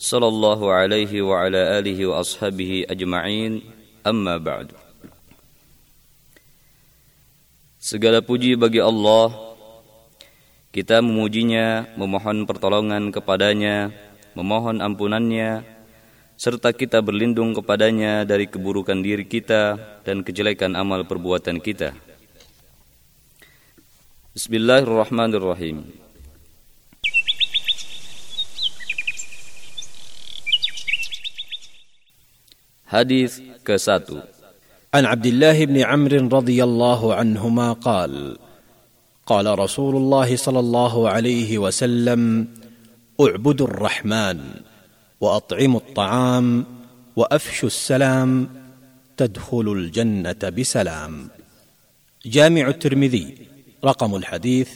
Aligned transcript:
صلى 0.00 0.28
الله 0.32 0.60
عليه 0.72 1.12
وعلى 1.20 1.60
آله 1.76 1.98
وأصحابه 2.08 2.88
أجمعين 2.88 3.52
أما 4.08 4.40
بعد 4.40 4.72
Segala 7.80 8.20
puji 8.20 8.60
bagi 8.60 8.80
Allah 8.80 9.32
Kita 10.68 11.00
memujinya, 11.00 11.88
memohon 11.96 12.44
pertolongan 12.44 13.08
kepadanya 13.08 13.92
Memohon 14.36 14.84
ampunannya 14.84 15.64
Serta 16.36 16.76
kita 16.76 17.00
berlindung 17.00 17.56
kepadanya 17.56 18.28
dari 18.28 18.48
keburukan 18.48 19.00
diri 19.00 19.24
kita 19.24 19.76
Dan 20.04 20.24
kejelekan 20.24 20.76
amal 20.76 21.08
perbuatan 21.08 21.60
kita 21.60 21.96
Bismillahirrahmanirrahim 24.36 26.03
Hadis 32.95 33.43
ke-1 33.67 34.23
عن 34.95 35.03
عبد 35.05 35.25
الله 35.25 35.65
بن 35.65 35.77
عمرو 35.83 36.27
رضي 36.31 36.63
الله 36.63 37.13
عنهما 37.13 37.73
قال 37.73 38.37
قال 39.25 39.59
رسول 39.59 39.95
الله 39.95 40.35
صلى 40.35 40.59
الله 40.59 41.09
عليه 41.09 41.57
وسلم 41.57 42.47
اعبدوا 43.21 43.67
الرحمن 43.67 44.39
واطعموا 45.21 45.79
الطعام 45.79 46.65
وأفشوا 47.15 47.67
السلام 47.67 48.49
تدخلوا 49.17 49.75
الجنة 49.75 50.41
بسلام. 50.57 51.29
جامع 52.25 52.67
الترمذي 52.67 53.27
رقم 53.83 54.15
الحديث 54.15 54.69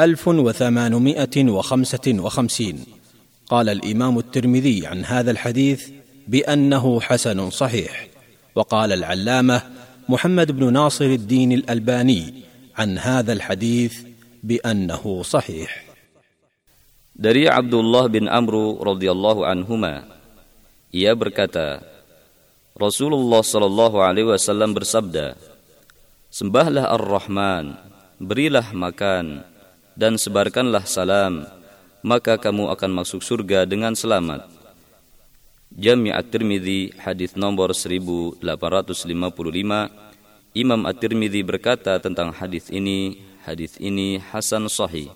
ألف 0.00 0.28
وثمانمائة 0.28 1.36
وخمسة 1.50 2.06
وخمسين. 2.06 2.76
قال 3.46 3.68
الإمام 3.68 4.18
الترمذي 4.18 4.86
عن 4.86 5.04
هذا 5.04 5.30
الحديث 5.30 5.90
بانه 6.28 7.00
حسن 7.00 7.50
صحيح 7.50 8.08
وقال 8.54 8.92
العلامه 8.92 9.62
محمد 10.08 10.52
بن 10.52 10.72
ناصر 10.72 11.04
الدين 11.04 11.52
الالباني 11.52 12.34
عن 12.76 12.98
هذا 12.98 13.32
الحديث 13.32 13.94
بانه 14.44 15.22
صحيح 15.22 15.88
Dari 17.18 17.50
Abdullah 17.50 18.06
bin 18.06 18.30
Amru 18.30 18.78
radhiyallahu 18.78 19.42
anhuma 19.42 20.06
ia 20.94 21.10
berkata 21.18 21.82
Rasulullah 22.78 23.42
sallallahu 23.42 23.98
alaihi 23.98 24.30
wasallam 24.30 24.70
bersabda 24.70 25.34
Sembahlah 26.30 26.94
Ar-Rahman 26.94 27.74
berilah 28.22 28.70
makan 28.70 29.42
dan 29.98 30.14
sebarkanlah 30.14 30.86
salam 30.86 31.42
maka 32.06 32.38
kamu 32.38 32.70
akan 32.70 33.02
masuk 33.02 33.18
surga 33.18 33.66
dengan 33.66 33.98
selamat 33.98 34.57
Jami' 35.78 36.10
At-Tirmidzi 36.10 36.98
hadis 36.98 37.38
nomor 37.38 37.70
1855 37.70 38.42
Imam 40.58 40.80
At-Tirmidzi 40.82 41.46
berkata 41.46 42.02
tentang 42.02 42.34
hadis 42.34 42.66
ini 42.66 43.22
hadis 43.46 43.78
ini 43.78 44.18
hasan 44.18 44.66
sahih. 44.66 45.06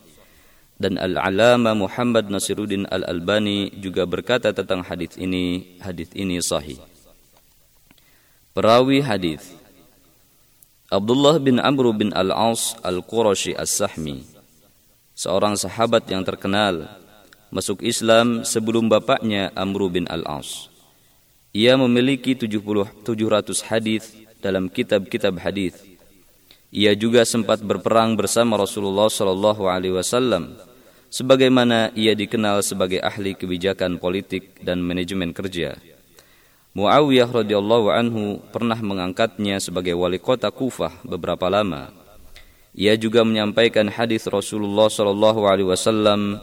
Dan 0.78 1.02
Al-Alama 1.02 1.74
Muhammad 1.74 2.30
Nasiruddin 2.30 2.86
Al-Albani 2.86 3.74
juga 3.74 4.06
berkata 4.06 4.54
tentang 4.54 4.86
hadis 4.86 5.18
ini 5.18 5.74
hadis 5.82 6.14
ini 6.14 6.38
sahih. 6.38 6.78
Perawi 8.54 9.02
hadis. 9.02 9.42
Abdullah 10.94 11.42
bin 11.42 11.58
Amr 11.58 11.90
bin 11.90 12.14
Al-As 12.14 12.78
Al-Qurashi 12.86 13.58
As-Sahmi 13.58 14.22
seorang 15.18 15.58
sahabat 15.58 16.06
yang 16.06 16.22
terkenal 16.22 17.01
masuk 17.52 17.84
Islam 17.84 18.48
sebelum 18.48 18.88
bapaknya 18.88 19.52
Amr 19.52 19.92
bin 19.92 20.08
Al-As. 20.08 20.72
Ia 21.52 21.76
memiliki 21.76 22.32
70 22.32 23.04
700 23.04 23.68
hadis 23.68 24.16
dalam 24.40 24.72
kitab-kitab 24.72 25.36
hadis. 25.36 25.76
Ia 26.72 26.96
juga 26.96 27.28
sempat 27.28 27.60
berperang 27.60 28.16
bersama 28.16 28.56
Rasulullah 28.56 29.12
sallallahu 29.12 29.68
alaihi 29.68 29.92
wasallam 29.92 30.56
sebagaimana 31.12 31.92
ia 31.92 32.16
dikenal 32.16 32.64
sebagai 32.64 33.04
ahli 33.04 33.36
kebijakan 33.36 34.00
politik 34.00 34.64
dan 34.64 34.80
manajemen 34.80 35.36
kerja. 35.36 35.76
Muawiyah 36.72 37.28
radhiyallahu 37.28 37.92
anhu 37.92 38.41
pernah 38.48 38.80
mengangkatnya 38.80 39.60
sebagai 39.60 39.92
wali 39.92 40.16
kota 40.16 40.48
Kufah 40.48 41.04
beberapa 41.04 41.52
lama. 41.52 41.92
Ia 42.72 42.96
juga 42.96 43.20
menyampaikan 43.28 43.92
hadis 43.92 44.24
Rasulullah 44.24 44.88
sallallahu 44.88 45.44
alaihi 45.44 45.68
wasallam 45.68 46.41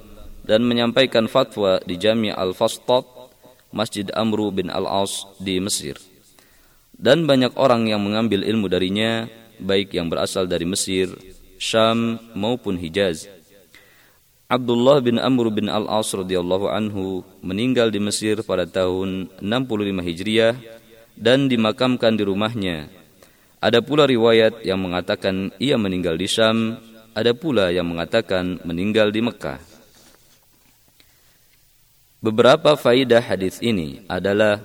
dan 0.50 0.66
menyampaikan 0.66 1.30
fatwa 1.30 1.78
di 1.86 1.94
Jami' 1.94 2.34
Al-Fastat, 2.34 3.06
Masjid 3.70 4.10
Amru 4.18 4.50
bin 4.50 4.74
Al-As 4.74 5.30
di 5.38 5.62
Mesir. 5.62 6.02
Dan 6.90 7.30
banyak 7.30 7.54
orang 7.54 7.86
yang 7.86 8.02
mengambil 8.02 8.42
ilmu 8.42 8.66
darinya, 8.66 9.30
baik 9.62 9.94
yang 9.94 10.10
berasal 10.10 10.50
dari 10.50 10.66
Mesir, 10.66 11.14
Syam 11.62 12.18
maupun 12.34 12.82
Hijaz. 12.82 13.30
Abdullah 14.50 15.06
bin 15.06 15.22
Amr 15.22 15.54
bin 15.54 15.70
Al-As 15.70 16.10
radhiyallahu 16.18 16.66
anhu 16.66 17.22
meninggal 17.46 17.94
di 17.94 18.02
Mesir 18.02 18.42
pada 18.42 18.66
tahun 18.66 19.30
65 19.38 20.02
Hijriah 20.02 20.58
dan 21.14 21.46
dimakamkan 21.46 22.18
di 22.18 22.26
rumahnya. 22.26 22.90
Ada 23.62 23.86
pula 23.86 24.10
riwayat 24.10 24.66
yang 24.66 24.81
mengatakan 24.81 25.54
ia 25.62 25.78
meninggal 25.78 26.18
di 26.18 26.26
Syam, 26.26 26.81
ada 27.14 27.38
pula 27.38 27.70
yang 27.70 27.86
mengatakan 27.86 28.58
meninggal 28.66 29.14
di 29.14 29.22
Mekah. 29.22 29.69
Beberapa 32.19 32.75
faidah 32.75 33.24
hadis 33.24 33.63
ini 33.63 34.03
adalah 34.12 34.59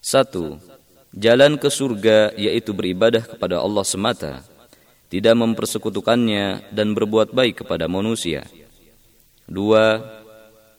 satu, 0.00 0.56
jalan 1.12 1.60
ke 1.60 1.68
surga 1.68 2.32
yaitu 2.32 2.72
beribadah 2.72 3.20
kepada 3.20 3.60
Allah 3.60 3.84
semata, 3.84 4.40
tidak 5.12 5.36
mempersekutukannya 5.36 6.72
dan 6.72 6.96
berbuat 6.96 7.36
baik 7.36 7.60
kepada 7.60 7.92
manusia. 7.92 8.48
Dua, 9.44 10.00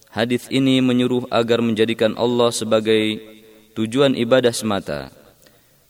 hadis 0.09 0.49
ini 0.49 0.81
menyuruh 0.81 1.29
agar 1.29 1.61
menjadikan 1.61 2.17
Allah 2.17 2.49
sebagai 2.49 3.21
tujuan 3.77 4.17
ibadah 4.17 4.49
semata, 4.49 5.13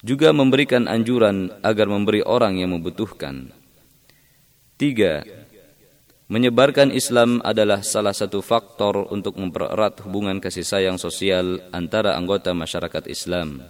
juga 0.04 0.36
memberikan 0.36 0.84
anjuran 0.84 1.48
agar 1.64 1.88
memberi 1.88 2.28
orang 2.28 2.60
yang 2.60 2.76
membutuhkan. 2.76 3.56
Tiga, 4.76 5.24
Menyebarkan 6.30 6.94
Islam 6.94 7.42
adalah 7.42 7.82
salah 7.82 8.14
satu 8.14 8.46
faktor 8.46 9.10
untuk 9.10 9.34
mempererat 9.42 9.98
hubungan 10.06 10.38
kasih 10.38 10.62
sayang 10.62 11.02
sosial 11.02 11.58
antara 11.74 12.14
anggota 12.14 12.54
masyarakat 12.54 13.10
Islam. 13.10 13.66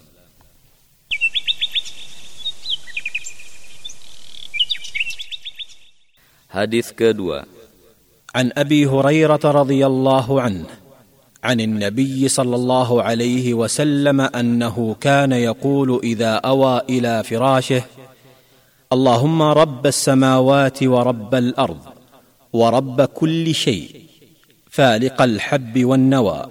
Hadis 6.51 6.91
kedua. 6.91 7.47
ابي 8.35 8.85
هريره 8.85 9.41
رضي 9.41 9.81
الله 9.87 10.27
عنه 10.41 10.67
عن 11.43 11.57
النبي 11.59 12.27
صلى 12.27 12.55
الله 12.55 12.89
عليه 13.03 13.53
وسلم 13.53 14.21
انه 14.21 14.95
كان 14.99 15.31
يقول 15.31 15.99
اذا 16.03 16.43
اوى 16.43 16.81
إلى 16.89 17.23
فراشه 17.23 17.83
اللهم 18.93 19.39
رب 19.41 19.83
السماوات 19.87 20.83
ورب 20.83 21.35
الأرض 21.35 21.81
ورب 22.53 23.01
كل 23.01 23.55
شيء 23.55 24.01
فالق 24.69 25.21
الحب 25.21 25.85
والنوى 25.85 26.45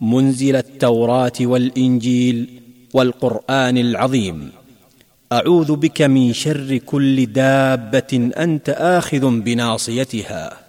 منزل 0.00 0.56
التوراة 0.56 1.32
والإنجيل 1.40 2.60
والقرآن 2.94 3.78
العظيم. 3.78 4.52
أعوذ 5.32 5.76
بك 5.76 6.02
من 6.02 6.32
شر 6.32 6.76
كل 6.76 7.26
دابة 7.26 8.30
أنت 8.36 8.68
آخذ 8.68 9.40
بناصيتها. 9.40 10.64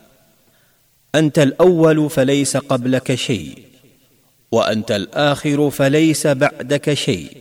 أنت 1.15 1.39
الأول 1.39 2.09
فليس 2.09 2.57
قبلك 2.57 3.15
شيء 3.15 3.57
وأنت 4.51 4.91
الآخر 4.91 5.69
فليس 5.69 6.27
بعدك 6.27 6.93
شيء 6.93 7.31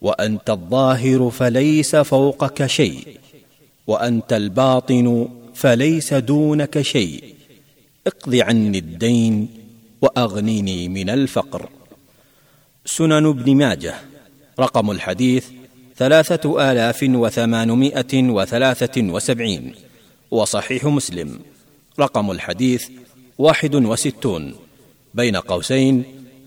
وأنت 0.00 0.50
الظاهر 0.50 1.30
فليس 1.30 1.96
فوقك 1.96 2.66
شيء 2.66 3.18
وأنت 3.86 4.32
الباطن 4.32 5.28
فليس 5.58 6.14
دونك 6.14 6.82
شيء. 6.82 7.34
اقض 8.06 8.34
عني 8.34 8.78
الدين 8.78 9.48
واغنني 10.02 10.88
من 10.88 11.10
الفقر. 11.10 11.68
سنن 12.86 13.26
ابن 13.26 13.56
ماجه 13.56 13.94
رقم 14.60 14.90
الحديث 14.90 15.46
ثلاثة 15.96 16.72
آلاف 16.72 17.02
وثمانمائة 17.02 18.12
وثلاثة 18.14 19.02
وسبعين 19.02 19.74
وصحيح 20.30 20.84
مسلم 20.84 21.40
رقم 22.00 22.30
الحديث 22.30 22.88
واحد 23.38 23.74
وستون 23.74 24.54
بين 25.14 25.36
قوسين 25.36 26.04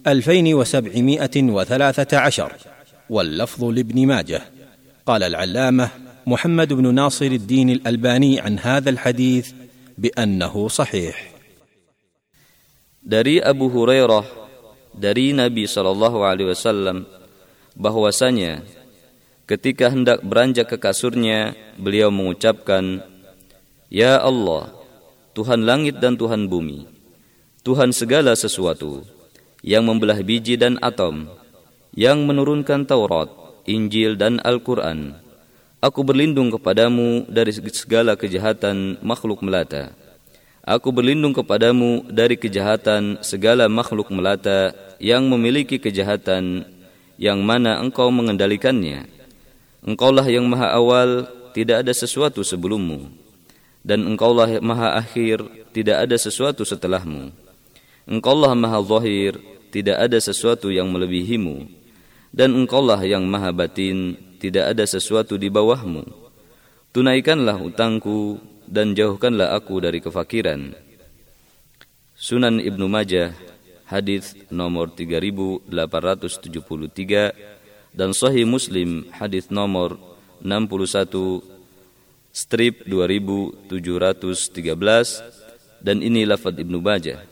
ألفين 0.07 0.53
وسبعمائة 0.53 1.43
وثلاثة 1.43 2.17
عشر 2.17 2.53
واللفظ 3.09 3.63
لابن 3.63 4.07
ماجه. 4.07 4.41
قال 5.05 5.23
العلامة 5.23 5.89
محمد 6.26 6.72
بن 6.72 6.94
ناصر 6.94 7.26
الدين 7.26 7.70
الالباني 7.70 8.40
عن 8.40 8.58
هذا 8.58 8.90
الحديث 8.90 9.46
بانه 9.98 10.54
صحيح 10.68 11.16
Dari 13.06 13.38
Abu 13.38 13.70
Hurairah 13.70 14.26
dari 14.90 15.30
Nabi 15.30 15.70
Shallallahu 15.70 16.26
Alaihi 16.26 16.50
Wasallam 16.50 17.06
bahwasanya 17.78 18.66
ketika 19.46 19.94
hendak 19.94 20.26
beranjak 20.26 20.74
ke 20.74 20.76
kasurnya 20.80 21.54
beliau 21.78 22.10
mengucapkan 22.10 23.06
Ya 23.86 24.18
Allah 24.18 24.74
Tuhan 25.38 25.62
langit 25.62 26.02
dan 26.02 26.18
Tuhan 26.18 26.50
bumi 26.50 26.90
Tuhan 27.62 27.94
segala 27.94 28.34
sesuatu 28.34 29.06
yang 29.62 29.86
membelah 29.86 30.18
biji 30.26 30.58
dan 30.58 30.74
atom 30.82 31.30
yang 31.94 32.26
menurunkan 32.26 32.90
Taurat 32.90 33.30
Injil 33.70 34.18
dan 34.18 34.42
Al-Quran 34.42 35.14
Aku 35.81 36.05
berlindung 36.05 36.53
kepadamu 36.53 37.25
dari 37.25 37.49
segala 37.73 38.13
kejahatan 38.13 39.01
makhluk 39.01 39.41
melata 39.41 39.97
Aku 40.61 40.93
berlindung 40.93 41.33
kepadamu 41.33 42.05
dari 42.05 42.37
kejahatan 42.37 43.17
segala 43.25 43.65
makhluk 43.65 44.13
melata 44.13 44.77
yang 45.01 45.25
memiliki 45.25 45.81
kejahatan 45.81 46.69
yang 47.17 47.41
mana 47.41 47.81
engkau 47.81 48.13
mengendalikannya. 48.13 49.09
Engkaulah 49.81 50.21
yang 50.29 50.45
maha 50.45 50.69
awal, 50.77 51.25
tidak 51.57 51.81
ada 51.81 51.93
sesuatu 51.97 52.45
sebelummu. 52.45 53.09
Dan 53.81 54.05
engkaulah 54.05 54.61
maha 54.61 55.01
akhir, 55.01 55.41
tidak 55.73 56.05
ada 56.05 56.13
sesuatu 56.21 56.61
setelahmu. 56.61 57.33
Engkaulah 58.05 58.53
maha 58.53 58.85
zahir, 58.85 59.41
tidak 59.73 59.97
ada 59.97 60.21
sesuatu 60.21 60.69
yang 60.69 60.93
melebihimu. 60.93 61.65
Dan 62.29 62.53
engkaulah 62.53 63.01
yang 63.01 63.25
maha 63.25 63.49
batin, 63.49 64.13
tidak 64.41 64.73
ada 64.73 64.81
sesuatu 64.89 65.37
di 65.37 65.53
bawahmu. 65.53 66.01
Tunaikanlah 66.89 67.61
utangku 67.61 68.41
dan 68.65 68.97
jauhkanlah 68.97 69.53
aku 69.53 69.77
dari 69.77 70.01
kefakiran. 70.01 70.73
Sunan 72.17 72.57
Ibnu 72.57 72.89
Majah 72.89 73.37
hadis 73.85 74.33
nomor 74.49 74.89
3873 74.97 77.93
dan 77.93 78.17
Sahih 78.17 78.49
Muslim 78.49 79.05
hadis 79.13 79.53
nomor 79.53 80.01
61 80.41 81.45
strip 82.33 82.81
2713 82.89 85.85
dan 85.85 86.01
ini 86.01 86.25
lafaz 86.25 86.57
Ibnu 86.57 86.81
Majah. 86.81 87.29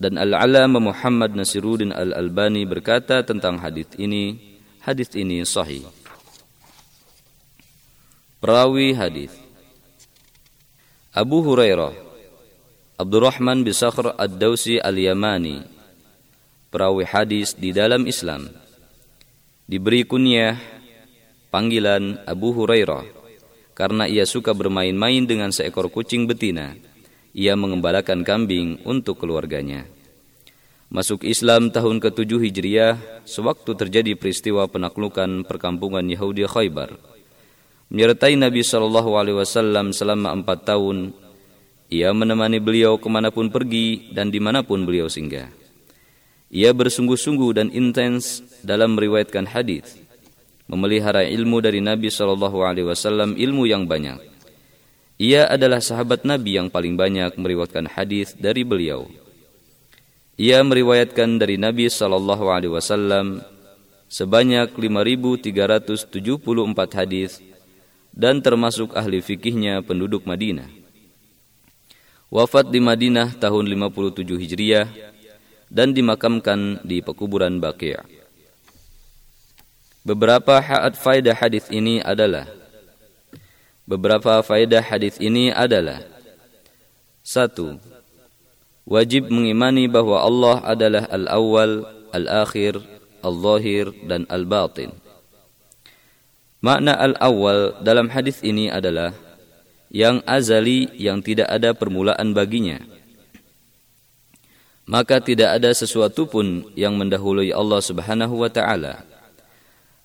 Dan 0.00 0.16
Al-Alama 0.16 0.80
Muhammad 0.80 1.36
Nasiruddin 1.36 1.92
Al-Albani 1.92 2.64
berkata 2.64 3.20
tentang 3.20 3.60
hadis 3.60 3.84
ini, 4.00 4.56
hadis 4.80 5.12
ini 5.12 5.44
sahih. 5.44 5.99
Perawi 8.40 8.96
hadis. 8.96 9.36
Abu 11.12 11.44
Hurairah 11.44 11.92
Abdurrahman 12.96 13.60
bin 13.60 13.76
Sakhr 13.76 14.16
Ad-Dausi 14.16 14.80
Al-Yamani. 14.80 15.60
Perawi 16.72 17.04
hadis 17.04 17.52
di 17.52 17.68
dalam 17.76 18.08
Islam. 18.08 18.48
Diberi 19.68 20.08
kunyah 20.08 20.56
panggilan 21.52 22.24
Abu 22.24 22.56
Hurairah. 22.56 23.04
Karena 23.76 24.08
ia 24.08 24.24
suka 24.24 24.56
bermain-main 24.56 25.28
dengan 25.28 25.52
seekor 25.52 25.92
kucing 25.92 26.24
betina 26.24 26.72
ia 27.36 27.52
mengembalakan 27.60 28.24
kambing 28.24 28.80
untuk 28.88 29.20
keluarganya. 29.20 29.84
Masuk 30.88 31.28
Islam 31.28 31.68
tahun 31.68 32.00
ke-7 32.00 32.40
Hijriah 32.40 32.96
sewaktu 33.28 33.76
terjadi 33.76 34.16
peristiwa 34.16 34.64
penaklukan 34.64 35.44
perkampungan 35.44 36.08
Yahudi 36.08 36.48
Khaybar 36.48 37.19
menyertai 37.90 38.38
Nabi 38.38 38.62
Shallallahu 38.62 39.18
Alaihi 39.18 39.36
Wasallam 39.36 39.90
selama 39.90 40.30
empat 40.32 40.64
tahun. 40.64 41.10
Ia 41.90 42.14
menemani 42.14 42.62
beliau 42.62 43.02
ke 43.02 43.10
mana 43.10 43.34
pun 43.34 43.50
pergi 43.50 44.14
dan 44.14 44.30
di 44.30 44.38
mana 44.38 44.62
pun 44.62 44.86
beliau 44.86 45.10
singgah. 45.10 45.50
Ia 46.50 46.70
bersungguh-sungguh 46.70 47.50
dan 47.50 47.66
intens 47.74 48.46
dalam 48.62 48.94
meriwayatkan 48.94 49.50
hadis, 49.50 49.98
memelihara 50.70 51.26
ilmu 51.26 51.58
dari 51.58 51.82
Nabi 51.82 52.06
Shallallahu 52.10 52.62
Alaihi 52.62 52.86
Wasallam 52.86 53.34
ilmu 53.34 53.66
yang 53.66 53.90
banyak. 53.90 54.22
Ia 55.18 55.50
adalah 55.50 55.82
sahabat 55.82 56.22
Nabi 56.22 56.62
yang 56.62 56.70
paling 56.70 56.94
banyak 56.94 57.34
meriwayatkan 57.36 57.90
hadis 57.90 58.38
dari 58.38 58.62
beliau. 58.62 59.10
Ia 60.38 60.62
meriwayatkan 60.62 61.42
dari 61.42 61.58
Nabi 61.58 61.90
Shallallahu 61.90 62.54
Alaihi 62.54 62.72
Wasallam 62.72 63.42
sebanyak 64.06 64.78
5.374 64.78 66.06
hadis 66.96 67.49
dan 68.14 68.42
termasuk 68.42 68.94
ahli 68.98 69.22
fikihnya 69.22 69.82
penduduk 69.82 70.26
Madinah. 70.26 70.68
Wafat 72.30 72.70
di 72.70 72.78
Madinah 72.78 73.34
tahun 73.38 73.66
57 73.66 74.22
Hijriah 74.38 74.86
dan 75.66 75.90
dimakamkan 75.90 76.82
di 76.86 77.02
pekuburan 77.02 77.58
Baqi'. 77.58 77.98
Beberapa 80.06 80.62
haad 80.62 80.94
faidah 80.94 81.34
hadis 81.34 81.66
ini 81.68 81.98
adalah 82.00 82.46
Beberapa 83.90 84.38
faedah 84.46 84.86
hadis 84.86 85.18
ini 85.18 85.50
adalah 85.50 85.98
satu, 87.26 87.82
Wajib 88.86 89.34
mengimani 89.34 89.90
bahwa 89.90 90.22
Allah 90.22 90.62
adalah 90.62 91.04
al-awwal, 91.10 91.86
al-akhir, 92.14 92.78
al-zahir 93.22 93.90
dan 94.06 94.30
al-batin. 94.30 94.94
Makna 96.60 96.92
al-awwal 96.92 97.80
dalam 97.80 98.12
hadis 98.12 98.44
ini 98.44 98.68
adalah 98.68 99.16
yang 99.88 100.20
azali 100.28 100.92
yang 101.00 101.24
tidak 101.24 101.48
ada 101.48 101.72
permulaan 101.72 102.36
baginya. 102.36 102.78
Maka 104.84 105.24
tidak 105.24 105.56
ada 105.56 105.72
sesuatu 105.72 106.28
pun 106.28 106.68
yang 106.76 107.00
mendahului 107.00 107.48
Allah 107.48 107.80
Subhanahu 107.80 108.44
wa 108.44 108.50
taala. 108.52 109.08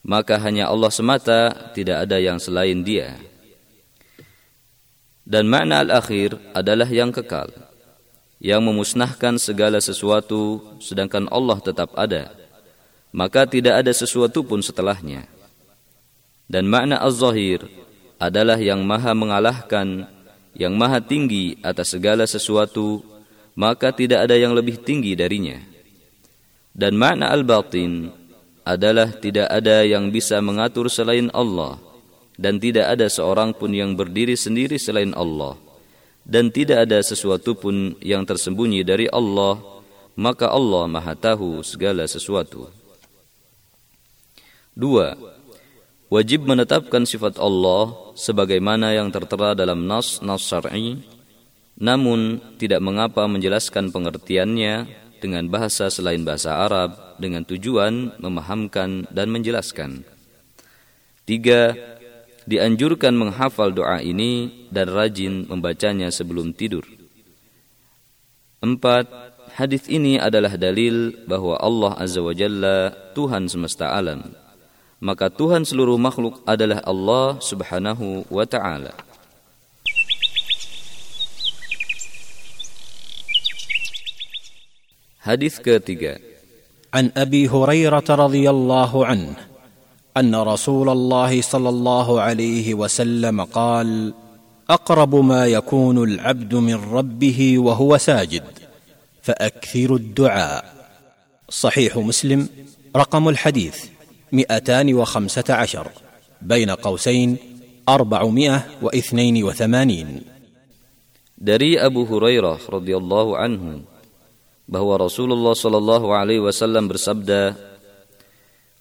Maka 0.06 0.40
hanya 0.40 0.72
Allah 0.72 0.94
semata, 0.94 1.52
tidak 1.76 2.08
ada 2.08 2.22
yang 2.22 2.40
selain 2.40 2.86
Dia. 2.86 3.18
Dan 5.26 5.50
makna 5.50 5.82
al-akhir 5.82 6.38
adalah 6.54 6.86
yang 6.86 7.10
kekal, 7.10 7.50
yang 8.38 8.62
memusnahkan 8.62 9.42
segala 9.42 9.82
sesuatu 9.82 10.62
sedangkan 10.78 11.26
Allah 11.34 11.58
tetap 11.60 11.92
ada. 11.98 12.32
Maka 13.10 13.50
tidak 13.50 13.82
ada 13.82 13.90
sesuatu 13.90 14.46
pun 14.46 14.62
setelahnya. 14.62 15.35
Dan 16.46 16.70
makna 16.70 17.02
az-zahir 17.02 17.66
adalah 18.22 18.62
yang 18.62 18.86
maha 18.86 19.18
mengalahkan, 19.18 20.06
yang 20.54 20.78
maha 20.78 21.02
tinggi 21.02 21.58
atas 21.66 21.98
segala 21.98 22.30
sesuatu, 22.30 23.02
maka 23.58 23.90
tidak 23.92 24.30
ada 24.30 24.36
yang 24.38 24.54
lebih 24.54 24.80
tinggi 24.80 25.18
darinya. 25.18 25.58
Dan 26.76 27.00
makna 27.00 27.32
al-batin 27.32 28.12
adalah 28.68 29.10
tidak 29.16 29.48
ada 29.48 29.86
yang 29.88 30.12
bisa 30.12 30.38
mengatur 30.44 30.92
selain 30.92 31.32
Allah, 31.32 31.80
dan 32.36 32.60
tidak 32.60 32.94
ada 32.94 33.08
seorang 33.08 33.56
pun 33.56 33.72
yang 33.72 33.96
berdiri 33.96 34.36
sendiri 34.36 34.76
selain 34.76 35.16
Allah, 35.16 35.56
dan 36.28 36.52
tidak 36.52 36.90
ada 36.90 37.00
sesuatu 37.00 37.56
pun 37.56 37.96
yang 38.04 38.28
tersembunyi 38.28 38.84
dari 38.84 39.08
Allah, 39.08 39.62
maka 40.20 40.52
Allah 40.52 40.90
maha 40.90 41.14
tahu 41.16 41.64
segala 41.64 42.04
sesuatu. 42.10 42.68
Dua, 44.76 45.16
wajib 46.10 46.46
menetapkan 46.46 47.04
sifat 47.04 47.42
Allah 47.42 48.14
sebagaimana 48.14 48.94
yang 48.94 49.10
tertera 49.10 49.58
dalam 49.58 49.90
nas 49.90 50.22
nas 50.22 50.46
syar'i 50.46 51.02
namun 51.76 52.40
tidak 52.56 52.80
mengapa 52.80 53.28
menjelaskan 53.28 53.92
pengertiannya 53.92 54.88
dengan 55.20 55.50
bahasa 55.52 55.92
selain 55.92 56.24
bahasa 56.24 56.56
Arab 56.64 57.20
dengan 57.20 57.44
tujuan 57.44 58.16
memahamkan 58.20 59.08
dan 59.12 59.28
menjelaskan. 59.32 60.08
Tiga, 61.28 61.76
dianjurkan 62.48 63.18
menghafal 63.18 63.74
doa 63.76 64.00
ini 64.00 64.68
dan 64.70 64.88
rajin 64.88 65.50
membacanya 65.50 66.14
sebelum 66.14 66.54
tidur. 66.56 66.86
Empat, 68.64 69.10
hadis 69.58 69.90
ini 69.92 70.16
adalah 70.16 70.56
dalil 70.56 71.28
bahwa 71.28 71.60
Allah 71.60 71.92
Azza 72.00 72.22
wa 72.24 72.32
Jalla 72.32 72.94
Tuhan 73.18 73.52
semesta 73.52 73.92
alam 73.92 74.45
maka 75.06 75.30
Tuhan 75.30 75.62
seluruh 75.62 76.02
makhluk 76.02 76.42
adalah 76.50 76.82
Allah 76.82 77.38
Subhanahu 77.38 78.26
wa 78.26 78.46
taala. 78.50 78.98
Hadis 85.22 85.62
ketiga. 85.62 86.18
ابي 86.96 87.52
هريره 87.52 88.08
رضي 88.08 88.50
الله 88.50 89.06
عنه 89.06 89.36
ان 90.18 90.36
رسول 90.36 90.90
الله 90.90 91.42
صلى 91.42 91.70
الله 91.70 92.22
عليه 92.22 92.74
وسلم 92.74 93.44
قال 93.52 94.14
اقرب 94.70 95.16
ما 95.16 95.44
يكون 95.48 96.04
العبد 96.04 96.56
من 96.56 96.76
ربه 96.76 97.60
وهو 97.60 97.98
ساجد 97.98 98.44
فاكثروا 99.22 99.98
الدعاء 99.98 100.64
صحيح 101.50 101.98
مسلم 101.98 102.50
رقم 102.96 103.30
الحديث 103.30 103.95
مئتان 104.33 104.95
وخمسه 104.95 105.49
عشر 105.49 105.87
بين 106.43 106.71
قوسين 106.71 107.37
اربعمائه 107.89 108.61
واثنين 108.83 109.37
وثمانين 109.45 110.09
Dari 111.41 111.81
Abu 111.81 112.05
Hurairah 112.05 112.69
radhiyallahu 112.69 113.33
anhu 113.33 113.81
bahwa 114.69 115.01
Rasulullah 115.01 115.57
Shallallahu 115.57 116.13
alaihi 116.13 116.45
wasallam 116.45 116.85
bersabda, 116.85 117.57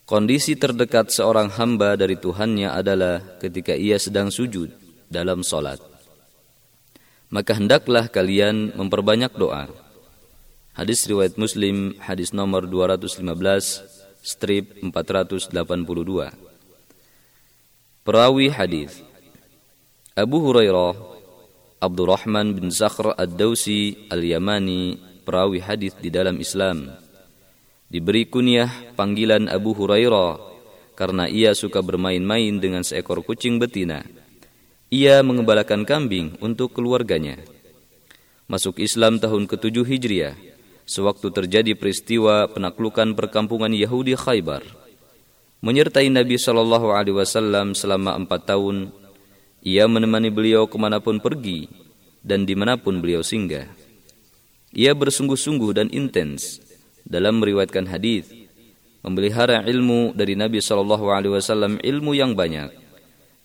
kondisi 0.03 0.59
terdekat 0.59 1.07
seorang 1.07 1.55
hamba 1.55 1.95
dari 1.95 2.19
Tuhannya 2.19 2.67
adalah 2.67 3.39
ketika 3.39 3.71
ia 3.71 3.95
sedang 3.95 4.27
sujud 4.27 4.75
dalam 5.07 5.39
solat. 5.39 5.79
Maka 7.31 7.55
hendaklah 7.55 8.12
kalian 8.12 8.75
memperbanyak 8.75 9.31
doa. 9.39 9.71
Hadis 10.75 11.07
riwayat 11.07 11.39
Muslim, 11.39 11.95
hadis 12.03 12.36
nomor 12.36 12.67
215, 12.67 13.24
strip 14.25 14.81
482. 14.81 15.52
Perawi 18.09 18.49
hadis 18.49 19.04
Abu 20.16 20.40
Hurairah 20.40 20.97
Abdurrahman 21.85 22.57
bin 22.57 22.73
Zakhr 22.73 23.12
Ad-Dausi 23.12 24.09
Al-Yamani 24.09 24.97
perawi 25.28 25.61
hadis 25.61 25.93
di 26.00 26.09
dalam 26.09 26.40
Islam. 26.40 26.88
Diberi 27.93 28.25
kunyah 28.25 28.97
panggilan 28.97 29.52
Abu 29.52 29.76
Hurairah 29.76 30.40
karena 30.97 31.28
ia 31.28 31.52
suka 31.52 31.85
bermain-main 31.85 32.57
dengan 32.57 32.81
seekor 32.81 33.21
kucing 33.21 33.61
betina. 33.61 34.09
Ia 34.88 35.21
mengembalakan 35.21 35.85
kambing 35.85 36.40
untuk 36.40 36.73
keluarganya. 36.73 37.37
Masuk 38.49 38.81
Islam 38.81 39.21
tahun 39.21 39.45
ke-7 39.45 39.85
Hijriah, 39.85 40.53
sewaktu 40.84 41.32
terjadi 41.32 41.72
peristiwa 41.76 42.48
penaklukan 42.48 43.16
perkampungan 43.16 43.72
Yahudi 43.72 44.16
Khaybar. 44.16 44.64
Menyertai 45.64 46.12
Nabi 46.12 46.36
Shallallahu 46.36 46.92
Alaihi 46.92 47.16
Wasallam 47.16 47.72
selama 47.72 48.12
empat 48.20 48.52
tahun, 48.52 48.92
ia 49.64 49.88
menemani 49.88 50.28
beliau 50.28 50.68
ke 50.68 50.76
mana 50.76 51.00
pun 51.00 51.16
pergi 51.24 51.72
dan 52.20 52.44
di 52.44 52.52
mana 52.52 52.76
pun 52.76 53.00
beliau 53.00 53.24
singgah. 53.24 53.64
Ia 54.76 54.92
bersungguh-sungguh 54.92 55.72
dan 55.72 55.88
intens 55.88 56.60
dalam 57.04 57.40
meriwayatkan 57.40 57.88
hadis, 57.88 58.28
memelihara 59.00 59.64
ilmu 59.64 60.12
dari 60.12 60.36
Nabi 60.36 60.60
Shallallahu 60.60 61.08
Alaihi 61.08 61.32
Wasallam 61.32 61.80
ilmu 61.80 62.12
yang 62.12 62.36
banyak. 62.36 62.72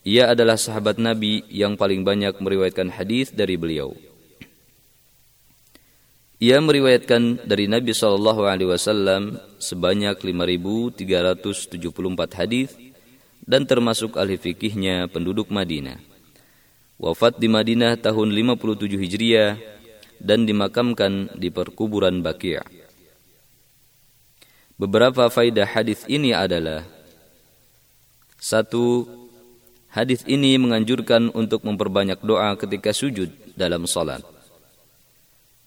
Ia 0.03 0.31
adalah 0.31 0.55
sahabat 0.55 0.99
Nabi 0.99 1.43
yang 1.51 1.75
paling 1.75 2.03
banyak 2.03 2.39
meriwayatkan 2.39 2.91
hadis 2.91 3.31
dari 3.31 3.55
beliau. 3.59 3.95
Ia 6.39 6.55
meriwayatkan 6.63 7.43
dari 7.43 7.67
Nabi 7.67 7.91
Shallallahu 7.91 8.47
Alaihi 8.47 8.71
Wasallam 8.71 9.43
sebanyak 9.59 10.15
5.374 10.23 11.75
hadis 12.31 12.71
dan 13.43 13.67
termasuk 13.67 14.15
ahli 14.15 14.39
fikihnya 14.39 15.11
penduduk 15.11 15.51
Madinah. 15.51 15.99
Wafat 16.95 17.43
di 17.43 17.51
Madinah 17.51 17.99
tahun 17.99 18.31
57 18.31 18.87
Hijriah 18.87 19.59
dan 20.23 20.47
dimakamkan 20.47 21.27
di 21.35 21.51
perkuburan 21.51 22.23
Baqi'. 22.23 22.63
Beberapa 24.79 25.27
faidah 25.27 25.67
hadis 25.67 26.07
ini 26.07 26.31
adalah 26.31 26.87
satu, 28.39 29.03
hadis 29.91 30.23
ini 30.23 30.55
menganjurkan 30.55 31.35
untuk 31.35 31.67
memperbanyak 31.67 32.23
doa 32.23 32.55
ketika 32.55 32.95
sujud 32.95 33.27
dalam 33.59 33.83
salat. 33.83 34.23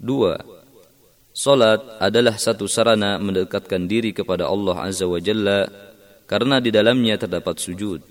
Dua, 0.01 0.41
Salat 1.33 1.81
adalah 1.97 2.37
satu 2.37 2.69
sarana 2.69 3.17
mendekatkan 3.17 3.89
diri 3.89 4.13
kepada 4.13 4.53
Allah 4.53 4.85
Azza 4.85 5.09
wa 5.09 5.17
Jalla 5.17 5.65
karena 6.29 6.61
di 6.61 6.69
dalamnya 6.69 7.17
terdapat 7.17 7.57
sujud. 7.57 8.05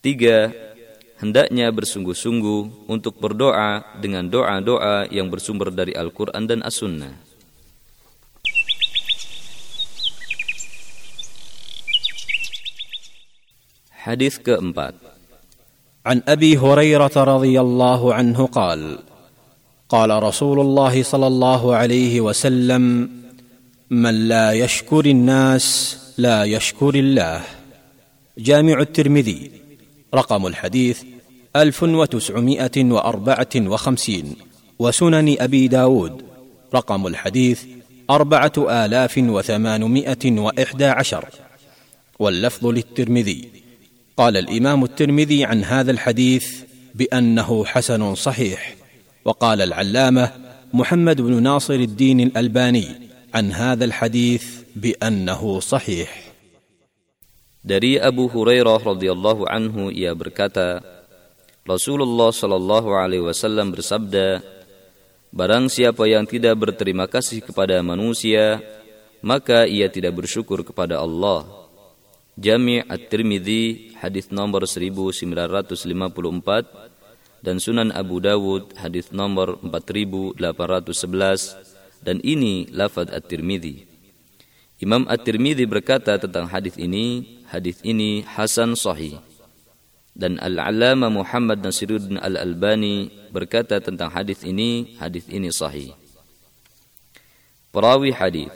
Tiga, 0.00 0.48
hendaknya 1.20 1.68
bersungguh-sungguh 1.68 2.88
untuk 2.88 3.20
berdoa 3.20 4.00
dengan 4.00 4.24
doa-doa 4.32 5.12
yang 5.12 5.28
bersumber 5.28 5.68
dari 5.68 5.92
Al-Quran 5.92 6.48
dan 6.48 6.64
As-Sunnah. 6.64 7.12
Hadis 13.92 14.40
keempat. 14.40 14.96
An 16.00 16.24
Abi 16.24 16.56
Hurairah 16.56 17.12
radhiyallahu 17.12 18.08
anhu 18.16 18.48
qala 18.48 19.09
قال 19.90 20.22
رسول 20.22 20.60
الله 20.60 21.02
صلى 21.02 21.26
الله 21.26 21.76
عليه 21.76 22.20
وسلم 22.20 23.10
من 23.90 24.28
لا 24.28 24.52
يشكر 24.52 25.06
الناس 25.06 25.98
لا 26.18 26.44
يشكر 26.44 26.94
الله. 26.94 27.42
جامع 28.38 28.80
الترمذي 28.80 29.50
رقم 30.14 30.46
الحديث 30.46 31.02
ألف 31.56 31.82
وتسعمائة 31.82 32.84
وأربعة 32.84 33.54
وخمسين 33.56 34.36
وسنن 34.78 35.36
أبي 35.40 35.68
داود 35.68 36.22
رقم 36.74 37.06
الحديث 37.06 37.62
أربعة 38.10 38.52
آلاف 38.58 39.18
وثمانمائة 39.18 40.40
وإحدى 40.40 40.86
عشر. 40.86 41.24
واللفظ 42.18 42.66
للترمذي 42.66 43.48
قال 44.16 44.36
الإمام 44.36 44.84
الترمذي 44.84 45.44
عن 45.44 45.64
هذا 45.64 45.90
الحديث 45.90 46.48
بأنه 46.94 47.64
حسن 47.64 48.14
صحيح. 48.14 48.79
وقال 49.24 49.62
العلامة 49.62 50.32
محمد 50.72 51.20
بن 51.20 51.42
ناصر 51.42 51.74
الدين 51.74 52.20
الألباني 52.20 52.88
عن 53.34 53.52
هذا 53.52 53.84
الحديث 53.84 54.44
بأنه 54.76 55.60
صحيح 55.60 56.30
Dari 57.60 58.00
Abu 58.00 58.24
Hurairah 58.24 58.80
radhiyallahu 58.80 59.44
anhu 59.44 59.92
ia 59.92 60.16
berkata, 60.16 60.80
Rasulullah 61.68 62.32
shallallahu 62.32 62.96
alaihi 62.96 63.20
wasallam 63.20 63.76
bersabda, 63.76 64.40
Barang 65.28 65.68
siapa 65.68 66.08
yang 66.08 66.24
tidak 66.24 66.56
berterima 66.56 67.04
kasih 67.04 67.44
kepada 67.44 67.76
manusia, 67.84 68.64
maka 69.20 69.68
ia 69.68 69.92
tidak 69.92 70.24
bersyukur 70.24 70.64
kepada 70.64 71.04
Allah. 71.04 71.44
Jami' 72.40 72.80
At-Tirmidzi 72.80 73.92
hadis 74.00 74.32
nomor 74.32 74.64
1954 74.64 76.89
dan 77.40 77.56
Sunan 77.60 77.88
Abu 77.92 78.20
Dawud 78.20 78.76
hadis 78.76 79.12
nomor 79.12 79.56
4811 79.64 80.40
dan 82.04 82.20
ini 82.24 82.68
lafaz 82.72 83.08
At-Tirmidzi. 83.12 83.88
Imam 84.80 85.04
At-Tirmidzi 85.08 85.68
berkata 85.68 86.16
tentang 86.16 86.48
hadis 86.48 86.76
ini, 86.80 87.40
hadis 87.48 87.80
ini 87.84 88.24
hasan 88.24 88.72
sahih. 88.76 89.20
Dan 90.16 90.36
Al-Alama 90.40 91.08
Muhammad 91.08 91.60
Nasiruddin 91.64 92.20
Al-Albani 92.20 93.08
berkata 93.32 93.80
tentang 93.80 94.12
hadis 94.12 94.44
ini, 94.44 94.96
hadis 94.96 95.28
ini 95.28 95.48
sahih. 95.52 95.92
Perawi 97.70 98.10
hadis 98.10 98.50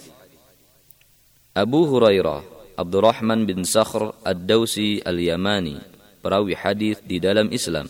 Abu 1.55 1.87
Hurairah 1.87 2.43
Abdurrahman 2.75 3.47
bin 3.47 3.63
Sakhr 3.63 4.11
Ad-Dausi 4.27 4.99
Al-Yamani, 5.07 5.79
perawi 6.19 6.59
hadis 6.59 6.99
di 7.07 7.23
dalam 7.23 7.47
Islam. 7.55 7.87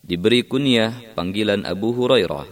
Diberi 0.00 0.42
kunyah 0.44 1.14
panggilan 1.14 1.68
Abu 1.68 1.92
Hurairah 1.92 2.48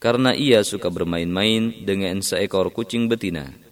karena 0.00 0.36
ia 0.36 0.60
suka 0.60 0.92
bermain-main 0.92 1.84
dengan 1.84 2.20
seekor 2.20 2.72
kucing 2.72 3.08
betina 3.08 3.64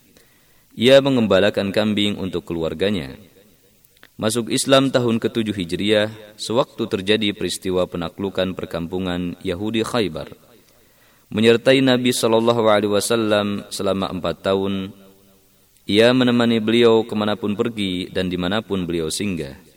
ia 0.72 1.04
mengembalakan 1.04 1.68
kambing 1.68 2.16
untuk 2.16 2.48
keluarganya. 2.48 3.20
Masuk 4.16 4.48
Islam 4.48 4.88
tahun 4.88 5.20
ke-7 5.20 5.52
Hijriah, 5.52 6.08
sewaktu 6.40 6.88
terjadi 6.88 7.28
peristiwa 7.36 7.84
penaklukan 7.84 8.56
perkampungan 8.56 9.36
Yahudi 9.44 9.84
Khaybar. 9.84 10.32
Menyertai 11.32 11.80
Nabi 11.80 12.12
Shallallahu 12.12 12.64
Alaihi 12.68 12.92
Wasallam 12.92 13.68
selama 13.72 14.12
empat 14.12 14.44
tahun, 14.44 14.92
ia 15.88 16.12
menemani 16.12 16.60
beliau 16.60 17.04
ke 17.04 17.12
mana 17.16 17.36
pun 17.36 17.56
pergi 17.56 18.08
dan 18.12 18.28
di 18.28 18.36
mana 18.36 18.60
pun 18.60 18.84
beliau 18.84 19.08
singgah. 19.08 19.71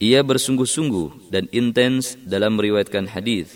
Ia 0.00 0.24
bersungguh-sungguh 0.24 1.28
dan 1.28 1.44
intens 1.52 2.16
dalam 2.24 2.56
meriwayatkan 2.56 3.12
hadis, 3.12 3.52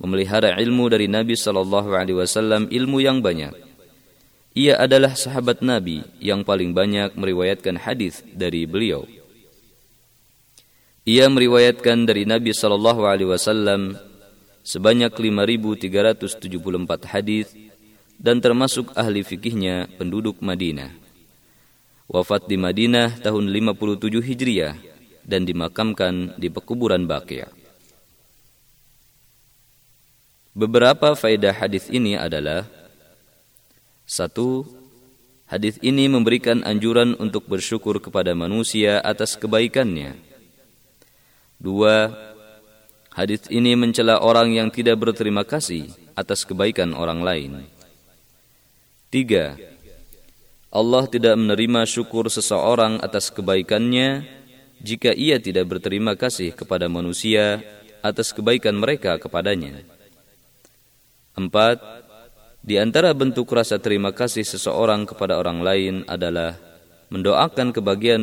memelihara 0.00 0.56
ilmu 0.56 0.88
dari 0.88 1.06
Nabi 1.12 1.36
Shallallahu 1.36 1.92
Alaihi 1.92 2.16
Wasallam 2.16 2.72
ilmu 2.72 3.04
yang 3.04 3.20
banyak 3.20 3.72
ia 4.52 4.76
adalah 4.76 5.16
sahabat 5.16 5.64
Nabi 5.64 6.04
yang 6.20 6.44
paling 6.44 6.76
banyak 6.76 7.16
meriwayatkan 7.16 7.80
hadis 7.80 8.20
dari 8.36 8.68
beliau. 8.68 9.08
Ia 11.08 11.26
meriwayatkan 11.32 12.04
dari 12.04 12.28
Nabi 12.28 12.52
sallallahu 12.52 13.02
alaihi 13.08 13.32
wasallam 13.32 13.96
sebanyak 14.60 15.10
5374 15.16 16.52
hadis 17.10 17.48
dan 18.20 18.44
termasuk 18.44 18.92
ahli 18.92 19.24
fikihnya 19.24 19.88
penduduk 19.96 20.38
Madinah. 20.44 20.94
Wafat 22.12 22.44
di 22.44 22.60
Madinah 22.60 23.24
tahun 23.24 23.48
57 23.48 24.20
Hijriah 24.20 24.76
dan 25.22 25.46
dimakamkan 25.46 26.34
di 26.38 26.50
pekuburan 26.50 27.06
Baqi'. 27.06 27.46
Beberapa 30.52 31.16
faedah 31.16 31.56
hadis 31.56 31.88
ini 31.88 32.12
adalah 32.12 32.68
satu, 34.04 34.68
hadis 35.48 35.80
ini 35.80 36.12
memberikan 36.12 36.60
anjuran 36.60 37.16
untuk 37.16 37.48
bersyukur 37.48 37.96
kepada 38.04 38.36
manusia 38.36 39.00
atas 39.00 39.32
kebaikannya. 39.40 40.12
Dua, 41.56 42.12
hadis 43.16 43.48
ini 43.48 43.72
mencela 43.80 44.20
orang 44.20 44.52
yang 44.52 44.68
tidak 44.68 45.00
berterima 45.00 45.40
kasih 45.40 45.88
atas 46.12 46.44
kebaikan 46.44 46.92
orang 46.92 47.24
lain. 47.24 47.52
Tiga, 49.08 49.56
Allah 50.68 51.04
tidak 51.08 51.36
menerima 51.36 51.88
syukur 51.88 52.28
seseorang 52.28 53.00
atas 53.00 53.32
kebaikannya 53.32 54.41
jika 54.82 55.14
ia 55.14 55.38
tidak 55.38 55.70
berterima 55.70 56.18
kasih 56.18 56.50
kepada 56.50 56.90
manusia 56.90 57.62
atas 58.02 58.34
kebaikan 58.34 58.74
mereka 58.74 59.16
kepadanya. 59.16 59.86
Empat, 61.38 61.78
di 62.60 62.76
antara 62.76 63.14
bentuk 63.14 63.46
rasa 63.54 63.78
terima 63.78 64.10
kasih 64.10 64.42
seseorang 64.42 65.06
kepada 65.06 65.38
orang 65.38 65.62
lain 65.62 65.94
adalah 66.10 66.58
mendoakan 67.14 67.70
kebahagiaan 67.70 68.22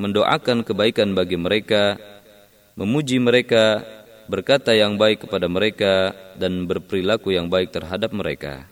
mendoakan 0.00 0.64
kebaikan 0.64 1.12
bagi 1.12 1.36
mereka, 1.36 2.00
memuji 2.80 3.20
mereka, 3.20 3.84
berkata 4.26 4.72
yang 4.72 4.96
baik 4.96 5.28
kepada 5.28 5.46
mereka 5.52 6.16
dan 6.40 6.64
berperilaku 6.64 7.36
yang 7.36 7.52
baik 7.52 7.76
terhadap 7.76 8.10
mereka. 8.16 8.64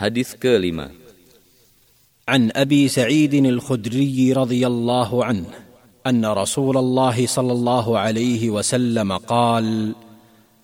Hadis 0.00 0.32
kelima. 0.40 0.88
عن 2.30 2.50
أبي 2.56 2.88
سعيد 2.88 3.34
الخدري 3.34 4.32
رضي 4.32 4.66
الله 4.66 5.24
عنه 5.24 5.46
أن 6.06 6.26
رسول 6.26 6.76
الله 6.76 7.26
صلى 7.26 7.52
الله 7.52 7.98
عليه 7.98 8.50
وسلم 8.50 9.12
قال 9.12 9.94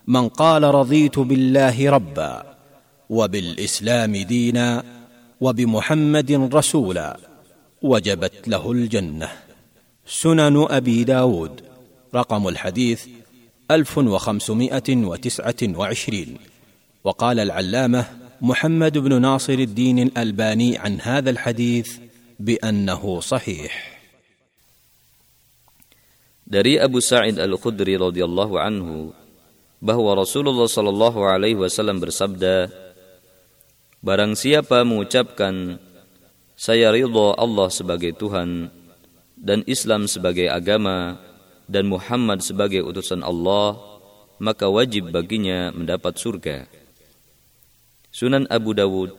من 0.07 0.29
قال 0.29 0.63
رضيت 0.63 1.19
بالله 1.19 1.91
ربا 1.91 2.57
وبالإسلام 3.11 4.17
دينا 4.17 4.83
وبمحمد 5.41 6.33
رسولا 6.55 7.19
وجبت 7.83 8.49
له 8.49 8.73
الجنة 8.73 9.29
سنن 10.07 10.67
أبي 10.71 11.05
داود 11.05 11.61
رقم 12.15 12.49
الحديث 12.49 13.07
ألف 13.71 13.99
وخمسمائة 13.99 14.89
وتسعة 14.97 15.61
وعشرين 15.63 16.37
وقال 17.05 17.41
العلامة 17.41 18.26
محمد 18.42 18.98
بن 18.98 19.22
ناصر 19.22 19.54
الدين 19.54 20.00
الالباني 20.00 20.78
عن 20.78 21.02
هذا 21.02 21.30
الحديث 21.30 21.90
بانه 22.40 23.04
صحيح 23.20 23.74
Dari 26.52 26.76
Abu 26.76 27.00
Sa'id 27.00 27.40
Al-Khudri 27.40 27.96
radhiyallahu 27.96 28.60
anhu 28.60 29.16
bahwa 29.80 30.20
Rasulullah 30.20 30.68
sallallahu 30.68 31.24
alaihi 31.24 31.56
wasallam 31.56 32.04
bersabda 32.04 32.68
Barang 34.04 34.36
siapa 34.36 34.82
mengucapkan 34.82 35.80
saya 36.58 36.92
ridha 36.92 37.38
Allah 37.38 37.70
sebagai 37.70 38.18
Tuhan 38.18 38.74
dan 39.38 39.62
Islam 39.70 40.10
sebagai 40.12 40.50
agama 40.50 41.22
dan 41.70 41.88
Muhammad 41.88 42.42
sebagai 42.44 42.82
utusan 42.84 43.22
Allah 43.22 43.78
maka 44.42 44.66
wajib 44.66 45.14
baginya 45.14 45.70
mendapat 45.70 46.18
surga. 46.18 46.75
Sunan 48.17 48.49
Abu 48.49 48.73
Dawud 48.73 49.13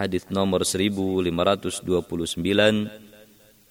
hadis 0.00 0.24
nomor 0.32 0.64
1529 0.64 1.84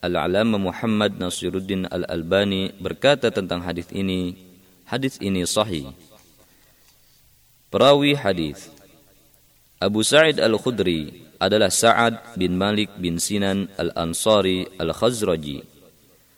Al-Alama 0.06 0.58
Muhammad 0.62 1.18
Nasiruddin 1.18 1.90
Al-Albani 1.90 2.78
berkata 2.78 3.34
tentang 3.34 3.66
hadis 3.66 3.90
ini. 3.90 4.38
Hadis 4.86 5.18
ini 5.18 5.50
sahih. 5.50 5.90
Perawi 7.74 8.14
hadis. 8.22 8.70
Abu 9.82 10.06
Sa'id 10.06 10.38
Al-Khudri 10.38 11.26
adalah 11.42 11.74
Sa'ad 11.74 12.38
bin 12.38 12.54
Malik 12.54 12.94
bin 13.02 13.18
Sinan 13.18 13.74
Al-Ansari 13.82 14.78
Al-Khazraji. 14.78 15.66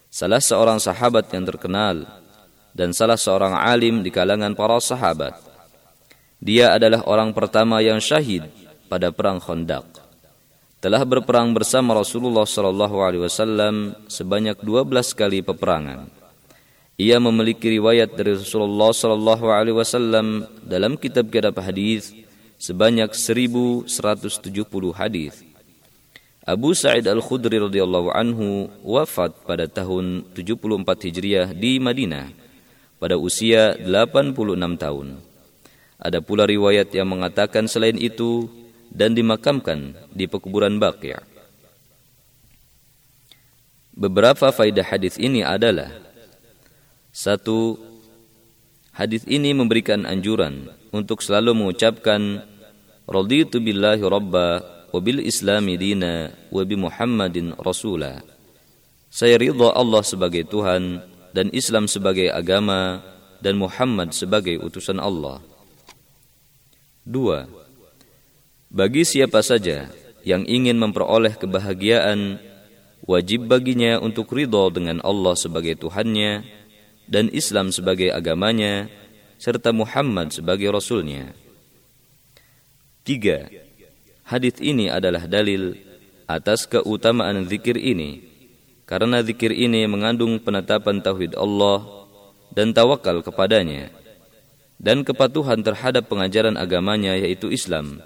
Salah 0.08 0.40
seorang 0.40 0.80
sahabat 0.80 1.28
yang 1.36 1.44
terkenal 1.44 2.08
dan 2.72 2.96
salah 2.96 3.20
seorang 3.20 3.60
alim 3.60 4.00
di 4.00 4.08
kalangan 4.16 4.56
para 4.56 4.80
sahabat 4.80 5.49
dia 6.40 6.72
adalah 6.72 7.04
orang 7.04 7.36
pertama 7.36 7.84
yang 7.84 8.00
syahid 8.00 8.48
pada 8.88 9.12
perang 9.12 9.44
Khandaq. 9.44 9.84
Telah 10.80 11.04
berperang 11.04 11.52
bersama 11.52 11.92
Rasulullah 11.92 12.48
wasallam 12.48 14.00
sebanyak 14.08 14.64
12 14.64 15.12
kali 15.12 15.44
peperangan. 15.44 16.08
Ia 16.96 17.20
memiliki 17.20 17.68
riwayat 17.68 18.16
dari 18.16 18.40
Rasulullah 18.40 18.96
wasallam 19.76 20.48
dalam 20.64 20.96
kitab-kitab 20.96 21.60
hadis 21.60 22.16
sebanyak 22.56 23.12
1170 23.12 23.92
hadis. 24.96 25.44
Abu 26.48 26.72
Sa'id 26.72 27.04
Al-Khudri 27.04 27.60
radhiyallahu 27.60 28.16
anhu 28.16 28.72
wafat 28.82 29.36
pada 29.44 29.68
tahun 29.68 30.24
74 30.32 31.12
Hijriah 31.12 31.52
di 31.52 31.84
Madinah 31.84 32.32
pada 32.96 33.20
usia 33.20 33.76
86 33.76 34.40
tahun. 34.80 35.29
Ada 36.00 36.24
pula 36.24 36.48
riwayat 36.48 36.96
yang 36.96 37.12
mengatakan 37.12 37.68
selain 37.68 38.00
itu 38.00 38.48
dan 38.88 39.14
dimakamkan 39.14 40.00
di 40.16 40.26
pekuburan 40.26 40.80
Baqi'. 40.80 41.20
Beberapa 44.00 44.56
faidah 44.56 44.88
hadis 44.88 45.20
ini 45.20 45.44
adalah 45.44 45.92
satu 47.12 47.76
hadis 48.96 49.28
ini 49.28 49.52
memberikan 49.52 50.08
anjuran 50.08 50.72
untuk 50.96 51.20
selalu 51.20 51.52
mengucapkan 51.52 52.48
raditu 53.04 53.60
billahi 53.60 54.00
rabba 54.00 54.64
wa 54.90 55.00
bil 55.04 55.20
islami 55.20 55.76
dina 55.76 56.32
wa 56.48 56.64
bi 56.64 56.80
muhammadin 56.80 57.60
rasula 57.60 58.24
saya 59.10 59.42
ridha 59.42 59.74
Allah 59.74 60.06
sebagai 60.06 60.46
Tuhan 60.46 61.02
dan 61.34 61.50
Islam 61.52 61.90
sebagai 61.90 62.30
agama 62.30 63.02
dan 63.42 63.58
Muhammad 63.58 64.14
sebagai 64.14 64.62
utusan 64.62 65.02
Allah 65.02 65.42
Dua, 67.10 67.50
bagi 68.70 69.02
siapa 69.02 69.42
saja 69.42 69.90
yang 70.22 70.46
ingin 70.46 70.78
memperoleh 70.78 71.34
kebahagiaan, 71.42 72.38
wajib 73.02 73.50
baginya 73.50 73.98
untuk 73.98 74.30
ridho 74.30 74.70
dengan 74.70 75.02
Allah 75.02 75.34
sebagai 75.34 75.74
Tuhannya 75.74 76.46
dan 77.10 77.34
Islam 77.34 77.74
sebagai 77.74 78.14
agamanya, 78.14 78.94
serta 79.42 79.74
Muhammad 79.74 80.30
sebagai 80.38 80.70
Rasulnya. 80.70 81.34
Tiga, 83.02 83.50
hadis 84.30 84.62
ini 84.62 84.94
adalah 84.94 85.26
dalil 85.26 85.82
atas 86.30 86.70
keutamaan 86.70 87.42
zikir 87.50 87.74
ini, 87.74 88.22
karena 88.86 89.26
zikir 89.26 89.50
ini 89.50 89.90
mengandung 89.90 90.38
penetapan 90.38 91.02
tauhid 91.02 91.34
Allah 91.34 92.06
dan 92.54 92.70
tawakal 92.70 93.26
kepadanya 93.26 93.98
dan 94.81 95.07
kepatuhan 95.07 95.63
terhadap 95.65 96.11
pengajaran 96.11 96.59
agamanya 96.61 97.17
yaitu 97.17 97.49
Islam 97.49 98.05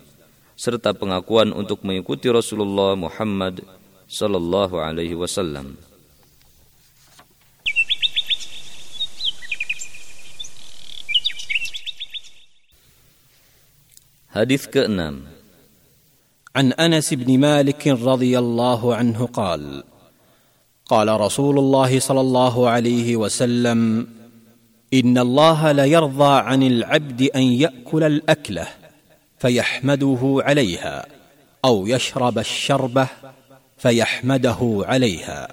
serta 0.59 0.91
pengakuan 0.91 1.55
untuk 1.55 1.87
mengikuti 1.87 2.27
Rasulullah 2.31 2.99
Muhammad 2.99 3.62
sallallahu 4.11 4.83
alaihi 4.83 5.14
wasallam. 5.14 5.79
Hadis 14.29 14.71
ke-6 14.71 15.38
عن 16.59 16.73
انس 16.75 17.14
بن 17.14 17.38
مالك 17.38 17.87
رضي 17.87 18.35
الله 18.38 18.83
عنه 18.95 19.21
قال 19.31 19.83
قال 20.91 21.09
رسول 21.21 21.59
الله 21.59 22.01
صلى 22.01 22.21
الله 22.21 22.55
عليه 22.69 23.09
وسلم 23.17 23.79
إن 24.94 25.18
الله 25.18 25.72
ليرضى 25.72 26.34
عن 26.40 26.64
العبد 26.64 27.22
أن 27.36 27.42
يأكل 27.42 28.04
الأكلة 28.04 28.68
فيحمده 29.40 30.22
عليها 30.22 31.06
أو 31.66 31.88
يشرب 31.88 32.40
الشربه 32.40 33.08
فيحمده 33.78 34.60
عليها. 34.86 35.48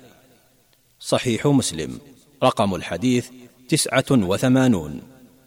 صحيح 1.01 1.47
مسلم. 1.47 1.99
رقم 2.43 2.75
الحديث 2.75 3.29
تسعة 3.69 4.11
وثمانون 4.11 5.01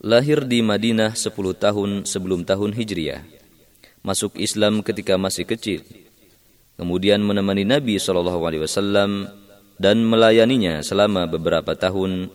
lahir 0.00 0.48
di 0.48 0.64
Madinah 0.64 1.12
10 1.12 1.28
tahun 1.60 1.90
sebelum 2.08 2.48
tahun 2.48 2.72
Hijriah. 2.72 3.22
Masuk 4.02 4.34
Islam 4.40 4.82
ketika 4.82 5.14
masih 5.20 5.46
kecil. 5.46 5.84
Kemudian 6.74 7.22
menemani 7.22 7.62
Nabi 7.62 8.00
sallallahu 8.00 8.42
alaihi 8.42 8.64
wasallam 8.64 9.30
dan 9.78 10.02
melayaninya 10.02 10.82
selama 10.82 11.28
beberapa 11.30 11.78
tahun 11.78 12.32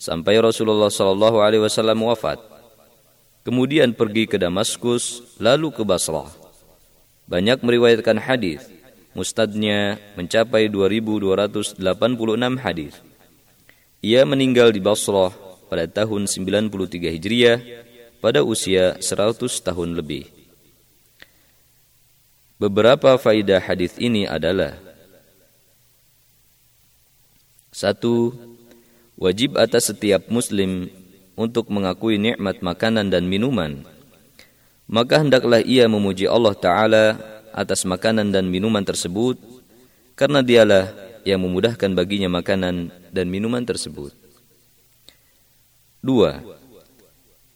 sampai 0.00 0.42
Rasulullah 0.42 0.90
sallallahu 0.90 1.38
alaihi 1.38 1.62
wasallam 1.62 2.02
wafat. 2.02 2.42
Kemudian 3.44 3.92
pergi 3.92 4.24
ke 4.24 4.40
Damaskus, 4.40 5.36
lalu 5.36 5.68
ke 5.70 5.84
Basrah. 5.84 6.32
Banyak 7.28 7.60
meriwayatkan 7.60 8.16
hadis 8.16 8.73
Mustadnya 9.14 10.02
mencapai 10.18 10.66
2286 10.66 11.78
hadis. 12.58 12.94
Ia 14.02 14.26
meninggal 14.26 14.74
di 14.74 14.82
Basrah 14.82 15.30
pada 15.70 15.86
tahun 15.86 16.26
93 16.26 17.14
Hijriah 17.14 17.58
pada 18.18 18.42
usia 18.42 18.98
100 18.98 19.38
tahun 19.62 19.94
lebih. 19.94 20.34
Beberapa 22.58 23.14
faidah 23.18 23.62
hadis 23.62 23.94
ini 24.02 24.26
adalah 24.26 24.78
satu, 27.74 28.30
wajib 29.18 29.58
atas 29.58 29.90
setiap 29.90 30.30
muslim 30.30 30.90
untuk 31.34 31.70
mengakui 31.70 32.18
nikmat 32.18 32.62
makanan 32.62 33.10
dan 33.10 33.26
minuman. 33.26 33.82
Maka 34.86 35.22
hendaklah 35.22 35.58
ia 35.58 35.90
memuji 35.90 36.30
Allah 36.30 36.54
Ta'ala 36.54 37.04
atas 37.54 37.86
makanan 37.86 38.34
dan 38.34 38.50
minuman 38.50 38.82
tersebut 38.82 39.38
karena 40.18 40.42
dialah 40.42 40.90
yang 41.22 41.40
memudahkan 41.40 41.94
baginya 41.94 42.28
makanan 42.28 42.90
dan 43.14 43.26
minuman 43.30 43.62
tersebut. 43.62 44.12
Dua, 46.04 46.42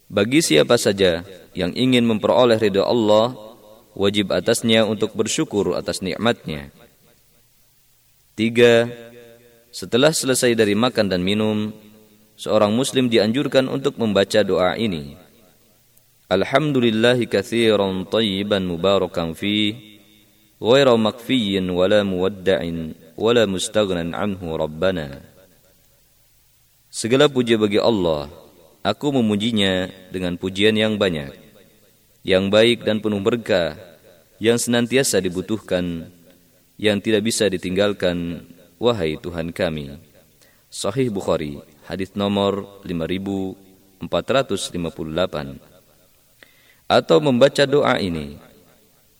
bagi 0.09 0.41
siapa 0.41 0.79
saja 0.79 1.21
yang 1.53 1.69
ingin 1.77 2.01
memperoleh 2.07 2.57
ridha 2.57 2.81
Allah, 2.81 3.37
wajib 3.93 4.33
atasnya 4.33 4.87
untuk 4.87 5.13
bersyukur 5.13 5.77
atas 5.77 6.01
nikmatnya. 6.01 6.73
Tiga, 8.33 8.89
setelah 9.69 10.09
selesai 10.09 10.57
dari 10.57 10.73
makan 10.73 11.13
dan 11.13 11.21
minum, 11.21 11.69
seorang 12.39 12.73
muslim 12.73 13.11
dianjurkan 13.11 13.69
untuk 13.69 14.01
membaca 14.01 14.41
doa 14.41 14.73
ini. 14.79 15.13
Alhamdulillahi 16.29 17.25
kathiran 17.25 18.05
tayyiban 18.05 18.65
mubarakan 18.65 19.37
fih 19.37 19.88
غير 20.64 20.88
مكفي 20.96 21.60
ولا 21.70 22.00
مودع 22.02 22.60
ولا 23.18 23.44
مستغنى 23.46 24.16
عنه 24.16 24.40
ربنا 24.40 25.08
Segala 26.94 27.26
puji 27.26 27.58
bagi 27.58 27.82
Allah, 27.82 28.30
aku 28.86 29.18
memujinya 29.18 29.90
dengan 30.14 30.38
pujian 30.38 30.78
yang 30.78 30.94
banyak, 30.94 31.34
yang 32.22 32.54
baik 32.54 32.86
dan 32.86 33.02
penuh 33.02 33.18
berkah, 33.18 33.74
yang 34.38 34.62
senantiasa 34.62 35.18
dibutuhkan, 35.18 36.06
yang 36.78 37.02
tidak 37.02 37.26
bisa 37.26 37.50
ditinggalkan, 37.50 38.46
wahai 38.78 39.18
Tuhan 39.18 39.50
kami. 39.50 39.98
Sahih 40.70 41.10
Bukhari, 41.10 41.58
hadis 41.90 42.14
nomor 42.14 42.78
5458. 42.86 44.06
Atau 46.86 47.18
membaca 47.18 47.66
doa 47.66 47.98
ini, 47.98 48.38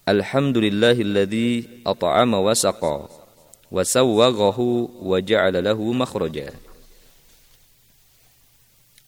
Alhamdulillahilladzi 0.05 1.83
at'ama 1.83 2.39
wa 2.39 2.53
saqa 2.55 3.09
wa 3.69 3.81
sawwaghahu 3.85 5.03
wa 5.03 5.17
ja'ala 5.21 5.61
lahu 5.61 5.93
makhraja. 5.93 6.51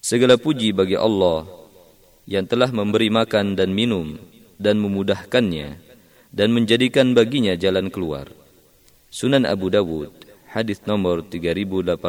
Segala 0.02 0.38
puji 0.38 0.74
bagi 0.74 0.98
Allah 0.98 1.46
yang 2.26 2.46
telah 2.46 2.70
memberi 2.70 3.10
makan 3.10 3.54
dan 3.58 3.74
minum 3.74 4.18
dan 4.62 4.78
memudahkannya 4.78 5.78
dan 6.32 6.50
menjadikan 6.54 7.12
baginya 7.18 7.58
jalan 7.58 7.90
keluar. 7.92 8.30
Sunan 9.12 9.44
Abu 9.44 9.68
Dawud, 9.68 10.14
hadis 10.48 10.80
nomor 10.88 11.28
3851, 11.28 12.00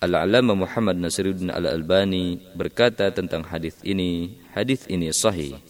Al-Alama 0.00 0.56
Muhammad 0.56 0.96
Nasiruddin 0.96 1.52
Al-Albani 1.52 2.40
berkata 2.56 3.12
tentang 3.12 3.44
hadis 3.44 3.76
ini, 3.84 4.40
hadis 4.56 4.88
ini 4.88 5.12
sahih. 5.12 5.60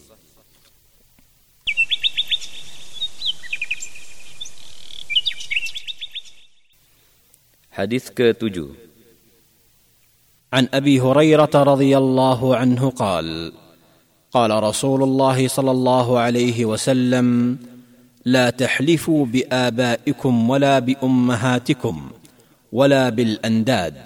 Hadis 7.77 8.09
ke-7 8.09 8.73
عن 10.53 10.67
أبي 10.73 11.01
هريرة 11.01 11.53
رضي 11.55 11.97
الله 11.97 12.55
عنه 12.55 12.89
قال 12.89 13.53
قال 14.31 14.63
رسول 14.63 15.03
الله 15.03 15.47
صلى 15.47 15.71
الله 15.71 16.19
عليه 16.19 16.65
وسلم 16.65 17.57
لا 18.25 18.49
تحلفوا 18.49 19.25
بآبائكم 19.25 20.49
ولا 20.49 20.79
بأمهاتكم 20.79 22.09
ولا 22.71 23.09
بالأنداد 23.09 23.97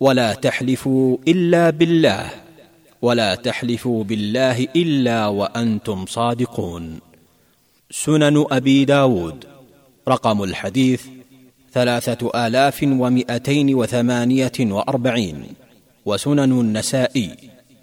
ولا 0.00 0.34
تحلفوا 0.34 1.16
إلا 1.28 1.70
بالله 1.70 2.30
ولا 3.02 3.34
تحلفوا 3.34 4.04
بالله 4.04 4.68
إلا 4.76 5.26
وأنتم 5.26 6.06
صادقون. 6.06 7.00
سنن 7.90 8.44
أبي 8.50 8.84
داود 8.84 9.44
رقم 10.08 10.42
الحديث 10.42 11.17
ثلاثة 11.78 12.22
آلاف 12.34 12.78
ومئتين 12.82 13.68
وثمانية 13.74 14.58
وأربعين. 14.58 15.38
وسنن 16.06 16.52
النسائي. 16.60 17.30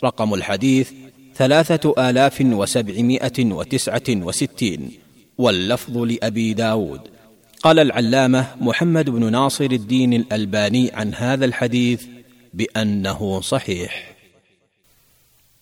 رقم 0.04 0.34
الحديث 0.34 0.92
ثلاثة 1.36 1.86
آلاف 2.10 2.38
وسبعمائة 2.42 3.38
وتسعة 3.40 4.10
وستين. 4.10 4.82
واللفظ 5.38 5.96
لأبي 5.98 6.54
داود. 6.54 7.02
قال 7.64 7.80
العلامة 7.80 8.42
محمد 8.62 9.10
بن 9.10 9.32
ناصر 9.32 9.72
الدين 9.72 10.14
الألباني 10.14 10.92
عن 10.94 11.14
هذا 11.16 11.46
الحديث 11.46 12.02
بأنه 12.54 13.42
صحيح. 13.42 13.92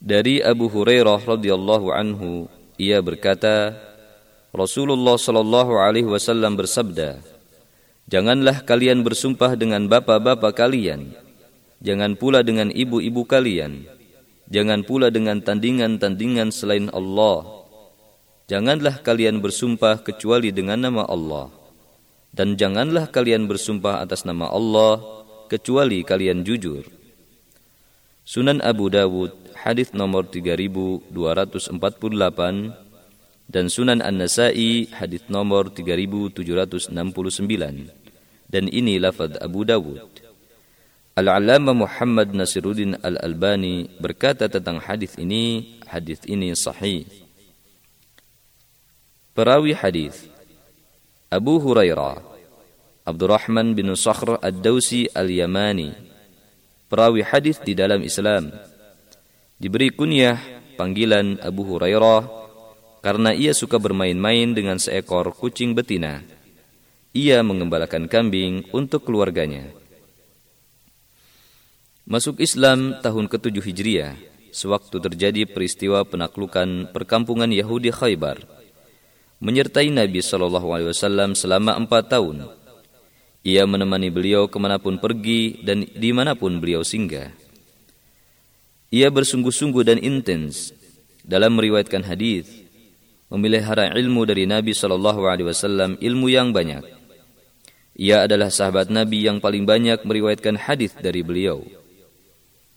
Dari 0.03 0.43
Abu 0.43 0.67
Hurairah 0.67 1.21
radhiyallahu 1.23 1.95
anhu 1.95 2.51
ia 2.75 2.99
berkata 2.99 3.71
Rasulullah 4.51 5.15
sallallahu 5.15 5.79
alaihi 5.79 6.11
wasallam 6.11 6.59
bersabda 6.59 7.32
Janganlah 8.11 8.67
kalian 8.67 9.03
bersumpah 9.07 9.55
dengan 9.55 9.87
bapak-bapak 9.87 10.59
kalian. 10.59 11.15
Jangan 11.79 12.19
pula 12.19 12.43
dengan 12.43 12.67
ibu-ibu 12.71 13.23
kalian. 13.23 13.87
Jangan 14.51 14.83
pula 14.83 15.07
dengan 15.07 15.39
tandingan-tandingan 15.39 16.51
selain 16.51 16.91
Allah. 16.91 17.63
Janganlah 18.51 18.99
kalian 18.99 19.39
bersumpah 19.39 20.03
kecuali 20.03 20.51
dengan 20.51 20.83
nama 20.83 21.07
Allah. 21.07 21.47
Dan 22.35 22.59
janganlah 22.59 23.07
kalian 23.07 23.47
bersumpah 23.47 24.03
atas 24.03 24.27
nama 24.27 24.51
Allah 24.51 24.99
kecuali 25.47 26.03
kalian 26.03 26.43
jujur. 26.43 26.83
Sunan 28.27 28.59
Abu 28.63 28.91
Dawud, 28.91 29.31
hadis 29.55 29.91
nomor 29.95 30.27
3248 30.27 31.11
dan 33.47 33.67
Sunan 33.67 33.99
An-Nasai 33.99 34.87
hadis 34.91 35.27
nomor 35.27 35.71
3769 35.71 36.91
dan 38.53 38.69
ini 38.69 39.01
lafaz 39.01 39.33
Abu 39.41 39.65
Dawud. 39.65 40.21
Al-Alama 41.13 41.77
Muhammad 41.77 42.33
Nasiruddin 42.33 42.97
Al-Albani 43.01 43.85
berkata 44.01 44.49
tentang 44.49 44.81
hadis 44.81 45.13
ini, 45.21 45.77
hadis 45.85 46.21
ini 46.25 46.53
sahih. 46.57 47.05
Perawi 49.33 49.73
hadis 49.73 50.29
Abu 51.33 51.57
Hurairah 51.57 52.21
Abdurrahman 53.01 53.73
bin 53.73 53.89
Sakhr 53.97 54.37
Ad-Dausi 54.37 55.09
Al-Yamani 55.09 55.89
Perawi 56.85 57.25
hadis 57.25 57.57
di 57.57 57.73
dalam 57.73 58.05
Islam 58.05 58.53
Diberi 59.57 59.89
kunyah 59.89 60.37
panggilan 60.77 61.41
Abu 61.41 61.65
Hurairah 61.65 62.42
karena 63.03 63.35
ia 63.35 63.51
suka 63.51 63.75
bermain-main 63.75 64.55
dengan 64.55 64.79
seekor 64.79 65.35
kucing 65.35 65.75
betina. 65.75 66.23
ia 67.13 67.45
mengembalakan 67.45 68.09
kambing 68.09 68.65
untuk 68.73 69.05
keluarganya. 69.05 69.69
Masuk 72.09 72.41
Islam 72.41 72.97
tahun 73.05 73.29
ke-7 73.29 73.53
Hijriah, 73.61 74.17
sewaktu 74.49 74.97
terjadi 74.97 75.45
peristiwa 75.45 76.01
penaklukan 76.09 76.89
perkampungan 76.89 77.53
Yahudi 77.53 77.93
Khaybar, 77.93 78.41
menyertai 79.37 79.93
Nabi 79.93 80.25
SAW 80.25 81.37
selama 81.37 81.77
empat 81.77 82.09
tahun. 82.09 82.49
Ia 83.45 83.67
menemani 83.69 84.09
beliau 84.09 84.49
ke 84.49 84.57
mana 84.57 84.79
pun 84.79 84.97
pergi 84.97 85.61
dan 85.61 85.85
di 85.85 86.09
mana 86.15 86.33
pun 86.33 86.57
beliau 86.57 86.81
singgah. 86.81 87.29
Ia 88.89 89.11
bersungguh-sungguh 89.13 89.83
dan 89.85 90.01
intens 90.01 90.73
dalam 91.21 91.59
meriwayatkan 91.59 92.07
hadis, 92.07 92.62
memelihara 93.33 93.89
ilmu 93.97 94.29
dari 94.29 94.45
Nabi 94.45 94.77
SAW 94.77 95.97
ilmu 95.97 96.27
yang 96.29 96.53
banyak. 96.53 96.85
Ia 97.97 98.29
adalah 98.29 98.53
sahabat 98.53 98.93
Nabi 98.93 99.25
yang 99.25 99.41
paling 99.41 99.65
banyak 99.65 100.05
meriwayatkan 100.05 100.57
hadis 100.57 100.93
dari 100.97 101.25
beliau. 101.25 101.65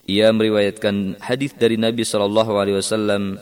Ia 0.09 0.33
meriwayatkan 0.33 1.21
hadis 1.21 1.53
dari 1.53 1.77
Nabi 1.77 2.09
sallallahu 2.09 2.57
alaihi 2.57 2.81
wasallam. 2.81 3.37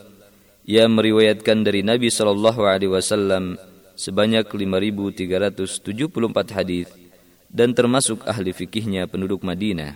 Ia 0.66 0.90
meriwayatkan 0.90 1.62
dari 1.62 1.86
Nabi 1.86 2.10
sallallahu 2.10 2.66
alaihi 2.66 2.90
wasallam 2.90 3.62
sebanyak 3.94 4.50
5374 4.50 6.56
hadis 6.56 6.90
dan 7.50 7.74
termasuk 7.74 8.26
ahli 8.26 8.50
fikihnya 8.50 9.06
penduduk 9.06 9.46
Madinah. 9.46 9.94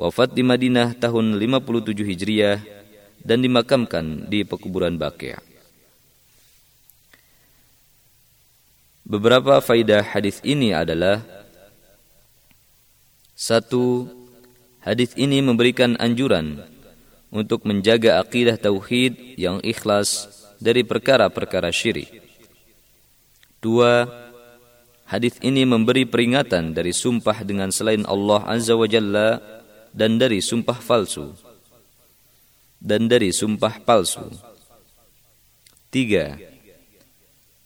Wafat 0.00 0.32
di 0.32 0.42
Madinah 0.42 0.96
tahun 0.96 1.36
57 1.36 2.08
Hijriah 2.08 2.58
dan 3.20 3.44
dimakamkan 3.44 4.32
di 4.32 4.48
pekuburan 4.48 4.96
Baqi'. 4.96 5.49
Beberapa 9.10 9.58
faidah 9.58 10.06
hadis 10.06 10.38
ini 10.46 10.70
adalah 10.70 11.18
satu 13.34 14.06
Hadis 14.80 15.12
ini 15.12 15.44
memberikan 15.44 15.92
anjuran 16.00 16.64
untuk 17.28 17.68
menjaga 17.68 18.16
akidah 18.16 18.56
tauhid 18.56 19.36
yang 19.36 19.60
ikhlas 19.60 20.24
dari 20.56 20.88
perkara-perkara 20.88 21.68
syirik. 21.68 22.08
Dua, 23.60 24.08
hadis 25.04 25.36
ini 25.44 25.68
memberi 25.68 26.08
peringatan 26.08 26.72
dari 26.72 26.96
sumpah 26.96 27.44
dengan 27.44 27.68
selain 27.68 28.08
Allah 28.08 28.40
Azza 28.48 28.72
wa 28.72 28.88
Jalla 28.88 29.36
dan 29.92 30.16
dari 30.16 30.40
sumpah 30.40 30.80
palsu. 30.80 31.36
Dan 32.80 33.04
dari 33.04 33.36
sumpah 33.36 33.84
palsu. 33.84 34.32
Tiga, 35.92 36.40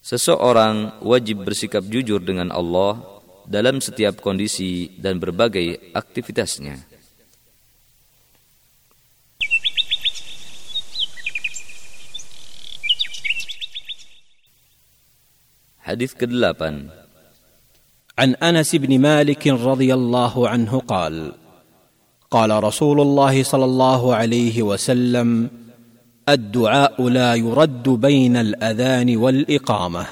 Seseorang 0.05 1.01
wajib 1.01 1.49
bersikap 1.49 1.81
jujur 1.89 2.21
dengan 2.21 2.53
Allah 2.53 3.01
dalam 3.49 3.81
setiap 3.81 4.21
kondisi 4.21 4.93
dan 5.01 5.17
berbagai 5.17 5.97
aktivitasnya. 5.97 6.77
Hadis 15.81 16.13
ke-8 16.13 16.61
An 18.21 18.31
Anas 18.45 18.77
bin 18.77 18.93
Malik 19.01 19.49
radhiyallahu 19.49 20.45
anhu 20.45 20.85
qala 20.85 21.33
Qala 22.29 22.61
Rasulullah 22.61 23.33
sallallahu 23.33 24.13
alaihi 24.13 24.61
wasallam 24.61 25.64
الدعاء 26.29 27.09
لا 27.09 27.35
يرد 27.35 27.89
بين 27.89 28.37
الأذان 28.37 29.17
والإقامة. 29.17 30.07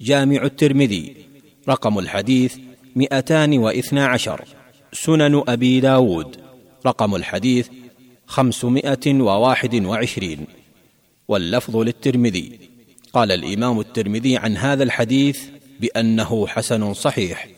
جامع 0.00 0.42
الترمذي 0.42 1.16
رقم 1.68 1.98
الحديث 1.98 2.56
مئتان 2.96 3.58
واثنا 3.58 4.06
عشر. 4.06 4.44
سنن 4.92 5.42
أبي 5.48 5.80
داود 5.80 6.36
رقم 6.86 7.14
الحديث 7.14 7.68
خمسمائة 8.26 9.14
وواحد 9.14 9.84
وعشرين. 9.84 10.46
واللفظ 11.28 11.76
للترمذي. 11.76 12.58
قال 13.12 13.32
الإمام 13.32 13.80
الترمذي 13.80 14.36
عن 14.36 14.56
هذا 14.56 14.82
الحديث 14.82 15.40
بأنه 15.80 16.46
حسن 16.46 16.94
صحيح. 16.94 17.48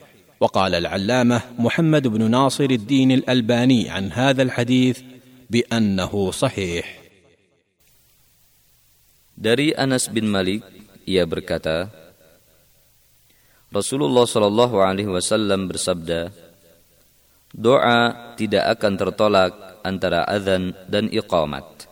وقال 0.40 0.74
العلامة 0.74 1.40
محمد 1.58 2.06
بن 2.08 2.30
ناصر 2.30 2.64
الدين 2.70 3.12
الألباني 3.12 3.90
عن 3.90 4.12
هذا 4.12 4.42
الحديث 4.42 5.00
بأنه 5.50 6.30
صحيح. 6.30 7.07
Dari 9.38 9.70
Anas 9.70 10.10
bin 10.10 10.26
Malik, 10.26 10.66
ia 11.06 11.22
berkata, 11.22 11.86
Rasulullah 13.70 14.26
Shallallahu 14.26 14.82
Alaihi 14.82 15.06
Wasallam 15.06 15.70
bersabda, 15.70 16.34
doa 17.54 18.34
tidak 18.34 18.66
akan 18.74 18.98
tertolak 18.98 19.78
antara 19.86 20.26
azan 20.26 20.74
dan 20.90 21.06
iqamat. 21.06 21.86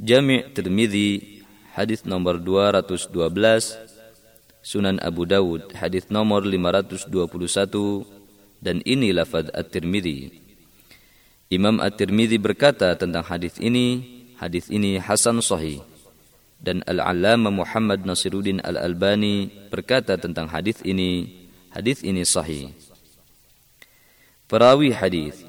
Jami' 0.00 0.48
Tirmidzi 0.56 1.44
hadis 1.76 2.08
nomor 2.08 2.40
212 2.40 3.12
Sunan 4.64 4.96
Abu 5.04 5.28
Dawud 5.28 5.76
hadis 5.76 6.08
nomor 6.08 6.40
521 6.40 7.12
dan 8.64 8.80
ini 8.88 9.12
lafaz 9.12 9.52
At-Tirmidzi 9.52 10.32
Imam 11.52 11.84
At-Tirmidzi 11.84 12.40
berkata 12.40 12.96
tentang 12.96 13.28
hadis 13.28 13.60
ini 13.60 14.00
hadis 14.40 14.72
ini 14.72 14.96
hasan 14.96 15.44
sahih 15.44 15.84
dan 16.60 16.84
Al-Allamah 16.84 17.52
Muhammad 17.52 18.04
Nasiruddin 18.04 18.60
Al-Albani 18.60 19.48
berkata 19.72 20.20
tentang 20.20 20.46
hadis 20.52 20.78
ini 20.84 21.28
hadis 21.72 22.04
ini 22.04 22.22
sahih. 22.22 22.70
Perawi 24.44 24.92
hadis. 24.92 25.40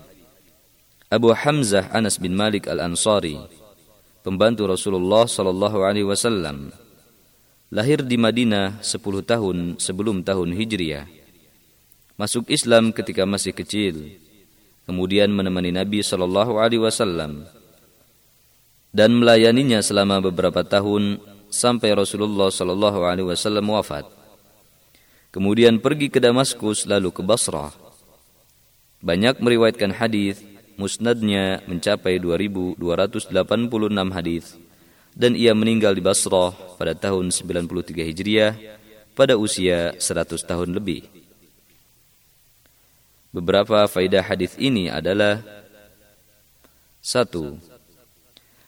Abu 1.12 1.36
Hamzah 1.36 1.92
Anas 1.92 2.16
bin 2.16 2.40
Malik 2.40 2.72
Al-Ansari 2.72 3.36
pembantu 4.22 4.70
Rasulullah 4.70 5.26
Sallallahu 5.26 5.82
Alaihi 5.82 6.06
Wasallam, 6.06 6.70
lahir 7.74 8.06
di 8.06 8.18
Madinah 8.18 8.82
10 8.82 9.02
tahun 9.26 9.58
sebelum 9.82 10.22
tahun 10.22 10.54
Hijriah. 10.54 11.10
Masuk 12.22 12.46
Islam 12.54 12.94
ketika 12.94 13.26
masih 13.26 13.50
kecil, 13.50 14.22
kemudian 14.86 15.34
menemani 15.34 15.74
Nabi 15.74 16.06
Sallallahu 16.06 16.62
Alaihi 16.62 16.86
Wasallam 16.86 17.50
dan 18.92 19.16
melayaninya 19.16 19.80
selama 19.80 20.20
beberapa 20.20 20.64
tahun 20.68 21.20
sampai 21.52 21.96
Rasulullah 21.96 22.52
Sallallahu 22.52 23.00
Alaihi 23.08 23.28
Wasallam 23.28 23.72
wafat. 23.72 24.08
Kemudian 25.32 25.80
pergi 25.80 26.12
ke 26.12 26.20
Damaskus 26.20 26.84
lalu 26.84 27.12
ke 27.16 27.24
Basrah. 27.24 27.72
Banyak 29.00 29.40
meriwayatkan 29.40 29.96
hadis 29.96 30.44
musnadnya 30.76 31.64
mencapai 31.66 32.20
2286 32.20 32.78
hadis 34.12 34.60
dan 35.16 35.36
ia 35.36 35.56
meninggal 35.56 35.96
di 35.96 36.04
Basrah 36.04 36.52
pada 36.76 36.92
tahun 36.96 37.32
93 37.32 38.08
Hijriah 38.12 38.52
pada 39.16 39.36
usia 39.36 39.96
100 39.96 40.40
tahun 40.44 40.70
lebih. 40.76 41.08
Beberapa 43.32 43.88
faidah 43.88 44.24
hadis 44.24 44.60
ini 44.60 44.92
adalah 44.92 45.40
satu, 47.00 47.56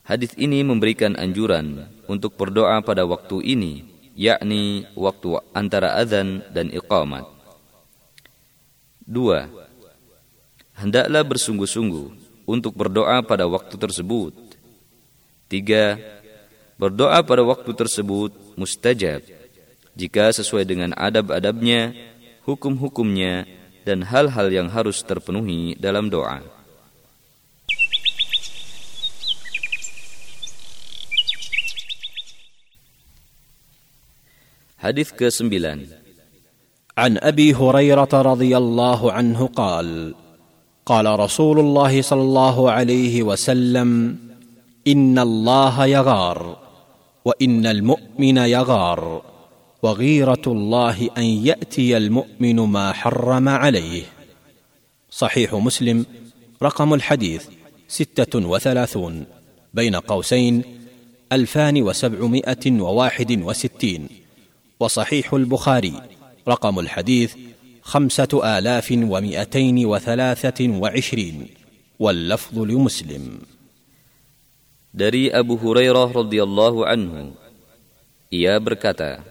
Hadis 0.04 0.36
ini 0.36 0.60
memberikan 0.68 1.16
anjuran 1.16 1.88
untuk 2.12 2.36
berdoa 2.36 2.84
pada 2.84 3.08
waktu 3.08 3.40
ini, 3.40 3.88
yakni 4.20 4.84
waktu 5.00 5.40
antara 5.56 5.96
azan 5.96 6.44
dan 6.52 6.68
iqamat. 6.76 7.24
Dua, 9.04 9.48
hendaklah 10.76 11.24
bersungguh-sungguh 11.24 12.08
untuk 12.44 12.76
berdoa 12.76 13.24
pada 13.24 13.48
waktu 13.48 13.80
tersebut. 13.80 14.36
Tiga, 15.48 15.96
berdoa 16.76 17.24
pada 17.24 17.44
waktu 17.48 17.72
tersebut 17.72 18.36
mustajab 18.60 19.24
jika 19.96 20.34
sesuai 20.34 20.68
dengan 20.68 20.92
adab-adabnya, 21.00 21.96
hukum-hukumnya, 22.44 23.48
dan 23.88 24.04
hal-hal 24.04 24.52
yang 24.52 24.68
harus 24.68 25.00
terpenuhi 25.00 25.80
dalam 25.80 26.12
doa. 26.12 26.53
حديث 34.84 35.12
كسمبلان 35.12 35.88
عن 36.98 37.18
أبي 37.18 37.54
هريرة 37.54 38.10
رضي 38.14 38.58
الله 38.58 39.12
عنه 39.12 39.48
قال 39.48 40.16
قال 40.86 41.20
رسول 41.20 41.60
الله 41.60 42.02
صلى 42.02 42.22
الله 42.22 42.72
عليه 42.72 43.24
وسلم 43.24 44.18
إن 44.88 45.20
الله 45.20 45.86
يغار 45.86 46.58
وإن 47.26 47.66
المؤمن 47.66 48.38
يغار 48.38 49.22
وغيرة 49.84 50.42
الله 50.48 51.10
أن 51.18 51.24
يأتي 51.24 51.98
المؤمن 51.98 52.56
ما 52.56 52.92
حرم 52.92 53.50
عليه. 53.50 54.04
صحيح 55.10 55.54
مسلم 55.54 56.06
رقم 56.64 56.94
الحديث 56.94 57.48
ستة 57.88 58.48
وثلاثون 58.48 59.26
بين 59.74 59.96
قوسين 59.96 60.64
ألفان 61.32 61.82
وسبعمائة 61.82 62.72
وواحد 62.72 63.42
وستين. 63.42 64.23
وصحيح 64.84 65.34
البخاري. 65.34 65.96
رقم 66.44 66.76
الحديث 66.80 67.32
خمسة 67.88 68.32
آلاف 68.44 68.88
ومئتين 68.92 69.78
وثلاثة 69.86 70.60
وعشرين. 70.60 71.38
واللفظ 72.00 72.56
لمسلم. 72.60 73.26
دري 74.94 75.34
أبو 75.34 75.58
هريرة 75.58 76.14
رضي 76.14 76.38
الله 76.44 76.74
عنه 76.86 77.34
يا 78.30 78.62
بركاته 78.62 79.26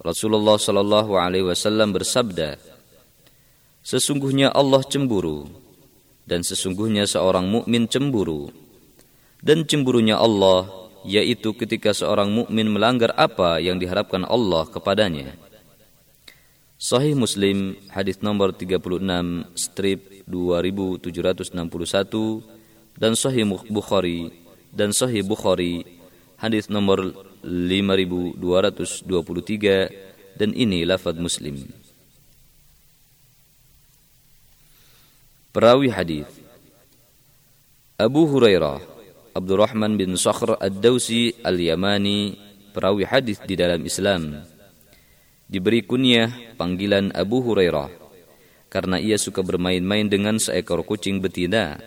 رسول 0.00 0.32
الله 0.32 0.56
صلى 0.56 0.80
الله 0.80 1.08
عليه 1.20 1.42
وسلم 1.52 1.92
برسبدا 1.92 2.56
Sesungguhnya 3.84 4.52
Allah 4.52 4.84
cemburu 4.84 5.48
dan 6.28 6.40
sesungguhnya 6.44 7.04
seorang 7.08 7.48
mukmin 7.48 7.84
cemburu 7.88 8.52
dan 9.44 9.64
cemburunya 9.64 10.16
Allah 10.16 10.87
yaitu 11.08 11.56
ketika 11.56 11.96
seorang 11.96 12.28
mukmin 12.28 12.68
melanggar 12.68 13.16
apa 13.16 13.64
yang 13.64 13.80
diharapkan 13.80 14.28
Allah 14.28 14.68
kepadanya 14.68 15.32
Sahih 16.78 17.18
Muslim 17.18 17.74
hadis 17.90 18.22
nomor 18.22 18.54
36 18.54 19.02
strip 19.58 20.22
2761 20.30 21.02
dan 22.94 23.18
Sahih 23.18 23.42
Bukhari 23.66 24.30
dan 24.70 24.94
Sahih 24.94 25.26
Bukhari 25.26 25.82
hadis 26.38 26.70
nomor 26.70 27.10
5223 27.42 30.38
dan 30.38 30.54
ini 30.54 30.86
lafaz 30.86 31.18
Muslim. 31.18 31.66
Perawi 35.50 35.90
hadis 35.90 36.30
Abu 37.98 38.22
Hurairah 38.30 38.97
Abdurrahman 39.34 39.96
bin 39.96 40.14
Sakhr 40.14 40.56
Ad-Dausi 40.56 41.44
Al-Yamani 41.44 42.36
perawi 42.72 43.04
hadis 43.04 43.40
di 43.44 43.58
dalam 43.58 43.82
Islam 43.84 44.44
diberi 45.48 45.84
kunyah 45.84 46.56
panggilan 46.60 47.10
Abu 47.16 47.40
Hurairah 47.40 47.88
karena 48.68 49.00
ia 49.00 49.16
suka 49.16 49.40
bermain-main 49.40 50.06
dengan 50.06 50.36
seekor 50.36 50.84
kucing 50.84 51.24
betina 51.24 51.80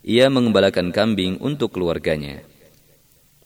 ia 0.00 0.32
mengembalakan 0.32 0.92
kambing 0.92 1.36
untuk 1.40 1.76
keluarganya. 1.76 2.40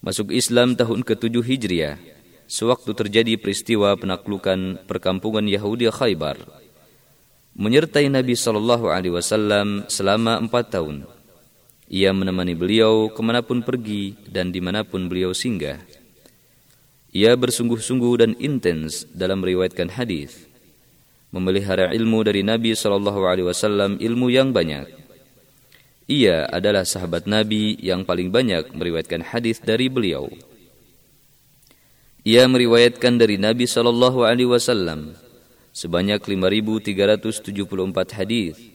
Masuk 0.05 0.31
Islam 0.31 0.77
tahun 0.77 1.03
ke-7 1.03 1.35
Hijriah, 1.41 1.97
sewaktu 2.45 2.93
terjadi 2.93 3.35
peristiwa 3.41 3.97
penaklukan 3.97 4.85
perkampungan 4.85 5.49
Yahudi 5.49 5.89
Khaybar, 5.89 6.39
menyertai 7.57 8.13
Nabi 8.13 8.37
Shallallahu 8.37 8.87
Alaihi 8.93 9.17
Wasallam 9.17 9.89
selama 9.89 10.39
empat 10.39 10.77
tahun. 10.77 11.09
Ia 11.95 12.11
menemani 12.11 12.59
beliau 12.59 13.07
ke 13.07 13.23
mana 13.23 13.47
pun 13.47 13.63
pergi 13.63 14.19
dan 14.27 14.51
di 14.51 14.59
mana 14.59 14.83
pun 14.83 15.07
beliau 15.07 15.31
singgah. 15.31 15.79
Ia 17.15 17.39
bersungguh-sungguh 17.39 18.15
dan 18.19 18.35
intens 18.43 19.07
dalam 19.15 19.47
meriwayatkan 19.47 19.95
hadis, 19.95 20.51
memelihara 21.31 21.95
ilmu 21.95 22.27
dari 22.27 22.43
Nabi 22.43 22.75
Shallallahu 22.75 23.31
Alaihi 23.31 23.47
Wasallam 23.47 24.03
ilmu 24.03 24.35
yang 24.35 24.51
banyak 24.51 25.05
ia 26.05 26.45
adalah 26.53 26.85
sahabat 26.85 27.25
Nabi 27.25 27.81
yang 27.81 28.05
paling 28.05 28.29
banyak 28.29 28.77
meriwayatkan 28.77 29.25
hadis 29.25 29.57
dari 29.57 29.89
beliau. 29.89 30.29
Ia 32.29 32.45
meriwayatkan 32.45 33.17
dari 33.17 33.41
Nabi 33.41 33.65
Shallallahu 33.65 34.21
Alaihi 34.21 34.49
Wasallam 34.49 35.17
sebanyak 35.73 36.21
5.374 36.21 38.21
hadis 38.21 38.74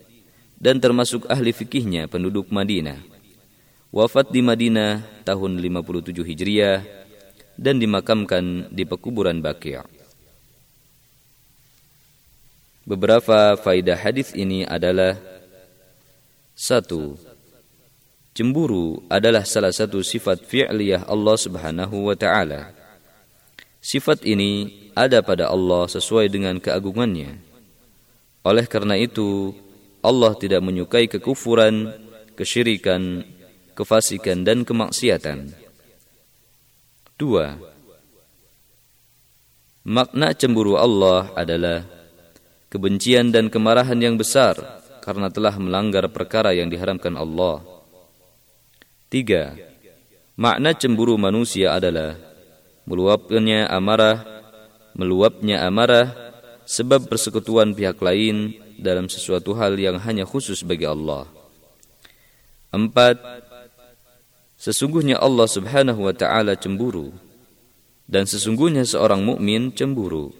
dan 0.59 0.77
termasuk 0.83 1.25
ahli 1.31 1.55
fikihnya 1.55 2.11
penduduk 2.11 2.51
Madinah. 2.51 2.99
Wafat 3.89 4.29
di 4.29 4.43
Madinah 4.43 5.01
tahun 5.25 5.57
57 5.57 6.13
Hijriah 6.21 6.83
dan 7.57 7.81
dimakamkan 7.81 8.69
di 8.69 8.85
pekuburan 8.85 9.41
Baqi'. 9.41 9.81
Beberapa 12.85 13.57
faidah 13.57 13.97
hadis 13.97 14.35
ini 14.35 14.67
adalah 14.67 15.17
satu, 16.53 17.15
cemburu 18.35 19.05
adalah 19.07 19.47
salah 19.47 19.71
satu 19.71 20.03
sifat 20.03 20.43
fi'liyah 20.43 21.07
Allah 21.07 21.37
Subhanahu 21.39 22.11
wa 22.11 22.15
taala. 22.17 22.75
Sifat 23.79 24.27
ini 24.27 24.91
ada 24.91 25.23
pada 25.23 25.47
Allah 25.47 25.87
sesuai 25.87 26.27
dengan 26.27 26.59
keagungannya. 26.59 27.39
Oleh 28.43 28.65
karena 28.67 28.99
itu, 28.99 29.55
Allah 29.99 30.31
tidak 30.39 30.63
menyukai 30.63 31.11
kekufuran, 31.11 31.91
kesyirikan, 32.39 33.27
kefasikan 33.75 34.47
dan 34.47 34.63
kemaksiatan. 34.63 35.51
Dua, 37.19 37.59
makna 39.83 40.31
cemburu 40.31 40.79
Allah 40.79 41.27
adalah 41.35 41.83
kebencian 42.71 43.35
dan 43.35 43.51
kemarahan 43.51 43.99
yang 43.99 44.15
besar 44.15 44.55
karena 45.03 45.27
telah 45.27 45.51
melanggar 45.59 46.07
perkara 46.07 46.55
yang 46.55 46.71
diharamkan 46.71 47.19
Allah. 47.19 47.59
Tiga, 49.11 49.57
makna 50.39 50.71
cemburu 50.71 51.19
manusia 51.19 51.75
adalah 51.75 52.15
meluapnya 52.87 53.67
amarah, 53.67 54.23
meluapnya 54.95 55.67
amarah 55.67 56.13
sebab 56.63 57.11
persekutuan 57.11 57.75
pihak 57.75 57.99
lain 57.99 58.68
dalam 58.79 59.11
sesuatu 59.11 59.53
hal 59.59 59.75
yang 59.75 59.99
hanya 60.01 60.23
khusus 60.23 60.63
bagi 60.63 60.87
Allah. 60.87 61.27
Empat, 62.71 63.19
sesungguhnya 64.55 65.19
Allah 65.19 65.45
Subhanahu 65.45 66.07
wa 66.07 66.15
taala 66.15 66.55
cemburu 66.55 67.11
dan 68.09 68.25
sesungguhnya 68.25 68.87
seorang 68.87 69.21
mukmin 69.21 69.75
cemburu. 69.75 70.31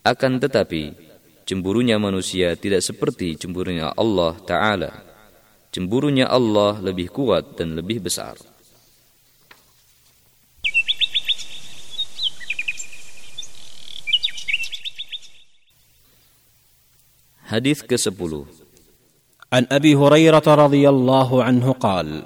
Akan 0.00 0.40
tetapi 0.40 1.10
Cemburunya 1.50 1.98
manusia 1.98 2.54
tidak 2.54 2.78
seperti 2.78 3.34
cemburunya 3.34 3.90
Allah 3.98 4.38
Ta'ala. 4.38 5.02
Cemburunya 5.74 6.30
Allah 6.30 6.78
lebih 6.78 7.10
kuat 7.10 7.58
dan 7.58 7.74
lebih 7.74 8.06
besar. 8.06 8.38
Hadis 17.50 17.82
ke-10 17.82 18.46
عن 19.52 19.66
أبي 19.72 19.94
هريرة 19.94 20.46
رضي 20.46 20.88
الله 20.88 21.44
عنه 21.44 21.72
قال 21.72 22.22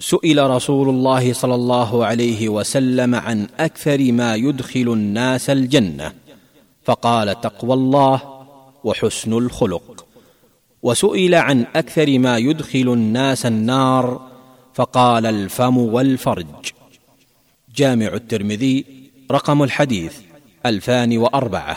سئل 0.00 0.50
رسول 0.50 0.88
الله 0.88 1.32
صلى 1.32 1.54
الله 1.54 2.06
عليه 2.06 2.48
وسلم 2.48 3.14
عن 3.14 3.46
أكثر 3.58 4.12
ما 4.12 4.34
يدخل 4.34 4.88
الناس 4.92 5.50
الجنة 5.50 6.12
فقال 6.84 7.40
تقوى 7.40 7.74
الله 7.74 8.46
وحسن 8.84 9.32
الخلق. 9.32 10.06
وسئل 10.82 11.34
عن 11.34 11.66
أكثر 11.74 12.18
ما 12.18 12.38
يدخل 12.38 12.88
الناس 12.92 13.46
النار 13.46 14.20
فقال 14.74 15.26
الفم 15.26 15.78
والفرج. 15.78 16.46
جامع 17.74 18.06
الترمذي 18.06 18.84
رقم 19.30 19.62
الحديث 19.62 20.14
ألفان 20.66 21.18
وأربعة 21.18 21.76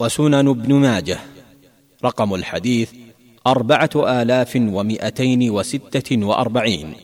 وسنن 0.00 0.48
ابن 0.48 0.74
ماجه. 0.74 1.37
رقم 2.04 2.34
الحديث 2.34 2.90
أربعة 3.46 3.94
آلاف 3.96 4.52
ومائتين 4.56 5.50
وستة 5.50 6.10
وأربعين 6.26 6.94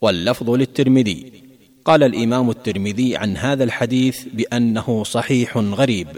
واللفظ 0.00 0.50
للترمذي. 0.50 1.32
قال 1.86 2.02
الإمام 2.02 2.50
الترمذي 2.50 3.16
عن 3.16 3.36
هذا 3.36 3.64
الحديث 3.64 4.34
بأنه 4.34 5.04
صحيح 5.04 5.56
غريب 5.56 6.08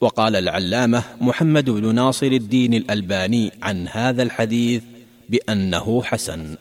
وقال 0.00 0.36
العلامة 0.36 1.04
محمد 1.20 1.70
بن 1.70 1.94
ناصر 1.94 2.26
الدين 2.26 2.74
الألباني 2.74 3.52
عن 3.62 3.88
هذا 3.88 4.22
الحديث 4.22 4.82
بأنه 5.28 6.02
حسن. 6.02 6.56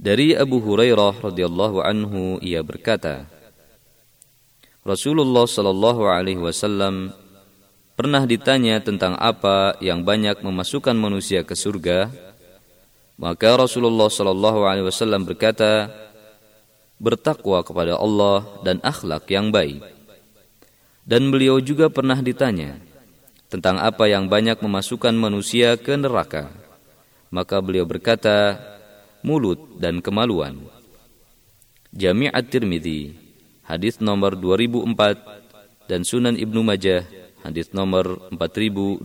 Dari 0.00 0.32
Abu 0.32 0.64
Hurairah 0.64 1.12
radhiyallahu 1.20 1.84
anhu 1.84 2.40
ia 2.40 2.64
berkata 2.64 3.28
Rasulullah 4.80 5.44
shallallahu 5.44 6.08
alaihi 6.08 6.40
wasallam 6.40 7.12
pernah 8.00 8.24
ditanya 8.24 8.80
tentang 8.80 9.12
apa 9.20 9.76
yang 9.84 10.00
banyak 10.00 10.40
memasukkan 10.40 10.96
manusia 10.96 11.44
ke 11.44 11.52
surga 11.52 12.08
maka 13.20 13.60
Rasulullah 13.60 14.08
shallallahu 14.08 14.64
alaihi 14.64 14.88
wasallam 14.88 15.28
berkata 15.28 15.92
bertakwa 16.96 17.60
kepada 17.60 18.00
Allah 18.00 18.48
dan 18.64 18.80
akhlak 18.80 19.28
yang 19.28 19.52
baik 19.52 19.84
dan 21.04 21.28
beliau 21.28 21.60
juga 21.60 21.92
pernah 21.92 22.16
ditanya 22.24 22.80
tentang 23.50 23.82
apa 23.82 24.06
yang 24.06 24.30
banyak 24.30 24.62
memasukkan 24.62 25.12
manusia 25.12 25.74
ke 25.74 25.98
neraka. 25.98 26.48
Maka 27.34 27.58
beliau 27.58 27.82
berkata, 27.82 28.56
mulut 29.26 29.58
dan 29.82 29.98
kemaluan. 29.98 30.70
Jami' 31.90 32.30
at-Tirmidzi, 32.30 33.18
hadis 33.66 33.98
nomor 33.98 34.38
2004 34.38 35.90
dan 35.90 36.06
Sunan 36.06 36.38
Ibnu 36.38 36.62
Majah, 36.62 37.02
hadis 37.44 37.72
nomor 37.72 38.30
4246. 38.34 39.04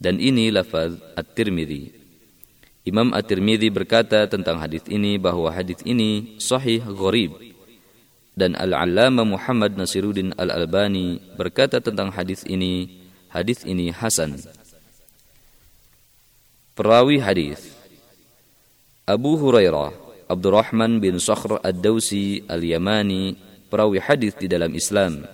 Dan 0.00 0.16
ini 0.16 0.48
lafaz 0.48 0.96
at-Tirmidzi. 1.12 1.92
Imam 2.88 3.12
At-Tirmidzi 3.12 3.68
berkata 3.68 4.24
tentang 4.24 4.56
hadis 4.56 4.80
ini 4.88 5.20
bahwa 5.20 5.52
hadis 5.52 5.84
ini 5.84 6.40
sahih 6.40 6.80
gharib 6.80 7.36
dan 8.32 8.56
Al-Allama 8.56 9.28
Muhammad 9.28 9.76
Nasiruddin 9.76 10.32
Al-Albani 10.40 11.20
berkata 11.36 11.84
tentang 11.84 12.08
hadis 12.08 12.40
ini, 12.48 13.04
hadis 13.28 13.68
ini 13.68 13.92
hasan. 13.92 14.40
Perawi 16.72 17.20
hadis 17.20 17.76
Abu 19.04 19.36
Hurairah 19.36 19.92
Abdurrahman 20.30 21.02
bin 21.04 21.20
Sakhr 21.20 21.60
Ad-Dausi 21.60 22.48
Al-Yamani 22.48 23.36
perawi 23.68 24.00
hadis 24.00 24.32
di 24.40 24.48
dalam 24.48 24.72
Islam 24.72 25.26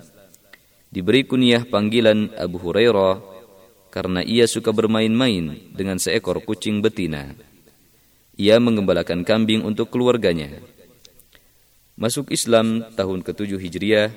diberi 0.89 1.23
kunyah 1.27 1.67
panggilan 1.67 2.31
Abu 2.35 2.59
Hurairah 2.59 3.19
karena 3.91 4.21
ia 4.21 4.45
suka 4.45 4.69
bermain-main 4.75 5.73
dengan 5.73 5.97
seekor 5.97 6.43
kucing 6.43 6.83
betina. 6.83 7.33
Ia 8.37 8.61
mengembalakan 8.61 9.25
kambing 9.25 9.65
untuk 9.65 9.89
keluarganya. 9.89 10.61
Masuk 11.97 12.29
Islam 12.29 12.85
tahun 12.93 13.25
ke-7 13.25 13.57
Hijriah, 13.57 14.13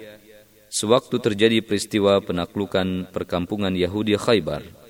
sewaktu 0.68 1.16
terjadi 1.16 1.64
peristiwa 1.64 2.20
penaklukan 2.20 3.08
perkampungan 3.08 3.72
Yahudi 3.72 4.20
Khaybar 4.20 4.80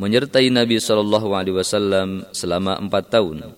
menyertai 0.00 0.48
Nabi 0.48 0.78
Wasallam 0.80 2.24
selama 2.32 2.78
empat 2.78 3.12
tahun. 3.12 3.52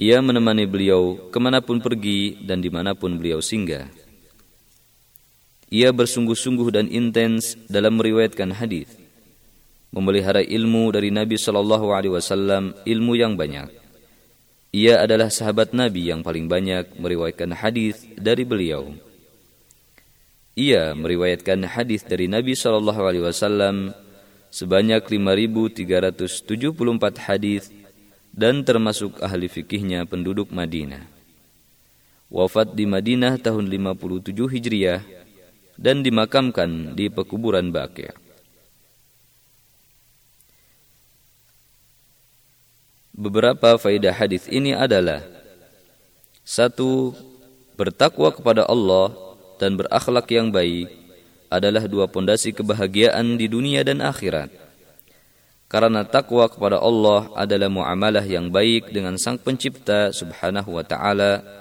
Ia 0.00 0.24
menemani 0.24 0.64
beliau 0.64 1.28
ke 1.28 1.36
mana 1.36 1.60
pun 1.60 1.78
pergi 1.78 2.40
dan 2.40 2.64
di 2.64 2.72
mana 2.72 2.96
pun 2.96 3.20
beliau 3.20 3.44
singgah. 3.44 3.99
Ia 5.70 5.94
bersungguh-sungguh 5.94 6.74
dan 6.74 6.90
intens 6.90 7.54
dalam 7.70 7.94
meriwayatkan 7.94 8.58
hadis, 8.58 8.90
memelihara 9.94 10.42
ilmu 10.42 10.90
dari 10.90 11.14
Nabi 11.14 11.38
Shallallahu 11.38 11.94
Alaihi 11.94 12.10
Wasallam 12.10 12.74
ilmu 12.82 13.14
yang 13.14 13.38
banyak. 13.38 13.70
Ia 14.74 15.06
adalah 15.06 15.30
sahabat 15.30 15.70
Nabi 15.70 16.10
yang 16.10 16.26
paling 16.26 16.50
banyak 16.50 16.98
meriwayatkan 16.98 17.54
hadis 17.54 18.02
dari 18.18 18.42
beliau. 18.42 18.98
Ia 20.58 20.90
meriwayatkan 20.98 21.62
hadis 21.70 22.02
dari 22.02 22.26
Nabi 22.26 22.58
Shallallahu 22.58 23.06
Alaihi 23.06 23.30
Wasallam 23.30 23.94
sebanyak 24.50 25.06
5.374 25.06 27.30
hadis 27.30 27.70
dan 28.34 28.66
termasuk 28.66 29.22
ahli 29.22 29.46
fikihnya 29.46 30.02
penduduk 30.02 30.50
Madinah. 30.50 31.06
Wafat 32.26 32.74
di 32.74 32.90
Madinah 32.90 33.38
tahun 33.38 33.70
57 33.70 34.34
Hijriah 34.34 35.19
dan 35.80 36.04
dimakamkan 36.04 36.92
di 36.92 37.08
pekuburan 37.08 37.72
Baqi'. 37.72 38.12
Beberapa 43.16 43.80
faidah 43.80 44.12
hadis 44.12 44.44
ini 44.48 44.76
adalah 44.76 45.24
satu 46.44 47.16
bertakwa 47.80 48.28
kepada 48.32 48.68
Allah 48.68 49.12
dan 49.56 49.76
berakhlak 49.76 50.28
yang 50.32 50.52
baik 50.52 50.88
adalah 51.52 51.84
dua 51.84 52.08
pondasi 52.08 52.52
kebahagiaan 52.52 53.36
di 53.36 53.48
dunia 53.48 53.84
dan 53.84 54.00
akhirat. 54.04 54.52
Karena 55.70 56.02
takwa 56.02 56.48
kepada 56.50 56.82
Allah 56.82 57.30
adalah 57.36 57.70
muamalah 57.70 58.24
yang 58.26 58.50
baik 58.50 58.90
dengan 58.90 59.14
Sang 59.20 59.38
Pencipta 59.38 60.10
Subhanahu 60.10 60.74
wa 60.74 60.82
taala 60.82 61.59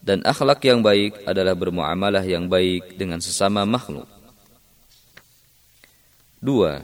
dan 0.00 0.24
akhlak 0.24 0.64
yang 0.64 0.80
baik 0.80 1.24
adalah 1.28 1.52
bermuamalah 1.52 2.24
yang 2.24 2.48
baik 2.48 2.96
dengan 2.96 3.20
sesama 3.20 3.68
makhluk. 3.68 4.08
Dua, 6.40 6.80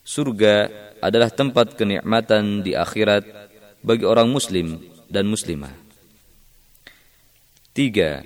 surga 0.00 0.72
adalah 1.04 1.28
tempat 1.28 1.76
kenikmatan 1.76 2.64
di 2.64 2.72
akhirat 2.72 3.24
bagi 3.84 4.08
orang 4.08 4.32
muslim 4.32 4.80
dan 5.12 5.28
muslimah. 5.28 5.72
Tiga, 7.76 8.24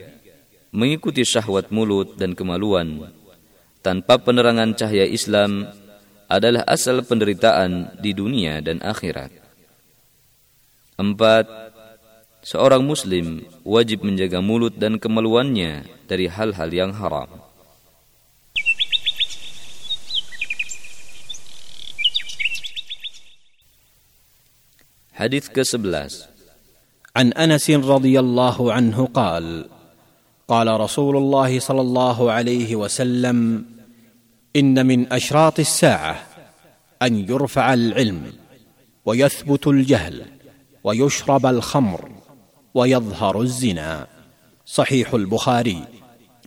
mengikuti 0.71 1.27
syahwat 1.27 1.75
mulut 1.75 2.15
dan 2.15 2.39
kemaluan 2.39 3.11
tanpa 3.83 4.23
penerangan 4.23 4.79
cahaya 4.79 5.03
Islam 5.03 5.67
adalah 6.31 6.63
asal 6.71 7.03
penderitaan 7.03 7.99
di 7.99 8.15
dunia 8.15 8.63
dan 8.63 8.79
akhirat. 8.79 9.35
Empat, 10.95 11.70
seorang 12.41 12.85
muslim 12.85 13.45
wajib 13.65 14.01
menjaga 14.05 14.41
mulut 14.41 14.77
dan 14.77 14.97
kemaluannya 14.97 15.85
dari 16.09 16.27
hal-hal 16.29 16.71
yang 16.73 16.93
haram. 16.97 17.29
Hadis 25.21 25.53
ke-11 25.53 26.33
عن 27.11 27.33
انس 27.35 27.71
رضي 27.71 28.15
الله 28.21 28.73
عنه 28.73 28.99
قال 29.15 29.69
قال 30.49 30.81
رسول 30.81 31.17
الله 31.17 31.59
صلى 31.59 31.81
الله 31.81 32.33
عليه 32.33 32.77
وسلم 32.77 33.65
ان 34.57 34.87
من 34.87 35.13
اشراط 35.13 35.61
الساعة 35.61 36.27
ان 37.03 37.13
يرفع 37.29 37.75
العلم 37.75 38.33
ويثبت 39.05 39.67
الجهل 39.67 40.27
ويشرب 40.85 41.47
الخمر 41.47 42.20
ويظهر 42.75 43.41
الزنا 43.41 44.07
صحيح 44.67 45.15
البخاري 45.15 45.85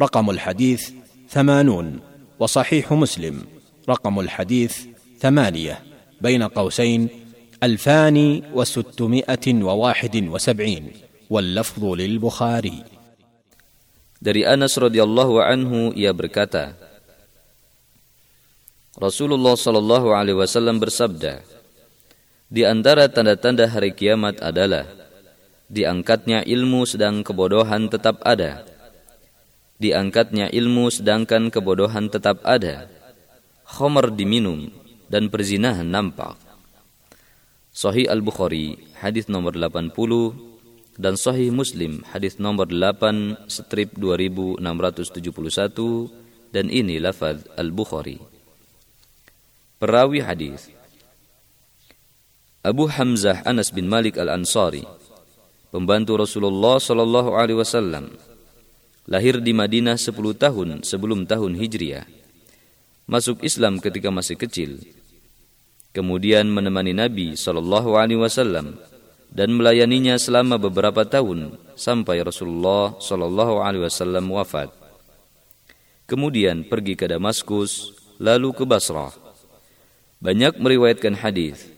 رقم 0.01 0.29
الحديث 0.29 0.91
ثمانون 1.29 1.99
وصحيح 2.39 2.93
مسلم 2.93 3.41
رقم 3.89 4.19
الحديث 4.19 4.77
ثمانيه 5.19 5.83
بين 6.21 6.43
قوسين 6.43 7.09
الفان 7.63 8.41
وستمائه 8.53 9.45
وواحد 9.63 10.15
وسبعين 10.27 10.91
واللفظ 11.29 11.83
للبخاري 11.85 12.79
Dari 14.23 14.47
Anas 14.47 14.79
radhiyallahu 14.79 15.43
anhu 15.43 15.91
ia 15.99 16.15
berkata, 16.15 16.79
Rasulullah 18.95 19.59
shallallahu 19.59 20.15
alaihi 20.15 20.39
wasallam 20.39 20.79
bersabda, 20.79 21.43
di 22.47 22.63
antara 22.63 23.11
tanda-tanda 23.11 23.67
hari 23.67 23.91
kiamat 23.91 24.39
adalah 24.39 24.87
diangkatnya 25.73 26.45
ilmu 26.45 26.85
sedang 26.85 27.25
kebodohan 27.25 27.89
tetap 27.89 28.21
ada. 28.21 28.61
Diangkatnya 29.81 30.53
ilmu 30.53 30.93
sedangkan 30.93 31.49
kebodohan 31.49 32.13
tetap 32.13 32.45
ada. 32.45 32.85
Khomer 33.65 34.13
diminum 34.13 34.69
dan 35.09 35.33
perzinahan 35.33 35.89
nampak. 35.89 36.37
Sahih 37.73 38.05
Al-Bukhari, 38.05 38.77
hadis 39.01 39.25
nomor 39.25 39.57
80 39.57 40.53
dan 40.93 41.17
Sahih 41.17 41.49
Muslim 41.49 42.05
hadis 42.13 42.37
nomor 42.37 42.69
8 42.69 43.49
strip 43.49 43.97
2671 43.97 44.61
dan 46.53 46.69
ini 46.69 47.01
lafaz 47.01 47.41
Al-Bukhari. 47.57 48.21
Perawi 49.81 50.21
hadis 50.21 50.69
Abu 52.61 52.87
Hamzah 52.87 53.43
Anas 53.43 53.73
bin 53.75 53.89
Malik 53.91 54.15
Al-Ansari, 54.15 54.87
pembantu 55.73 56.21
Rasulullah 56.21 56.77
sallallahu 56.77 57.33
alaihi 57.33 57.57
wasallam, 57.57 58.13
lahir 59.09 59.41
di 59.41 59.57
Madinah 59.57 59.97
10 59.97 60.13
tahun 60.37 60.69
sebelum 60.85 61.25
tahun 61.25 61.57
Hijriah. 61.57 62.05
Masuk 63.09 63.41
Islam 63.41 63.81
ketika 63.81 64.13
masih 64.13 64.37
kecil. 64.37 64.85
Kemudian 65.89 66.45
menemani 66.45 66.93
Nabi 66.93 67.33
sallallahu 67.33 67.97
alaihi 67.97 68.21
wasallam 68.21 68.77
dan 69.33 69.49
melayaninya 69.57 70.21
selama 70.21 70.61
beberapa 70.61 71.01
tahun 71.09 71.57
sampai 71.73 72.21
Rasulullah 72.21 72.93
Shallallahu 73.01 73.65
Alaihi 73.65 73.89
Wasallam 73.89 74.29
wafat. 74.29 74.69
Kemudian 76.05 76.61
pergi 76.69 76.93
ke 76.93 77.09
Damaskus, 77.09 77.97
lalu 78.21 78.53
ke 78.53 78.61
Basrah. 78.61 79.09
Banyak 80.21 80.61
meriwayatkan 80.61 81.17
hadis. 81.17 81.72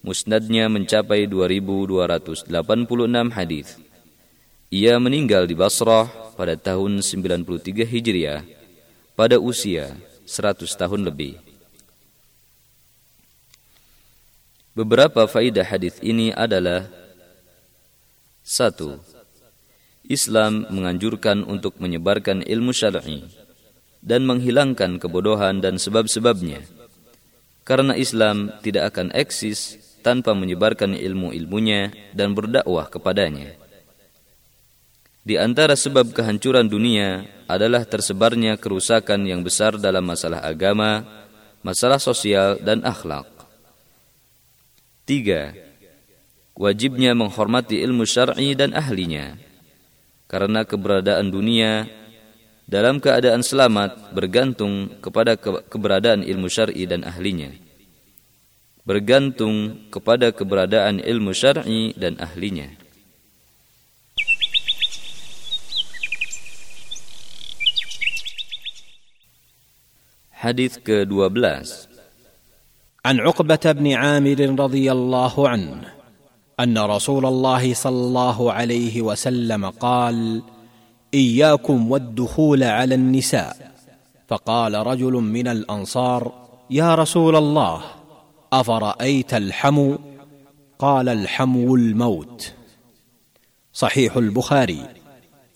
Musnadnya 0.00 0.66
mencapai 0.72 1.28
2286 1.28 2.48
hadis. 3.36 3.76
Ia 4.72 4.96
meninggal 4.96 5.44
di 5.44 5.52
Basrah 5.52 6.08
pada 6.38 6.56
tahun 6.56 7.04
93 7.04 7.84
Hijriah 7.84 8.40
pada 9.12 9.36
usia 9.36 9.92
100 10.24 10.64
tahun 10.72 11.04
lebih. 11.04 11.36
Beberapa 14.72 15.28
faidah 15.28 15.66
hadis 15.66 16.00
ini 16.00 16.32
adalah 16.32 16.88
satu, 18.40 18.96
Islam 20.08 20.64
menganjurkan 20.72 21.44
untuk 21.44 21.76
menyebarkan 21.76 22.40
ilmu 22.40 22.72
syar'i 22.72 23.28
dan 24.00 24.24
menghilangkan 24.24 24.96
kebodohan 24.96 25.60
dan 25.60 25.76
sebab-sebabnya. 25.76 26.64
Karena 27.68 27.92
Islam 27.92 28.56
tidak 28.64 28.96
akan 28.96 29.12
eksis 29.12 29.89
tanpa 30.00 30.32
menyebarkan 30.32 30.96
ilmu-ilmunya 30.96 31.92
dan 32.16 32.32
berdakwah 32.32 32.88
kepadanya. 32.88 33.56
Di 35.20 35.36
antara 35.36 35.76
sebab 35.76 36.16
kehancuran 36.16 36.66
dunia 36.66 37.28
adalah 37.44 37.84
tersebarnya 37.84 38.56
kerusakan 38.56 39.28
yang 39.28 39.44
besar 39.44 39.76
dalam 39.76 40.02
masalah 40.08 40.40
agama, 40.40 41.04
masalah 41.60 42.00
sosial, 42.00 42.56
dan 42.64 42.80
akhlak. 42.82 43.28
Tiga, 45.04 45.52
wajibnya 46.56 47.12
menghormati 47.12 47.84
ilmu 47.84 48.08
syar'i 48.08 48.56
dan 48.56 48.72
ahlinya. 48.72 49.36
Karena 50.24 50.64
keberadaan 50.64 51.28
dunia 51.28 51.84
dalam 52.64 53.02
keadaan 53.02 53.42
selamat 53.42 54.14
bergantung 54.14 54.88
kepada 55.04 55.36
keberadaan 55.68 56.22
ilmu 56.22 56.46
syar'i 56.46 56.86
dan 56.88 57.04
ahlinya. 57.04 57.69
Bergantung 58.84 59.88
kepada 59.92 60.32
keberadaan 60.32 61.04
ilmu 61.04 61.36
syar'i 61.36 61.92
dan 61.94 62.16
ahlinya. 62.16 62.72
Hadis 70.40 70.80
ke-12 70.80 71.90
عن 73.00 73.16
عقبة 73.20 73.64
بن 73.64 73.86
عامر 73.92 74.40
رضي 74.60 74.92
الله 74.92 75.48
عنه 75.48 75.80
أن 76.60 76.76
رسول 76.78 77.24
الله 77.26 77.74
صلى 77.74 78.00
الله 78.12 78.52
عليه 78.52 79.02
وسلم 79.02 79.62
قال: 79.80 80.42
اياكم 81.14 81.90
والدخول 81.90 82.62
على 82.62 82.94
النساء 82.94 83.56
فقال 84.28 84.74
رجل 84.74 85.12
من 85.12 85.48
الانصار 85.48 86.32
يا 86.70 86.94
رسول 86.94 87.36
الله 87.36 87.99
افرايت 88.52 89.34
الحمو 89.34 89.98
قال 90.78 91.08
الحمو 91.08 91.74
الموت. 91.74 92.52
صحيح 93.72 94.16
البخاري. 94.16 94.82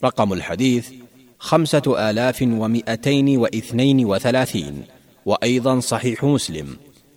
رقم 0.05 0.33
الحديث 0.33 0.93
خمسة 1.39 2.11
آلاف 2.11 2.43
ومائتين 2.43 3.39
واثنين 3.39 4.05
وثلاثين. 4.05 4.85
وأيضا 5.27 5.81
صحيح 5.81 6.25
مسلم. 6.25 6.77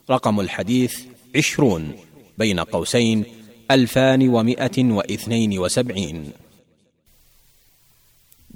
رقم 0.10 0.40
الحديث 0.40 1.00
عشرون. 1.36 1.92
بين 2.38 2.60
قوسين 2.60 3.26
ألفان 3.72 4.30
ومائه 4.30 4.78
واثنين 4.92 5.60
وسبعين. 5.60 6.32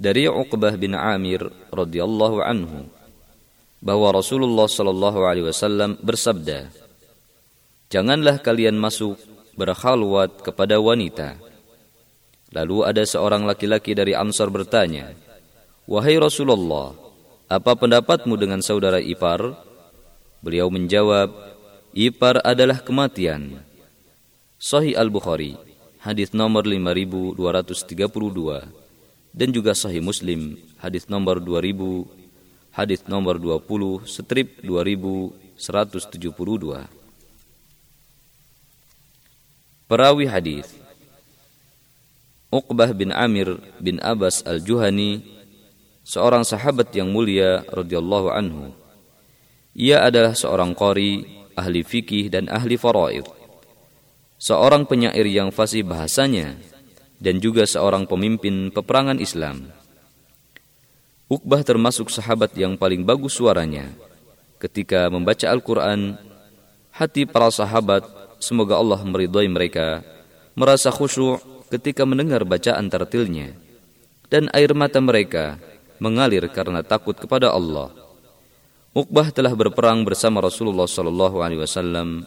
dari 0.02 0.26
Uqbah 0.26 0.74
bin 0.74 0.98
Amir 0.98 1.46
radhiyallahu 1.70 2.42
anhu 2.42 2.90
bahwa 3.78 4.10
Rasulullah 4.10 4.66
shallallahu 4.66 5.22
alaihi 5.22 5.46
wasallam 5.46 5.94
bersabda 6.02 6.74
Janganlah 7.92 8.40
kalian 8.40 8.80
masuk 8.80 9.20
berkhalwat 9.52 10.40
kepada 10.40 10.80
wanita. 10.80 11.36
Lalu 12.56 12.88
ada 12.88 13.04
seorang 13.04 13.44
laki-laki 13.44 13.92
dari 13.92 14.16
Ansar 14.16 14.48
bertanya 14.48 15.12
Wahai 15.84 16.16
Rasulullah 16.16 16.96
apa 17.52 17.76
pendapatmu 17.76 18.32
dengan 18.40 18.64
saudara 18.64 18.96
ipar? 18.96 19.60
Beliau 20.40 20.72
menjawab 20.72 21.52
Ipar 21.92 22.40
adalah 22.40 22.80
kematian. 22.80 23.60
Sahih 24.56 24.96
Al-Bukhari 24.96 25.60
hadis 26.00 26.32
nomor 26.32 26.64
5232 26.64 27.36
dan 29.36 29.48
juga 29.52 29.76
Sahih 29.76 30.00
Muslim 30.00 30.56
hadis 30.80 31.12
nomor 31.12 31.44
2000 31.44 32.72
hadis 32.72 33.04
nomor 33.04 33.36
20 33.36 34.08
strip 34.08 34.64
2172 34.64 37.01
Perawi 39.92 40.24
hadis 40.24 40.72
Uqbah 42.48 42.96
bin 42.96 43.12
Amir 43.12 43.60
bin 43.76 44.00
Abbas 44.00 44.40
al-Juhani 44.40 45.20
seorang 46.00 46.48
sahabat 46.48 46.96
yang 46.96 47.12
mulia 47.12 47.60
radhiyallahu 47.68 48.32
anhu 48.32 48.72
ia 49.76 50.00
adalah 50.00 50.32
seorang 50.32 50.72
qari 50.72 51.44
ahli 51.52 51.84
fikih 51.84 52.32
dan 52.32 52.48
ahli 52.48 52.80
faraid 52.80 53.28
seorang 54.40 54.88
penyair 54.88 55.28
yang 55.28 55.52
fasih 55.52 55.84
bahasanya 55.84 56.56
dan 57.20 57.36
juga 57.36 57.68
seorang 57.68 58.08
pemimpin 58.08 58.72
peperangan 58.72 59.20
Islam. 59.20 59.68
Uqbah 61.28 61.60
termasuk 61.68 62.08
sahabat 62.08 62.56
yang 62.56 62.80
paling 62.80 63.04
bagus 63.04 63.36
suaranya. 63.36 63.92
Ketika 64.56 65.12
membaca 65.12 65.44
Al-Quran, 65.52 66.16
hati 66.96 67.28
para 67.28 67.52
sahabat, 67.52 68.21
semoga 68.42 68.74
Allah 68.74 68.98
meridhai 69.06 69.46
mereka, 69.46 70.02
merasa 70.58 70.90
khusyuk 70.90 71.70
ketika 71.70 72.02
mendengar 72.02 72.42
bacaan 72.42 72.90
tertilnya. 72.90 73.54
Dan 74.26 74.50
air 74.50 74.72
mata 74.74 74.98
mereka 74.98 75.60
mengalir 76.02 76.48
karena 76.50 76.82
takut 76.82 77.14
kepada 77.14 77.54
Allah. 77.54 77.94
Uqbah 78.92 79.30
telah 79.30 79.54
berperang 79.54 80.04
bersama 80.04 80.42
Rasulullah 80.42 80.84
SAW 80.90 82.26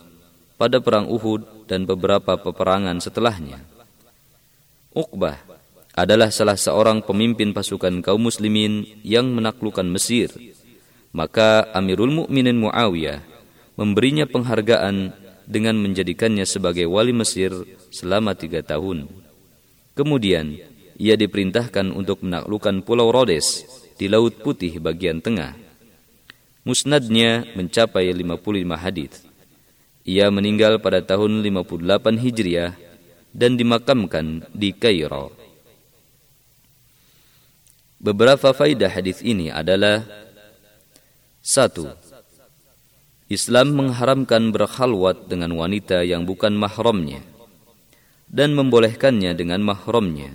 pada 0.55 0.77
perang 0.79 1.05
Uhud 1.11 1.67
dan 1.67 1.83
beberapa 1.83 2.39
peperangan 2.39 2.97
setelahnya. 3.03 3.61
Uqbah 4.95 5.37
adalah 5.95 6.31
salah 6.31 6.55
seorang 6.55 7.03
pemimpin 7.03 7.51
pasukan 7.51 8.01
kaum 8.01 8.31
muslimin 8.31 8.85
yang 9.03 9.29
menaklukkan 9.33 9.85
Mesir. 9.87 10.31
Maka 11.15 11.67
Amirul 11.71 12.11
Mukminin 12.11 12.59
Muawiyah 12.59 13.23
memberinya 13.79 14.27
penghargaan 14.27 15.24
dengan 15.45 15.77
menjadikannya 15.77 16.43
sebagai 16.43 16.89
wali 16.89 17.13
Mesir 17.13 17.53
selama 17.93 18.33
tiga 18.33 18.65
tahun. 18.65 19.07
Kemudian, 19.95 20.59
ia 20.99 21.15
diperintahkan 21.15 21.91
untuk 21.93 22.25
menaklukkan 22.25 22.83
Pulau 22.83 23.13
Rhodes 23.13 23.63
di 23.95 24.11
Laut 24.11 24.35
Putih 24.43 24.77
bagian 24.83 25.23
tengah. 25.23 25.55
Musnadnya 26.65 27.45
mencapai 27.53 28.09
55 28.09 28.75
hadis. 28.75 29.21
Ia 30.05 30.29
meninggal 30.33 30.81
pada 30.81 31.01
tahun 31.01 31.41
58 31.41 32.21
Hijriah 32.21 32.73
dan 33.33 33.57
dimakamkan 33.57 34.47
di 34.53 34.73
Kairo. 34.73 35.33
Beberapa 37.99 38.53
faidah 38.53 38.91
hadis 38.91 39.23
ini 39.25 39.49
adalah 39.49 40.05
satu, 41.41 41.89
Islam 43.25 43.73
mengharamkan 43.73 44.53
berkhalwat 44.53 45.25
dengan 45.25 45.57
wanita 45.57 46.05
yang 46.05 46.29
bukan 46.29 46.53
mahramnya 46.53 47.25
dan 48.29 48.53
membolehkannya 48.53 49.33
dengan 49.33 49.65
mahramnya. 49.65 50.29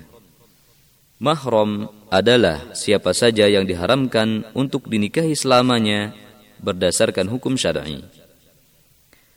Mahram 1.23 1.87
adalah 2.11 2.75
siapa 2.75 3.15
saja 3.15 3.47
yang 3.47 3.63
diharamkan 3.63 4.43
untuk 4.59 4.91
dinikahi 4.91 5.39
selamanya 5.39 6.11
berdasarkan 6.59 7.31
hukum 7.31 7.55
syar'i. 7.55 8.03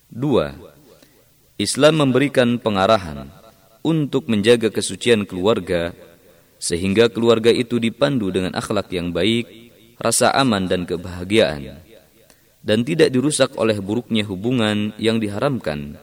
Dua, 0.09 0.57
Islam 1.61 2.09
memberikan 2.09 2.57
pengarahan 2.57 3.29
untuk 3.85 4.33
menjaga 4.33 4.73
kesucian 4.73 5.29
keluarga 5.29 5.93
sehingga 6.57 7.05
keluarga 7.05 7.53
itu 7.53 7.77
dipandu 7.77 8.33
dengan 8.33 8.57
akhlak 8.57 8.89
yang 8.89 9.13
baik, 9.13 9.45
rasa 10.01 10.33
aman 10.33 10.65
dan 10.65 10.89
kebahagiaan 10.89 11.82
dan 12.63 12.87
tidak 12.87 13.11
dirusak 13.11 13.53
oleh 13.59 13.77
buruknya 13.83 14.23
hubungan 14.23 14.95
yang 14.95 15.19
diharamkan 15.19 15.99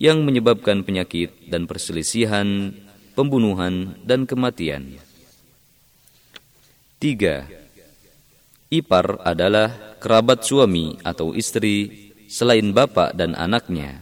yang 0.00 0.24
menyebabkan 0.24 0.80
penyakit 0.80 1.28
dan 1.52 1.68
perselisihan, 1.68 2.72
pembunuhan 3.12 4.00
dan 4.00 4.24
kematian. 4.24 4.96
Tiga, 6.96 7.44
Ipar 8.72 9.20
adalah 9.20 9.98
kerabat 10.00 10.40
suami 10.48 10.96
atau 11.04 11.36
istri 11.36 12.08
selain 12.32 12.72
bapak 12.72 13.12
dan 13.12 13.36
anaknya, 13.36 14.00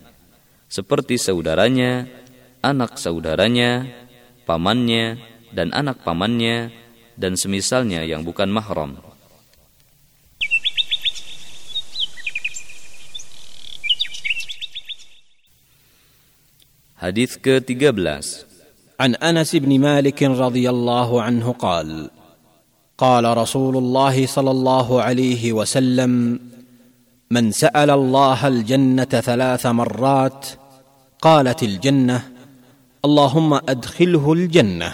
seperti 0.71 1.19
saudaranya, 1.19 2.07
anak 2.63 2.95
saudaranya, 2.95 3.91
pamannya, 4.47 5.19
dan 5.51 5.75
anak 5.75 6.07
pamannya, 6.07 6.71
dan 7.19 7.35
semisalnya 7.35 8.07
yang 8.07 8.23
bukan 8.23 8.53
mahram. 8.53 9.08
Hadis 16.99 17.39
ke-13 17.39 18.49
عن 18.99 19.15
أنس 19.15 19.57
بن 19.57 19.81
مالك 19.81 20.23
رضي 20.23 20.71
الله 20.71 21.23
عنه 21.23 21.53
قال 21.53 22.11
قال 22.99 23.25
رسول 23.37 23.77
الله 23.77 24.27
صلى 24.27 24.51
الله 24.51 25.03
عليه 25.03 25.53
وسلم 25.53 26.41
من 27.31 27.53
سأل 27.53 27.91
الله 27.91 28.47
الجنة 28.47 29.05
ثلاث 29.05 29.67
مرات 29.67 30.47
قالت 31.23 31.63
الجنة 31.63 32.19
اللهم 33.05 33.55
أدخله 33.55 34.33
الجنة 34.33 34.93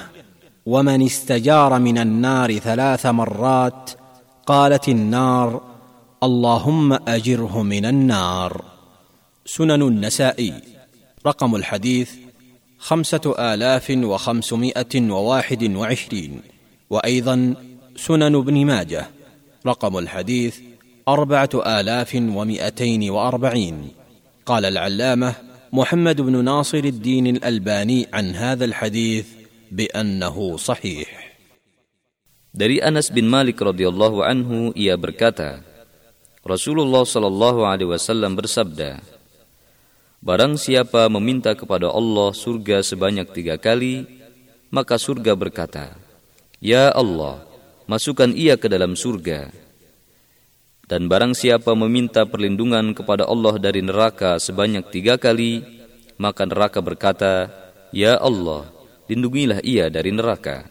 ومن 0.66 1.02
استجار 1.02 1.78
من 1.78 1.98
النار 1.98 2.58
ثلاث 2.58 3.06
مرات 3.06 3.90
قالت 4.46 4.88
النار 4.88 5.60
اللهم 6.22 6.92
أجره 6.92 7.62
من 7.62 7.84
النار. 7.84 8.64
سنن 9.46 9.82
النسائي 9.82 10.73
رقم 11.26 11.56
الحديث 11.56 12.10
خمسة 12.78 13.34
آلاف 13.38 13.90
وخمسمائة 13.90 14.94
وواحد 15.10 15.62
وعشرين. 15.76 16.32
وأيضا 16.90 17.54
سنن 17.96 18.34
ابن 18.34 18.56
ماجه 18.66 19.10
رقم 19.66 19.98
الحديث 19.98 20.54
أربعة 21.08 21.54
آلاف 21.54 22.14
ومائتين 22.14 23.10
وأربعين. 23.10 23.76
قال 24.46 24.64
العلامة 24.64 25.34
محمد 25.72 26.20
بن 26.20 26.44
ناصر 26.44 26.84
الدين 26.84 27.26
الألباني 27.26 28.06
عن 28.12 28.26
هذا 28.36 28.64
الحديث 28.64 29.26
بأنه 29.72 30.36
صحيح. 30.56 31.08
Dari 32.54 32.78
Anas 32.78 33.10
bin 33.10 33.26
Malik 33.26 33.58
radhiyallahu 33.58 34.22
anhu 34.22 34.70
ia 34.78 34.94
berkata, 34.94 35.58
Rasulullah 36.46 37.02
sallallahu 37.02 37.66
alaihi 37.66 37.90
wasallam 37.90 38.38
bersabda, 38.38 39.02
Barang 40.24 40.56
siapa 40.56 41.04
meminta 41.12 41.52
kepada 41.52 41.92
Allah 41.92 42.32
surga 42.32 42.80
sebanyak 42.80 43.28
tiga 43.36 43.60
kali, 43.60 44.08
maka 44.72 44.96
surga 44.96 45.36
berkata, 45.36 46.00
Ya 46.64 46.88
Allah, 46.96 47.44
masukkan 47.84 48.32
ia 48.32 48.56
ke 48.56 48.72
dalam 48.72 48.96
surga. 48.96 49.52
Dan 50.88 51.12
barang 51.12 51.36
siapa 51.36 51.76
meminta 51.76 52.24
perlindungan 52.24 52.96
kepada 52.96 53.28
Allah 53.28 53.60
dari 53.60 53.84
neraka 53.84 54.40
sebanyak 54.40 54.88
tiga 54.88 55.20
kali, 55.20 55.60
maka 56.16 56.48
neraka 56.48 56.80
berkata, 56.80 57.52
Ya 57.92 58.16
Allah, 58.16 58.72
lindungilah 59.12 59.60
ia 59.60 59.92
dari 59.92 60.08
neraka. 60.08 60.64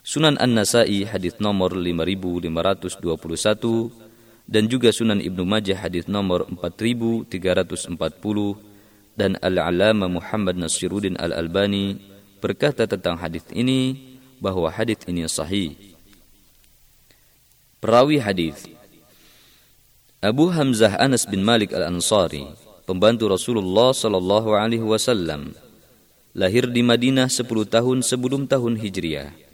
Sunan 0.00 0.40
An-Nasai 0.40 1.04
hadis 1.04 1.36
nomor 1.44 1.76
5521 1.76 4.05
dan 4.46 4.70
juga 4.70 4.94
Sunan 4.94 5.18
Ibnu 5.18 5.42
Majah 5.42 5.78
hadis 5.78 6.06
nomor 6.06 6.46
4340 6.48 7.28
dan 9.18 9.34
Al-Alama 9.42 10.06
Muhammad 10.06 10.54
Nasiruddin 10.56 11.18
Al-Albani 11.18 11.98
berkata 12.38 12.86
tentang 12.86 13.18
hadis 13.18 13.42
ini 13.50 13.98
bahwa 14.38 14.70
hadis 14.70 15.02
ini 15.10 15.26
sahih. 15.26 15.74
Perawi 17.82 18.22
hadis 18.22 18.70
Abu 20.22 20.48
Hamzah 20.48 20.96
Anas 20.96 21.26
bin 21.28 21.44
Malik 21.44 21.74
Al-Ansari, 21.74 22.46
pembantu 22.88 23.28
Rasulullah 23.28 23.92
sallallahu 23.92 24.56
alaihi 24.56 24.82
wasallam, 24.82 25.52
lahir 26.32 26.70
di 26.70 26.80
Madinah 26.80 27.28
10 27.28 27.46
tahun 27.68 27.98
sebelum 28.00 28.48
tahun 28.48 28.80
Hijriah 28.80 29.46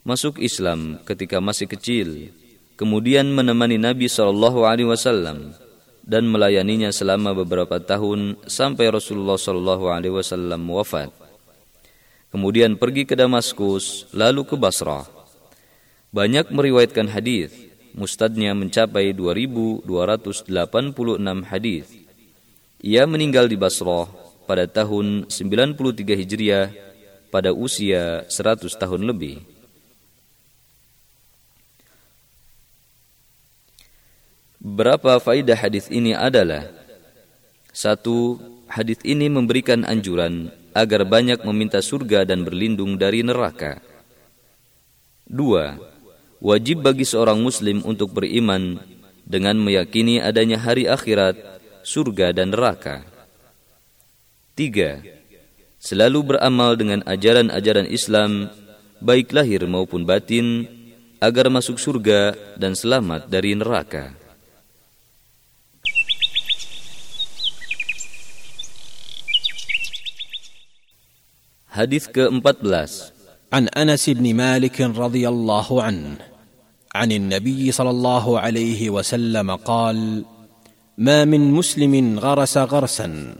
masuk 0.00 0.40
Islam 0.40 0.96
ketika 1.04 1.38
masih 1.38 1.68
kecil, 1.68 2.32
kemudian 2.80 3.28
menemani 3.28 3.76
Nabi 3.76 4.08
Shallallahu 4.08 4.64
Alaihi 4.64 4.88
Wasallam 4.88 5.52
dan 6.00 6.24
melayaninya 6.24 6.88
selama 6.88 7.36
beberapa 7.36 7.76
tahun 7.76 8.40
sampai 8.48 8.88
Rasulullah 8.88 9.36
Shallallahu 9.36 9.92
Alaihi 9.92 10.16
Wasallam 10.16 10.64
wafat. 10.64 11.12
Kemudian 12.32 12.80
pergi 12.80 13.04
ke 13.04 13.12
Damaskus, 13.12 14.08
lalu 14.16 14.48
ke 14.48 14.56
Basrah. 14.56 15.04
Banyak 16.08 16.48
meriwayatkan 16.48 17.12
hadis, 17.12 17.52
mustadnya 17.92 18.56
mencapai 18.56 19.12
2286 19.12 19.84
hadis. 21.44 21.84
Ia 22.80 23.04
meninggal 23.04 23.44
di 23.44 23.60
Basrah 23.60 24.08
pada 24.48 24.64
tahun 24.64 25.28
93 25.28 26.16
Hijriah 26.16 26.72
pada 27.28 27.52
usia 27.52 28.24
100 28.24 28.72
tahun 28.72 29.04
lebih. 29.04 29.59
Berapa 34.60 35.16
faidah 35.16 35.56
hadis 35.56 35.88
ini 35.88 36.12
adalah 36.12 36.68
satu, 37.72 38.36
hadis 38.68 39.00
ini 39.08 39.32
memberikan 39.32 39.88
anjuran 39.88 40.52
agar 40.76 41.08
banyak 41.08 41.40
meminta 41.48 41.80
surga 41.80 42.28
dan 42.28 42.44
berlindung 42.44 43.00
dari 43.00 43.24
neraka. 43.24 43.80
Dua, 45.24 45.80
wajib 46.44 46.84
bagi 46.84 47.08
seorang 47.08 47.40
muslim 47.40 47.80
untuk 47.88 48.12
beriman 48.12 48.76
dengan 49.24 49.56
meyakini 49.56 50.20
adanya 50.20 50.60
hari 50.60 50.84
akhirat, 50.84 51.40
surga 51.80 52.36
dan 52.36 52.52
neraka. 52.52 53.00
Tiga, 54.52 55.00
selalu 55.80 56.36
beramal 56.36 56.76
dengan 56.76 57.00
ajaran-ajaran 57.08 57.88
Islam, 57.88 58.52
baik 59.00 59.32
lahir 59.32 59.64
maupun 59.64 60.04
batin, 60.04 60.68
agar 61.16 61.48
masuk 61.48 61.80
surga 61.80 62.36
dan 62.60 62.76
selamat 62.76 63.24
dari 63.32 63.56
neraka. 63.56 64.19
Hadis 71.70 72.10
ke-14 72.10 73.14
عن 73.52 73.68
انس 73.68 74.10
بن 74.10 74.34
مالك 74.34 74.80
رضي 74.80 75.28
الله 75.28 75.82
عنه 75.82 76.16
عن 76.94 77.12
النبي 77.12 77.72
صلى 77.72 77.90
الله 77.90 78.40
عليه 78.40 78.90
وسلم 78.90 79.56
قال 79.56 80.24
ما 80.98 81.24
من 81.24 81.50
مسلم 81.50 82.18
غرس 82.18 82.58
غرسا 82.58 83.34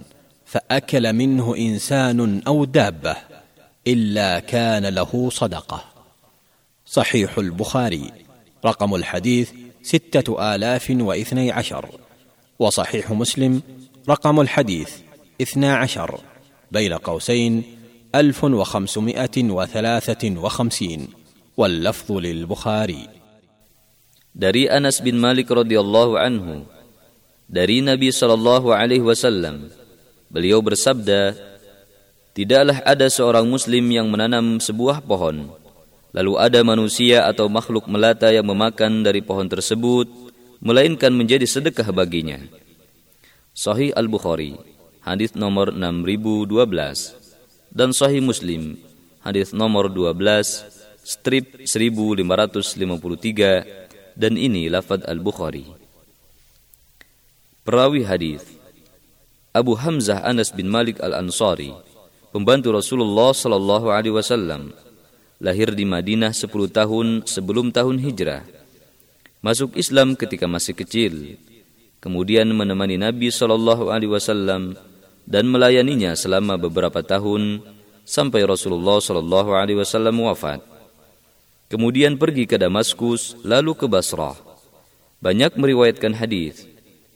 فاكل 0.44 1.12
منه 1.12 1.56
انسان 1.56 2.42
أو 2.46 2.64
دابه 2.64 3.16
الا 3.86 4.38
كان 4.38 4.86
له 4.86 5.30
صدقه 5.30 5.84
صحيح 6.86 7.38
البخاري 7.38 8.10
رقم 8.64 8.94
الحديث 8.94 9.50
سته 9.82 10.54
الاف 10.54 10.90
واثني 10.90 11.52
عشر 11.52 11.88
وصحيح 12.58 13.10
مسلم 13.10 13.62
رقم 14.08 14.40
الحديث 14.40 14.90
اثنا 15.42 15.76
عشر 15.76 16.20
بين 16.72 16.92
قوسين 16.92 17.79
ألف 18.15 18.43
وخمسمائة 18.43 19.37
وثلاثة 19.43 20.23
وخمسين 20.39 21.01
واللفظ 21.57 22.11
للبخاري 22.11 23.03
Dari 24.35 24.67
Anas 24.67 24.99
bin 24.99 25.15
Malik 25.15 25.47
radhiyallahu 25.47 26.19
anhu 26.19 26.67
dari 27.47 27.79
Nabi 27.79 28.11
sallallahu 28.11 28.75
alaihi 28.75 28.99
wasallam 28.99 29.71
beliau 30.27 30.59
bersabda 30.59 31.35
Tidaklah 32.35 32.83
ada 32.83 33.07
seorang 33.07 33.47
muslim 33.47 33.87
yang 33.87 34.11
menanam 34.11 34.59
sebuah 34.59 34.99
pohon 35.07 35.55
lalu 36.11 36.33
ada 36.35 36.59
manusia 36.67 37.23
atau 37.27 37.47
makhluk 37.47 37.87
melata 37.87 38.27
yang 38.31 38.43
memakan 38.43 39.07
dari 39.07 39.23
pohon 39.23 39.47
tersebut 39.47 40.11
melainkan 40.59 41.15
menjadi 41.15 41.47
sedekah 41.47 41.91
baginya 41.95 42.43
Sahih 43.55 43.95
Al-Bukhari 43.95 44.59
hadis 44.99 45.31
nomor 45.31 45.71
6012 45.71 47.18
dan 47.70 47.94
Sahih 47.94 48.22
Muslim 48.22 48.76
hadis 49.22 49.54
nomor 49.54 49.86
12 49.86 50.18
strip 51.06 51.62
1553 51.64 54.18
dan 54.18 54.36
ini 54.36 54.68
lafad 54.68 55.06
Al-Bukhari. 55.06 55.64
Perawi 57.64 58.04
hadis 58.04 58.60
Abu 59.50 59.74
Hamzah 59.74 60.22
Anas 60.22 60.54
bin 60.54 60.70
Malik 60.70 61.02
Al-Ansari, 61.02 61.74
pembantu 62.30 62.70
Rasulullah 62.70 63.34
sallallahu 63.34 63.90
alaihi 63.90 64.14
wasallam, 64.14 64.70
lahir 65.42 65.74
di 65.74 65.82
Madinah 65.82 66.30
10 66.30 66.70
tahun 66.70 67.26
sebelum 67.26 67.74
tahun 67.74 67.98
hijrah. 67.98 68.46
Masuk 69.42 69.74
Islam 69.74 70.14
ketika 70.14 70.46
masih 70.46 70.76
kecil, 70.76 71.40
kemudian 71.98 72.46
menemani 72.52 73.00
Nabi 73.00 73.32
sallallahu 73.32 73.90
alaihi 73.90 74.12
wasallam 74.14 74.78
dan 75.28 75.48
melayaninya 75.48 76.16
selama 76.16 76.60
beberapa 76.60 77.00
tahun 77.04 77.64
sampai 78.06 78.42
Rasulullah 78.44 78.98
Shallallahu 78.98 79.50
Alaihi 79.54 79.78
Wasallam 79.78 80.20
wafat. 80.24 80.62
Kemudian 81.70 82.18
pergi 82.18 82.50
ke 82.50 82.58
Damaskus, 82.58 83.38
lalu 83.46 83.78
ke 83.78 83.86
Basrah. 83.86 84.34
Banyak 85.22 85.54
meriwayatkan 85.54 86.18
hadis. 86.18 86.66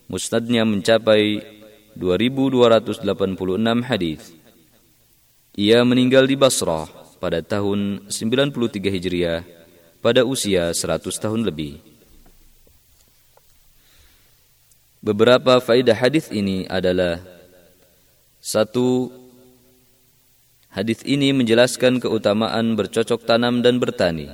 Musnadnya 0.07 0.63
mencapai 0.63 1.43
2286 1.99 3.03
hadis. 3.83 4.31
Ia 5.59 5.83
meninggal 5.83 6.31
di 6.31 6.39
Basrah 6.39 6.87
pada 7.19 7.43
tahun 7.43 8.07
93 8.11 8.95
Hijriah 8.95 9.43
pada 10.05 10.21
usia 10.21 10.69
100 10.69 11.01
tahun 11.17 11.49
lebih. 11.49 11.81
Beberapa 15.01 15.57
faidah 15.61 15.97
hadis 15.97 16.29
ini 16.29 16.69
adalah 16.69 17.21
satu, 18.45 19.09
hadis 20.69 21.01
ini 21.09 21.33
menjelaskan 21.33 21.97
keutamaan 21.97 22.77
bercocok 22.77 23.25
tanam 23.25 23.65
dan 23.65 23.81
bertani. 23.81 24.29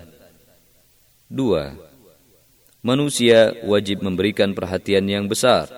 Dua, 1.31 1.79
manusia 2.83 3.55
wajib 3.63 4.03
memberikan 4.03 4.51
perhatian 4.51 5.07
yang 5.07 5.31
besar 5.31 5.71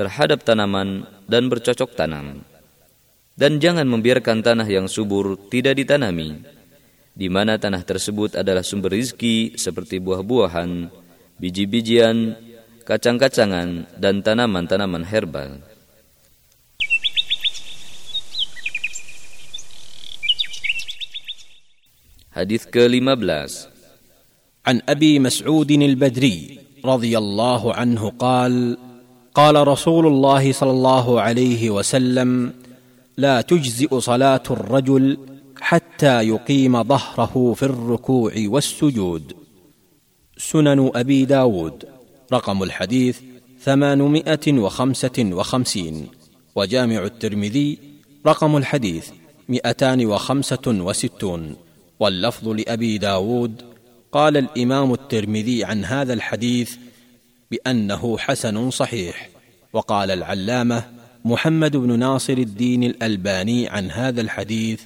terhadap 0.00 0.48
tanaman 0.48 1.04
dan 1.28 1.52
bercocok 1.52 1.92
tanam. 1.92 2.40
Dan 3.36 3.60
jangan 3.60 3.84
membiarkan 3.84 4.40
tanah 4.40 4.64
yang 4.64 4.88
subur 4.88 5.36
tidak 5.52 5.76
ditanami, 5.76 6.40
di 7.12 7.28
mana 7.28 7.60
tanah 7.60 7.84
tersebut 7.84 8.32
adalah 8.32 8.64
sumber 8.64 8.96
rizki 8.96 9.52
seperti 9.60 10.00
buah-buahan, 10.00 10.88
biji-bijian, 11.36 12.32
kacang-kacangan, 12.88 13.92
dan 14.00 14.24
tanaman-tanaman 14.24 15.04
herbal. 15.04 15.67
Hadis 22.38 22.70
ke-15 22.70 23.66
عن 24.66 24.82
أبي 24.88 25.18
مسعود 25.18 25.70
البدري 25.70 26.58
رضي 26.84 27.18
الله 27.18 27.74
عنه 27.74 28.10
قال 28.10 28.78
قال 29.34 29.68
رسول 29.68 30.06
الله 30.06 30.52
صلى 30.52 30.70
الله 30.70 31.20
عليه 31.20 31.70
وسلم 31.70 32.52
لا 33.16 33.40
تجزئ 33.40 34.00
صلاة 34.00 34.42
الرجل 34.50 35.18
حتى 35.60 36.22
يقيم 36.22 36.82
ظهره 36.84 37.54
في 37.56 37.62
الركوع 37.62 38.32
والسجود. 38.36 39.32
سنن 40.36 40.90
أبي 40.94 41.24
داود 41.24 41.84
رقم 42.32 42.62
الحديث 42.62 43.20
ثمانمائة 43.60 44.46
وخمسة 44.52 45.18
وخمسين. 45.18 46.06
وجامع 46.56 47.04
الترمذي 47.04 47.78
رقم 48.26 48.56
الحديث 48.56 49.06
مئتان 49.48 50.06
وخمسة 50.06 50.66
وستون. 50.66 51.67
واللفظ 52.00 52.48
لأبي 52.48 52.98
داود. 52.98 53.62
قال 54.12 54.36
الإمام 54.36 54.92
الترمذي 54.92 55.64
عن 55.64 55.84
هذا 55.84 56.12
الحديث 56.12 56.76
بأنه 57.50 58.18
حسن 58.18 58.70
صحيح. 58.70 59.30
وقال 59.72 60.10
العلامة 60.10 60.84
محمد 61.24 61.76
بن 61.76 61.98
ناصر 61.98 62.32
الدين 62.32 62.84
الألباني 62.84 63.68
عن 63.68 63.90
هذا 63.90 64.20
الحديث 64.20 64.82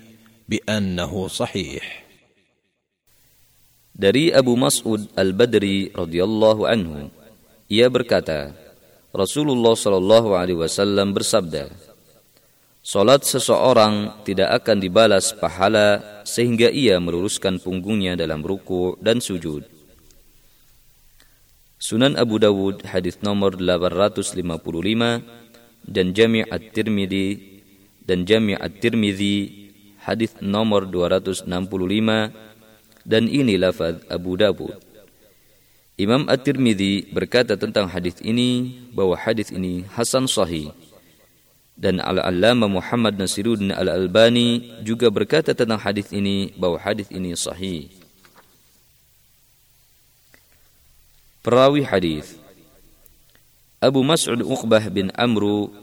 بأنه 0.48 1.28
صحيح. 1.28 2.02
Dari 3.92 4.32
Abu 4.32 4.56
Mas'ud 4.56 5.04
Al-Badri 5.14 5.92
radhiyallahu 5.92 6.64
anhu, 6.64 7.12
ia 7.68 7.86
berkata, 7.92 8.56
Rasulullah 9.12 9.76
shallallahu 9.76 10.32
alaihi 10.32 10.56
wasallam 10.56 11.12
bersabda, 11.12 11.68
Salat 12.82 13.22
seseorang 13.22 14.26
tidak 14.26 14.58
akan 14.58 14.82
dibalas 14.82 15.30
pahala 15.38 16.02
sehingga 16.26 16.66
ia 16.66 16.98
meluruskan 16.98 17.62
punggungnya 17.62 18.18
dalam 18.18 18.42
ruku 18.42 18.98
dan 18.98 19.22
sujud. 19.22 19.62
Sunan 21.78 22.18
Abu 22.18 22.42
Dawud 22.42 22.82
hadis 22.82 23.22
nomor 23.22 23.54
855 23.54 24.34
dan 25.86 26.10
Jami' 26.10 26.42
At-Tirmidzi 26.42 27.28
dan 28.02 28.26
Jami' 28.26 28.58
At-Tirmidzi 28.58 29.36
hadis 30.02 30.34
nomor 30.42 30.90
265 30.90 31.46
dan 33.06 33.30
ini 33.30 33.62
lafaz 33.62 34.02
Abu 34.10 34.34
Dawud. 34.34 34.74
Imam 35.94 36.26
At-Tirmidzi 36.26 37.14
berkata 37.14 37.54
tentang 37.54 37.86
hadis 37.86 38.18
ini 38.26 38.74
bahwa 38.90 39.14
hadis 39.14 39.54
ini 39.54 39.86
hasan 39.86 40.26
sahih. 40.26 40.74
Dan 41.82 41.98
Al-Allamah 41.98 42.70
Muhammad 42.70 43.18
Nasiruddin 43.18 43.74
Al-Albani 43.74 44.78
juga 44.86 45.10
berkata 45.10 45.50
tentang 45.50 45.82
hadis 45.82 46.14
ini 46.14 46.54
bahwa 46.54 46.78
hadis 46.78 47.10
ini 47.10 47.34
sahih. 47.34 47.90
Perawi 51.42 51.82
hadis 51.82 52.38
Abu 53.82 54.06
Mas'ud 54.06 54.38
Uqbah 54.46 54.86
bin 54.94 55.10
Amru 55.18 55.74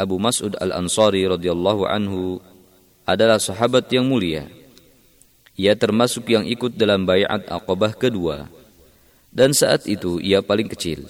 Abu 0.00 0.16
Mas'ud 0.16 0.56
Al-Ansari 0.56 1.28
radhiyallahu 1.28 1.84
anhu 1.84 2.40
adalah 3.04 3.36
sahabat 3.36 3.84
yang 3.92 4.08
mulia. 4.08 4.48
Ia 5.60 5.76
termasuk 5.76 6.24
yang 6.32 6.48
ikut 6.48 6.72
dalam 6.72 7.04
bayat 7.04 7.44
Aqabah 7.52 7.92
kedua 7.92 8.48
dan 9.28 9.52
saat 9.52 9.84
itu 9.84 10.16
ia 10.24 10.40
paling 10.40 10.72
kecil. 10.72 11.04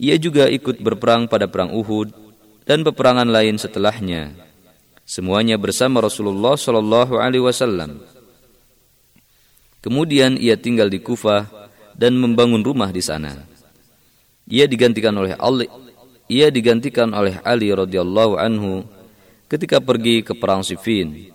Ia 0.00 0.16
juga 0.16 0.48
ikut 0.48 0.80
berperang 0.80 1.28
pada 1.28 1.44
perang 1.44 1.76
Uhud 1.76 2.25
dan 2.66 2.82
peperangan 2.82 3.30
lain 3.30 3.56
setelahnya. 3.56 4.34
Semuanya 5.06 5.54
bersama 5.54 6.02
Rasulullah 6.02 6.58
Shallallahu 6.58 7.22
Alaihi 7.22 7.46
Wasallam. 7.46 8.02
Kemudian 9.78 10.34
ia 10.34 10.58
tinggal 10.58 10.90
di 10.90 10.98
Kufah 10.98 11.46
dan 11.94 12.18
membangun 12.18 12.66
rumah 12.66 12.90
di 12.90 12.98
sana. 12.98 13.46
Ia 14.50 14.66
digantikan 14.66 15.14
oleh 15.14 15.38
Ali, 15.38 15.70
ia 16.26 16.50
digantikan 16.50 17.14
oleh 17.14 17.38
Ali 17.46 17.70
radhiyallahu 17.70 18.34
anhu 18.34 18.82
ketika 19.46 19.78
pergi 19.78 20.26
ke 20.26 20.34
perang 20.34 20.66
Siffin. 20.66 21.30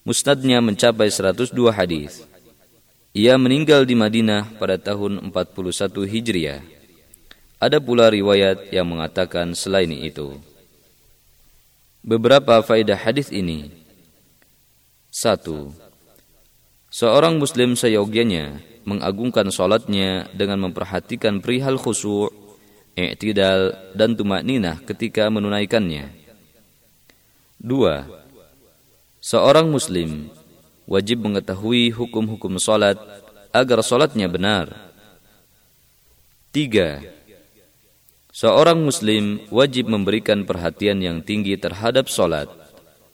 Musnadnya 0.00 0.64
mencapai 0.64 1.12
102 1.12 1.52
hadis. 1.68 2.24
Ia 3.12 3.36
meninggal 3.36 3.84
di 3.84 3.92
Madinah 3.92 4.56
pada 4.56 4.80
tahun 4.80 5.20
41 5.28 6.08
Hijriah. 6.08 6.79
Ada 7.60 7.76
pula 7.76 8.08
riwayat 8.08 8.72
yang 8.72 8.88
mengatakan 8.88 9.52
selain 9.52 9.92
itu. 9.92 10.40
Beberapa 12.00 12.64
faedah 12.64 12.96
hadis 12.96 13.28
ini. 13.28 13.68
Satu, 15.12 15.68
Seorang 16.90 17.38
muslim 17.38 17.78
seyogyanya 17.78 18.58
mengagungkan 18.82 19.46
sholatnya 19.52 20.26
dengan 20.34 20.58
memperhatikan 20.66 21.38
perihal 21.38 21.78
khusyuk, 21.78 22.34
i'tidal, 22.98 23.76
dan 23.94 24.18
tumak 24.18 24.42
ninah 24.42 24.82
ketika 24.82 25.30
menunaikannya. 25.30 26.10
Dua, 27.60 28.08
Seorang 29.20 29.68
muslim 29.68 30.32
wajib 30.88 31.20
mengetahui 31.20 31.92
hukum-hukum 31.92 32.56
salat 32.56 32.96
agar 33.52 33.84
salatnya 33.84 34.26
benar. 34.26 34.72
Tiga, 36.50 37.04
seorang 38.39 38.83
muslim 38.83 39.39
wajib 39.49 39.87
memberikan 39.87 40.43
perhatian 40.43 40.99
yang 40.99 41.23
tinggi 41.23 41.55
terhadap 41.55 42.11
salat 42.11 42.51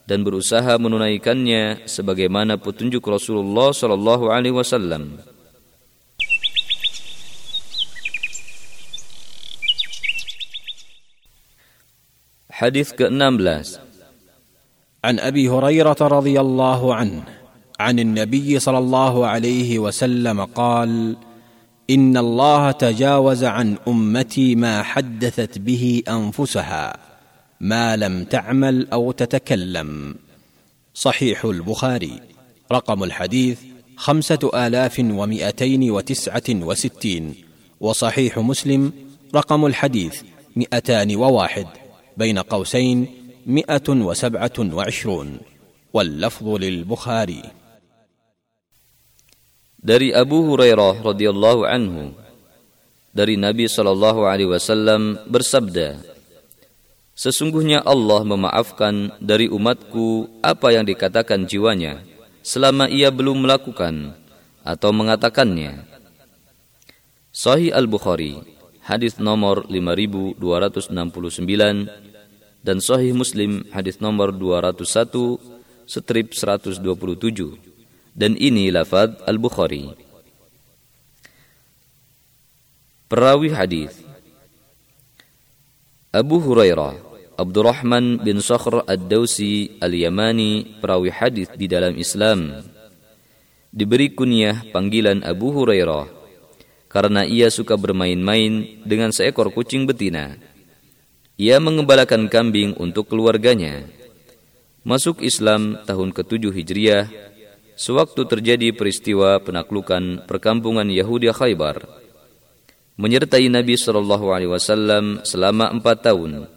dan 0.10 0.26
berusaha 0.26 0.76
menunaikannya 0.82 1.86
sebagaimana 1.86 2.58
petunjuk 2.58 3.06
Rasulullah 3.06 3.72
sallallahu 3.72 4.34
alaihi 4.34 4.58
wasallam. 4.58 5.22
Hadis 12.52 12.94
ke-16 12.94 13.92
عن 15.02 15.18
ابي 15.18 15.50
هريره 15.50 15.98
رضي 15.98 16.38
الله 16.38 16.82
عنه 16.96 17.24
عن 17.80 17.96
النبي 18.00 18.60
صلى 18.60 18.78
الله 18.78 19.28
عليه 19.28 19.80
وسلم 19.80 20.38
قال 20.54 21.18
إن 21.91 22.17
الله 22.17 22.71
تجاوز 22.71 23.45
عن 23.45 23.77
أمتي 23.89 24.55
ما 24.55 24.83
حدثت 24.83 25.59
به 25.59 26.03
أنفسها 26.09 26.97
ما 27.61 27.97
لم 27.97 28.25
تعمل 28.25 28.89
أو 28.93 29.13
تتكلم. 29.13 30.15
صحيح 30.95 31.45
البخاري. 31.45 32.21
رقم 32.73 33.05
الحديث 33.05 33.59
خمسة 33.97 34.51
آلاف 34.55 34.99
ومائتين 34.99 35.91
وتسعة 35.91 36.43
وستين. 36.51 37.35
وصحيح 37.81 38.39
مسلم. 38.39 38.93
رقم 39.35 39.67
الحديث 39.67 40.23
مئتان 40.57 41.17
وواحد. 41.17 41.67
بين 42.17 42.39
قوسين 42.39 43.07
مئة 43.47 43.89
وسبعة 43.89 44.53
وعشرون. 44.59 45.39
واللفظ 45.95 46.49
للبخاري. 46.49 47.43
Dari 49.87 50.11
Abu 50.11 50.51
Hurairah 50.51 50.99
radhiyallahu 50.99 51.63
anhu 51.63 52.11
dari 53.15 53.39
Nabi 53.39 53.71
sallallahu 53.71 54.27
alaihi 54.27 54.51
wasallam 54.51 55.15
bersabda 55.31 56.03
Sesungguhnya 57.15 57.87
Allah 57.87 58.27
memaafkan 58.27 59.15
dari 59.23 59.47
umatku 59.47 60.27
apa 60.43 60.75
yang 60.75 60.83
dikatakan 60.83 61.47
jiwanya 61.47 62.03
selama 62.43 62.91
ia 62.91 63.15
belum 63.15 63.47
melakukan 63.47 64.19
atau 64.67 64.91
mengatakannya. 64.91 65.87
Sahih 67.31 67.71
Al-Bukhari, 67.71 68.43
hadis 68.83 69.23
nomor 69.23 69.71
5269 69.71 70.43
dan 72.67 72.77
Sahih 72.83 73.15
Muslim 73.15 73.63
hadis 73.71 74.03
nomor 74.03 74.35
201 74.35 75.87
strip 75.87 76.35
127 76.35 77.76
dan 78.17 78.33
ini 78.41 78.73
lafaz 78.73 79.13
Al-Bukhari. 79.29 79.93
Perawi 83.07 83.53
hadis 83.53 83.93
Abu 86.11 86.41
Hurairah 86.43 86.97
Abdurrahman 87.37 88.25
bin 88.25 88.41
Sakhr 88.41 88.83
Ad-Dausi 88.89 89.79
Al-Yamani 89.79 90.81
perawi 90.81 91.13
hadis 91.13 91.53
di 91.55 91.69
dalam 91.69 91.95
Islam 92.01 92.65
diberi 93.71 94.11
kunyah 94.11 94.73
panggilan 94.73 95.21
Abu 95.23 95.53
Hurairah 95.53 96.09
karena 96.89 97.29
ia 97.29 97.53
suka 97.53 97.77
bermain-main 97.77 98.81
dengan 98.89 99.13
seekor 99.13 99.53
kucing 99.53 99.85
betina. 99.85 100.41
Ia 101.37 101.61
mengembalakan 101.61 102.33
kambing 102.33 102.73
untuk 102.81 103.13
keluarganya. 103.13 103.85
Masuk 104.81 105.21
Islam 105.21 105.85
tahun 105.85 106.17
ke-7 106.17 106.49
Hijriah, 106.57 107.05
sewaktu 107.77 108.25
terjadi 108.25 108.73
peristiwa 108.73 109.37
penaklukan 109.45 110.25
perkampungan 110.25 110.89
Yahudi 110.89 111.29
Khaybar. 111.29 111.85
Menyertai 112.97 113.53
Nabi 113.53 113.77
Shallallahu 113.77 114.33
Alaihi 114.33 114.51
Wasallam 114.51 115.21
selama 115.23 115.69
empat 115.69 116.09
tahun. 116.09 116.49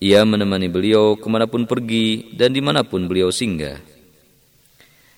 Ia 0.00 0.24
menemani 0.24 0.66
beliau 0.72 1.14
ke 1.14 1.28
mana 1.28 1.44
pun 1.44 1.68
pergi 1.68 2.32
dan 2.32 2.56
di 2.56 2.64
mana 2.64 2.82
pun 2.82 3.04
beliau 3.04 3.28
singgah. 3.28 3.78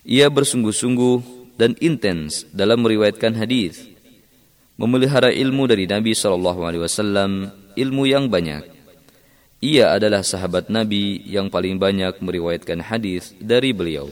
Ia 0.04 0.28
bersungguh-sungguh 0.28 1.16
dan 1.56 1.78
intens 1.78 2.44
dalam 2.50 2.82
meriwayatkan 2.82 3.38
hadis, 3.38 3.86
memelihara 4.74 5.30
ilmu 5.30 5.70
dari 5.70 5.86
Nabi 5.86 6.12
Shallallahu 6.12 6.60
Alaihi 6.66 6.82
Wasallam 6.82 7.54
ilmu 7.78 8.04
yang 8.04 8.26
banyak. 8.26 8.66
Ia 9.64 9.96
adalah 9.96 10.20
sahabat 10.20 10.68
Nabi 10.68 11.24
yang 11.24 11.48
paling 11.48 11.80
banyak 11.80 12.20
meriwayatkan 12.20 12.84
hadis 12.84 13.32
dari 13.40 13.72
beliau. 13.72 14.10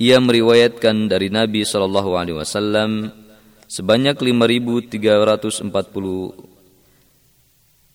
Ia 0.00 0.16
meriwayatkan 0.16 1.12
dari 1.12 1.28
Nabi 1.28 1.60
Shallallahu 1.60 2.16
Alaihi 2.16 2.40
Wasallam 2.40 3.12
sebanyak 3.68 4.16
5.340 4.16 5.68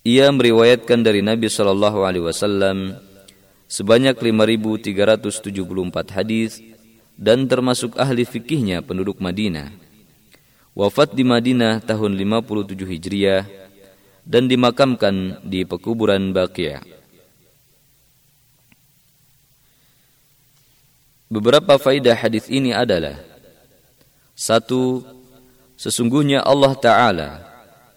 ia 0.05 0.29
meriwayatkan 0.29 1.01
dari 1.01 1.25
Nabi 1.25 1.49
Shallallahu 1.49 2.05
Alaihi 2.05 2.29
Wasallam 2.29 3.01
sebanyak 3.65 4.13
5.374 4.21 6.13
hadis 6.13 6.61
dan 7.17 7.49
termasuk 7.49 7.97
ahli 7.97 8.21
fikihnya 8.21 8.85
penduduk 8.85 9.17
Madinah. 9.17 9.73
Wafat 10.77 11.17
di 11.17 11.25
Madinah 11.25 11.81
tahun 11.81 12.21
57 12.21 12.85
Hijriah 12.85 13.49
dan 14.21 14.45
dimakamkan 14.45 15.41
di 15.41 15.65
pekuburan 15.65 16.37
Baqiyah. 16.37 16.85
Beberapa 21.35 21.75
faidah 21.75 22.15
hadis 22.15 22.47
ini 22.47 22.71
adalah 22.71 23.19
satu, 24.39 25.03
sesungguhnya 25.75 26.39
Allah 26.39 26.71
Taala 26.79 27.29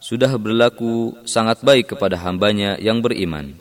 sudah 0.03 0.35
berlaku 0.35 1.15
sangat 1.23 1.63
baik 1.63 1.95
kepada 1.95 2.19
hambanya 2.19 2.75
yang 2.83 2.99
beriman. 2.99 3.55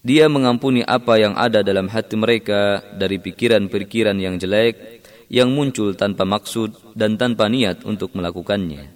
Dia 0.00 0.32
mengampuni 0.32 0.80
apa 0.80 1.20
yang 1.20 1.36
ada 1.36 1.60
dalam 1.60 1.92
hati 1.92 2.16
mereka 2.16 2.80
dari 2.96 3.20
pikiran-pikiran 3.20 4.16
yang 4.16 4.40
jelek 4.40 5.04
yang 5.28 5.52
muncul 5.52 5.92
tanpa 5.92 6.24
maksud 6.24 6.96
dan 6.96 7.20
tanpa 7.20 7.52
niat 7.52 7.84
untuk 7.84 8.16
melakukannya. 8.16 8.88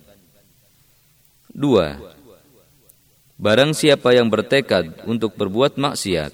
Dua, 1.52 2.00
Barang 3.36 3.76
siapa 3.76 4.16
yang 4.16 4.32
bertekad 4.32 5.04
untuk 5.04 5.36
berbuat 5.36 5.76
maksiat 5.76 6.32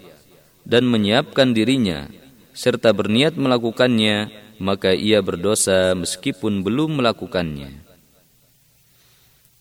dan 0.62 0.86
menyiapkan 0.86 1.50
dirinya 1.50 2.06
serta 2.52 2.90
berniat 2.94 3.38
melakukannya, 3.38 4.30
maka 4.60 4.92
ia 4.92 5.24
berdosa 5.24 5.96
meskipun 5.96 6.60
belum 6.60 7.00
melakukannya. 7.00 7.80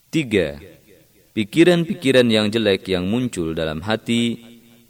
Tiga, 0.09 0.57
pikiran-pikiran 1.37 2.27
yang 2.27 2.49
jelek 2.49 2.89
yang 2.89 3.05
muncul 3.05 3.53
dalam 3.53 3.85
hati 3.85 4.41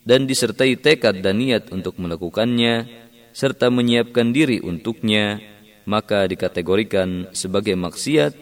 dan 0.08 0.26
disertai 0.26 0.80
tekad 0.80 1.20
dan 1.20 1.44
niat 1.44 1.70
untuk 1.70 2.00
melakukannya 2.00 2.88
serta 3.36 3.70
menyiapkan 3.70 4.32
diri 4.34 4.64
untuknya, 4.64 5.44
maka 5.86 6.26
dikategorikan 6.26 7.30
sebagai 7.36 7.78
maksiat 7.78 8.34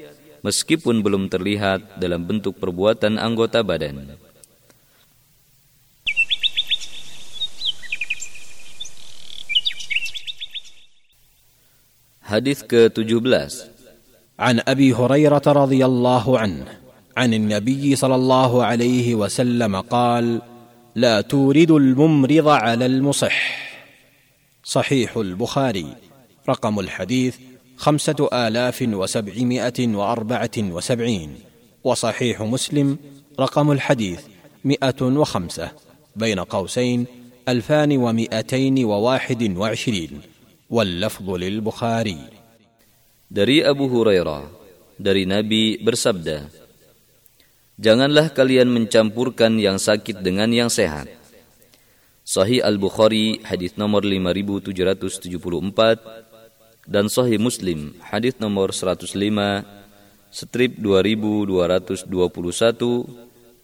meskipun 0.45 1.03
belum 1.03 1.28
terlihat 1.28 1.99
dalam 1.99 2.24
bentuk 2.24 2.55
perbuatan 2.62 3.20
anggota 3.20 3.66
badan. 3.66 4.26
Hadis 12.28 12.59
ke-17 12.67 13.71
عن 14.39 14.61
ابي 14.67 14.93
هريره 14.93 15.41
رضي 15.47 15.86
الله 15.86 16.39
عنه 16.39 16.65
عن 17.17 17.34
النبي 17.34 17.95
صلى 17.95 18.15
الله 18.15 18.63
عليه 18.63 19.15
وسلم 19.15 19.75
قال 19.82 20.41
لا 20.95 21.21
تورد 21.21 21.71
الممرض 21.71 22.47
على 22.47 22.86
المصح 22.86 23.57
صحيح 24.63 25.17
البخاري 25.17 25.88
رقم 26.49 26.80
الحديث 26.80 27.36
خمسة 27.78 28.30
آلاف 28.34 28.82
وسبعمائة 28.82 29.88
وأربعة 29.88 30.57
وسبعين 30.57 31.36
وصحيح 31.84 32.41
مسلم 32.41 32.97
رقم 33.39 33.71
الحديث 33.71 34.21
مئة 34.65 35.01
وخمسة 35.01 35.71
بين 36.15 36.39
قوسين 36.39 37.05
ألفان 37.49 37.97
ومئتين 37.97 38.86
وواحد 38.86 39.57
وعشرين 39.57 40.36
واللفظ 40.70 41.30
للبخاري 41.30 42.18
Dari 43.32 43.64
Abu 43.64 43.88
Hurairah, 43.88 44.44
dari 45.00 45.24
Nabi 45.24 45.80
bersabda, 45.80 46.53
Janganlah 47.80 48.28
kalian 48.28 48.68
mencampurkan 48.68 49.57
yang 49.57 49.80
sakit 49.80 50.20
dengan 50.20 50.53
yang 50.53 50.68
sehat. 50.68 51.09
Sahih 52.28 52.61
Al-Bukhari, 52.61 53.40
hadis 53.40 53.80
nomor 53.80 54.05
5774, 54.05 56.20
dan 56.86 57.09
Sahih 57.09 57.40
Muslim 57.40 57.96
hadis 58.05 58.36
nomor 58.36 58.76
105 58.76 59.16
strip 60.28 60.76
2221 60.76 62.05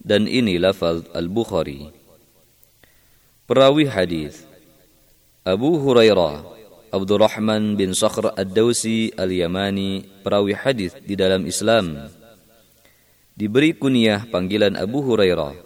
dan 0.03 0.31
ini 0.31 0.57
lafaz 0.57 1.05
Al-Bukhari. 1.13 1.91
Perawi 3.49 3.89
hadis 3.89 4.45
Abu 5.43 5.81
Hurairah 5.81 6.45
Abdurrahman 6.94 7.74
bin 7.74 7.98
Sakhr 7.98 8.38
Ad-Dawsi 8.38 9.18
Al-Yamani 9.18 10.06
perawi 10.22 10.54
hadis 10.54 10.94
di 11.02 11.18
dalam 11.18 11.42
Islam 11.50 12.06
diberi 13.34 13.74
kunyah 13.74 14.30
panggilan 14.30 14.78
Abu 14.78 15.02
Hurairah 15.02 15.58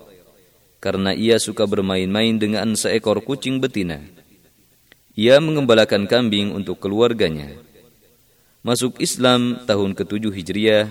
karena 0.79 1.11
ia 1.11 1.35
suka 1.35 1.67
bermain-main 1.67 2.39
dengan 2.39 2.71
seekor 2.79 3.19
kucing 3.27 3.59
betina. 3.59 3.99
Ia 5.19 5.43
mengembalakan 5.43 6.07
kambing 6.07 6.55
untuk 6.55 6.79
keluarganya. 6.79 7.59
Masuk 8.63 8.95
Islam 9.03 9.67
tahun 9.67 9.99
ke-7 9.99 10.31
Hijriah, 10.31 10.87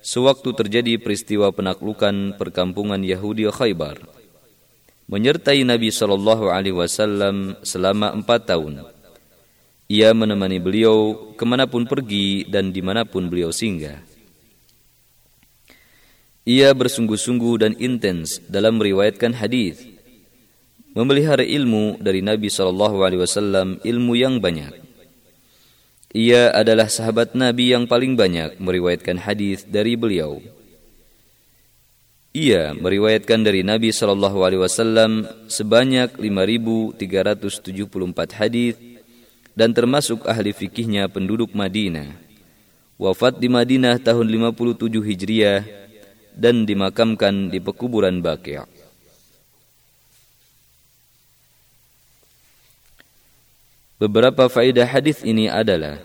sewaktu 0.00 0.48
terjadi 0.56 0.96
peristiwa 0.96 1.52
penaklukan 1.52 2.40
perkampungan 2.40 3.04
Yahudi 3.04 3.44
Khaybar. 3.52 4.00
Menyertai 5.12 5.60
Nabi 5.68 5.92
Shallallahu 5.92 6.48
Alaihi 6.48 6.76
Wasallam 6.76 7.60
selama 7.60 8.16
empat 8.16 8.48
tahun. 8.48 8.96
Ia 9.88 10.12
menemani 10.12 10.60
beliau 10.60 11.32
ke 11.32 11.48
mana 11.48 11.64
pun 11.64 11.88
pergi 11.88 12.44
dan 12.44 12.76
di 12.76 12.84
mana 12.84 13.08
pun 13.08 13.32
beliau 13.32 13.48
singgah. 13.48 14.04
Ia 16.44 16.76
bersungguh-sungguh 16.76 17.54
dan 17.56 17.72
intens 17.80 18.36
dalam 18.52 18.76
meriwayatkan 18.76 19.40
hadis 19.40 19.80
memelihara 20.92 21.40
ilmu 21.40 21.96
dari 22.04 22.20
Nabi 22.20 22.52
Shallallahu 22.52 23.00
Alaihi 23.00 23.24
Wasallam 23.24 23.80
ilmu 23.80 24.12
yang 24.12 24.44
banyak. 24.44 24.76
Ia 26.12 26.52
adalah 26.56 26.88
sahabat 26.88 27.36
Nabi 27.36 27.72
yang 27.72 27.88
paling 27.88 28.12
banyak 28.12 28.60
meriwayatkan 28.60 29.24
hadis 29.24 29.64
dari 29.64 29.96
beliau. 29.96 30.40
Ia 32.36 32.76
meriwayatkan 32.76 33.40
dari 33.40 33.64
Nabi 33.64 33.88
Shallallahu 33.92 34.44
Alaihi 34.44 34.62
Wasallam 34.64 35.28
sebanyak 35.48 36.12
5.374 36.16 38.36
hadis 38.36 38.76
dan 39.58 39.74
termasuk 39.74 40.22
ahli 40.30 40.54
fikihnya 40.54 41.10
penduduk 41.10 41.50
Madinah. 41.50 42.14
Wafat 42.94 43.42
di 43.42 43.50
Madinah 43.50 43.98
tahun 43.98 44.30
57 44.54 45.02
Hijriah 45.02 45.66
dan 46.30 46.62
dimakamkan 46.62 47.50
di 47.50 47.58
pekuburan 47.58 48.22
Baqi'. 48.22 48.62
Beberapa 53.98 54.46
faedah 54.46 54.86
hadis 54.86 55.26
ini 55.26 55.50
adalah 55.50 55.98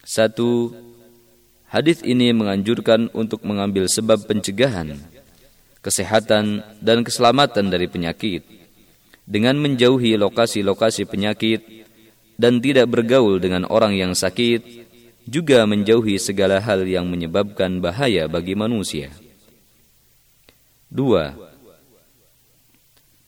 satu, 0.00 0.72
hadis 1.68 2.00
ini 2.00 2.32
menganjurkan 2.32 3.12
untuk 3.12 3.44
mengambil 3.44 3.84
sebab 3.92 4.24
pencegahan, 4.24 4.96
kesehatan 5.84 6.64
dan 6.80 7.04
keselamatan 7.04 7.68
dari 7.68 7.92
penyakit 7.92 8.40
dengan 9.28 9.60
menjauhi 9.60 10.16
lokasi-lokasi 10.16 11.04
penyakit 11.04 11.78
dan 12.38 12.62
tidak 12.62 12.86
bergaul 12.88 13.42
dengan 13.42 13.66
orang 13.66 13.98
yang 13.98 14.14
sakit, 14.14 14.86
juga 15.28 15.66
menjauhi 15.68 16.16
segala 16.16 16.62
hal 16.62 16.86
yang 16.88 17.10
menyebabkan 17.10 17.82
bahaya 17.82 18.30
bagi 18.30 18.56
manusia. 18.56 19.12
Dua, 20.88 21.36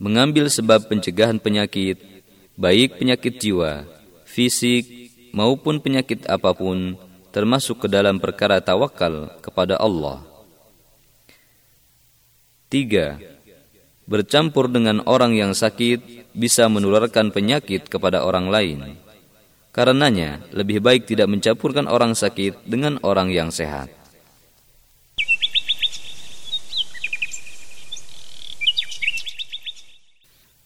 mengambil 0.00 0.48
sebab 0.48 0.88
pencegahan 0.88 1.36
penyakit 1.36 2.00
baik 2.60 3.00
penyakit 3.00 3.40
jiwa, 3.40 3.88
fisik, 4.28 4.84
maupun 5.32 5.80
penyakit 5.80 6.28
apa 6.28 6.52
pun, 6.52 7.00
termasuk 7.32 7.84
ke 7.84 7.88
dalam 7.88 8.20
perkara 8.20 8.60
tawakal 8.60 9.32
kepada 9.40 9.80
Allah. 9.80 10.20
Tiga, 12.68 13.16
bercampur 14.09 14.69
dengan 14.69 15.01
orang 15.09 15.33
yang 15.33 15.51
sakit 15.57 16.29
bisa 16.37 16.69
menularkan 16.69 17.33
penyakit 17.33 17.89
kepada 17.89 18.21
orang 18.21 18.53
lain. 18.53 18.79
Karenanya, 19.75 20.39
lebih 20.55 20.79
baik 20.79 21.03
tidak 21.09 21.27
mencampurkan 21.27 21.89
orang 21.89 22.15
sakit 22.15 22.63
dengan 22.63 22.95
orang 23.03 23.27
yang 23.33 23.51
sehat. 23.51 23.91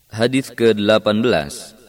Hadis 0.09 0.51
ke-18 0.51 1.79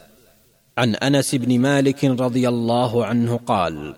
عن 0.71 0.95
انس 0.95 1.35
بن 1.35 1.51
مالك 1.59 1.99
رضي 1.99 2.47
الله 2.47 3.05
عنه 3.05 3.31
قال 3.43 3.95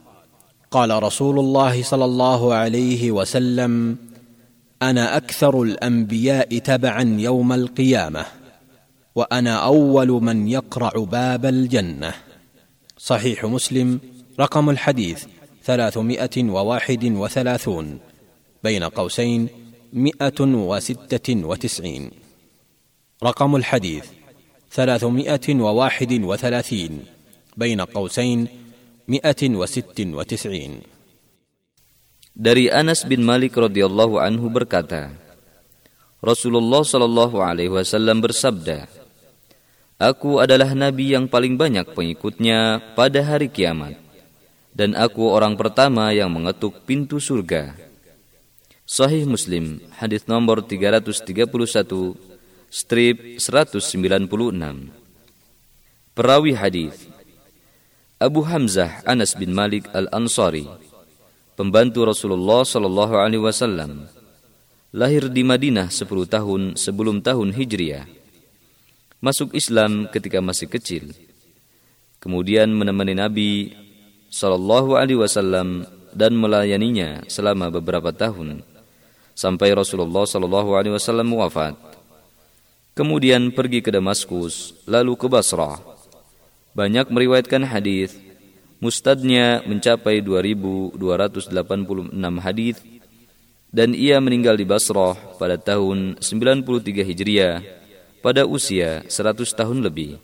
قال 0.74 0.90
رسول 1.04 1.40
الله 1.40 1.84
صلى 1.84 2.06
الله 2.06 2.42
عليه 2.54 3.12
وسلم 3.12 3.74
أنا 4.83 5.17
أكثر 5.17 5.63
الأنبياء 5.63 6.59
تبعا 6.59 7.17
يوم 7.19 7.53
القيامة 7.53 8.27
وأنا 9.15 9.65
أول 9.65 10.09
من 10.09 10.49
يقرع 10.49 10.91
باب 11.05 11.47
الجنة. 11.47 12.15
صحيح 12.99 13.45
مسلم 13.45 14.01
رقم 14.41 14.71
الحديث 14.71 15.25
ثلاثمائة 15.65 16.45
وواحد 16.45 17.05
وثلاثون 17.05 17.99
بين 18.65 18.85
قوسين 18.85 19.49
مئه 19.93 20.41
وستة 20.41 21.47
وتسعين. 21.47 22.11
رقم 23.23 23.57
الحديث 23.57 24.05
ثلاثمائة 24.73 25.55
وواحد 25.55 26.13
وثلاثين 26.13 27.05
بين 27.57 27.81
قوسين 27.81 28.49
مئه 29.09 29.49
وست 29.49 30.01
وتسعين. 30.01 30.81
Dari 32.39 32.71
Anas 32.71 33.03
bin 33.03 33.27
Malik 33.27 33.59
radhiyallahu 33.59 34.23
anhu 34.23 34.47
berkata, 34.47 35.11
Rasulullah 36.23 36.87
shallallahu 36.87 37.43
alaihi 37.43 37.75
wasallam 37.75 38.23
bersabda, 38.23 38.87
Aku 39.99 40.39
adalah 40.39 40.71
nabi 40.71 41.19
yang 41.19 41.27
paling 41.27 41.59
banyak 41.59 41.91
pengikutnya 41.99 42.95
pada 42.95 43.27
hari 43.27 43.51
kiamat, 43.51 43.99
dan 44.71 44.95
aku 44.95 45.27
orang 45.27 45.59
pertama 45.59 46.15
yang 46.15 46.31
mengetuk 46.31 46.87
pintu 46.87 47.19
surga. 47.19 47.75
Sahih 48.87 49.27
Muslim, 49.27 49.83
hadis 49.99 50.31
nomor 50.31 50.63
331, 50.63 51.43
strip 52.71 53.43
196. 53.43 54.95
Perawi 56.15 56.55
hadis 56.55 56.95
Abu 58.23 58.47
Hamzah 58.47 59.03
Anas 59.03 59.35
bin 59.35 59.51
Malik 59.51 59.91
Al-Ansari 59.91 60.88
pembantu 61.59 62.07
Rasulullah 62.07 62.63
Shallallahu 62.63 63.19
Alaihi 63.19 63.43
Wasallam, 63.43 64.07
lahir 64.95 65.27
di 65.27 65.43
Madinah 65.43 65.91
10 65.91 66.07
tahun 66.31 66.63
sebelum 66.79 67.19
tahun 67.19 67.51
Hijriah. 67.51 68.07
Masuk 69.19 69.51
Islam 69.59 70.07
ketika 70.15 70.39
masih 70.39 70.71
kecil. 70.71 71.11
Kemudian 72.23 72.71
menemani 72.71 73.19
Nabi 73.19 73.51
Shallallahu 74.31 74.95
Alaihi 74.95 75.19
Wasallam 75.19 75.83
dan 76.15 76.39
melayaninya 76.39 77.27
selama 77.27 77.75
beberapa 77.75 78.15
tahun 78.15 78.63
sampai 79.35 79.75
Rasulullah 79.75 80.31
Shallallahu 80.31 80.79
Alaihi 80.79 80.95
Wasallam 80.95 81.27
wafat. 81.35 81.75
Kemudian 82.95 83.51
pergi 83.51 83.83
ke 83.83 83.91
Damaskus, 83.91 84.79
lalu 84.87 85.19
ke 85.19 85.27
Basrah. 85.27 85.83
Banyak 86.79 87.11
meriwayatkan 87.11 87.67
hadis 87.67 88.15
Mustadnya 88.79 89.67
mencapai 89.67 90.23
2286 90.23 90.95
hadis 92.39 92.79
dan 93.75 93.91
ia 93.91 94.23
meninggal 94.23 94.55
di 94.55 94.63
Basrah 94.63 95.19
pada 95.35 95.59
tahun 95.59 96.23
93 96.23 97.03
Hijriah 97.03 97.59
pada 98.23 98.47
usia 98.47 99.03
100 99.07 99.45
tahun 99.51 99.83
lebih. 99.83 100.23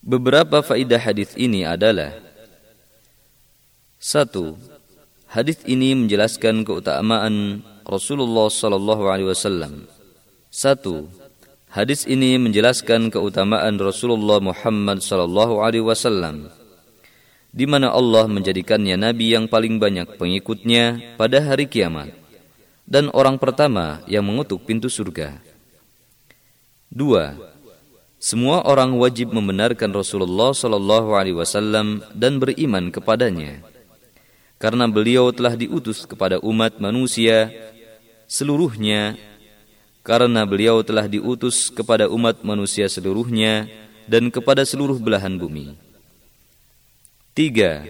Beberapa 0.00 0.64
faidah 0.64 0.96
hadis 0.96 1.36
ini 1.36 1.66
adalah 1.66 2.16
satu, 4.00 4.56
hadis 5.28 5.60
ini 5.68 5.92
menjelaskan 5.92 6.64
keutamaan 6.64 7.60
Rasulullah 7.84 8.48
sallallahu 8.48 9.04
alaihi 9.12 9.28
wasallam. 9.28 9.84
Satu, 10.48 11.12
Hadis 11.70 12.02
ini 12.02 12.34
menjelaskan 12.34 13.14
keutamaan 13.14 13.78
Rasulullah 13.78 14.42
Muhammad 14.42 15.06
sallallahu 15.06 15.62
alaihi 15.62 15.86
wasallam 15.86 16.50
di 17.54 17.62
mana 17.62 17.94
Allah 17.94 18.26
menjadikannya 18.26 18.98
nabi 18.98 19.38
yang 19.38 19.46
paling 19.46 19.78
banyak 19.78 20.18
pengikutnya 20.18 21.14
pada 21.14 21.38
hari 21.38 21.70
kiamat 21.70 22.10
dan 22.90 23.06
orang 23.14 23.38
pertama 23.38 24.02
yang 24.10 24.26
mengutuk 24.26 24.66
pintu 24.66 24.90
surga. 24.90 25.38
Dua, 26.90 27.38
semua 28.18 28.66
orang 28.66 28.98
wajib 28.98 29.30
membenarkan 29.30 29.94
Rasulullah 29.94 30.50
sallallahu 30.50 31.14
alaihi 31.14 31.38
wasallam 31.38 32.02
dan 32.18 32.42
beriman 32.42 32.90
kepadanya 32.90 33.62
karena 34.58 34.90
beliau 34.90 35.30
telah 35.30 35.54
diutus 35.54 36.02
kepada 36.02 36.42
umat 36.42 36.82
manusia 36.82 37.54
seluruhnya 38.26 39.29
karena 40.05 40.45
beliau 40.45 40.85
telah 40.85 41.09
diutus 41.09 41.73
kepada 41.73 42.05
umat 42.05 42.45
manusia 42.45 42.85
seluruhnya 42.85 43.65
dan 44.05 44.29
kepada 44.29 44.61
seluruh 44.61 45.01
belahan 45.01 45.33
bumi. 45.33 45.73
Tiga, 47.33 47.83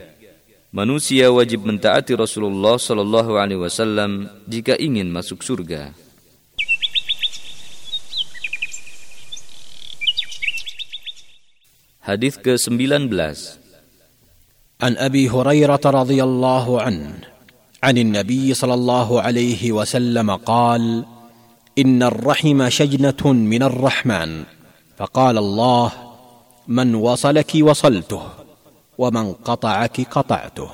manusia 0.71 1.27
wajib 1.29 1.67
mentaati 1.67 2.15
Rasulullah 2.15 2.79
Sallallahu 2.79 3.35
Alaihi 3.35 3.59
Wasallam 3.59 4.31
jika 4.47 4.79
ingin 4.79 5.11
masuk 5.11 5.43
surga. 5.43 5.91
Hadis 12.05 12.37
ke-19 12.37 13.09
An 14.77 14.93
Abi 15.01 15.25
Hurairah 15.25 15.81
radhiyallahu 15.81 16.77
an 16.77 17.25
عن 17.85 18.01
النبي 18.01 18.49
صلى 18.53 18.73
الله 18.73 19.09
عليه 19.21 19.61
وسلم 19.71 20.25
قال: 20.41 21.05
إن 21.78 22.02
الرحم 22.02 22.68
شجنة 22.68 23.22
من 23.26 23.62
الرحمن. 23.62 24.44
فقال 24.98 25.38
الله 25.38 25.92
من 26.68 26.94
وصلك 26.94 27.52
وصلته 27.54 28.24
ومن 28.98 29.32
قطعك 29.32 30.00
قطعته. 30.00 30.70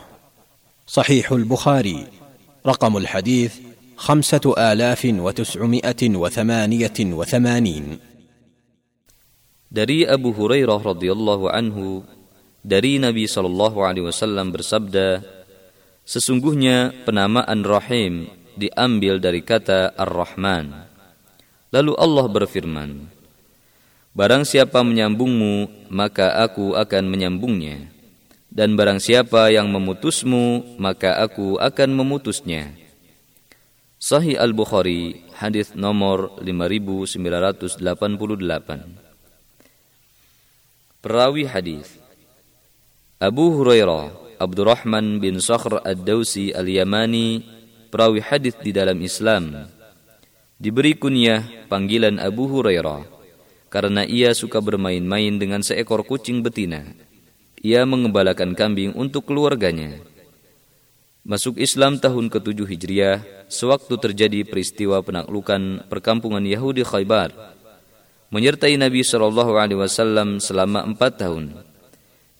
صحيح 0.86 1.32
البخاري. 1.32 2.06
رقم 2.66 2.96
الحديث 2.96 3.52
خمسة 3.96 4.54
آلاف 4.58 5.02
وتسعمائة 5.04 6.02
وثمانية 6.16 6.98
وثمانين. 7.00 7.84
Dari 9.66 10.06
Abu 10.06 10.32
Hurairah 10.32 10.78
radhiyallahu 10.78 11.50
anhu 11.50 12.06
dari 12.62 12.98
Nabi 13.02 13.26
sallallahu 13.26 13.82
alaihi 13.82 14.06
wasallam 14.08 14.54
bersabda 14.54 15.36
Sesungguhnya 16.06 16.94
penamaan 17.02 17.66
rahim 17.66 18.30
diambil 18.56 19.20
dari 19.20 19.44
kata 19.44 19.94
Ar-Rahman 19.94 20.86
Lalu 21.74 21.92
Allah 21.98 22.26
berfirman, 22.30 22.90
Barang 24.16 24.48
siapa 24.48 24.80
menyambungmu, 24.80 25.84
maka 25.92 26.40
aku 26.40 26.72
akan 26.72 27.04
menyambungnya. 27.04 27.92
Dan 28.48 28.72
barang 28.72 28.96
siapa 28.96 29.52
yang 29.52 29.68
memutusmu, 29.68 30.80
maka 30.80 31.20
aku 31.20 31.60
akan 31.60 31.92
memutusnya. 31.92 32.72
Sahih 34.00 34.40
Al-Bukhari, 34.40 35.20
hadis 35.36 35.76
nomor 35.76 36.32
5988. 36.40 37.84
Perawi 41.04 41.44
hadis 41.44 42.00
Abu 43.20 43.52
Hurairah 43.52 44.40
Abdurrahman 44.40 45.20
bin 45.20 45.44
Sakhr 45.44 45.84
Ad-Dausi 45.84 46.56
Al-Yamani 46.56 47.55
perawi 47.88 48.20
hadis 48.20 48.54
di 48.58 48.70
dalam 48.74 48.98
Islam 49.02 49.70
Diberi 50.56 50.96
kunyah 50.96 51.68
panggilan 51.68 52.16
Abu 52.16 52.48
Hurairah 52.48 53.04
karena 53.68 54.08
ia 54.08 54.32
suka 54.32 54.56
bermain-main 54.64 55.36
dengan 55.36 55.60
seekor 55.60 56.00
kucing 56.00 56.40
betina. 56.40 56.96
Ia 57.60 57.84
mengembalakan 57.84 58.56
kambing 58.56 58.96
untuk 58.96 59.28
keluarganya. 59.28 60.00
Masuk 61.28 61.60
Islam 61.60 62.00
tahun 62.00 62.32
ke-7 62.32 62.56
Hijriah, 62.72 63.16
sewaktu 63.52 64.00
terjadi 64.00 64.48
peristiwa 64.48 65.04
penaklukan 65.04 65.84
perkampungan 65.92 66.40
Yahudi 66.40 66.88
Khaybar, 66.88 67.36
menyertai 68.32 68.80
Nabi 68.80 69.04
Shallallahu 69.04 69.60
Alaihi 69.60 69.76
Wasallam 69.76 70.40
selama 70.40 70.88
empat 70.88 71.20
tahun. 71.20 71.52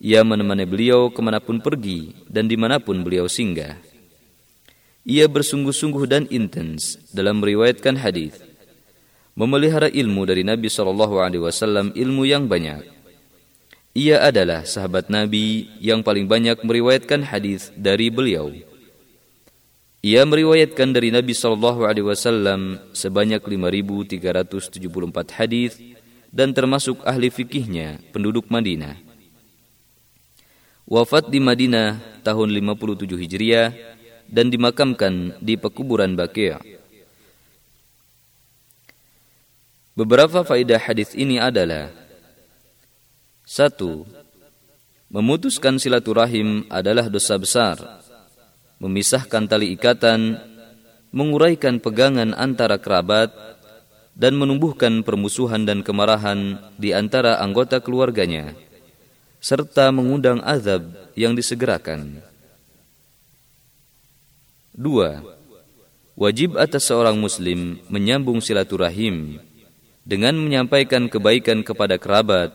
Ia 0.00 0.24
menemani 0.24 0.64
beliau 0.64 1.12
ke 1.12 1.20
mana 1.20 1.36
pun 1.44 1.60
pergi 1.60 2.16
dan 2.32 2.48
di 2.48 2.56
mana 2.56 2.80
pun 2.80 3.04
beliau 3.04 3.28
singgah. 3.28 3.76
Ia 5.06 5.30
bersungguh-sungguh 5.30 6.10
dan 6.10 6.26
intens 6.34 6.98
dalam 7.14 7.38
meriwayatkan 7.38 7.94
hadis, 8.02 8.42
memelihara 9.38 9.86
ilmu 9.86 10.26
dari 10.26 10.42
Nabi 10.42 10.66
Shallallahu 10.66 11.22
Alaihi 11.22 11.46
Wasallam 11.46 11.94
ilmu 11.94 12.26
yang 12.26 12.50
banyak. 12.50 12.82
Ia 13.94 14.26
adalah 14.26 14.66
sahabat 14.66 15.06
Nabi 15.06 15.70
yang 15.78 16.02
paling 16.02 16.26
banyak 16.26 16.58
meriwayatkan 16.66 17.22
hadis 17.22 17.70
dari 17.78 18.10
beliau. 18.10 18.50
Ia 20.02 20.26
meriwayatkan 20.26 20.90
dari 20.90 21.14
Nabi 21.14 21.38
Shallallahu 21.38 21.86
Alaihi 21.86 22.10
Wasallam 22.10 22.82
sebanyak 22.90 23.46
5.374 23.46 25.38
hadis 25.38 25.78
dan 26.34 26.50
termasuk 26.50 27.06
ahli 27.06 27.30
fikihnya 27.30 28.02
penduduk 28.10 28.50
Madinah. 28.50 28.98
Wafat 30.82 31.30
di 31.30 31.38
Madinah 31.38 32.22
tahun 32.26 32.50
57 32.50 33.06
Hijriah 33.22 33.95
dan 34.30 34.50
dimakamkan 34.50 35.38
di 35.40 35.54
pekuburan 35.58 36.14
Baqi'. 36.18 36.58
Beberapa 39.96 40.44
faedah 40.44 40.76
hadis 40.76 41.16
ini 41.16 41.40
adalah 41.40 41.88
satu, 43.48 44.04
memutuskan 45.08 45.80
silaturahim 45.80 46.68
adalah 46.68 47.08
dosa 47.08 47.40
besar. 47.40 47.76
memisahkan 48.76 49.48
tali 49.48 49.72
ikatan, 49.72 50.36
menguraikan 51.08 51.80
pegangan 51.80 52.36
antara 52.36 52.76
kerabat, 52.76 53.32
dan 54.12 54.36
menumbuhkan 54.36 55.00
permusuhan 55.00 55.64
dan 55.64 55.80
kemarahan 55.80 56.60
di 56.76 56.92
antara 56.92 57.40
anggota 57.40 57.80
keluarganya, 57.80 58.52
serta 59.40 59.88
mengundang 59.92 60.44
azab 60.44 60.88
yang 61.16 61.32
disegerakan. 61.32 62.20
Dua, 64.76 65.24
wajib 66.20 66.60
atas 66.60 66.92
seorang 66.92 67.16
muslim 67.16 67.80
menyambung 67.88 68.44
silaturahim 68.44 69.40
dengan 70.04 70.36
menyampaikan 70.36 71.08
kebaikan 71.08 71.64
kepada 71.64 71.96
kerabat 71.96 72.52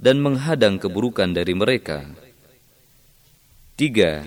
dan 0.00 0.16
menghadang 0.24 0.80
keburukan 0.80 1.28
dari 1.28 1.52
mereka. 1.52 2.08
Tiga, 3.76 4.24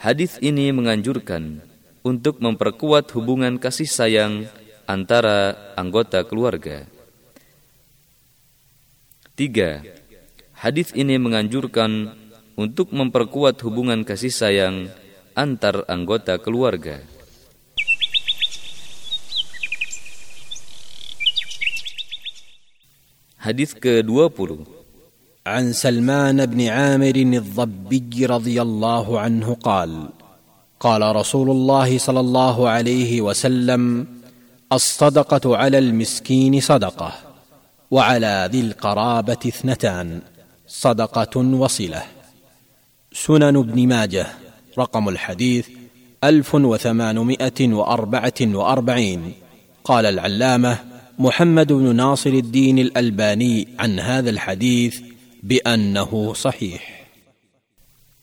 hadis 0.00 0.40
ini 0.40 0.72
menganjurkan 0.72 1.60
untuk 2.00 2.40
memperkuat 2.40 3.12
hubungan 3.12 3.60
kasih 3.60 3.84
sayang 3.84 4.48
antara 4.88 5.52
anggota 5.76 6.24
keluarga. 6.24 6.88
Tiga, 9.36 9.84
hadis 10.56 10.96
ini 10.96 11.20
menganjurkan 11.20 12.16
untuk 12.56 12.88
memperkuat 12.88 13.60
hubungan 13.68 14.00
kasih 14.00 14.32
sayang 14.32 14.88
antar 15.40 15.88
anggota 15.88 16.36
keluarga. 16.36 17.00
Hadis 23.40 23.72
ke-20 23.72 24.80
عن 25.46 25.72
سلمان 25.72 26.46
بن 26.46 26.60
عامر 26.68 27.16
الضبي 27.16 28.26
رضي 28.26 28.62
الله 28.62 29.20
عنه 29.20 29.56
قال 29.64 30.08
قال 30.80 31.16
رسول 31.16 31.50
الله 31.50 31.98
صلى 31.98 32.20
الله 32.20 32.68
عليه 32.68 33.20
وسلم 33.20 34.06
الصدقه 34.72 35.56
على 35.56 35.78
المسكين 35.78 36.60
صدقه 36.60 37.12
وعلى 37.90 38.48
ذي 38.52 38.60
القرابه 38.60 39.42
اثنتان 39.46 40.20
صدقه 40.68 41.34
وصله 41.36 42.02
سنن 43.12 43.56
ابن 43.56 43.88
ماجه 43.88 44.26
رقم 44.78 45.08
الحديث 45.08 45.68
الف 46.24 46.54
وثمانمائه 46.54 47.60
واربعه 47.72 48.40
واربعين 48.42 49.32
قال 49.84 50.06
العلامه 50.06 50.78
محمد 51.18 51.72
بن 51.72 51.96
ناصر 51.96 52.30
الدين 52.30 52.78
الالباني 52.78 53.68
عن 53.78 54.00
هذا 54.00 54.30
الحديث 54.30 55.00
بانه 55.42 56.32
صحيح 56.34 57.00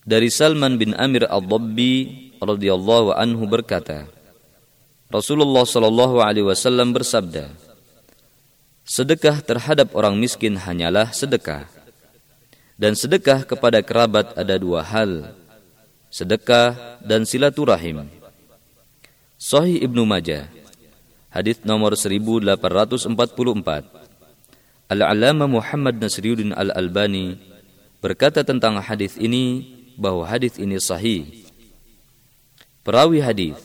Dari 0.07 0.31
Salman 0.31 0.79
bin 0.79 0.95
Amir 0.95 1.27
Al-Dabbi 1.27 2.31
radhiyallahu 2.39 3.11
anhu 3.11 3.43
berkata, 3.43 4.07
Rasulullah 5.11 5.67
shallallahu 5.67 6.23
alaihi 6.23 6.47
wasallam 6.47 6.95
bersabda, 6.95 7.51
Sedekah 8.87 9.43
terhadap 9.43 9.91
orang 9.99 10.15
miskin 10.15 10.55
hanyalah 10.55 11.11
sedekah. 11.11 11.67
Dan 12.79 12.95
sedekah 12.95 13.43
kepada 13.43 13.83
kerabat 13.83 14.31
ada 14.39 14.55
dua 14.55 14.79
hal, 14.79 15.35
sedekah, 16.10 16.99
dan 17.03 17.24
silaturahim. 17.28 18.08
Sahih 19.38 19.84
Ibnu 19.86 20.03
Majah, 20.08 20.49
hadis 21.30 21.62
nomor 21.62 21.93
1844. 21.93 23.08
Al-Alama 24.88 25.51
Muhammad 25.51 25.99
Nasriuddin 25.99 26.55
Al-Albani 26.55 27.36
berkata 27.99 28.41
tentang 28.47 28.80
hadis 28.80 29.20
ini 29.20 29.76
bahwa 29.99 30.24
hadis 30.24 30.55
ini 30.55 30.80
sahih. 30.80 31.28
Perawi 32.88 33.20
hadis 33.20 33.60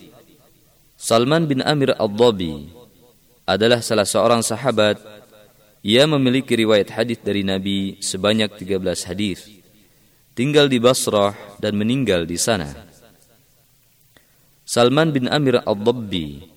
Salman 0.99 1.47
bin 1.47 1.63
Amir 1.63 1.95
Ad-Dhabi 1.95 2.75
adalah 3.47 3.79
salah 3.79 4.03
seorang 4.03 4.43
sahabat 4.43 4.99
ia 5.83 6.07
memiliki 6.11 6.59
riwayat 6.59 6.91
hadis 6.91 7.23
dari 7.23 7.47
Nabi 7.47 8.03
sebanyak 8.03 8.55
13 8.55 8.83
hadis 9.11 9.62
tinggal 10.33 10.69
di 10.69 10.81
Basrah 10.81 11.37
dan 11.61 11.77
meninggal 11.77 12.25
di 12.25 12.41
sana. 12.41 12.73
Salman 14.65 15.13
bin 15.13 15.29
Amir 15.29 15.61
al-Dabbi 15.61 16.49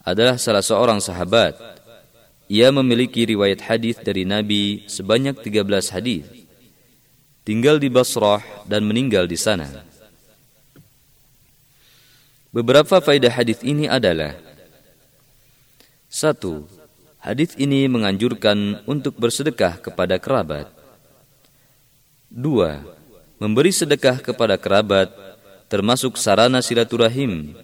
adalah 0.00 0.40
salah 0.40 0.64
seorang 0.64 1.00
sahabat. 1.02 1.56
Ia 2.48 2.72
memiliki 2.72 3.28
riwayat 3.28 3.60
hadis 3.68 4.00
dari 4.00 4.24
Nabi 4.24 4.88
sebanyak 4.88 5.36
13 5.44 5.92
hadis. 5.92 6.24
Tinggal 7.44 7.76
di 7.76 7.92
Basrah 7.92 8.40
dan 8.64 8.88
meninggal 8.88 9.28
di 9.28 9.36
sana. 9.36 9.68
Beberapa 12.48 13.04
faedah 13.04 13.28
hadis 13.28 13.60
ini 13.60 13.84
adalah 13.84 14.32
satu, 16.08 16.64
hadis 17.20 17.52
ini 17.60 17.84
menganjurkan 17.84 18.80
untuk 18.88 19.20
bersedekah 19.20 19.76
kepada 19.76 20.16
kerabat. 20.16 20.77
Dua, 22.28 22.84
memberi 23.40 23.72
sedekah 23.72 24.20
kepada 24.20 24.60
kerabat 24.60 25.08
termasuk 25.72 26.20
sarana 26.20 26.60
silaturahim 26.60 27.56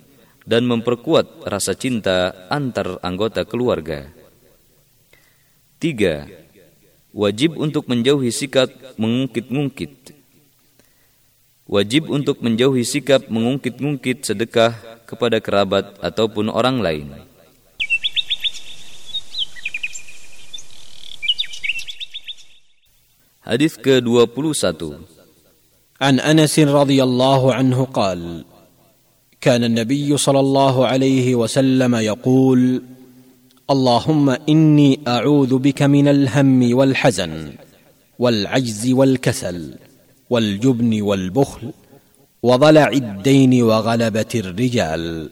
dan 0.48 0.64
memperkuat 0.64 1.44
rasa 1.44 1.76
cinta 1.76 2.48
antar 2.48 2.96
anggota 3.04 3.44
keluarga. 3.44 4.08
Tiga, 5.76 6.24
wajib 7.12 7.60
untuk 7.60 7.92
menjauhi 7.92 8.32
sikap 8.32 8.72
mengungkit-ungkit. 8.96 10.16
Wajib 11.68 12.08
untuk 12.08 12.40
menjauhi 12.40 12.88
sikap 12.88 13.28
mengungkit-ungkit 13.28 14.24
sedekah 14.24 14.76
kepada 15.04 15.44
kerabat 15.44 16.00
ataupun 16.00 16.48
orang 16.48 16.80
lain. 16.80 17.08
Hadis 23.45 23.76
ke-21 23.76 25.05
عن 26.01 26.20
انس 26.20 26.59
رضي 26.59 27.03
الله 27.03 27.55
عنه 27.55 27.84
قال 27.84 28.45
كان 29.40 29.64
النبي 29.64 30.16
صلى 30.16 30.40
الله 30.40 30.86
عليه 30.86 31.35
وسلم 31.35 31.94
يقول 31.94 32.82
اللهم 33.70 34.31
اني 34.31 35.01
اعوذ 35.09 35.59
بك 35.59 35.82
من 35.82 36.09
الهم 36.09 36.77
والحزن 36.77 37.52
والعجز 38.18 38.90
والكسل 38.90 39.74
والجبن 40.31 41.02
والبخل 41.02 41.73
وضلع 42.43 42.89
الدين 42.89 43.62
وغلبه 43.62 44.32
الرجال 44.35 45.31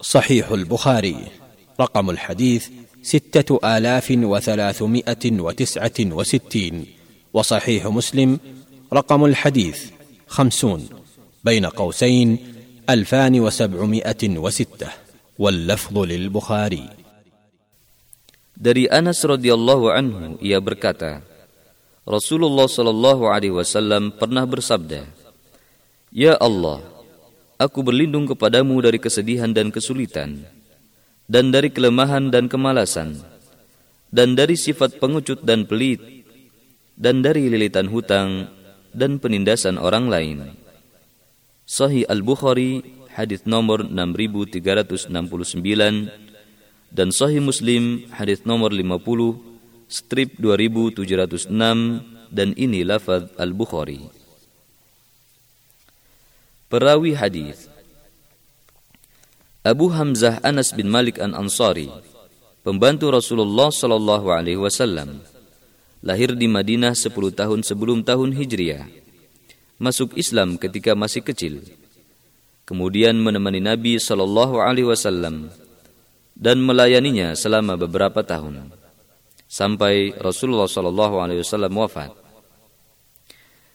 صحيح 0.00 0.50
البخاري 0.50 1.16
رقم 1.80 2.10
الحديث 2.10 2.68
سته 3.02 3.58
الاف 3.64 4.08
وثلاثمائه 4.10 5.24
وتسعه 5.40 5.98
وستين 6.00 6.99
وصحيح 7.35 7.87
مسلم 7.87 8.39
رقم 8.93 9.25
الحديث 9.25 9.79
خمسون 10.27 10.81
بين 11.43 11.65
قوسين 11.65 12.37
ألفان 12.89 13.33
وسبعمائة 13.39 14.23
وستة 14.37 14.89
واللفظ 15.39 15.95
للبخاري 15.97 16.85
Dari 18.55 18.87
Anas 18.87 19.19
radhiyallahu 19.19 19.91
anhu 19.91 20.39
ia 20.39 20.63
berkata, 20.63 21.19
Rasulullah 22.07 22.71
sallallahu 22.71 23.27
alaihi 23.27 23.51
wasallam 23.51 24.15
pernah 24.15 24.47
bersabda, 24.47 25.03
"Ya 26.07 26.39
Allah, 26.39 26.79
aku 27.59 27.83
berlindung 27.83 28.23
kepadamu 28.31 28.79
dari 28.79 28.95
kesedihan 28.95 29.51
dan 29.51 29.75
kesulitan, 29.75 30.47
dan 31.27 31.51
dari 31.51 31.67
kelemahan 31.67 32.31
dan 32.31 32.47
kemalasan, 32.47 33.19
dan 34.07 34.39
dari 34.39 34.55
sifat 34.55 35.03
pengecut 35.03 35.43
dan 35.43 35.67
pelit, 35.67 36.18
dan 37.00 37.24
dari 37.24 37.48
lilitan 37.48 37.88
hutang 37.88 38.52
dan 38.92 39.16
penindasan 39.16 39.80
orang 39.80 40.12
lain. 40.12 40.52
Sahih 41.64 42.04
Al-Bukhari 42.12 42.84
hadis 43.16 43.48
nomor 43.48 43.88
6369 43.88 45.08
dan 46.92 47.08
Sahih 47.08 47.40
Muslim 47.40 48.04
hadis 48.12 48.44
nomor 48.44 48.68
50 48.76 49.88
strip 49.88 50.36
2706 50.36 51.48
dan 52.28 52.52
ini 52.60 52.84
lafaz 52.84 53.32
Al-Bukhari. 53.40 54.12
Perawi 56.68 57.16
hadis 57.16 57.66
Abu 59.64 59.88
Hamzah 59.88 60.40
Anas 60.40 60.72
bin 60.72 60.88
Malik 60.88 61.20
An-Ansari, 61.20 61.90
pembantu 62.64 63.12
Rasulullah 63.12 63.68
sallallahu 63.68 64.32
alaihi 64.32 64.56
wasallam 64.56 65.20
lahir 66.00 66.32
di 66.36 66.48
Madinah 66.48 66.96
10 66.96 67.12
tahun 67.32 67.60
sebelum 67.60 68.04
tahun 68.04 68.32
Hijriah. 68.36 68.88
Masuk 69.80 70.16
Islam 70.16 70.60
ketika 70.60 70.92
masih 70.92 71.24
kecil. 71.24 71.64
Kemudian 72.68 73.16
menemani 73.16 73.60
Nabi 73.64 73.96
Shallallahu 73.96 74.60
alaihi 74.60 74.88
wasallam 74.88 75.50
dan 76.36 76.60
melayaninya 76.60 77.36
selama 77.36 77.76
beberapa 77.76 78.22
tahun 78.22 78.72
sampai 79.50 80.14
Rasulullah 80.14 80.70
Shallallahu 80.70 81.18
alaihi 81.18 81.42
wasallam 81.42 81.74
wafat. 81.74 82.14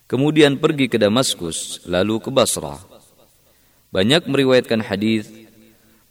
Kemudian 0.06 0.61
pergi 0.61 0.88
ke 0.88 1.02
Damaskus, 1.02 1.84
lalu 1.89 2.22
ke 2.22 2.30
Basrah. 2.30 2.80
banyak 3.89 4.27
meriwayatkan 4.27 4.84
hadis. 4.84 5.27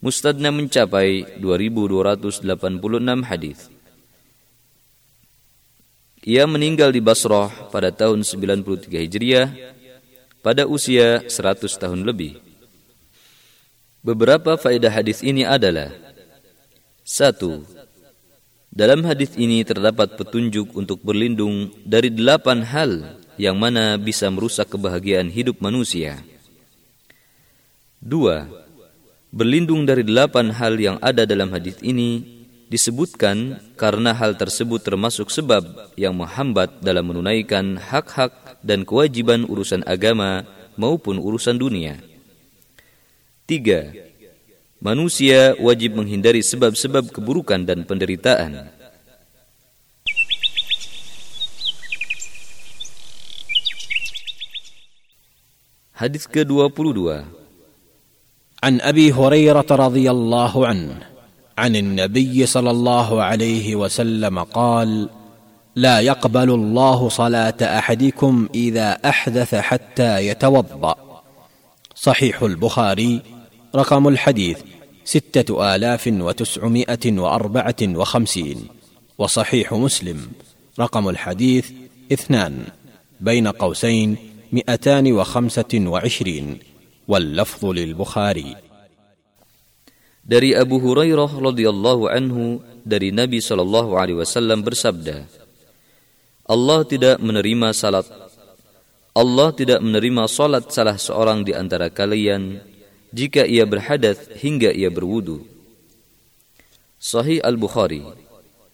Mustadnya 0.00 0.52
mencapai 0.52 1.40
2286 1.40 2.44
hadis. 3.24 3.73
Ia 6.24 6.48
meninggal 6.48 6.88
di 6.88 7.04
Basrah 7.04 7.52
pada 7.68 7.92
tahun 7.92 8.24
93 8.24 8.88
Hijriah 8.88 9.52
pada 10.40 10.64
usia 10.64 11.20
100 11.20 11.68
tahun 11.76 12.00
lebih. 12.00 12.40
Beberapa 14.00 14.56
faedah 14.56 14.88
hadis 14.88 15.20
ini 15.20 15.44
adalah 15.44 15.92
satu, 17.04 17.64
dalam 18.72 19.04
hadis 19.04 19.36
ini 19.36 19.60
terdapat 19.68 20.16
petunjuk 20.16 20.72
untuk 20.72 21.04
berlindung 21.04 21.68
dari 21.84 22.08
delapan 22.08 22.64
hal 22.64 23.20
yang 23.36 23.60
mana 23.60 24.00
bisa 24.00 24.28
merusak 24.32 24.72
kebahagiaan 24.72 25.28
hidup 25.28 25.60
manusia. 25.60 26.24
Dua, 28.00 28.48
berlindung 29.28 29.84
dari 29.84 30.00
delapan 30.00 30.56
hal 30.56 30.80
yang 30.80 30.96
ada 31.04 31.28
dalam 31.28 31.52
hadis 31.52 31.76
ini 31.84 32.43
disebutkan 32.68 33.60
karena 33.76 34.16
hal 34.16 34.36
tersebut 34.36 34.80
termasuk 34.80 35.28
sebab 35.28 35.94
yang 35.94 36.16
menghambat 36.16 36.80
dalam 36.80 37.06
menunaikan 37.06 37.76
hak-hak 37.76 38.60
dan 38.64 38.88
kewajiban 38.88 39.44
urusan 39.44 39.84
agama 39.84 40.48
maupun 40.74 41.20
urusan 41.20 41.60
dunia. 41.60 42.00
Tiga, 43.44 43.92
manusia 44.80 45.52
wajib 45.60 46.00
menghindari 46.00 46.40
sebab-sebab 46.40 47.12
keburukan 47.12 47.60
dan 47.62 47.84
penderitaan. 47.84 48.72
Hadis 55.94 56.26
ke-22 56.26 57.22
An 58.58 58.74
Abi 58.82 59.14
Hurairah 59.14 59.62
radhiyallahu 59.62 60.60
anhu 60.66 61.13
عن 61.58 61.76
النبي 61.76 62.46
صلى 62.46 62.70
الله 62.70 63.22
عليه 63.22 63.76
وسلم 63.76 64.38
قال 64.38 65.08
لا 65.76 66.00
يقبل 66.00 66.50
الله 66.50 67.08
صلاة 67.08 67.54
أحدكم 67.62 68.48
إذا 68.54 68.92
أحدث 68.92 69.54
حتى 69.54 70.26
يتوضأ 70.26 70.96
صحيح 71.94 72.42
البخاري 72.42 73.22
رقم 73.74 74.08
الحديث 74.08 74.58
ستة 75.04 75.74
آلاف 75.74 76.06
وتسعمائة 76.06 77.12
وأربعة 77.18 77.76
وخمسين 77.82 78.68
وصحيح 79.18 79.72
مسلم 79.72 80.30
رقم 80.80 81.08
الحديث 81.08 81.70
اثنان 82.12 82.64
بين 83.20 83.48
قوسين 83.48 84.16
مئتان 84.52 85.12
وخمسة 85.12 85.74
وعشرين 85.74 86.58
واللفظ 87.08 87.64
للبخاري. 87.64 88.56
Dari 90.24 90.56
Abu 90.56 90.80
Hurairah 90.80 91.28
radhiyallahu 91.28 92.08
anhu 92.08 92.64
dari 92.80 93.12
Nabi 93.12 93.44
sallallahu 93.44 93.92
alaihi 93.92 94.24
wasallam 94.24 94.64
bersabda, 94.64 95.28
Allah 96.48 96.80
tidak 96.88 97.20
menerima 97.20 97.76
salat. 97.76 98.08
Allah 99.12 99.52
tidak 99.52 99.84
menerima 99.84 100.24
salat 100.24 100.72
salah 100.72 100.96
seorang 100.96 101.44
di 101.44 101.52
antara 101.52 101.92
kalian 101.92 102.56
jika 103.12 103.44
ia 103.44 103.68
berhadas 103.68 104.16
hingga 104.40 104.72
ia 104.72 104.88
berwudu. 104.88 105.44
Sahih 106.96 107.44
Al-Bukhari 107.44 108.00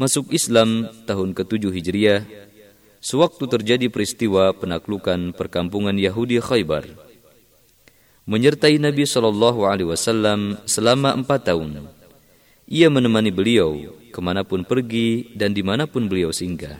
Masuk 0.00 0.32
Islam 0.32 0.88
tahun 1.04 1.36
ke-7 1.36 1.62
Hijriah 1.68 2.20
sewaktu 3.00 3.48
terjadi 3.48 3.88
peristiwa 3.88 4.52
penaklukan 4.52 5.32
perkampungan 5.32 5.96
Yahudi 5.96 6.38
Khaybar. 6.38 6.84
Menyertai 8.28 8.76
Nabi 8.76 9.08
Shallallahu 9.08 9.66
Alaihi 9.66 9.88
Wasallam 9.88 10.60
selama 10.68 11.16
empat 11.16 11.50
tahun. 11.50 11.88
Ia 12.70 12.86
menemani 12.86 13.34
beliau 13.34 13.74
ke 14.14 14.20
mana 14.22 14.46
pun 14.46 14.62
pergi 14.62 15.34
dan 15.34 15.50
di 15.50 15.64
mana 15.64 15.90
pun 15.90 16.06
beliau 16.06 16.30
singgah. 16.30 16.78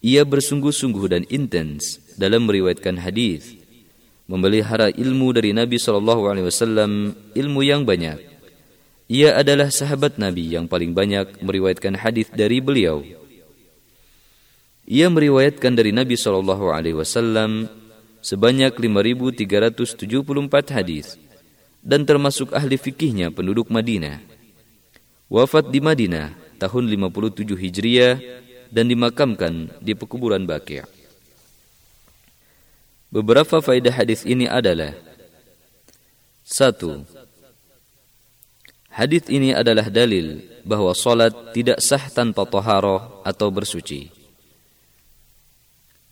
Ia 0.00 0.22
bersungguh-sungguh 0.24 1.04
dan 1.10 1.22
intens 1.28 2.00
dalam 2.14 2.46
meriwayatkan 2.48 3.02
hadis, 3.02 3.58
memelihara 4.30 4.88
ilmu 4.94 5.34
dari 5.34 5.52
Nabi 5.52 5.76
Shallallahu 5.76 6.30
Alaihi 6.30 6.46
Wasallam, 6.48 7.12
ilmu 7.34 7.60
yang 7.66 7.82
banyak. 7.84 8.22
Ia 9.10 9.36
adalah 9.36 9.68
sahabat 9.68 10.16
Nabi 10.16 10.54
yang 10.54 10.70
paling 10.70 10.94
banyak 10.96 11.42
meriwayatkan 11.42 12.00
hadis 12.00 12.30
dari 12.32 12.62
beliau. 12.62 13.25
Ia 14.86 15.10
meriwayatkan 15.10 15.74
dari 15.74 15.90
Nabi 15.90 16.14
Shallallahu 16.14 16.70
Alaihi 16.70 16.94
Wasallam 16.94 17.66
sebanyak 18.22 18.70
5.374 18.78 19.98
hadis 20.70 21.18
dan 21.82 22.06
termasuk 22.06 22.54
ahli 22.54 22.78
fikihnya 22.78 23.34
penduduk 23.34 23.66
Madinah. 23.66 24.22
Wafat 25.26 25.74
di 25.74 25.82
Madinah 25.82 26.38
tahun 26.62 26.86
57 26.86 27.58
Hijriah 27.58 28.14
dan 28.70 28.86
dimakamkan 28.86 29.74
di 29.82 29.98
pekuburan 29.98 30.46
Baqi'. 30.46 30.86
Beberapa 33.10 33.58
faedah 33.58 33.90
hadis 33.90 34.22
ini 34.22 34.46
adalah 34.46 34.94
satu, 36.46 37.02
Hadis 38.96 39.28
ini 39.28 39.52
adalah 39.52 39.92
dalil 39.92 40.40
bahwa 40.64 40.96
salat 40.96 41.52
tidak 41.52 41.84
sah 41.84 42.00
tanpa 42.08 42.48
taharah 42.48 43.20
atau 43.28 43.52
bersuci. 43.52 44.15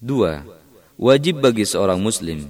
Dua, 0.03 0.47
wajib 0.95 1.43
bagi 1.43 1.67
seorang 1.67 1.99
muslim 1.99 2.47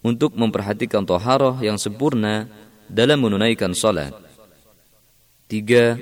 untuk 0.00 0.32
memperhatikan 0.32 1.04
toharoh 1.04 1.60
yang 1.60 1.76
sempurna 1.76 2.48
dalam 2.88 3.20
menunaikan 3.20 3.76
salat. 3.76 4.16
Tiga, 5.44 6.00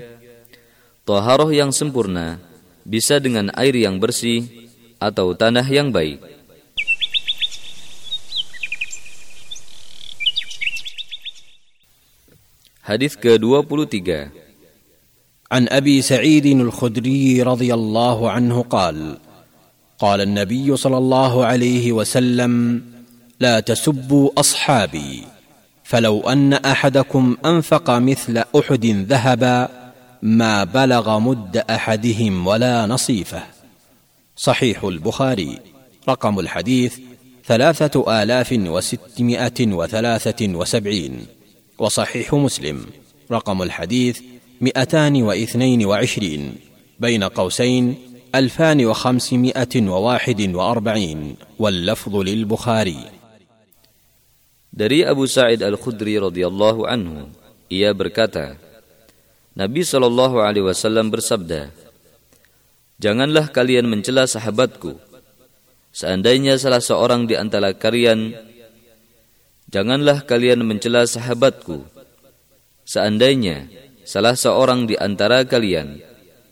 toharoh 1.03 1.51
yang 1.51 1.75
sempurna 1.75 2.39
bisa 2.87 3.19
dengan 3.19 3.51
air 3.59 3.75
yang 3.75 3.99
bersih 3.99 4.47
atau 5.03 5.35
tanah 5.35 5.67
yang 5.67 5.91
baik. 5.91 6.23
Hadis 12.85 13.17
ke-23 13.17 14.29
An 15.49 15.65
Abi 15.73 16.05
Sa'id 16.05 16.45
Al-Khudri 16.45 17.41
radhiyallahu 17.41 18.29
anhu 18.29 18.61
qala 18.69 19.17
قال 19.17 19.28
النبي 20.04 20.78
صلى 20.78 20.98
الله 20.98 21.46
عليه 21.46 21.92
وسلم 21.92 22.84
لا 23.40 23.60
تسبوا 23.60 24.30
أصحابي 24.38 25.24
فلو 25.84 26.20
أن 26.30 26.54
أحدكم 26.54 27.38
أنفق 27.46 27.90
مثل 27.90 28.44
أحد 28.60 28.86
ذهبا 28.86 29.70
ما 30.22 30.64
بلغ 30.64 31.20
مد 31.20 31.58
أحدهم 31.58 32.48
ولا 32.48 32.86
نصيفه. 32.86 33.44
صحيح 34.36 34.84
البخاري. 34.84 35.60
رقم 36.10 36.40
الحديث 36.40 36.98
ثلاثة 37.46 38.24
آلاف 38.24 38.54
وستمائة 38.54 39.68
وثلاثة 39.68 40.48
وسبعين. 40.48 41.26
وصحيح 41.80 42.34
مسلم. 42.34 42.86
رقم 43.32 43.62
الحديث 43.62 44.20
مئتان 44.62 45.24
واثنين 45.24 45.86
وعشرين. 45.86 46.56
بين 47.00 47.24
قوسين 47.24 47.96
ألفان 48.35 48.87
وخمسمائة 48.87 49.75
وواحد 49.77 50.41
وأربعين 50.55 51.21
واللفظ 51.59 52.15
للبخاري 52.17 53.01
Dari 54.75 55.07
Abu 55.07 55.31
Sa'id 55.31 55.63
Al-Khudri 55.63 56.19
radhiyallahu 56.19 56.83
anhu, 56.83 57.31
ia 57.71 57.95
berkata, 57.95 58.59
Nabi 59.55 59.87
Shallallahu 59.87 60.43
alaihi 60.43 60.67
wasallam 60.67 61.15
bersabda, 61.15 61.71
Janganlah 62.99 63.55
kalian 63.55 63.87
mencela 63.87 64.27
sahabatku. 64.27 64.99
Seandainya 65.95 66.59
salah 66.59 66.83
seorang 66.83 67.31
di 67.31 67.39
antara 67.39 67.71
kalian 67.71 68.35
Janganlah 69.71 70.27
kalian 70.27 70.67
mencela 70.67 71.07
sahabatku. 71.07 71.87
Seandainya 72.83 73.71
salah 74.03 74.35
seorang 74.35 74.91
di 74.91 74.99
antara 74.99 75.47
kalian 75.47 76.03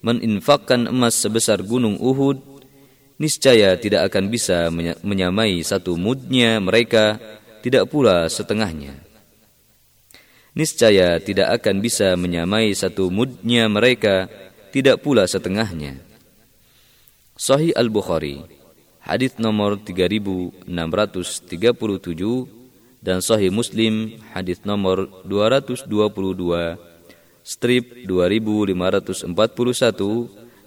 meninfakkan 0.02 0.90
emas 0.90 1.18
sebesar 1.18 1.64
gunung 1.65 1.98
Uhud, 1.98 2.38
niscaya 3.18 3.78
tidak 3.78 4.14
akan 4.14 4.30
bisa 4.30 4.69
menyamai 5.02 5.61
satu 5.65 5.98
mudnya 5.98 6.61
mereka, 6.61 7.18
tidak 7.65 7.90
pula 7.90 8.30
setengahnya. 8.30 9.07
Niscaya 10.57 11.22
tidak 11.22 11.61
akan 11.61 11.86
bisa 11.86 12.18
menyamai 12.18 12.74
satu 12.74 13.14
mudnya 13.14 13.69
mereka, 13.69 14.26
tidak 14.74 15.06
pula 15.06 15.30
setengahnya. 15.30 16.02
Sahih 17.38 17.69
Al-Bukhari, 17.78 18.41
hadis 19.06 19.38
nomor 19.38 19.78
3637 19.86 20.65
dan 22.98 23.22
Sahih 23.22 23.53
Muslim, 23.53 24.18
hadis 24.34 24.65
nomor 24.65 25.06
222, 25.30 25.86
strip 27.48 28.03
2541 28.03 29.24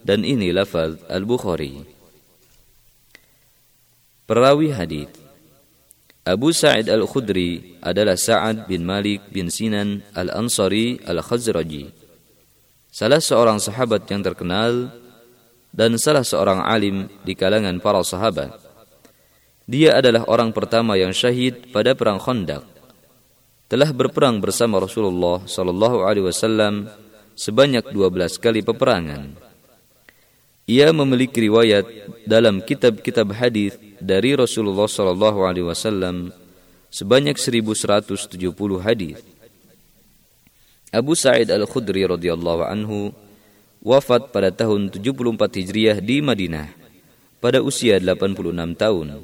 dan 0.01 0.25
ini 0.25 0.49
lafaz 0.49 0.97
Al-Bukhari. 1.13 1.85
Perawi 4.25 4.73
hadis 4.73 5.13
Abu 6.25 6.57
Sa'id 6.57 6.89
Al-Khudri 6.89 7.77
adalah 7.85 8.17
Sa'ad 8.17 8.65
bin 8.65 8.89
Malik 8.89 9.29
bin 9.29 9.53
Sinan 9.53 10.01
Al-Ansari 10.17 10.97
Al-Khazraji. 11.05 11.93
Salah 12.89 13.21
seorang 13.21 13.61
sahabat 13.61 14.09
yang 14.09 14.25
terkenal 14.25 14.89
dan 15.77 16.01
salah 16.01 16.25
seorang 16.25 16.65
alim 16.65 17.13
di 17.29 17.37
kalangan 17.37 17.77
para 17.77 18.01
sahabat. 18.01 18.57
Dia 19.69 20.01
adalah 20.01 20.25
orang 20.33 20.57
pertama 20.57 20.97
yang 20.97 21.13
syahid 21.13 21.69
pada 21.77 21.93
perang 21.93 22.17
Khandaq. 22.17 22.80
Telah 23.71 23.95
berperang 23.95 24.43
bersama 24.43 24.83
Rasulullah 24.83 25.47
sallallahu 25.47 26.03
alaihi 26.03 26.27
wasallam 26.27 26.91
sebanyak 27.39 27.87
12 27.95 28.43
kali 28.43 28.67
peperangan. 28.67 29.39
Ia 30.67 30.91
memiliki 30.91 31.39
riwayat 31.39 31.87
dalam 32.27 32.67
kitab-kitab 32.67 33.31
hadis 33.31 33.79
dari 34.03 34.35
Rasulullah 34.35 34.91
sallallahu 34.91 35.47
alaihi 35.47 35.71
wasallam 35.71 36.35
sebanyak 36.91 37.39
1170 37.39 38.43
hadis. 38.83 39.23
Abu 40.91 41.15
Sa'id 41.15 41.47
Al-Khudri 41.55 42.03
radhiyallahu 42.03 42.67
anhu 42.67 43.15
wafat 43.87 44.35
pada 44.35 44.51
tahun 44.51 44.91
74 44.91 45.63
Hijriah 45.63 46.03
di 46.03 46.19
Madinah 46.19 46.75
pada 47.39 47.63
usia 47.63 48.03
86 48.03 48.51
tahun. 48.75 49.23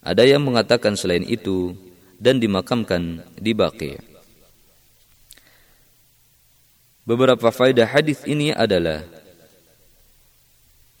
Ada 0.00 0.24
yang 0.24 0.40
mengatakan 0.40 0.96
selain 0.96 1.28
itu 1.28 1.76
dan 2.24 2.40
dimakamkan 2.40 3.20
di 3.36 3.52
Baqi'. 3.52 4.00
Beberapa 7.04 7.52
faedah 7.52 7.84
hadis 7.84 8.24
ini 8.24 8.48
adalah 8.48 9.04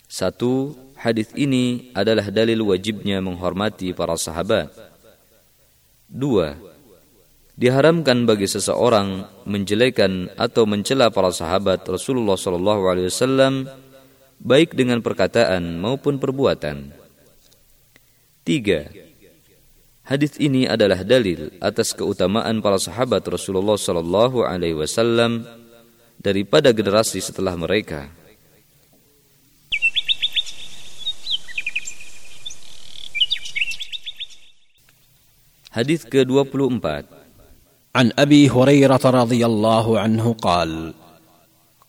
satu, 0.04 0.76
hadis 1.00 1.32
ini 1.32 1.88
adalah 1.96 2.28
dalil 2.28 2.60
wajibnya 2.68 3.24
menghormati 3.24 3.96
para 3.96 4.12
sahabat. 4.20 4.68
Dua, 6.04 6.60
diharamkan 7.56 8.28
bagi 8.28 8.44
seseorang 8.44 9.24
menjelekan 9.48 10.28
atau 10.36 10.68
mencela 10.68 11.08
para 11.08 11.32
sahabat 11.32 11.88
Rasulullah 11.88 12.36
SAW 12.36 13.64
baik 14.44 14.76
dengan 14.76 15.00
perkataan 15.00 15.80
maupun 15.80 16.20
perbuatan. 16.20 16.92
Tiga, 18.44 18.92
hadis 20.03 20.35
ini 20.41 20.65
adalah 20.65 21.05
dalil 21.05 21.53
atas 21.61 21.93
keutamaan 21.93 22.59
para 22.63 22.81
sahabat 22.81 23.21
Rasulullah 23.29 23.77
SAW 23.77 25.45
daripada 26.19 26.73
generasi 26.75 27.23
setelah 27.23 27.55
mereka. 27.55 28.11
Hadis 35.69 36.01
ke-24 36.03 37.19
عن 37.89 38.13
ابي 38.17 38.49
هريره 38.49 39.01
رضي 39.01 39.41
الله 39.45 39.99
عنه 39.99 40.25
قال 40.33 40.93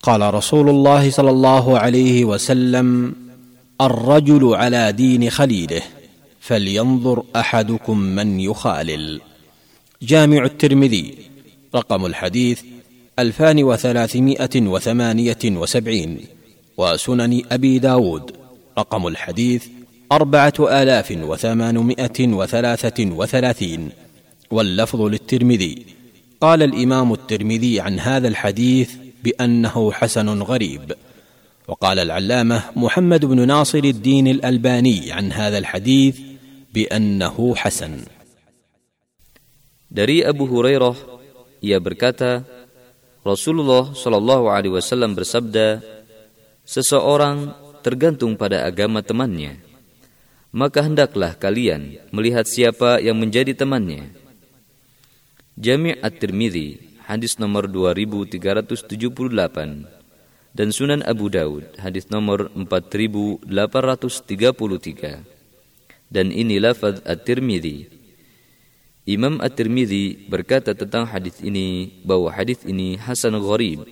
قال 0.01 0.35
رسول 0.35 0.69
الله 0.69 1.11
صلى 1.11 1.31
الله 1.31 1.79
عليه 1.79 2.25
وسلم 2.25 3.15
الرجل 3.81 4.55
على 4.55 4.93
دين 4.93 5.31
خليله 5.31 5.94
فلينظر 6.46 7.24
أحدكم 7.36 7.98
من 8.00 8.40
يخالل. 8.40 9.22
جامع 10.02 10.46
الترمذي 10.46 11.18
رقم 11.76 12.06
الحديث 12.06 12.62
ألفان 13.20 13.64
وثلاثمائة 13.64 14.62
وثمانية 14.62 15.44
وسبعين 15.46 16.20
وسنن 16.78 17.42
أبي 17.52 17.80
داود 17.80 18.32
رقم 18.78 19.08
الحديث 19.08 19.66
أربعة 20.12 20.54
آلاف 20.60 21.12
وثمانمائة 21.12 22.20
وثلاثة 22.20 23.06
وثلاثين. 23.06 23.90
واللفظ 24.52 25.02
للترمذي 25.02 25.86
قال 26.42 26.64
الإمام 26.64 27.14
الترمذي 27.14 27.80
عن 27.80 28.00
هذا 28.00 28.28
الحديث 28.28 28.92
بأنه 29.24 29.92
حسن 29.92 30.42
غريب. 30.42 30.94
وقال 31.68 32.00
العلامة 32.00 32.64
محمد 32.76 33.26
بن 33.26 33.48
ناصر 33.48 33.84
الدين 33.84 34.28
الألباني 34.28 35.12
عن 35.12 35.32
هذا 35.32 35.58
الحديث 35.58 36.35
بأنه 36.75 37.37
حسن 37.57 37.95
Dari 39.91 40.23
Abu 40.23 40.47
Hurairah, 40.47 40.95
ia 41.59 41.83
berkata, 41.83 42.47
Rasulullah 43.27 43.91
Shallallahu 43.91 44.47
Alaihi 44.47 44.79
Wasallam 44.79 45.19
bersabda, 45.19 45.83
seseorang 46.63 47.51
tergantung 47.83 48.39
pada 48.39 48.71
agama 48.71 49.03
temannya. 49.03 49.59
maka 50.51 50.83
hendaklah 50.83 51.39
kalian 51.39 52.03
melihat 52.11 52.43
siapa 52.47 52.99
yang 52.99 53.19
menjadi 53.19 53.55
temannya. 53.55 54.11
Jami' 55.55 55.95
At-Tirmidzi, 56.03 56.99
hadis 57.07 57.39
nomor 57.39 57.71
2378 57.71 59.87
dan 60.51 60.75
Sunan 60.75 61.07
Abu 61.07 61.31
Daud, 61.31 61.79
hadis 61.79 62.11
nomor 62.11 62.51
4833. 62.55 65.34
Dan 66.10 66.30
ini 66.30 66.62
lafaz 66.62 67.02
At-Tirmidzi. 67.04 67.90
Imam 69.06 69.38
At-Tirmidzi 69.38 70.26
berkata 70.26 70.74
tentang 70.74 71.06
hadis 71.06 71.38
ini 71.42 72.02
bahwa 72.02 72.34
hadis 72.34 72.66
ini 72.66 72.98
hasan 72.98 73.38
gharib. 73.38 73.86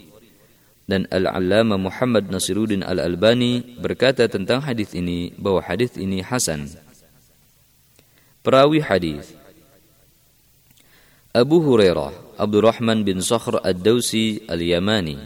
Dan 0.83 1.07
Al-Allama 1.13 1.79
Muhammad 1.79 2.27
Nasiruddin 2.27 2.83
Al-Albani 2.83 3.79
berkata 3.79 4.27
tentang 4.27 4.59
hadis 4.65 4.91
ini 4.97 5.31
bahwa 5.39 5.63
hadis 5.63 5.95
ini 5.95 6.19
hasan. 6.19 6.67
Perawi 8.43 8.83
hadis. 8.83 9.31
Abu 11.31 11.63
Hurairah 11.63 12.37
Abdurrahman 12.37 13.05
bin 13.07 13.23
Sakhr 13.23 13.61
Ad-Dausi 13.63 14.49
Al-Yamani. 14.49 15.17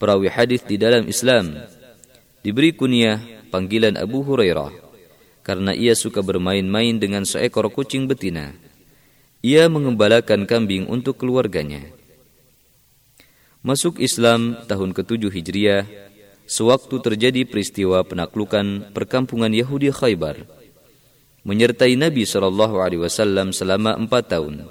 Perawi 0.00 0.32
hadis 0.32 0.64
di 0.64 0.80
dalam 0.80 1.04
Islam. 1.10 1.60
Diberi 2.40 2.72
kunyah 2.72 3.20
panggilan 3.52 4.00
Abu 4.00 4.24
Hurairah 4.24 4.89
karena 5.40 5.72
ia 5.72 5.96
suka 5.96 6.20
bermain-main 6.20 7.00
dengan 7.00 7.24
seekor 7.24 7.68
kucing 7.72 8.06
betina. 8.06 8.52
Ia 9.40 9.72
mengembalakan 9.72 10.44
kambing 10.44 10.84
untuk 10.88 11.16
keluarganya. 11.16 11.80
Masuk 13.60 14.00
Islam 14.00 14.56
tahun 14.68 14.96
ke-7 14.96 15.32
Hijriah, 15.32 15.84
sewaktu 16.48 16.96
terjadi 17.00 17.44
peristiwa 17.44 18.00
penaklukan 18.04 18.88
perkampungan 18.92 19.52
Yahudi 19.52 19.92
Khaybar, 19.92 20.48
menyertai 21.44 21.96
Nabi 21.96 22.24
Wasallam 22.24 23.52
selama 23.56 23.96
empat 23.96 24.32
tahun. 24.32 24.68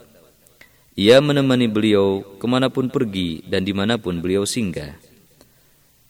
Ia 1.00 1.24
menemani 1.24 1.72
beliau 1.72 2.22
ke 2.38 2.46
mana 2.46 2.68
pun 2.68 2.92
pergi 2.92 3.42
dan 3.48 3.64
di 3.64 3.72
mana 3.72 3.96
pun 3.96 4.20
beliau 4.20 4.44
singgah. 4.44 5.00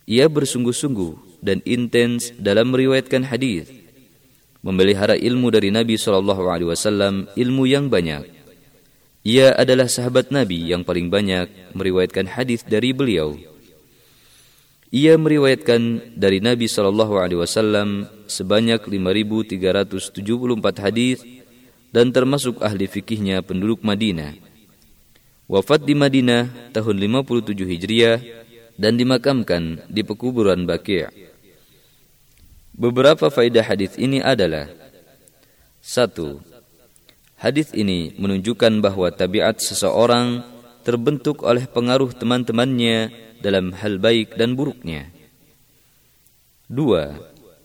Ia 0.09 0.25
bersungguh-sungguh 0.25 1.45
dan 1.45 1.61
intens 1.63 2.33
dalam 2.35 2.73
meriwayatkan 2.73 3.29
hadis, 3.29 3.69
memelihara 4.65 5.15
ilmu 5.15 5.51
dari 5.51 5.71
Nabi 5.71 5.95
Shallallahu 5.95 6.47
Alaihi 6.51 6.69
Wasallam 6.71 7.31
ilmu 7.35 7.63
yang 7.69 7.87
banyak 7.87 8.39
ia 9.19 9.51
adalah 9.51 9.91
sahabat 9.91 10.31
Nabi 10.31 10.71
yang 10.71 10.87
paling 10.87 11.11
banyak 11.11 11.75
meriwayatkan 11.75 12.39
hadis 12.39 12.63
dari 12.63 12.95
beliau. 12.95 13.35
Ia 14.89 15.19
meriwayatkan 15.19 16.15
dari 16.15 16.39
Nabi 16.39 16.71
Shallallahu 16.71 17.19
Alaihi 17.19 17.43
Wasallam 17.43 18.07
sebanyak 18.31 18.79
5.374 18.79 20.15
hadis 20.81 21.19
dan 21.91 22.15
termasuk 22.15 22.63
ahli 22.63 22.87
fikihnya 22.87 23.43
penduduk 23.43 23.83
Madinah. 23.83 24.39
Wafat 25.51 25.83
di 25.83 25.99
Madinah 25.99 26.71
tahun 26.73 26.95
57 26.97 27.53
Hijriah 27.53 28.17
dan 28.79 28.95
dimakamkan 28.95 29.83
di 29.91 30.01
pekuburan 30.01 30.63
Baqi'. 30.63 31.28
Beberapa 32.79 33.27
faidah 33.27 33.67
hadis 33.67 33.99
ini 33.99 34.23
adalah 34.23 34.71
satu, 35.83 36.39
Hadis 37.39 37.71
ini 37.71 38.11
menunjukkan 38.19 38.83
bahwa 38.83 39.07
tabiat 39.15 39.63
seseorang 39.63 40.43
terbentuk 40.83 41.47
oleh 41.47 41.71
pengaruh 41.71 42.11
teman-temannya 42.11 43.15
dalam 43.39 43.71
hal 43.71 43.95
baik 43.95 44.35
dan 44.35 44.59
buruknya. 44.59 45.07
Dua, 46.67 47.15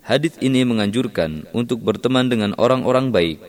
hadis 0.07 0.39
ini 0.39 0.63
menganjurkan 0.63 1.51
untuk 1.51 1.83
berteman 1.83 2.31
dengan 2.31 2.55
orang-orang 2.55 3.11
baik 3.11 3.43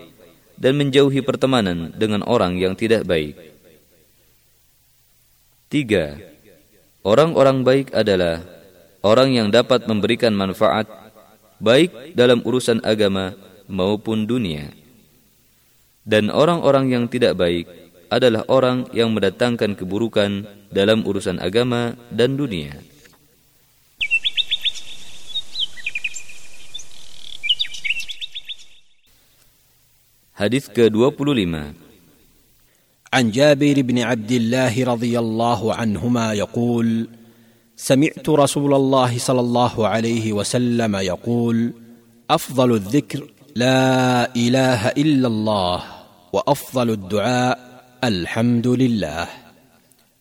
dan 0.58 0.82
menjauhi 0.82 1.22
pertemanan 1.22 1.94
dengan 1.94 2.26
orang 2.26 2.58
yang 2.58 2.74
tidak 2.74 3.06
baik. 3.06 3.38
Tiga, 5.70 6.18
orang-orang 7.06 7.62
baik 7.62 7.94
adalah 7.94 8.42
orang 9.06 9.30
yang 9.30 9.54
dapat 9.54 9.86
memberikan 9.86 10.34
manfaat 10.34 11.05
baik 11.61 12.17
dalam 12.17 12.41
urusan 12.43 12.81
agama 12.83 13.37
maupun 13.69 14.25
dunia. 14.25 14.73
Dan 16.03 16.33
orang-orang 16.33 16.91
yang 16.91 17.05
tidak 17.07 17.37
baik 17.37 17.69
adalah 18.11 18.43
orang 18.51 18.91
yang 18.91 19.15
mendatangkan 19.15 19.79
keburukan 19.79 20.49
dalam 20.73 21.07
urusan 21.07 21.39
agama 21.39 21.95
dan 22.11 22.35
dunia. 22.35 22.75
Hadis 30.35 30.73
ke-25 30.73 31.77
عن 33.11 33.35
جابر 33.35 33.77
بن 33.83 33.99
عبد 34.07 34.33
الله 34.33 34.75
رضي 34.85 35.19
الله 35.19 35.61
عنهما 35.75 36.27
يقول 36.33 36.89
سمعت 37.78 38.30
رسول 38.30 38.74
الله 38.74 39.18
صلى 39.18 39.40
الله 39.40 39.88
عليه 39.88 40.34
وسلم 40.34 40.96
يقول 40.96 41.74
أفضل 42.30 42.74
الذكر 42.74 43.30
لا 43.56 44.36
إله 44.36 44.88
إلا 44.88 45.28
الله 45.28 45.84
وأفضل 46.34 46.90
الدعاء 46.90 47.60
الحمد 48.04 48.68
لله. 48.68 49.28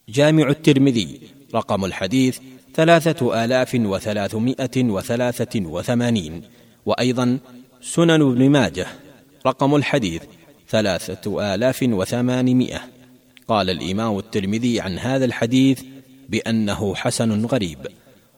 جامع 0.09 0.49
الترمذي 0.49 1.21
رقم 1.55 1.85
الحديث 1.85 2.39
ثلاثة 2.75 3.45
آلاف 3.45 3.75
وثلاثمائة 3.75 4.77
وثلاثة 4.77 5.61
وثمانين. 5.61 6.43
وأيضا 6.87 7.39
سنن 7.83 8.23
ابن 8.23 8.51
ماجه 8.51 8.87
رقم 9.47 9.75
الحديث 9.75 10.23
ثلاثة 10.69 11.55
آلاف 11.55 11.83
وثمانمائة. 11.83 12.81
قال 13.49 13.71
الإمام 13.71 14.19
الترمذي 14.19 14.81
عن 14.81 14.99
هذا 14.99 15.25
الحديث 15.25 15.83
بأنه 16.30 16.96
حسن 16.96 17.46
غريب 17.46 17.88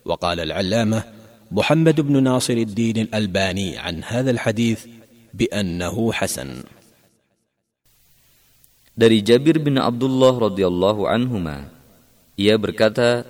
وقال 0.06 0.40
العلامة 0.40 1.03
محمد 1.52 2.02
بن 2.02 2.23
ناصر 2.23 2.53
الدين 2.53 2.98
الألباني 2.98 3.78
عن 3.78 4.03
هذا 4.03 4.32
الحديث 4.32 4.80
بأنه 5.34 5.95
حسن 6.11 6.64
Dari 8.91 9.23
Jabir 9.23 9.56
bin 9.57 9.80
Abdullah 9.80 10.52
radhiyallahu 10.52 11.07
anhuma, 11.07 11.72
ia 12.36 12.60
berkata, 12.60 13.23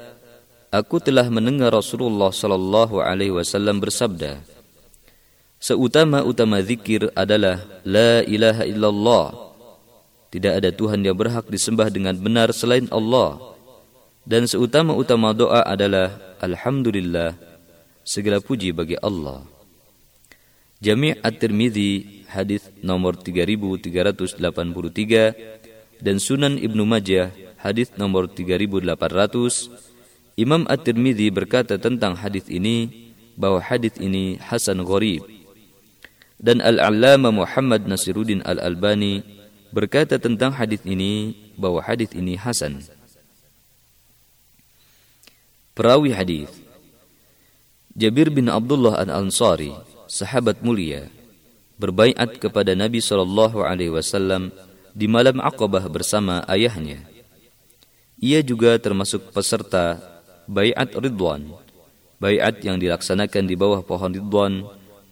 Aku 0.74 0.98
telah 0.98 1.30
mendengar 1.30 1.70
Rasulullah 1.70 2.34
sallallahu 2.34 2.98
alaihi 2.98 3.32
wasallam 3.32 3.78
bersabda, 3.78 4.42
Seutama-utama 5.62 6.58
zikir 6.66 7.14
adalah 7.14 7.62
La 7.86 8.26
ilaha 8.26 8.66
illallah 8.66 9.26
Tidak 10.34 10.54
ada 10.58 10.74
Tuhan 10.74 11.06
yang 11.06 11.14
berhak 11.14 11.46
disembah 11.46 11.94
dengan 11.94 12.18
benar 12.18 12.50
selain 12.50 12.90
Allah 12.90 13.38
Dan 14.27 14.51
seutama-utama 14.51 15.31
doa 15.31 15.63
adalah 15.63 16.19
Alhamdulillah 16.43 17.39
Segala 18.03 18.43
puji 18.43 18.75
bagi 18.75 18.99
Allah. 18.99 19.47
Jami' 20.83 21.19
At-Tirmidhi 21.23 22.27
hadis 22.31 22.69
nomor 22.83 23.19
3383 23.19 24.39
dan 26.03 26.17
Sunan 26.21 26.59
Ibnu 26.59 26.85
Majah 26.87 27.31
hadis 27.59 27.91
nomor 27.99 28.29
3800 28.31 28.87
Imam 30.37 30.69
At-Tirmidhi 30.69 31.33
berkata 31.33 31.81
tentang 31.81 32.15
hadis 32.21 32.47
ini 32.53 33.09
bahwa 33.41 33.59
hadis 33.59 33.97
ini 33.97 34.37
hasan 34.39 34.85
gharib. 34.85 35.25
Dan 36.37 36.61
Al-Allama 36.61 37.33
Muhammad 37.33 37.89
Nasiruddin 37.89 38.45
Al-Albani 38.45 39.25
berkata 39.73 40.21
tentang 40.21 40.53
hadis 40.53 40.85
ini 40.85 41.33
bahwa 41.57 41.81
hadis 41.81 42.13
ini 42.13 42.37
hasan. 42.37 42.85
Perawi 45.77 46.09
hadis 46.09 46.49
Jabir 47.93 48.33
bin 48.33 48.49
Abdullah 48.49 48.97
Al-Ansari, 48.97 49.77
sahabat 50.09 50.65
mulia, 50.65 51.13
berbaiat 51.77 52.41
kepada 52.41 52.73
Nabi 52.73 53.05
sallallahu 53.05 53.61
alaihi 53.61 53.93
wasallam 53.93 54.57
di 54.97 55.05
malam 55.05 55.37
Aqabah 55.37 55.85
bersama 55.93 56.41
ayahnya. 56.49 57.05
Ia 58.17 58.41
juga 58.41 58.81
termasuk 58.81 59.29
peserta 59.37 60.01
baiat 60.49 60.97
Ridwan, 60.97 61.45
baiat 62.25 62.57
yang 62.65 62.81
dilaksanakan 62.81 63.45
di 63.45 63.53
bawah 63.53 63.85
pohon 63.85 64.17
Ridwan 64.17 64.65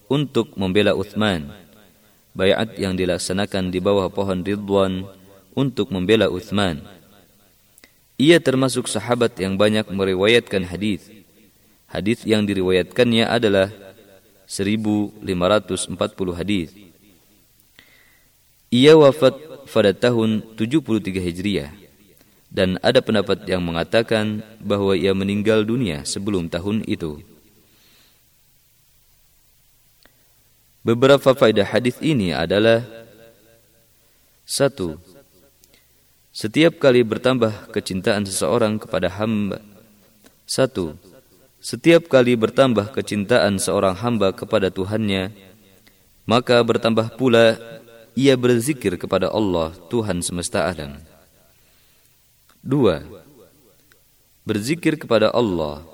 untuk 0.09 0.57
membela 0.57 0.97
Uthman. 0.97 1.53
Bayat 2.33 2.81
yang 2.81 2.97
dilaksanakan 2.97 3.69
di 3.69 3.85
bawah 3.85 4.09
pohon 4.09 4.41
Ridwan 4.41 5.05
untuk 5.53 5.93
membela 5.93 6.33
Uthman. 6.33 7.04
Ia 8.15 8.39
termasuk 8.39 8.87
sahabat 8.87 9.35
yang 9.43 9.59
banyak 9.59 9.91
meriwayatkan 9.91 10.71
hadis. 10.71 11.11
Hadis 11.91 12.23
yang 12.23 12.47
diriwayatkannya 12.47 13.27
adalah 13.27 13.71
1540 14.47 15.27
hadis. 16.39 16.71
Ia 18.71 18.95
wafat 18.99 19.35
pada 19.71 19.95
tahun 19.95 20.43
73 20.59 21.23
Hijriah 21.23 21.71
dan 22.55 22.79
ada 22.87 23.03
pendapat 23.03 23.43
yang 23.51 23.67
mengatakan 23.67 24.47
bahwa 24.63 24.95
ia 24.95 25.11
meninggal 25.11 25.67
dunia 25.67 26.07
sebelum 26.07 26.47
tahun 26.47 26.87
itu. 26.87 27.19
Beberapa 30.87 31.35
faedah 31.35 31.67
hadis 31.67 31.99
ini 31.99 32.31
adalah 32.31 32.87
satu, 34.47 35.01
setiap 36.35 36.83
kali 36.83 37.07
bertambah 37.07 37.71
kecintaan 37.71 38.27
seseorang 38.27 38.83
kepada 38.83 39.07
hamba. 39.07 39.63
Satu, 40.51 40.99
setiap 41.63 42.11
kali 42.11 42.35
bertambah 42.35 42.91
kecintaan 42.91 43.63
seorang 43.63 43.95
hamba 43.95 44.35
kepada 44.35 44.67
Tuhannya, 44.67 45.31
maka 46.27 46.59
bertambah 46.67 47.15
pula 47.15 47.55
ia 48.19 48.35
berzikir 48.35 48.99
kepada 48.99 49.31
Allah 49.31 49.79
Tuhan 49.87 50.27
semesta 50.27 50.67
alam. 50.67 50.99
Dua, 52.59 53.07
berzikir 54.43 54.99
kepada 54.99 55.31
Allah 55.31 55.87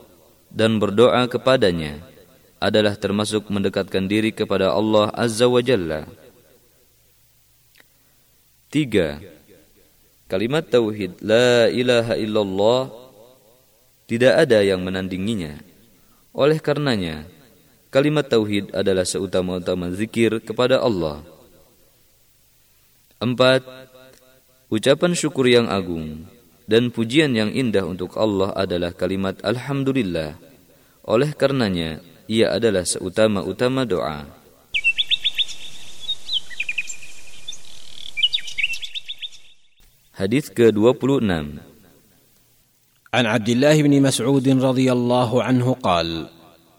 dan 0.48 0.80
berdoa 0.80 1.20
kepadanya 1.28 2.00
adalah 2.56 2.96
termasuk 2.96 3.44
mendekatkan 3.52 4.08
diri 4.08 4.32
kepada 4.32 4.72
Allah 4.72 5.12
Azza 5.12 5.44
wa 5.44 5.60
Jalla. 5.60 6.08
Tiga, 8.72 9.20
kalimat 10.30 10.62
tauhid 10.62 11.18
la 11.18 11.66
ilaha 11.66 12.14
illallah 12.14 12.82
tidak 14.06 14.46
ada 14.46 14.62
yang 14.62 14.82
menandinginya. 14.82 15.58
Oleh 16.30 16.62
karenanya, 16.62 17.26
kalimat 17.90 18.26
tauhid 18.26 18.70
adalah 18.70 19.02
seutama-utama 19.02 19.90
zikir 19.90 20.38
kepada 20.38 20.78
Allah. 20.78 21.26
Empat, 23.18 23.66
ucapan 24.70 25.12
syukur 25.18 25.50
yang 25.50 25.66
agung 25.66 26.26
dan 26.70 26.94
pujian 26.94 27.34
yang 27.34 27.50
indah 27.50 27.82
untuk 27.82 28.14
Allah 28.14 28.54
adalah 28.54 28.94
kalimat 28.94 29.38
Alhamdulillah. 29.42 30.38
Oleh 31.06 31.34
karenanya, 31.34 31.98
ia 32.30 32.54
adalah 32.54 32.86
seutama-utama 32.86 33.82
doa. 33.82 34.39
Hadis 40.20 40.52
ke-26 40.52 41.32
عن 43.14 43.26
عبد 43.26 43.48
الله 43.48 43.82
بن 43.82 44.02
مسعود 44.02 44.48
رضي 44.48 44.92
الله 44.92 45.42
عنه 45.42 45.72
قال 45.82 46.28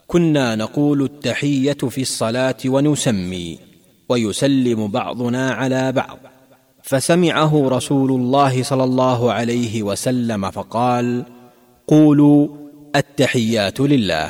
كنا 0.08 0.56
نقول 0.56 1.04
التحيه 1.04 1.78
في 1.90 2.02
الصلاه 2.02 2.58
ونسمي 2.66 3.60
ويسلم 4.10 4.88
بعضنا 4.88 5.52
على 5.52 5.92
بعض 5.92 6.18
فسمعه 6.84 7.70
رسول 7.70 8.12
الله 8.12 8.64
صلى 8.64 8.84
الله 8.84 9.32
عليه 9.32 9.84
وسلم 9.84 10.52
فقال 10.52 11.26
قولوا 11.88 12.48
التحيات 12.96 13.80
لله 13.80 14.30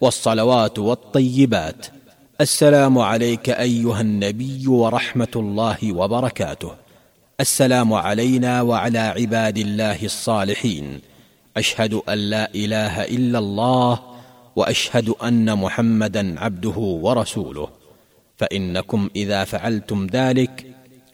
والصلوات 0.00 0.78
والطيبات 0.78 1.86
السلام 2.40 2.98
عليك 2.98 3.50
ايها 3.50 4.00
النبي 4.00 4.66
ورحمه 4.68 5.34
الله 5.36 5.92
وبركاته 5.92 6.87
السلام 7.40 7.92
علينا 7.92 8.62
وعلى 8.62 8.98
عباد 8.98 9.58
الله 9.58 10.04
الصالحين. 10.04 11.00
أشهد 11.56 11.94
أن 11.94 12.18
لا 12.18 12.54
إله 12.54 13.04
إلا 13.04 13.38
الله 13.38 14.00
وأشهد 14.56 15.08
أن 15.08 15.58
محمدا 15.58 16.40
عبده 16.40 16.78
ورسوله. 16.78 17.68
فإنكم 18.36 19.10
إذا 19.16 19.44
فعلتم 19.44 20.06
ذلك 20.06 20.66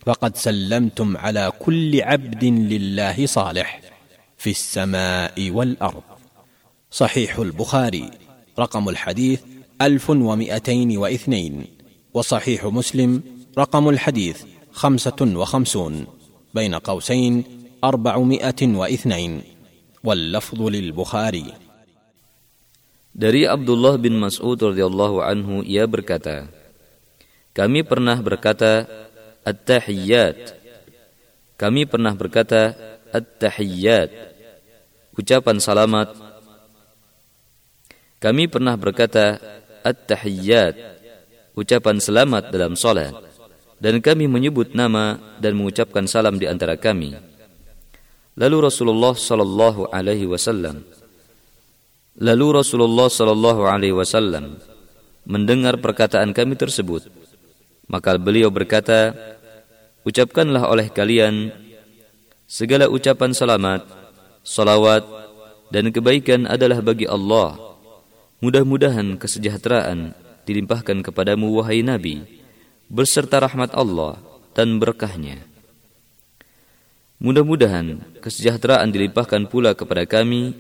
فقد 0.07 0.37
سلمتم 0.37 1.17
على 1.17 1.53
كل 1.59 2.03
عبد 2.03 2.45
لله 2.45 3.27
صالح 3.27 3.81
في 4.39 4.51
السماء 4.51 5.51
والأرض. 5.51 6.03
صحيح 6.91 7.39
البخاري 7.39 8.11
رقم 8.59 8.89
الحديث 8.89 9.41
ألف 9.83 10.11
ومئتين 10.11 10.97
واثنين 10.97 11.65
وصحيح 12.15 12.65
مسلم 12.65 13.23
رقم 13.59 13.89
الحديث 13.89 14.43
خمسة 14.74 15.20
وخمسون 15.22 16.08
بين 16.54 16.76
قوسين 16.76 17.44
أربعمائة 17.84 18.62
واثنين 18.62 19.42
واللفظ 20.04 20.60
للبخاري 20.62 21.48
Dari 23.10 23.44
Abdullah 23.44 24.00
bin 24.00 24.16
Mas'ud 24.16 24.56
radhiyallahu 24.56 25.20
anhu 25.20 25.60
ia 25.68 25.84
berkata, 25.84 26.48
Kami 27.52 27.84
pernah 27.84 28.16
berkata 28.16 28.88
At-tahiyyat. 29.44 30.56
Kami 31.60 31.84
pernah 31.84 32.16
berkata 32.16 32.72
At-tahiyyat. 33.12 34.08
Ucapan 35.20 35.60
salamat. 35.60 36.16
Kami 38.24 38.48
pernah 38.48 38.80
berkata 38.80 39.36
At-tahiyyat. 39.84 40.80
Ucapan 41.60 42.00
selamat 42.00 42.56
dalam 42.56 42.80
salat. 42.80 43.12
Dan 43.85 44.01
kami 44.01 44.25
menyebut 44.25 44.73
nama 44.73 45.21
dan 45.37 45.61
mengucapkan 45.61 46.09
salam 46.09 46.41
di 46.41 46.49
antara 46.49 46.81
kami. 46.81 47.13
Lalu 48.41 48.65
Rasulullah 48.65 49.13
sallallahu 49.13 49.93
alaihi 49.93 50.25
wasallam 50.25 50.89
Lalu 52.17 52.65
Rasulullah 52.65 53.13
sallallahu 53.13 53.69
alaihi 53.69 53.93
wasallam 53.93 54.57
mendengar 55.29 55.77
perkataan 55.77 56.33
kami 56.33 56.57
tersebut. 56.57 57.13
Maka 57.91 58.17
beliau 58.17 58.49
berkata, 58.49 59.13
"Ucapkanlah 60.07 60.65
oleh 60.71 60.89
kalian 60.89 61.53
segala 62.49 62.89
ucapan 62.89 63.37
selamat, 63.37 63.85
salawat 64.47 65.05
dan 65.75 65.91
kebaikan 65.91 66.47
adalah 66.47 66.81
bagi 66.81 67.05
Allah. 67.05 67.59
Mudah-mudahan 68.39 69.19
kesejahteraan 69.21 70.15
dilimpahkan 70.47 71.03
kepadamu 71.03 71.51
wahai 71.61 71.83
Nabi 71.83 72.44
beserta 72.89 73.41
rahmat 73.41 73.73
Allah 73.73 74.21
dan 74.53 74.79
berkahnya. 74.79 75.43
Mudah-mudahan 77.23 78.03
kesejahteraan 78.21 78.91
dilimpahkan 78.93 79.49
pula 79.49 79.73
kepada 79.73 80.05
kami 80.05 80.53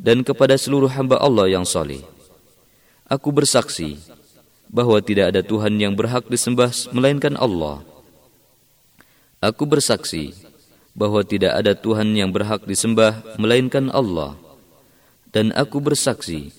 dan 0.00 0.24
kepada 0.24 0.56
seluruh 0.56 0.88
hamba 0.88 1.20
Allah 1.20 1.52
yang 1.52 1.68
saleh. 1.68 2.00
Aku 3.04 3.28
bersaksi 3.28 4.00
bahwa 4.72 4.96
tidak 5.04 5.36
ada 5.36 5.44
Tuhan 5.44 5.76
yang 5.76 5.92
berhak 5.92 6.24
disembah 6.32 6.72
melainkan 6.96 7.36
Allah. 7.36 7.84
Aku 9.42 9.68
bersaksi 9.68 10.32
bahwa 10.96 11.20
tidak 11.26 11.52
ada 11.60 11.76
Tuhan 11.76 12.14
yang 12.16 12.32
berhak 12.32 12.64
disembah 12.64 13.20
melainkan 13.36 13.92
Allah. 13.92 14.38
Dan 15.28 15.52
aku 15.52 15.80
bersaksi 15.80 16.52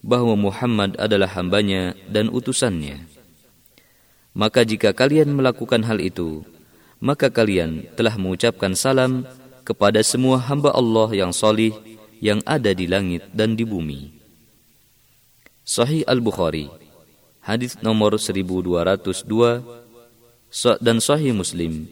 bahwa 0.00 0.34
Muhammad 0.34 0.96
adalah 0.98 1.30
hambanya 1.36 1.94
dan 2.08 2.32
utusannya. 2.32 3.19
Maka 4.30 4.62
jika 4.62 4.94
kalian 4.94 5.34
melakukan 5.34 5.82
hal 5.82 5.98
itu, 5.98 6.46
maka 7.02 7.32
kalian 7.32 7.90
telah 7.98 8.14
mengucapkan 8.14 8.78
salam 8.78 9.26
kepada 9.66 9.98
semua 10.06 10.38
hamba 10.38 10.70
Allah 10.70 11.10
yang 11.14 11.32
solih 11.34 11.74
yang 12.22 12.38
ada 12.46 12.70
di 12.76 12.86
langit 12.86 13.26
dan 13.34 13.56
di 13.58 13.66
bumi. 13.66 14.12
Sahih 15.66 16.06
Al-Bukhari, 16.06 16.70
hadis 17.42 17.74
nomor 17.82 18.20
1202 18.20 19.64
dan 20.78 21.02
Sahih 21.02 21.34
Muslim 21.34 21.88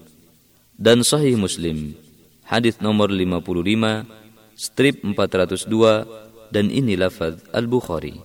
dan 0.79 1.03
Sahih 1.03 1.35
Muslim, 1.35 1.99
hadis 2.47 2.79
nomor 2.79 3.11
55, 3.11 4.07
strip 4.55 5.03
402 5.03 6.55
dan 6.55 6.71
ini 6.71 6.95
lafaz 6.95 7.43
Al-Bukhari. 7.51 8.23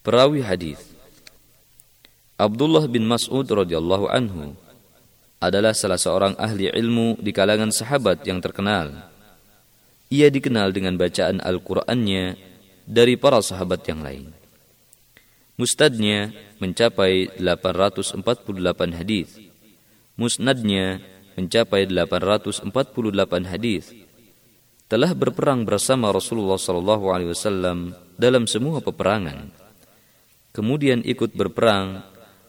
Perawi 0.00 0.40
hadis 0.40 0.80
Abdullah 2.38 2.86
bin 2.86 3.04
Mas'ud 3.04 3.44
radhiyallahu 3.44 4.06
anhu 4.08 4.54
adalah 5.42 5.74
salah 5.74 5.98
seorang 5.98 6.38
ahli 6.38 6.70
ilmu 6.70 7.18
di 7.18 7.34
kalangan 7.34 7.74
sahabat 7.74 8.22
yang 8.26 8.38
terkenal 8.38 9.10
ia 10.08 10.32
dikenal 10.32 10.72
dengan 10.72 10.96
bacaan 10.96 11.44
Al-Qur'annya 11.44 12.40
dari 12.88 13.20
para 13.20 13.44
sahabat 13.44 13.84
yang 13.84 14.00
lain. 14.00 14.32
Mustadnya 15.60 16.32
mencapai 16.56 17.28
848 17.36 18.24
hadis. 18.96 19.36
Musnadnya 20.16 21.04
mencapai 21.36 21.84
848 21.84 22.72
hadis. 23.52 23.92
Telah 24.88 25.12
berperang 25.12 25.68
bersama 25.68 26.08
Rasulullah 26.08 26.56
sallallahu 26.56 27.12
alaihi 27.12 27.36
wasallam 27.36 27.92
dalam 28.16 28.48
semua 28.48 28.80
peperangan. 28.80 29.52
Kemudian 30.56 31.04
ikut 31.04 31.36
berperang 31.36 32.00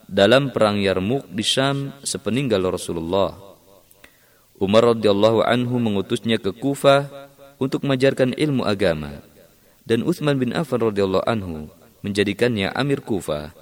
dalam 0.09 0.49
perang 0.49 0.81
Yarmuk 0.81 1.29
di 1.29 1.45
Syam 1.45 1.93
sepeninggal 2.01 2.65
Rasulullah. 2.65 3.37
Umar 4.57 4.97
radhiyallahu 4.97 5.45
anhu 5.45 5.77
mengutusnya 5.77 6.41
ke 6.41 6.49
Kufah 6.49 7.05
untuk 7.61 7.85
mengajarkan 7.85 8.33
ilmu 8.33 8.65
agama 8.65 9.21
dan 9.85 10.01
Uthman 10.01 10.41
bin 10.41 10.51
Affan 10.57 10.81
radhiyallahu 10.89 11.29
anhu 11.29 11.69
menjadikannya 12.01 12.73
amir 12.73 13.05
Kufah 13.05 13.53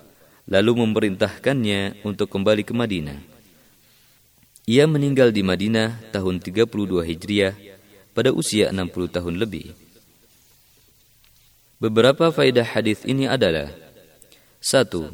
lalu 0.48 0.88
memerintahkannya 0.88 2.07
untuk 2.07 2.32
kembali 2.32 2.64
ke 2.64 2.72
Madinah. 2.72 3.19
Ia 4.68 4.88
meninggal 4.88 5.36
di 5.36 5.44
Madinah 5.44 6.15
tahun 6.15 6.40
32 6.40 7.03
Hijriah 7.03 7.56
pada 8.15 8.32
usia 8.32 8.72
60 8.72 8.88
tahun 9.11 9.36
lebih. 9.36 9.76
Beberapa 11.78 12.32
faedah 12.34 12.65
hadis 12.65 13.06
ini 13.06 13.30
adalah 13.30 13.69
satu, 14.57 15.14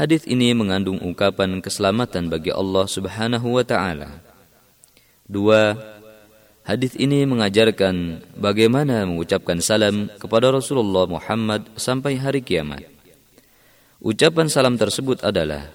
Hadis 0.00 0.24
ini 0.24 0.56
mengandung 0.56 0.96
ungkapan 0.96 1.60
keselamatan 1.60 2.32
bagi 2.32 2.48
Allah 2.48 2.88
Subhanahu 2.88 3.60
wa 3.60 3.60
taala. 3.60 4.24
Dua, 5.28 5.76
Hadis 6.64 6.96
ini 6.96 7.28
mengajarkan 7.28 8.24
bagaimana 8.32 9.04
mengucapkan 9.04 9.60
salam 9.60 10.08
kepada 10.16 10.48
Rasulullah 10.48 11.04
Muhammad 11.04 11.68
sampai 11.76 12.16
hari 12.16 12.40
kiamat. 12.40 12.80
Ucapan 14.00 14.48
salam 14.48 14.80
tersebut 14.80 15.20
adalah 15.20 15.68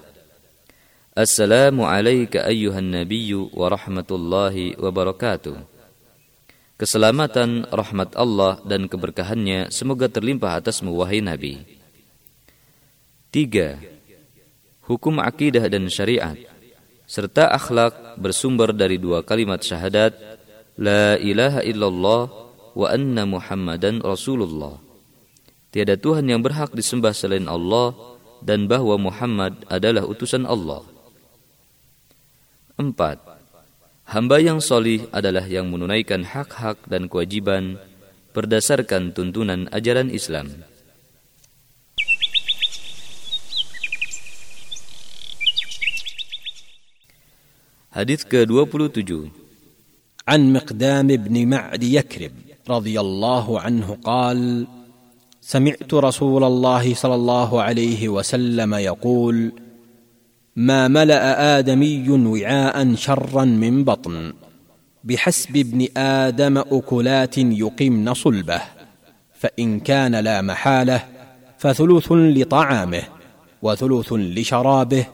Assalamu 1.14 1.86
alayka 1.86 2.50
ayyuhan 2.50 2.98
nabiyyu 2.98 3.54
wa 3.54 3.70
rahmatullahi 3.70 4.74
wa 4.74 4.90
barakatuh. 4.90 5.54
Keselamatan, 6.82 7.70
rahmat 7.70 8.18
Allah 8.18 8.58
dan 8.66 8.90
keberkahannya 8.90 9.70
semoga 9.70 10.10
terlimpah 10.10 10.58
atasmu 10.58 10.98
wahai 10.98 11.22
Nabi. 11.22 11.62
Tiga, 13.30 13.78
hukum 14.86 15.18
akidah 15.18 15.66
dan 15.66 15.90
syariat 15.90 16.38
serta 17.06 17.50
akhlak 17.54 18.18
bersumber 18.18 18.74
dari 18.74 18.98
dua 18.98 19.22
kalimat 19.22 19.62
syahadat 19.62 20.14
La 20.76 21.16
ilaha 21.16 21.64
illallah 21.64 22.22
wa 22.76 22.86
anna 22.92 23.24
Muhammadan 23.24 24.04
Rasulullah. 24.04 24.76
Tiada 25.72 25.96
Tuhan 25.96 26.28
yang 26.28 26.44
berhak 26.44 26.76
disembah 26.76 27.16
selain 27.16 27.48
Allah 27.48 27.96
dan 28.44 28.68
bahwa 28.68 29.00
Muhammad 29.00 29.64
adalah 29.72 30.04
utusan 30.04 30.44
Allah. 30.44 30.84
Empat, 32.76 33.24
hamba 34.04 34.36
yang 34.36 34.60
solih 34.60 35.08
adalah 35.16 35.48
yang 35.48 35.72
menunaikan 35.72 36.28
hak-hak 36.28 36.84
dan 36.84 37.08
kewajiban 37.08 37.80
berdasarkan 38.36 39.16
tuntunan 39.16 39.72
ajaran 39.72 40.12
Islam. 40.12 40.60
Hadis 47.96 48.28
ke-27 48.28 49.32
عن 50.28 50.52
مقدام 50.52 51.06
بن 51.06 51.48
معد 51.48 51.82
يكرب 51.82 52.32
رضي 52.68 53.00
الله 53.00 53.60
عنه 53.60 53.98
قال 54.04 54.66
سمعت 55.40 55.94
رسول 55.94 56.44
الله 56.44 56.94
صلى 56.94 57.14
الله 57.14 57.62
عليه 57.62 58.08
وسلم 58.08 58.74
يقول 58.74 59.52
ما 60.56 60.88
ملا 60.88 61.58
ادمي 61.58 62.10
وعاء 62.10 62.94
شرا 62.94 63.44
من 63.44 63.84
بطن 63.84 64.32
بحسب 65.04 65.56
ابن 65.56 65.88
آدم 65.96 66.58
اكلات 66.58 67.38
يقمن 67.38 68.14
صلبه 68.14 68.60
فان 69.34 69.80
كان 69.80 70.14
لا 70.14 70.42
محاله 70.42 71.04
فثلث 71.58 72.12
لطعامه 72.12 73.02
وثلث 73.62 74.12
لشرابه 74.12 75.06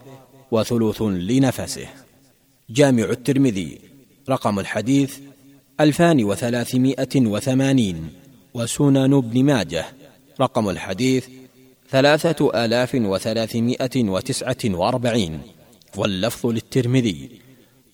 وثلث 0.51 1.01
لنفسه 1.01 2.02
جامع 2.69 3.03
الترمذي. 3.03 3.79
رقم 4.29 4.59
الحديث 4.59 5.17
ألفان 5.79 6.23
وثلاثمائة 6.23 7.15
وثمانين. 7.15 8.09
وسنن 8.53 9.13
ابن 9.13 9.43
ماجه. 9.43 9.85
رقم 10.41 10.69
الحديث 10.69 11.27
ثلاثة 11.89 12.65
آلاف 12.65 12.95
وثلاثمائة 12.95 14.09
وتسعة 14.09 14.57
وأربعين. 14.65 15.41
واللفظ 15.97 16.45
للترمذي. 16.49 17.29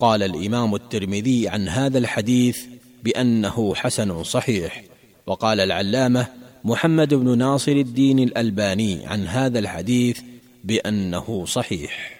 قال 0.00 0.22
الإمام 0.22 0.74
الترمذي 0.74 1.48
عن 1.48 1.68
هذا 1.68 1.98
الحديث 1.98 2.58
بأنه 3.04 3.74
حسن 3.74 4.22
صحيح. 4.22 4.84
وقال 5.26 5.60
العلامة 5.60 6.26
محمد 6.64 7.14
بن 7.14 7.38
ناصر 7.38 7.72
الدين 7.72 8.18
الألباني 8.18 9.06
عن 9.06 9.26
هذا 9.26 9.58
الحديث 9.58 10.20
بأنه 10.64 11.44
صحيح. 11.46 12.19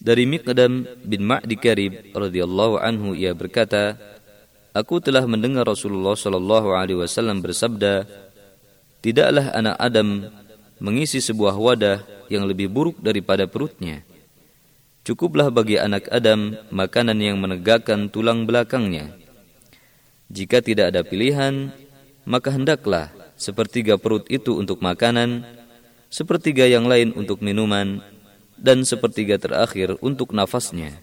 Dari 0.00 0.24
Miqdam 0.24 0.88
bin 1.04 1.28
Ma'di 1.28 1.60
Karib 1.60 2.16
radhiyallahu 2.16 2.80
anhu 2.80 3.12
ia 3.12 3.36
berkata, 3.36 4.00
Aku 4.72 4.96
telah 4.96 5.28
mendengar 5.28 5.68
Rasulullah 5.68 6.16
sallallahu 6.16 6.72
alaihi 6.72 7.04
wasallam 7.04 7.44
bersabda, 7.44 8.08
Tidaklah 9.04 9.52
anak 9.52 9.76
Adam 9.76 10.08
mengisi 10.80 11.20
sebuah 11.20 11.52
wadah 11.52 12.00
yang 12.32 12.48
lebih 12.48 12.72
buruk 12.72 12.96
daripada 13.04 13.44
perutnya. 13.44 14.00
Cukuplah 15.04 15.52
bagi 15.52 15.76
anak 15.76 16.08
Adam 16.08 16.56
makanan 16.72 17.20
yang 17.20 17.36
menegakkan 17.36 18.08
tulang 18.08 18.48
belakangnya. 18.48 19.16
Jika 20.32 20.64
tidak 20.64 20.96
ada 20.96 21.04
pilihan, 21.04 21.72
maka 22.24 22.52
hendaklah 22.52 23.12
sepertiga 23.36 23.96
perut 23.96 24.28
itu 24.32 24.56
untuk 24.56 24.84
makanan, 24.84 25.44
sepertiga 26.12 26.68
yang 26.68 26.84
lain 26.88 27.16
untuk 27.16 27.40
minuman, 27.40 28.04
dan 28.60 28.84
sepertiga 28.84 29.40
terakhir 29.40 29.96
untuk 30.04 30.36
nafasnya. 30.36 31.00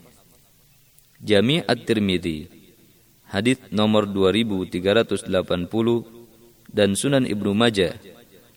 Jami' 1.18 1.66
At-Tirmidzi 1.66 2.54
Hadis 3.28 3.60
nomor 3.76 4.08
2380 4.08 5.28
dan 6.72 6.96
Sunan 6.96 7.28
Ibnu 7.28 7.52
Majah 7.52 8.00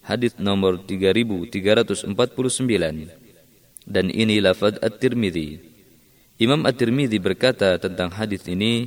hadis 0.07 0.39
nomor 0.39 0.79
3349 0.87 2.15
dan 3.91 4.07
ini 4.11 4.39
lafaz 4.39 4.79
At-Tirmidzi. 4.79 5.59
Imam 6.39 6.63
At-Tirmidzi 6.65 7.19
berkata 7.19 7.77
tentang 7.83 8.15
hadis 8.15 8.47
ini 8.47 8.87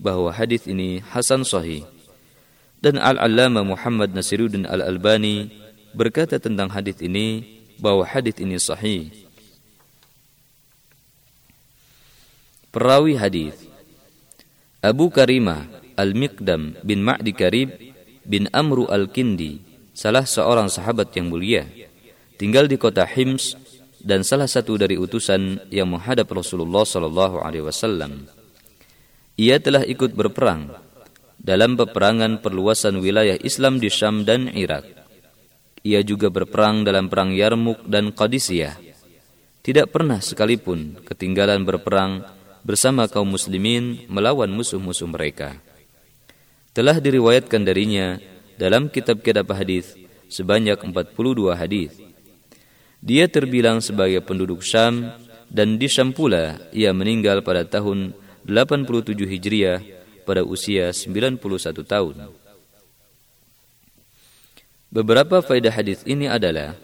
bahwa 0.00 0.32
hadis 0.32 0.64
ini 0.64 1.04
hasan 1.04 1.44
sahih. 1.44 1.84
Dan 2.80 2.96
Al-Allamah 2.96 3.60
Muhammad 3.60 4.16
Nasiruddin 4.16 4.64
Al-Albani 4.64 5.52
berkata 5.92 6.40
tentang 6.40 6.72
hadis 6.72 6.96
ini 7.04 7.60
bahwa 7.76 8.08
hadis 8.08 8.40
ini 8.40 8.56
sahih. 8.56 9.12
Perawi 12.70 13.18
hadis 13.18 13.66
Abu 14.78 15.10
Karimah 15.10 15.66
Al-Miqdam 15.98 16.78
bin 16.86 17.02
Ma'di 17.02 17.34
Karib 17.34 17.74
bin 18.22 18.46
Amru 18.54 18.86
Al-Kindi 18.86 19.58
salah 19.90 20.22
seorang 20.22 20.70
sahabat 20.70 21.10
yang 21.18 21.34
mulia, 21.34 21.66
tinggal 22.38 22.70
di 22.70 22.78
kota 22.78 23.02
Hims 23.10 23.58
dan 23.98 24.22
salah 24.22 24.46
satu 24.46 24.78
dari 24.78 24.94
utusan 24.94 25.66
yang 25.74 25.90
menghadap 25.90 26.30
Rasulullah 26.30 26.86
sallallahu 26.86 27.42
alaihi 27.42 27.66
wasallam. 27.66 28.30
Ia 29.34 29.58
telah 29.58 29.82
ikut 29.82 30.14
berperang 30.14 30.70
dalam 31.42 31.74
peperangan 31.74 32.38
perluasan 32.38 33.02
wilayah 33.02 33.34
Islam 33.42 33.82
di 33.82 33.90
Syam 33.90 34.22
dan 34.22 34.46
Irak. 34.46 34.86
Ia 35.82 36.06
juga 36.06 36.30
berperang 36.30 36.86
dalam 36.86 37.10
perang 37.10 37.34
Yarmuk 37.34 37.82
dan 37.90 38.14
Qadisiyah. 38.14 38.78
Tidak 39.58 39.90
pernah 39.90 40.22
sekalipun 40.22 41.02
ketinggalan 41.02 41.66
berperang 41.66 42.38
bersama 42.62 43.08
kaum 43.08 43.28
muslimin 43.28 44.04
melawan 44.06 44.50
musuh-musuh 44.52 45.08
mereka. 45.08 45.58
Telah 46.70 47.02
diriwayatkan 47.02 47.66
darinya 47.66 48.20
dalam 48.60 48.92
kitab-kitab 48.92 49.48
hadis 49.56 49.96
sebanyak 50.30 50.78
42 50.78 51.56
hadis. 51.56 51.92
Dia 53.00 53.26
terbilang 53.26 53.80
sebagai 53.80 54.20
penduduk 54.22 54.60
Syam 54.60 55.10
dan 55.50 55.80
di 55.80 55.88
Syam 55.90 56.14
pula 56.14 56.60
ia 56.70 56.94
meninggal 56.94 57.42
pada 57.42 57.66
tahun 57.66 58.14
87 58.46 59.16
Hijriah 59.26 59.80
pada 60.22 60.46
usia 60.46 60.94
91 60.94 61.40
tahun. 61.82 62.16
Beberapa 64.90 65.38
faedah 65.38 65.70
hadis 65.70 66.02
ini 66.02 66.26
adalah 66.26 66.74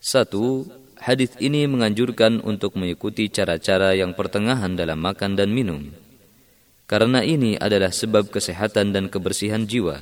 satu, 0.00 0.68
hadis 1.04 1.36
ini 1.36 1.68
menganjurkan 1.68 2.40
untuk 2.40 2.80
mengikuti 2.80 3.28
cara-cara 3.28 3.92
yang 3.92 4.16
pertengahan 4.16 4.72
dalam 4.72 4.96
makan 5.04 5.36
dan 5.36 5.52
minum. 5.52 5.92
Karena 6.88 7.20
ini 7.20 7.60
adalah 7.60 7.92
sebab 7.92 8.32
kesehatan 8.32 8.96
dan 8.96 9.12
kebersihan 9.12 9.68
jiwa. 9.68 10.00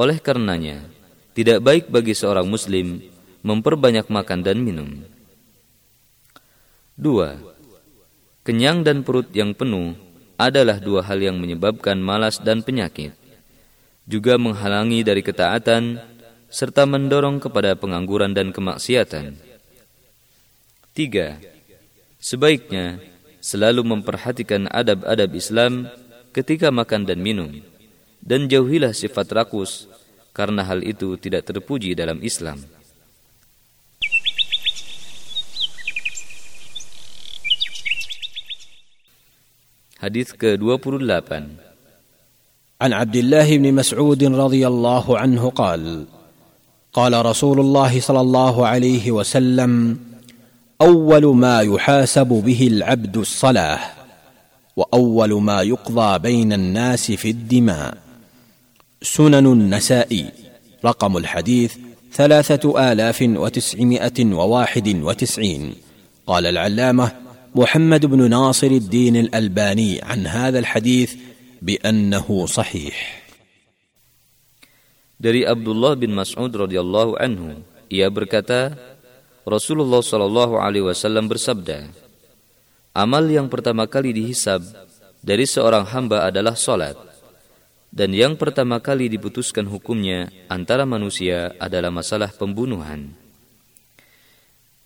Oleh 0.00 0.16
karenanya, 0.16 0.80
tidak 1.36 1.60
baik 1.60 1.92
bagi 1.92 2.16
seorang 2.16 2.48
muslim 2.48 3.04
memperbanyak 3.44 4.08
makan 4.08 4.40
dan 4.40 4.64
minum. 4.64 5.04
Dua, 6.96 7.36
kenyang 8.48 8.82
dan 8.82 9.04
perut 9.04 9.28
yang 9.36 9.52
penuh 9.52 9.92
adalah 10.40 10.80
dua 10.80 11.04
hal 11.04 11.20
yang 11.20 11.36
menyebabkan 11.36 12.00
malas 12.00 12.40
dan 12.40 12.64
penyakit. 12.64 13.12
Juga 14.08 14.40
menghalangi 14.40 15.04
dari 15.04 15.20
ketaatan 15.20 16.00
serta 16.48 16.88
mendorong 16.88 17.44
kepada 17.44 17.76
pengangguran 17.76 18.32
dan 18.32 18.56
kemaksiatan. 18.56 19.47
Tiga, 20.97 21.41
sebaiknya 22.21 23.01
selalu 23.43 23.81
memperhatikan 23.81 24.69
adab-adab 24.69 25.33
Islam 25.33 25.89
ketika 26.31 26.71
makan 26.71 27.03
dan 27.03 27.19
minum 27.19 27.49
dan 28.23 28.47
jauhilah 28.47 28.95
sifat 28.95 29.27
rakus 29.35 29.91
karena 30.31 30.63
hal 30.63 30.81
itu 30.81 31.19
tidak 31.19 31.49
terpuji 31.49 31.93
dalam 31.93 32.23
Islam. 32.23 32.61
Hadis 40.03 40.35
ke-28 40.35 41.31
عن 42.83 42.91
عبد 42.91 43.15
الله 43.15 43.47
بن 43.63 43.67
مسعود 43.79 44.19
رضي 44.19 44.67
الله 44.67 45.05
عنه 45.07 45.43
قال 45.55 46.03
قال 46.91 47.13
رسول 47.25 47.57
الله 47.63 47.93
صلى 47.99 48.21
الله 48.21 48.55
عليه 48.67 49.05
وسلم 49.11 49.71
أول 50.78 51.26
ما 51.34 51.60
يحاسب 51.60 52.26
به 52.26 52.66
العبد 52.66 53.16
الصلاة 53.16 53.80
وأول 54.76 55.42
ما 55.42 55.62
يقضى 55.62 56.18
بين 56.18 56.52
الناس 56.52 57.12
في 57.12 57.30
الدماء. 57.30 57.98
سنن 59.02 59.46
النسائي 59.46 60.30
رقم 60.84 61.16
الحديث 61.16 61.76
ثلاثة 62.12 62.92
آلاف 62.92 63.22
وتسعمائة 63.22 64.18
وواحد 64.24 64.88
وتسعين. 65.02 65.74
قال 66.26 66.46
العلامة 66.46 67.12
محمد 67.54 68.06
بن 68.06 68.30
ناصر 68.30 68.66
الدين 68.66 69.16
الألباني 69.16 70.02
عن 70.02 70.26
هذا 70.26 70.58
الحديث 70.58 71.14
بأنه 71.62 72.46
صحيح. 72.46 72.94
Dari 75.18 75.42
Abdullah 75.42 75.98
bin 75.98 76.14
Mas'ud 76.14 76.54
radhiyallahu 76.54 77.18
anhu, 77.18 77.58
ia 77.90 78.06
berkata, 78.06 78.78
Rasulullah 79.48 80.04
shallallahu 80.04 80.60
alaihi 80.60 80.84
wasallam 80.84 81.24
bersabda, 81.24 81.88
Amal 82.92 83.24
yang 83.32 83.48
pertama 83.48 83.88
kali 83.88 84.12
dihisab 84.12 84.60
dari 85.24 85.48
seorang 85.48 85.88
hamba 85.88 86.28
adalah 86.28 86.52
salat 86.52 87.00
dan 87.88 88.12
yang 88.12 88.36
pertama 88.36 88.76
kali 88.84 89.08
diputuskan 89.08 89.64
hukumnya 89.64 90.28
antara 90.52 90.84
manusia 90.84 91.56
adalah 91.56 91.88
masalah 91.88 92.28
pembunuhan. 92.28 93.16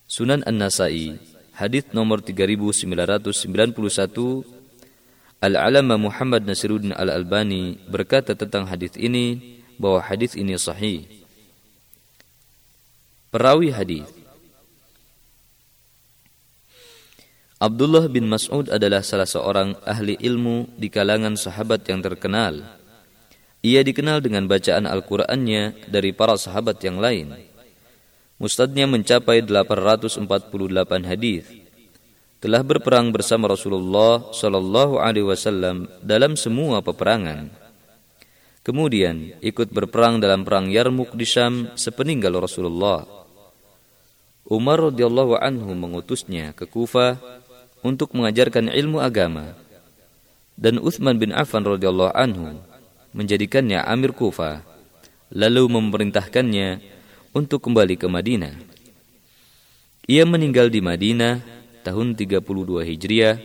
Sunan 0.07 0.47
An-Nasai, 0.47 1.19
hadis 1.59 1.91
nomor 1.91 2.23
3991, 2.23 3.83
Al-Alama 5.43 5.99
Muhammad 5.99 6.47
Nasiruddin 6.47 6.95
Al-Albani 6.95 7.83
berkata 7.91 8.39
tentang 8.39 8.71
hadis 8.71 8.95
ini 8.95 9.59
bahwa 9.75 9.99
hadis 9.99 10.39
ini 10.39 10.55
sahih. 10.55 11.11
Perawi 13.33 13.73
hadis 13.73 14.22
Abdullah 17.63 18.11
bin 18.11 18.27
Mas'ud 18.27 18.67
adalah 18.67 19.07
salah 19.07 19.31
seorang 19.31 19.79
ahli 19.87 20.19
ilmu 20.19 20.75
di 20.75 20.91
kalangan 20.91 21.39
sahabat 21.39 21.87
yang 21.87 22.03
terkenal 22.03 22.83
ia 23.63 23.87
dikenal 23.87 24.19
dengan 24.19 24.51
bacaan 24.51 24.91
Al-Qur'annya 24.91 25.87
dari 25.87 26.11
para 26.11 26.35
sahabat 26.35 26.83
yang 26.83 26.99
lain. 26.99 27.31
Mustadnya 28.43 28.91
mencapai 28.91 29.39
848 29.47 30.27
hadis. 31.07 31.47
Telah 32.43 32.67
berperang 32.67 33.15
bersama 33.15 33.47
Rasulullah 33.47 34.35
Shallallahu 34.35 34.99
alaihi 34.99 35.31
wasallam 35.31 35.87
dalam 36.03 36.35
semua 36.35 36.83
peperangan. 36.83 37.55
Kemudian 38.67 39.39
ikut 39.39 39.71
berperang 39.71 40.19
dalam 40.19 40.43
perang 40.43 40.67
Yarmuk 40.67 41.15
di 41.15 41.23
Syam 41.23 41.71
sepeninggal 41.79 42.35
Rasulullah. 42.35 43.07
Umar 44.43 44.91
radhiyallahu 44.91 45.39
anhu 45.39 45.71
mengutusnya 45.71 46.51
ke 46.51 46.67
Kufah 46.67 47.41
untuk 47.83 48.15
mengajarkan 48.15 48.71
ilmu 48.71 49.03
agama. 49.03 49.59
Dan 50.57 50.79
Uthman 50.79 51.19
bin 51.19 51.35
Affan 51.35 51.67
radhiyallahu 51.67 52.15
anhu 52.15 52.59
menjadikannya 53.13 53.83
Amir 53.83 54.15
Kufa, 54.17 54.63
lalu 55.35 55.69
memerintahkannya 55.69 56.81
untuk 57.35 57.67
kembali 57.67 57.99
ke 57.99 58.07
Madinah. 58.09 58.55
Ia 60.09 60.25
meninggal 60.27 60.71
di 60.71 60.83
Madinah 60.83 61.43
tahun 61.83 62.15
32 62.15 62.43
Hijriah 62.87 63.37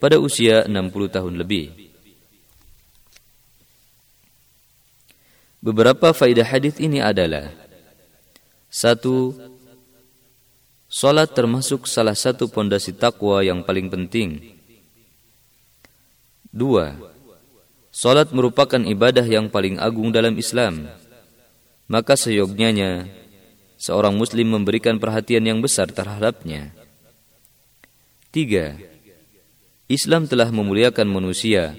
pada 0.00 0.16
usia 0.16 0.64
60 0.64 1.16
tahun 1.16 1.34
lebih. 1.36 1.76
Beberapa 5.60 6.16
faidah 6.16 6.48
hadis 6.48 6.80
ini 6.80 7.04
adalah 7.04 7.52
satu, 8.72 9.36
Salat 10.90 11.30
termasuk 11.30 11.86
salah 11.86 12.18
satu 12.18 12.50
pondasi 12.50 12.90
takwa 12.90 13.46
yang 13.46 13.62
paling 13.62 13.86
penting. 13.86 14.58
Dua, 16.50 16.98
Salat 17.94 18.34
merupakan 18.34 18.82
ibadah 18.82 19.22
yang 19.22 19.46
paling 19.46 19.78
agung 19.78 20.10
dalam 20.10 20.34
Islam. 20.34 20.90
Maka 21.86 22.18
seyogyanya 22.18 23.06
seorang 23.78 24.18
muslim 24.18 24.50
memberikan 24.50 24.98
perhatian 24.98 25.46
yang 25.46 25.62
besar 25.62 25.94
terhadapnya. 25.94 26.74
Tiga, 28.34 28.74
Islam 29.86 30.26
telah 30.26 30.50
memuliakan 30.50 31.06
manusia 31.06 31.70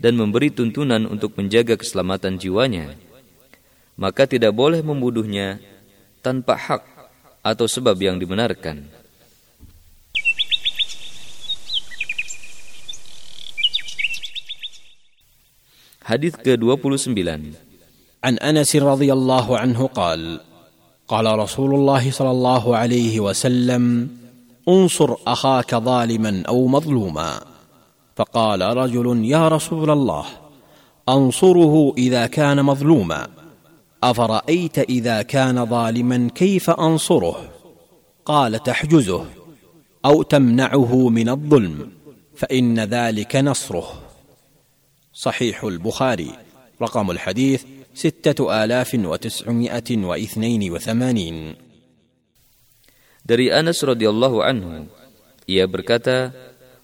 dan 0.00 0.16
memberi 0.16 0.48
tuntunan 0.48 1.04
untuk 1.04 1.36
menjaga 1.36 1.76
keselamatan 1.76 2.40
jiwanya. 2.40 2.96
Maka 4.00 4.24
tidak 4.24 4.56
boleh 4.56 4.80
membunuhnya 4.80 5.60
tanpa 6.24 6.56
hak 6.56 6.95
atau 7.46 7.70
sebab 7.70 7.94
yang 8.02 8.18
dibenarkan. 8.18 8.82
Hadis 16.06 16.34
ke-29. 16.38 17.62
عن 18.26 18.42
أنس 18.42 18.76
رضي 18.76 19.12
الله 19.12 19.46
عنه 19.58 19.86
قال 21.06 21.38
رسول 21.38 21.74
الله 21.74 22.10
صلى 22.10 22.30
الله 22.30 22.76
عليه 22.76 23.20
وسلم 23.20 24.08
انصر 24.68 25.14
أخاك 25.26 25.74
ظالما 25.74 26.42
أو 26.48 26.66
مظلوما 26.66 27.40
فقال 28.16 28.60
رجل 28.62 29.06
يا 29.24 29.48
رسول 29.48 29.90
الله 29.90 30.24
أنصره 31.08 31.94
إذا 31.98 32.26
كان 32.26 32.64
مظلوما 32.64 33.45
افرايت 34.10 34.78
اذا 34.78 35.22
كان 35.22 35.66
ظالما 35.66 36.30
كيف 36.34 36.70
انصره 36.70 37.50
قال 38.24 38.62
تحجزه 38.62 39.24
أو 40.04 40.22
تمنعه 40.22 41.08
من 41.08 41.28
الظلم 41.28 41.92
فان 42.36 42.80
ذلك 42.80 43.36
نصره 43.36 44.02
صحيح 45.14 45.64
البخاري 45.64 46.30
رقم 46.82 47.10
الحديث 47.10 47.64
سته 47.94 48.64
الاف 48.64 48.94
وتسعمائه 48.94 49.88
واثنين 50.04 50.62
وثمانين 50.72 51.38
Dari 53.26 53.50
Anas 53.50 53.82
radhiyallahu 53.82 54.38
anhu, 54.38 54.86
ia 55.50 55.66
berkata, 55.66 56.30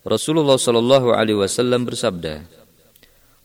Rasulullah 0.03 0.59
shallallahu 0.59 1.15
alaihi 1.15 1.39
wasallam 1.39 1.87
bersabda, 1.87 2.43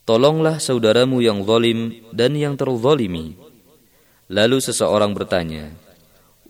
Tolonglah 0.02 0.58
saudaramu 0.58 1.22
yang 1.22 1.46
zalim 1.46 1.94
dan 2.10 2.34
yang 2.34 2.58
terzalimi 2.58 3.38
Lalu 4.28 4.60
seseorang 4.60 5.16
bertanya, 5.16 5.72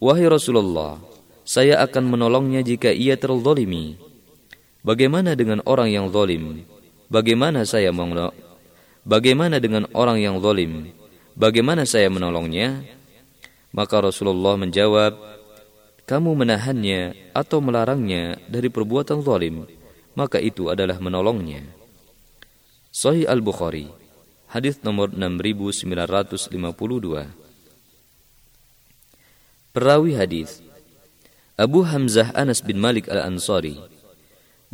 Wahai 0.02 0.26
Rasulullah, 0.26 0.98
saya 1.46 1.78
akan 1.86 2.10
menolongnya 2.10 2.66
jika 2.66 2.90
ia 2.90 3.14
terzolimi. 3.18 3.98
Bagaimana 4.82 5.38
dengan 5.38 5.62
orang 5.62 5.94
yang 5.94 6.10
zolim? 6.10 6.66
Bagaimana 7.10 7.66
saya 7.70 7.94
menolong? 7.94 8.34
Bagaimana 9.06 9.62
dengan 9.62 9.86
orang 9.94 10.18
yang 10.18 10.42
zolim? 10.42 10.90
Bagaimana 11.38 11.86
saya 11.86 12.10
menolongnya? 12.10 12.82
Maka 13.70 14.02
Rasulullah 14.02 14.58
menjawab, 14.58 15.14
kamu 16.10 16.34
menahannya 16.34 17.30
atau 17.38 17.62
melarangnya 17.62 18.42
dari 18.50 18.74
perbuatan 18.74 19.22
zalim, 19.22 19.70
maka 20.18 20.42
itu 20.42 20.74
adalah 20.74 20.98
menolongnya. 20.98 21.62
Sahih 22.90 23.30
Al-Bukhari, 23.30 23.86
hadis 24.50 24.82
nomor 24.82 25.14
6952. 25.14 27.47
Perawi 29.78 30.18
hadis. 30.18 30.58
Abu 31.54 31.86
Hamzah 31.86 32.34
Anas 32.34 32.66
bin 32.66 32.82
Malik 32.82 33.06
Al-Ansari 33.14 33.78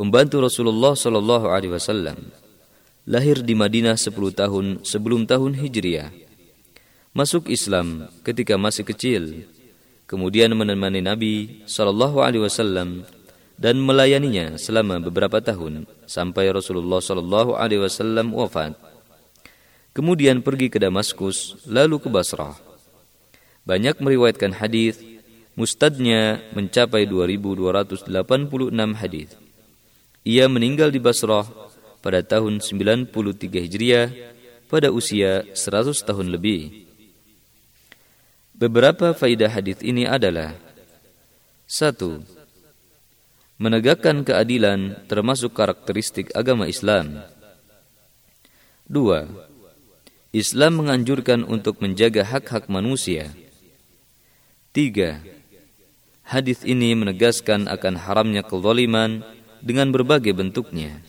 pembantu 0.00 0.40
Rasulullah 0.40 0.96
Shallallahu 0.96 1.44
alaihi 1.52 1.76
wasallam 1.76 2.32
lahir 3.04 3.44
di 3.44 3.52
Madinah 3.52 4.00
10 4.00 4.16
tahun 4.32 4.80
sebelum 4.80 5.28
tahun 5.28 5.60
Hijriah. 5.60 6.08
Masuk 7.12 7.52
Islam 7.52 8.08
ketika 8.24 8.56
masih 8.56 8.88
kecil 8.88 9.44
kemudian 10.08 10.56
menemani 10.56 11.04
Nabi 11.04 11.60
Shallallahu 11.68 12.24
alaihi 12.24 12.48
wasallam 12.48 13.04
dan 13.60 13.76
melayaninya 13.84 14.56
selama 14.56 15.04
beberapa 15.04 15.44
tahun 15.44 15.84
sampai 16.08 16.48
Rasulullah 16.48 17.04
Shallallahu 17.04 17.60
alaihi 17.60 17.84
wasallam 17.84 18.32
wafat. 18.32 18.72
Kemudian 19.92 20.40
pergi 20.40 20.72
ke 20.72 20.80
Damaskus 20.80 21.60
lalu 21.68 22.00
ke 22.00 22.08
Basrah 22.08 22.56
banyak 23.64 24.00
meriwayatkan 24.00 24.60
hadis, 24.60 25.00
mustadnya 25.56 26.44
mencapai 26.52 27.08
2286 27.08 28.08
hadis. 28.96 29.32
Ia 30.24 30.48
meninggal 30.48 30.88
di 30.88 31.00
Basrah 31.00 31.48
pada 32.04 32.20
tahun 32.24 32.60
93 32.60 33.08
Hijriah 33.64 34.08
pada 34.68 34.88
usia 34.88 35.44
100 35.52 35.96
tahun 36.00 36.32
lebih. 36.32 36.88
Beberapa 38.54 39.12
faidah 39.12 39.50
hadis 39.50 39.80
ini 39.84 40.08
adalah 40.08 40.56
satu, 41.64 42.22
Menegakkan 43.54 44.26
keadilan 44.26 45.06
termasuk 45.06 45.54
karakteristik 45.54 46.34
agama 46.34 46.66
Islam. 46.66 47.22
Dua, 48.82 49.30
Islam 50.34 50.82
menganjurkan 50.82 51.46
untuk 51.46 51.78
menjaga 51.78 52.26
hak-hak 52.26 52.66
manusia. 52.66 53.30
Tiga, 54.73 55.17
hadis 56.21 56.61
ini 56.61 56.93
menegaskan 56.93 57.65
akan 57.65 57.95
haramnya 57.97 58.45
kezaliman 58.45 59.25
dengan 59.59 59.89
berbagai 59.89 60.31
bentuknya. 60.31 61.01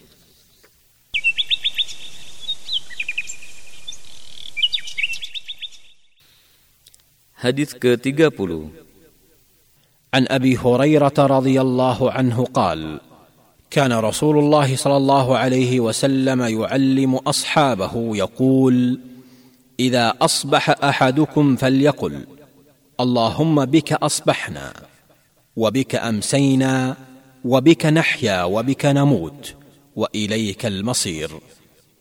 Hadis 7.40 7.72
ke-30 7.72 8.68
عن 10.14 10.26
ابي 10.28 10.58
هريره 10.58 11.18
رضي 11.18 11.60
الله 11.60 12.10
عنه 12.10 12.44
قال 12.44 13.00
كان 13.70 13.92
رسول 13.92 14.38
الله 14.38 14.76
صلى 14.76 14.96
الله 14.96 15.38
عليه 15.38 15.80
وسلم 15.80 16.40
يعلم 16.42 17.14
اصحابه 17.14 18.16
يقول 18.16 19.00
اذا 19.80 20.14
اصبح 20.20 20.70
احدكم 20.84 21.56
فليقل 21.56 22.14
اللهم 22.99 23.65
بك 23.65 23.93
أصبحنا 23.93 24.73
وبك 25.55 25.95
أمسينا 25.95 26.97
وبك 27.45 27.85
نحيا 27.85 28.43
وبك 28.43 28.85
نموت 28.85 29.55
وإليك 29.95 30.65
المصير. 30.65 31.31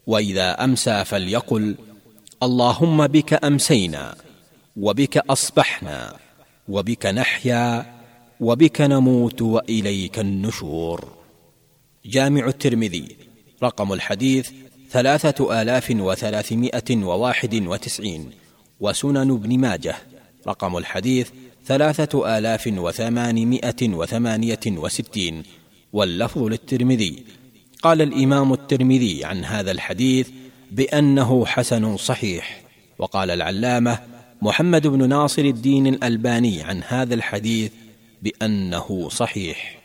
وإذا 0.07 0.65
أمسى 0.65 1.05
فليقل 1.05 1.75
اللهم 2.43 3.07
بك 3.07 3.45
أمسينا 3.45 4.15
وبك 4.77 5.17
أصبحنا 5.17 6.17
وبك 6.69 7.07
نحيا 7.07 7.95
وبك 8.41 8.81
نموت 8.81 9.43
وإليك 9.43 10.19
النشور. 10.19 11.13
جامع 12.07 12.47
الترمذي 12.47 13.17
رقم 13.63 13.93
الحديث 13.93 14.51
ثلاثة 14.91 15.63
آلاف 15.63 15.91
وثلاثمائة 15.91 16.97
وواحد 16.97 17.55
وتسعين 17.67 18.31
وسنن 18.81 19.31
ابن 19.31 19.59
ماجه 19.59 19.97
رقم 20.47 20.77
الحديث 20.77 21.31
ثلاثة 21.67 22.39
آلاف 22.39 22.65
وثمانمائة 22.67 23.81
وثمانية 23.83 24.65
وستين 24.67 25.43
واللفظ 25.93 26.43
للترمذي. 26.43 27.25
قال 27.83 28.03
الإمام 28.03 28.53
الترمذي 28.53 29.25
عن 29.25 29.45
هذا 29.45 29.71
الحديث 29.71 30.29
بأنه 30.71 31.47
حسن 31.47 31.97
صحيح. 31.97 32.63
وقال 32.99 33.31
العلامة 33.31 33.99
محمد 34.43 34.87
بن 34.87 35.09
ناصر 35.09 35.43
الدين 35.43 35.87
الألباني 35.87 36.63
عن 36.63 36.83
هذا 36.83 37.15
الحديث 37.15 37.73
بأنه 38.23 39.09
صحيح. 39.09 39.81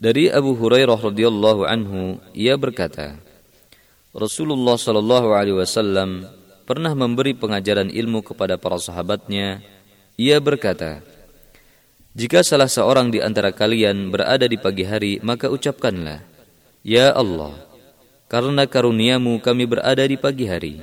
Dari 0.00 0.32
Abu 0.32 0.56
Hurairah 0.56 0.96
radhiyallahu 0.96 1.68
anhu 1.68 2.16
ia 2.32 2.56
berkata 2.56 3.20
Rasulullah 4.16 4.80
sallallahu 4.80 5.36
alaihi 5.36 5.60
wasallam 5.60 6.24
pernah 6.70 6.94
memberi 6.94 7.34
pengajaran 7.34 7.90
ilmu 7.90 8.22
kepada 8.22 8.54
para 8.54 8.78
sahabatnya, 8.78 9.58
ia 10.14 10.38
berkata, 10.38 11.02
Jika 12.14 12.46
salah 12.46 12.70
seorang 12.70 13.10
di 13.10 13.18
antara 13.18 13.50
kalian 13.50 14.14
berada 14.14 14.46
di 14.46 14.54
pagi 14.54 14.86
hari, 14.86 15.18
maka 15.18 15.50
ucapkanlah, 15.50 16.22
Ya 16.86 17.10
Allah, 17.10 17.58
karena 18.30 18.70
karuniamu 18.70 19.42
kami 19.42 19.66
berada 19.66 20.06
di 20.06 20.14
pagi 20.14 20.46
hari, 20.46 20.78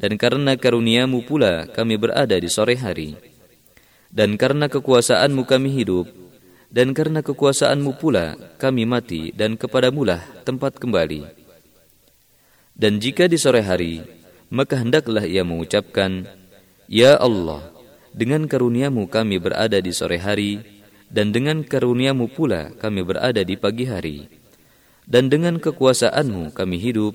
dan 0.00 0.16
karena 0.16 0.56
karuniamu 0.56 1.20
pula 1.28 1.68
kami 1.68 2.00
berada 2.00 2.40
di 2.40 2.48
sore 2.48 2.80
hari, 2.80 3.12
dan 4.08 4.40
karena 4.40 4.72
kekuasaanmu 4.72 5.44
kami 5.44 5.68
hidup, 5.84 6.08
dan 6.72 6.96
karena 6.96 7.20
kekuasaanmu 7.20 8.00
pula 8.00 8.40
kami 8.56 8.88
mati, 8.88 9.36
dan 9.36 9.60
kepadamulah 9.60 10.24
tempat 10.48 10.80
kembali. 10.80 11.28
Dan 12.72 12.96
jika 12.96 13.28
di 13.28 13.36
sore 13.36 13.60
hari, 13.60 14.19
maka 14.50 14.82
hendaklah 14.82 15.24
ia 15.24 15.46
mengucapkan, 15.46 16.26
Ya 16.90 17.14
Allah, 17.14 17.70
dengan 18.10 18.50
karuniamu 18.50 19.06
kami 19.06 19.38
berada 19.38 19.78
di 19.78 19.94
sore 19.94 20.18
hari, 20.18 20.58
dan 21.06 21.30
dengan 21.30 21.62
karuniamu 21.62 22.30
pula 22.30 22.74
kami 22.78 23.06
berada 23.06 23.42
di 23.46 23.54
pagi 23.54 23.86
hari. 23.86 24.26
Dan 25.06 25.30
dengan 25.30 25.58
kekuasaanmu 25.58 26.54
kami 26.54 26.76
hidup, 26.78 27.14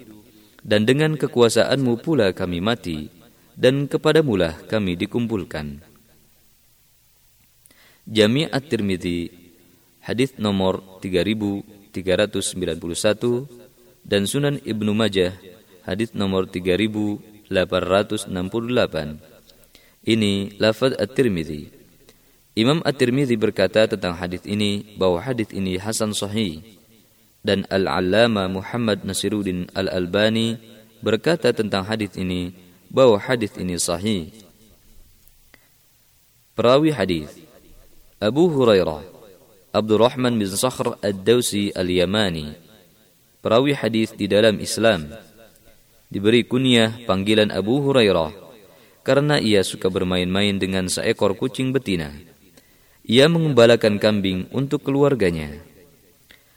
dan 0.64 0.88
dengan 0.88 1.20
kekuasaanmu 1.20 2.03
pula 2.03 2.32
kami 2.32 2.64
mati, 2.64 3.12
dan 3.56 3.88
kepadamulah 3.88 4.56
kami 4.68 4.99
dikumpulkan. 4.99 5.80
Jami' 8.06 8.52
at-Tirmidzi 8.52 9.32
hadis 10.06 10.38
nomor 10.38 11.02
3391 11.02 13.49
dan 14.06 14.30
Sunan 14.30 14.62
Ibnu 14.62 14.94
Majah 14.94 15.34
hadis 15.86 16.12
nomor 16.18 16.49
3868. 16.49 17.53
Ini 20.06 20.57
lafaz 20.57 20.98
at-Tirmidzi. 20.98 21.70
Imam 22.57 22.82
at-Tirmidzi 22.82 23.38
berkata 23.38 23.86
tentang 23.86 24.18
hadis 24.18 24.41
ini 24.49 24.98
bahwa 24.98 25.22
hadis 25.22 25.53
ini 25.53 25.78
hasan 25.78 26.18
sahih 26.18 26.62
dan 27.45 27.70
Al-Allama 27.70 28.49
Muhammad 28.49 29.06
Nasiruddin 29.06 29.70
Al-Albani 29.78 30.57
berkata 31.06 31.53
tentang 31.53 31.86
hadis 31.86 32.18
ini 32.18 32.57
bahwa 32.90 33.22
hadis 33.22 33.53
ini 33.62 33.78
sahih. 33.78 34.34
Perawi 36.57 36.90
hadis 36.90 37.30
Abu 38.18 38.48
Hurairah 38.49 39.03
Abdurrahman 39.76 40.40
bin 40.40 40.48
Sakhr 40.48 40.95
Ad-Dawsi 41.03 41.76
Al-Yamani 41.76 42.56
perawi 43.44 43.76
hadis 43.76 44.16
di 44.16 44.26
dalam 44.26 44.56
Islam 44.64 45.12
diberi 46.10 46.45
kunyah 46.45 47.03
panggilan 47.06 47.49
Abu 47.49 47.82
Hurairah 47.82 48.45
karena 49.06 49.38
ia 49.38 49.61
suka 49.61 49.88
bermain-main 49.94 50.57
dengan 50.57 50.90
seekor 50.90 51.38
kucing 51.38 51.69
betina. 51.69 52.10
Ia 53.06 53.30
mengembalakan 53.30 54.02
kambing 54.02 54.49
untuk 54.49 54.82
keluarganya. 54.82 55.61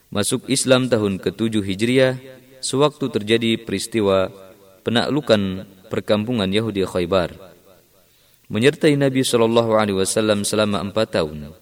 Masuk 0.09 0.49
Islam 0.49 0.89
tahun 0.89 1.21
ke-7 1.21 1.61
Hijriah 1.61 2.17
sewaktu 2.65 3.13
terjadi 3.13 3.61
peristiwa 3.61 4.33
penaklukan 4.81 5.69
perkampungan 5.93 6.49
Yahudi 6.49 6.89
Khaybar. 6.89 7.37
Menyertai 8.49 8.97
Nabi 8.97 9.21
Wasallam 9.21 10.49
selama 10.49 10.81
empat 10.81 11.21
tahun. 11.21 11.53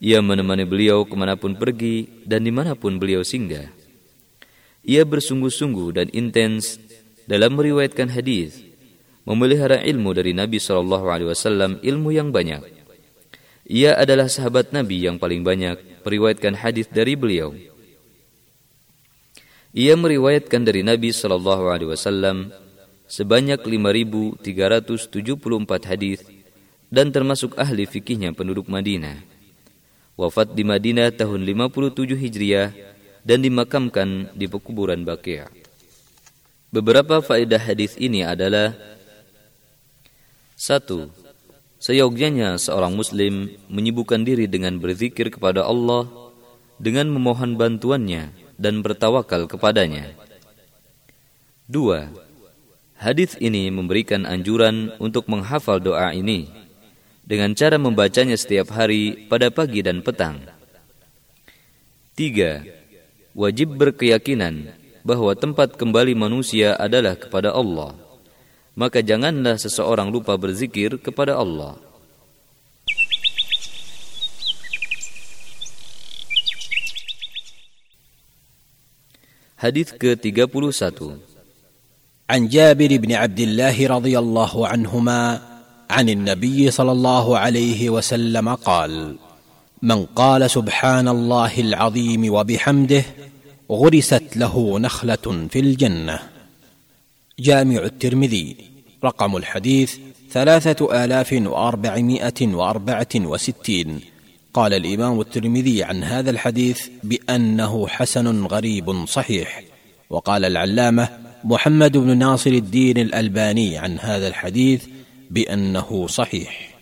Ia 0.00 0.24
menemani 0.24 0.64
beliau 0.64 1.04
ke 1.04 1.12
mana 1.12 1.36
pun 1.36 1.52
pergi 1.52 2.24
dan 2.24 2.48
di 2.48 2.52
mana 2.52 2.72
pun 2.72 2.96
beliau 2.96 3.20
singgah. 3.20 3.68
Ia 4.84 5.04
bersungguh-sungguh 5.04 5.96
dan 5.96 6.08
intens 6.16 6.80
dalam 7.24 7.56
meriwayatkan 7.56 8.12
hadis, 8.12 8.60
memelihara 9.24 9.80
ilmu 9.80 10.12
dari 10.12 10.36
Nabi 10.36 10.60
Shallallahu 10.60 11.06
Alaihi 11.08 11.28
Wasallam 11.32 11.80
ilmu 11.80 12.12
yang 12.12 12.28
banyak. 12.30 12.60
Ia 13.64 13.96
adalah 13.96 14.28
sahabat 14.28 14.76
Nabi 14.76 15.08
yang 15.08 15.16
paling 15.16 15.40
banyak 15.40 16.04
meriwayatkan 16.04 16.60
hadis 16.60 16.84
dari 16.92 17.16
beliau. 17.16 17.56
Ia 19.72 19.96
meriwayatkan 19.96 20.62
dari 20.62 20.84
Nabi 20.84 21.10
Shallallahu 21.10 21.72
Alaihi 21.72 21.90
Wasallam 21.90 22.52
sebanyak 23.08 23.64
5.374 23.64 24.44
hadis 25.88 26.20
dan 26.92 27.08
termasuk 27.08 27.56
ahli 27.56 27.88
fikihnya 27.88 28.36
penduduk 28.36 28.68
Madinah. 28.68 29.24
Wafat 30.14 30.54
di 30.54 30.62
Madinah 30.62 31.10
tahun 31.10 31.42
57 31.42 32.14
Hijriah 32.14 32.70
dan 33.26 33.42
dimakamkan 33.42 34.30
di 34.36 34.46
pekuburan 34.46 35.02
Baqi'. 35.02 35.63
Beberapa 36.74 37.22
faedah 37.22 37.62
hadis 37.62 37.94
ini 38.02 38.26
adalah 38.26 38.74
satu, 40.58 41.06
seyogyanya 41.78 42.58
seorang 42.58 42.98
muslim 42.98 43.54
menyibukkan 43.70 44.26
diri 44.26 44.50
dengan 44.50 44.82
berzikir 44.82 45.30
kepada 45.30 45.62
Allah 45.62 46.10
dengan 46.82 47.14
memohon 47.14 47.54
bantuannya 47.54 48.34
dan 48.58 48.82
bertawakal 48.82 49.46
kepadanya. 49.46 50.18
Dua, 51.70 52.10
Hadis 52.98 53.38
ini 53.38 53.70
memberikan 53.70 54.26
anjuran 54.26 54.94
untuk 55.02 55.30
menghafal 55.30 55.78
doa 55.78 56.10
ini 56.10 56.50
dengan 57.22 57.54
cara 57.54 57.78
membacanya 57.78 58.34
setiap 58.34 58.74
hari 58.74 59.30
pada 59.30 59.50
pagi 59.50 59.82
dan 59.82 60.02
petang. 60.02 60.42
Tiga, 62.14 62.62
wajib 63.34 63.74
berkeyakinan 63.74 64.83
bahwa 65.03 65.31
tempat 65.33 65.79
kembali 65.79 66.13
manusia 66.13 66.75
adalah 66.75 67.15
kepada 67.15 67.55
Allah. 67.55 67.95
Maka 68.75 69.03
janganlah 69.03 69.59
seseorang 69.59 70.11
lupa 70.13 70.35
berzikir 70.39 70.99
kepada 71.01 71.35
Allah. 71.35 71.75
Hadis 79.59 79.91
ke-31 79.91 81.19
عن 82.29 82.45
جابر 82.47 82.97
بن 82.97 83.11
عبد 83.11 83.39
الله 83.39 83.87
رضي 83.87 84.19
الله 84.19 84.67
عنهما 84.67 85.41
عن 85.89 86.09
النبي 86.09 86.71
صلى 86.71 86.91
الله 86.91 87.37
عليه 87.37 87.89
وسلم 87.89 88.55
قال 88.55 89.15
من 89.81 90.05
قال 90.05 90.51
سبحان 90.51 91.07
الله 91.07 91.53
العظيم 91.57 92.33
وبحمده 92.33 93.03
غرست 93.70 94.36
له 94.36 94.78
نخلة 94.78 95.48
في 95.50 95.58
الجنة. 95.58 96.18
جامع 97.38 97.82
الترمذي 97.82 98.56
رقم 99.04 99.36
الحديث 99.36 99.96
ثلاثة 100.30 101.04
آلاف 101.04 101.32
وأربعمائة 101.32 102.40
وأربعة 102.46 103.14
وستين. 103.16 104.00
قال 104.54 104.74
الإمام 104.74 105.20
الترمذي 105.20 105.82
عن 105.82 106.04
هذا 106.04 106.30
الحديث 106.30 106.88
بأنه 107.02 107.88
حسن 107.88 108.46
غريب 108.46 109.06
صحيح. 109.06 109.62
وقال 110.10 110.44
العلامة 110.44 111.08
محمد 111.44 111.96
بن 111.96 112.18
ناصر 112.18 112.50
الدين 112.50 112.98
الألباني 112.98 113.78
عن 113.78 113.98
هذا 113.98 114.28
الحديث 114.28 114.86
بأنه 115.30 116.06
صحيح. 116.06 116.74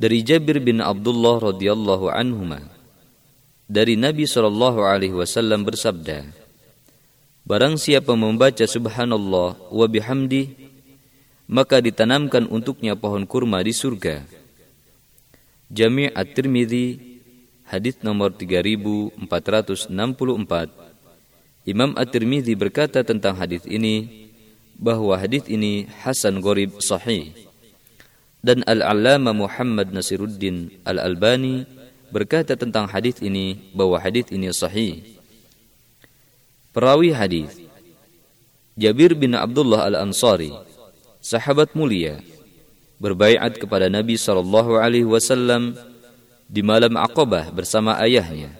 Dari 0.00 0.24
Jabir 0.24 0.64
bin 0.64 0.80
Abdullah 0.80 1.52
radhiyallahu 1.52 2.08
anhuma 2.08 2.69
dari 3.70 3.94
Nabi 3.94 4.26
sallallahu 4.26 4.82
alaihi 4.82 5.14
wasallam 5.14 5.62
bersabda 5.62 6.26
Barang 7.46 7.78
siapa 7.78 8.18
membaca 8.18 8.66
subhanallah 8.66 9.70
wa 9.70 9.86
bihamdi 9.86 10.74
maka 11.46 11.78
ditanamkan 11.78 12.50
untuknya 12.50 12.98
pohon 12.98 13.22
kurma 13.30 13.62
di 13.62 13.70
surga 13.70 14.26
Jami' 15.70 16.10
At-Tirmidzi 16.10 16.98
hadis 17.70 18.02
nomor 18.02 18.34
3464 18.34 19.14
Imam 21.70 21.94
At-Tirmidzi 21.94 22.58
berkata 22.58 23.06
tentang 23.06 23.38
hadis 23.38 23.62
ini 23.70 24.26
bahwa 24.74 25.14
hadis 25.14 25.44
ini 25.44 25.84
hasan 26.00 26.40
gharib 26.40 26.80
sahih. 26.80 27.36
Dan 28.40 28.64
Al-Allama 28.64 29.36
Muhammad 29.36 29.92
Nasiruddin 29.92 30.80
Al-Albani 30.88 31.68
berkata 32.10 32.58
tentang 32.58 32.90
hadis 32.90 33.18
ini 33.22 33.72
bahwa 33.74 33.96
hadis 33.96 34.28
ini 34.30 34.50
sahih. 34.50 35.02
Perawi 36.70 37.10
hadis 37.10 37.50
Jabir 38.78 39.12
bin 39.18 39.34
Abdullah 39.34 39.90
Al-Ansari, 39.90 40.54
sahabat 41.18 41.74
mulia, 41.74 42.22
berbaiat 42.96 43.58
kepada 43.58 43.92
Nabi 43.92 44.14
sallallahu 44.14 44.78
alaihi 44.78 45.04
wasallam 45.04 45.74
di 46.48 46.64
malam 46.64 46.96
Aqabah 46.96 47.52
bersama 47.52 47.98
ayahnya. 48.00 48.54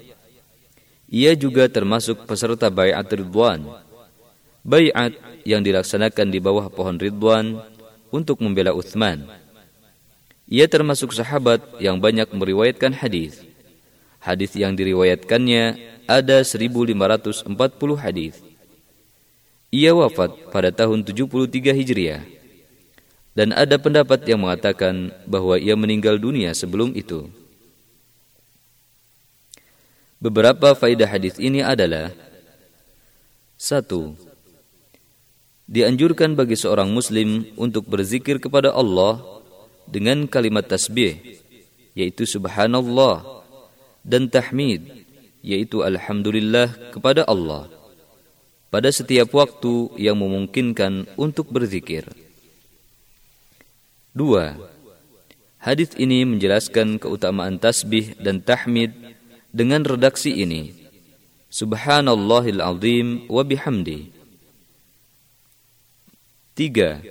Ia 1.10 1.34
juga 1.34 1.66
termasuk 1.66 2.28
peserta 2.28 2.70
bayat 2.70 3.08
Ridwan. 3.10 3.66
Bayat 4.62 5.16
yang 5.42 5.64
dilaksanakan 5.64 6.28
di 6.28 6.38
bawah 6.38 6.68
pohon 6.68 7.00
Ridwan 7.00 7.64
untuk 8.12 8.44
membela 8.44 8.76
Uthman. 8.76 9.24
Ia 10.50 10.66
termasuk 10.66 11.14
sahabat 11.14 11.62
yang 11.78 12.02
banyak 12.02 12.26
meriwayatkan 12.34 12.90
hadis. 12.90 13.38
Hadis 14.18 14.50
yang 14.58 14.74
diriwayatkannya 14.74 15.78
ada 16.10 16.42
1540 16.42 17.54
hadis. 17.94 18.34
Ia 19.70 19.94
wafat 19.94 20.50
pada 20.50 20.74
tahun 20.74 21.06
73 21.06 21.70
Hijriah. 21.70 22.26
Dan 23.30 23.54
ada 23.54 23.78
pendapat 23.78 24.26
yang 24.26 24.42
mengatakan 24.42 25.14
bahwa 25.22 25.54
ia 25.54 25.78
meninggal 25.78 26.18
dunia 26.18 26.50
sebelum 26.50 26.98
itu. 26.98 27.30
Beberapa 30.18 30.74
faidah 30.74 31.06
hadis 31.06 31.38
ini 31.38 31.62
adalah 31.62 32.10
satu, 33.54 34.18
dianjurkan 35.70 36.34
bagi 36.34 36.58
seorang 36.58 36.90
muslim 36.90 37.46
untuk 37.54 37.86
berzikir 37.86 38.42
kepada 38.42 38.74
Allah 38.74 39.39
dengan 39.88 40.26
kalimat 40.28 40.66
tasbih 40.66 41.40
yaitu 41.94 42.24
subhanallah 42.24 43.44
dan 44.04 44.28
tahmid 44.28 45.06
yaitu 45.40 45.80
alhamdulillah 45.84 46.92
kepada 46.92 47.24
Allah. 47.24 47.80
pada 48.70 48.86
setiap 48.94 49.34
waktu 49.34 49.90
yang 49.98 50.22
memungkinkan 50.22 51.10
untuk 51.18 51.50
berzikir. 51.50 52.06
Dua, 54.14 54.54
hadis 55.58 55.90
ini 55.98 56.22
menjelaskan 56.22 57.02
keutamaan 57.02 57.58
tasbih 57.58 58.14
dan 58.22 58.38
tahmid 58.38 58.94
dengan 59.50 59.82
redaksi 59.82 60.30
ini. 60.30 60.70
Subhanallahil 61.50 62.62
azim 62.62 63.26
wa 63.26 63.42
bihamdi. 63.42 64.14
Tiga, 66.54 67.02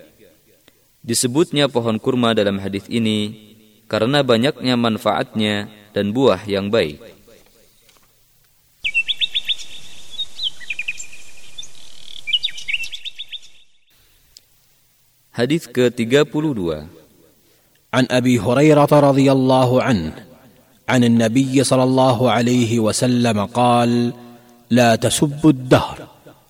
disebutnya 1.04 1.68
pohon 1.68 2.00
kurma 2.00 2.32
dalam 2.32 2.56
hadis 2.62 2.88
ini 2.88 3.52
karena 3.84 4.24
banyaknya 4.24 4.74
manfaatnya 4.74 5.68
dan 5.92 6.10
buah 6.10 6.40
yang 6.48 6.72
baik. 6.72 6.98
Hadis 15.34 15.66
ke-32 15.66 16.86
عن 17.94 18.06
ابي 18.10 18.38
هريره 18.38 18.90
رضي 18.90 19.32
الله 19.32 19.70
عنه 19.82 20.14
عن 20.88 21.04
النبي 21.04 21.64
صلى 21.64 21.84
الله 21.84 22.18
عليه 22.30 22.80
وسلم 22.80 23.38
قال 23.54 24.12
لا 24.70 24.96
تسبوا 24.96 25.50
الدهر 25.50 25.98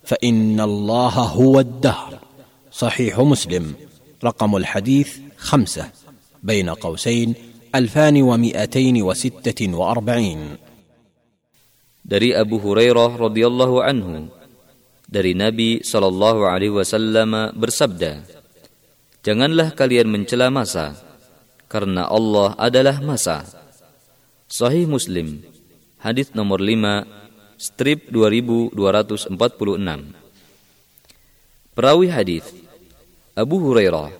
فان 0.05 0.61
الله 0.61 1.15
هو 1.37 1.61
الدهر 1.61 2.19
صحيح 2.73 3.21
مسلم 3.21 3.75
رقم 4.24 4.56
الحديث 4.56 5.10
خمسه 5.38 5.92
بين 6.44 6.70
قوسين 6.70 7.36
الفان 7.76 8.22
ومائتين 8.22 9.02
وسته 9.02 9.60
واربعين 9.74 10.42
dari 12.10 12.34
Abu 12.34 12.58
Hurairah 12.58 13.22
radhiyallahu 13.22 13.86
anhu 13.86 14.34
dari 15.06 15.38
Nabi 15.38 15.86
sallallahu 15.86 16.48
alaihi 16.48 16.74
wasallam 16.74 17.54
bersabda 17.54 18.40
Janganlah 19.20 19.76
kalian 19.76 20.08
mencela 20.08 20.48
masa, 20.48 20.96
karena 21.68 22.08
Allah 22.08 22.56
adalah 22.56 23.04
masa. 23.04 23.44
Sahih 24.48 24.88
Muslim, 24.88 25.44
hadis 26.00 26.32
nomor 26.32 26.64
5, 26.64 27.04
strip 27.60 28.08
2246. 28.08 28.80
Perawi 31.76 32.08
hadis 32.08 32.48
Abu 33.40 33.56
Hurairah, 33.56 34.12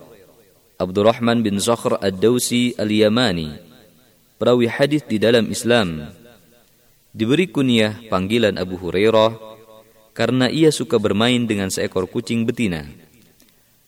Abdurrahman 0.80 1.44
bin 1.44 1.60
Zakhr 1.60 2.00
Ad-Dausi 2.00 2.72
Al-Yamani, 2.80 3.52
perawi 4.40 4.64
hadis 4.64 5.04
di 5.04 5.20
dalam 5.20 5.44
Islam, 5.52 6.08
diberi 7.12 7.44
kunyah 7.44 8.00
panggilan 8.08 8.56
Abu 8.56 8.80
Hurairah 8.80 9.36
karena 10.16 10.48
ia 10.48 10.72
suka 10.72 10.96
bermain 10.96 11.44
dengan 11.44 11.68
seekor 11.68 12.08
kucing 12.08 12.48
betina. 12.48 12.88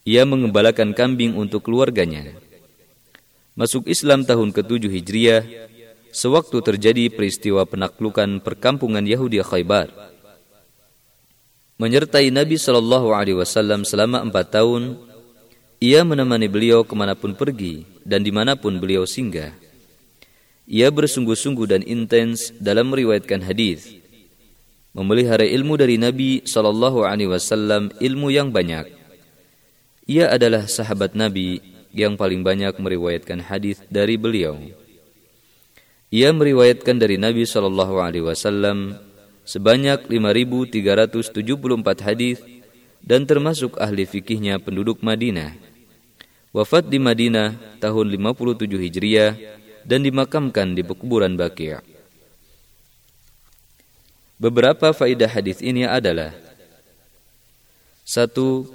Ia 0.04 0.28
mengembalakan 0.28 0.92
kambing 0.92 1.32
untuk 1.40 1.64
keluarganya. 1.64 2.36
Masuk 3.56 3.88
Islam 3.88 4.28
tahun 4.28 4.52
ke-7 4.52 4.84
Hijriah, 4.84 5.42
sewaktu 6.12 6.60
terjadi 6.60 7.08
peristiwa 7.08 7.64
penaklukan 7.64 8.36
perkampungan 8.44 9.08
Yahudi 9.08 9.40
Khaybar. 9.40 9.88
Menyertai 11.80 12.28
Nabi 12.28 12.60
Wasallam 12.60 13.88
selama 13.88 14.20
empat 14.20 14.60
tahun, 14.60 15.08
ia 15.82 16.06
menemani 16.06 16.46
beliau 16.46 16.86
ke 16.86 16.94
mana 16.94 17.18
pun 17.18 17.34
pergi 17.34 17.82
dan 18.06 18.22
di 18.22 18.30
mana 18.30 18.54
pun 18.54 18.78
beliau 18.78 19.02
singgah. 19.02 19.50
Ia 20.70 20.94
bersungguh-sungguh 20.94 21.66
dan 21.66 21.82
intens 21.82 22.54
dalam 22.62 22.94
meriwayatkan 22.94 23.42
hadis, 23.42 23.98
memelihara 24.94 25.42
ilmu 25.42 25.74
dari 25.74 25.98
Nabi 25.98 26.46
Shallallahu 26.46 27.02
Alaihi 27.02 27.34
Wasallam 27.34 27.90
ilmu 27.98 28.30
yang 28.30 28.54
banyak 28.54 29.02
ia 30.02 30.34
adalah 30.34 30.66
sahabat 30.66 31.14
Nabi 31.14 31.62
yang 31.94 32.18
paling 32.18 32.42
banyak 32.42 32.74
meriwayatkan 32.74 33.38
hadis 33.46 33.78
dari 33.86 34.18
beliau. 34.18 34.58
Ia 36.12 36.34
meriwayatkan 36.34 36.98
dari 36.98 37.16
Nabi 37.16 37.46
Shallallahu 37.46 38.02
Alaihi 38.02 38.26
Wasallam 38.26 38.98
sebanyak 39.46 40.10
5.374 40.10 42.02
hadis 42.02 42.42
dan 43.00 43.24
termasuk 43.30 43.78
ahli 43.78 44.04
fikihnya 44.04 44.58
penduduk 44.58 45.00
Madinah. 45.06 45.54
Wafat 46.52 46.92
di 46.92 47.00
Madinah 47.00 47.80
tahun 47.80 48.12
57 48.12 48.68
Hijriah 48.76 49.32
dan 49.88 50.04
dimakamkan 50.04 50.76
di 50.76 50.84
pekuburan 50.84 51.32
Baqi'. 51.32 51.80
Beberapa 54.36 54.92
faidah 54.92 55.32
hadis 55.32 55.64
ini 55.64 55.88
adalah 55.88 56.36
satu, 58.04 58.68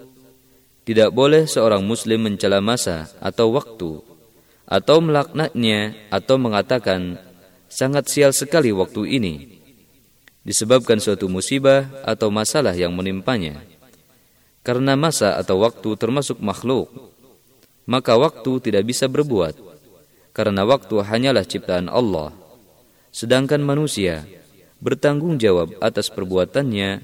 tidak 0.90 1.14
boleh 1.14 1.46
seorang 1.46 1.86
muslim 1.86 2.26
mencela 2.26 2.64
masa 2.66 3.14
atau 3.22 3.54
waktu 3.54 4.02
atau 4.66 4.98
melaknatnya 4.98 5.94
atau 6.10 6.42
mengatakan 6.42 7.22
sangat 7.70 8.10
sial 8.10 8.34
sekali 8.34 8.74
waktu 8.74 9.22
ini 9.22 9.36
disebabkan 10.48 10.98
suatu 10.98 11.28
musibah 11.28 11.92
atau 12.08 12.32
masalah 12.32 12.74
yang 12.74 12.96
menimpanya. 12.96 13.60
Karena 14.64 14.96
masa 14.96 15.36
atau 15.36 15.60
waktu 15.64 15.96
termasuk 16.00 16.40
makhluk, 16.40 16.88
maka 17.88 18.20
waktu 18.20 18.52
tidak 18.60 18.84
bisa 18.84 19.08
berbuat 19.08 19.56
karena 20.36 20.68
waktu 20.68 21.02
hanyalah 21.02 21.48
ciptaan 21.48 21.90
Allah. 21.90 22.30
Sedangkan 23.10 23.64
manusia 23.64 24.30
bertanggung 24.78 25.42
jawab 25.42 25.74
atas 25.82 26.14
perbuatannya 26.14 27.02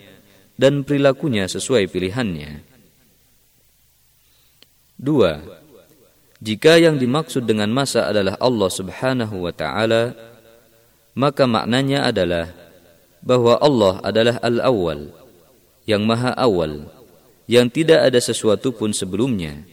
dan 0.53 0.85
perilakunya 0.85 1.49
sesuai 1.49 1.89
pilihannya. 1.89 2.61
Dua, 4.93 5.41
jika 6.37 6.77
yang 6.77 7.01
dimaksud 7.01 7.49
dengan 7.49 7.73
masa 7.73 8.05
adalah 8.05 8.37
Allah 8.37 8.69
Subhanahu 8.69 9.49
wa 9.49 9.53
taala, 9.55 10.13
maka 11.17 11.49
maknanya 11.49 12.05
adalah 12.05 12.53
bahwa 13.25 13.57
Allah 13.57 13.97
adalah 14.05 14.35
Al-Awwal, 14.43 15.09
yang 15.89 16.05
Maha 16.05 16.37
Awal, 16.37 16.85
yang 17.49 17.71
tidak 17.73 18.05
ada 18.05 18.19
sesuatu 18.21 18.69
pun 18.69 18.93
sebelumnya. 18.93 19.65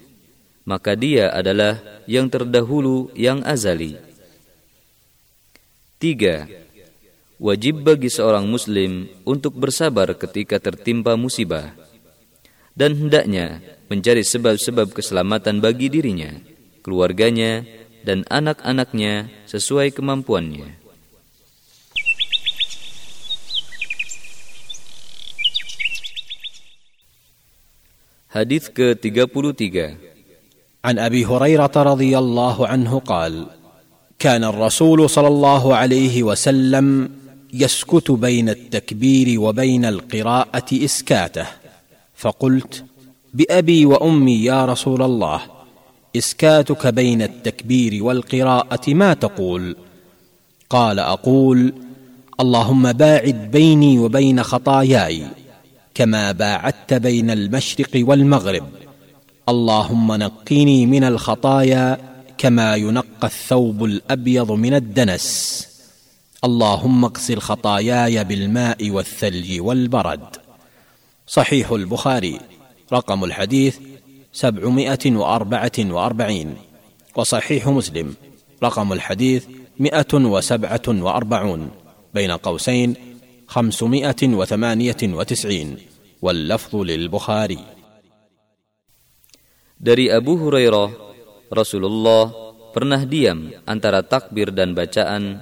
Maka 0.69 0.95
Dia 0.95 1.33
adalah 1.33 1.81
yang 2.05 2.29
terdahulu, 2.29 3.09
yang 3.17 3.41
azali. 3.43 3.97
Tiga, 6.01 6.49
wajib 7.41 7.85
bagi 7.85 8.09
seorang 8.13 8.45
muslim 8.49 9.09
untuk 9.25 9.57
bersabar 9.57 10.13
ketika 10.17 10.61
tertimpa 10.61 11.17
musibah 11.17 11.73
dan 12.77 12.97
hendaknya 12.97 13.61
mencari 13.93 14.25
sebab-sebab 14.25 14.95
keselamatan 14.95 15.61
bagi 15.61 15.93
dirinya, 15.93 16.33
keluarganya, 16.81 17.67
dan 18.01 18.25
anak-anaknya 18.33 19.29
sesuai 19.45 19.93
kemampuannya. 19.93 20.81
Hadis 28.31 28.71
ke-33 28.71 30.10
عن 30.85 30.99
أبي 30.99 31.25
هريرة 31.27 31.73
رضي 31.77 32.19
الله 32.19 32.67
عنه 32.67 32.99
قال 32.99 33.47
كان 34.19 34.45
الرسول 34.45 35.11
صلى 35.11 35.29
الله 35.29 35.77
عليه 35.77 36.23
وسلم 36.23 37.11
يسكت 37.53 38.11
بين 38.11 38.49
التكبير 38.49 39.41
وبين 39.41 39.85
القراءة 39.85 40.65
إسكاته 40.73 41.47
فقلت 42.15 42.85
بأبي 43.35 43.87
وأمي 43.87 44.45
يا 44.45 44.65
رسول 44.65 45.03
الله 45.03 45.41
إسكاتك 46.17 46.87
بين 46.87 47.23
التكبير 47.23 48.05
والقراءة 48.05 48.95
ما 48.95 49.15
تقول؟ 49.15 49.77
قال 50.71 50.99
أقول 50.99 51.73
اللهم 52.41 52.93
باعد 52.93 53.51
بيني 53.53 53.99
وبين 53.99 54.43
خطاياي 54.43 55.23
كما 55.95 56.33
باعدت 56.33 56.95
بين 56.95 57.31
المشرق 57.31 57.91
والمغرب. 57.95 58.67
اللهم 59.51 60.13
نقني 60.13 60.87
من 60.87 61.05
الخطايا 61.05 61.99
كما 62.39 62.77
ينقى 62.77 63.25
الثوب 63.25 63.85
الأبيض 63.85 64.53
من 64.53 64.75
الدنس. 64.75 65.27
اللهم 66.45 67.05
اغسل 67.05 67.39
خطاياي 67.39 68.25
بالماء 68.25 68.91
والثلج 68.91 69.61
والبرد. 69.61 70.37
صحيح 71.27 71.71
البخاري 71.71 72.41
رقم 72.93 73.25
الحديث 73.25 73.79
سبعمائة 74.33 75.17
وأربعة 75.17 75.79
وأربعين. 75.79 76.55
وصحيح 77.17 77.69
مسلم 77.69 78.15
رقم 78.63 78.93
الحديث 78.93 79.45
مئة 79.81 80.15
وسبعة 80.15 80.87
وأربعون. 80.89 81.71
بين 82.15 82.31
قوسين 82.31 82.95
خمسمائة 83.47 84.23
وثمانية 84.23 84.97
وتسعين. 85.03 85.77
واللفظ 86.23 86.77
للبخاري. 86.77 87.80
Dari 89.81 90.13
Abu 90.13 90.37
Hurairah, 90.37 90.93
Rasulullah 91.49 92.29
pernah 92.77 93.01
diam 93.01 93.49
antara 93.65 94.05
takbir 94.05 94.53
dan 94.53 94.77
bacaan 94.77 95.41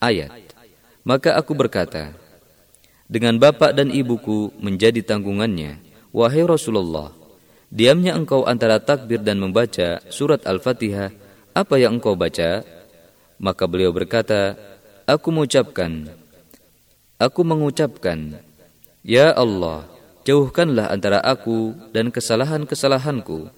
ayat. 0.00 0.32
Maka 1.04 1.36
aku 1.36 1.52
berkata, 1.52 2.16
dengan 3.04 3.36
bapak 3.36 3.76
dan 3.76 3.92
ibuku 3.92 4.56
menjadi 4.56 5.04
tanggungannya. 5.04 5.84
Wahai 6.16 6.48
Rasulullah, 6.48 7.12
diamnya 7.68 8.16
engkau 8.16 8.48
antara 8.48 8.80
takbir 8.80 9.20
dan 9.20 9.36
membaca 9.36 10.00
surat 10.08 10.40
Al-Fatihah, 10.48 11.12
apa 11.52 11.74
yang 11.76 12.00
engkau 12.00 12.16
baca? 12.16 12.64
Maka 13.36 13.68
beliau 13.68 13.92
berkata, 13.92 14.56
Aku 15.04 15.28
mengucapkan, 15.28 16.08
Aku 17.20 17.44
mengucapkan, 17.44 18.40
Ya 19.04 19.36
Allah, 19.36 19.84
jauhkanlah 20.24 20.88
antara 20.88 21.20
aku 21.20 21.76
dan 21.92 22.08
kesalahan-kesalahanku, 22.08 23.52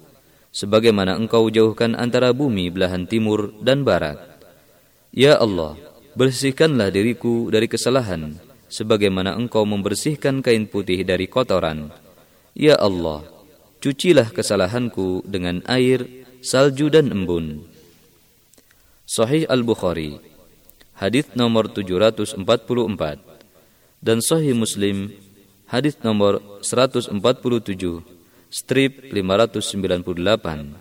sebagaimana 0.56 1.20
engkau 1.20 1.52
jauhkan 1.52 1.92
antara 1.92 2.32
bumi 2.32 2.72
belahan 2.72 3.04
timur 3.04 3.52
dan 3.60 3.84
barat. 3.84 4.16
Ya 5.12 5.36
Allah, 5.36 5.76
bersihkanlah 6.16 6.88
diriku 6.88 7.52
dari 7.52 7.68
kesalahan, 7.68 8.40
sebagaimana 8.72 9.36
engkau 9.36 9.68
membersihkan 9.68 10.40
kain 10.40 10.64
putih 10.64 11.04
dari 11.04 11.28
kotoran. 11.28 11.92
Ya 12.56 12.80
Allah, 12.80 13.20
cucilah 13.84 14.32
kesalahanku 14.32 15.28
dengan 15.28 15.60
air, 15.68 16.24
salju 16.40 16.88
dan 16.88 17.12
embun. 17.12 17.68
Sahih 19.04 19.44
Al-Bukhari, 19.52 20.18
hadis 20.96 21.28
nomor 21.36 21.68
744 21.68 22.40
dan 24.00 24.18
Sahih 24.24 24.56
Muslim, 24.56 25.12
hadis 25.68 26.00
nomor 26.00 26.40
147, 26.64 28.15
strip 28.50 29.10
598 29.10 30.76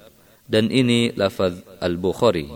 dan 0.46 0.66
ini 0.70 1.10
lafaz 1.18 1.62
Al-Bukhari. 1.82 2.50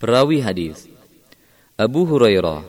Perawi 0.00 0.40
hadis 0.44 0.88
Abu 1.80 2.04
Hurairah 2.04 2.64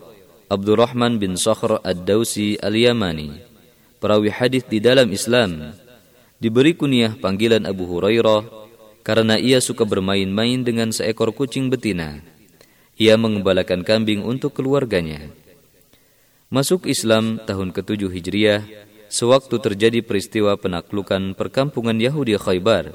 Abdurrahman 0.48 1.18
bin 1.20 1.36
Sakhr 1.36 1.82
Ad-Dausi 1.84 2.62
Al-Yamani 2.62 3.41
perawi 3.99 4.30
hadis 4.30 4.64
di 4.70 4.78
dalam 4.80 5.10
Islam 5.10 5.74
diberi 6.38 6.78
kunyah 6.78 7.18
panggilan 7.18 7.66
Abu 7.66 7.90
Hurairah 7.90 8.45
karena 9.06 9.38
ia 9.38 9.62
suka 9.62 9.86
bermain-main 9.86 10.66
dengan 10.66 10.90
seekor 10.90 11.34
kucing 11.34 11.70
betina. 11.70 12.22
Ia 12.98 13.20
mengembalakan 13.20 13.86
kambing 13.86 14.26
untuk 14.26 14.57
keluarganya. 14.57 15.30
Masuk 16.45 16.85
Islam 16.85 17.41
tahun 17.41 17.73
ke-7 17.73 18.05
Hijriah, 18.05 18.61
sewaktu 19.09 19.57
terjadi 19.57 20.05
peristiwa 20.05 20.53
penaklukan 20.53 21.34
perkampungan 21.34 21.97
Yahudi 21.97 22.38
Khaybar, 22.38 22.93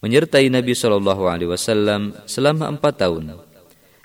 menyertai 0.00 0.48
Nabi 0.48 0.72
Shallallahu 0.72 1.28
Alaihi 1.28 1.52
Wasallam 1.52 2.16
selama 2.24 2.72
empat 2.72 3.04
tahun. 3.04 3.36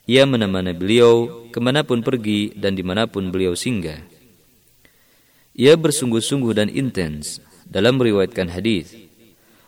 Ia 0.04 0.28
menemani 0.28 0.76
beliau 0.76 1.48
ke 1.48 1.64
mana 1.64 1.88
pun 1.88 2.04
pergi 2.04 2.52
dan 2.60 2.76
di 2.76 2.84
mana 2.84 3.08
pun 3.08 3.32
beliau 3.32 3.56
singgah. 3.56 4.04
Ia 5.56 5.80
bersungguh-sungguh 5.80 6.52
dan 6.52 6.68
intens 6.68 7.40
dalam 7.64 7.96
meriwayatkan 8.04 8.52
hadis, 8.52 9.00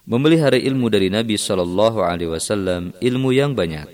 memelihara 0.03 0.59
ilmu 0.59 0.91
dari 0.91 1.07
Nabi 1.07 1.39
Shallallahu 1.39 2.03
Alaihi 2.03 2.35
Wasallam, 2.35 2.91
ilmu 2.99 3.31
yang 3.31 3.55
banyak. 3.55 3.87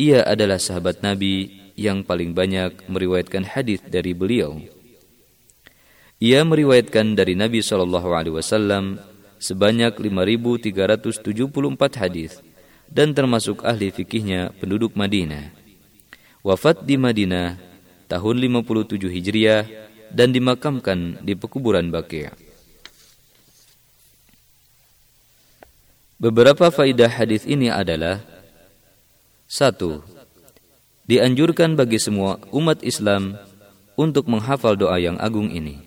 Ia 0.00 0.24
adalah 0.24 0.56
sahabat 0.56 1.04
Nabi 1.04 1.63
yang 1.74 2.06
paling 2.06 2.34
banyak 2.34 2.86
meriwayatkan 2.86 3.44
hadis 3.46 3.82
dari 3.84 4.14
beliau. 4.14 4.58
Ia 6.22 6.46
meriwayatkan 6.46 7.18
dari 7.18 7.34
Nabi 7.34 7.60
Shallallahu 7.60 8.14
Alaihi 8.14 8.38
Wasallam 8.38 9.02
sebanyak 9.42 9.98
5.374 9.98 12.00
hadis 12.00 12.40
dan 12.88 13.12
termasuk 13.12 13.66
ahli 13.66 13.90
fikihnya 13.90 14.54
penduduk 14.56 14.94
Madinah 14.94 15.64
wafat 16.44 16.84
di 16.84 17.00
Madinah 17.00 17.56
tahun 18.06 18.36
57 18.60 19.08
Hijriah 19.08 19.64
dan 20.12 20.30
dimakamkan 20.30 21.24
di 21.24 21.32
pekuburan 21.32 21.88
Baqi'. 21.88 22.28
Beberapa 26.20 26.68
faidah 26.68 27.10
hadis 27.10 27.48
ini 27.48 27.72
adalah 27.72 28.20
satu, 29.48 30.04
dianjurkan 31.04 31.76
bagi 31.76 32.00
semua 32.00 32.40
umat 32.52 32.80
Islam 32.80 33.36
untuk 33.94 34.26
menghafal 34.26 34.74
doa 34.74 34.96
yang 34.98 35.20
agung 35.20 35.52
ini. 35.52 35.78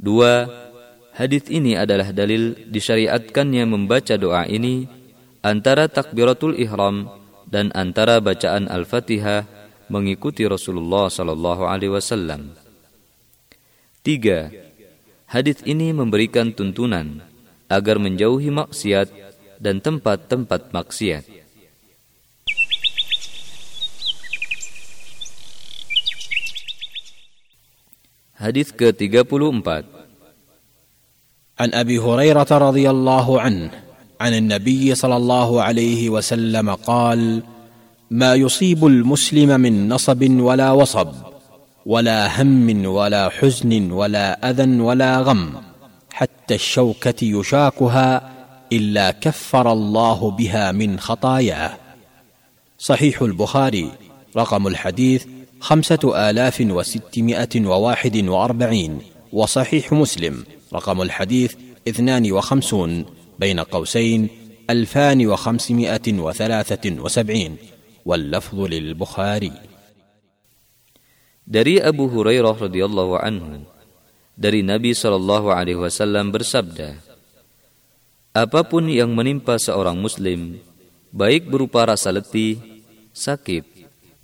Dua, 0.00 0.48
hadis 1.12 1.46
ini 1.52 1.76
adalah 1.76 2.10
dalil 2.12 2.56
disyariatkannya 2.68 3.64
membaca 3.68 4.16
doa 4.16 4.48
ini 4.48 4.88
antara 5.44 5.88
takbiratul 5.88 6.56
ihram 6.56 7.08
dan 7.48 7.72
antara 7.76 8.20
bacaan 8.20 8.68
Al-Fatihah 8.68 9.44
mengikuti 9.90 10.46
Rasulullah 10.46 11.10
sallallahu 11.10 11.66
alaihi 11.66 11.92
wasallam. 11.92 12.54
Tiga, 14.00 14.48
hadis 15.28 15.60
ini 15.68 15.92
memberikan 15.92 16.54
tuntunan 16.54 17.20
agar 17.68 18.00
menjauhi 18.00 18.48
maksiat 18.48 19.12
dan 19.60 19.84
tempat-tempat 19.84 20.72
maksiat. 20.72 21.39
Hadis 28.40 28.72
ke-34 28.72 29.84
An 31.60 31.68
Abi 31.76 32.00
Hurairah 32.00 32.48
radhiyallahu 32.48 33.36
anhu 33.36 33.68
عن 34.20 34.34
النبي 34.34 34.94
صلى 34.94 35.16
الله 35.16 35.62
عليه 35.62 36.10
وسلم 36.10 36.74
قال 36.84 37.42
ما 38.10 38.34
يصيب 38.34 38.86
المسلم 38.86 39.60
من 39.60 39.88
نصب 39.88 40.40
ولا 40.40 40.70
وصب 40.72 41.12
ولا 41.86 42.42
هم 42.42 42.86
ولا 42.86 43.28
حزن 43.28 43.92
ولا 43.92 44.50
اذى 44.50 44.80
ولا 44.80 45.20
غم 45.20 45.52
حتى 46.12 46.54
الشوكه 46.54 47.24
يشاكها 47.24 48.30
الا 48.72 49.10
كفر 49.10 49.72
الله 49.72 50.30
بها 50.30 50.72
من 50.72 51.00
خطاياه 51.00 51.72
صحيح 52.78 53.22
البخاري 53.22 53.90
رقم 54.36 54.66
الحديث 54.66 55.26
خمسة 55.60 56.30
آلاف 56.30 56.60
وستمائة 56.60 57.54
وواحد 57.56 58.16
وأربعين 58.16 58.98
وصحيح 59.32 59.92
مسلم 59.92 60.44
رقم 60.72 61.02
الحديث 61.02 61.54
اثنان 61.88 62.32
وخمسون 62.32 63.04
بين 63.38 63.60
قوسين 63.60 64.28
ألفان 64.70 65.26
وخمسمائة 65.26 66.06
وثلاثة 66.08 66.84
وسبعين 67.00 67.56
واللفظ 68.04 68.58
للبخاري. 68.60 69.52
دري 71.46 71.76
أبو 71.80 72.04
هريرة 72.08 72.56
رضي 72.60 72.84
الله 72.84 73.18
عنه 73.18 73.44
دري 74.38 74.64
dari 74.64 74.64
Nabi 74.64 74.96
Shallallahu 74.96 75.52
Alaihi 75.52 75.76
Wasallam 75.76 76.32
bersabda, 76.32 76.96
apapun 78.32 78.88
yang 78.88 79.12
menimpa 79.12 79.60
seorang 79.60 80.00
Muslim, 80.00 80.56
baik 81.12 81.44
berupa 81.52 81.84
rasa 81.84 82.08
letih, 82.08 82.56
sakit, 83.12 83.68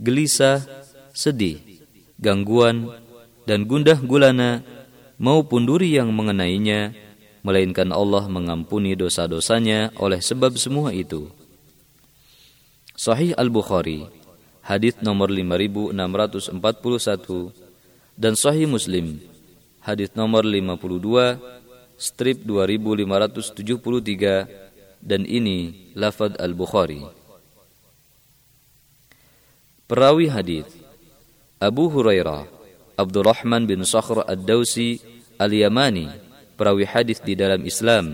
gelisah, 0.00 0.85
sedih, 1.16 1.80
gangguan 2.20 2.92
dan 3.48 3.64
gundah 3.64 3.96
gulana 4.04 4.60
maupun 5.16 5.64
duri 5.64 5.96
yang 5.96 6.12
mengenainya 6.12 6.92
melainkan 7.40 7.88
Allah 7.88 8.28
mengampuni 8.28 8.92
dosa-dosanya 8.92 9.96
oleh 9.96 10.20
sebab 10.20 10.60
semua 10.60 10.92
itu. 10.92 11.32
Sahih 12.92 13.32
Al-Bukhari, 13.32 14.04
hadis 14.60 15.00
nomor 15.00 15.32
5641 15.32 15.96
dan 18.16 18.32
Sahih 18.36 18.68
Muslim, 18.68 19.16
hadis 19.80 20.12
nomor 20.12 20.44
52, 20.44 21.40
strip 21.96 22.44
2573 22.44 25.00
dan 25.00 25.24
ini 25.24 25.88
lafad 25.96 26.36
Al-Bukhari. 26.36 27.00
Perawi 29.86 30.26
hadis 30.26 30.66
Abu 31.56 31.88
Hurairah 31.88 32.44
Abdurrahman 33.00 33.64
bin 33.64 33.80
Sakhr 33.80 34.20
Ad-Dausi 34.28 35.00
Al-Yamani 35.40 36.04
perawi 36.52 36.84
hadis 36.84 37.16
di 37.24 37.32
dalam 37.32 37.64
Islam 37.64 38.12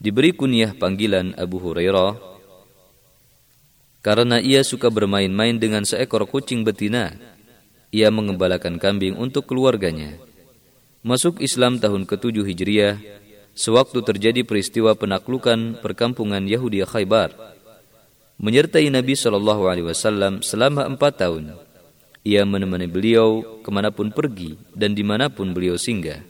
diberi 0.00 0.32
kunyah 0.32 0.72
panggilan 0.72 1.36
Abu 1.36 1.60
Hurairah 1.60 2.16
karena 4.00 4.40
ia 4.40 4.64
suka 4.64 4.88
bermain-main 4.88 5.60
dengan 5.60 5.84
seekor 5.84 6.24
kucing 6.24 6.64
betina. 6.64 7.12
Ia 7.92 8.08
mengembalakan 8.08 8.80
kambing 8.80 9.20
untuk 9.20 9.44
keluarganya. 9.44 10.16
Masuk 11.04 11.44
Islam 11.44 11.76
tahun 11.76 12.08
ke-7 12.08 12.32
Hijriah, 12.48 12.96
sewaktu 13.52 14.00
terjadi 14.00 14.40
peristiwa 14.48 14.96
penaklukan 14.96 15.76
perkampungan 15.84 16.48
Yahudi 16.48 16.80
Khaybar. 16.88 17.36
Menyertai 18.40 18.88
Nabi 18.88 19.12
Wasallam 19.12 20.40
selama 20.40 20.88
empat 20.88 21.20
tahun. 21.20 21.67
Ia 22.26 22.42
menemani 22.42 22.90
beliau 22.90 23.62
ke 23.62 23.70
mana 23.70 23.94
pun 23.94 24.10
pergi 24.10 24.58
dan 24.74 24.94
di 24.94 25.06
mana 25.06 25.30
pun 25.30 25.54
beliau 25.54 25.78
singgah. 25.78 26.22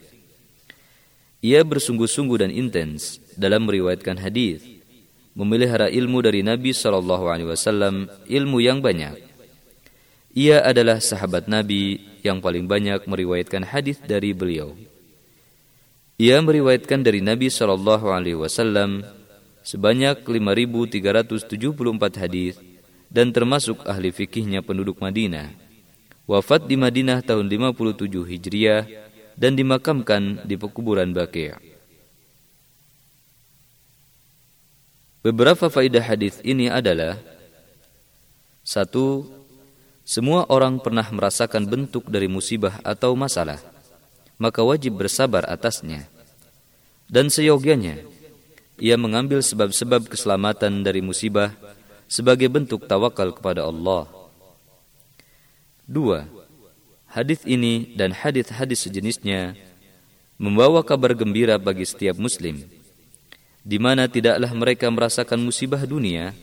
Ia 1.39 1.63
bersungguh-sungguh 1.63 2.39
dan 2.43 2.51
intens 2.51 3.23
dalam 3.39 3.63
meriwayatkan 3.71 4.19
hadis, 4.19 4.59
memelihara 5.39 5.87
ilmu 5.87 6.19
dari 6.19 6.43
Nabi 6.43 6.75
Shallallahu 6.75 7.31
Alaihi 7.31 7.49
Wasallam, 7.49 8.11
ilmu 8.27 8.59
yang 8.59 8.83
banyak. 8.83 9.15
Ia 10.35 10.67
adalah 10.67 10.99
sahabat 10.99 11.47
Nabi 11.47 12.03
yang 12.27 12.43
paling 12.43 12.67
banyak 12.67 13.07
meriwayatkan 13.07 13.71
hadis 13.71 14.03
dari 14.03 14.35
beliau. 14.35 14.75
Ia 16.19 16.43
meriwayatkan 16.43 17.07
dari 17.07 17.23
Nabi 17.23 17.47
Shallallahu 17.47 18.11
Alaihi 18.11 18.35
Wasallam 18.35 19.07
sebanyak 19.63 20.27
5.374 20.27 22.19
hadis 22.19 22.59
dan 23.07 23.31
termasuk 23.31 23.87
ahli 23.87 24.11
fikihnya 24.11 24.67
penduduk 24.67 24.99
Madinah. 24.99 25.68
Wafat 26.29 26.69
di 26.69 26.77
Madinah 26.77 27.25
tahun 27.25 27.49
57 27.49 28.05
Hijriah 28.29 28.85
dan 29.33 29.57
dimakamkan 29.57 30.45
di 30.45 30.61
pekuburan 30.61 31.17
Baqi'. 31.17 31.57
Beberapa 35.25 35.73
faidah 35.73 36.05
hadis 36.05 36.37
ini 36.45 36.69
adalah 36.69 37.17
satu, 38.61 39.25
semua 40.05 40.45
orang 40.53 40.77
pernah 40.77 41.09
merasakan 41.09 41.65
bentuk 41.65 42.13
dari 42.13 42.29
musibah 42.29 42.77
atau 42.85 43.17
masalah, 43.17 43.65
maka 44.37 44.61
wajib 44.61 45.01
bersabar 45.01 45.49
atasnya. 45.49 46.13
Dan 47.09 47.33
seyogianya, 47.33 48.05
ia 48.77 49.01
mengambil 49.01 49.41
sebab-sebab 49.41 50.13
keselamatan 50.13 50.85
dari 50.85 51.01
musibah 51.01 51.57
sebagai 52.05 52.53
bentuk 52.53 52.85
tawakal 52.85 53.33
kepada 53.33 53.65
Allah. 53.65 54.18
Dua, 55.89 56.29
hadis 57.09 57.41
ini 57.49 57.97
dan 57.97 58.13
hadis-hadis 58.13 58.85
sejenisnya 58.85 59.57
membawa 60.37 60.85
kabar 60.85 61.17
gembira 61.17 61.57
bagi 61.57 61.89
setiap 61.89 62.21
muslim, 62.21 62.61
di 63.65 63.81
mana 63.81 64.05
tidaklah 64.05 64.53
mereka 64.53 64.93
merasakan 64.93 65.41
musibah 65.41 65.81
dunia, 65.89 66.37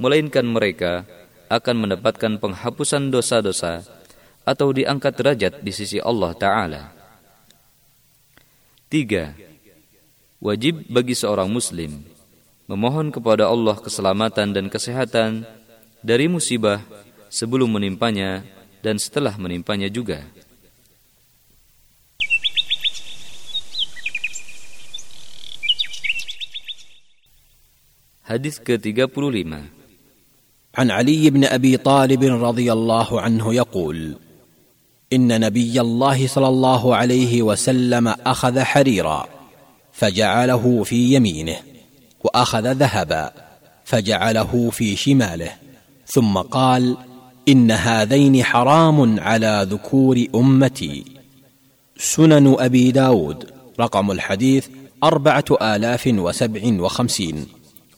melainkan 0.00 0.48
mereka 0.48 1.04
akan 1.52 1.76
mendapatkan 1.76 2.40
penghapusan 2.40 3.12
dosa-dosa 3.12 3.84
atau 4.48 4.72
diangkat 4.72 5.12
derajat 5.12 5.54
di 5.60 5.68
sisi 5.68 6.00
Allah 6.00 6.32
Ta'ala. 6.32 6.82
Tiga, 8.88 9.36
wajib 10.40 10.88
bagi 10.88 11.12
seorang 11.12 11.52
muslim 11.52 12.00
memohon 12.64 13.12
kepada 13.12 13.44
Allah 13.44 13.76
keselamatan 13.76 14.56
dan 14.56 14.72
kesehatan 14.72 15.44
dari 16.00 16.32
musibah 16.32 16.80
sebelum 17.34 17.66
menimpanya 17.66 18.46
dan 18.78 18.94
setelah 19.02 19.34
menimpanya 19.34 19.90
juga. 19.90 20.22
Hadis 28.24 28.62
ke-35 28.62 29.74
عن 30.74 30.90
علي 30.90 31.30
بن 31.30 31.44
أبي 31.44 31.76
طالب 31.86 32.18
رضي 32.42 32.66
الله 32.72 33.20
عنه 33.20 33.54
يقول 33.54 34.18
إن 35.12 35.40
نبي 35.40 35.80
الله 35.80 36.26
صلى 36.26 36.48
الله 36.48 36.82
عليه 36.96 37.42
وسلم 37.42 38.08
أخذ 38.08 38.56
حريرا 38.60 39.28
فجعله 39.92 40.82
في 40.82 41.14
يمينه 41.14 41.56
وأخذ 42.24 42.72
ذهبا 42.72 43.32
فجعله 43.84 44.70
في 44.70 44.96
شماله 44.96 45.52
ثم 46.06 46.38
قال 46.38 46.96
إن 47.48 47.70
هذين 47.70 48.44
حرام 48.44 49.20
على 49.20 49.66
ذكور 49.70 50.24
أمتي. 50.34 51.04
سنن 51.96 52.56
أبي 52.58 52.90
داود 52.90 53.50
رقم 53.80 54.10
الحديث 54.10 54.66
أربعة 55.04 55.44
آلاف 55.62 56.06
وسبع 56.06 56.80
وخمسين. 56.80 57.46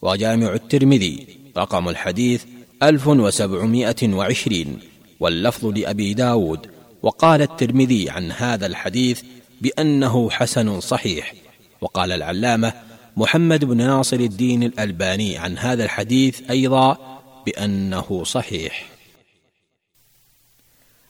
وجامع 0.01 0.53
الترمذي 0.53 1.27
رقم 1.57 1.89
الحديث 1.89 2.43
ألف 2.83 3.07
وسبعمائة 3.07 4.13
وعشرين. 4.13 4.79
واللفظ 5.19 5.65
لأبي 5.65 6.13
داود 6.13 6.67
وقال 7.03 7.41
الترمذي 7.41 8.09
عن 8.09 8.31
هذا 8.31 8.65
الحديث 8.65 9.21
بأنه 9.61 10.29
حسن 10.29 10.79
صحيح. 10.79 11.33
وقال 11.81 12.11
العلامة 12.11 12.73
محمد 13.17 13.65
بن 13.65 13.77
ناصر 13.77 14.17
الدين 14.17 14.63
الألباني 14.63 15.37
عن 15.37 15.57
هذا 15.57 15.83
الحديث 15.83 16.41
أيضا 16.49 16.97
بأنه 17.45 18.23
صحيح. 18.23 18.96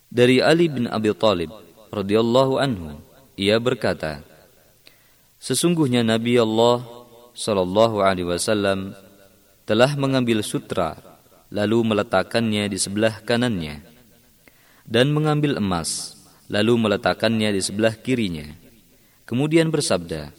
Dari 0.07 0.39
Ali 0.39 0.71
bin 0.71 0.87
Abi 0.87 1.11
Talib 1.13 1.51
radhiyallahu 1.91 2.59
anhu 2.59 2.99
ia 3.35 3.59
berkata 3.59 4.23
Sesungguhnya 5.37 6.01
Nabi 6.01 6.39
Allah 6.39 6.81
sallallahu 7.37 8.01
alaihi 8.01 8.25
wasallam 8.25 8.97
telah 9.67 9.93
mengambil 9.99 10.41
sutra 10.41 10.97
lalu 11.47 11.83
meletakkannya 11.83 12.67
di 12.67 12.77
sebelah 12.79 13.23
kanannya, 13.23 13.79
dan 14.83 15.11
mengambil 15.11 15.59
emas, 15.59 16.15
lalu 16.51 16.75
meletakkannya 16.75 17.55
di 17.55 17.61
sebelah 17.63 17.95
kirinya. 17.95 18.47
Kemudian 19.27 19.71
bersabda, 19.71 20.31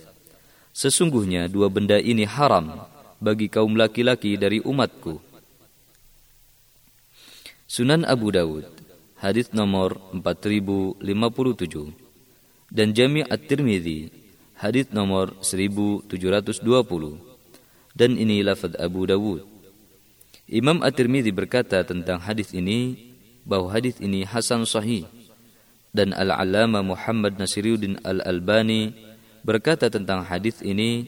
Sesungguhnya 0.79 1.51
dua 1.51 1.67
benda 1.67 1.99
ini 1.99 2.23
haram 2.23 2.87
bagi 3.19 3.51
kaum 3.51 3.75
laki-laki 3.75 4.39
dari 4.39 4.63
umatku. 4.63 5.19
Sunan 7.67 8.07
Abu 8.07 8.31
Dawud, 8.31 8.78
hadis 9.19 9.51
nomor 9.51 9.99
4057, 10.15 11.03
dan 12.71 12.95
Jami' 12.95 13.27
At-Tirmidzi, 13.27 14.11
hadis 14.59 14.91
nomor 14.95 15.35
1720, 15.43 16.07
dan 17.99 18.11
ini 18.15 18.47
lafaz 18.47 18.79
Abu 18.79 19.07
Dawud. 19.11 19.43
Imam 20.49 20.81
At-Tirmidzi 20.81 21.35
berkata 21.35 21.83
tentang 21.85 22.23
hadis 22.23 22.55
ini 22.55 23.11
bahwa 23.47 23.69
hadis 23.75 23.99
ini 24.01 24.25
hasan 24.25 24.65
sahih 24.65 25.05
dan 25.93 26.13
Al-Allamah 26.13 26.85
Muhammad 26.85 27.37
Nasiruddin 27.41 28.01
Al-Albani 28.05 28.93
berkata 29.43 29.89
tentang 29.89 30.25
hadis 30.25 30.61
ini 30.61 31.05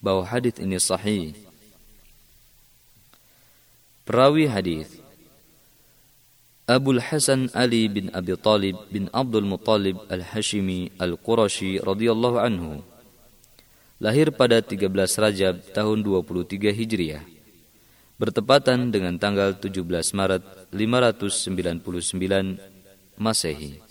bahwa 0.00 0.24
hadis 0.24 0.56
ini 0.58 0.76
sahih. 0.80 1.36
Perawi 4.02 4.50
hadis 4.50 5.01
Abu 6.62 6.94
Hasan 6.94 7.50
Ali 7.58 7.90
bin 7.90 8.06
Abi 8.14 8.38
Talib 8.38 8.86
bin 8.86 9.10
Abdul 9.10 9.42
Muttalib 9.42 9.98
Al-Hashimi 10.06 10.94
Al-Qurashi 10.94 11.82
radhiyallahu 11.82 12.38
lahir 13.98 14.30
pada 14.30 14.62
13 14.62 14.86
Rajab 14.94 15.58
tahun 15.74 16.06
23 16.06 16.70
Hijriah 16.70 17.26
bertepatan 18.14 18.94
dengan 18.94 19.18
tanggal 19.18 19.58
17 19.58 19.74
Maret 20.14 20.70
599 20.70 21.82
Masehi. 23.18 23.82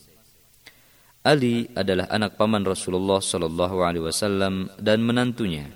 Ali 1.28 1.68
adalah 1.76 2.08
anak 2.08 2.40
paman 2.40 2.64
Rasulullah 2.64 3.20
Wasallam 4.00 4.72
dan 4.80 5.04
menantunya. 5.04 5.68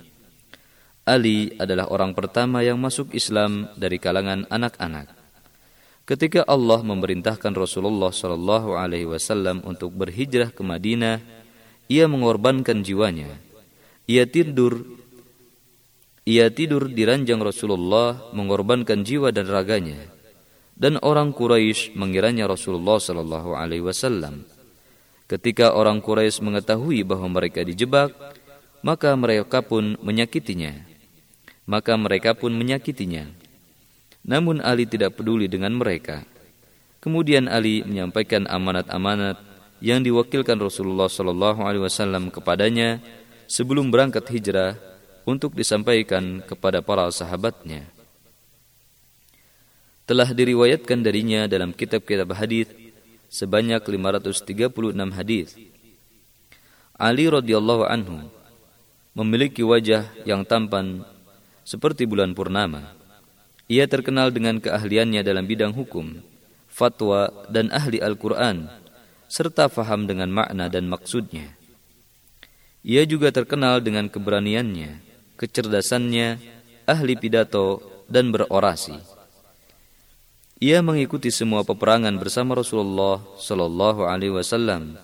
Ali 1.04 1.52
adalah 1.60 1.92
orang 1.92 2.16
pertama 2.16 2.64
yang 2.64 2.80
masuk 2.80 3.12
Islam 3.12 3.68
dari 3.76 4.00
kalangan 4.00 4.48
anak-anak. 4.48 5.15
Ketika 6.06 6.46
Allah 6.46 6.86
memerintahkan 6.86 7.50
Rasulullah 7.50 8.14
Shallallahu 8.14 8.78
Alaihi 8.78 9.10
Wasallam 9.10 9.66
untuk 9.66 9.90
berhijrah 9.90 10.54
ke 10.54 10.62
Madinah, 10.62 11.18
ia 11.90 12.06
mengorbankan 12.06 12.86
jiwanya. 12.86 13.26
Ia 14.06 14.22
tidur 14.22 14.86
ia 16.26 16.50
tidur 16.50 16.90
di 16.90 17.02
ranjang 17.06 17.42
Rasulullah 17.42 18.30
mengorbankan 18.34 19.02
jiwa 19.02 19.34
dan 19.34 19.50
raganya. 19.50 19.98
Dan 20.78 20.98
orang 21.02 21.34
Quraisy 21.34 21.98
mengiranya 21.98 22.46
Rasulullah 22.46 23.02
Shallallahu 23.02 23.58
Alaihi 23.58 23.82
Wasallam. 23.82 24.46
Ketika 25.26 25.74
orang 25.74 25.98
Quraisy 25.98 26.38
mengetahui 26.38 27.02
bahwa 27.02 27.30
mereka 27.30 27.66
dijebak, 27.66 28.14
maka 28.82 29.10
mereka 29.18 29.58
pun 29.62 29.98
menyakitinya. 29.98 30.86
Maka 31.66 31.98
mereka 31.98 32.38
pun 32.38 32.54
menyakitinya. 32.54 33.26
Namun 34.26 34.58
Ali 34.58 34.90
tidak 34.90 35.22
peduli 35.22 35.46
dengan 35.46 35.70
mereka. 35.78 36.26
Kemudian 36.98 37.46
Ali 37.46 37.86
menyampaikan 37.86 38.50
amanat-amanat 38.50 39.38
yang 39.78 40.02
diwakilkan 40.02 40.58
Rasulullah 40.58 41.06
Shallallahu 41.06 41.62
Alaihi 41.62 41.86
Wasallam 41.86 42.34
kepadanya 42.34 42.98
sebelum 43.46 43.94
berangkat 43.94 44.26
hijrah 44.26 44.74
untuk 45.22 45.54
disampaikan 45.54 46.42
kepada 46.42 46.82
para 46.82 47.06
sahabatnya. 47.14 47.86
Telah 50.06 50.34
diriwayatkan 50.34 51.02
darinya 51.02 51.46
dalam 51.46 51.70
kitab-kitab 51.70 52.30
hadis 52.34 52.66
sebanyak 53.30 53.82
536 53.82 54.66
hadis. 55.14 55.54
Ali 56.96 57.30
radhiyallahu 57.30 57.84
anhu 57.86 58.26
memiliki 59.12 59.60
wajah 59.60 60.08
yang 60.26 60.42
tampan 60.42 61.04
seperti 61.62 62.08
bulan 62.08 62.32
purnama. 62.32 62.95
Ia 63.66 63.90
terkenal 63.90 64.30
dengan 64.30 64.62
keahliannya 64.62 65.26
dalam 65.26 65.42
bidang 65.50 65.74
hukum, 65.74 66.22
fatwa 66.70 67.34
dan 67.50 67.74
ahli 67.74 67.98
Al-Quran, 67.98 68.70
serta 69.26 69.66
faham 69.66 70.06
dengan 70.06 70.30
makna 70.30 70.70
dan 70.70 70.86
maksudnya. 70.86 71.58
Ia 72.86 73.02
juga 73.02 73.34
terkenal 73.34 73.82
dengan 73.82 74.06
keberaniannya, 74.06 75.02
kecerdasannya, 75.34 76.38
ahli 76.86 77.14
pidato, 77.18 77.82
dan 78.06 78.30
berorasi. 78.30 78.94
Ia 80.62 80.78
mengikuti 80.80 81.34
semua 81.34 81.66
peperangan 81.66 82.14
bersama 82.16 82.54
Rasulullah 82.54 83.18
Shallallahu 83.36 84.06
Alaihi 84.06 84.32
Wasallam, 84.32 84.94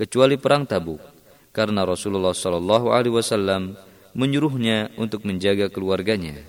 kecuali 0.00 0.40
perang 0.40 0.64
Tabuk, 0.64 1.04
karena 1.52 1.84
Rasulullah 1.84 2.32
Shallallahu 2.32 2.88
Alaihi 2.88 3.14
Wasallam 3.14 3.76
menyuruhnya 4.16 4.90
untuk 4.96 5.28
menjaga 5.28 5.68
keluarganya. 5.68 6.40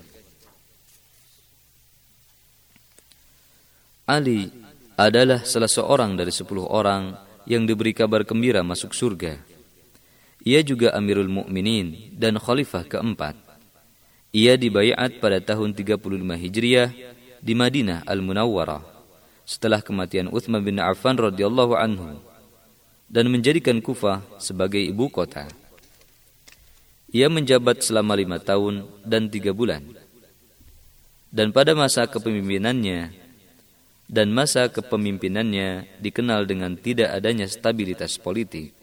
Ali 4.10 4.50
adalah 4.98 5.46
salah 5.46 5.70
seorang 5.70 6.18
dari 6.18 6.34
sepuluh 6.34 6.66
orang 6.66 7.14
yang 7.46 7.62
diberi 7.62 7.94
kabar 7.94 8.26
gembira 8.26 8.66
masuk 8.66 8.90
surga. 8.90 9.38
Ia 10.42 10.66
juga 10.66 10.90
Amirul 10.98 11.30
Mukminin 11.30 12.10
dan 12.18 12.34
Khalifah 12.42 12.90
keempat. 12.90 13.38
Ia 14.34 14.58
dibayat 14.58 15.22
pada 15.22 15.38
tahun 15.38 15.78
35 15.78 16.02
Hijriah 16.42 16.90
di 17.38 17.54
Madinah 17.54 18.02
Al-Munawwarah 18.02 18.82
setelah 19.46 19.78
kematian 19.78 20.26
Uthman 20.34 20.66
bin 20.66 20.82
Affan 20.82 21.14
radhiyallahu 21.14 21.78
anhu 21.78 22.18
dan 23.06 23.30
menjadikan 23.30 23.78
Kufah 23.78 24.26
sebagai 24.42 24.82
ibu 24.82 25.06
kota. 25.06 25.46
Ia 27.14 27.30
menjabat 27.30 27.82
selama 27.82 28.18
lima 28.18 28.42
tahun 28.42 28.90
dan 29.06 29.30
tiga 29.30 29.54
bulan. 29.54 29.82
Dan 31.30 31.54
pada 31.54 31.78
masa 31.78 32.06
kepemimpinannya, 32.10 33.19
dan 34.10 34.34
masa 34.34 34.66
kepemimpinannya 34.66 35.86
dikenal 36.02 36.42
dengan 36.42 36.74
tidak 36.74 37.14
adanya 37.14 37.46
stabilitas 37.46 38.18
politik. 38.18 38.74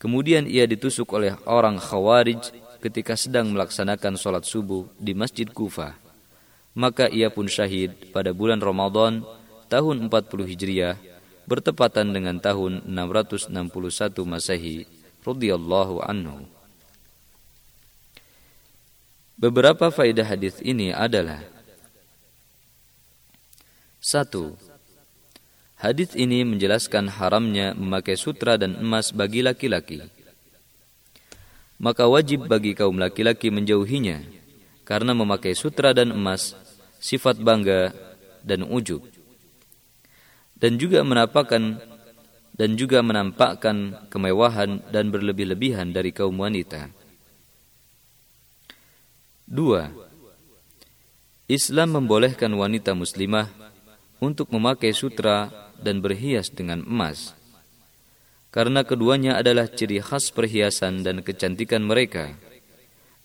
Kemudian 0.00 0.48
ia 0.48 0.64
ditusuk 0.64 1.12
oleh 1.12 1.36
orang 1.44 1.76
Khawarij 1.76 2.40
ketika 2.80 3.14
sedang 3.14 3.52
melaksanakan 3.52 4.16
sholat 4.16 4.48
subuh 4.48 4.88
di 4.96 5.12
Masjid 5.12 5.46
Kufah. 5.46 5.94
Maka 6.72 7.06
ia 7.12 7.28
pun 7.28 7.46
syahid 7.46 8.10
pada 8.16 8.32
bulan 8.32 8.58
Ramadan 8.58 9.28
tahun 9.68 10.08
40 10.08 10.50
Hijriah 10.50 10.96
bertepatan 11.44 12.16
dengan 12.16 12.40
tahun 12.40 12.88
661 12.88 13.52
Masehi 14.24 14.88
radhiyallahu 15.20 16.00
anhu. 16.00 16.48
Beberapa 19.36 19.92
faedah 19.92 20.24
hadis 20.24 20.56
ini 20.64 20.96
adalah 20.96 21.44
satu, 24.02 24.58
hadis 25.78 26.10
ini 26.18 26.42
menjelaskan 26.42 27.06
haramnya 27.06 27.70
memakai 27.78 28.18
sutra 28.18 28.58
dan 28.58 28.74
emas 28.82 29.14
bagi 29.14 29.46
laki-laki. 29.46 30.02
Maka 31.78 32.10
wajib 32.10 32.50
bagi 32.50 32.74
kaum 32.74 32.98
laki-laki 32.98 33.54
menjauhinya, 33.54 34.26
karena 34.82 35.14
memakai 35.14 35.54
sutra 35.54 35.94
dan 35.94 36.10
emas 36.10 36.58
sifat 36.98 37.38
bangga 37.38 37.94
dan 38.42 38.66
ujub. 38.66 39.06
Dan 40.58 40.82
juga 40.82 41.06
menampakkan 41.06 41.78
dan 42.58 42.74
juga 42.74 43.06
menampakkan 43.06 44.02
kemewahan 44.10 44.82
dan 44.90 45.14
berlebih-lebihan 45.14 45.94
dari 45.94 46.10
kaum 46.10 46.42
wanita. 46.42 46.90
Dua, 49.46 49.94
Islam 51.46 52.02
membolehkan 52.02 52.50
wanita 52.54 52.98
muslimah 52.98 53.61
untuk 54.22 54.54
memakai 54.54 54.94
sutra 54.94 55.50
dan 55.82 55.98
berhias 55.98 56.54
dengan 56.54 56.86
emas. 56.86 57.34
Karena 58.54 58.86
keduanya 58.86 59.34
adalah 59.34 59.66
ciri 59.66 59.98
khas 59.98 60.30
perhiasan 60.30 61.02
dan 61.02 61.26
kecantikan 61.26 61.82
mereka. 61.82 62.38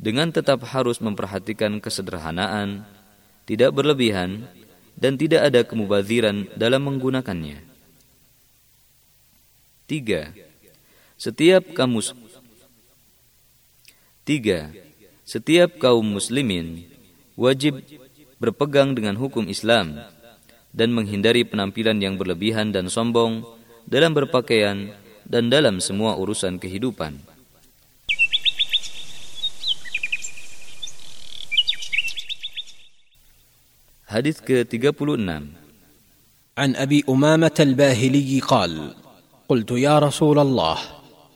Dengan 0.02 0.34
tetap 0.34 0.66
harus 0.74 0.98
memperhatikan 0.98 1.78
kesederhanaan, 1.78 2.90
tidak 3.46 3.78
berlebihan, 3.78 4.50
dan 4.98 5.14
tidak 5.22 5.54
ada 5.54 5.62
kemubaziran 5.62 6.50
dalam 6.58 6.90
menggunakannya. 6.90 7.62
Tiga, 9.86 10.34
setiap 11.16 11.78
kamus 11.78 12.18
Tiga, 14.28 14.76
setiap 15.24 15.80
kaum 15.80 16.04
muslimin 16.04 16.84
wajib 17.40 17.80
berpegang 18.44 18.92
dengan 18.92 19.16
hukum 19.16 19.48
Islam 19.48 20.04
dan 20.77 20.97
menghindari 20.97 21.45
penampilan 21.45 22.01
yang 22.01 22.17
berlebihan 22.17 22.73
dan 22.73 22.89
sombong 22.89 23.45
dalam 23.85 24.17
berpakaian 24.17 24.93
dan 25.29 25.53
dalam 25.53 25.79
semua 25.79 26.17
urusan 26.17 26.57
kehidupan. 26.57 27.21
Hadis 34.13 34.45
ke-36 34.45 35.65
عن 36.53 36.77
ابي 36.77 37.05
امامه 37.09 37.57
الباهلي 37.61 38.41
قال 38.45 38.95
قلت 39.49 39.71
يا 39.71 39.99
رسول 39.99 40.39
الله 40.39 40.79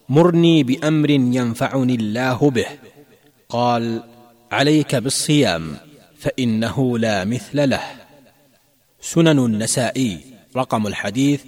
مرني 0.08 0.62
بامر 0.62 1.10
ينفعني 1.10 1.94
الله 1.94 2.50
به 2.50 2.68
قال 3.48 4.02
عليك 4.52 4.96
بالصيام 4.96 5.76
فانه 6.18 6.98
لا 6.98 7.24
مثل 7.24 7.70
له 7.70 7.99
سنن 9.01 9.39
النسائي 9.39 10.19
رقم 10.55 10.87
الحديث 10.87 11.41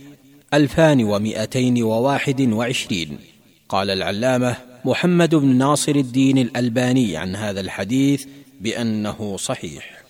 ألفان 0.53 1.03
ومئتين 1.03 1.84
وواحد 1.84 2.41
وعشرين 2.41 3.19
قال 3.69 3.89
العلامة 3.89 4.57
محمد 4.85 5.35
بن 5.35 5.55
ناصر 5.55 5.95
الدين 5.95 6.38
الألباني 6.38 7.17
عن 7.17 7.35
هذا 7.35 7.61
الحديث 7.61 8.25
بأنه 8.61 9.38
صحيح 9.38 10.03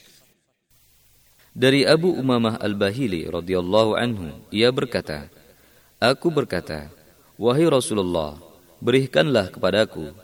Dari 1.54 1.86
Abu 1.86 2.10
Umamah 2.10 2.58
Al-Bahili 2.58 3.30
radhiyallahu 3.30 3.94
anhu, 3.94 4.34
ia 4.50 4.74
berkata, 4.74 5.30
Aku 6.02 6.34
berkata, 6.34 6.90
Wahai 7.38 7.70
Rasulullah, 7.70 8.42
berikanlah 8.82 9.54
kepadaku. 9.54 10.18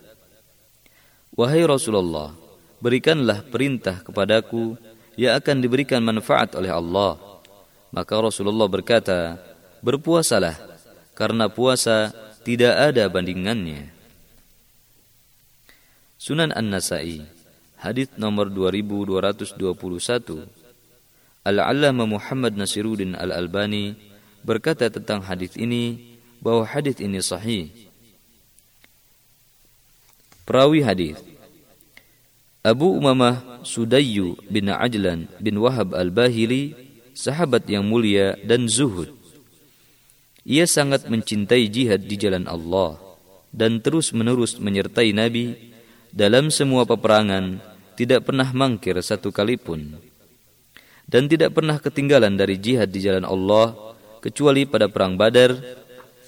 Wahai 1.37 1.61
Rasulullah, 1.69 2.33
berikanlah 2.81 3.45
perintah 3.45 4.01
kepadaku 4.01 4.73
ia 5.19 5.35
akan 5.35 5.59
diberikan 5.59 5.99
manfaat 5.99 6.55
oleh 6.55 6.71
Allah. 6.71 7.19
Maka 7.91 8.15
Rasulullah 8.23 8.71
berkata, 8.71 9.35
berpuasalah, 9.83 10.55
karena 11.11 11.51
puasa 11.51 12.15
tidak 12.47 12.71
ada 12.71 13.11
bandingannya. 13.11 13.91
Sunan 16.15 16.55
An-Nasai, 16.55 17.27
hadis 17.83 18.07
nomor 18.15 18.47
2221. 18.47 19.59
Al-Allamah 21.43 22.07
Muhammad 22.07 22.55
Nasiruddin 22.55 23.19
Al-Albani 23.19 23.99
berkata 24.47 24.87
tentang 24.87 25.19
hadis 25.27 25.59
ini 25.59 26.15
bahwa 26.39 26.63
hadis 26.63 26.95
ini 27.03 27.19
sahih. 27.19 27.67
Perawi 30.47 30.79
hadis 30.79 31.19
Abu 32.69 32.93
Umamah 32.93 33.65
Sudayyu 33.65 34.37
bin 34.45 34.69
Ajlan 34.69 35.25
bin 35.41 35.57
Wahab 35.57 35.97
al-Bahili, 35.97 36.77
sahabat 37.17 37.65
yang 37.65 37.81
mulia 37.81 38.37
dan 38.45 38.69
zuhud. 38.69 39.09
Ia 40.45 40.69
sangat 40.69 41.09
mencintai 41.09 41.65
jihad 41.65 42.05
di 42.05 42.13
jalan 42.13 42.45
Allah 42.45 43.01
dan 43.49 43.81
terus-menerus 43.81 44.61
menyertai 44.61 45.17
Nabi 45.17 45.73
dalam 46.13 46.53
semua 46.53 46.85
peperangan, 46.85 47.57
tidak 47.97 48.29
pernah 48.29 48.45
mangkir 48.53 49.01
satu 49.01 49.33
kali 49.33 49.57
pun. 49.57 49.97
Dan 51.09 51.25
tidak 51.25 51.57
pernah 51.57 51.81
ketinggalan 51.81 52.37
dari 52.37 52.61
jihad 52.61 52.93
di 52.93 53.01
jalan 53.01 53.25
Allah 53.25 53.97
kecuali 54.21 54.69
pada 54.69 54.85
perang 54.85 55.17
Badar 55.17 55.57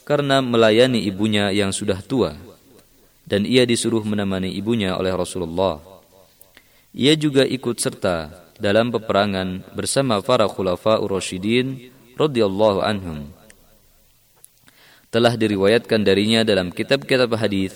karena 0.09 0.41
melayani 0.41 1.05
ibunya 1.05 1.53
yang 1.53 1.69
sudah 1.69 2.01
tua 2.01 2.33
dan 3.29 3.45
ia 3.45 3.61
disuruh 3.61 4.01
menemani 4.01 4.49
ibunya 4.57 4.97
oleh 4.97 5.13
Rasulullah 5.13 5.90
ia 6.91 7.15
juga 7.15 7.47
ikut 7.47 7.79
serta 7.79 8.31
dalam 8.59 8.91
peperangan 8.91 9.63
bersama 9.73 10.19
para 10.19 10.45
khulafa 10.45 10.99
ur-rasyidin 10.99 11.91
radhiyallahu 12.19 12.83
anhum. 12.83 13.31
Telah 15.11 15.35
diriwayatkan 15.35 16.03
darinya 16.03 16.43
dalam 16.47 16.71
kitab-kitab 16.71 17.35
hadis 17.35 17.75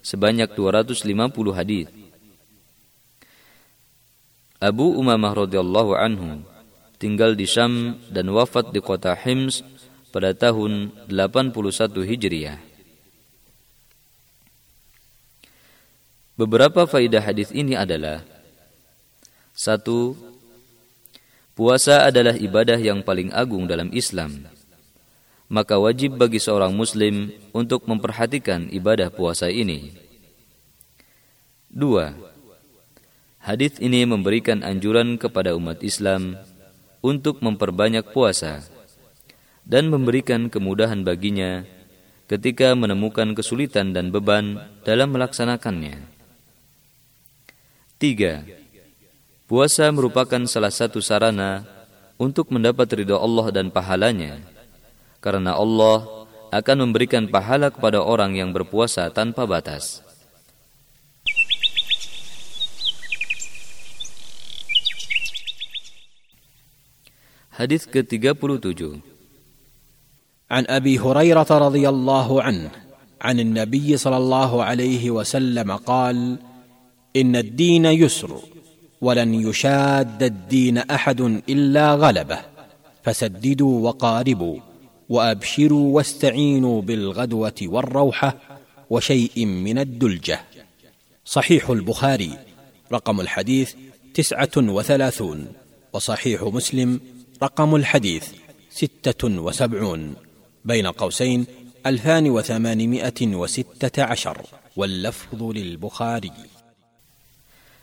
sebanyak 0.00 0.48
250 0.56 1.04
hadis. 1.52 1.88
Abu 4.60 4.92
Umamah 4.92 5.44
radhiyallahu 5.44 5.92
anhu 5.96 6.44
tinggal 7.00 7.32
di 7.32 7.48
Syam 7.48 7.96
dan 8.12 8.28
wafat 8.28 8.76
di 8.76 8.80
kota 8.84 9.16
Hims 9.16 9.64
pada 10.12 10.36
tahun 10.36 10.92
81 11.08 11.56
Hijriah. 12.04 12.60
Beberapa 16.36 16.88
faidah 16.88 17.20
hadis 17.20 17.52
ini 17.52 17.76
adalah 17.76 18.24
satu, 19.60 20.16
puasa 21.52 22.08
adalah 22.08 22.32
ibadah 22.32 22.80
yang 22.80 23.04
paling 23.04 23.28
agung 23.36 23.68
dalam 23.68 23.92
Islam. 23.92 24.48
Maka 25.52 25.76
wajib 25.76 26.16
bagi 26.16 26.40
seorang 26.40 26.72
muslim 26.72 27.28
untuk 27.52 27.84
memperhatikan 27.84 28.72
ibadah 28.72 29.12
puasa 29.12 29.52
ini. 29.52 29.92
Dua, 31.68 32.16
hadis 33.44 33.76
ini 33.84 34.08
memberikan 34.08 34.64
anjuran 34.64 35.20
kepada 35.20 35.52
umat 35.52 35.84
Islam 35.84 36.40
untuk 37.04 37.44
memperbanyak 37.44 38.16
puasa 38.16 38.64
dan 39.68 39.92
memberikan 39.92 40.48
kemudahan 40.48 41.04
baginya 41.04 41.68
ketika 42.32 42.72
menemukan 42.72 43.36
kesulitan 43.36 43.92
dan 43.92 44.08
beban 44.08 44.56
dalam 44.88 45.12
melaksanakannya. 45.12 46.00
Tiga, 48.00 48.48
puasa 49.49 49.89
merupakan 49.93 50.41
salah 50.49 50.73
satu 50.73 50.99
sarana 50.99 51.65
untuk 52.17 52.49
mendapat 52.49 52.87
ridho 52.95 53.19
Allah 53.19 53.51
dan 53.51 53.69
pahalanya, 53.69 54.41
karena 55.21 55.53
Allah 55.53 56.27
akan 56.49 56.89
memberikan 56.89 57.27
pahala 57.27 57.69
kepada 57.69 57.99
orang 57.99 58.37
yang 58.39 58.55
berpuasa 58.55 59.11
tanpa 59.11 59.43
batas. 59.43 60.05
Hadis 67.55 67.87
ke-37 67.87 69.15
عن 70.45 70.63
ابي 70.69 71.01
هريره 71.01 71.49
رضي 71.49 71.89
الله 71.89 72.29
عنه 72.43 72.69
عن 73.21 73.39
النبي 73.39 73.97
صلى 73.97 74.17
الله 74.17 74.51
عليه 74.63 75.03
وسلم 75.11 75.69
قال 75.81 76.37
ان 77.15 77.33
الدين 77.35 77.85
يسر 77.85 78.29
ولن 79.00 79.34
يشاد 79.34 80.22
الدين 80.22 80.78
أحد 80.78 81.20
إلا 81.48 81.94
غلبه. 81.94 82.38
فسددوا 83.02 83.88
وقاربوا 83.88 84.58
وأبشروا 85.08 85.96
واستعينوا 85.96 86.82
بالغدوة 86.82 87.54
والروحة 87.62 88.36
وشيء 88.90 89.46
من 89.46 89.78
الدلجة. 89.78 90.40
صحيح 91.24 91.70
البخاري 91.70 92.38
رقم 92.92 93.20
الحديث 93.20 93.74
تسعة 94.14 94.56
وثلاثون 94.56 95.46
وصحيح 95.92 96.42
مسلم 96.42 97.00
رقم 97.42 97.74
الحديث 97.76 98.24
ستة 98.70 99.28
وسبعون. 99.28 100.14
بين 100.64 100.86
قوسين 100.86 101.46
ألفان 101.86 102.30
وثمانمائة 102.30 103.26
وستة 103.26 104.02
عشر. 104.02 104.42
واللفظ 104.76 105.42
للبخاري. 105.42 106.32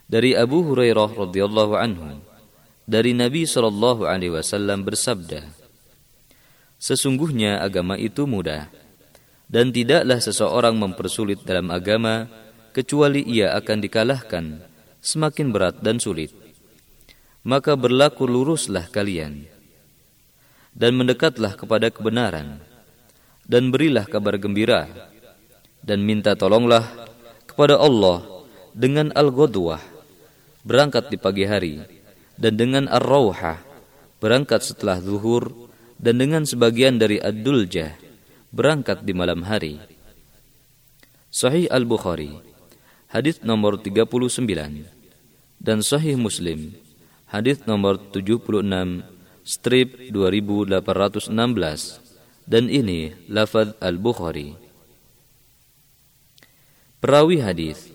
Dari 0.07 0.31
Abu 0.39 0.63
Hurairah 0.63 1.11
radhiyallahu 1.11 1.75
anhu 1.75 2.23
dari 2.87 3.11
Nabi 3.11 3.43
Shallallahu 3.43 4.07
alaihi 4.07 4.31
wasallam 4.31 4.87
bersabda 4.87 5.43
Sesungguhnya 6.79 7.59
agama 7.59 7.99
itu 7.99 8.23
mudah 8.23 8.71
dan 9.51 9.75
tidaklah 9.75 10.23
seseorang 10.23 10.79
mempersulit 10.79 11.43
dalam 11.43 11.67
agama 11.75 12.31
kecuali 12.71 13.19
ia 13.27 13.51
akan 13.59 13.77
dikalahkan 13.83 14.45
semakin 15.03 15.51
berat 15.51 15.83
dan 15.83 15.99
sulit. 15.99 16.31
Maka 17.43 17.75
berlaku 17.75 18.23
luruslah 18.31 18.87
kalian 18.87 19.43
dan 20.71 20.95
mendekatlah 20.95 21.59
kepada 21.59 21.91
kebenaran 21.91 22.63
dan 23.43 23.75
berilah 23.75 24.07
kabar 24.07 24.39
gembira 24.39 24.87
dan 25.83 25.99
minta 26.07 26.31
tolonglah 26.39 26.87
kepada 27.43 27.75
Allah 27.75 28.23
dengan 28.77 29.09
al-ghadwah 29.17 29.96
berangkat 30.67 31.07
di 31.07 31.15
pagi 31.15 31.47
hari 31.47 31.79
dan 32.35 32.59
dengan 32.59 32.91
ar-rauhah 32.91 33.63
berangkat 34.19 34.67
setelah 34.67 34.99
zuhur 34.99 35.71
dan 35.95 36.19
dengan 36.19 36.43
sebagian 36.43 36.99
dari 36.99 37.23
ad-duljah 37.23 37.95
berangkat 38.51 39.07
di 39.07 39.15
malam 39.15 39.47
hari 39.47 39.79
Sahih 41.31 41.71
Al-Bukhari 41.71 42.35
hadis 43.07 43.39
nomor 43.47 43.79
39 43.79 44.27
dan 45.63 45.79
Sahih 45.79 46.19
Muslim 46.19 46.75
hadis 47.31 47.63
nomor 47.63 48.03
76 48.11 49.07
strip 49.47 50.11
2816 50.11 50.83
dan 52.47 52.71
ini 52.71 53.11
lafaz 53.27 53.75
Al-Bukhari. 53.83 54.55
Perawi 57.03 57.43
hadis 57.43 57.91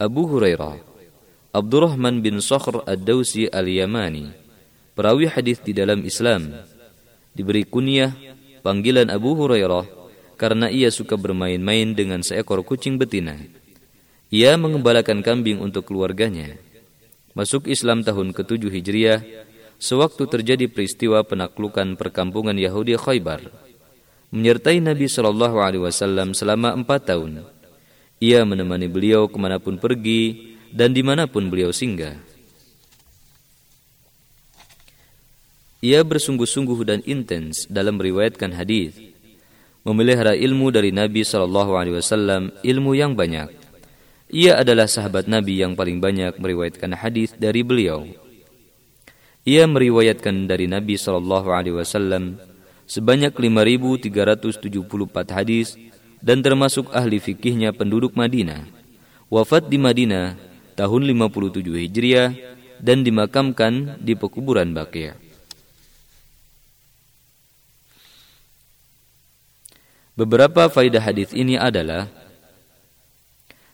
Abu 0.00 0.28
Hurairah 0.28 0.95
Abdurrahman 1.56 2.20
bin 2.20 2.36
Sakhr 2.44 2.84
Ad-Dausi 2.84 3.48
Al-Yamani 3.48 4.28
perawi 4.92 5.24
hadis 5.24 5.56
di 5.64 5.72
dalam 5.72 6.04
Islam 6.04 6.52
diberi 7.32 7.64
kunyah 7.64 8.12
panggilan 8.60 9.08
Abu 9.08 9.32
Hurairah 9.32 9.88
karena 10.36 10.68
ia 10.68 10.92
suka 10.92 11.16
bermain-main 11.16 11.96
dengan 11.96 12.20
seekor 12.20 12.60
kucing 12.60 13.00
betina. 13.00 13.40
Ia 14.28 14.60
mengembalakan 14.60 15.24
kambing 15.24 15.64
untuk 15.64 15.88
keluarganya. 15.88 16.60
Masuk 17.32 17.72
Islam 17.72 18.04
tahun 18.04 18.36
ke-7 18.36 18.60
Hijriah, 18.76 19.24
sewaktu 19.80 20.28
terjadi 20.28 20.68
peristiwa 20.68 21.24
penaklukan 21.24 21.96
perkampungan 21.96 22.60
Yahudi 22.60 23.00
Khaybar 23.00 23.48
menyertai 24.28 24.84
Nabi 24.84 25.08
Wasallam 25.08 26.36
selama 26.36 26.76
empat 26.76 27.16
tahun. 27.16 27.48
Ia 28.20 28.44
menemani 28.44 28.92
beliau 28.92 29.24
ke 29.24 29.40
mana 29.40 29.56
pun 29.56 29.80
pergi 29.80 30.55
dan 30.76 30.92
di 30.92 31.00
mana 31.00 31.24
pun 31.24 31.48
beliau 31.48 31.72
singgah. 31.72 32.20
Ia 35.80 36.04
bersungguh-sungguh 36.04 36.84
dan 36.84 37.00
intens 37.08 37.64
dalam 37.72 37.96
meriwayatkan 37.96 38.52
hadis, 38.52 38.92
memelihara 39.88 40.36
ilmu 40.36 40.68
dari 40.68 40.92
Nabi 40.92 41.24
Shallallahu 41.24 41.72
Alaihi 41.80 41.96
Wasallam, 41.96 42.52
ilmu 42.60 42.92
yang 42.92 43.16
banyak. 43.16 43.48
Ia 44.28 44.60
adalah 44.60 44.90
sahabat 44.90 45.30
Nabi 45.30 45.62
yang 45.62 45.78
paling 45.78 46.02
banyak 46.02 46.36
meriwayatkan 46.36 46.92
hadis 46.98 47.32
dari 47.38 47.62
beliau. 47.64 48.04
Ia 49.46 49.64
meriwayatkan 49.70 50.50
dari 50.50 50.66
Nabi 50.66 50.98
Shallallahu 50.98 51.54
Alaihi 51.54 51.78
Wasallam 51.78 52.42
sebanyak 52.90 53.30
5.374 53.30 54.10
hadis 55.30 55.78
dan 56.18 56.42
termasuk 56.42 56.90
ahli 56.90 57.22
fikihnya 57.22 57.70
penduduk 57.70 58.18
Madinah. 58.18 58.66
Wafat 59.30 59.70
di 59.70 59.78
Madinah 59.78 60.45
tahun 60.76 61.08
57 61.08 61.64
Hijriah 61.64 62.36
dan 62.78 63.00
dimakamkan 63.02 63.96
di 64.04 64.12
pekuburan 64.12 64.76
Baqiyah. 64.76 65.16
Beberapa 70.16 70.72
faidah 70.72 71.04
hadis 71.04 71.32
ini 71.36 71.60
adalah 71.60 72.08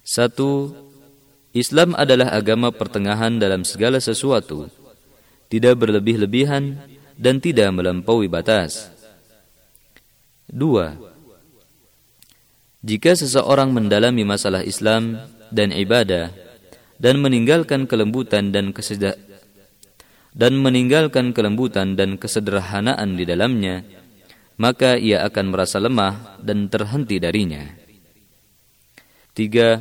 satu, 0.03 0.75
Islam 1.55 1.95
adalah 1.95 2.35
agama 2.35 2.75
pertengahan 2.75 3.39
dalam 3.39 3.63
segala 3.63 4.03
sesuatu, 4.03 4.67
tidak 5.47 5.79
berlebih-lebihan 5.79 6.83
dan 7.15 7.39
tidak 7.39 7.71
melampaui 7.71 8.27
batas. 8.27 8.91
Dua, 10.51 10.99
jika 12.83 13.15
seseorang 13.15 13.71
mendalami 13.71 14.27
masalah 14.27 14.67
Islam 14.67 15.23
dan 15.55 15.71
ibadah 15.71 16.35
dan 17.03 17.19
meninggalkan 17.19 17.91
kelembutan 17.91 18.55
dan 18.55 18.71
keseda 18.71 19.19
dan 20.33 20.57
meninggalkan 20.57 21.37
kelembutan 21.37 21.93
dan 21.93 22.17
kesederhanaan 22.17 23.21
di 23.21 23.29
dalamnya, 23.29 23.85
maka 24.57 24.97
ia 24.97 25.27
akan 25.29 25.53
merasa 25.53 25.77
lemah 25.77 26.41
dan 26.41 26.73
terhenti 26.73 27.21
darinya. 27.21 27.69
Tiga, 29.37 29.81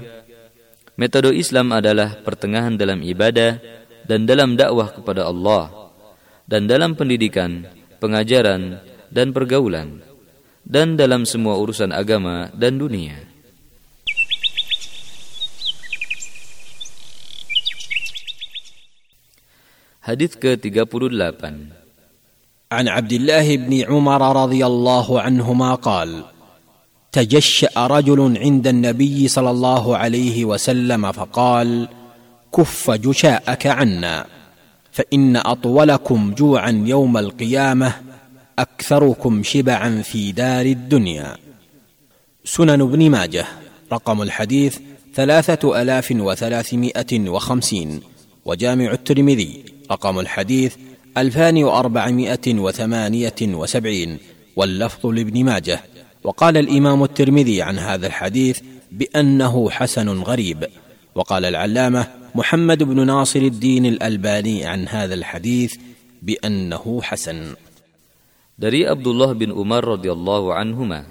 metode 0.99 1.31
Islam 1.35 1.71
adalah 1.71 2.19
pertengahan 2.19 2.75
dalam 2.75 2.99
ibadah 2.99 3.63
dan 4.03 4.27
dalam 4.27 4.59
dakwah 4.59 4.91
kepada 4.91 5.23
Allah 5.27 5.71
dan 6.47 6.67
dalam 6.67 6.99
pendidikan, 6.99 7.63
pengajaran, 8.03 8.83
dan 9.07 9.31
pergaulan 9.31 10.03
dan 10.67 10.99
dalam 10.99 11.23
semua 11.23 11.59
urusan 11.59 11.95
agama 11.95 12.51
dan 12.55 12.75
dunia. 12.75 13.30
Hadis 20.01 20.33
ke-38. 20.33 21.45
عن 22.71 22.87
عبد 22.87 23.13
الله 23.13 23.57
بن 23.57 23.73
عمر 23.85 24.43
رضي 24.43 24.65
الله 24.65 25.21
عنهما 25.21 25.75
قال 25.75 26.23
تجشأ 27.11 27.75
رجل 27.77 28.37
عند 28.37 28.67
النبي 28.67 29.27
صلى 29.27 29.51
الله 29.51 29.97
عليه 29.97 30.45
وسلم 30.45 31.11
فقال 31.11 31.87
كف 32.55 32.91
جشاءك 32.91 33.67
عنا 33.67 34.25
فإن 34.91 35.35
أطولكم 35.37 36.33
جوعا 36.33 36.83
يوم 36.85 37.17
القيامة 37.17 37.93
أكثركم 38.59 39.43
شبعا 39.43 40.01
في 40.01 40.31
دار 40.31 40.65
الدنيا. 40.65 41.37
سنن 42.45 42.81
ابن 42.81 43.09
ماجه 43.09 43.45
رقم 43.93 44.21
الحديث 44.21 44.79
ثلاثة 45.15 45.81
آلاف 45.81 46.11
وثلاثمائة 46.11 47.29
وخمسين 47.29 48.01
وجامع 48.45 48.91
الترمذي. 48.91 49.70
رقم 49.91 50.19
الحديث 50.19 50.75
ألفان 51.17 51.63
وأربعمائة 51.63 52.47
وثمانية 52.47 53.39
وسبعين 53.41 54.17
واللفظ 54.55 55.05
لابن 55.05 55.45
ماجه 55.45 55.79
وقال 56.23 56.57
الإمام 56.57 57.03
الترمذي 57.03 57.61
عن 57.61 57.79
هذا 57.79 58.07
الحديث 58.07 58.61
بأنه 58.91 59.69
حسن 59.69 60.09
غريب 60.09 60.67
وقال 61.15 61.45
العلامة 61.45 62.07
محمد 62.35 62.83
بن 62.83 63.05
ناصر 63.05 63.39
الدين 63.39 63.85
الألباني 63.85 64.65
عن 64.65 64.87
هذا 64.87 65.13
الحديث 65.13 65.75
بأنه 66.21 67.01
حسن 67.01 67.55
Dari 68.61 68.85
Abdullah 68.85 69.33
bin 69.33 69.49
Umar 69.49 69.81
radhiyallahu 69.81 70.53
anhuma, 70.53 71.01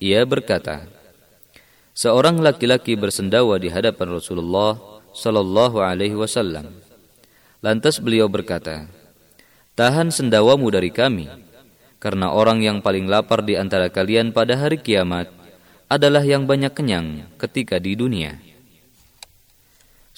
ia 0.00 0.24
berkata, 0.24 0.88
Seorang 1.92 2.40
laki-laki 2.40 2.96
bersendawa 2.96 3.60
di 3.60 3.68
hadapan 3.68 4.16
Rasulullah 4.16 4.80
sallallahu 5.12 5.84
alaihi 5.84 6.16
wasallam. 6.16 6.87
Lantas 7.58 7.98
beliau 7.98 8.30
berkata, 8.30 8.86
"Tahan 9.74 10.14
sendawamu 10.14 10.70
dari 10.70 10.94
kami, 10.94 11.26
karena 11.98 12.30
orang 12.30 12.62
yang 12.62 12.78
paling 12.78 13.10
lapar 13.10 13.42
di 13.42 13.58
antara 13.58 13.90
kalian 13.90 14.30
pada 14.30 14.54
hari 14.54 14.78
kiamat 14.78 15.26
adalah 15.90 16.22
yang 16.22 16.46
banyak 16.46 16.70
kenyang 16.70 17.26
ketika 17.38 17.82
di 17.82 17.98
dunia." 17.98 18.38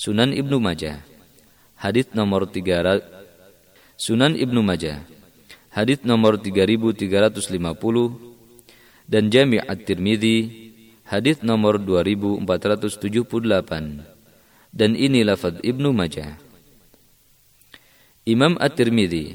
Sunan 0.01 0.33
Ibnu 0.33 0.65
Majah 0.65 1.05
Hadis 1.77 2.09
nomor 2.17 2.49
3 2.49 3.05
Sunan 4.01 4.33
Ibnu 4.33 4.65
Majah 4.65 5.05
Hadis 5.77 6.01
nomor 6.09 6.41
3350 6.41 7.37
dan 9.05 9.29
Jami' 9.29 9.61
At-Tirmidzi 9.61 10.71
hadis 11.11 11.43
nomor 11.43 11.83
2478 11.83 14.07
dan 14.71 14.95
ini 14.95 15.27
lafaz 15.27 15.59
Ibnu 15.61 15.91
Majah 15.91 16.39
Imam 18.31 18.55
At-Tirmidzi 18.63 19.35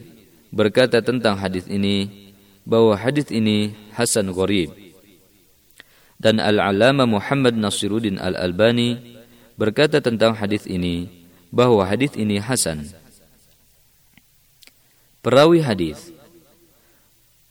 berkata 0.55 1.03
tentang 1.03 1.35
hadis 1.35 1.67
ini 1.67 2.31
bahwa 2.63 2.95
hadis 2.95 3.27
ini 3.27 3.75
hasan 3.91 4.31
gharib 4.31 4.71
dan 6.15 6.39
Al-Alama 6.39 7.03
Muhammad 7.03 7.59
Nasiruddin 7.59 8.15
Al-Albani 8.15 9.19
berkata 9.59 9.99
tentang 9.99 10.31
hadis 10.35 10.63
ini 10.63 11.11
bahwa 11.51 11.83
hadis 11.83 12.15
ini 12.15 12.39
hasan. 12.39 12.87
Perawi 15.19 15.59
hadis 15.59 16.15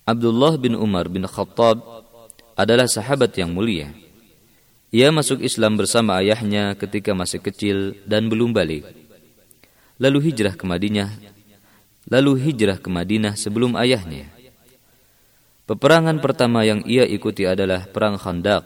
Abdullah 0.08 0.56
bin 0.60 0.76
Umar 0.76 1.08
bin 1.12 1.28
Khattab 1.28 1.80
adalah 2.54 2.88
sahabat 2.88 3.34
yang 3.36 3.50
mulia. 3.52 3.90
Ia 4.94 5.10
masuk 5.10 5.42
Islam 5.42 5.74
bersama 5.74 6.22
ayahnya 6.22 6.78
ketika 6.78 7.10
masih 7.12 7.42
kecil 7.42 7.98
dan 8.06 8.30
belum 8.30 8.54
balik. 8.54 8.86
Lalu 9.98 10.30
hijrah 10.30 10.54
ke 10.54 10.62
Madinah. 10.62 11.33
Lalu 12.14 12.46
hijrah 12.46 12.78
ke 12.78 12.86
Madinah 12.86 13.34
sebelum 13.34 13.74
ayahnya. 13.74 14.30
Peperangan 15.66 16.22
pertama 16.22 16.62
yang 16.62 16.86
ia 16.86 17.02
ikuti 17.02 17.42
adalah 17.42 17.90
perang 17.90 18.14
Khandaq. 18.14 18.62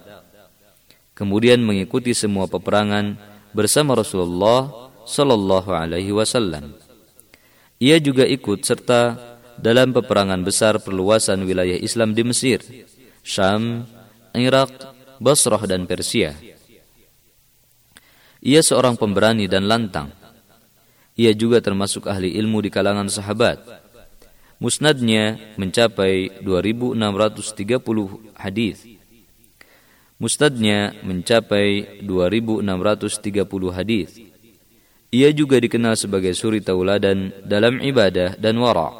Kemudian 1.16 1.64
mengikuti 1.64 2.12
semua 2.12 2.44
peperangan 2.44 3.16
bersama 3.56 3.96
Rasulullah 3.96 4.92
Sallallahu 5.08 5.72
Alaihi 5.72 6.12
Wasallam. 6.12 6.76
Ia 7.80 7.96
juga 8.04 8.28
ikut 8.28 8.68
serta 8.68 9.16
dalam 9.56 9.96
peperangan 9.96 10.44
besar 10.44 10.76
perluasan 10.84 11.48
wilayah 11.48 11.80
Islam 11.80 12.12
di 12.12 12.22
Mesir, 12.28 12.60
Syam, 13.24 13.88
Irak, 14.36 14.92
Basrah 15.16 15.64
dan 15.64 15.88
Persia. 15.88 16.36
Ia 18.44 18.60
seorang 18.60 19.00
pemberani 19.00 19.48
dan 19.48 19.64
lantang. 19.66 20.12
Ia 21.18 21.34
juga 21.34 21.58
termasuk 21.58 22.06
ahli 22.06 22.38
ilmu 22.38 22.62
di 22.62 22.70
kalangan 22.70 23.10
sahabat. 23.10 23.58
Musnadnya 24.62 25.34
mencapai 25.58 26.30
2630 26.46 28.38
hadis. 28.38 28.86
Musnadnya 30.22 30.94
mencapai 31.02 31.98
2630 32.06 33.74
hadis. 33.74 34.14
Ia 35.10 35.34
juga 35.34 35.58
dikenal 35.58 35.98
sebagai 35.98 36.38
suri 36.38 36.62
tauladan 36.62 37.34
dalam 37.42 37.82
ibadah 37.82 38.38
dan 38.38 38.54
wara. 38.62 38.94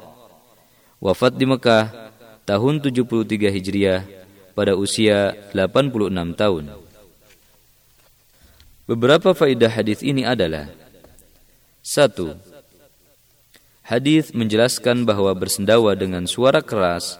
Wafat 0.99 1.39
di 1.39 1.47
Mekah 1.47 2.11
tahun 2.43 2.82
73 2.82 3.55
Hijriah 3.55 4.03
pada 4.59 4.74
usia 4.74 5.39
86 5.55 6.35
tahun. 6.35 6.65
Beberapa 8.90 9.36
faedah 9.36 9.70
hadis 9.70 10.03
ini 10.03 10.27
adalah 10.27 10.66
satu, 11.89 12.36
Hadis 13.81 14.36
menjelaskan 14.36 15.09
bahwa 15.09 15.32
bersendawa 15.32 15.97
dengan 15.97 16.28
suara 16.28 16.60
keras 16.60 17.16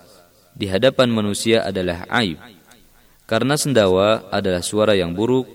di 0.53 0.69
hadapan 0.69 1.09
manusia 1.09 1.65
adalah 1.65 2.05
aib. 2.21 2.37
Karena 3.25 3.57
sendawa 3.57 4.29
adalah 4.29 4.61
suara 4.61 4.93
yang 4.93 5.17
buruk, 5.17 5.49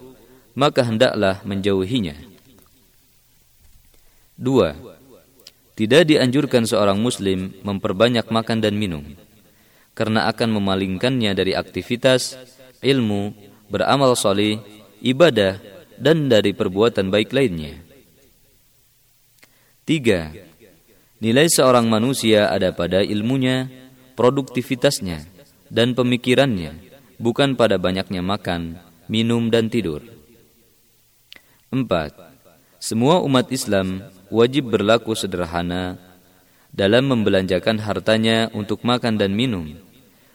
maka 0.57 0.81
hendaklah 0.81 1.45
menjauhinya. 1.45 2.17
Dua, 4.33 4.73
tidak 5.77 6.09
dianjurkan 6.09 6.65
seorang 6.65 6.97
muslim 6.97 7.53
memperbanyak 7.61 8.25
makan 8.33 8.65
dan 8.65 8.73
minum, 8.73 9.05
karena 9.93 10.25
akan 10.33 10.57
memalingkannya 10.57 11.37
dari 11.37 11.53
aktivitas, 11.53 12.41
ilmu, 12.81 13.37
beramal 13.69 14.17
soleh, 14.17 14.57
ibadah, 15.05 15.61
dan 16.01 16.25
dari 16.25 16.57
perbuatan 16.57 17.13
baik 17.13 17.29
lainnya. 17.29 17.82
Tiga, 19.83 20.31
nilai 21.19 21.51
seorang 21.51 21.91
manusia 21.91 22.47
ada 22.47 22.71
pada 22.71 23.03
ilmunya, 23.03 23.67
produktivitasnya, 24.15 25.27
dan 25.67 25.91
pemikirannya, 25.91 26.79
bukan 27.19 27.59
pada 27.59 27.75
banyaknya 27.75 28.23
makan, 28.23 28.79
minum, 29.11 29.51
dan 29.51 29.67
tidur. 29.67 29.99
Empat, 31.67 32.15
semua 32.79 33.19
umat 33.27 33.51
Islam 33.51 34.07
wajib 34.31 34.71
berlaku 34.71 35.19
sederhana 35.19 35.99
dalam 36.71 37.03
membelanjakan 37.11 37.83
hartanya 37.83 38.47
untuk 38.55 38.87
makan 38.87 39.19
dan 39.19 39.35
minum, 39.35 39.67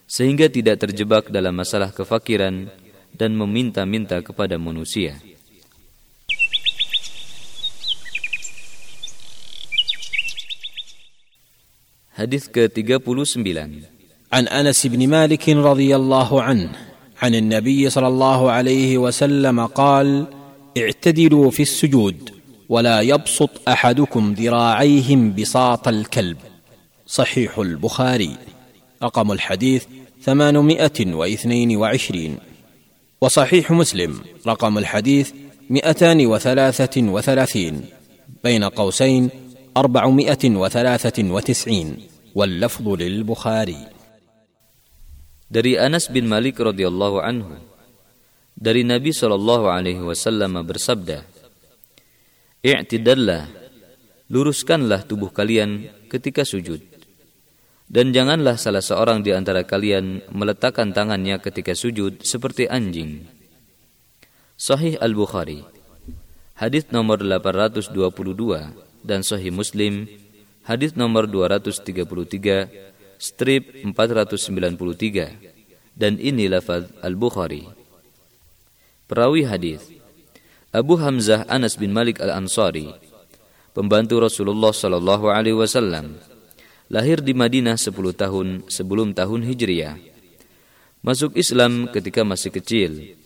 sehingga 0.05 0.53
tidak 0.53 0.85
terjebak 0.85 1.33
dalam 1.33 1.57
masalah 1.57 1.89
kefakiran 1.89 2.69
dan 3.17 3.33
meminta-minta 3.33 4.21
kepada 4.21 4.61
manusia. 4.61 5.17
Hadis 12.19 12.51
ke-39 12.51 13.47
عن 14.33 14.49
أنس 14.49 14.87
بن 14.87 15.09
مالك 15.09 15.49
رضي 15.49 15.97
الله 15.97 16.43
عنه 16.43 16.71
عن 17.23 17.35
النبي 17.35 17.91
صلى 17.91 18.09
الله 18.09 18.51
عليه 18.51 18.99
وسلم 18.99 19.67
قال 19.67 20.27
اعتدلوا 20.79 21.51
في 21.51 21.63
السجود 21.63 22.31
ولا 22.69 23.01
يبسط 23.01 23.69
احدكم 23.69 24.33
ذراعيهم 24.33 25.35
بساط 25.35 25.89
الكلب 25.89 26.37
صحيح 27.07 27.59
البخاري 27.59 28.37
رقم 29.03 29.33
الحديث 29.33 29.85
ثمانمائه 30.23 31.15
واثنين 31.15 31.77
وعشرين 31.77 32.39
وصحيح 33.21 33.71
مسلم 33.71 34.21
رقم 34.47 34.79
الحديث 34.79 35.31
مئتان 35.71 36.27
وثلاثه 36.27 37.03
وثلاثين 37.03 37.85
بين 38.45 38.65
قوسين 38.65 39.31
اربعمائه 39.78 40.44
وثلاثه 40.44 41.18
وتسعين 41.32 41.88
واللفظ 42.36 42.86
للبخاري 42.88 43.82
Dari 45.54 45.78
Anas 45.78 46.10
bin 46.10 46.26
Malik 46.26 46.58
radhiyallahu 46.58 47.22
anhu 47.22 47.54
dari 48.58 48.82
Nabi 48.82 49.14
sallallahu 49.14 49.70
alaihi 49.70 50.02
wasallam 50.02 50.66
bersabda 50.66 51.30
I'tidallah, 52.64 53.52
luruskanlah 54.32 55.04
tubuh 55.04 55.36
kalian 55.36 55.92
ketika 56.08 56.48
sujud. 56.48 56.80
Dan 57.92 58.16
janganlah 58.16 58.56
salah 58.56 58.80
seorang 58.80 59.20
di 59.20 59.36
antara 59.36 59.68
kalian 59.68 60.24
meletakkan 60.32 60.96
tangannya 60.96 61.44
ketika 61.44 61.76
sujud 61.76 62.24
seperti 62.24 62.66
anjing. 62.72 63.28
Sahih 64.56 64.96
Al-Bukhari 65.04 65.68
Hadis 66.56 66.88
nomor 66.96 67.20
822 67.20 67.92
dan 69.03 69.27
Sahih 69.27 69.51
Muslim 69.55 70.07
hadis 70.67 70.95
nomor 70.95 71.27
233 71.27 72.71
strip 73.19 73.75
493 73.83 75.99
dan 75.99 76.15
ini 76.23 76.47
lafaz 76.47 76.87
Al-Bukhari. 77.03 77.67
Perawi 79.11 79.43
hadis 79.49 79.83
Abu 80.71 81.01
Hamzah 81.01 81.49
Anas 81.49 81.81
bin 81.81 81.97
Malik 81.97 82.21
Al-Ansari, 82.21 82.93
pembantu 83.73 84.21
Rasulullah 84.21 84.71
Sallallahu 84.71 85.33
Alaihi 85.33 85.57
Wasallam, 85.57 86.21
lahir 86.93 87.25
di 87.25 87.33
Madinah 87.33 87.81
10 87.81 87.89
tahun 88.13 88.69
sebelum 88.69 89.17
tahun 89.17 89.49
Hijriah. 89.49 89.97
Masuk 91.01 91.41
Islam 91.41 91.89
ketika 91.89 92.21
masih 92.21 92.53
kecil, 92.53 93.17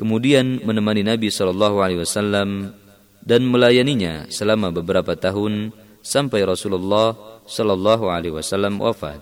kemudian 0.00 0.64
menemani 0.64 1.04
Nabi 1.04 1.28
Sallallahu 1.28 1.84
Alaihi 1.84 2.08
Wasallam 2.08 2.72
dan 3.22 3.46
melayaninya 3.46 4.26
selama 4.30 4.72
beberapa 4.72 5.14
tahun 5.14 5.70
sampai 6.02 6.46
Rasulullah 6.46 7.14
Sallallahu 7.48 8.08
Alaihi 8.08 8.34
Wasallam 8.34 8.80
wafat. 8.80 9.20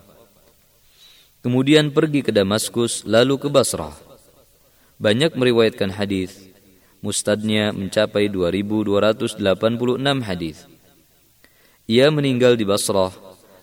Kemudian 1.43 1.95
pergi 1.95 2.25
ke 2.25 2.31
Damaskus 2.33 3.07
lalu 3.07 3.39
ke 3.39 3.47
Basrah. 3.47 3.95
Banyak 4.97 5.37
meriwayatkan 5.37 5.93
hadis 5.93 6.47
mustadnya 6.99 7.69
mencapai 7.71 8.27
2286 8.27 9.37
hadis. 10.25 10.65
Ia 11.87 12.11
meninggal 12.11 12.57
di 12.59 12.65
Basrah 12.67 13.13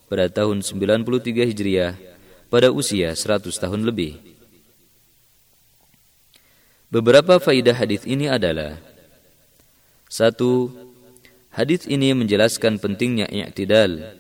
pada 0.09 0.31
tahun 0.31 0.63
93 0.63 1.51
Hijriah 1.51 1.93
pada 2.49 2.71
usia 2.71 3.13
100 3.13 3.51
tahun 3.51 3.83
lebih. 3.83 4.17
Beberapa 6.89 7.43
faidah 7.43 7.75
hadis 7.75 8.07
ini 8.07 8.31
adalah 8.31 8.79
satu, 10.15 10.71
hadis 11.51 11.91
ini 11.91 12.15
menjelaskan 12.15 12.79
pentingnya 12.79 13.27
i'tidal, 13.35 14.15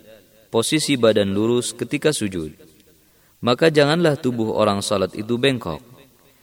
posisi 0.50 0.98
badan 0.98 1.30
lurus 1.30 1.70
ketika 1.70 2.10
sujud. 2.10 2.50
Maka 3.38 3.70
janganlah 3.70 4.18
tubuh 4.18 4.58
orang 4.58 4.82
salat 4.82 5.14
itu 5.14 5.38
bengkok, 5.38 5.78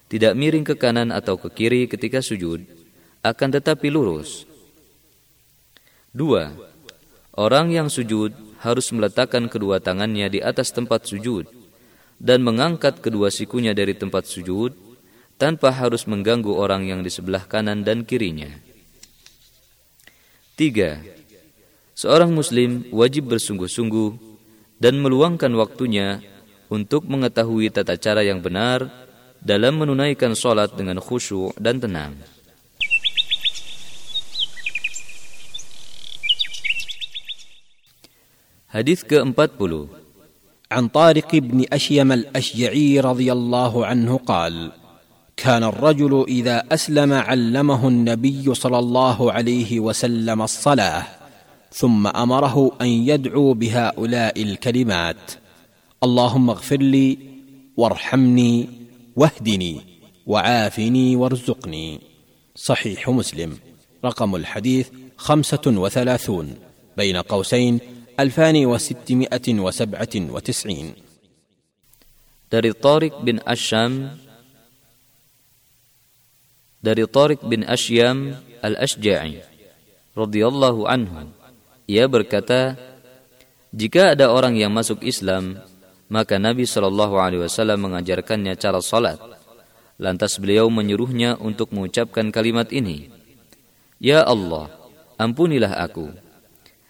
tidak 0.07 0.40
miring 0.40 0.64
ke 0.64 0.80
kanan 0.80 1.11
atau 1.11 1.36
ke 1.36 1.52
kiri 1.52 1.91
ketika 1.91 2.23
sujud, 2.23 2.64
akan 3.28 3.49
tetapi 3.60 3.91
lurus. 3.91 4.48
Dua, 6.15 6.56
orang 7.36 7.76
yang 7.76 7.91
sujud 7.91 8.32
harus 8.64 8.88
meletakkan 8.95 9.52
kedua 9.52 9.84
tangannya 9.84 10.32
di 10.32 10.40
atas 10.40 10.72
tempat 10.72 11.11
sujud 11.11 11.44
dan 12.23 12.40
mengangkat 12.40 13.03
kedua 13.03 13.28
sikunya 13.28 13.76
dari 13.76 13.99
tempat 13.99 14.32
sujud 14.32 14.72
tanpa 15.36 15.76
harus 15.76 16.07
mengganggu 16.07 16.56
orang 16.56 16.88
yang 16.88 17.03
di 17.03 17.11
sebelah 17.11 17.44
kanan 17.52 17.84
dan 17.84 18.07
kirinya. 18.07 18.70
Tiga, 20.60 20.99
seorang 21.95 22.32
Muslim 22.36 22.86
wajib 22.91 23.32
bersungguh-sungguh 23.32 24.10
dan 24.82 24.99
meluangkan 24.99 25.52
waktunya 25.56 26.19
untuk 26.68 27.07
mengetahui 27.07 27.72
tata 27.72 27.95
cara 27.95 28.23
yang 28.23 28.44
benar 28.44 28.88
dalam 29.41 29.80
menunaikan 29.80 30.36
solat 30.38 30.76
dengan 30.76 30.99
khusyuk 30.99 31.56
dan 31.57 31.80
tenang. 31.80 32.14
Hadis 38.72 39.03
ke-40 39.03 39.91
An 40.72 40.88
طارق 40.88 41.28
ibn 41.36 41.68
أشيم 41.68 42.11
الأشجعي 42.11 43.03
رضي 43.03 43.28
الله 43.28 43.73
عنه 43.86 44.11
قال 44.23 44.72
كان 45.38 45.64
الرجل 45.64 46.26
إذا 46.28 46.64
أسلم 46.72 47.14
علمه 47.14 47.88
النبي 47.88 48.53
صلى 48.53 48.80
الله 48.80 49.32
عليه 49.32 49.80
وسلم 49.80 50.41
الصلاة 50.41 51.03
ثم 51.74 52.08
أمره 52.08 52.72
أن 52.82 52.88
يدعو 52.88 53.53
بهؤلاء 53.53 54.41
الكلمات. 54.41 55.32
اللهم 56.03 56.49
اغفر 56.49 56.78
لي 56.78 57.18
وارحمني 57.78 58.70
واهدني 59.16 59.82
وعافني 60.26 61.16
وارزقني. 61.16 61.99
صحيح 62.56 63.10
مسلم. 63.10 63.58
رقم 64.06 64.36
الحديث 64.36 64.90
خمسة 65.18 65.66
وثلاثون 65.68 66.56
بين 66.98 67.18
قوسين 67.18 67.80
ألفان 68.20 68.66
وستمائة 68.66 69.48
وسبعة 69.60 70.16
وتسعين. 70.16 70.94
Dari 72.52 72.76
Tariq 72.76 73.24
bin 73.24 73.40
Asham 73.48 74.12
dari 76.82 77.06
Tariq 77.06 77.45
bin 77.45 77.64
Ashyam 77.64 78.36
al-Ashja'i 78.66 79.45
radhiyallahu 80.18 80.90
anhu. 80.90 81.32
Ia 81.88 82.10
berkata, 82.10 82.76
jika 83.72 84.18
ada 84.18 84.34
orang 84.34 84.60
yang 84.60 84.73
masuk 84.73 84.99
Islam, 85.05 85.64
maka 86.12 86.36
Nabi 86.36 86.68
Shallallahu 86.68 87.15
Alaihi 87.15 87.47
Wasallam 87.47 87.88
mengajarkannya 87.88 88.60
cara 88.60 88.84
salat. 88.84 89.15
Lantas 89.96 90.36
beliau 90.44 90.68
menyuruhnya 90.68 91.39
untuk 91.39 91.72
mengucapkan 91.72 92.36
kalimat 92.36 92.68
ini, 92.76 93.07
Ya 94.02 94.26
Allah, 94.28 94.68
ampunilah 95.15 95.78
aku, 95.80 96.12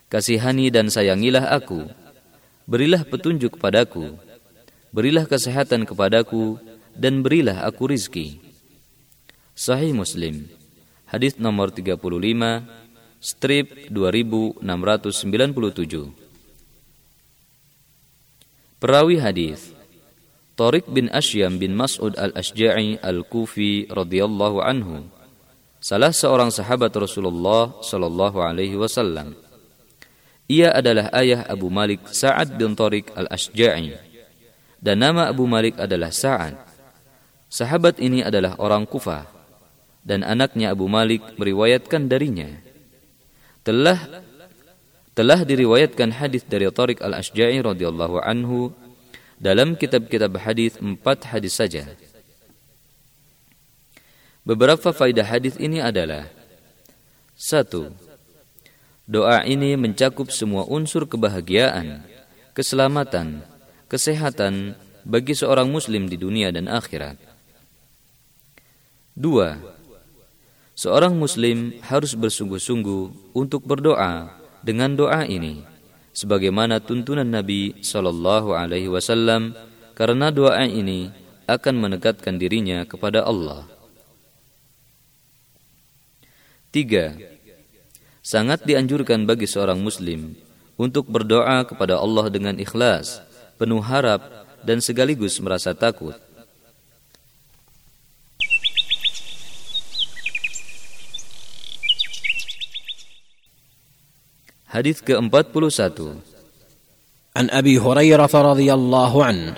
kasihani 0.09 0.73
dan 0.73 0.89
sayangilah 0.89 1.53
aku, 1.53 1.85
berilah 2.65 3.05
petunjuk 3.05 3.59
kepadaku, 3.59 4.17
berilah 4.89 5.29
kesehatan 5.29 5.85
kepadaku, 5.85 6.57
dan 6.97 7.21
berilah 7.21 7.61
aku 7.61 7.93
rizki. 7.93 8.40
Sahih 9.61 9.93
Muslim. 9.93 10.49
Hadis 11.05 11.37
nomor 11.37 11.69
35 11.69 12.01
strip 13.21 13.93
2697 13.93 14.65
Perawi 18.81 19.21
hadis 19.21 19.69
Tariq 20.57 20.89
bin 20.89 21.13
Ashyam 21.13 21.61
bin 21.61 21.77
Mas'ud 21.77 22.17
al-Ashja'i 22.17 22.97
al-Kufi 23.05 23.85
radhiyallahu 23.85 24.65
anhu 24.65 25.05
salah 25.77 26.09
seorang 26.09 26.49
sahabat 26.49 26.89
Rasulullah 26.97 27.85
sallallahu 27.85 28.41
alaihi 28.41 28.73
wasallam. 28.73 29.37
Ia 30.49 30.73
adalah 30.73 31.13
ayah 31.21 31.45
Abu 31.45 31.69
Malik 31.69 32.09
Sa'ad 32.09 32.57
bin 32.57 32.73
Tariq 32.73 33.13
al-Ashja'i 33.13 33.93
dan 34.81 35.05
nama 35.05 35.29
Abu 35.29 35.45
Malik 35.45 35.77
adalah 35.77 36.09
Sa'ad. 36.09 36.57
Sahabat 37.45 38.01
ini 38.01 38.25
adalah 38.25 38.57
orang 38.57 38.89
Kufah 38.89 39.40
dan 40.01 40.25
anaknya 40.25 40.73
Abu 40.73 40.89
Malik 40.89 41.21
meriwayatkan 41.37 42.09
darinya. 42.09 42.49
Telah 43.61 43.99
telah 45.13 45.45
diriwayatkan 45.45 46.17
hadis 46.17 46.41
dari 46.47 46.65
Tariq 46.71 47.03
al-Ashja'i 47.03 47.61
radhiyallahu 47.61 48.23
anhu 48.23 48.73
dalam 49.37 49.77
kitab-kitab 49.77 50.33
hadis 50.41 50.77
empat 50.81 51.29
hadis 51.29 51.57
saja. 51.57 51.85
Beberapa 54.41 54.89
faidah 54.89 55.25
hadis 55.25 55.53
ini 55.61 55.77
adalah 55.77 56.25
satu, 57.37 57.93
doa 59.05 59.45
ini 59.45 59.77
mencakup 59.77 60.33
semua 60.33 60.65
unsur 60.65 61.05
kebahagiaan, 61.05 62.01
keselamatan, 62.57 63.45
kesehatan 63.85 64.73
bagi 65.05 65.37
seorang 65.37 65.69
muslim 65.69 66.09
di 66.09 66.17
dunia 66.17 66.49
dan 66.49 66.65
akhirat. 66.65 67.17
Dua, 69.13 69.57
Seorang 70.71 71.19
muslim 71.19 71.77
harus 71.83 72.15
bersungguh-sungguh 72.15 73.35
untuk 73.35 73.67
berdoa 73.67 74.39
dengan 74.63 74.95
doa 74.95 75.27
ini 75.27 75.67
sebagaimana 76.15 76.79
tuntunan 76.79 77.27
Nabi 77.27 77.83
sallallahu 77.83 78.55
alaihi 78.55 78.87
wasallam 78.87 79.51
karena 79.95 80.31
doa 80.31 80.63
ini 80.63 81.11
akan 81.47 81.75
menegakkan 81.75 82.39
dirinya 82.39 82.87
kepada 82.87 83.27
Allah. 83.27 83.67
Tiga, 86.71 87.19
sangat 88.23 88.63
dianjurkan 88.63 89.27
bagi 89.27 89.43
seorang 89.43 89.83
muslim 89.83 90.39
untuk 90.79 91.11
berdoa 91.11 91.67
kepada 91.67 91.99
Allah 91.99 92.31
dengan 92.31 92.55
ikhlas, 92.55 93.19
penuh 93.59 93.83
harap 93.83 94.23
dan 94.63 94.79
sekaligus 94.79 95.35
merasa 95.43 95.75
takut 95.75 96.15
Hadis 104.71 105.03
ke-41 105.03 106.31
عن 107.35 107.49
أبي 107.49 107.79
هريرة 107.79 108.31
رضي 108.33 108.73
الله 108.73 109.25
عنه 109.25 109.55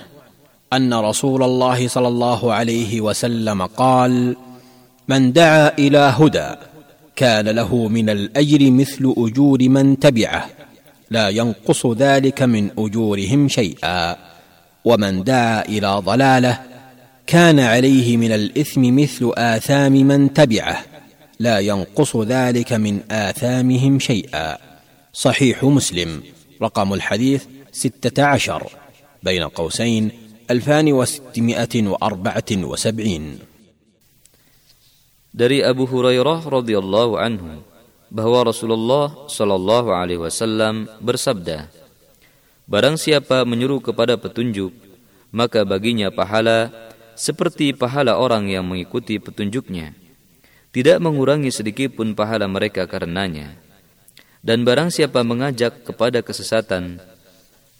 أن 0.72 0.94
رسول 0.94 1.42
الله 1.42 1.88
صلى 1.88 2.08
الله 2.08 2.52
عليه 2.52 3.00
وسلم 3.00 3.62
قال 3.66 4.36
من 5.08 5.32
دعا 5.32 5.78
إلى 5.78 5.98
هدى 6.18 6.50
كان 7.16 7.48
له 7.48 7.88
من 7.88 8.10
الأجر 8.10 8.70
مثل 8.70 9.14
أجور 9.18 9.68
من 9.68 9.98
تبعه 9.98 10.46
لا 11.10 11.28
ينقص 11.28 11.86
ذلك 11.86 12.42
من 12.42 12.70
أجورهم 12.78 13.48
شيئا. 13.48 14.16
ومن 14.84 15.24
دعا 15.24 15.64
إلى 15.64 16.02
ضلاله 16.06 16.60
كان 17.26 17.60
عليه 17.60 18.16
من 18.16 18.32
الإثم 18.32 18.82
مثل 18.82 19.32
آثام 19.34 19.92
من 19.92 20.32
تبعه 20.32 20.78
لا 21.38 21.58
ينقص 21.58 22.16
ذلك 22.16 22.72
من 22.72 23.00
آثامهم 23.10 23.98
شيئا. 23.98 24.73
صحيح 25.13 25.63
مسلم 25.63 26.23
رقم 26.61 26.93
الحديث 26.93 27.45
ستة 27.71 28.23
عشر 28.23 28.61
بين 29.23 29.43
قوسين 29.43 30.11
ألفان 30.51 30.93
وستمائة 30.93 31.73
وأربعة 31.87 32.51
وسبعين 32.51 33.25
Dari 35.29 35.61
Abu 35.61 35.85
Hurairah 35.85 36.41
radhiyallahu 36.41 37.13
anhu 37.21 37.61
bahwa 38.09 38.49
Rasulullah 38.49 39.29
shallallahu 39.29 39.93
alaihi 39.93 40.17
wasallam 40.17 40.89
bersabda, 40.97 41.69
Barang 42.65 42.97
siapa 42.97 43.45
menyuruh 43.45 43.77
kepada 43.77 44.17
petunjuk, 44.17 44.73
maka 45.29 45.61
baginya 45.69 46.09
pahala 46.09 46.73
seperti 47.13 47.77
pahala 47.77 48.17
orang 48.17 48.49
yang 48.49 48.65
mengikuti 48.65 49.21
petunjuknya, 49.21 49.93
tidak 50.73 50.97
mengurangi 50.97 51.53
sedikit 51.53 51.93
pun 51.93 52.17
pahala 52.17 52.49
mereka 52.49 52.89
karenanya. 52.89 53.53
Dan 54.44 54.68
barang 54.68 54.92
siapa 54.92 55.24
mengajak 55.24 55.88
kepada 55.88 56.20
kesesatan, 56.20 57.00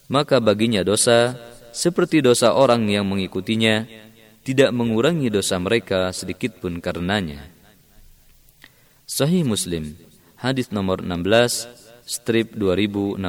maka 0.08 0.40
baginya 0.40 0.80
dosa 0.80 1.36
seperti 1.76 2.24
dosa 2.24 2.56
orang 2.56 2.88
yang 2.88 3.04
mengikutinya, 3.04 3.84
tidak 4.40 4.72
mengurangi 4.72 5.28
dosa 5.28 5.60
mereka 5.60 6.08
sedikit 6.16 6.56
pun 6.64 6.80
karenanya. 6.80 7.52
Sahih 9.04 9.44
Muslim, 9.44 9.92
hadis 10.40 10.72
nomor 10.72 11.04
16, 11.04 11.68
strip 12.08 12.56
2674. 12.56 13.20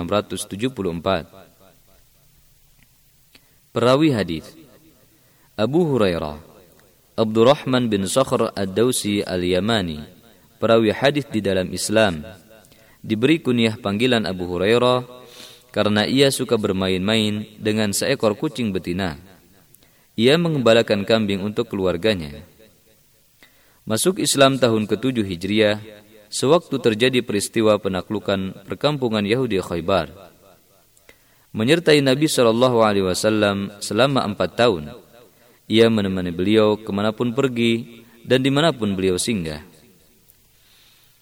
Perawi 3.75 4.15
hadis 4.15 4.47
Abu 5.59 5.83
Hurairah 5.83 6.39
Abdurrahman 7.19 7.91
bin 7.91 8.07
Sakhr 8.07 8.55
Ad-Dausi 8.55 9.19
Al-Yamani 9.19 9.99
perawi 10.63 10.95
hadis 10.95 11.27
di 11.27 11.43
dalam 11.43 11.67
Islam 11.75 12.23
diberi 13.05 13.37
kunyah 13.37 13.77
panggilan 13.77 14.25
Abu 14.25 14.49
Hurairah 14.49 15.05
karena 15.69 16.09
ia 16.09 16.33
suka 16.33 16.57
bermain-main 16.57 17.45
dengan 17.61 17.93
seekor 17.93 18.33
kucing 18.33 18.73
betina. 18.73 19.21
Ia 20.17 20.41
mengembalakan 20.41 21.05
kambing 21.05 21.45
untuk 21.45 21.69
keluarganya. 21.69 22.41
Masuk 23.85 24.17
Islam 24.17 24.57
tahun 24.57 24.89
ke-7 24.89 25.21
Hijriah, 25.21 25.77
sewaktu 26.33 26.81
terjadi 26.81 27.21
peristiwa 27.21 27.77
penaklukan 27.77 28.65
perkampungan 28.65 29.21
Yahudi 29.21 29.61
Khaybar. 29.61 30.09
Menyertai 31.53 32.01
Nabi 32.01 32.25
Wasallam 32.25 33.77
selama 33.79 34.25
empat 34.25 34.57
tahun 34.57 35.05
ia 35.65 35.89
menemani 35.89 36.29
beliau 36.29 36.77
ke 36.77 36.89
mana 36.93 37.09
pun 37.09 37.33
pergi 37.33 38.05
dan 38.25 38.41
di 38.41 38.49
mana 38.53 38.73
pun 38.73 38.93
beliau 38.93 39.17
singgah. 39.17 39.74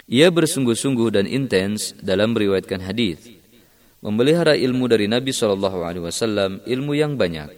Ia 0.04 0.28
bersungguh-sungguh 0.28 1.08
dan 1.14 1.24
intens 1.24 1.96
dalam 2.04 2.36
meriwayatkan 2.36 2.84
hadis, 2.84 3.24
memelihara 4.04 4.52
ilmu 4.52 4.84
dari 4.84 5.08
Nabi 5.08 5.32
Shallallahu 5.32 5.80
Alaihi 5.80 6.04
Wasallam, 6.04 6.60
ilmu 6.68 6.92
yang 6.92 7.16
banyak. 7.16 7.48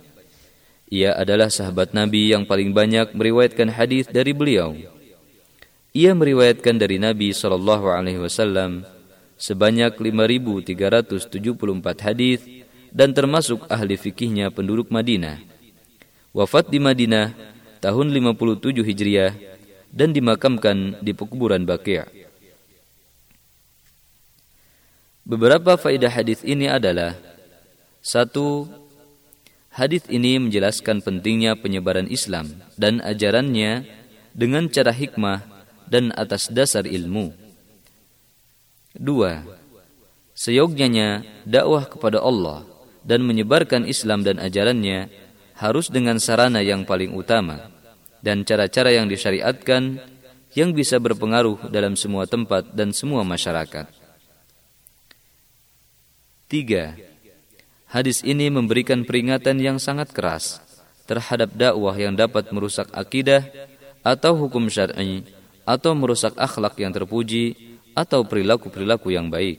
Ia 0.87 1.19
adalah 1.19 1.51
sahabat 1.51 1.91
Nabi 1.91 2.31
yang 2.31 2.47
paling 2.47 2.71
banyak 2.71 3.11
meriwayatkan 3.19 3.75
hadis 3.75 4.07
dari 4.07 4.31
beliau. 4.31 4.79
Ia 5.91 6.15
meriwayatkan 6.15 6.79
dari 6.79 7.03
Nabi 7.03 7.35
Shallallahu 7.35 7.91
Alaihi 7.91 8.23
Wasallam 8.23 8.87
sebanyak 9.35 9.99
5.374 9.99 12.07
hadis 12.07 12.47
dan 12.95 13.11
termasuk 13.11 13.67
ahli 13.67 13.99
fikihnya 13.99 14.55
penduduk 14.55 14.95
Madinah 14.95 15.57
wafat 16.37 16.69
di 16.69 16.77
Madinah 16.77 17.33
tahun 17.81 18.13
57 18.13 18.85
Hijriah 18.85 19.33
dan 19.89 20.13
dimakamkan 20.13 21.01
di 21.01 21.17
pekuburan 21.17 21.65
Baqi'. 21.65 22.26
Beberapa 25.27 25.75
faedah 25.75 26.07
hadis 26.07 26.47
ini 26.47 26.71
adalah 26.71 27.19
satu, 27.99 28.71
hadis 29.75 30.07
ini 30.07 30.39
menjelaskan 30.39 31.03
pentingnya 31.03 31.59
penyebaran 31.59 32.07
Islam 32.07 32.63
dan 32.79 33.03
ajarannya 33.03 33.91
dengan 34.31 34.71
cara 34.71 34.95
hikmah 34.95 35.43
dan 35.91 36.15
atas 36.15 36.47
dasar 36.47 36.87
ilmu. 36.87 37.35
Dua, 38.95 39.43
seyogyanya 40.39 41.27
dakwah 41.43 41.91
kepada 41.91 42.23
Allah 42.23 42.63
dan 43.03 43.27
menyebarkan 43.27 43.83
Islam 43.83 44.23
dan 44.23 44.39
ajarannya 44.39 45.11
harus 45.59 45.91
dengan 45.91 46.23
sarana 46.23 46.63
yang 46.63 46.87
paling 46.87 47.11
utama 47.11 47.75
dan 48.23 48.47
cara-cara 48.47 48.95
yang 48.95 49.11
disyariatkan 49.11 49.99
yang 50.55 50.71
bisa 50.71 51.03
berpengaruh 51.03 51.67
dalam 51.75 51.99
semua 51.99 52.31
tempat 52.31 52.71
dan 52.79 52.95
semua 52.95 53.27
masyarakat. 53.27 54.06
Tiga, 56.47 56.95
hadis 57.91 58.23
ini 58.23 58.47
memberikan 58.55 59.03
peringatan 59.03 59.59
yang 59.59 59.83
sangat 59.83 60.15
keras 60.15 60.63
terhadap 61.03 61.51
dakwah 61.59 61.91
yang 61.99 62.15
dapat 62.15 62.55
merusak 62.55 62.87
akidah 62.95 63.43
atau 64.07 64.39
hukum 64.39 64.71
syar'i 64.71 65.27
atau 65.67 65.99
merusak 65.99 66.39
akhlak 66.39 66.79
yang 66.79 66.95
terpuji 66.95 67.59
atau 67.99 68.23
perilaku-perilaku 68.23 69.11
yang 69.11 69.27
baik. 69.27 69.59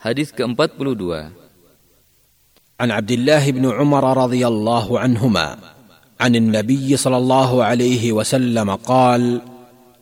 Hadis 0.00 0.32
ke-42 0.32 1.04
An 2.80 2.88
Abdullah 2.88 3.44
bin 3.44 3.68
Umar 3.68 4.08
radhiyallahu 4.08 4.96
anhuma. 4.96 5.73
عن 6.20 6.36
النبي 6.36 6.96
صلى 6.96 7.16
الله 7.16 7.64
عليه 7.64 8.12
وسلم 8.12 8.70
قال 8.70 9.40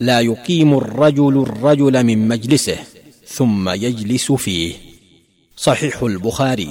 لا 0.00 0.20
يقيم 0.20 0.74
الرجل 0.74 1.42
الرجل 1.42 2.04
من 2.04 2.28
مجلسه 2.28 2.76
ثم 3.26 3.68
يجلس 3.68 4.32
فيه 4.32 4.74
صحيح 5.56 6.02
البخاري. 6.02 6.70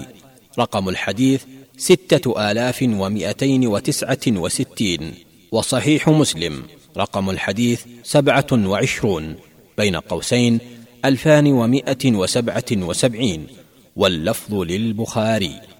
رقم 0.59 0.89
الحديث 0.89 1.43
ستة 1.77 2.51
آلاف 2.51 2.83
ومئتين 2.83 3.67
وتسعة 3.67 4.25
وستين 4.27 5.13
وصحيح 5.51 6.09
مسلم. 6.09 6.63
رقم 6.97 7.29
الحديث 7.29 7.81
سبعة 8.03 8.47
وعشرون 8.51 9.35
بين 9.77 9.95
قوسين 9.95 10.59
ألفان 11.05 11.47
ومائة 11.47 12.11
وسبعة 12.11 12.71
وسبعين 12.71 13.47
واللفظ 13.95 14.53
للبخاري. 14.53 15.70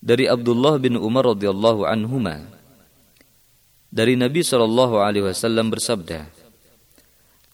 Dari 0.00 0.24
Abdullah 0.26 0.80
bin 0.80 0.96
Umar 0.96 1.36
radhiyallahu 1.36 1.84
anhuma 1.84 2.48
dari 3.92 4.16
Nabi 4.16 4.40
Shallallahu 4.40 5.00
alaihi 5.00 5.28
wasallam 5.28 5.68
bersabda 5.68 6.40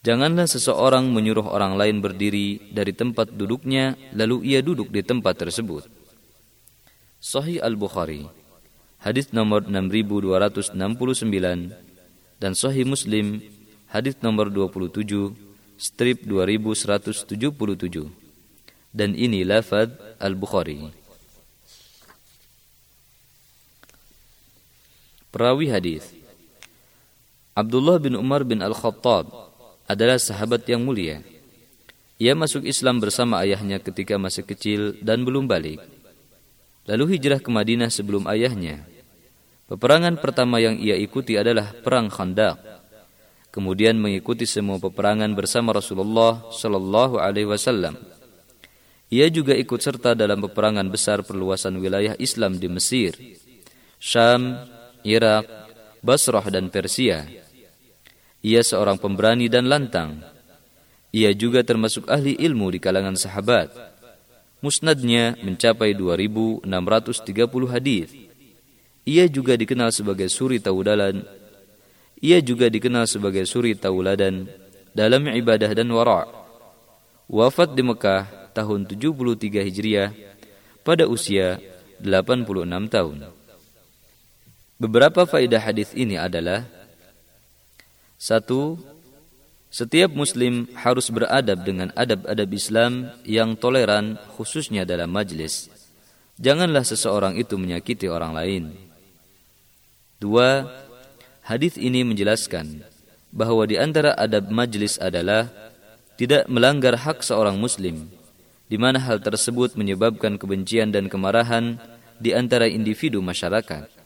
Janganlah 0.07 0.47
seseorang 0.47 1.11
menyuruh 1.11 1.43
orang 1.51 1.75
lain 1.75 1.99
berdiri 1.99 2.71
dari 2.71 2.95
tempat 2.95 3.27
duduknya 3.27 3.99
lalu 4.15 4.55
ia 4.55 4.63
duduk 4.63 4.87
di 4.87 5.03
tempat 5.03 5.35
tersebut. 5.35 5.83
Sahih 7.19 7.59
Al-Bukhari 7.59 8.23
hadis 9.03 9.35
nomor 9.35 9.67
6269 9.67 10.79
dan 12.39 12.51
Sahih 12.55 12.87
Muslim 12.87 13.43
hadis 13.91 14.15
nomor 14.23 14.47
27 14.47 15.35
strip 15.75 16.23
2177 16.23 18.07
dan 18.95 19.11
ini 19.11 19.43
lafad 19.43 19.91
Al-Bukhari. 20.23 20.96
Perawi 25.33 25.67
hadis 25.69 26.07
Abdullah 27.57 27.97
bin 27.97 28.15
Umar 28.15 28.45
bin 28.47 28.61
Al-Khattab 28.61 29.27
adalah 29.87 30.21
sahabat 30.21 30.67
yang 30.69 30.83
mulia. 30.83 31.25
Ia 32.17 32.33
masuk 32.33 32.65
Islam 32.65 32.97
bersama 33.01 33.41
ayahnya 33.45 33.77
ketika 33.81 34.17
masih 34.17 34.45
kecil 34.45 34.97
dan 35.01 35.21
belum 35.21 35.45
balik. 35.45 35.81
Lalu 36.89 37.17
hijrah 37.17 37.41
ke 37.41 37.49
Madinah 37.49 37.93
sebelum 37.93 38.25
ayahnya. 38.29 38.85
Peperangan 39.67 40.17
pertama 40.17 40.63
yang 40.63 40.79
ia 40.79 40.95
ikuti 40.95 41.35
adalah 41.35 41.75
Perang 41.83 42.07
Khandaq 42.07 42.77
kemudian 43.57 43.97
mengikuti 43.97 44.45
semua 44.45 44.77
peperangan 44.77 45.33
bersama 45.33 45.73
Rasulullah 45.73 46.45
Shallallahu 46.53 47.17
Alaihi 47.17 47.49
Wasallam. 47.49 47.97
Ia 49.09 49.33
juga 49.33 49.57
ikut 49.57 49.81
serta 49.81 50.13
dalam 50.13 50.45
peperangan 50.45 50.85
besar 50.93 51.25
perluasan 51.25 51.81
wilayah 51.81 52.13
Islam 52.21 52.61
di 52.61 52.69
Mesir, 52.69 53.17
Syam, 53.97 54.61
Irak, 55.07 55.47
Basrah 56.03 56.43
dan 56.51 56.67
Persia. 56.67 57.23
Ia 58.43 58.61
seorang 58.61 58.99
pemberani 58.99 59.47
dan 59.47 59.71
lantang. 59.71 60.19
Ia 61.15 61.31
juga 61.31 61.63
termasuk 61.63 62.11
ahli 62.11 62.35
ilmu 62.35 62.75
di 62.75 62.83
kalangan 62.83 63.15
sahabat. 63.15 63.71
Musnadnya 64.59 65.39
mencapai 65.39 65.95
2630 65.95 66.67
hadis. 67.71 68.11
Ia 69.07 69.31
juga 69.31 69.55
dikenal 69.55 69.95
sebagai 69.95 70.27
suri 70.27 70.59
taudalan 70.59 71.23
ia 72.17 72.41
juga 72.41 72.65
dikenal 72.65 73.05
sebagai 73.05 73.45
suri 73.45 73.77
tauladan 73.77 74.49
dalam 74.89 75.29
ibadah 75.29 75.69
dan 75.77 75.85
wara'. 75.93 76.25
Wafat 77.29 77.77
di 77.77 77.85
Mekah 77.85 78.49
tahun 78.57 78.89
73 78.89 79.61
Hijriah 79.61 80.09
pada 80.81 81.05
usia 81.05 81.61
86 82.01 82.49
tahun. 82.89 83.36
Beberapa 84.77 85.25
faedah 85.25 85.61
hadis 85.61 85.89
ini 85.97 86.21
adalah 86.21 86.65
satu, 88.21 88.77
setiap 89.73 90.13
muslim 90.13 90.69
harus 90.77 91.09
beradab 91.09 91.65
dengan 91.65 91.89
adab-adab 91.97 92.49
Islam 92.53 93.09
yang 93.25 93.57
toleran 93.57 94.21
khususnya 94.37 94.85
dalam 94.85 95.09
majlis. 95.09 95.69
Janganlah 96.37 96.85
seseorang 96.85 97.37
itu 97.41 97.57
menyakiti 97.57 98.05
orang 98.05 98.37
lain. 98.37 98.63
Dua, 100.21 100.65
Hadis 101.47 101.79
ini 101.79 102.03
menjelaskan 102.03 102.83
bahwa 103.31 103.63
di 103.63 103.79
antara 103.79 104.11
adab 104.19 104.51
majlis 104.51 104.99
adalah 104.99 105.47
tidak 106.19 106.43
melanggar 106.51 106.91
hak 106.99 107.23
seorang 107.23 107.55
muslim, 107.55 108.11
di 108.67 108.75
mana 108.75 108.99
hal 108.99 109.23
tersebut 109.23 109.79
menyebabkan 109.79 110.35
kebencian 110.35 110.91
dan 110.91 111.07
kemarahan 111.07 111.79
di 112.19 112.35
antara 112.35 112.67
individu 112.67 113.23
masyarakat. 113.23 113.96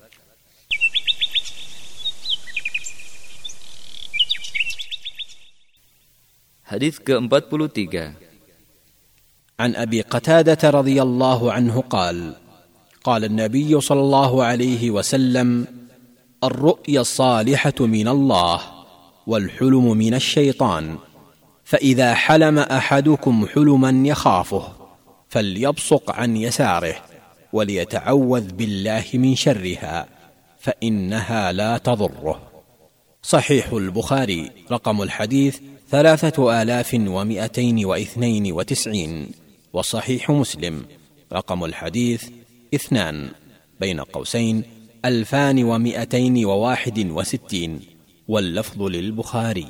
Hadis 6.71 7.03
ke-43. 7.03 8.15
عن 9.59 9.75
أبي 9.75 10.01
قتادة 10.01 10.69
رضي 10.69 11.01
الله 11.01 11.51
عنه 11.51 11.81
قال 11.81 12.35
قال 13.03 13.25
النبي 13.25 13.81
صلى 13.81 13.99
الله 13.99 14.43
عليه 14.43 14.91
وسلم 14.91 15.67
الرؤيا 16.43 17.01
الصالحة 17.01 17.73
من 17.79 18.07
الله 18.07 18.61
والحلم 19.27 19.97
من 19.97 20.13
الشيطان 20.13 20.97
فإذا 21.63 22.13
حلم 22.13 22.59
أحدكم 22.59 23.45
حلما 23.53 24.07
يخافه 24.07 24.67
فليبصق 25.29 26.11
عن 26.11 26.37
يساره 26.37 26.95
وليتعوذ 27.53 28.51
بالله 28.53 29.05
من 29.13 29.35
شرها 29.35 30.07
فإنها 30.59 31.51
لا 31.51 31.77
تضره. 31.77 32.39
صحيح 33.21 33.73
البخاري 33.73 34.51
رقم 34.71 35.01
الحديث 35.01 35.59
ثلاثة 35.91 36.61
آلاف 36.61 36.93
ومئتين 36.93 37.85
واثنين 37.85 38.51
وتسعين 38.51 39.31
وصحيح 39.73 40.31
مسلم. 40.31 40.85
رقم 41.33 41.63
الحديث 41.63 42.23
اثنان 42.75 43.29
بين 43.79 43.99
قوسين 43.99 44.63
ألفان 45.05 45.63
ومئتين 45.63 46.45
وواحد 46.45 46.97
وستين 47.11 47.79
واللفظ 48.27 48.81
للبخاري. 48.81 49.67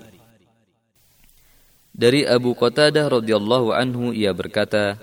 دري 1.95 2.27
أبو 2.27 2.53
قتادة 2.53 3.07
رضي 3.07 3.35
الله 3.35 3.75
عنه 3.75 4.15
يا 4.15 4.31
بركاته 4.31 4.97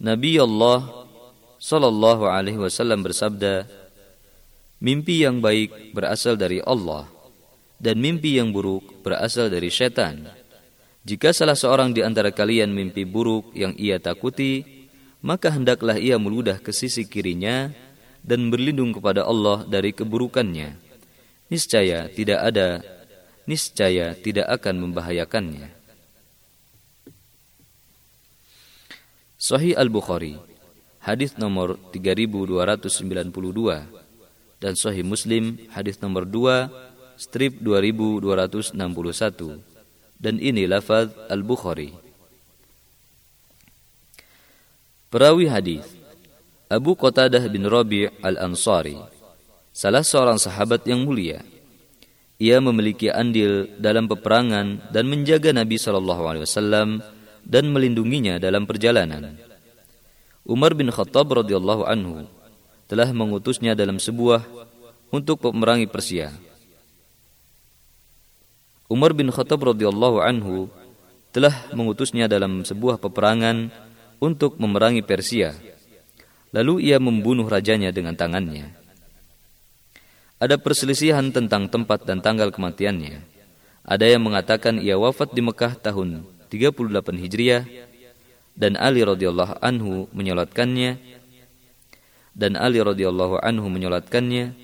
نبي 0.00 0.42
الله 0.42 0.78
صلى 1.60 1.88
الله 1.88 2.28
عليه 2.28 2.56
وسلم 2.58 3.00
bersabda 3.04 3.64
Mimpi 4.80 5.24
yang 5.24 5.40
بيك 5.44 5.92
berasal 5.96 6.40
dari 6.40 6.60
الله 6.64 7.19
dan 7.80 7.96
mimpi 7.96 8.36
yang 8.36 8.52
buruk 8.52 9.00
berasal 9.00 9.48
dari 9.48 9.72
setan. 9.72 10.28
Jika 11.00 11.32
salah 11.32 11.56
seorang 11.56 11.96
di 11.96 12.04
antara 12.04 12.28
kalian 12.28 12.76
mimpi 12.76 13.08
buruk 13.08 13.56
yang 13.56 13.72
ia 13.80 13.96
takuti, 13.96 14.84
maka 15.24 15.48
hendaklah 15.48 15.96
ia 15.96 16.20
meludah 16.20 16.60
ke 16.60 16.76
sisi 16.76 17.08
kirinya 17.08 17.72
dan 18.20 18.52
berlindung 18.52 18.92
kepada 18.92 19.24
Allah 19.24 19.64
dari 19.64 19.96
keburukannya. 19.96 20.76
Niscaya 21.48 22.12
tidak 22.12 22.40
ada, 22.44 22.84
niscaya 23.48 24.12
tidak 24.12 24.46
akan 24.60 24.86
membahayakannya. 24.86 25.72
Sahih 29.40 29.72
Al-Bukhari 29.72 30.36
hadis 31.00 31.32
nomor 31.40 31.80
3292 31.96 32.92
dan 34.60 34.76
Sahih 34.76 35.00
Muslim 35.00 35.56
hadis 35.72 35.96
nomor 36.04 36.28
2 36.28 36.89
strip 37.20 37.60
2261 37.60 39.60
dan 40.16 40.40
ini 40.40 40.64
lafaz 40.64 41.12
Al-Bukhari. 41.28 41.92
Perawi 45.12 45.52
hadis 45.52 45.84
Abu 46.72 46.96
Qatadah 46.96 47.44
bin 47.52 47.68
Rabi' 47.68 48.08
Al-Ansari 48.24 48.96
salah 49.68 50.00
seorang 50.00 50.40
sahabat 50.40 50.88
yang 50.88 51.04
mulia. 51.04 51.44
Ia 52.40 52.56
memiliki 52.56 53.12
andil 53.12 53.68
dalam 53.76 54.08
peperangan 54.08 54.88
dan 54.88 55.04
menjaga 55.04 55.52
Nabi 55.52 55.76
sallallahu 55.76 56.24
alaihi 56.24 56.48
wasallam 56.48 57.04
dan 57.44 57.68
melindunginya 57.68 58.40
dalam 58.40 58.64
perjalanan. 58.64 59.36
Umar 60.48 60.72
bin 60.72 60.88
Khattab 60.88 61.28
radhiyallahu 61.36 61.84
anhu 61.84 62.24
telah 62.88 63.12
mengutusnya 63.12 63.76
dalam 63.76 64.00
sebuah 64.00 64.40
untuk 65.12 65.44
memerangi 65.52 65.84
Persia. 65.84 66.32
Umar 68.90 69.14
bin 69.14 69.30
Khattab 69.30 69.62
radhiyallahu 69.62 70.18
anhu 70.18 70.66
telah 71.30 71.54
mengutusnya 71.70 72.26
dalam 72.26 72.66
sebuah 72.66 72.98
peperangan 72.98 73.70
untuk 74.18 74.58
memerangi 74.58 75.06
Persia. 75.06 75.54
Lalu 76.50 76.90
ia 76.90 76.98
membunuh 76.98 77.46
rajanya 77.46 77.94
dengan 77.94 78.18
tangannya. 78.18 78.74
Ada 80.42 80.58
perselisihan 80.58 81.30
tentang 81.30 81.70
tempat 81.70 82.02
dan 82.02 82.18
tanggal 82.18 82.50
kematiannya. 82.50 83.22
Ada 83.86 84.10
yang 84.10 84.26
mengatakan 84.26 84.82
ia 84.82 84.98
wafat 84.98 85.38
di 85.38 85.42
Mekah 85.46 85.78
tahun 85.78 86.26
38 86.50 87.14
Hijriah 87.14 87.62
dan 88.58 88.74
Ali 88.74 89.06
radhiyallahu 89.06 89.62
anhu 89.62 90.10
menyolatkannya 90.10 90.98
dan 92.34 92.58
Ali 92.58 92.82
radhiyallahu 92.82 93.38
anhu 93.38 93.70
menyolatkannya 93.70 94.58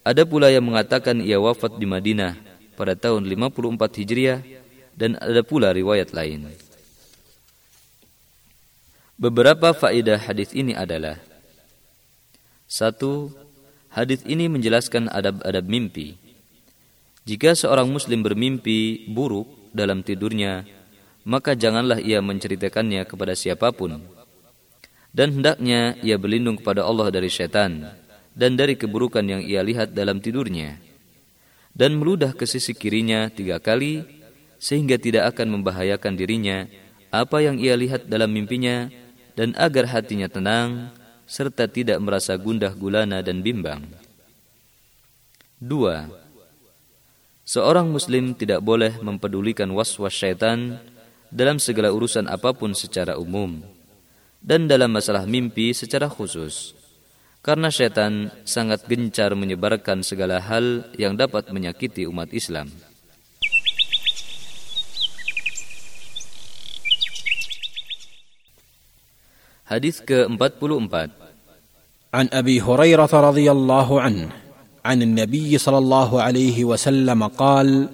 ada 0.00 0.22
pula 0.24 0.48
yang 0.48 0.64
mengatakan 0.64 1.20
ia 1.20 1.36
wafat 1.36 1.76
di 1.76 1.84
Madinah 1.84 2.47
pada 2.78 2.94
tahun 2.94 3.26
54 3.26 3.74
Hijriah 3.98 4.38
dan 4.94 5.18
ada 5.18 5.42
pula 5.42 5.74
riwayat 5.74 6.14
lain 6.14 6.46
Beberapa 9.18 9.74
faedah 9.74 10.30
hadis 10.30 10.54
ini 10.54 10.78
adalah 10.78 11.18
satu, 12.70 13.34
hadis 13.90 14.22
ini 14.22 14.46
menjelaskan 14.46 15.10
adab-adab 15.10 15.66
mimpi. 15.66 16.14
Jika 17.26 17.58
seorang 17.58 17.90
muslim 17.90 18.22
bermimpi 18.22 19.10
buruk 19.10 19.74
dalam 19.74 20.06
tidurnya, 20.06 20.62
maka 21.26 21.58
janganlah 21.58 21.98
ia 21.98 22.22
menceritakannya 22.22 23.02
kepada 23.10 23.34
siapa 23.34 23.74
pun. 23.74 23.98
Dan 25.10 25.42
hendaknya 25.42 25.98
ia 25.98 26.14
berlindung 26.14 26.62
kepada 26.62 26.86
Allah 26.86 27.10
dari 27.10 27.26
syaitan 27.26 27.90
dan 28.38 28.54
dari 28.54 28.78
keburukan 28.78 29.26
yang 29.26 29.42
ia 29.42 29.66
lihat 29.66 29.98
dalam 29.98 30.22
tidurnya. 30.22 30.87
Dan 31.78 32.02
meludah 32.02 32.34
ke 32.34 32.42
sisi 32.42 32.74
kirinya 32.74 33.30
tiga 33.30 33.62
kali 33.62 34.02
sehingga 34.58 34.98
tidak 34.98 35.30
akan 35.34 35.58
membahayakan 35.58 36.18
dirinya 36.18 36.66
apa 37.14 37.40
yang 37.40 37.56
ia 37.56 37.78
lihat 37.78 38.10
dalam 38.10 38.34
mimpinya 38.34 38.90
dan 39.38 39.54
agar 39.54 39.86
hatinya 39.86 40.26
tenang 40.26 40.90
serta 41.28 41.70
tidak 41.70 42.02
merasa 42.02 42.34
gundah 42.34 42.74
gulana 42.74 43.22
dan 43.22 43.40
bimbang. 43.44 43.86
Dua, 45.58 46.06
seorang 47.46 47.90
muslim 47.90 48.34
tidak 48.34 48.64
boleh 48.64 48.98
mempedulikan 48.98 49.70
was-was 49.70 50.14
syaitan 50.14 50.82
dalam 51.28 51.60
segala 51.60 51.92
urusan 51.92 52.26
apa 52.26 52.56
pun 52.56 52.72
secara 52.72 53.20
umum 53.20 53.60
dan 54.38 54.70
dalam 54.70 54.88
masalah 54.88 55.26
mimpi 55.26 55.74
secara 55.74 56.06
khusus. 56.06 56.77
Karena 57.48 57.72
setan 57.72 58.28
sangat 58.44 58.84
gencar 58.84 59.32
menyebarkan 59.32 60.04
segala 60.04 60.36
hal 60.36 60.84
yang 61.00 61.16
dapat 61.16 61.48
menyakiti 61.48 62.04
umat 62.04 62.28
Islam. 62.28 62.68
Hadis 69.64 70.04
ke-44 70.04 71.08
An 72.12 72.28
Abi 72.36 72.60
Hurairah 72.60 73.08
radhiyallahu 73.08 73.96
anhu 73.96 74.28
عن 74.88 75.02
النبي 75.04 75.52
صلى 75.58 75.78
الله 75.84 76.10
عليه 76.22 76.64
وسلم 76.64 77.20
قال 77.36 77.88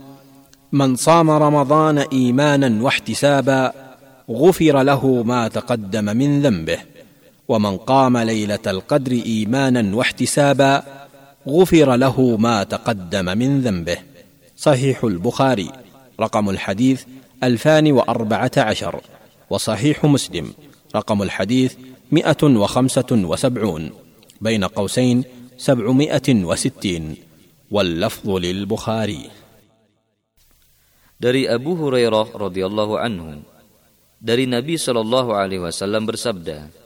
من 0.70 0.94
صام 0.94 1.26
رمضان 1.26 2.06
ايمانا 2.12 2.70
واحتسابا 2.82 3.62
غفر 4.30 4.74
له 4.82 5.02
ما 5.26 5.48
تقدم 5.48 6.06
من 6.14 6.30
ذنبه 6.42 6.93
ومن 7.48 7.76
قام 7.76 8.18
ليلة 8.18 8.64
القدر 8.66 9.12
إيمانا 9.12 9.96
واحتسابا 9.96 10.82
غفر 11.48 11.96
له 11.96 12.36
ما 12.36 12.62
تقدم 12.62 13.38
من 13.38 13.60
ذنبه. 13.60 13.98
صحيح 14.56 15.04
البخاري. 15.04 15.70
رقم 16.20 16.50
الحديث 16.50 17.04
ألفان 17.44 17.92
وأربعة 17.92 18.50
عشر. 18.56 19.00
وصحيح 19.50 20.04
مسلم. 20.04 20.54
رقم 20.96 21.22
الحديث 21.22 21.74
مئة 22.12 22.42
وخمسة 22.42 23.10
وسبعون. 23.12 23.92
بين 24.40 24.64
قوسين 24.64 25.24
سبعمائة 25.58 26.28
وستين. 26.44 27.16
واللفظ 27.70 28.28
للبخاري. 28.30 29.22
Dari 31.20 31.48
Abu 31.48 31.76
Hurairah 31.78 32.36
radhiyallahu 32.36 32.94
anhu. 33.00 33.40
Dari 34.20 34.48
Nabi 34.48 34.76
Shallallahu 34.76 35.36
alaihi 35.36 35.60
wasallam 35.60 36.08
bersabda 36.08 36.83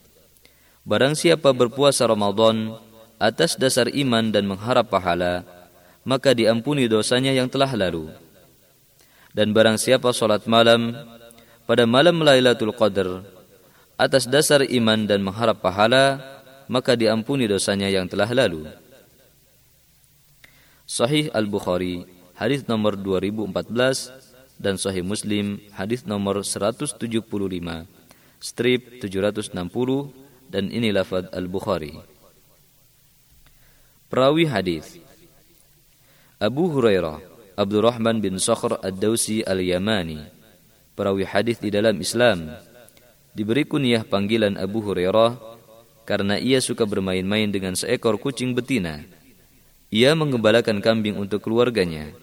Barang 0.88 1.12
siapa 1.12 1.52
berpuasa 1.52 2.08
Ramadan 2.08 2.72
atas 3.20 3.60
dasar 3.60 3.92
iman 3.92 4.32
dan 4.32 4.48
mengharap 4.48 4.88
pahala 4.88 5.44
maka 6.00 6.32
diampuni 6.32 6.88
dosanya 6.88 7.36
yang 7.36 7.44
telah 7.44 7.68
lalu. 7.76 8.08
Dan 9.36 9.52
barang 9.52 9.76
siapa 9.76 10.16
salat 10.16 10.48
malam 10.48 10.96
pada 11.68 11.84
malam 11.84 12.24
Lailatul 12.24 12.72
Qadar 12.72 13.20
atas 14.00 14.24
dasar 14.24 14.64
iman 14.64 15.04
dan 15.04 15.20
mengharap 15.20 15.60
pahala 15.60 16.24
maka 16.72 16.96
diampuni 16.96 17.44
dosanya 17.44 17.92
yang 17.92 18.08
telah 18.08 18.32
lalu. 18.32 18.64
Sahih 20.88 21.28
Al-Bukhari 21.36 22.08
hadis 22.32 22.64
nomor 22.64 22.96
2014 22.96 24.56
dan 24.56 24.80
Sahih 24.80 25.04
Muslim 25.04 25.60
hadis 25.76 26.08
nomor 26.08 26.40
175 26.40 26.96
strip 28.40 28.80
760 29.04 29.52
dan 30.48 30.72
ini 30.72 30.90
lafaz 30.92 31.28
Al-Bukhari. 31.30 31.94
Perawi 34.08 34.48
hadis 34.48 34.96
Abu 36.40 36.72
Hurairah 36.72 37.20
Abdurrahman 37.60 38.24
bin 38.24 38.40
Sakhr 38.40 38.80
Ad-Dausi 38.80 39.44
Al-Yamani 39.44 40.24
perawi 40.96 41.28
hadis 41.28 41.60
di 41.60 41.68
dalam 41.68 42.00
Islam 42.00 42.48
diberi 43.36 43.68
kunyah 43.68 44.02
panggilan 44.02 44.56
Abu 44.56 44.80
Hurairah 44.80 45.36
karena 46.08 46.40
ia 46.40 46.58
suka 46.64 46.88
bermain-main 46.88 47.52
dengan 47.52 47.76
seekor 47.76 48.16
kucing 48.16 48.56
betina. 48.56 49.04
Ia 49.92 50.16
mengembalakan 50.16 50.80
kambing 50.80 51.20
untuk 51.20 51.44
keluarganya. 51.44 52.16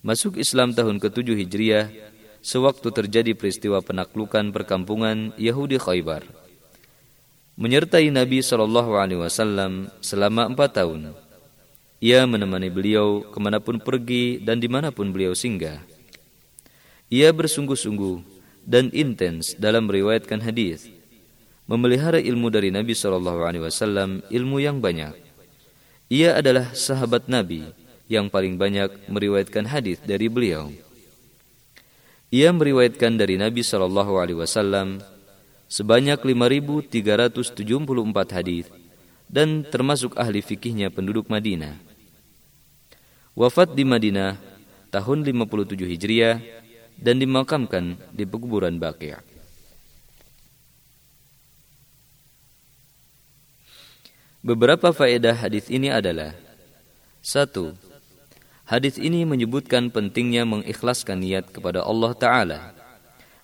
Masuk 0.00 0.40
Islam 0.40 0.72
tahun 0.72 1.00
ke-7 1.00 1.32
Hijriah 1.32 1.86
sewaktu 2.44 2.88
terjadi 2.92 3.32
peristiwa 3.32 3.80
penaklukan 3.80 4.52
perkampungan 4.52 5.32
Yahudi 5.40 5.80
Khaybar. 5.80 6.43
Menyertai 7.54 8.10
Nabi 8.10 8.42
Shallallahu 8.42 8.98
Alaihi 8.98 9.22
Wasallam 9.22 9.86
selama 10.02 10.50
empat 10.50 10.74
tahun. 10.74 11.14
Ia 12.02 12.26
menemani 12.26 12.66
beliau 12.66 13.22
ke 13.30 13.38
mana 13.38 13.62
pun 13.62 13.78
pergi 13.78 14.42
dan 14.42 14.58
di 14.58 14.66
mana 14.66 14.90
pun 14.90 15.14
beliau 15.14 15.38
singgah. 15.38 15.78
Ia 17.14 17.30
bersungguh-sungguh 17.30 18.26
dan 18.66 18.90
intens 18.90 19.54
dalam 19.54 19.86
meriwayatkan 19.86 20.42
hadis, 20.42 20.90
memelihara 21.70 22.18
ilmu 22.18 22.50
dari 22.50 22.74
Nabi 22.74 22.90
Shallallahu 22.90 23.46
Alaihi 23.46 23.62
Wasallam 23.62 24.26
ilmu 24.34 24.58
yang 24.58 24.82
banyak. 24.82 25.14
Ia 26.10 26.34
adalah 26.42 26.74
sahabat 26.74 27.30
Nabi 27.30 27.70
yang 28.10 28.34
paling 28.34 28.58
banyak 28.58 29.06
meriwayatkan 29.06 29.70
hadis 29.70 30.02
dari 30.02 30.26
beliau. 30.26 30.74
Ia 32.34 32.50
meriwayatkan 32.50 33.14
dari 33.14 33.38
Nabi 33.38 33.62
Shallallahu 33.62 34.18
Alaihi 34.18 34.42
Wasallam 34.42 35.13
sebanyak 35.70 36.20
5.374 36.20 38.36
hadis 38.36 38.66
dan 39.30 39.64
termasuk 39.66 40.16
ahli 40.16 40.44
fikihnya 40.44 40.92
penduduk 40.92 41.32
Madinah. 41.32 41.80
Wafat 43.34 43.74
di 43.74 43.82
Madinah 43.82 44.38
tahun 44.94 45.26
57 45.26 45.74
Hijriah 45.74 46.38
dan 46.94 47.18
dimakamkan 47.18 47.98
di 48.14 48.22
pekuburan 48.22 48.78
Baqi'. 48.78 49.18
Beberapa 54.44 54.92
faedah 54.92 55.34
hadis 55.34 55.72
ini 55.72 55.88
adalah 55.88 56.36
satu, 57.24 57.72
Hadis 58.64 58.96
ini 58.96 59.28
menyebutkan 59.28 59.92
pentingnya 59.92 60.48
mengikhlaskan 60.48 61.20
niat 61.20 61.52
kepada 61.52 61.84
Allah 61.84 62.16
Ta'ala 62.16 62.60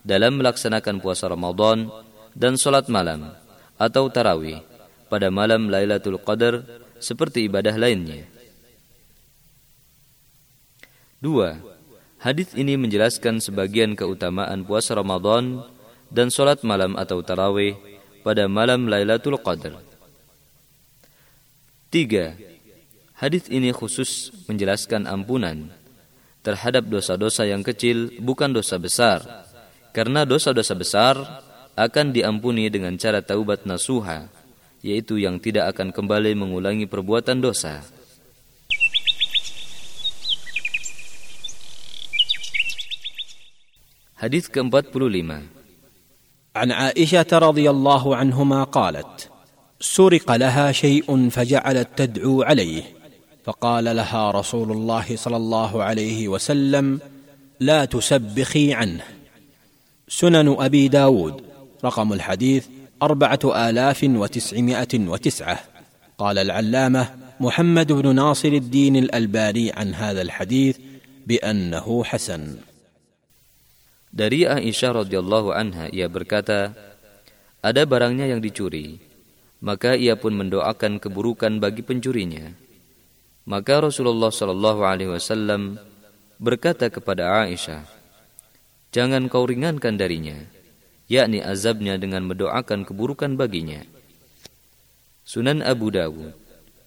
dalam 0.00 0.40
melaksanakan 0.40 0.96
puasa 0.96 1.28
Ramadan 1.28 1.92
dan 2.36 2.58
solat 2.58 2.86
malam 2.90 3.34
atau 3.80 4.10
tarawih 4.12 4.62
pada 5.10 5.30
malam 5.32 5.70
Lailatul 5.70 6.18
Qadar 6.22 6.62
seperti 7.00 7.48
ibadah 7.48 7.74
lainnya. 7.74 8.28
Dua, 11.20 11.56
hadis 12.20 12.56
ini 12.56 12.80
menjelaskan 12.80 13.44
sebagian 13.44 13.92
keutamaan 13.96 14.64
puasa 14.64 14.96
Ramadan 14.96 15.64
dan 16.08 16.32
solat 16.32 16.64
malam 16.64 16.96
atau 16.96 17.20
tarawih 17.20 17.76
pada 18.24 18.48
malam 18.48 18.88
Lailatul 18.88 19.36
Qadar. 19.40 19.80
Tiga, 21.90 22.38
Hadis 23.20 23.52
ini 23.52 23.68
khusus 23.68 24.32
menjelaskan 24.48 25.04
ampunan 25.04 25.68
terhadap 26.40 26.88
dosa-dosa 26.88 27.44
yang 27.44 27.60
kecil 27.60 28.08
bukan 28.16 28.48
dosa 28.48 28.80
besar. 28.80 29.20
Karena 29.92 30.24
dosa-dosa 30.24 30.72
besar 30.72 31.20
akan 31.79 32.15
diampuni 32.15 32.71
dengan 32.71 32.95
cara 32.95 33.19
taubat 33.19 33.67
nasuha, 33.67 34.31
yaitu 34.79 35.19
yang 35.19 35.41
tidak 35.41 35.75
akan 35.75 35.91
kembali 35.91 36.31
mengulangi 36.33 36.87
perbuatan 36.87 37.43
dosa. 37.43 37.83
Hadis 44.15 44.47
ke-45 44.47 45.51
عن 46.55 46.71
عائشة 46.71 47.27
رضي 47.35 47.67
الله 47.67 48.15
عنهما 48.15 48.63
قالت: 48.71 49.27
سرق 49.79 50.31
لها 50.31 50.71
شيء 50.71 51.29
فجعلت 51.29 51.87
تدعو 51.95 52.41
عليه 52.43 52.83
فقال 53.45 53.85
لها 53.95 54.31
رسول 54.31 54.71
الله 54.71 55.15
صلى 55.15 55.37
الله 55.37 55.83
عليه 55.83 56.27
وسلم 56.27 56.99
لا 57.59 57.85
تسبخي 57.85 58.73
عنه 58.73 59.03
سنن 60.07 60.55
أبي 60.59 60.87
داود 60.87 61.48
رقم 61.84 62.12
الحديث 62.12 62.66
أربعة 63.02 63.44
آلاف 63.44 64.00
وتسعمائة 64.04 64.92
وتسعة 64.94 65.58
قال 66.18 66.36
العلامة 66.38 67.02
محمد 67.40 67.92
بن 67.92 68.14
ناصر 68.14 68.48
الدين 68.48 68.96
الألباني 68.96 69.72
عن 69.72 69.94
هذا 69.94 70.22
الحديث 70.22 70.76
بأنه 71.26 72.04
حسن 72.04 72.42
Dari 74.10 74.42
Aisyah 74.42 75.06
radhiyallahu 75.06 75.54
anha 75.54 75.86
ia 75.94 76.10
berkata, 76.10 76.74
ada 77.62 77.82
barangnya 77.86 78.26
yang 78.26 78.42
dicuri, 78.42 78.98
maka 79.62 79.94
ia 79.94 80.18
pun 80.18 80.34
mendoakan 80.34 80.98
keburukan 80.98 81.62
bagi 81.62 81.86
pencurinya. 81.86 82.50
Maka 83.46 83.86
Rasulullah 83.86 84.34
Shallallahu 84.34 84.82
Alaihi 84.82 85.14
Wasallam 85.14 85.78
berkata 86.42 86.90
kepada 86.90 87.46
Aisyah, 87.46 87.86
jangan 88.90 89.30
kau 89.30 89.46
ringankan 89.46 89.94
darinya, 89.94 90.42
yakni 91.10 91.42
azabnya 91.42 91.98
dengan 91.98 92.22
mendoakan 92.30 92.86
keburukan 92.86 93.34
baginya. 93.34 93.82
Sunan 95.26 95.58
Abu 95.66 95.90
Dawud, 95.90 96.32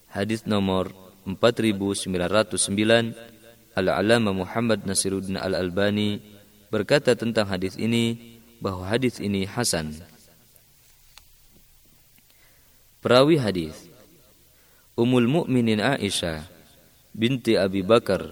hadis 0.08 0.48
nomor 0.48 0.96
4909, 1.28 2.08
Al-Alama 3.76 4.32
Muhammad 4.32 4.88
Nasiruddin 4.88 5.36
Al-Albani 5.36 6.24
berkata 6.72 7.20
tentang 7.20 7.52
hadis 7.52 7.76
ini 7.76 8.40
bahwa 8.64 8.88
hadis 8.88 9.20
ini 9.20 9.44
hasan. 9.44 10.00
Perawi 13.04 13.36
hadis 13.36 13.76
Ummul 14.96 15.28
Mukminin 15.28 15.84
Aisyah 15.84 16.48
binti 17.12 17.60
Abi 17.60 17.84
Bakar 17.84 18.32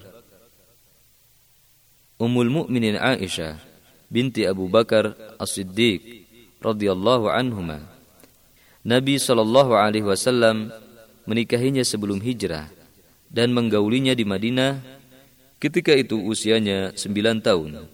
Ummul 2.16 2.48
Mukminin 2.48 2.96
Aisyah 2.96 3.60
binti 4.12 4.44
Abu 4.44 4.68
Bakar 4.68 5.16
As-Siddiq 5.40 6.28
radhiyallahu 6.60 7.32
anhuma. 7.32 7.80
Nabi 8.84 9.16
sallallahu 9.16 9.72
alaihi 9.72 10.04
wasallam 10.04 10.68
menikahinya 11.24 11.82
sebelum 11.88 12.20
hijrah 12.20 12.68
dan 13.32 13.56
menggaulinya 13.56 14.12
di 14.12 14.28
Madinah 14.28 14.84
ketika 15.64 15.96
itu 15.96 16.20
usianya 16.20 16.92
9 16.92 17.40
tahun. 17.40 17.88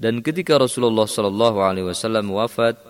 Dan 0.00 0.24
ketika 0.24 0.56
Rasulullah 0.56 1.04
sallallahu 1.04 1.60
alaihi 1.60 1.84
wasallam 1.84 2.32
wafat 2.32 2.80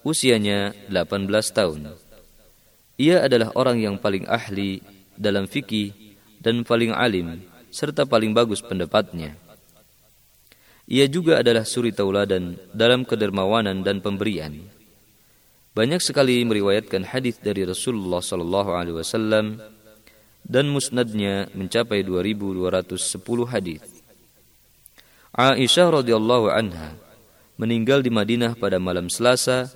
usianya 0.00 0.72
18 0.88 1.28
tahun. 1.52 1.92
Ia 2.96 3.28
adalah 3.28 3.52
orang 3.52 3.76
yang 3.84 4.00
paling 4.00 4.24
ahli 4.24 4.80
dalam 5.20 5.44
fikih 5.44 5.92
dan 6.40 6.64
paling 6.64 6.96
alim 6.96 7.44
serta 7.68 8.08
paling 8.08 8.32
bagus 8.32 8.64
pendapatnya. 8.64 9.36
Ia 10.86 11.10
juga 11.10 11.42
adalah 11.42 11.66
suri 11.66 11.90
tauladan 11.90 12.54
dalam 12.70 13.02
kedermawanan 13.02 13.82
dan 13.82 13.98
pemberian. 13.98 14.54
Banyak 15.74 15.98
sekali 15.98 16.40
meriwayatkan 16.46 17.10
hadis 17.10 17.42
dari 17.42 17.66
Rasulullah 17.66 18.22
sallallahu 18.22 18.70
alaihi 18.70 18.96
wasallam 18.96 19.58
dan 20.46 20.70
musnadnya 20.70 21.50
mencapai 21.58 22.06
2210 22.06 23.50
hadis. 23.50 23.82
Aisyah 25.34 26.00
radhiyallahu 26.00 26.54
anha 26.54 26.94
meninggal 27.58 28.00
di 28.00 28.08
Madinah 28.08 28.54
pada 28.54 28.78
malam 28.78 29.10
Selasa 29.10 29.66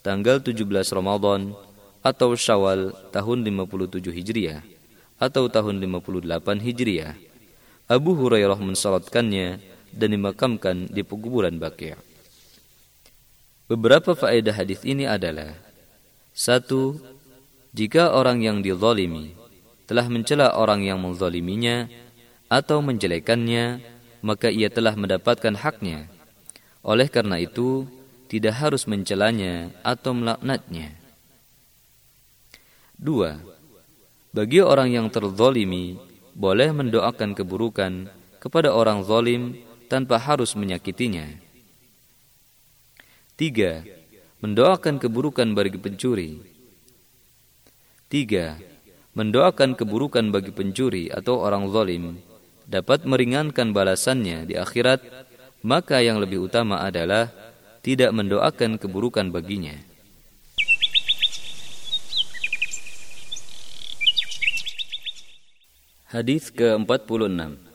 tanggal 0.00 0.38
17 0.38 0.62
Ramadan 0.94 1.58
atau 2.06 2.38
Syawal 2.38 2.94
tahun 3.10 3.42
57 3.42 3.98
Hijriah 4.14 4.62
atau 5.18 5.50
tahun 5.50 5.82
58 5.82 6.64
Hijriah. 6.64 7.18
Abu 7.90 8.14
Hurairah 8.14 8.56
mensalatkannya 8.56 9.71
dan 9.92 10.16
dimakamkan 10.16 10.88
di 10.88 11.04
pekuburan 11.04 11.60
Baqi'. 11.60 11.94
Beberapa 13.68 14.12
faedah 14.12 14.52
hadis 14.52 14.82
ini 14.84 15.08
adalah 15.08 15.56
satu, 16.32 16.98
jika 17.72 18.12
orang 18.12 18.44
yang 18.44 18.58
dizalimi 18.60 19.32
telah 19.88 20.08
mencela 20.08 20.56
orang 20.56 20.84
yang 20.84 21.00
menzaliminya 21.00 21.88
atau 22.48 22.84
menjelekannya, 22.84 23.80
maka 24.24 24.48
ia 24.48 24.68
telah 24.68 24.96
mendapatkan 24.96 25.56
haknya. 25.56 26.08
Oleh 26.84 27.08
karena 27.08 27.40
itu, 27.40 27.88
tidak 28.32 28.56
harus 28.60 28.88
mencelanya 28.88 29.68
atau 29.84 30.16
melaknatnya. 30.16 30.96
Dua, 32.96 33.40
bagi 34.32 34.64
orang 34.64 34.88
yang 34.92 35.06
terzolimi, 35.12 36.00
boleh 36.32 36.72
mendoakan 36.72 37.36
keburukan 37.36 38.08
kepada 38.40 38.72
orang 38.72 39.04
zolim 39.04 39.60
tanpa 39.92 40.16
harus 40.16 40.56
menyakitinya. 40.56 41.28
Tiga, 43.36 43.84
mendoakan 44.40 44.96
keburukan 44.96 45.52
bagi 45.52 45.76
pencuri. 45.76 46.40
Tiga, 48.08 48.56
mendoakan 49.12 49.76
keburukan 49.76 50.32
bagi 50.32 50.48
pencuri 50.56 51.12
atau 51.12 51.44
orang 51.44 51.68
zolim 51.68 52.16
dapat 52.64 53.04
meringankan 53.04 53.76
balasannya 53.76 54.48
di 54.48 54.56
akhirat, 54.56 55.04
maka 55.60 56.00
yang 56.00 56.16
lebih 56.24 56.48
utama 56.48 56.80
adalah 56.80 57.28
tidak 57.84 58.16
mendoakan 58.16 58.80
keburukan 58.80 59.28
baginya. 59.28 59.76
Hadis 66.08 66.48
ke-46 66.52 67.71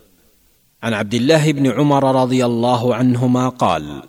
عن 0.83 0.93
عبد 0.93 1.13
الله 1.13 1.51
بن 1.51 1.71
عمر 1.71 2.21
رضي 2.21 2.45
الله 2.45 2.95
عنهما 2.95 3.49
قال 3.49 4.01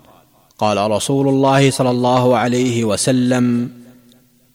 قال 0.58 0.90
رسول 0.90 1.28
الله 1.28 1.70
صلى 1.70 1.90
الله 1.90 2.36
عليه 2.36 2.84
وسلم 2.84 3.70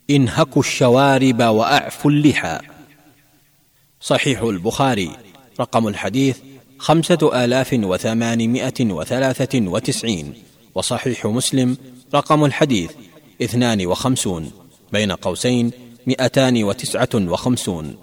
انهكوا 0.10 0.62
الشوارب 0.62 1.44
وأعفوا 1.44 2.12
اللحى. 2.12 2.60
صحيح 4.02 4.42
البخاري. 4.42 5.12
رقم 5.60 5.88
الحديث 5.88 6.38
خمسة 6.78 7.46
آلاف 7.46 7.74
وثمانمائة 7.74 8.74
وثلاثة 8.82 9.62
وتسعين. 9.68 10.34
وصحيح 10.76 11.26
مسلم 11.26 11.78
رقم 12.16 12.46
الحديث 12.46 12.92
اثنان 13.42 13.86
وخمسون 13.86 14.52
بين 14.92 15.12
قوسين 15.12 15.72
مئتان 16.08 16.64
وتسعة 16.64 17.10
وخمسون. 17.16 17.96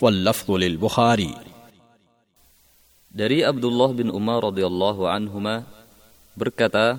واللفظ 0.00 0.50
للبخاري. 0.50 1.34
Dari 3.14 3.46
Abdullah 3.46 3.94
bin 3.94 4.10
Umar 4.10 4.42
radhiyallahu 4.42 5.06
anhuma 5.06 5.62
berkata, 6.34 6.98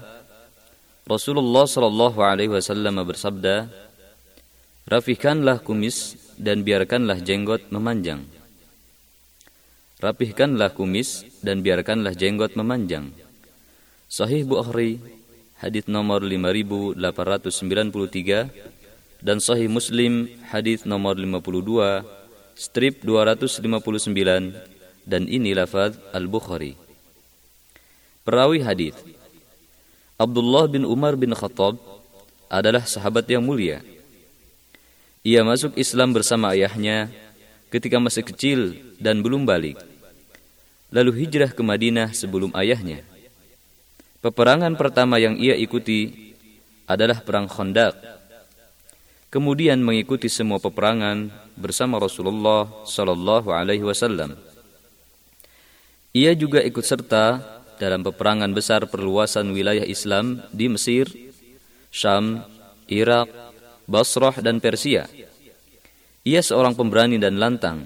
Rasulullah 1.03 1.67
shallallahu 1.67 2.23
alaihi 2.23 2.55
wasallam 2.55 3.03
bersabda, 3.03 3.67
Rapihkanlah 4.87 5.59
kumis 5.59 6.15
dan 6.39 6.63
biarkanlah 6.63 7.19
jenggot 7.19 7.67
memanjang. 7.67 8.23
Rapihkanlah 9.99 10.71
kumis 10.71 11.27
dan 11.43 11.59
biarkanlah 11.59 12.15
jenggot 12.15 12.55
memanjang. 12.55 13.11
Sahih 14.07 14.47
Bukhari, 14.47 15.03
hadis 15.59 15.83
nomor 15.91 16.23
5893 16.23 16.95
dan 19.19 19.43
Sahih 19.43 19.67
Muslim, 19.67 20.31
hadis 20.47 20.87
nomor 20.87 21.19
52, 21.19 22.07
strip 22.55 23.03
259 23.03 24.74
dan 25.05 25.29
ini 25.29 25.53
lafaz 25.53 25.95
Al-Bukhari. 26.11 26.73
Perawi 28.25 28.59
hadis 28.65 28.97
Abdullah 30.17 30.65
bin 30.65 30.81
Umar 30.81 31.13
bin 31.13 31.31
Khattab 31.31 31.77
adalah 32.49 32.83
sahabat 32.83 33.29
yang 33.29 33.45
mulia. 33.45 33.85
Ia 35.21 35.45
masuk 35.45 35.77
Islam 35.77 36.13
bersama 36.13 36.53
ayahnya 36.57 37.09
ketika 37.69 38.01
masih 38.01 38.25
kecil 38.25 38.59
dan 38.97 39.21
belum 39.21 39.45
balik. 39.45 39.77
Lalu 40.93 41.25
hijrah 41.25 41.51
ke 41.51 41.61
Madinah 41.61 42.13
sebelum 42.13 42.53
ayahnya. 42.55 43.03
Peperangan 44.21 44.73
pertama 44.73 45.21
yang 45.21 45.37
ia 45.37 45.53
ikuti 45.53 46.33
adalah 46.89 47.21
perang 47.21 47.45
Khandaq. 47.45 47.93
Kemudian 49.29 49.83
mengikuti 49.83 50.31
semua 50.31 50.63
peperangan 50.63 51.27
bersama 51.59 51.99
Rasulullah 51.99 52.71
sallallahu 52.87 53.51
alaihi 53.51 53.83
wasallam. 53.83 54.54
Ia 56.15 56.31
juga 56.31 56.63
ikut 56.63 56.79
serta 56.87 57.43
dalam 57.75 57.99
peperangan 57.99 58.47
besar 58.55 58.87
perluasan 58.87 59.51
wilayah 59.51 59.83
Islam 59.83 60.39
di 60.47 60.71
Mesir, 60.71 61.11
Syam, 61.91 62.39
Irak, 62.87 63.27
Basrah, 63.83 64.39
dan 64.39 64.63
Persia. 64.63 65.11
Ia 66.23 66.39
seorang 66.39 66.71
pemberani 66.71 67.19
dan 67.19 67.35
lantang. 67.35 67.83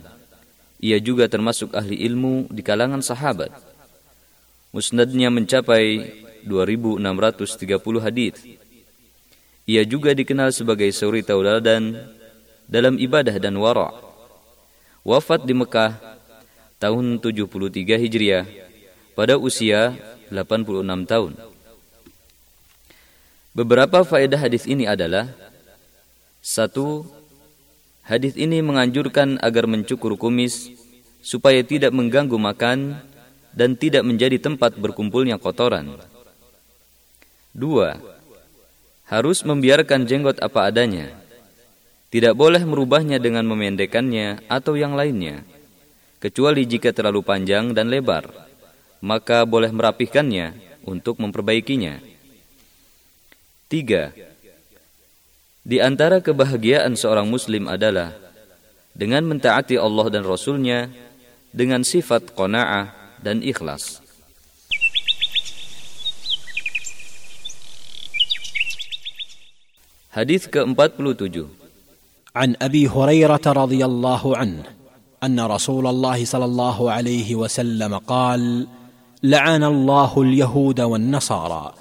Ia 0.78 1.02
juga 1.02 1.26
termasuk 1.26 1.74
ahli 1.74 2.06
ilmu 2.06 2.54
di 2.54 2.62
kalangan 2.62 3.02
sahabat. 3.02 3.50
Musnadnya 4.78 5.34
mencapai 5.34 6.22
2630 6.46 7.98
hadis. 7.98 8.38
Ia 9.66 9.82
juga 9.90 10.14
dikenal 10.14 10.54
sebagai 10.54 10.94
suri 10.94 11.26
tauladan 11.26 11.98
dalam 12.70 13.02
ibadah 13.02 13.42
dan 13.42 13.58
wara'. 13.58 13.90
Wafat 15.02 15.50
di 15.50 15.58
Mekah 15.58 16.19
tahun 16.80 17.20
73 17.20 18.00
Hijriah 18.00 18.48
pada 19.12 19.36
usia 19.36 20.00
86 20.32 20.80
tahun. 21.04 21.36
Beberapa 23.52 24.08
faedah 24.08 24.40
hadis 24.40 24.64
ini 24.64 24.88
adalah 24.88 25.28
satu, 26.40 27.04
hadis 28.08 28.40
ini 28.40 28.64
menganjurkan 28.64 29.36
agar 29.44 29.68
mencukur 29.68 30.16
kumis 30.16 30.72
supaya 31.20 31.60
tidak 31.68 31.92
mengganggu 31.92 32.40
makan 32.40 32.96
dan 33.52 33.76
tidak 33.76 34.08
menjadi 34.08 34.40
tempat 34.40 34.80
berkumpulnya 34.80 35.36
kotoran. 35.36 36.00
Dua, 37.52 38.00
harus 39.12 39.44
membiarkan 39.44 40.08
jenggot 40.08 40.40
apa 40.40 40.72
adanya. 40.72 41.12
Tidak 42.08 42.32
boleh 42.40 42.64
merubahnya 42.64 43.20
dengan 43.20 43.44
memendekkannya 43.52 44.48
atau 44.48 44.80
yang 44.80 44.96
lainnya 44.96 45.44
kecuali 46.20 46.68
jika 46.68 46.92
terlalu 46.92 47.24
panjang 47.24 47.72
dan 47.72 47.88
lebar, 47.88 48.28
maka 49.00 49.48
boleh 49.48 49.72
merapihkannya 49.72 50.54
untuk 50.84 51.18
memperbaikinya. 51.24 52.04
Tiga, 53.72 54.12
di 55.64 55.80
antara 55.80 56.20
kebahagiaan 56.20 57.00
seorang 57.00 57.26
muslim 57.26 57.72
adalah 57.72 58.12
dengan 58.92 59.24
mentaati 59.24 59.80
Allah 59.80 60.12
dan 60.12 60.28
Rasulnya 60.28 60.92
dengan 61.56 61.88
sifat 61.88 62.36
qana'ah 62.36 63.16
dan 63.24 63.40
ikhlas. 63.40 64.04
Hadis 70.10 70.50
ke-47 70.50 71.46
An 72.34 72.58
Abi 72.58 72.90
Hurairah 72.90 73.40
radhiyallahu 73.40 74.30
anhu 74.34 74.79
أن 75.24 75.40
رسول 75.40 75.88
الله 75.88 76.26
صلى 76.26 76.46
الله 76.46 76.92
عليه 76.92 77.36
وسلم 77.36 77.98
قال 77.98 78.68
لعن 79.24 79.64
الله 79.64 80.22
اليهود 80.22 80.82
والنصارى 80.82 81.74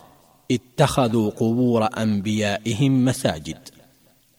اتخذوا 0.50 1.30
قبور 1.30 1.88
أنبيائهم 1.98 3.04
مساجد. 3.04 3.58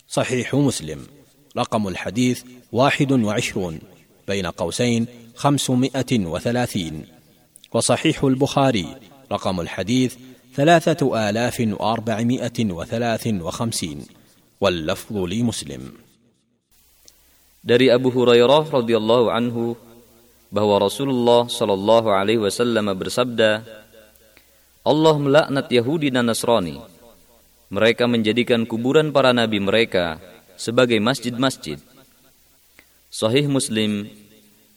صحيح 0.08 0.56
مسلم. 0.56 1.08
رقم 1.58 1.88
الحديث 1.88 2.44
واحد 2.72 3.11
وعشرون 3.11 3.80
بين 4.28 4.45
قوسين 4.45 5.06
خمسمائة 5.36 6.26
وثلاثين. 6.26 7.06
وصحيح 7.74 8.24
البخاري. 8.24 8.95
رقم 9.32 9.60
الحديث 9.60 10.16
ثلاثة 10.56 11.30
آلاف 11.30 11.60
وأربعمائة 11.60 12.72
وثلاث 12.72 13.28
وخمسين. 13.28 14.06
واللفظ 14.61 15.18
لمسلم. 15.18 16.09
Dari 17.60 17.92
Abu 17.92 18.08
Hurairah 18.12 18.72
radhiyallahu 18.72 19.32
anhu 19.32 19.76
bahwa 20.50 20.82
Rasulullah 20.82 21.46
shallallahu 21.46 22.10
alaihi 22.10 22.42
wasallam 22.42 22.90
bersabda, 22.96 23.62
Allah 24.88 25.16
melaknat 25.20 25.68
Yahudi 25.70 26.10
dan 26.10 26.26
Nasrani. 26.32 26.80
Mereka 27.70 28.10
menjadikan 28.10 28.66
kuburan 28.66 29.14
para 29.14 29.30
nabi 29.30 29.62
mereka 29.62 30.18
sebagai 30.58 30.98
masjid-masjid. 30.98 31.78
Sahih 33.14 33.46
Muslim, 33.46 34.10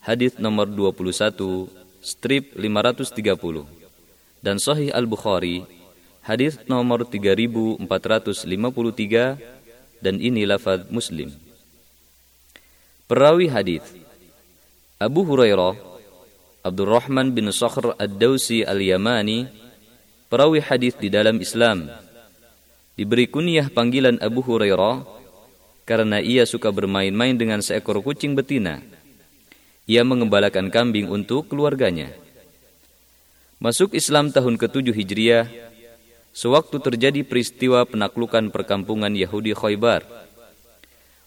hadis 0.04 0.36
nomor 0.36 0.68
21, 0.68 1.72
strip 2.04 2.52
530. 2.52 3.64
Dan 4.44 4.60
Sahih 4.60 4.92
Al-Bukhari, 4.92 5.64
hadis 6.20 6.60
nomor 6.68 7.08
3453 7.08 7.80
dan 10.04 10.20
ini 10.20 10.44
lafaz 10.44 10.84
Muslim. 10.92 11.32
Perawi 13.12 13.44
hadis 13.44 13.84
Abu 14.96 15.20
Hurairah 15.28 15.76
Abdurrahman 16.64 17.36
bin 17.36 17.44
Sakhr 17.52 17.92
Ad-Dausi 18.00 18.64
Al-Yamani 18.64 19.52
perawi 20.32 20.64
hadis 20.64 20.96
di 20.96 21.12
dalam 21.12 21.36
Islam 21.36 21.92
diberi 22.96 23.28
kunyah 23.28 23.68
panggilan 23.68 24.16
Abu 24.16 24.40
Hurairah 24.40 25.04
karena 25.84 26.24
ia 26.24 26.48
suka 26.48 26.72
bermain-main 26.72 27.36
dengan 27.36 27.60
seekor 27.60 28.00
kucing 28.00 28.32
betina. 28.32 28.80
Ia 29.84 30.08
mengembalakan 30.08 30.72
kambing 30.72 31.12
untuk 31.12 31.52
keluarganya. 31.52 32.16
Masuk 33.60 33.92
Islam 33.92 34.32
tahun 34.32 34.56
ke-7 34.56 34.88
Hijriah, 34.88 35.52
sewaktu 36.32 36.80
terjadi 36.80 37.20
peristiwa 37.28 37.84
penaklukan 37.84 38.48
perkampungan 38.48 39.12
Yahudi 39.12 39.52
Khaybar 39.52 40.31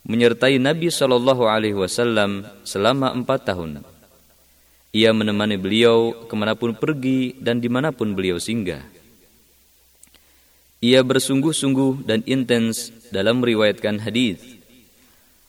menyertai 0.06 0.62
Nabi 0.62 0.94
Shallallahu 0.94 1.50
Alaihi 1.50 1.78
Wasallam 1.78 2.46
selama 2.62 3.12
empat 3.12 3.50
tahun. 3.50 3.82
Ia 4.96 5.12
menemani 5.12 5.60
beliau 5.60 6.30
ke 6.30 6.34
mana 6.38 6.56
pun 6.56 6.72
pergi 6.72 7.36
dan 7.42 7.60
di 7.60 7.68
mana 7.68 7.92
pun 7.92 8.16
beliau 8.16 8.40
singgah. 8.40 8.86
Ia 10.80 11.02
bersungguh-sungguh 11.02 12.06
dan 12.06 12.22
intens 12.30 12.94
dalam 13.10 13.42
meriwayatkan 13.42 14.06
hadis, 14.06 14.40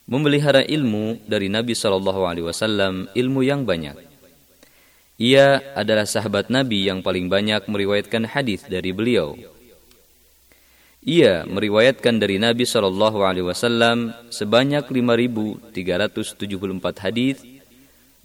memelihara 0.08 0.64
ilmu 0.64 1.20
dari 1.28 1.52
Nabi 1.52 1.76
Shallallahu 1.76 2.26
Alaihi 2.26 2.46
Wasallam 2.48 3.12
ilmu 3.12 3.44
yang 3.44 3.68
banyak. 3.68 3.94
Ia 5.16 5.76
adalah 5.76 6.08
sahabat 6.08 6.48
Nabi 6.48 6.88
yang 6.88 7.04
paling 7.04 7.28
banyak 7.28 7.68
meriwayatkan 7.68 8.28
hadis 8.32 8.64
dari 8.64 8.92
beliau. 8.92 9.36
Ia 11.04 11.44
meriwayatkan 11.44 12.16
dari 12.16 12.40
Nabi 12.40 12.64
Shallallahu 12.64 13.26
Alaihi 13.26 13.44
Wasallam 13.44 14.16
sebanyak 14.32 14.88
5.374 14.88 17.04
hadis 17.04 17.44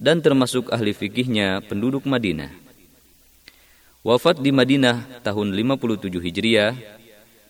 dan 0.02 0.18
termasuk 0.18 0.72
ahli 0.72 0.96
fikihnya 0.96 1.62
penduduk 1.68 2.08
Madinah. 2.08 2.50
Wafat 4.02 4.42
di 4.42 4.50
Madinah 4.50 5.22
tahun 5.22 5.54
57 5.54 6.10
Hijriah 6.18 6.74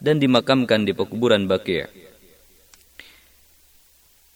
dan 0.03 0.21
dimakamkan 0.21 0.85
di 0.85 0.93
pekuburan 0.93 1.49
Baqi'. 1.49 1.89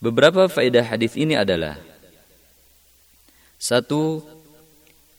Beberapa 0.00 0.48
faedah 0.48 0.86
hadis 0.86 1.12
ini 1.12 1.36
adalah 1.36 1.76
satu, 3.60 4.24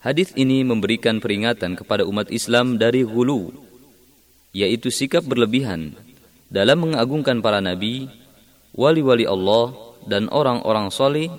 hadis 0.02 0.34
ini 0.34 0.66
memberikan 0.66 1.22
peringatan 1.22 1.78
kepada 1.78 2.02
umat 2.06 2.34
Islam 2.34 2.82
dari 2.82 3.06
gulu, 3.06 3.54
yaitu 4.58 4.90
sikap 4.90 5.22
berlebihan 5.22 5.94
dalam 6.50 6.90
mengagungkan 6.90 7.46
para 7.46 7.62
nabi, 7.62 8.10
wali-wali 8.74 9.30
Allah, 9.30 9.78
dan 10.10 10.26
orang-orang 10.34 10.90
soleh 10.90 11.30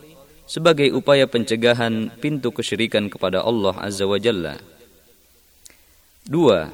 sebagai 0.46 0.86
upaya 0.94 1.26
pencegahan 1.26 2.14
pintu 2.22 2.54
kesyirikan 2.54 3.10
kepada 3.10 3.42
Allah 3.42 3.74
Azza 3.82 4.06
wa 4.06 4.22
Jalla. 4.22 4.62
Dua, 6.28 6.70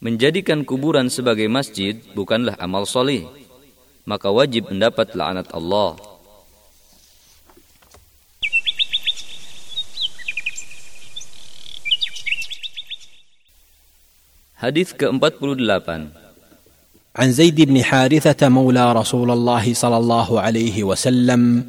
menjadikan 0.00 0.64
kuburan 0.64 1.12
sebagai 1.12 1.50
masjid 1.50 1.98
bukanlah 2.16 2.56
amal 2.56 2.88
soleh, 2.88 3.28
maka 4.08 4.32
wajib 4.32 4.72
mendapat 4.72 5.12
laknat 5.12 5.52
Allah. 5.52 5.98
Hadis 14.64 14.96
ke-48. 14.96 16.24
عن 17.16 17.32
زيد 17.32 17.60
بن 17.60 17.84
حارثة 17.84 18.48
مولى 18.48 18.92
رسول 18.92 19.30
الله 19.30 19.74
صلى 19.74 19.96
الله 19.96 20.40
عليه 20.40 20.84
وسلم 20.84 21.64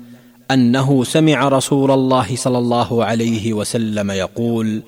انه 0.52 1.04
سمع 1.04 1.48
رسول 1.48 1.92
الله 1.92 2.36
صلى 2.36 2.58
الله 2.58 3.06
عليه 3.06 3.54
وسلم 3.54 4.12
يقول 4.12 4.82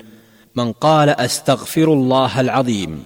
من 0.56 0.72
قال 0.72 1.08
استغفر 1.08 1.92
الله 1.92 2.40
العظيم 2.40 3.02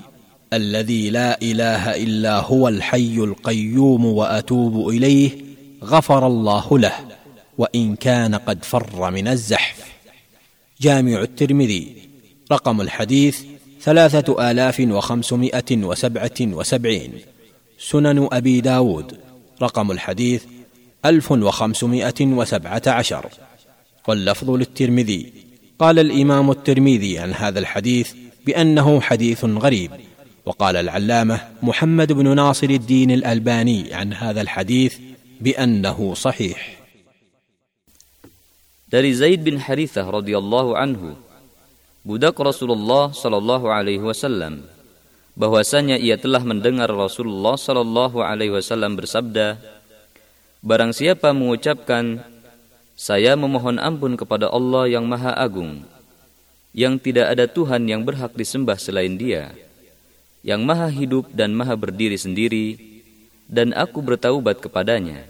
الذي 0.52 1.10
لا 1.10 1.40
اله 1.42 1.96
الا 1.96 2.40
هو 2.40 2.68
الحي 2.68 3.16
القيوم 3.16 4.04
واتوب 4.04 4.88
اليه 4.88 5.30
غفر 5.84 6.26
الله 6.26 6.78
له 6.78 6.94
وان 7.58 7.96
كان 7.96 8.34
قد 8.34 8.64
فر 8.64 9.10
من 9.10 9.28
الزحف 9.28 9.84
جامع 10.80 11.20
الترمذي 11.20 11.96
رقم 12.52 12.80
الحديث 12.80 13.51
ثلاثة 13.82 14.50
آلاف 14.50 14.80
وخمسمائة 14.80 15.70
وسبعة 15.70 16.38
وسبعين. 16.40 17.12
سنن 17.78 18.28
أبي 18.32 18.60
داود. 18.60 19.18
رقم 19.62 19.90
الحديث 19.90 20.44
ألف 21.04 21.32
وخمسمائة 21.32 22.20
وسبعة 22.20 22.82
عشر. 22.86 23.26
واللفظ 24.08 24.50
للترمذي. 24.50 25.32
قال 25.78 25.98
الإمام 25.98 26.50
الترمذي 26.50 27.18
عن 27.18 27.34
هذا 27.34 27.58
الحديث 27.58 28.12
بأنه 28.46 29.00
حديث 29.00 29.44
غريب. 29.44 29.90
وقال 30.46 30.76
العلامة 30.76 31.40
محمد 31.62 32.12
بن 32.12 32.36
ناصر 32.36 32.70
الدين 32.70 33.10
الألباني 33.10 33.94
عن 33.94 34.12
هذا 34.12 34.40
الحديث 34.40 34.94
بأنه 35.40 36.14
صحيح. 36.14 36.78
Dari 38.92 39.16
Zaid 39.16 39.40
bin 39.40 39.56
Harithah 39.56 40.04
radhiyallahu 40.04 40.76
anhu 40.76 41.16
budak 42.02 42.38
Rasulullah 42.38 43.10
sallallahu 43.14 43.70
alaihi 43.70 44.02
wasallam. 44.02 44.66
Bahwasanya 45.32 45.96
ia 45.96 46.20
telah 46.20 46.44
mendengar 46.44 46.92
Rasulullah 46.92 47.56
sallallahu 47.56 48.20
alaihi 48.20 48.52
wasallam 48.52 49.00
bersabda 49.00 49.56
Barang 50.62 50.94
siapa 50.94 51.34
mengucapkan 51.34 52.22
saya 52.94 53.34
memohon 53.34 53.82
ampun 53.82 54.14
kepada 54.14 54.46
Allah 54.46 54.86
yang 54.86 55.02
Maha 55.10 55.34
Agung 55.34 55.82
yang 56.70 57.02
tidak 57.02 57.34
ada 57.34 57.50
Tuhan 57.50 57.82
yang 57.90 58.06
berhak 58.06 58.30
disembah 58.38 58.78
selain 58.78 59.18
Dia 59.18 59.50
yang 60.46 60.62
Maha 60.62 60.86
hidup 60.86 61.34
dan 61.34 61.50
Maha 61.50 61.74
berdiri 61.74 62.14
sendiri 62.14 62.78
dan 63.50 63.74
aku 63.74 63.98
bertaubat 64.06 64.62
kepadanya. 64.62 65.26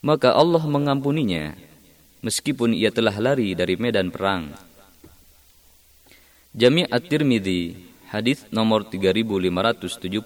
Maka 0.00 0.32
Allah 0.32 0.64
mengampuninya 0.64 1.52
meskipun 2.24 2.72
ia 2.72 2.88
telah 2.88 3.20
lari 3.20 3.52
dari 3.52 3.76
medan 3.76 4.08
perang 4.08 4.56
Jami' 6.56 6.88
At-Tirmidzi 6.88 7.76
hadis 8.08 8.48
nomor 8.48 8.88
3577 8.88 10.24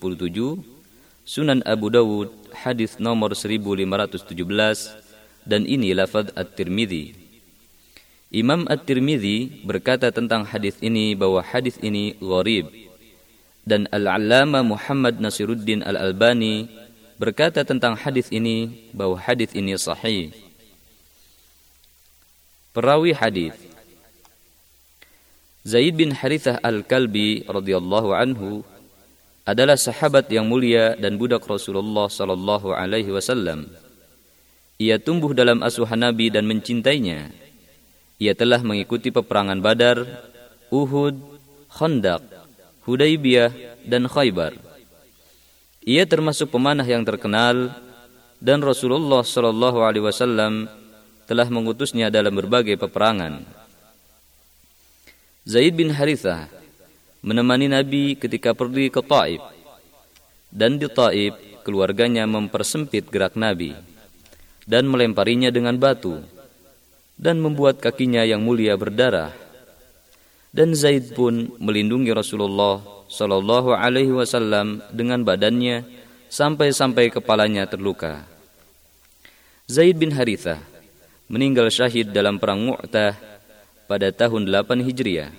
Sunan 1.26 1.59
Abu 1.67 1.91
Dawud 1.91 2.31
hadis 2.55 3.02
nomor 3.02 3.34
1517 3.34 4.31
dan 5.42 5.67
ini 5.67 5.91
lafaz 5.91 6.31
At-Tirmidzi. 6.39 7.18
Imam 8.31 8.62
At-Tirmidzi 8.70 9.67
berkata 9.67 10.15
tentang 10.15 10.47
hadis 10.47 10.78
ini 10.78 11.18
bahwa 11.18 11.42
hadis 11.42 11.83
ini 11.83 12.15
gharib 12.23 12.70
dan 13.67 13.91
Al-Allama 13.91 14.62
Muhammad 14.62 15.18
Nasiruddin 15.18 15.83
Al-Albani 15.83 16.70
berkata 17.18 17.67
tentang 17.67 17.99
hadis 17.99 18.31
ini 18.31 18.86
bahwa 18.94 19.18
hadis 19.18 19.50
ini 19.50 19.75
sahih. 19.75 20.31
Perawi 22.70 23.18
hadis 23.18 23.69
Zaid 25.60 25.92
bin 25.92 26.16
Harithah 26.16 26.56
Al-Kalbi 26.64 27.44
radhiyallahu 27.44 28.16
anhu 28.16 28.64
adalah 29.44 29.76
sahabat 29.76 30.32
yang 30.32 30.48
mulia 30.48 30.97
dan 30.97 31.20
budak 31.20 31.44
Rasulullah 31.44 32.08
sallallahu 32.08 32.72
alaihi 32.72 33.12
wasallam. 33.12 33.68
Ia 34.80 34.97
tumbuh 34.97 35.36
dalam 35.36 35.60
asuhan 35.60 36.00
Nabi 36.00 36.32
dan 36.32 36.48
mencintainya. 36.48 37.28
Ia 38.16 38.32
telah 38.32 38.64
mengikuti 38.64 39.12
peperangan 39.12 39.60
Badar, 39.60 40.00
Uhud, 40.72 41.20
Khandaq, 41.68 42.24
Hudaybiyah 42.89 43.84
dan 43.84 44.08
Khaybar. 44.08 44.56
Ia 45.84 46.08
termasuk 46.08 46.48
pemanah 46.48 46.89
yang 46.89 47.05
terkenal 47.05 47.76
dan 48.40 48.64
Rasulullah 48.64 49.20
sallallahu 49.20 49.84
alaihi 49.84 50.08
wasallam 50.08 50.72
telah 51.28 51.52
mengutusnya 51.52 52.08
dalam 52.08 52.32
berbagai 52.32 52.80
peperangan. 52.80 53.59
Zaid 55.48 55.72
bin 55.72 55.88
Harithah 55.88 56.52
menemani 57.24 57.64
Nabi 57.64 58.12
ketika 58.12 58.52
pergi 58.52 58.92
ke 58.92 59.00
Taif. 59.00 59.40
Dan 60.52 60.76
di 60.76 60.84
Taif, 60.84 61.32
keluarganya 61.64 62.28
mempersempit 62.28 63.08
gerak 63.08 63.40
Nabi 63.40 63.72
dan 64.68 64.84
melemparinya 64.84 65.48
dengan 65.48 65.80
batu 65.80 66.20
dan 67.16 67.40
membuat 67.40 67.80
kakinya 67.80 68.20
yang 68.20 68.44
mulia 68.44 68.76
berdarah. 68.76 69.32
Dan 70.52 70.76
Zaid 70.76 71.16
pun 71.16 71.56
melindungi 71.56 72.12
Rasulullah 72.12 72.84
Shallallahu 73.08 73.72
Alaihi 73.72 74.12
Wasallam 74.12 74.84
dengan 74.92 75.24
badannya 75.24 75.88
sampai-sampai 76.28 77.08
kepalanya 77.08 77.64
terluka. 77.64 78.28
Zaid 79.70 79.96
bin 79.96 80.12
Harithah 80.12 80.60
meninggal 81.32 81.72
syahid 81.72 82.12
dalam 82.12 82.36
perang 82.36 82.60
Mu'tah 82.60 83.39
pada 83.90 84.14
tahun 84.14 84.46
8 84.46 84.86
Hijriah. 84.86 85.34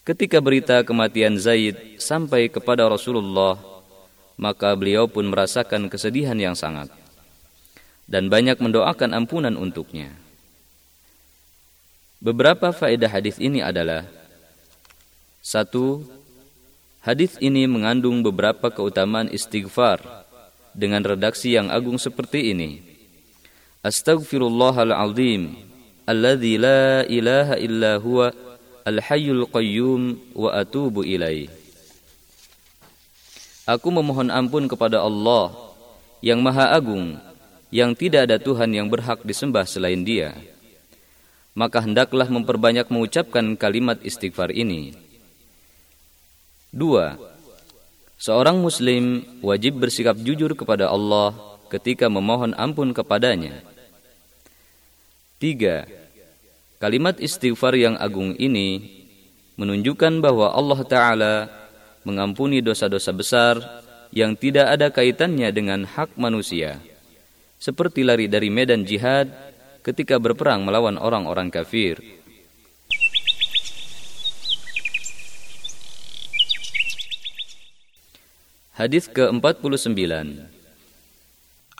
Ketika 0.00 0.40
berita 0.40 0.80
kematian 0.80 1.36
Zaid 1.36 2.00
sampai 2.00 2.48
kepada 2.48 2.88
Rasulullah, 2.88 3.60
maka 4.40 4.72
beliau 4.72 5.04
pun 5.04 5.28
merasakan 5.28 5.92
kesedihan 5.92 6.40
yang 6.40 6.56
sangat 6.56 6.88
dan 8.08 8.32
banyak 8.32 8.56
mendoakan 8.56 9.12
ampunan 9.12 9.60
untuknya. 9.60 10.08
Beberapa 12.16 12.72
faedah 12.72 13.12
hadis 13.12 13.36
ini 13.36 13.60
adalah 13.60 14.08
satu, 15.44 16.00
hadis 17.04 17.36
ini 17.44 17.68
mengandung 17.68 18.24
beberapa 18.24 18.72
keutamaan 18.72 19.28
istighfar 19.28 20.00
dengan 20.72 21.04
redaksi 21.04 21.52
yang 21.52 21.68
agung 21.68 22.00
seperti 22.00 22.56
ini. 22.56 22.80
Astaghfirullahalazim 23.84 25.69
alladzi 26.10 26.58
la 26.58 27.06
ilaha 27.06 27.54
illa 27.62 27.94
huwa 28.02 28.34
Al-Hayyul 28.82 29.46
Qayyum 29.46 30.18
wa. 30.34 30.64
Aku 33.70 33.88
memohon 33.94 34.34
ampun 34.34 34.66
kepada 34.66 35.04
Allah 35.04 35.54
yang 36.24 36.42
Maha 36.42 36.74
Agung, 36.74 37.14
yang 37.70 37.94
tidak 37.94 38.26
ada 38.26 38.42
Tuhan 38.42 38.74
yang 38.74 38.90
berhak 38.90 39.22
disembah 39.22 39.62
selain 39.62 40.02
Dia. 40.02 40.34
Maka 41.54 41.84
hendaklah 41.84 42.26
memperbanyak 42.26 42.88
mengucapkan 42.90 43.54
kalimat 43.54 44.00
istighfar 44.02 44.50
ini. 44.50 44.96
Dua, 46.74 47.14
seorang 48.18 48.58
Muslim 48.58 49.22
wajib 49.44 49.78
bersikap 49.78 50.18
jujur 50.18 50.56
kepada 50.58 50.90
Allah 50.90 51.36
ketika 51.70 52.10
memohon 52.10 52.56
ampun 52.58 52.90
kepadanya. 52.90 53.62
Tiga, 55.38 55.86
Kalimat 56.80 57.20
istighfar 57.20 57.76
yang 57.76 58.00
agung 58.00 58.32
ini 58.40 58.80
menunjukkan 59.60 60.24
bahwa 60.24 60.48
Allah 60.56 60.80
Ta'ala 60.88 61.34
mengampuni 62.08 62.64
dosa-dosa 62.64 63.12
besar 63.12 63.60
yang 64.16 64.32
tidak 64.32 64.64
ada 64.64 64.88
kaitannya 64.88 65.52
dengan 65.52 65.84
hak 65.84 66.16
manusia. 66.16 66.80
Seperti 67.60 68.00
lari 68.00 68.32
dari 68.32 68.48
medan 68.48 68.88
jihad 68.88 69.28
ketika 69.84 70.16
berperang 70.16 70.64
melawan 70.64 70.96
orang-orang 70.96 71.52
kafir. 71.52 72.00
Hadis 78.72 79.04
ke-49 79.12 80.00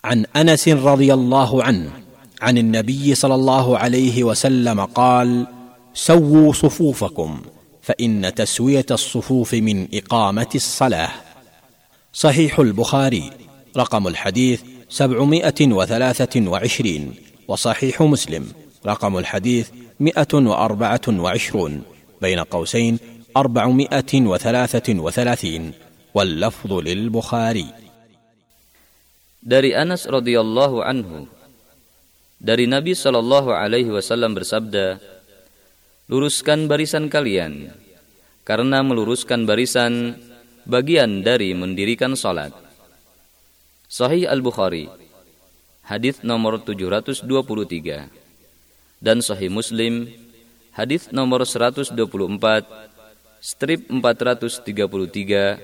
An 0.05 0.29
Anas 0.37 0.69
radhiyallahu 0.69 1.65
anhu 1.65 2.00
عن 2.41 2.59
النبي 2.59 3.15
صلى 3.15 3.35
الله 3.35 3.79
عليه 3.79 4.25
وسلم 4.25 4.85
قال 4.85 5.47
سووا 5.95 6.53
صفوفكم 6.53 7.43
فإن 7.83 8.35
تسوية 8.35 8.87
الصفوف 8.91 9.55
من 9.55 9.89
إقامة 9.95 10.53
الصلاة. 10.55 11.11
صحيح 12.13 12.59
البخاري 12.59 13.31
رقم 13.77 14.09
الحديث 14.09 14.63
سبعمائة 14.89 15.61
وثلاثة 15.61 16.49
وعشرين 16.49 17.15
وصحيح 17.49 18.03
مسلم 18.03 18.47
رقم 18.87 19.19
الحديث 19.19 19.69
مئه 20.01 20.35
وأربعة 20.35 21.07
وعشرون 21.09 21.83
بين 22.23 22.39
قوسين 22.39 22.99
أربعمائة 23.37 24.13
وثلاثة 24.15 24.89
وثلاثين 25.01 25.73
واللفظ 26.15 26.73
للبخاري. 26.73 27.67
Dari 29.41 29.73
Anas 29.73 30.05
radhiyallahu 30.05 30.85
anhu 30.85 31.25
dari 32.41 32.65
Nabi 32.65 32.97
Shallallahu 32.97 33.53
alaihi 33.53 33.93
wasallam 33.93 34.33
bersabda, 34.33 34.97
"Luruskan 36.09 36.67
barisan 36.67 37.13
kalian, 37.13 37.69
karena 38.49 38.81
meluruskan 38.81 39.45
barisan 39.45 40.17
bagian 40.65 41.21
dari 41.21 41.53
mendirikan 41.53 42.17
salat." 42.17 42.57
Sahih 43.93 44.25
Al-Bukhari, 44.25 44.89
hadis 45.85 46.25
nomor 46.25 46.65
723 46.65 48.09
dan 49.05 49.21
Sahih 49.21 49.53
Muslim, 49.53 50.09
hadis 50.73 51.13
nomor 51.13 51.45
124, 51.45 51.93
strip 53.45 53.85
433 53.93 55.61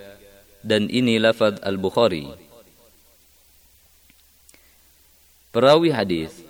dan 0.61 0.91
ini 0.93 1.17
lafaz 1.17 1.57
Al-Bukhari. 1.65 2.29
Perawi 5.55 5.89
hadis 5.89 6.46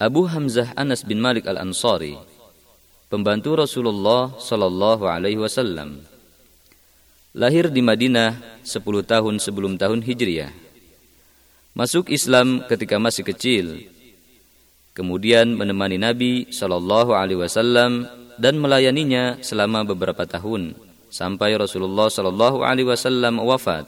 Abu 0.00 0.24
Hamzah 0.24 0.72
Anas 0.80 1.04
bin 1.04 1.20
Malik 1.20 1.44
Al-Ansari, 1.44 2.16
pembantu 3.12 3.52
Rasulullah 3.52 4.32
Sallallahu 4.32 5.04
Alaihi 5.04 5.36
Wasallam, 5.36 6.00
lahir 7.36 7.68
di 7.68 7.84
Madinah 7.84 8.64
10 8.64 8.80
tahun 8.80 9.36
sebelum 9.36 9.76
tahun 9.76 10.00
Hijriah. 10.00 10.56
Masuk 11.76 12.08
Islam 12.08 12.64
ketika 12.64 12.96
masih 12.96 13.28
kecil, 13.28 13.92
kemudian 14.96 15.52
menemani 15.52 16.00
Nabi 16.00 16.48
Sallallahu 16.48 17.12
Alaihi 17.12 17.44
Wasallam 17.44 18.08
dan 18.40 18.56
melayaninya 18.56 19.36
selama 19.44 19.84
beberapa 19.84 20.24
tahun 20.24 20.80
sampai 21.12 21.60
Rasulullah 21.60 22.08
Sallallahu 22.08 22.64
Alaihi 22.64 22.88
Wasallam 22.88 23.36
wafat. 23.44 23.84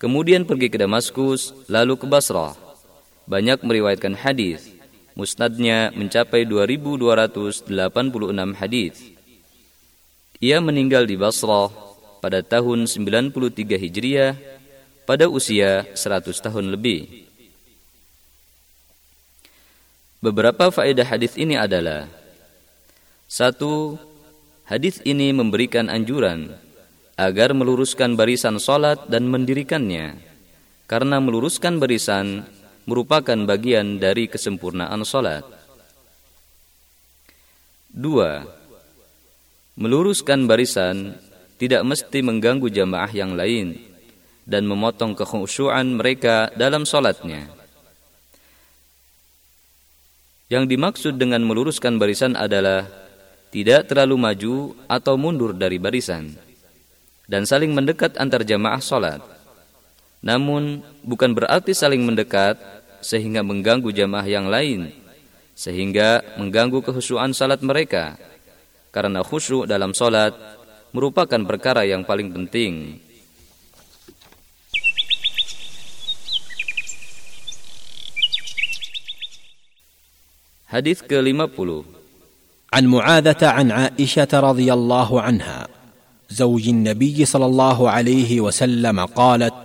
Kemudian 0.00 0.48
pergi 0.48 0.72
ke 0.72 0.80
Damaskus, 0.80 1.52
lalu 1.68 2.00
ke 2.00 2.08
Basrah. 2.08 2.71
Banyak 3.26 3.62
meriwayatkan 3.62 4.18
hadis. 4.18 4.66
Musnadnya 5.12 5.92
mencapai 5.92 6.48
2286 6.48 7.68
hadis. 8.56 8.96
Ia 10.42 10.58
meninggal 10.58 11.06
di 11.06 11.14
Basrah 11.14 11.70
pada 12.24 12.40
tahun 12.40 12.88
93 12.88 13.78
Hijriah 13.78 14.34
pada 15.04 15.26
usia 15.28 15.84
100 15.92 16.32
tahun 16.38 16.72
lebih. 16.72 17.28
Beberapa 20.22 20.70
faedah 20.70 21.02
hadis 21.02 21.34
ini 21.34 21.58
adalah 21.58 22.06
satu, 23.26 23.98
hadis 24.70 25.02
ini 25.02 25.34
memberikan 25.34 25.90
anjuran 25.90 26.54
agar 27.18 27.50
meluruskan 27.52 28.14
barisan 28.14 28.62
solat 28.62 29.02
dan 29.10 29.26
mendirikannya, 29.26 30.22
karena 30.86 31.18
meluruskan 31.18 31.82
barisan 31.82 32.46
merupakan 32.88 33.38
bagian 33.46 33.98
dari 34.02 34.26
kesempurnaan 34.26 35.02
solat. 35.06 35.46
Dua, 37.92 38.42
meluruskan 39.76 40.48
barisan 40.48 41.16
tidak 41.60 41.84
mesti 41.84 42.18
mengganggu 42.24 42.72
jamaah 42.72 43.12
yang 43.12 43.36
lain 43.36 43.76
dan 44.48 44.66
memotong 44.66 45.14
kekhusyuan 45.14 45.94
mereka 45.94 46.50
dalam 46.58 46.82
solatnya. 46.82 47.46
Yang 50.50 50.64
dimaksud 50.68 51.14
dengan 51.16 51.40
meluruskan 51.46 51.96
barisan 51.96 52.36
adalah 52.36 52.84
tidak 53.52 53.88
terlalu 53.88 54.16
maju 54.16 54.56
atau 54.88 55.14
mundur 55.16 55.52
dari 55.56 55.76
barisan 55.76 56.32
dan 57.28 57.48
saling 57.48 57.72
mendekat 57.72 58.16
antar 58.20 58.44
jamaah 58.44 58.80
sholat. 58.82 59.20
Namun, 60.21 60.81
bukan 61.05 61.31
berarti 61.31 61.71
saling 61.71 62.03
mendekat 62.03 62.57
sehingga 62.99 63.45
mengganggu 63.45 63.93
jamaah 63.93 64.27
yang 64.27 64.49
lain, 64.49 64.89
sehingga 65.53 66.25
mengganggu 66.35 66.81
kehusuan 66.81 67.31
salat 67.31 67.61
mereka. 67.61 68.17
Karena 68.91 69.21
khusyuk 69.21 69.69
dalam 69.69 69.93
salat 69.93 70.33
merupakan 70.91 71.41
perkara 71.45 71.85
yang 71.85 72.01
paling 72.01 72.33
penting. 72.33 73.03
Hadis 80.67 80.99
ke-50 80.99 81.97
عن 82.67 82.83
معاذة 82.85 83.47
عن 83.47 83.71
عائشة 83.71 84.27
رضي 84.33 84.73
الله 84.73 85.21
عنها 85.21 85.67
زوج 86.29 86.67
النبي 86.67 87.25
صلى 87.25 87.45
الله 87.45 87.89
عليه 87.89 88.41
وسلم 88.41 89.05
قالت 89.05 89.60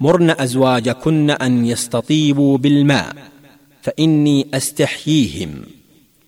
مرن 0.00 0.30
أزواجكن 0.30 1.30
أن 1.30 1.66
يستطيبوا 1.66 2.58
بالماء 2.58 3.16
فإني 3.82 4.46
أستحييهم 4.54 5.62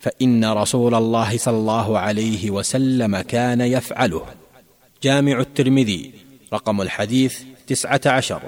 فإن 0.01 0.45
رسول 0.45 0.95
الله 0.95 1.39
صلى 1.39 1.57
الله 1.57 1.99
عليه 1.99 2.51
وسلم 2.51 3.21
كان 3.21 3.61
يفعله. 3.61 4.27
جامع 5.03 5.41
الترمذي 5.41 6.11
رقم 6.53 6.83
الحديث 6.83 7.39
تسعة 7.67 8.01
عشر 8.07 8.43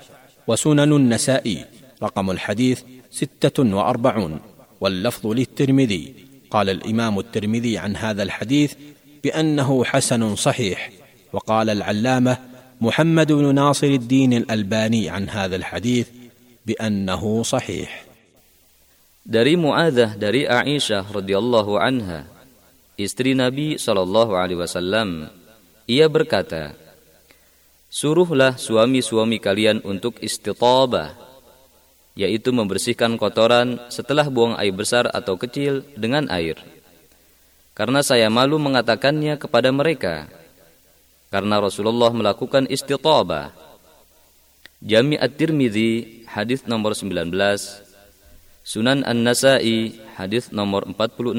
وسنن 0.47 0.93
النسائي 0.93 1.65
رقم 2.03 2.31
الحديث 2.31 2.83
ستة 3.11 3.77
وأربعون. 3.77 4.41
واللفظ 4.81 5.27
للترمذي 5.27 6.15
قال 6.51 6.71
الإمام 6.71 7.19
الترمذي 7.19 7.79
عن 7.79 7.97
هذا 7.97 8.23
الحديث 8.23 8.75
بأنه 9.25 9.85
حسن 9.85 10.37
صحيح 10.37 10.91
وقال 11.33 11.71
العلامة 11.71 12.39
محمد 12.82 13.32
بن 13.32 13.56
ناصر 13.56 13.88
الدين 13.88 14.34
الالباني 14.34 15.10
عن 15.10 15.30
هذا 15.30 15.56
الحديث 15.56 16.08
بانه 16.66 17.24
صحيح 17.44 17.90
dari 19.24 19.56
Muadzah 19.56 20.20
dari 20.20 20.44
Aisyah 20.44 21.08
radhiyallahu 21.08 21.80
anha 21.80 22.28
istri 23.00 23.32
Nabi 23.32 23.80
sallallahu 23.80 24.36
alaihi 24.36 24.60
wasallam 24.60 25.32
ia 25.88 26.12
berkata 26.12 26.76
Suruhlah 27.94 28.58
suami-suami 28.58 29.38
kalian 29.38 29.80
untuk 29.86 30.18
istitabah 30.18 31.14
yaitu 32.20 32.50
membersihkan 32.52 33.16
kotoran 33.22 33.80
setelah 33.88 34.28
buang 34.28 34.58
air 34.60 34.76
besar 34.76 35.08
atau 35.08 35.40
kecil 35.40 35.88
dengan 35.96 36.28
air 36.28 36.60
karena 37.74 38.04
saya 38.04 38.28
malu 38.28 38.60
mengatakannya 38.60 39.40
kepada 39.40 39.72
mereka 39.72 40.28
karena 41.29 41.61
Rasulullah 41.61 42.13
melakukan 42.13 42.69
istitabah. 42.69 43.53
Jami 44.79 45.19
At-Tirmidzi 45.19 46.23
hadis 46.31 46.63
nomor 46.65 46.95
19, 46.95 47.35
Sunan 48.63 49.03
An-Nasa'i 49.03 49.97
hadis 50.15 50.53
nomor 50.53 50.85
46 50.87 51.35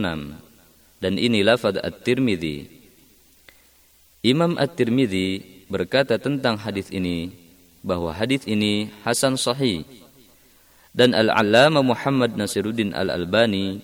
dan 1.00 1.14
ini 1.16 1.40
lafaz 1.45 1.80
At-Tirmidzi. 1.80 2.68
Imam 4.26 4.59
At-Tirmidzi 4.59 5.64
berkata 5.72 6.19
tentang 6.19 6.59
hadis 6.59 6.92
ini 6.92 7.32
bahwa 7.80 8.11
hadis 8.11 8.43
ini 8.43 8.92
hasan 9.08 9.40
sahih 9.40 9.88
dan 10.92 11.16
Al-Allamah 11.16 11.85
Muhammad 11.85 12.35
Nasiruddin 12.35 12.92
Al-Albani 12.92 13.80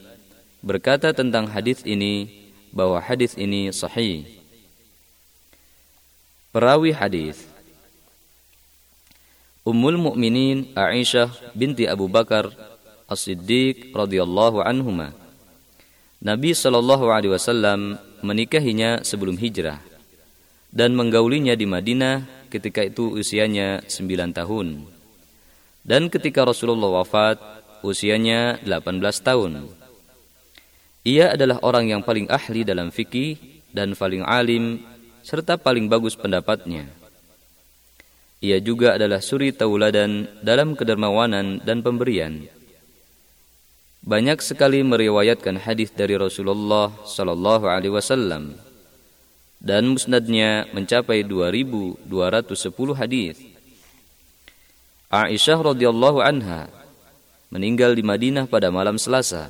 berkata 0.60 1.16
tentang 1.16 1.48
hadis 1.48 1.86
ini 1.88 2.28
bahwa 2.76 3.00
hadis 3.00 3.38
ini 3.40 3.72
sahih. 3.72 4.28
Perawi 6.56 6.96
hadis 6.96 7.44
Ummul 9.68 10.00
Mukminin 10.00 10.72
Aisyah 10.72 11.52
binti 11.52 11.84
Abu 11.84 12.08
Bakar 12.08 12.48
As-Siddiq 13.12 13.92
radhiyallahu 13.92 14.64
anhuma 14.64 15.12
Nabi 16.24 16.56
sallallahu 16.56 17.12
alaihi 17.12 17.36
wasallam 17.36 18.00
menikahinya 18.24 19.04
sebelum 19.04 19.36
hijrah 19.36 19.84
dan 20.72 20.96
menggaulinya 20.96 21.60
di 21.60 21.68
Madinah 21.68 22.48
ketika 22.48 22.88
itu 22.88 23.12
usianya 23.12 23.84
9 23.92 24.32
tahun. 24.32 24.88
Dan 25.84 26.08
ketika 26.08 26.48
Rasulullah 26.48 27.04
wafat, 27.04 27.36
usianya 27.84 28.64
18 28.64 29.04
tahun. 29.20 29.68
Ia 31.04 31.36
adalah 31.36 31.60
orang 31.68 31.92
yang 31.92 32.00
paling 32.00 32.32
ahli 32.32 32.64
dalam 32.64 32.96
fikih 32.96 33.36
dan 33.76 33.92
paling 33.92 34.24
alim 34.24 34.95
serta 35.26 35.58
paling 35.58 35.90
bagus 35.90 36.14
pendapatnya. 36.14 36.86
Ia 38.46 38.62
juga 38.62 38.94
adalah 38.94 39.26
suri 39.26 39.50
tauladan 39.50 40.30
dalam 40.46 40.78
kedermawanan 40.78 41.66
dan 41.66 41.82
pemberian. 41.82 42.46
Banyak 44.06 44.38
sekali 44.46 44.86
meriwayatkan 44.86 45.66
hadis 45.66 45.90
dari 45.90 46.14
Rasulullah 46.14 46.94
sallallahu 47.10 47.66
alaihi 47.66 47.90
wasallam 47.90 48.54
dan 49.58 49.90
musnadnya 49.90 50.70
mencapai 50.70 51.26
2210 51.26 52.06
hadis. 52.94 53.42
Aisyah 55.10 55.74
radhiyallahu 55.74 56.22
anha 56.22 56.70
meninggal 57.50 57.98
di 57.98 58.06
Madinah 58.06 58.46
pada 58.46 58.70
malam 58.70 59.02
Selasa 59.02 59.50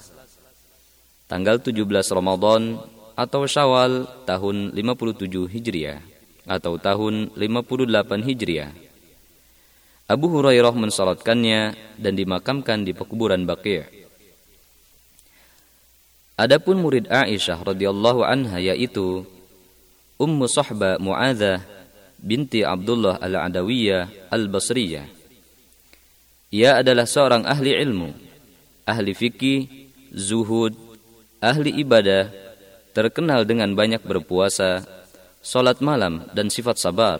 tanggal 1.27 1.59
17 1.59 1.83
Ramadan 2.15 2.79
atau 3.15 3.47
Syawal 3.47 4.05
tahun 4.27 4.75
57 4.75 5.47
Hijriah 5.47 6.03
atau 6.45 6.77
tahun 6.77 7.33
58 7.33 8.27
Hijriah. 8.27 8.71
Abu 10.05 10.29
Hurairah 10.29 10.75
mensalatkannya 10.77 11.73
dan 11.97 12.13
dimakamkan 12.13 12.85
di 12.85 12.93
pekuburan 12.93 13.49
Baqi'. 13.49 13.89
Adapun 16.37 16.83
murid 16.83 17.09
Aisyah 17.09 17.63
radhiyallahu 17.63 18.21
anha 18.21 18.61
yaitu 18.61 19.25
Ummu 20.19 20.45
Sahba 20.45 20.99
Muadzah 21.01 21.63
binti 22.21 22.61
Abdullah 22.61 23.17
Al-Adawiyah 23.17 24.29
Al-Basriyah. 24.29 25.07
Ia 26.53 26.85
adalah 26.85 27.09
seorang 27.09 27.43
ahli 27.47 27.73
ilmu, 27.73 28.13
ahli 28.85 29.11
fikih, 29.11 29.89
zuhud, 30.13 30.77
ahli 31.41 31.81
ibadah, 31.81 32.44
terkenal 32.95 33.43
dengan 33.43 33.75
banyak 33.75 33.99
berpuasa, 33.99 34.87
solat 35.43 35.83
malam, 35.83 36.23
dan 36.31 36.47
sifat 36.47 36.79
sabar. 36.79 37.19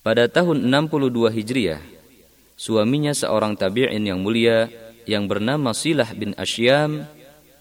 Pada 0.00 0.24
tahun 0.32 0.64
62 0.64 1.28
Hijriah, 1.28 1.84
suaminya 2.56 3.12
seorang 3.12 3.52
tabi'in 3.60 4.00
yang 4.00 4.24
mulia 4.24 4.72
yang 5.04 5.28
bernama 5.28 5.76
Silah 5.76 6.08
bin 6.16 6.32
Asyam 6.40 7.04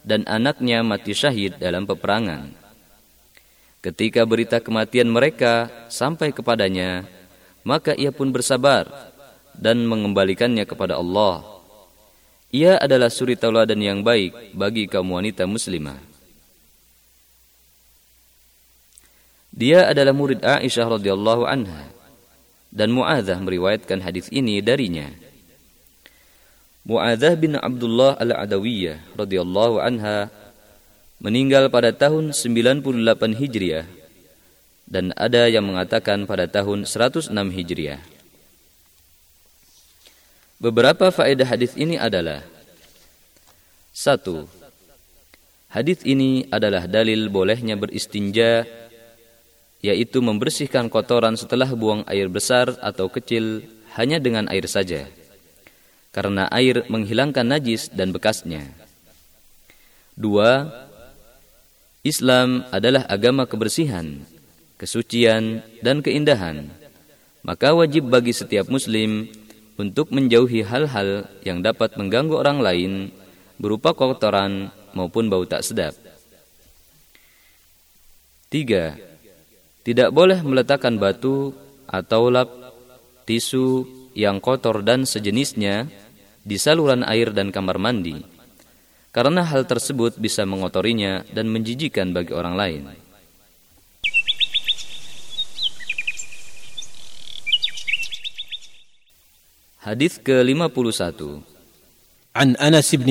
dan 0.07 0.23
anaknya 0.23 0.79
mati 0.79 1.11
syahid 1.11 1.59
dalam 1.59 1.83
peperangan. 1.83 2.55
Ketika 3.83 4.23
berita 4.23 4.63
kematian 4.63 5.11
mereka 5.11 5.67
sampai 5.91 6.31
kepadanya, 6.31 7.03
maka 7.67 7.91
ia 7.91 8.15
pun 8.15 8.31
bersabar 8.31 8.87
dan 9.59 9.83
mengembalikannya 9.83 10.63
kepada 10.63 10.95
Allah 10.95 11.59
ia 12.49 12.81
adalah 12.81 13.13
suri 13.13 13.37
tauladan 13.37 13.77
yang 13.77 14.01
baik 14.01 14.57
bagi 14.57 14.89
kaum 14.89 15.13
wanita 15.13 15.45
muslimah. 15.45 16.01
Dia 19.49 19.89
adalah 19.89 20.13
murid 20.13 20.45
Aisyah 20.45 20.99
radhiyallahu 20.99 21.43
anha 21.49 21.89
dan 22.69 22.93
Muadzah 22.93 23.41
meriwayatkan 23.41 24.01
hadis 24.05 24.29
ini 24.29 24.61
darinya. 24.61 25.09
Muadzah 26.85 27.33
bin 27.37 27.57
Abdullah 27.57 28.17
Al-Adawiyah 28.17 29.17
radhiyallahu 29.17 29.81
anha 29.81 30.29
meninggal 31.19 31.67
pada 31.67 31.91
tahun 31.91 32.31
98 32.31 33.35
Hijriah 33.35 33.85
dan 34.89 35.13
ada 35.13 35.45
yang 35.45 35.69
mengatakan 35.69 36.25
pada 36.25 36.49
tahun 36.49 36.89
106 36.89 37.29
Hijriah. 37.29 38.01
Beberapa 40.59 41.07
faedah 41.13 41.45
hadis 41.45 41.77
ini 41.77 41.95
adalah 41.95 42.43
satu, 43.95 44.49
hadis 45.71 46.03
ini 46.03 46.49
adalah 46.51 46.83
dalil 46.83 47.31
bolehnya 47.31 47.79
beristinja, 47.79 48.67
yaitu 49.79 50.19
membersihkan 50.19 50.91
kotoran 50.91 51.39
setelah 51.39 51.71
buang 51.71 52.03
air 52.07 52.27
besar 52.27 52.75
atau 52.83 53.07
kecil 53.07 53.63
hanya 53.95 54.19
dengan 54.19 54.47
air 54.51 54.67
saja, 54.67 55.07
karena 56.11 56.51
air 56.51 56.83
menghilangkan 56.91 57.47
najis 57.47 57.87
dan 57.89 58.11
bekasnya. 58.11 58.67
Dua, 60.19 60.67
Islam 62.03 62.67
adalah 62.75 63.07
agama 63.07 63.47
kebersihan, 63.47 64.23
kesucian, 64.75 65.63
dan 65.79 66.03
keindahan. 66.03 66.71
Maka 67.39 67.71
wajib 67.71 68.11
bagi 68.11 68.35
setiap 68.35 68.67
muslim 68.67 69.31
untuk 69.79 70.11
menjauhi 70.11 70.59
hal-hal 70.67 71.23
yang 71.47 71.63
dapat 71.63 71.95
mengganggu 71.95 72.35
orang 72.35 72.59
lain 72.59 72.91
berupa 73.55 73.95
kotoran 73.95 74.75
maupun 74.91 75.31
bau 75.31 75.47
tak 75.47 75.63
sedap. 75.63 75.95
Tiga, 78.51 78.99
tidak 79.89 80.13
boleh 80.13 80.45
meletakkan 80.45 81.01
batu 81.01 81.49
atau 81.89 82.29
lap, 82.29 82.45
tisu 83.25 83.89
yang 84.13 84.37
kotor 84.37 84.85
dan 84.85 85.01
sejenisnya 85.01 85.89
di 86.45 86.61
saluran 86.61 87.01
air 87.01 87.33
dan 87.33 87.49
kamar 87.49 87.81
mandi, 87.81 88.21
karena 89.09 89.41
hal 89.41 89.65
tersebut 89.65 90.21
bisa 90.21 90.45
mengotorinya 90.45 91.25
dan 91.33 91.49
menjijikan 91.49 92.13
bagi 92.13 92.37
orang 92.37 92.53
lain. 92.53 92.81
Hadis 99.81 100.21
ke-51 100.21 101.41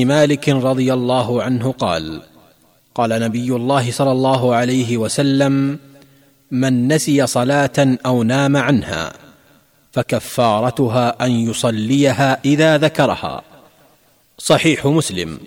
مالك 0.07 0.45
رضي 0.47 0.89
الله 0.95 1.29
عنه 1.43 1.67
قال 1.75 2.23
قال 2.95 3.11
نبي 3.11 3.51
الله 3.51 3.85
صلى 3.91 4.13
الله 4.15 4.43
عليه 4.55 4.91
وسلم 4.95 5.88
من 6.51 6.89
نسي 6.89 7.27
صلاه 7.27 7.99
أو 8.07 8.23
نام 8.23 8.57
عنها 8.57 9.13
فكفارتها 9.93 11.27
ان 11.27 11.31
يصليها 11.31 12.41
اذا 12.45 12.79
ذكرها 12.79 13.43
صحيح 14.39 14.87
مسلم 14.87 15.41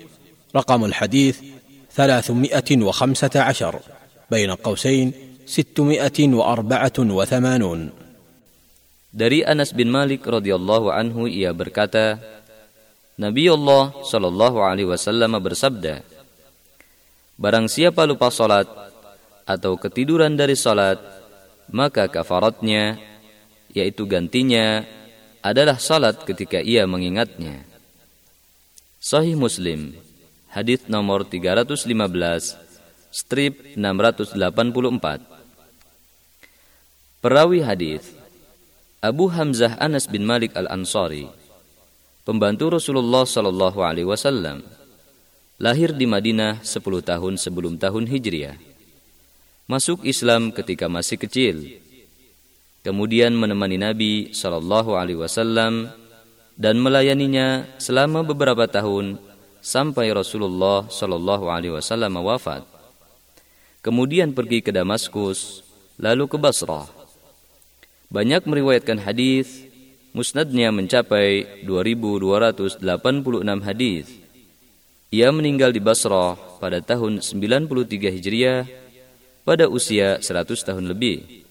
رقم 0.56 0.86
الحديث 0.86 1.40
ثلاثمائه 1.94 2.78
وخمسه 2.82 3.32
عشر 3.36 3.80
بين 4.32 4.52
قوسين 4.52 5.14
ستمائه 5.46 6.28
واربعه 6.34 6.98
وثمانون 7.00 7.90
Dari 9.12 9.44
Anas 9.44 9.76
bin 9.76 9.92
Malik 9.92 10.24
radhiyallahu 10.24 10.88
anhu 10.88 11.28
ia 11.28 11.52
berkata, 11.52 12.16
Nabi 13.20 13.52
Allah 13.52 13.92
shallallahu 14.08 14.64
alaihi 14.64 14.88
wasallam 14.88 15.36
bersabda, 15.36 16.00
Barang 17.36 17.68
siapa 17.68 18.08
lupa 18.08 18.32
salat 18.32 18.72
atau 19.46 19.78
ketiduran 19.78 20.38
dari 20.38 20.54
salat, 20.58 21.00
maka 21.72 22.08
kafaratnya 22.12 23.00
yaitu 23.72 24.04
gantinya 24.04 24.84
adalah 25.42 25.80
salat 25.82 26.22
ketika 26.28 26.62
ia 26.62 26.86
mengingatnya. 26.86 27.66
Sahih 29.02 29.34
Muslim, 29.34 29.98
hadis 30.54 30.86
nomor 30.86 31.26
315, 31.26 31.90
strip 33.10 33.74
684. 33.74 34.38
Perawi 37.22 37.62
hadis 37.66 38.06
Abu 39.02 39.34
Hamzah 39.34 39.82
Anas 39.82 40.06
bin 40.06 40.22
Malik 40.22 40.54
Al-Ansari, 40.54 41.26
pembantu 42.22 42.78
Rasulullah 42.78 43.26
Sallallahu 43.26 43.82
Alaihi 43.82 44.06
Wasallam, 44.06 44.62
lahir 45.58 45.94
di 45.98 46.06
Madinah 46.06 46.62
10 46.62 47.02
tahun 47.02 47.34
sebelum 47.42 47.82
tahun 47.82 48.06
Hijriah. 48.06 48.71
Masuk 49.72 50.04
Islam 50.04 50.52
ketika 50.52 50.92
masih 50.92 51.16
kecil. 51.16 51.80
Kemudian 52.84 53.32
menemani 53.32 53.80
Nabi 53.80 54.36
Sallallahu 54.36 55.00
Alaihi 55.00 55.16
Wasallam 55.16 55.88
dan 56.60 56.76
melayaninya 56.76 57.64
selama 57.80 58.20
beberapa 58.20 58.68
tahun 58.68 59.16
sampai 59.64 60.12
Rasulullah 60.12 60.92
Sallallahu 60.92 61.48
Alaihi 61.48 61.72
Wasallam 61.72 62.20
wafat. 62.20 62.68
Kemudian 63.80 64.36
pergi 64.36 64.60
ke 64.60 64.76
Damaskus, 64.76 65.64
lalu 65.96 66.28
ke 66.28 66.36
Basrah 66.36 66.92
banyak 68.12 68.44
meriwayatkan 68.44 69.08
hadis, 69.08 69.72
musnadnya 70.12 70.68
mencapai 70.76 71.64
2286 71.64 72.84
hadis. 73.64 74.12
Ia 75.16 75.32
meninggal 75.32 75.72
di 75.72 75.80
Basrah 75.80 76.36
pada 76.60 76.84
tahun 76.84 77.24
93 77.24 78.12
Hijriah 78.12 78.81
pada 79.42 79.66
usia 79.68 80.22
100 80.22 80.68
tahun 80.68 80.86
lebih. 80.90 81.46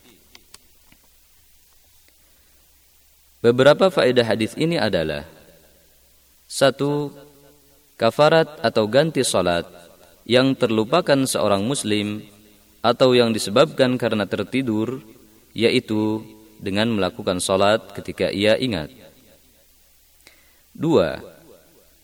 Beberapa 3.41 3.89
faedah 3.89 4.27
hadis 4.27 4.53
ini 4.55 4.77
adalah 4.77 5.25
satu, 6.45 7.09
kafarat 7.97 8.61
atau 8.61 8.85
ganti 8.85 9.25
salat 9.25 9.65
yang 10.29 10.53
terlupakan 10.53 11.25
seorang 11.25 11.65
muslim 11.65 12.21
atau 12.85 13.17
yang 13.17 13.33
disebabkan 13.33 13.97
karena 13.97 14.29
tertidur 14.29 15.01
yaitu 15.57 16.21
dengan 16.61 16.93
melakukan 16.93 17.41
sholat 17.41 17.97
ketika 17.97 18.29
ia 18.29 18.61
ingat. 18.61 18.93
Dua, 20.77 21.19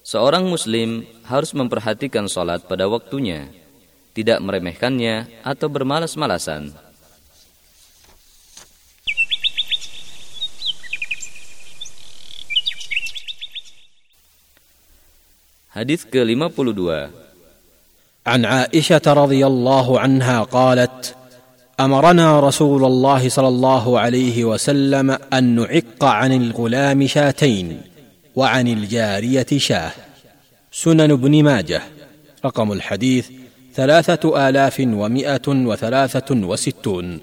Seorang 0.06 0.46
muslim 0.46 1.02
harus 1.26 1.50
memperhatikan 1.50 2.30
sholat 2.30 2.62
pada 2.70 2.86
waktunya, 2.86 3.50
tidak 4.16 4.40
meremehkannya 4.40 5.44
atau 5.44 5.68
bermalas-malasan. 5.68 6.72
Hadis 15.76 16.08
ke-52 16.08 17.12
عن 18.26 18.42
عائشة 18.42 19.06
رضي 19.06 19.46
الله 19.46 19.86
عنها 20.00 20.42
قالت: 20.50 21.14
امرنا 21.80 22.40
رسول 22.40 22.84
الله 22.84 23.28
صلى 23.28 23.48
الله 23.48 24.00
عليه 24.00 24.44
وسلم 24.44 25.10
ان 25.10 25.44
نعق 25.54 26.04
عن 26.04 26.32
الغلام 26.32 27.06
شاتين 27.06 27.80
وعن 28.34 28.68
الجاريه 28.68 29.46
شاه 29.56 29.92
سنن 30.72 31.10
ابن 31.10 31.42
ماجه 31.44 31.82
رقم 32.44 32.72
الحديث 32.72 33.45
ثلاثه 33.75 34.49
الاف 34.49 34.79
ومائه 34.79 35.47
وثلاثه 35.47 36.29
وستون 36.35 37.19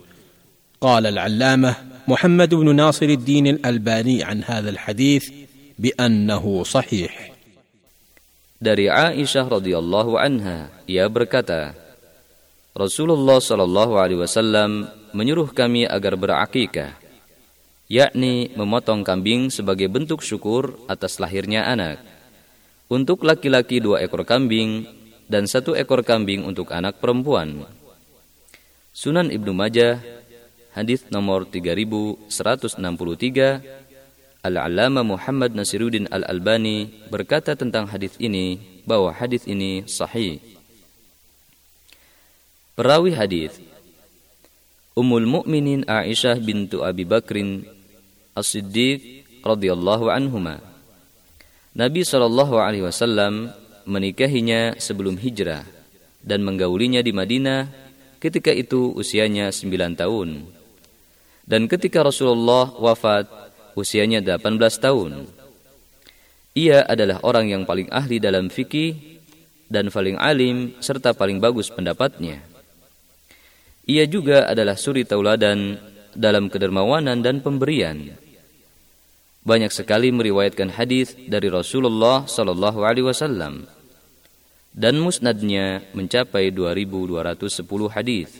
قال 0.80 1.06
العلامه 1.06 1.74
محمد 2.08 2.54
بن 2.54 2.76
ناصر 2.76 3.06
الدين 3.06 3.46
الالباني 3.46 4.24
عن 4.24 4.44
هذا 4.44 4.70
الحديث 4.70 5.30
بانه 5.78 6.64
صحيح 6.64 7.12
dari 8.58 8.90
Aisyah 8.90 9.46
radhiyallahu 9.46 10.18
anha 10.18 10.66
ia 10.90 11.06
berkata 11.06 11.78
Rasulullah 12.74 13.38
Shallallahu 13.38 13.98
Alaihi 13.98 14.22
Wasallam 14.22 14.86
menyuruh 15.10 15.50
kami 15.50 15.82
agar 15.82 16.14
berakikah, 16.14 16.94
yakni 17.90 18.54
memotong 18.54 19.02
kambing 19.02 19.50
sebagai 19.50 19.90
bentuk 19.90 20.22
syukur 20.22 20.78
atas 20.86 21.18
lahirnya 21.18 21.66
anak. 21.66 21.98
Untuk 22.86 23.26
laki-laki 23.26 23.82
dua 23.82 24.00
ekor 24.06 24.22
kambing 24.22 24.86
dan 25.27 25.47
satu 25.47 25.75
ekor 25.75 26.03
kambing 26.03 26.43
untuk 26.47 26.71
anak 26.71 26.99
perempuan. 26.99 27.65
Sunan 28.93 29.33
Ibnu 29.33 29.51
Majah, 29.57 29.99
hadis 30.77 31.07
nomor 31.09 31.49
3163, 31.49 32.33
Al-Alama 34.43 35.07
Muhammad 35.07 35.55
Nasiruddin 35.55 36.11
Al-Albani 36.11 37.07
berkata 37.07 37.55
tentang 37.55 37.87
hadis 37.87 38.19
ini 38.19 38.59
bahwa 38.83 39.15
hadis 39.15 39.47
ini 39.47 39.87
sahih. 39.87 40.43
Perawi 42.75 43.15
hadis 43.15 43.55
Ummul 44.93 45.25
Mukminin 45.25 45.87
Aisyah 45.89 46.37
bintu 46.37 46.85
Abi 46.85 47.07
Bakrin 47.07 47.65
As-Siddiq 48.37 49.25
radhiyallahu 49.41 50.11
anhuma. 50.11 50.61
Nabi 51.73 52.05
sallallahu 52.05 52.61
alaihi 52.61 52.85
wasallam 52.85 53.49
menikahinya 53.83 54.79
sebelum 54.79 55.19
hijrah 55.19 55.65
dan 56.23 56.43
menggaulinya 56.43 57.03
di 57.03 57.11
Madinah 57.11 57.67
ketika 58.23 58.49
itu 58.55 58.95
usianya 58.95 59.51
9 59.51 59.99
tahun. 59.99 60.47
Dan 61.43 61.67
ketika 61.67 62.07
Rasulullah 62.07 62.71
wafat 62.79 63.27
usianya 63.75 64.23
18 64.23 64.57
tahun. 64.79 65.27
Ia 66.53 66.85
adalah 66.85 67.19
orang 67.25 67.49
yang 67.49 67.63
paling 67.65 67.89
ahli 67.89 68.21
dalam 68.21 68.47
fikih 68.47 69.17
dan 69.67 69.89
paling 69.89 70.15
alim 70.21 70.77
serta 70.77 71.17
paling 71.17 71.41
bagus 71.41 71.73
pendapatnya. 71.73 72.45
Ia 73.89 74.05
juga 74.07 74.47
adalah 74.47 74.77
suri 74.77 75.03
tauladan 75.03 75.75
dalam 76.13 76.47
kedermawanan 76.47 77.19
dan 77.25 77.41
pemberian. 77.41 78.13
Banyak 79.43 79.75
sekali 79.75 80.07
meriwayatkan 80.15 80.71
hadis 80.79 81.19
dari 81.19 81.51
Rasulullah 81.51 82.23
sallallahu 82.23 82.79
alaihi 82.87 83.11
wasallam 83.11 83.67
dan 84.71 84.97
musnadnya 84.97 85.83
mencapai 85.93 86.49
2210 86.49 87.67
hadis. 87.91 88.31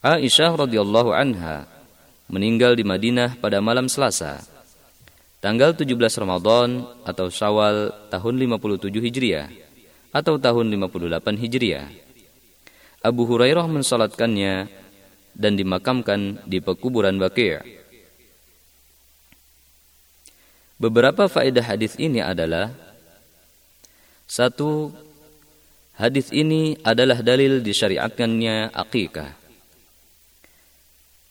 Aisyah 0.00 0.56
radhiyallahu 0.56 1.12
anha 1.12 1.68
meninggal 2.32 2.80
di 2.80 2.84
Madinah 2.84 3.36
pada 3.38 3.60
malam 3.60 3.92
Selasa, 3.92 4.40
tanggal 5.44 5.76
17 5.76 5.94
Ramadan 6.16 6.88
atau 7.04 7.28
Syawal 7.28 7.92
tahun 8.08 8.34
57 8.40 8.88
Hijriah 8.88 9.48
atau 10.16 10.40
tahun 10.40 10.66
58 10.72 11.44
Hijriah. 11.44 11.86
Abu 13.04 13.28
Hurairah 13.30 13.68
mensalatkannya 13.70 14.66
dan 15.38 15.52
dimakamkan 15.54 16.42
di 16.48 16.58
pekuburan 16.58 17.20
Baqi'. 17.22 17.77
Beberapa 20.78 21.26
faedah 21.26 21.74
hadis 21.74 21.98
ini 21.98 22.22
adalah 22.22 22.70
satu, 24.30 24.94
hadis 25.98 26.30
ini 26.30 26.78
adalah 26.86 27.18
dalil 27.18 27.58
disyariatkannya 27.58 28.70
akikah. 28.70 29.34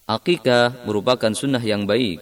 Akikah 0.03 0.83
merupakan 0.83 1.31
sunnah 1.31 1.63
yang 1.63 1.87
baik 1.87 2.19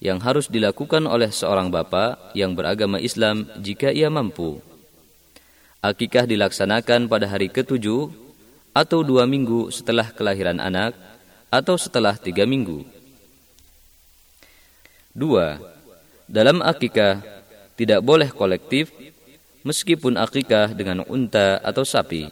yang 0.00 0.16
harus 0.24 0.48
dilakukan 0.48 1.04
oleh 1.04 1.28
seorang 1.28 1.68
bapak 1.68 2.32
yang 2.32 2.56
beragama 2.56 3.04
Islam 3.04 3.44
jika 3.60 3.92
ia 3.92 4.08
mampu. 4.08 4.56
Akikah 5.84 6.24
dilaksanakan 6.24 7.04
pada 7.04 7.28
hari 7.28 7.52
ketujuh 7.52 8.08
atau 8.72 9.04
dua 9.04 9.28
minggu 9.28 9.68
setelah 9.68 10.08
kelahiran 10.08 10.56
anak, 10.56 10.96
atau 11.52 11.76
setelah 11.76 12.16
tiga 12.16 12.48
minggu. 12.48 12.84
Dua, 15.16 15.75
dalam 16.26 16.58
akikah 16.62 17.22
tidak 17.78 18.02
boleh 18.02 18.30
kolektif, 18.34 18.90
meskipun 19.62 20.18
akikah 20.18 20.74
dengan 20.74 21.06
unta 21.06 21.58
atau 21.62 21.86
sapi. 21.86 22.26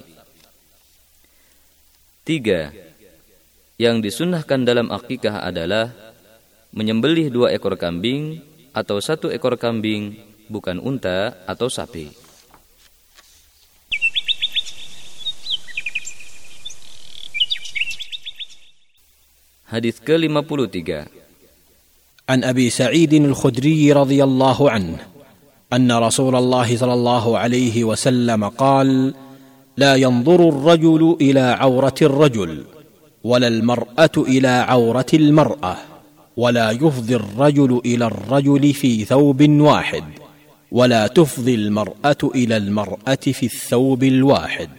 Tiga, 2.27 2.75
yang 3.79 3.99
disunahkan 4.03 4.63
dalam 4.63 4.91
akikah 4.91 5.43
adalah 5.43 5.91
menyembelih 6.75 7.31
dua 7.31 7.55
ekor 7.55 7.79
kambing 7.79 8.43
atau 8.75 8.99
satu 8.99 9.31
ekor 9.31 9.55
kambing, 9.55 10.19
bukan 10.51 10.83
unta 10.83 11.39
atau 11.47 11.71
sapi. 11.71 12.11
Hadis 19.65 19.99
ke-53 19.99 21.24
عن 22.29 22.45
أبي 22.45 22.71
سعيد 22.71 23.15
الخدري 23.15 23.93
رضي 23.93 24.25
الله 24.25 24.71
عنه 24.71 24.97
أن 25.73 25.93
رسول 25.93 26.37
الله 26.37 26.77
صلى 26.77 26.95
الله 26.95 27.39
عليه 27.39 27.85
وسلم 27.85 28.49
قال 28.49 29.15
لا 29.77 29.95
ينظر 29.95 30.49
الرجل 30.49 31.17
إلى 31.21 31.41
عورة 31.41 31.95
الرجل 32.03 32.65
ولا 33.25 33.49
المرأة 33.49 34.11
إلى 34.17 34.49
عورة 34.49 35.07
المرأة 35.15 35.77
ولا 36.37 36.71
يفضي 36.71 37.17
الرجل 37.17 37.81
إلى 37.85 38.07
الرجل 38.07 38.75
في 38.75 39.05
ثوب 39.05 39.51
واحد 39.51 40.05
ولا 40.73 41.07
تفضي 41.07 41.55
المرأة 41.55 42.17
إلى 42.35 42.57
المرأة 42.57 43.15
في 43.15 43.47
الثوب 43.47 44.05
الواحد 44.05 44.71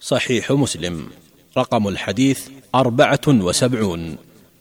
صحيح 0.00 0.52
مسلم. 0.52 1.06
رقم 1.58 1.88
الحديث 1.88 2.48
أربعة 2.74 3.28
وسبعون 3.28 4.16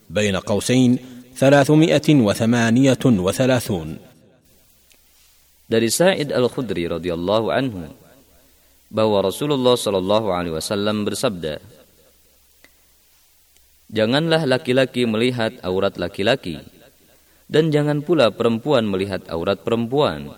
بين 0.10 0.36
قوسين 0.36 0.98
ثلاثمائة 1.37 2.09
وثمانية 2.09 3.05
وثلاثون 3.05 3.89
Dari 5.67 5.91
Sa'id 5.91 6.31
Al-Khudri 6.31 6.87
radhiyallahu 6.87 7.51
anhu 7.51 7.91
bahwa 8.87 9.19
Rasulullah 9.27 9.75
sallallahu 9.75 10.31
alaihi 10.31 10.55
wasallam 10.55 11.03
bersabda 11.03 11.59
Janganlah 13.91 14.47
laki-laki 14.47 15.07
melihat 15.07 15.59
aurat 15.67 15.99
laki-laki 15.99 16.63
dan 17.47 17.71
jangan 17.71 18.03
pula 18.03 18.35
perempuan 18.35 18.87
melihat 18.87 19.23
aurat 19.31 19.63
perempuan 19.63 20.35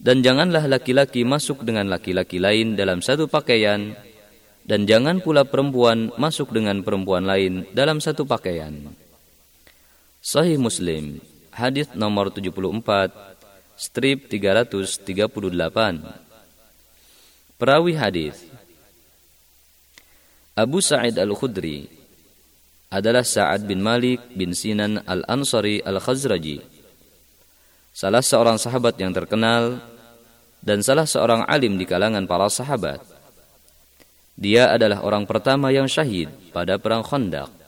dan 0.00 0.24
janganlah 0.24 0.64
laki-laki 0.64 1.28
masuk 1.28 1.60
dengan 1.60 1.92
laki-laki 1.92 2.40
lain 2.40 2.76
dalam 2.76 3.04
satu 3.04 3.28
pakaian 3.28 3.92
dan 4.64 4.88
jangan 4.88 5.20
pula 5.20 5.44
perempuan 5.44 6.08
masuk 6.16 6.56
dengan 6.56 6.80
perempuan 6.80 7.28
lain 7.28 7.68
dalam 7.76 8.00
satu 8.00 8.24
pakaian. 8.24 8.72
Sahih 10.25 10.57
Muslim, 10.57 11.21
hadis 11.53 11.85
nomor 11.93 12.33
74, 12.33 13.13
strip 13.77 14.25
338. 14.25 15.21
Perawi 17.61 17.93
hadis 17.93 18.41
Abu 20.57 20.81
Sa'id 20.81 21.13
Al-Khudri 21.21 21.85
adalah 22.89 23.21
Sa'ad 23.21 23.69
bin 23.69 23.85
Malik 23.85 24.17
bin 24.33 24.57
Sinan 24.57 24.97
Al-Ansari 25.05 25.85
Al-Khazraji. 25.85 26.57
Salah 27.93 28.25
seorang 28.25 28.57
sahabat 28.57 28.97
yang 28.97 29.13
terkenal 29.13 29.77
dan 30.57 30.81
salah 30.81 31.05
seorang 31.05 31.45
alim 31.45 31.77
di 31.77 31.85
kalangan 31.85 32.25
para 32.25 32.49
sahabat. 32.49 32.97
Dia 34.33 34.73
adalah 34.73 35.05
orang 35.05 35.29
pertama 35.29 35.69
yang 35.69 35.85
syahid 35.85 36.33
pada 36.49 36.81
perang 36.81 37.05
Khandaq. 37.05 37.64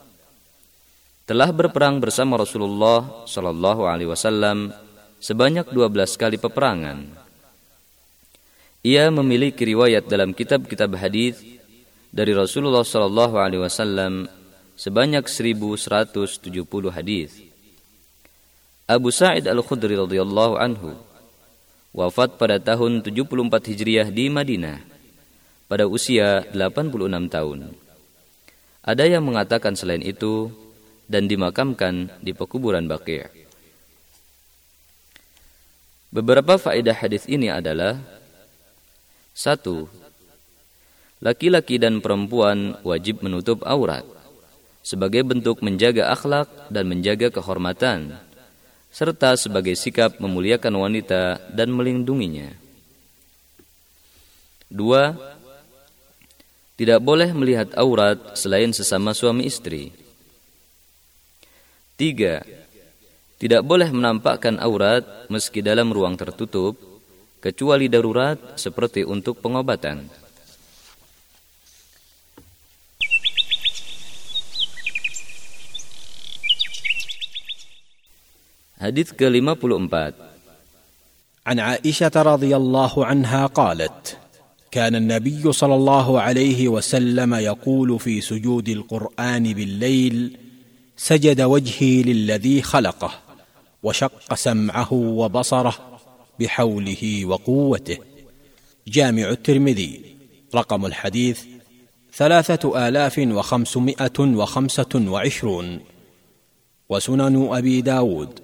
Telah 1.27 1.51
berperang 1.51 1.99
bersama 1.99 2.39
Rasulullah 2.39 3.27
Shallallahu 3.27 3.83
alaihi 3.83 4.07
wasallam 4.07 4.71
sebanyak 5.19 5.67
12 5.75 6.15
kali 6.15 6.39
peperangan. 6.39 7.03
Ia 8.79 9.11
memiliki 9.11 9.67
riwayat 9.67 10.07
dalam 10.07 10.31
kitab-kitab 10.31 10.87
hadis 10.95 11.43
dari 12.15 12.31
Rasulullah 12.31 12.87
Shallallahu 12.87 13.35
alaihi 13.43 13.59
wasallam 13.59 14.31
sebanyak 14.79 15.27
1170 15.27 16.47
hadis. 16.95 17.43
Abu 18.87 19.11
Sa'id 19.11 19.51
Al-Khudri 19.51 19.99
radhiyallahu 19.99 20.55
anhu 20.55 20.95
wafat 21.91 22.39
pada 22.39 22.55
tahun 22.55 23.03
74 23.03 23.67
Hijriah 23.75 24.07
di 24.15 24.31
Madinah 24.31 24.79
pada 25.67 25.91
usia 25.91 26.47
86 26.55 27.27
tahun. 27.27 27.75
Ada 28.79 29.03
yang 29.11 29.27
mengatakan 29.27 29.75
selain 29.75 29.99
itu 29.99 30.66
dan 31.07 31.25
dimakamkan 31.31 32.11
di 32.21 32.35
pekuburan 32.35 32.85
Baqi'. 32.85 33.25
Beberapa 36.11 36.55
faedah 36.55 36.95
hadis 36.95 37.27
ini 37.27 37.51
adalah 37.51 37.99
satu, 39.35 39.87
Laki-laki 41.17 41.81
dan 41.81 41.97
perempuan 41.97 42.77
wajib 42.85 43.25
menutup 43.25 43.65
aurat 43.65 44.05
sebagai 44.85 45.25
bentuk 45.25 45.65
menjaga 45.65 46.13
akhlak 46.13 46.69
dan 46.69 46.85
menjaga 46.85 47.33
kehormatan 47.33 48.21
serta 48.93 49.33
sebagai 49.33 49.73
sikap 49.73 50.21
memuliakan 50.21 50.77
wanita 50.77 51.41
dan 51.49 51.73
melindunginya. 51.73 52.53
Dua, 54.69 55.17
tidak 56.77 57.01
boleh 57.01 57.33
melihat 57.33 57.73
aurat 57.73 58.37
selain 58.37 58.69
sesama 58.69 59.17
suami 59.17 59.49
istri. 59.49 59.89
Tiga, 61.96 62.42
tidak 63.42 63.62
boleh 63.66 63.90
menampakkan 63.90 64.58
aurat 64.62 65.02
meski 65.26 65.60
dalam 65.62 65.90
ruang 65.90 66.14
tertutup, 66.14 66.78
kecuali 67.42 67.90
darurat 67.90 68.38
seperti 68.54 69.02
untuk 69.02 69.42
pengobatan. 69.42 70.06
Hadis 78.82 79.14
ke-54 79.14 79.94
عن 81.42 81.58
عائشة 81.58 82.14
رضي 82.14 82.54
الله 82.54 82.94
عنها 83.06 83.46
قالت: 83.46 84.18
كان 84.70 84.94
النبي 84.94 85.52
صلى 85.52 85.74
الله 85.74 86.20
عليه 86.20 86.68
وسلم 86.68 87.34
يقول 87.34 87.98
في 87.98 88.20
سجود 88.20 88.68
القران 88.68 89.44
بالليل 89.52 90.16
سجد 90.97 91.41
وجهي 91.41 92.03
للذي 92.03 92.61
خلقه 92.61 93.11
وشق 93.83 94.33
سمعه 94.33 94.93
وبصره 94.93 95.99
بحوله 96.39 97.25
وقوته. 97.25 97.97
جامع 98.87 99.29
الترمذي 99.29 100.01
رقم 100.55 100.85
الحديث 100.85 101.41
ثلاثة 102.13 102.87
آلاف 102.87 103.19
وخمسمائة 103.19 104.19
وخمسة 104.19 104.93
وعشرون. 104.95 105.79
وسنن 106.89 107.47
أبي 107.51 107.81
داود 107.81 108.39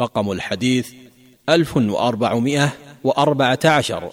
رقم 0.00 0.32
الحديث 0.32 0.92
ألف 1.48 1.76
وأربعمائة 1.76 2.72
وأربعة 3.04 3.60
عشر. 3.64 4.12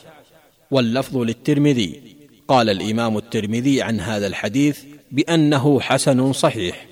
واللفظ 0.71 1.17
للترمذي 1.17 2.01
قال 2.47 2.69
الإمام 2.69 3.17
الترمذي 3.17 3.81
عن 3.81 3.99
هذا 3.99 4.27
الحديث 4.27 4.83
بأنه 5.11 5.79
حسن 5.79 6.33
صحيح. 6.33 6.90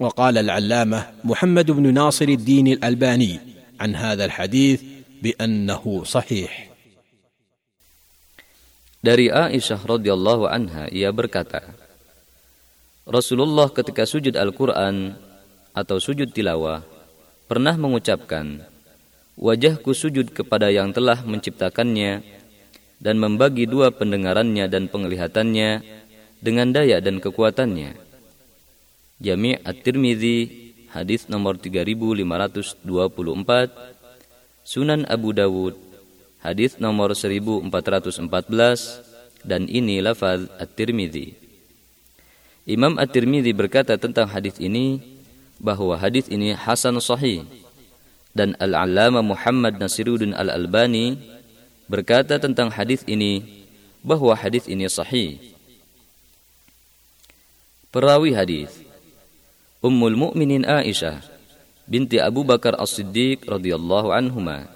وقال 0.00 0.38
العلامه 0.38 1.24
محمد 1.24 1.70
بن 1.70 1.94
ناصر 1.94 2.28
الدين 2.28 2.66
الالباني 2.66 3.40
عن 3.80 3.90
هذا 3.96 4.24
الحديث 4.24 4.80
بانه 5.22 5.84
صحيح 6.04 6.52
Dari 9.06 9.30
Aisyah 9.30 9.86
radhiyallahu 9.86 10.50
anha 10.50 10.90
ia 10.90 11.14
berkata 11.14 11.62
Rasulullah 13.06 13.70
ketika 13.70 14.02
sujud 14.02 14.34
Al-Qur'an 14.34 15.14
atau 15.70 16.02
sujud 16.02 16.34
tilawah 16.34 16.82
pernah 17.46 17.78
mengucapkan 17.78 18.66
Wajahku 19.36 19.92
sujud 19.92 20.32
kepada 20.32 20.72
yang 20.72 20.96
telah 20.96 21.20
menciptakannya 21.20 22.24
dan 22.96 23.20
membagi 23.20 23.68
dua 23.68 23.92
pendengarannya 23.92 24.64
dan 24.64 24.88
penglihatannya 24.88 25.84
dengan 26.40 26.72
daya 26.72 27.04
dan 27.04 27.20
kekuatannya. 27.20 28.00
Jami' 29.21 29.61
At-Tirmidzi 29.61 30.73
hadis 30.89 31.29
nomor 31.29 31.61
3524, 31.61 32.25
Sunan 34.65 35.05
Abu 35.05 35.29
Dawud 35.29 35.77
hadis 36.41 36.81
nomor 36.81 37.13
1414 37.13 37.69
dan 39.45 39.69
ini 39.69 40.01
lafaz 40.01 40.49
At-Tirmidzi. 40.57 41.37
Imam 42.65 42.97
At-Tirmidzi 42.97 43.53
berkata 43.53 43.93
tentang 44.01 44.25
hadis 44.25 44.57
ini 44.57 44.97
bahwa 45.61 45.93
hadis 46.01 46.25
ini 46.25 46.57
hasan 46.57 46.97
sahih 46.97 47.45
dan 48.33 48.57
Al-Allamah 48.57 49.21
Muhammad 49.21 49.77
Nasiruddin 49.77 50.33
Al-Albani 50.33 51.21
berkata 51.85 52.41
tentang 52.41 52.73
hadis 52.73 53.05
ini 53.05 53.61
bahwa 54.01 54.33
hadis 54.33 54.65
ini 54.65 54.89
sahih. 54.89 55.37
Perawi 57.93 58.33
hadis 58.33 58.80
Ummul 59.81 60.13
Mukminin 60.13 60.61
Aisyah 60.61 61.25
binti 61.89 62.21
Abu 62.21 62.45
Bakar 62.45 62.77
As-Siddiq 62.77 63.49
radhiyallahu 63.49 64.13
anhuma. 64.13 64.69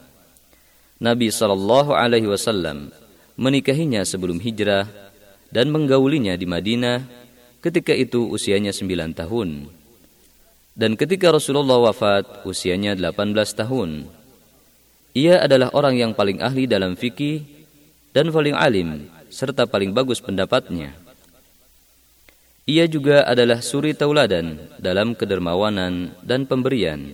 Nabi 0.98 1.30
sallallahu 1.30 1.94
alaihi 1.94 2.26
wasallam 2.26 2.90
menikahinya 3.38 4.02
sebelum 4.02 4.42
hijrah 4.42 4.90
dan 5.54 5.70
menggaulinya 5.70 6.34
di 6.34 6.50
Madinah 6.50 7.06
ketika 7.62 7.94
itu 7.94 8.26
usianya 8.26 8.74
9 8.74 9.14
tahun. 9.14 9.70
Dan 10.74 10.98
ketika 10.98 11.30
Rasulullah 11.30 11.86
wafat 11.86 12.42
usianya 12.42 12.98
18 12.98 13.14
tahun. 13.62 14.10
Ia 15.14 15.46
adalah 15.46 15.70
orang 15.78 16.02
yang 16.02 16.12
paling 16.18 16.42
ahli 16.42 16.66
dalam 16.66 16.98
fikih 16.98 17.46
dan 18.10 18.34
paling 18.34 18.58
alim 18.58 19.06
serta 19.30 19.70
paling 19.70 19.94
bagus 19.94 20.18
pendapatnya. 20.18 21.05
Ia 22.66 22.90
juga 22.90 23.22
adalah 23.30 23.62
suri 23.62 23.94
tauladan 23.94 24.58
dalam 24.82 25.14
kedermawanan 25.14 26.18
dan 26.26 26.50
pemberian. 26.50 27.14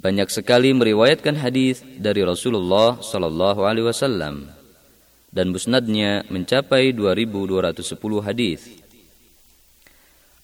Banyak 0.00 0.32
sekali 0.32 0.72
meriwayatkan 0.72 1.36
hadis 1.36 1.84
dari 2.00 2.24
Rasulullah 2.24 2.96
sallallahu 2.96 3.68
alaihi 3.68 3.84
wasallam 3.84 4.48
dan 5.28 5.52
musnadnya 5.52 6.24
mencapai 6.32 6.96
2210 6.96 8.24
hadis. 8.24 8.60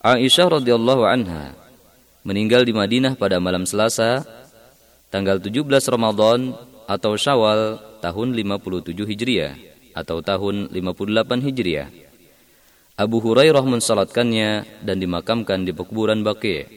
Aisyah 0.04 0.60
radhiyallahu 0.60 1.08
anha 1.08 1.56
meninggal 2.28 2.68
di 2.68 2.76
Madinah 2.76 3.16
pada 3.16 3.40
malam 3.40 3.64
Selasa 3.64 4.20
tanggal 5.08 5.40
17 5.40 5.64
Ramadan 5.88 6.52
atau 6.84 7.16
Syawal 7.16 7.80
tahun 8.04 8.36
57 8.36 8.92
Hijriah 9.00 9.56
atau 9.96 10.20
tahun 10.20 10.68
58 10.68 11.40
Hijriah. 11.40 12.11
Abu 12.92 13.24
Hurairah 13.24 13.64
mensalatkannya 13.64 14.84
dan 14.84 14.96
dimakamkan 15.00 15.64
di 15.64 15.72
pekuburan 15.72 16.20
Baqi. 16.20 16.68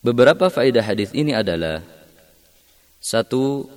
Beberapa 0.00 0.48
faedah 0.48 0.80
hadis 0.80 1.12
ini 1.12 1.36
adalah 1.36 1.84
satu 3.02 3.68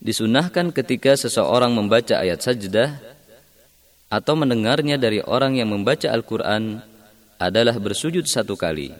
disunahkan 0.00 0.72
ketika 0.72 1.18
seseorang 1.18 1.74
membaca 1.74 2.16
ayat 2.16 2.40
sajdah 2.40 2.96
atau 4.08 4.34
mendengarnya 4.38 4.96
dari 4.96 5.20
orang 5.20 5.60
yang 5.60 5.68
membaca 5.68 6.08
Al-Quran 6.08 6.80
adalah 7.36 7.76
bersujud 7.76 8.24
satu 8.24 8.56
kali 8.56 8.96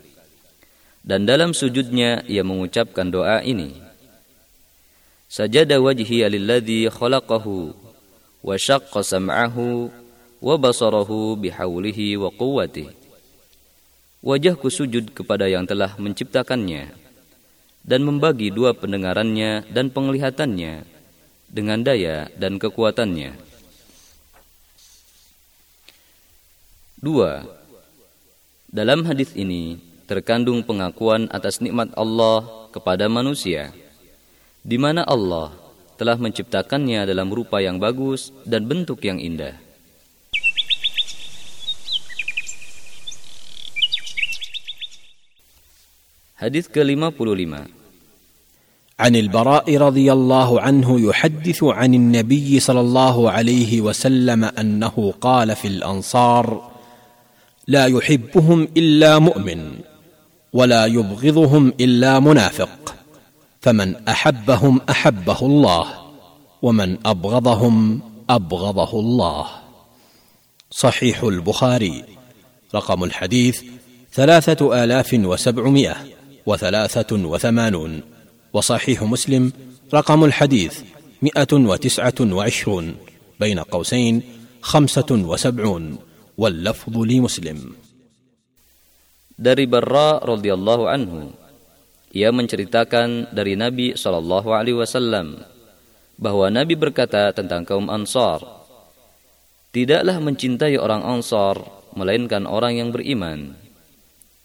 dan 1.09 1.25
dalam 1.25 1.57
sujudnya 1.57 2.21
ia 2.29 2.45
mengucapkan 2.45 3.09
doa 3.09 3.41
ini. 3.41 3.81
Sajada 5.29 5.81
wajhi 5.81 6.25
lilladzi 6.25 6.89
khalaqahu 6.93 7.73
wa 8.45 8.55
syaqqa 8.57 9.01
sam'ahu 9.01 9.89
bihaulihi 11.39 12.15
wa 12.19 12.31
quwwatihi. 12.31 12.95
Wajahku 14.19 14.67
sujud 14.67 15.15
kepada 15.15 15.47
yang 15.47 15.63
telah 15.63 15.95
menciptakannya 15.95 16.91
dan 17.87 18.01
membagi 18.03 18.51
dua 18.51 18.75
pendengarannya 18.75 19.63
dan 19.71 19.95
penglihatannya 19.95 20.83
dengan 21.47 21.81
daya 21.87 22.27
dan 22.35 22.59
kekuatannya. 22.59 23.39
Dua, 26.99 27.47
dalam 28.69 29.07
hadis 29.07 29.31
ini 29.39 29.79
terkandung 30.11 30.67
pengakuan 30.67 31.31
atas 31.31 31.63
nikmat 31.63 31.95
Allah 31.95 32.43
kepada 32.75 33.07
manusia, 33.07 33.71
di 34.67 34.83
mana 34.83 35.07
Allah 35.07 35.55
telah 35.95 36.19
menciptakannya 36.19 37.07
dalam 37.07 37.31
rupa 37.31 37.63
yang 37.63 37.79
bagus 37.79 38.35
dan 38.43 38.67
bentuk 38.67 38.99
yang 39.07 39.23
indah. 39.23 39.68
Hadis 46.39 46.71
ke-55 46.71 47.67
عن 48.99 49.17
البراء 49.17 49.77
رضي 49.77 50.13
الله 50.13 50.61
عنه 50.61 51.01
يحدث 51.01 51.65
عن 51.65 51.95
النبي 51.95 52.61
صلى 52.61 52.81
الله 52.81 53.31
عليه 53.31 53.81
وسلم 53.81 54.45
أنه 54.45 55.15
قال 55.21 55.57
في 55.57 55.69
الأنصار 55.69 56.71
لا 57.69 57.87
يحبهم 57.87 58.69
إلا 58.77 59.19
مؤمن 59.19 59.79
ولا 60.53 60.87
يبغضهم 60.87 61.73
إلا 61.81 62.21
منافق 62.21 62.95
فمن 63.61 64.09
أحبهم 64.09 64.81
أحبه 64.91 65.39
الله 65.43 65.87
ومن 66.63 67.07
أبغضهم 67.07 68.01
أبغضه 68.31 69.01
الله. 69.01 69.47
صحيح 70.71 71.23
البخاري. 71.23 72.05
رقم 72.75 73.05
الحديث 73.05 73.63
ثلاثة 74.13 74.85
آلاف 74.85 75.15
وسبعمائة. 75.15 76.18
وثلاثه 76.49 77.13
وثمانون 77.13 77.93
وصحيح 78.53 79.03
مسلم 79.03 79.53
رقم 79.95 80.21
الحديث 80.25 80.75
مئة 81.23 81.53
وتسعة 81.53 82.19
وعشرون 82.21 82.87
بين 83.41 83.59
قوسين 83.59 84.15
خمسة 84.63 85.11
وسبعون 85.11 85.85
واللفظ 86.39 86.95
لمسلم 86.97 87.61
Dari 89.39 89.71
Barra 89.71 90.19
radhiyallahu 90.19 90.91
anhu, 90.91 91.31
ia 92.11 92.35
menceritakan 92.35 93.31
dari 93.31 93.55
Nabi 93.55 93.95
Shallallahu 93.95 94.51
alaihi 94.51 94.75
wasallam 94.75 95.39
bahwa 96.19 96.51
Nabi 96.51 96.75
berkata 96.75 97.31
tentang 97.31 97.63
kaum 97.63 97.87
Ansar, 97.87 98.43
"Tidaklah 99.71 100.19
mencintai 100.19 100.75
orang 100.75 101.07
Ansar 101.07 101.55
melainkan 101.95 102.51
orang 102.51 102.83
yang 102.83 102.91
beriman, 102.91 103.55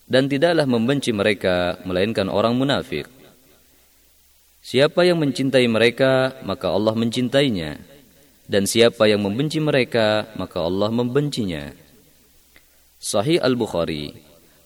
dan 0.08 0.28
tidaklah 0.28 0.68
membenci 0.68 1.12
mereka 1.12 1.78
melainkan 1.88 2.30
orang 2.32 2.56
munafik." 2.58 3.08
Siapa 4.64 5.04
yang 5.04 5.20
mencintai 5.20 5.68
mereka, 5.68 6.40
maka 6.48 6.72
Allah 6.72 6.96
mencintainya. 6.96 7.84
Dan 8.48 8.64
siapa 8.64 9.12
yang 9.12 9.20
membenci 9.20 9.60
mereka, 9.60 10.32
maka 10.40 10.64
Allah 10.64 10.88
membencinya. 10.88 11.76
Sahih 12.96 13.44
Al-Bukhari, 13.44 14.16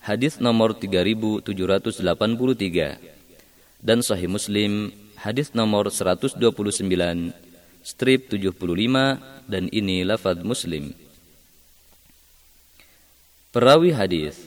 hadis 0.06 0.38
nomor 0.38 0.78
3783. 0.78 1.42
Dan 3.82 4.06
Sahih 4.06 4.30
Muslim, 4.30 4.94
hadis 5.18 5.50
nomor 5.58 5.90
129, 5.90 7.34
strip 7.82 8.30
75, 8.30 9.18
dan 9.50 9.66
ini 9.74 10.06
lafaz 10.06 10.38
Muslim. 10.46 10.94
Perawi 13.50 13.98
hadis 13.98 14.46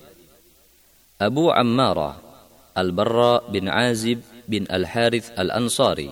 Abu 1.21 1.53
Ammarah 1.53 2.17
Al-Barra 2.73 3.45
bin 3.53 3.69
Azib 3.69 4.25
bin 4.49 4.65
Al-Harith 4.73 5.37
Al-Ansari, 5.37 6.09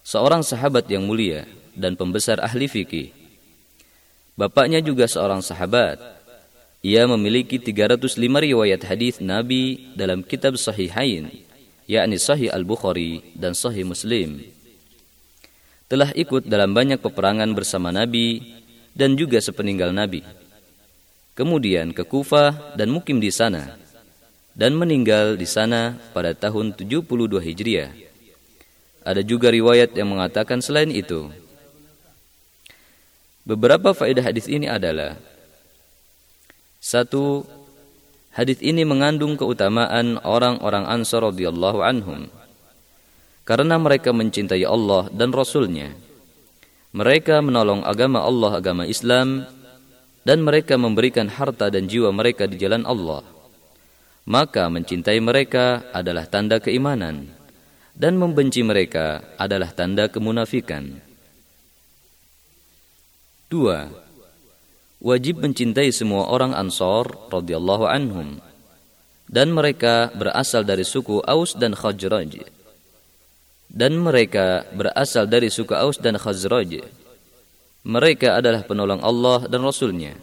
seorang 0.00 0.40
sahabat 0.40 0.88
yang 0.88 1.04
mulia 1.04 1.44
dan 1.76 1.92
pembesar 1.92 2.40
ahli 2.40 2.64
fikih. 2.64 3.12
Bapaknya 4.32 4.80
juga 4.80 5.04
seorang 5.04 5.44
sahabat. 5.44 6.00
Ia 6.80 7.04
memiliki 7.04 7.60
305 7.60 8.16
riwayat 8.16 8.80
hadis 8.88 9.20
Nabi 9.20 9.92
dalam 9.92 10.24
kitab 10.24 10.56
Sahihain, 10.56 11.28
yakni 11.84 12.16
Sahih 12.16 12.48
Al-Bukhari 12.48 13.36
dan 13.36 13.52
Sahih 13.52 13.84
Muslim. 13.84 14.40
Telah 15.84 16.16
ikut 16.16 16.48
dalam 16.48 16.72
banyak 16.72 16.96
peperangan 16.96 17.52
bersama 17.52 17.92
Nabi 17.92 18.40
dan 18.96 19.20
juga 19.20 19.36
sepeninggal 19.36 19.92
Nabi. 19.92 20.24
Kemudian 21.36 21.92
ke 21.92 22.08
Kufah 22.08 22.72
dan 22.72 22.88
mukim 22.88 23.20
di 23.20 23.28
sana 23.28 23.83
dan 24.54 24.78
meninggal 24.78 25.34
di 25.34 25.44
sana 25.44 25.98
pada 26.14 26.30
tahun 26.32 26.78
72 26.78 27.42
Hijriah. 27.42 27.90
Ada 29.04 29.20
juga 29.20 29.50
riwayat 29.50 29.92
yang 29.98 30.14
mengatakan 30.14 30.62
selain 30.64 30.88
itu. 30.94 31.28
Beberapa 33.44 33.92
faedah 33.92 34.24
hadis 34.24 34.48
ini 34.48 34.64
adalah 34.64 35.20
satu, 36.80 37.44
hadis 38.32 38.56
ini 38.64 38.88
mengandung 38.88 39.36
keutamaan 39.36 40.16
orang-orang 40.24 40.88
Ansar 40.88 41.28
radhiyallahu 41.28 41.84
anhum 41.84 42.32
karena 43.44 43.76
mereka 43.76 44.16
mencintai 44.16 44.64
Allah 44.64 45.12
dan 45.12 45.28
Rasulnya. 45.34 45.92
Mereka 46.94 47.42
menolong 47.42 47.82
agama 47.84 48.22
Allah, 48.22 48.56
agama 48.56 48.88
Islam, 48.88 49.44
dan 50.24 50.40
mereka 50.40 50.80
memberikan 50.80 51.28
harta 51.28 51.68
dan 51.68 51.84
jiwa 51.90 52.08
mereka 52.14 52.48
di 52.48 52.56
jalan 52.56 52.86
Allah 52.88 53.33
maka 54.24 54.72
mencintai 54.72 55.20
mereka 55.20 55.84
adalah 55.92 56.24
tanda 56.24 56.56
keimanan 56.60 57.28
dan 57.94 58.16
membenci 58.16 58.64
mereka 58.64 59.22
adalah 59.36 59.70
tanda 59.70 60.10
kemunafikan. 60.10 60.98
Dua, 63.52 63.86
wajib 64.98 65.44
mencintai 65.44 65.94
semua 65.94 66.26
orang 66.32 66.56
Ansor 66.56 67.30
radhiyallahu 67.30 67.84
anhum 67.86 68.42
dan 69.30 69.52
mereka 69.52 70.10
berasal 70.16 70.66
dari 70.66 70.82
suku 70.82 71.22
Aus 71.24 71.54
dan 71.54 71.76
Khazraj. 71.76 72.44
Dan 73.74 73.98
mereka 73.98 74.62
berasal 74.70 75.26
dari 75.26 75.50
suku 75.50 75.74
Aus 75.74 75.98
dan 75.98 76.14
Khazraj. 76.14 76.82
Mereka 77.84 78.40
adalah 78.40 78.64
penolong 78.64 79.02
Allah 79.04 79.44
dan 79.50 79.60
Rasulnya. 79.60 80.16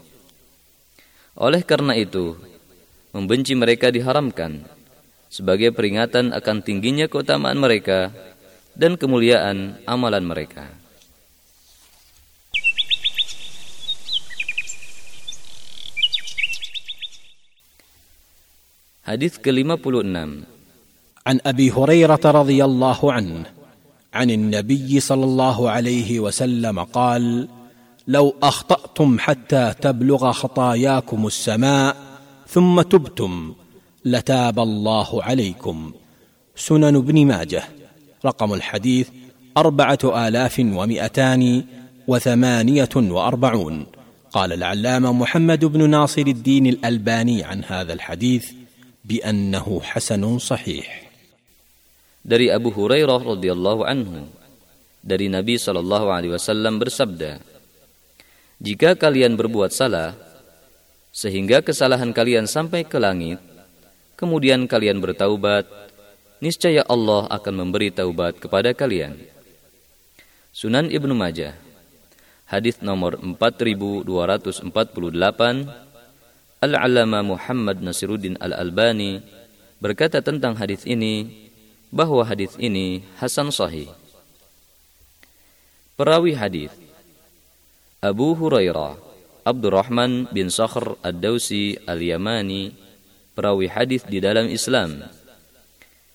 Oleh 1.38 1.61
karena 1.61 1.93
itu, 1.95 2.35
membenci 3.16 3.56
mereka 3.56 3.88
diharamkan 3.88 4.66
sebagai 5.32 5.72
peringatan 5.74 6.32
akan 6.32 6.64
tingginya 6.64 7.08
keutamaan 7.10 7.58
mereka 7.58 8.12
dan 8.76 9.00
kemuliaan 9.00 9.80
amalan 9.88 10.24
mereka. 10.24 10.68
Hadis 19.06 19.38
ke-56 19.38 20.58
عن 21.26 21.36
ابي 21.42 21.70
هريره 21.70 22.24
رضي 22.26 22.58
الله 22.64 23.00
عنه 23.12 23.44
عن 24.14 24.28
النبي 24.30 25.00
صلى 25.00 25.24
الله 25.24 25.70
عليه 25.70 26.20
وسلم 26.20 26.76
قال 26.94 27.48
لو 28.08 28.34
اخطاتم 28.42 29.18
حتى 29.18 29.74
تبلغ 29.80 30.32
خطاياكم 30.32 31.26
السماء 31.26 31.96
ثم 32.51 32.81
تبتم 32.81 33.53
لتاب 34.05 34.59
الله 34.59 35.23
عليكم. 35.23 35.93
سنن 36.55 36.95
ابن 36.95 37.25
ماجه 37.25 37.63
رقم 38.25 38.53
الحديث 38.53 39.07
أربعة 39.57 40.27
آلاف 40.27 40.59
ومئتان 40.59 41.63
وثمانية 42.07 42.95
وأربعون. 42.95 43.85
قال 44.31 44.53
العلامة 44.53 45.13
محمد 45.13 45.65
بن 45.65 45.89
ناصر 45.89 46.21
الدين 46.21 46.67
الألباني 46.67 47.43
عن 47.43 47.63
هذا 47.63 47.93
الحديث 47.93 48.45
بأنه 49.05 49.81
حسن 49.83 50.23
صحيح. 50.38 50.88
dari 52.21 52.53
Abu 52.53 52.69
Hurairah 52.69 53.17
radhiyallahu 53.17 53.81
anhu 53.81 54.30
dari 55.01 55.25
Nabi 55.25 55.57
sallallahu 55.57 56.13
alaihi 56.13 56.33
wasallam 56.38 56.77
bersabda 56.77 57.41
Jika 58.61 58.93
kalian 58.93 59.33
berbuat 59.33 59.73
salah 59.73 60.13
sehingga 61.11 61.59
kesalahan 61.59 62.15
kalian 62.15 62.48
sampai 62.48 62.88
ke 62.88 62.95
langit, 62.95 63.38
kemudian 64.15 64.64
kalian 64.65 65.03
bertaubat, 65.03 65.67
niscaya 66.40 66.88
Allah 66.88 67.27
akan 67.27 67.53
memberi 67.67 67.91
taubat 67.91 68.40
kepada 68.40 68.72
kalian. 68.72 69.19
Sunan 70.56 70.88
Ibnu 70.88 71.11
Majah, 71.11 71.56
hadis 72.48 72.80
nomor 72.80 73.19
4248, 73.19 74.07
Al-Alama 76.61 77.19
Muhammad 77.25 77.83
Nasiruddin 77.83 78.40
Al-Albani 78.40 79.19
berkata 79.81 80.23
tentang 80.23 80.56
hadis 80.56 80.85
ini 80.88 81.49
bahwa 81.91 82.23
hadis 82.23 82.56
ini 82.56 83.03
hasan 83.19 83.51
sahih. 83.51 83.91
Perawi 85.99 86.38
hadis 86.38 86.72
Abu 87.99 88.33
Hurairah 88.38 89.10
Abdurrahman 89.41 90.29
bin 90.29 90.53
Sakhr 90.53 91.01
Ad-Dausi 91.01 91.81
Al-Yamani, 91.89 92.77
perawi 93.33 93.65
hadis 93.65 94.05
di 94.05 94.21
dalam 94.21 94.45
Islam. 94.45 95.01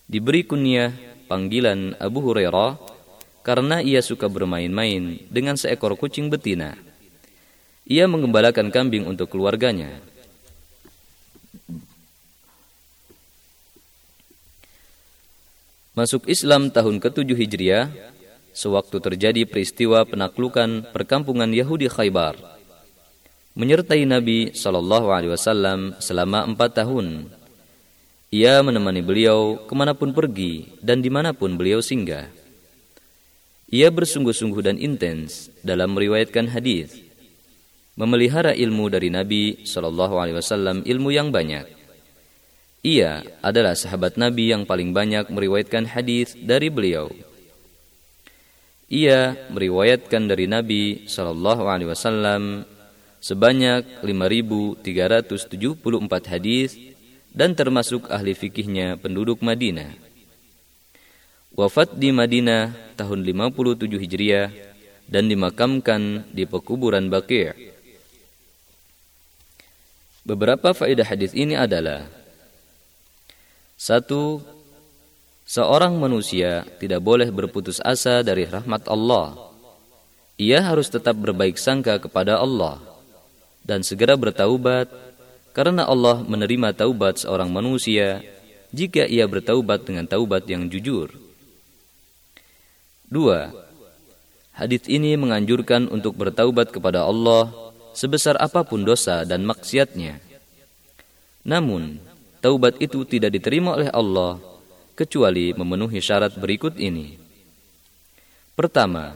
Diberi 0.06 0.46
kunyah 0.46 0.94
panggilan 1.26 1.98
Abu 1.98 2.22
Hurairah 2.22 2.78
karena 3.42 3.82
ia 3.82 3.98
suka 3.98 4.30
bermain-main 4.30 5.18
dengan 5.26 5.58
seekor 5.58 5.98
kucing 5.98 6.30
betina. 6.30 6.78
Ia 7.82 8.06
mengembalakan 8.06 8.70
kambing 8.70 9.02
untuk 9.10 9.34
keluarganya. 9.34 9.98
Masuk 15.98 16.30
Islam 16.30 16.70
tahun 16.70 17.02
ke-7 17.02 17.26
Hijriah, 17.34 17.90
sewaktu 18.54 19.02
terjadi 19.02 19.42
peristiwa 19.48 20.06
penaklukan 20.06 20.86
perkampungan 20.94 21.50
Yahudi 21.50 21.90
Khaybar 21.90 22.55
menyertai 23.56 24.04
Nabi 24.04 24.52
Shallallahu 24.52 25.08
Alaihi 25.08 25.32
Wasallam 25.32 25.96
selama 25.96 26.44
empat 26.44 26.76
tahun. 26.76 27.32
Ia 28.28 28.60
menemani 28.60 29.00
beliau 29.00 29.64
ke 29.64 29.72
mana 29.72 29.96
pun 29.96 30.12
pergi 30.12 30.76
dan 30.84 31.00
di 31.00 31.08
mana 31.08 31.32
pun 31.32 31.56
beliau 31.56 31.80
singgah. 31.80 32.28
Ia 33.72 33.88
bersungguh-sungguh 33.88 34.62
dan 34.62 34.76
intens 34.76 35.48
dalam 35.64 35.96
meriwayatkan 35.96 36.52
hadis, 36.52 37.00
memelihara 37.96 38.52
ilmu 38.52 38.92
dari 38.92 39.08
Nabi 39.08 39.64
Shallallahu 39.64 40.20
Alaihi 40.20 40.36
Wasallam 40.36 40.84
ilmu 40.84 41.10
yang 41.10 41.32
banyak. 41.32 41.64
Ia 42.86 43.24
adalah 43.42 43.74
sahabat 43.74 44.20
Nabi 44.20 44.52
yang 44.54 44.68
paling 44.68 44.94
banyak 44.94 45.32
meriwayatkan 45.32 45.90
hadis 45.90 46.36
dari 46.38 46.70
beliau. 46.70 47.10
Ia 48.86 49.34
meriwayatkan 49.50 50.30
dari 50.30 50.46
Nabi 50.46 51.10
Shallallahu 51.10 51.66
Alaihi 51.66 51.90
Wasallam 51.90 52.75
sebanyak 53.26 54.06
5.374 54.06 56.30
hadis 56.30 56.78
dan 57.34 57.58
termasuk 57.58 58.06
ahli 58.06 58.38
fikihnya 58.38 59.02
penduduk 59.02 59.42
Madinah. 59.42 59.98
Wafat 61.58 61.98
di 61.98 62.14
Madinah 62.14 62.70
tahun 62.94 63.26
57 63.26 63.98
Hijriah 63.98 64.54
dan 65.10 65.26
dimakamkan 65.26 66.22
di 66.30 66.46
pekuburan 66.46 67.10
Baqi'. 67.10 67.74
Beberapa 70.22 70.70
faedah 70.70 71.06
hadis 71.06 71.34
ini 71.34 71.58
adalah 71.58 72.06
satu, 73.74 74.38
seorang 75.42 75.98
manusia 75.98 76.62
tidak 76.78 77.02
boleh 77.02 77.26
berputus 77.34 77.82
asa 77.82 78.22
dari 78.22 78.46
rahmat 78.46 78.86
Allah. 78.86 79.34
Ia 80.38 80.62
harus 80.62 80.86
tetap 80.92 81.18
berbaik 81.18 81.58
sangka 81.58 81.98
kepada 81.98 82.38
Allah 82.38 82.95
dan 83.66 83.82
segera 83.82 84.14
bertaubat 84.14 84.86
karena 85.50 85.82
Allah 85.82 86.22
menerima 86.22 86.70
taubat 86.78 87.26
seorang 87.26 87.50
manusia 87.50 88.22
jika 88.70 89.02
ia 89.02 89.26
bertaubat 89.26 89.82
dengan 89.82 90.06
taubat 90.06 90.46
yang 90.46 90.70
jujur. 90.70 91.10
Dua, 93.10 93.50
hadis 94.54 94.86
ini 94.86 95.18
menganjurkan 95.18 95.90
untuk 95.90 96.14
bertaubat 96.14 96.70
kepada 96.70 97.02
Allah 97.02 97.50
sebesar 97.90 98.38
apa 98.38 98.62
pun 98.62 98.86
dosa 98.86 99.26
dan 99.26 99.42
maksiatnya. 99.42 100.22
Namun, 101.46 101.98
taubat 102.42 102.78
itu 102.78 103.02
tidak 103.06 103.34
diterima 103.34 103.78
oleh 103.78 103.90
Allah 103.90 104.38
kecuali 104.98 105.54
memenuhi 105.54 106.02
syarat 106.02 106.34
berikut 106.34 106.78
ini. 106.78 107.16
Pertama, 108.58 109.14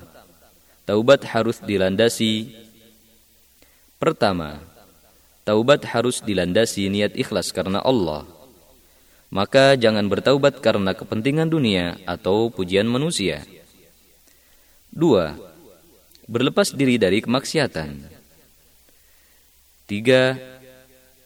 taubat 0.87 1.27
harus 1.27 1.59
dilandasi 1.59 2.55
Pertama, 4.01 4.57
taubat 5.45 5.85
harus 5.93 6.25
dilandasi 6.25 6.89
niat 6.89 7.13
ikhlas 7.21 7.53
karena 7.53 7.85
Allah. 7.85 8.25
Maka 9.29 9.77
jangan 9.77 10.09
bertaubat 10.09 10.65
karena 10.65 10.97
kepentingan 10.97 11.53
dunia 11.53 12.01
atau 12.09 12.49
pujian 12.49 12.89
manusia. 12.89 13.45
Dua, 14.89 15.37
berlepas 16.25 16.73
diri 16.73 16.97
dari 16.97 17.21
kemaksiatan. 17.21 18.09
Tiga, 19.85 20.33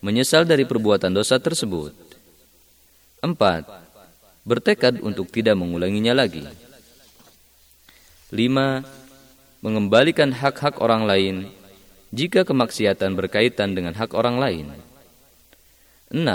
menyesal 0.03 0.43
dari 0.43 0.67
perbuatan 0.67 1.15
dosa 1.15 1.39
tersebut. 1.39 1.95
Empat, 3.23 3.71
bertekad 4.43 4.99
untuk 4.99 5.31
tidak 5.31 5.55
mengulanginya 5.55 6.11
lagi. 6.11 6.43
Lima, 8.35 8.83
mengembalikan 9.63 10.35
hak-hak 10.35 10.83
orang 10.83 11.07
lain 11.07 11.35
jika 12.10 12.42
kemaksiatan 12.42 13.14
berkaitan 13.14 13.74
dengan 13.78 13.94
hak 13.94 14.10
orang 14.18 14.36
lain. 14.42 14.66
6. 16.10 16.26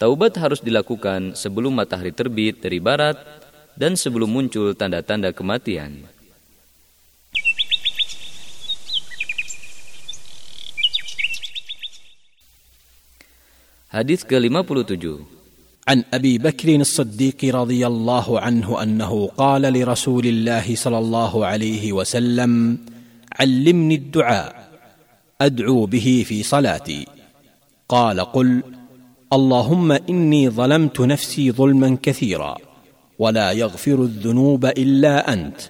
Taubat 0.00 0.34
harus 0.40 0.58
dilakukan 0.58 1.38
sebelum 1.38 1.76
matahari 1.76 2.10
terbit 2.10 2.58
dari 2.58 2.82
barat 2.82 3.20
dan 3.78 3.94
sebelum 3.94 4.26
muncul 4.26 4.74
tanda-tanda 4.74 5.30
kematian. 5.30 6.02
Hadis 13.90 14.22
ke-57 14.22 15.38
عن 15.90 16.04
ابي 16.14 16.38
بكر 16.38 16.68
الصديق 16.86 17.50
رضي 17.50 17.82
الله 17.82 18.26
عنه 18.40 18.68
انه 18.82 19.12
قال 19.34 19.62
لرسول 19.62 20.26
الله 20.26 20.66
صلى 20.76 20.98
الله 20.98 21.32
عليه 21.46 21.84
وسلم 21.92 22.78
علمني 23.39 23.95
الدعاء 23.95 24.69
أدعو 25.41 25.85
به 25.85 26.23
في 26.27 26.43
صلاتي. 26.43 27.05
قال 27.89 28.19
قل 28.19 28.63
اللهم 29.33 29.91
إني 29.91 30.49
ظلمت 30.49 31.01
نفسي 31.01 31.51
ظلما 31.51 31.97
كثيرا 32.03 32.57
ولا 33.19 33.51
يغفر 33.51 34.03
الذنوب 34.03 34.65
إلا 34.65 35.33
أنت 35.33 35.61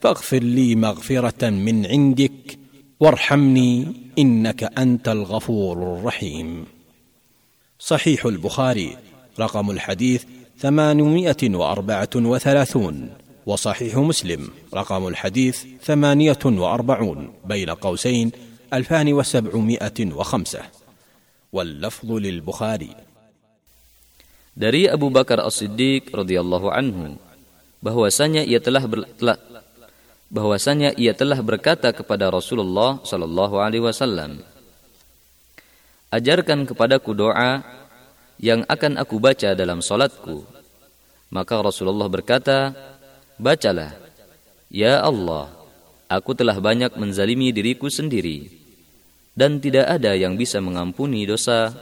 فاغفر 0.00 0.38
لي 0.38 0.74
مغفرة 0.74 1.50
من 1.50 1.86
عندك 1.86 2.58
وارحمني 3.00 3.92
إنك 4.18 4.78
أنت 4.78 5.08
الغفور 5.08 5.98
الرحيم. 5.98 6.66
صحيح 7.78 8.26
البخاري 8.26 8.96
رقم 9.40 9.70
الحديث 9.70 10.24
ثمانمائة 10.58 11.56
وأربعة 11.56 12.10
وثلاثون. 12.16 13.10
وصحيح 13.47 13.95
مسلم 13.95 14.49
رقم 14.73 15.07
الحديث 15.07 15.65
ثمانية 15.83 16.43
وأربعون 16.45 17.33
بين 17.45 17.69
قوسين 17.69 18.31
ألفان 18.73 19.13
وسبعمائة 19.13 19.99
وخمسة 20.13 20.61
واللفظ 21.53 22.11
للبخاري 22.11 22.93
Dari 24.57 24.89
Abu 24.89 25.13
Bakar 25.13 25.37
As-Siddiq 25.45 26.09
radhiyallahu 26.09 26.73
anhu 26.73 27.13
bahwasanya 27.77 28.41
ia 28.41 28.57
telah, 28.57 28.89
ber, 28.89 29.05
telah 29.13 29.37
bahwasanya 30.33 30.97
ia 30.97 31.13
telah 31.13 31.37
berkata 31.45 31.93
kepada 31.93 32.33
Rasulullah 32.33 32.97
sallallahu 33.05 33.61
alaihi 33.61 33.85
wasallam 33.85 34.41
Ajarkan 36.09 36.65
kepadaku 36.65 37.13
doa 37.13 37.61
yang 38.41 38.65
akan 38.65 38.97
aku 38.97 39.21
baca 39.21 39.53
dalam 39.53 39.77
salatku 39.77 40.41
maka 41.29 41.61
Rasulullah 41.61 42.09
berkata 42.09 42.73
Bacalah, 43.42 43.90
Ya 44.70 45.02
Allah, 45.02 45.50
aku 46.06 46.30
telah 46.30 46.62
banyak 46.62 46.94
menzalimi 46.94 47.50
diriku 47.50 47.90
sendiri, 47.90 48.54
dan 49.34 49.58
tidak 49.58 49.98
ada 49.98 50.14
yang 50.14 50.38
bisa 50.38 50.62
mengampuni 50.62 51.26
dosa 51.26 51.74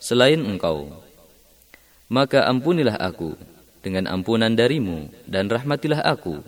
selain 0.00 0.40
engkau. 0.40 0.88
Maka 2.08 2.48
ampunilah 2.48 2.96
aku 2.96 3.36
dengan 3.84 4.08
ampunan 4.08 4.56
darimu, 4.56 5.12
dan 5.28 5.52
rahmatilah 5.52 6.00
aku. 6.00 6.40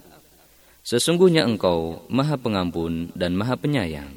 Sesungguhnya 0.81 1.44
engkau 1.44 2.01
maha 2.09 2.41
pengampun 2.41 3.12
dan 3.12 3.36
maha 3.36 3.60
penyayang. 3.60 4.17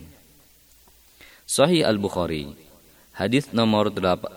Sahih 1.43 1.83
Al-Bukhari, 1.83 2.55
hadis 3.11 3.51
nomor 3.51 3.91
8. 3.91 4.31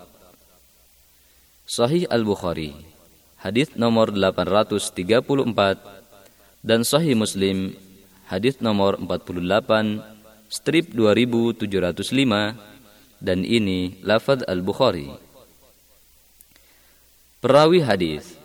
Sahih 1.70 2.10
Al-Bukhari, 2.10 2.74
hadis 3.38 3.70
nomor 3.78 4.10
834 4.10 5.99
dan 6.60 6.84
Sahih 6.84 7.16
Muslim 7.16 7.72
hadis 8.28 8.60
nomor 8.60 9.00
48 9.00 10.04
strip 10.52 10.92
2705 10.92 12.56
dan 13.20 13.44
ini 13.44 14.00
lafaz 14.04 14.44
Al-Bukhari. 14.44 15.12
Perawi 17.40 17.80
hadis 17.80 18.36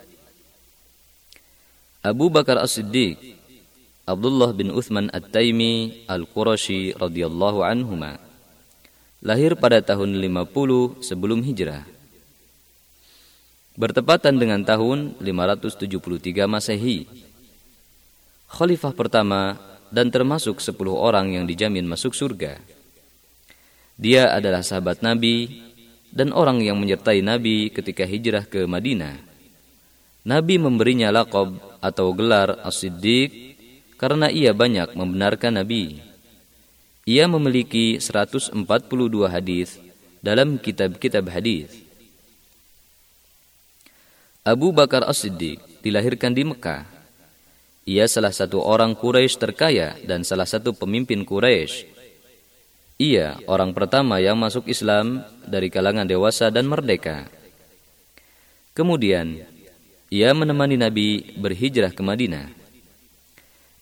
Abu 2.00 2.32
Bakar 2.32 2.61
As-Siddiq 2.64 3.35
Abdullah 4.08 4.56
bin 4.56 4.72
Uthman 4.72 5.11
At-Taimi 5.11 6.06
Al-Qurashi 6.08 6.95
radhiyallahu 6.95 7.66
anhuma 7.66 8.22
lahir 9.19 9.58
pada 9.60 9.82
tahun 9.82 10.16
50 10.16 11.03
sebelum 11.03 11.42
hijrah 11.44 11.95
bertepatan 13.76 14.40
dengan 14.40 14.64
tahun 14.64 15.19
573 15.19 16.48
Masehi. 16.48 17.24
Khalifah 18.56 18.95
pertama 18.95 19.59
dan 19.92 20.08
termasuk 20.08 20.64
sepuluh 20.64 20.95
orang 20.95 21.35
yang 21.35 21.43
dijamin 21.43 21.84
masuk 21.84 22.16
surga. 22.16 22.56
Dia 24.00 24.32
adalah 24.32 24.64
sahabat 24.64 25.03
Nabi 25.03 25.59
dan 26.16 26.32
orang 26.32 26.64
yang 26.64 26.80
menyertai 26.80 27.19
Nabi 27.19 27.67
ketika 27.67 28.08
hijrah 28.08 28.48
ke 28.48 28.64
Madinah. 28.64 29.19
Nabi 30.24 30.56
memberinya 30.56 31.11
lakob 31.11 31.59
atau 31.84 32.16
gelar 32.16 32.56
As-Siddiq 32.64 33.59
karena 34.00 34.32
ia 34.32 34.56
banyak 34.56 34.95
membenarkan 34.95 35.59
Nabi. 35.59 36.00
Ia 37.03 37.27
memiliki 37.27 38.00
142 38.00 38.56
hadis 39.27 39.84
dalam 40.24 40.56
kitab-kitab 40.56 41.27
hadis. 41.27 41.75
Abu 44.48 44.72
Bakar 44.72 45.03
As-Siddiq 45.03 45.59
dilahirkan 45.84 46.32
di 46.32 46.48
Mekah. 46.48 46.94
Ia 47.85 48.09
salah 48.09 48.33
satu 48.33 48.65
orang 48.65 48.97
Quraisy 48.97 49.38
terkaya 49.38 49.93
dan 50.09 50.25
salah 50.25 50.49
satu 50.49 50.73
pemimpin 50.73 51.22
Quraisy. 51.22 51.85
Ia 52.97 53.38
orang 53.45 53.77
pertama 53.77 54.17
yang 54.17 54.41
masuk 54.41 54.65
Islam 54.65 55.22
dari 55.45 55.69
kalangan 55.69 56.09
dewasa 56.09 56.49
dan 56.49 56.65
merdeka. 56.65 57.30
Kemudian, 58.73 59.38
ia 60.09 60.33
menemani 60.33 60.81
Nabi 60.81 61.38
berhijrah 61.38 61.93
ke 61.93 62.01
Madinah. 62.01 62.49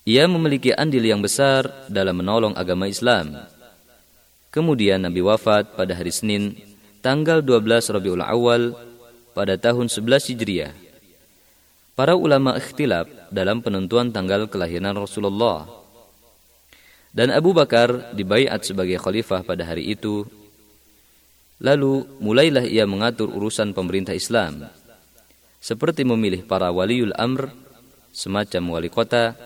Ia 0.04 0.28
memiliki 0.28 0.76
andil 0.76 1.08
yang 1.08 1.24
besar 1.24 1.88
dalam 1.88 2.20
menolong 2.20 2.60
agama 2.60 2.92
Islam. 2.92 3.40
Kemudian 4.52 5.00
Nabi 5.00 5.24
wafat 5.24 5.80
pada 5.80 5.96
hari 5.96 6.12
Senin, 6.12 6.60
tanggal 7.00 7.40
12 7.40 7.88
Rabiul 7.88 8.20
Awal 8.20 8.76
pada 9.32 9.56
tahun 9.56 9.88
11 9.88 10.36
Hijriah. 10.36 10.76
Para 11.94 12.18
ulama 12.18 12.58
ikhtilaf 12.58 13.06
dalam 13.30 13.62
penentuan 13.62 14.10
tanggal 14.10 14.50
kelahiran 14.50 14.98
Rasulullah. 14.98 15.70
Dan 17.14 17.30
Abu 17.30 17.54
Bakar 17.54 18.18
dibaiat 18.18 18.66
sebagai 18.66 18.98
khalifah 18.98 19.46
pada 19.46 19.62
hari 19.62 19.94
itu. 19.94 20.26
Lalu 21.62 22.10
mulailah 22.18 22.66
ia 22.66 22.90
mengatur 22.90 23.30
urusan 23.30 23.78
pemerintah 23.78 24.18
Islam. 24.18 24.66
Seperti 25.62 26.02
memilih 26.02 26.42
para 26.50 26.74
waliul 26.74 27.14
amr, 27.14 27.54
semacam 28.10 28.74
wali 28.74 28.90
kota, 28.90 29.38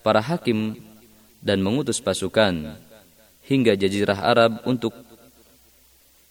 para 0.00 0.24
hakim, 0.24 0.80
dan 1.44 1.60
mengutus 1.60 2.00
pasukan 2.00 2.72
hingga 3.44 3.76
jazirah 3.76 4.16
Arab 4.16 4.64
untuk 4.64 4.96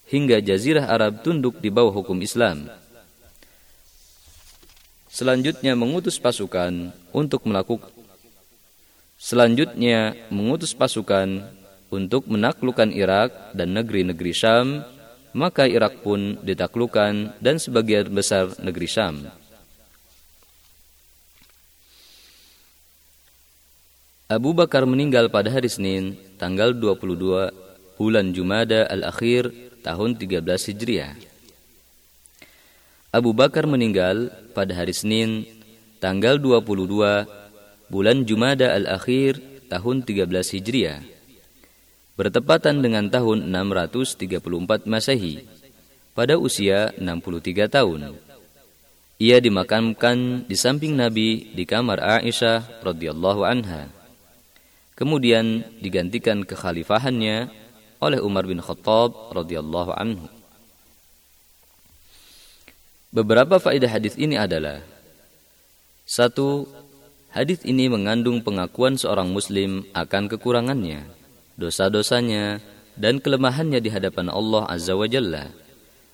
hingga 0.09 0.41
jazirah 0.41 0.89
Arab 0.89 1.21
tunduk 1.21 1.61
di 1.61 1.69
bawah 1.69 1.93
hukum 1.93 2.17
Islam. 2.17 2.80
Selanjutnya 5.11 5.75
mengutus 5.75 6.15
pasukan 6.15 6.95
untuk 7.11 7.43
melakukan 7.43 7.91
Selanjutnya 9.21 10.17
mengutus 10.33 10.73
pasukan 10.73 11.45
untuk 11.93 12.25
menaklukkan 12.25 12.89
Irak 12.89 13.53
dan 13.53 13.77
negeri-negeri 13.77 14.33
Syam, 14.33 14.81
maka 15.37 15.69
Irak 15.69 16.01
pun 16.01 16.41
ditaklukkan 16.41 17.37
dan 17.37 17.61
sebagian 17.61 18.09
besar 18.09 18.49
negeri 18.57 18.89
Syam. 18.89 19.29
Abu 24.25 24.57
Bakar 24.57 24.89
meninggal 24.89 25.29
pada 25.29 25.53
hari 25.53 25.69
Senin, 25.69 26.17
tanggal 26.41 26.73
22 26.73 27.53
bulan 28.01 28.33
Jumada 28.33 28.89
al-Akhir 28.89 29.53
tahun 29.85 30.17
13 30.17 30.41
Hijriah. 30.73 31.30
Abu 33.11 33.35
Bakar 33.35 33.67
meninggal 33.67 34.31
pada 34.55 34.71
hari 34.71 34.95
Senin, 34.95 35.43
tanggal 35.99 36.39
22 36.39 37.27
bulan 37.91 38.23
Jumada 38.23 38.71
al-Akhir 38.71 39.35
tahun 39.67 40.07
13 40.07 40.31
Hijriah. 40.31 41.03
Bertepatan 42.15 42.79
dengan 42.79 43.11
tahun 43.11 43.51
634 43.51 44.87
Masehi 44.87 45.43
pada 46.15 46.39
usia 46.39 46.95
63 46.95 47.67
tahun. 47.67 48.15
Ia 49.19 49.43
dimakamkan 49.43 50.47
di 50.47 50.55
samping 50.55 50.95
Nabi 50.95 51.51
di 51.51 51.67
kamar 51.67 51.99
Aisyah 51.99 52.79
radhiyallahu 52.79 53.43
anha. 53.43 53.91
Kemudian 54.95 55.67
digantikan 55.83 56.47
kekhalifahannya 56.47 57.51
oleh 57.99 58.23
Umar 58.23 58.47
bin 58.47 58.63
Khattab 58.63 59.35
radhiyallahu 59.35 59.99
anhu. 59.99 60.40
Beberapa 63.11 63.59
faedah 63.59 63.91
hadis 63.91 64.15
ini 64.15 64.39
adalah 64.39 64.79
satu, 66.07 66.63
hadis 67.35 67.59
ini 67.67 67.91
mengandung 67.91 68.39
pengakuan 68.39 68.95
seorang 68.95 69.27
muslim 69.27 69.83
akan 69.91 70.31
kekurangannya, 70.31 71.03
dosa-dosanya, 71.59 72.63
dan 72.95 73.19
kelemahannya 73.19 73.83
di 73.83 73.91
hadapan 73.91 74.31
Allah 74.31 74.63
Azza 74.71 74.95
wa 74.95 75.11
Jalla, 75.11 75.51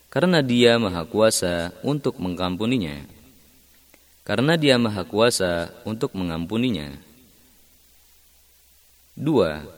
karena 0.10 0.42
dia 0.42 0.82
maha 0.82 1.06
kuasa 1.06 1.70
untuk 1.86 2.18
mengampuninya. 2.18 3.06
Karena 4.26 4.58
dia 4.58 4.82
maha 4.82 5.06
kuasa 5.06 5.70
untuk 5.86 6.18
mengampuninya. 6.18 6.98
Dua, 9.14 9.70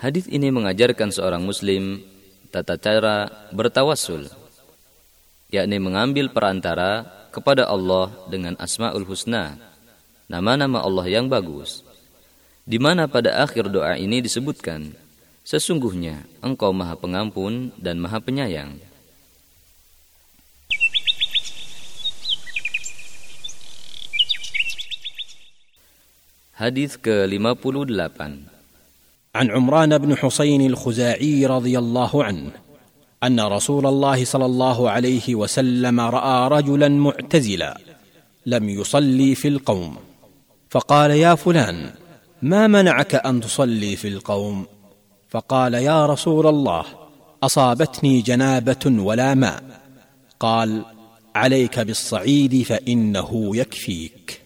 hadis 0.00 0.32
ini 0.32 0.48
mengajarkan 0.48 1.12
seorang 1.12 1.44
muslim 1.44 2.00
tata 2.48 2.80
cara 2.80 3.28
bertawassul 3.52 4.43
yakni 5.53 5.81
mengambil 5.81 6.29
perantara 6.29 7.05
kepada 7.33 7.65
Allah 7.65 8.13
dengan 8.29 8.53
Asmaul 8.57 9.05
Husna, 9.05 9.57
nama-nama 10.29 10.81
Allah 10.81 11.05
yang 11.09 11.25
bagus. 11.29 11.81
Di 12.69 12.77
mana 12.77 13.09
pada 13.09 13.41
akhir 13.41 13.73
doa 13.73 13.97
ini 13.97 14.21
disebutkan, 14.21 14.93
sesungguhnya 15.41 16.25
Engkau 16.45 16.69
Maha 16.69 16.93
Pengampun 16.93 17.73
dan 17.81 17.97
Maha 17.97 18.21
Penyayang. 18.21 18.77
Hadis 26.59 26.99
ke-58 26.99 28.59
عن 29.29 29.51
عمران 29.51 29.97
بن 29.97 30.17
حسين 30.17 30.61
الخزاعي 30.61 31.45
رضي 31.45 31.79
الله 31.79 32.23
عنه 32.23 32.51
أن 33.26 33.40
رسول 33.40 33.86
الله 33.86 34.24
صلى 34.24 34.46
الله 34.46 34.90
عليه 34.90 35.34
وسلم 35.34 36.00
رأى 36.00 36.48
رجلا 36.48 36.88
معتزلا 36.88 37.78
لم 38.46 38.68
يصلي 38.68 39.34
في 39.34 39.48
القوم. 39.48 39.96
فقال 40.70 41.10
يا 41.10 41.34
فلان 41.34 41.90
ما 42.42 42.66
منعك 42.66 43.14
أن 43.14 43.40
تصلي 43.40 43.96
في 43.96 44.08
القوم؟ 44.08 44.66
فقال 45.30 45.74
يا 45.74 46.06
رسول 46.06 46.46
الله 46.46 46.84
أصابتني 47.42 48.20
جنابة 48.20 48.86
ولا 48.86 49.34
ماء. 49.34 49.62
قال 50.40 50.84
عليك 51.34 51.80
بالصعيد 51.80 52.62
فإنه 52.62 53.56
يكفيك. 53.56 54.40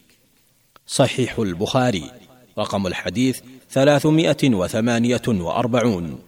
صحيح 0.87 1.39
البخاري 1.39 2.11
رقم 2.59 2.87
الحديث 2.87 3.41
ثلاثمائة 3.71 4.55
وثمانية 4.55 5.23
وأربعون 5.29 6.19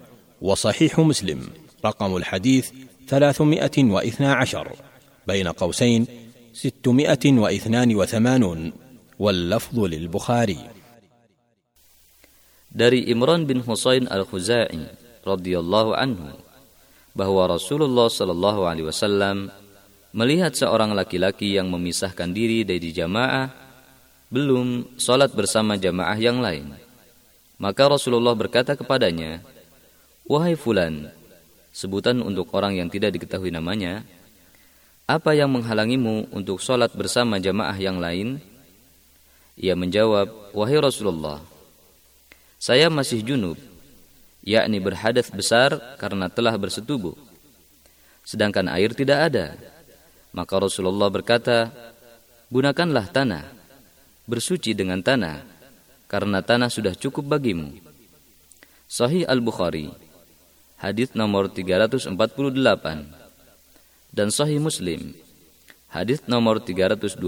وصحيح 0.42 0.98
مسلم. 0.98 1.48
رقم 1.85 2.15
الحديث 2.15 2.71
ثلاثمائة 3.07 3.77
واثنا 3.83 4.33
عشر 4.33 4.67
بين 5.27 5.47
قوسين 5.47 6.07
ستمائة 6.53 7.25
واثنان 7.25 7.95
وثمانون 7.95 8.73
واللفظ 9.19 9.79
للبخاري 9.79 10.59
Dari 12.75 13.07
Imran 13.07 13.47
bin 13.47 13.63
Husain 13.63 14.03
al-Khuzai 14.11 14.75
radhiyallahu 15.23 15.95
anhu 15.95 16.35
bahwa 17.15 17.55
Rasulullah 17.55 18.11
shallallahu 18.11 18.67
alaihi 18.67 18.91
wasallam 18.91 19.47
melihat 20.11 20.51
seorang 20.51 20.91
laki-laki 20.91 21.55
yang 21.55 21.71
memisahkan 21.71 22.35
diri 22.35 22.67
dari 22.67 22.91
jamaah 22.91 23.47
belum 24.27 24.99
sholat 24.99 25.31
bersama 25.31 25.79
jamaah 25.79 26.19
yang 26.19 26.43
lain. 26.43 26.75
Maka 27.55 27.87
Rasulullah 27.87 28.35
berkata 28.35 28.75
kepadanya, 28.75 29.39
Wahai 30.27 30.59
fulan, 30.59 31.15
sebutan 31.70 32.22
untuk 32.22 32.50
orang 32.54 32.78
yang 32.78 32.88
tidak 32.90 33.14
diketahui 33.14 33.50
namanya, 33.54 34.02
apa 35.10 35.34
yang 35.34 35.50
menghalangimu 35.50 36.30
untuk 36.30 36.62
sholat 36.62 36.94
bersama 36.94 37.42
jamaah 37.42 37.74
yang 37.74 37.98
lain? 37.98 38.38
Ia 39.58 39.74
menjawab, 39.74 40.54
Wahai 40.54 40.78
Rasulullah, 40.78 41.42
saya 42.62 42.86
masih 42.86 43.22
junub, 43.26 43.58
yakni 44.46 44.78
berhadas 44.78 45.28
besar 45.34 45.98
karena 45.98 46.30
telah 46.30 46.54
bersetubuh. 46.54 47.18
Sedangkan 48.22 48.70
air 48.70 48.94
tidak 48.94 49.32
ada. 49.32 49.46
Maka 50.30 50.54
Rasulullah 50.62 51.10
berkata, 51.10 51.74
Gunakanlah 52.50 53.10
tanah, 53.10 53.46
bersuci 54.26 54.74
dengan 54.74 55.02
tanah, 55.02 55.42
karena 56.10 56.42
tanah 56.42 56.70
sudah 56.70 56.94
cukup 56.94 57.26
bagimu. 57.26 57.78
Sahih 58.90 59.22
Al-Bukhari 59.26 60.09
hadis 60.80 61.12
nomor 61.12 61.52
348 61.52 62.08
dan 64.16 64.28
Sahih 64.32 64.56
Muslim. 64.56 65.12
Hadis 65.92 66.24
nomor 66.24 66.64
312 66.64 67.20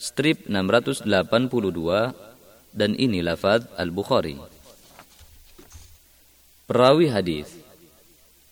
strip 0.00 0.48
682 0.48 1.04
dan 2.72 2.90
ini 2.96 3.20
lafaz 3.20 3.68
Al-Bukhari. 3.76 4.40
Perawi 6.64 7.12
hadis. 7.12 7.52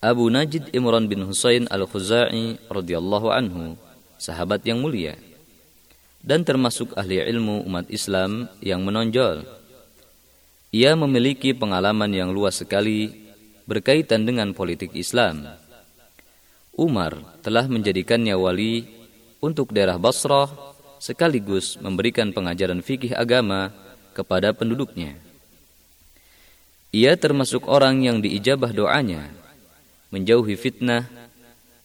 Abu 0.05 0.29
Najid 0.29 0.77
Imran 0.77 1.09
bin 1.09 1.25
Husain 1.25 1.65
Al-Khuzai 1.73 2.61
radhiyallahu 2.69 3.33
anhu 3.33 3.81
sahabat 4.21 4.61
yang 4.69 4.85
mulia 4.85 5.17
dan 6.21 6.45
termasuk 6.45 6.93
ahli 7.01 7.17
ilmu 7.17 7.65
umat 7.65 7.89
Islam 7.89 8.53
yang 8.61 8.85
menonjol. 8.85 9.49
Ia 10.75 10.93
memiliki 10.93 11.57
pengalaman 11.57 12.13
yang 12.13 12.35
luas 12.35 12.61
sekali 12.61 13.26
berkaitan 13.67 14.25
dengan 14.25 14.55
politik 14.55 14.95
Islam. 14.95 15.47
Umar 16.79 17.19
telah 17.43 17.67
menjadikannya 17.67 18.39
wali 18.39 18.87
untuk 19.43 19.75
daerah 19.75 19.99
Basrah 19.99 20.49
sekaligus 21.03 21.77
memberikan 21.83 22.33
pengajaran 22.33 22.81
fikih 22.81 23.13
agama 23.19 23.75
kepada 24.17 24.55
penduduknya. 24.57 25.19
Ia 26.95 27.19
termasuk 27.19 27.69
orang 27.69 28.01
yang 28.01 28.25
diijabah 28.25 28.73
doanya, 28.73 29.29
menjauhi 30.09 30.57
fitnah, 30.57 31.05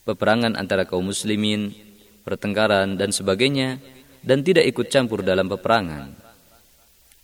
peperangan 0.07 0.55
antara 0.55 0.87
kaum 0.87 1.11
muslimin, 1.11 1.75
pertengkaran 2.23 2.95
dan 2.95 3.11
sebagainya 3.11 3.81
dan 4.21 4.45
tidak 4.45 4.69
ikut 4.69 4.87
campur 4.87 5.25
dalam 5.25 5.49
peperangan. 5.49 6.15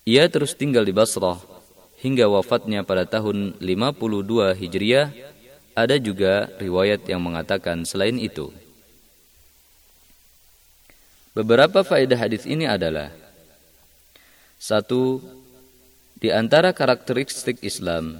Ia 0.03 0.27
terus 0.27 0.57
tinggal 0.57 0.83
di 0.83 0.91
Basrah 0.91 1.56
hingga 1.97 2.29
wafatnya 2.29 2.85
pada 2.85 3.03
tahun 3.09 3.57
52 3.57 4.53
Hijriah. 4.53 5.09
Ada 5.77 6.01
juga 6.01 6.49
riwayat 6.57 7.05
yang 7.05 7.21
mengatakan 7.21 7.85
selain 7.85 8.17
itu. 8.17 8.49
Beberapa 11.37 11.85
faedah 11.85 12.17
hadis 12.17 12.49
ini 12.49 12.65
adalah 12.65 13.13
satu 14.57 15.21
di 16.17 16.33
antara 16.33 16.73
karakteristik 16.73 17.61
Islam 17.61 18.17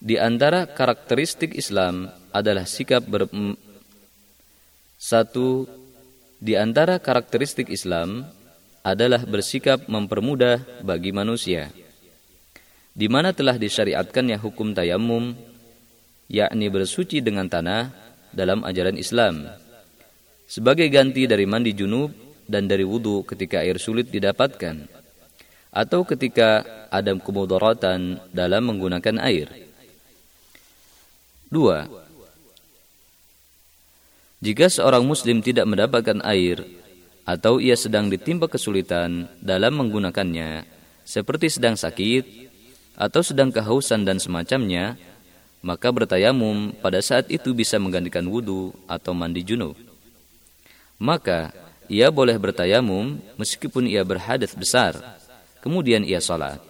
di 0.00 0.16
antara 0.16 0.64
karakteristik 0.64 1.52
Islam 1.52 2.08
adalah 2.32 2.64
sikap 2.64 3.04
ber 3.04 3.28
satu 4.96 5.68
di 6.40 6.56
antara 6.56 6.96
karakteristik 6.96 7.68
Islam 7.68 8.24
adalah 8.80 9.20
bersikap 9.28 9.84
mempermudah 9.92 10.64
bagi 10.80 11.12
manusia 11.12 11.68
di 12.98 13.06
mana 13.06 13.30
telah 13.30 13.54
disyariatkannya 13.54 14.42
hukum 14.42 14.74
tayamum 14.74 15.38
yakni 16.26 16.66
bersuci 16.66 17.22
dengan 17.22 17.46
tanah 17.46 17.94
dalam 18.34 18.66
ajaran 18.66 18.98
Islam 18.98 19.46
sebagai 20.50 20.90
ganti 20.90 21.30
dari 21.30 21.46
mandi 21.46 21.78
junub 21.78 22.10
dan 22.50 22.66
dari 22.66 22.82
wudhu 22.82 23.22
ketika 23.22 23.62
air 23.62 23.78
sulit 23.78 24.10
didapatkan 24.10 24.90
atau 25.70 26.02
ketika 26.02 26.66
ada 26.90 27.14
kemudaratan 27.14 28.18
dalam 28.32 28.72
menggunakan 28.72 29.20
air. 29.22 29.46
Dua, 31.48 31.86
jika 34.40 34.66
seorang 34.72 35.04
muslim 35.04 35.44
tidak 35.44 35.68
mendapatkan 35.68 36.18
air 36.24 36.64
atau 37.28 37.60
ia 37.60 37.76
sedang 37.76 38.08
ditimpa 38.08 38.48
kesulitan 38.48 39.28
dalam 39.44 39.76
menggunakannya, 39.76 40.64
seperti 41.04 41.52
sedang 41.52 41.76
sakit 41.76 42.47
atau 42.98 43.22
sedang 43.22 43.54
kehausan 43.54 44.02
dan 44.02 44.18
semacamnya, 44.18 44.98
maka 45.62 45.94
bertayamum 45.94 46.74
pada 46.82 46.98
saat 46.98 47.30
itu 47.30 47.54
bisa 47.54 47.78
menggantikan 47.78 48.26
wudhu 48.26 48.74
atau 48.90 49.14
mandi 49.14 49.46
junub 49.46 49.78
maka 50.98 51.54
ia 51.86 52.10
boleh 52.10 52.34
bertayamum 52.36 53.22
meskipun 53.38 53.86
ia 53.86 54.02
berhadas 54.02 54.52
besar, 54.52 54.98
kemudian 55.62 56.02
ia 56.02 56.18
salat. 56.18 56.60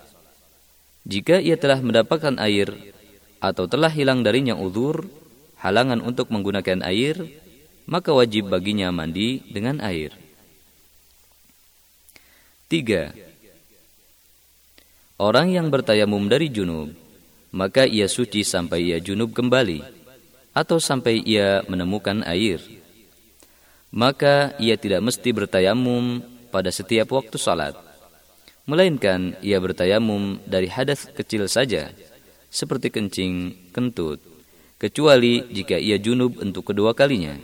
Jika 1.09 1.41
ia 1.41 1.57
telah 1.57 1.81
mendapatkan 1.81 2.37
air 2.37 2.69
atau 3.41 3.65
telah 3.65 3.89
hilang 3.89 4.21
darinya 4.21 4.53
uzur, 4.53 5.09
halangan 5.59 6.05
untuk 6.05 6.29
menggunakan 6.29 6.85
air, 6.85 7.17
maka 7.89 8.13
wajib 8.13 8.53
baginya 8.53 8.93
mandi 8.93 9.41
dengan 9.49 9.81
air. 9.81 10.13
Tiga, 12.69 13.17
Orang 15.19 15.51
yang 15.51 15.67
bertayamum 15.67 16.31
dari 16.31 16.47
junub, 16.47 16.95
maka 17.51 17.83
ia 17.83 18.07
suci 18.07 18.47
sampai 18.47 18.95
ia 18.95 19.03
junub 19.03 19.35
kembali, 19.35 19.83
atau 20.59 20.83
sampai 20.83 21.23
ia 21.23 21.63
menemukan 21.71 22.27
air 22.27 22.59
maka 23.89 24.53
ia 24.61 24.77
tidak 24.77 25.01
mesti 25.01 25.33
bertayamum 25.33 26.21
pada 26.53 26.69
setiap 26.69 27.09
waktu 27.15 27.37
salat 27.41 27.73
melainkan 28.69 29.33
ia 29.41 29.57
bertayamum 29.57 30.43
dari 30.45 30.69
hadas 30.69 31.09
kecil 31.15 31.49
saja 31.49 31.89
seperti 32.53 32.93
kencing, 32.93 33.57
kentut 33.73 34.21
kecuali 34.77 35.47
jika 35.49 35.81
ia 35.81 35.97
junub 35.97 36.39
untuk 36.41 36.73
kedua 36.73 36.93
kalinya. 36.93 37.37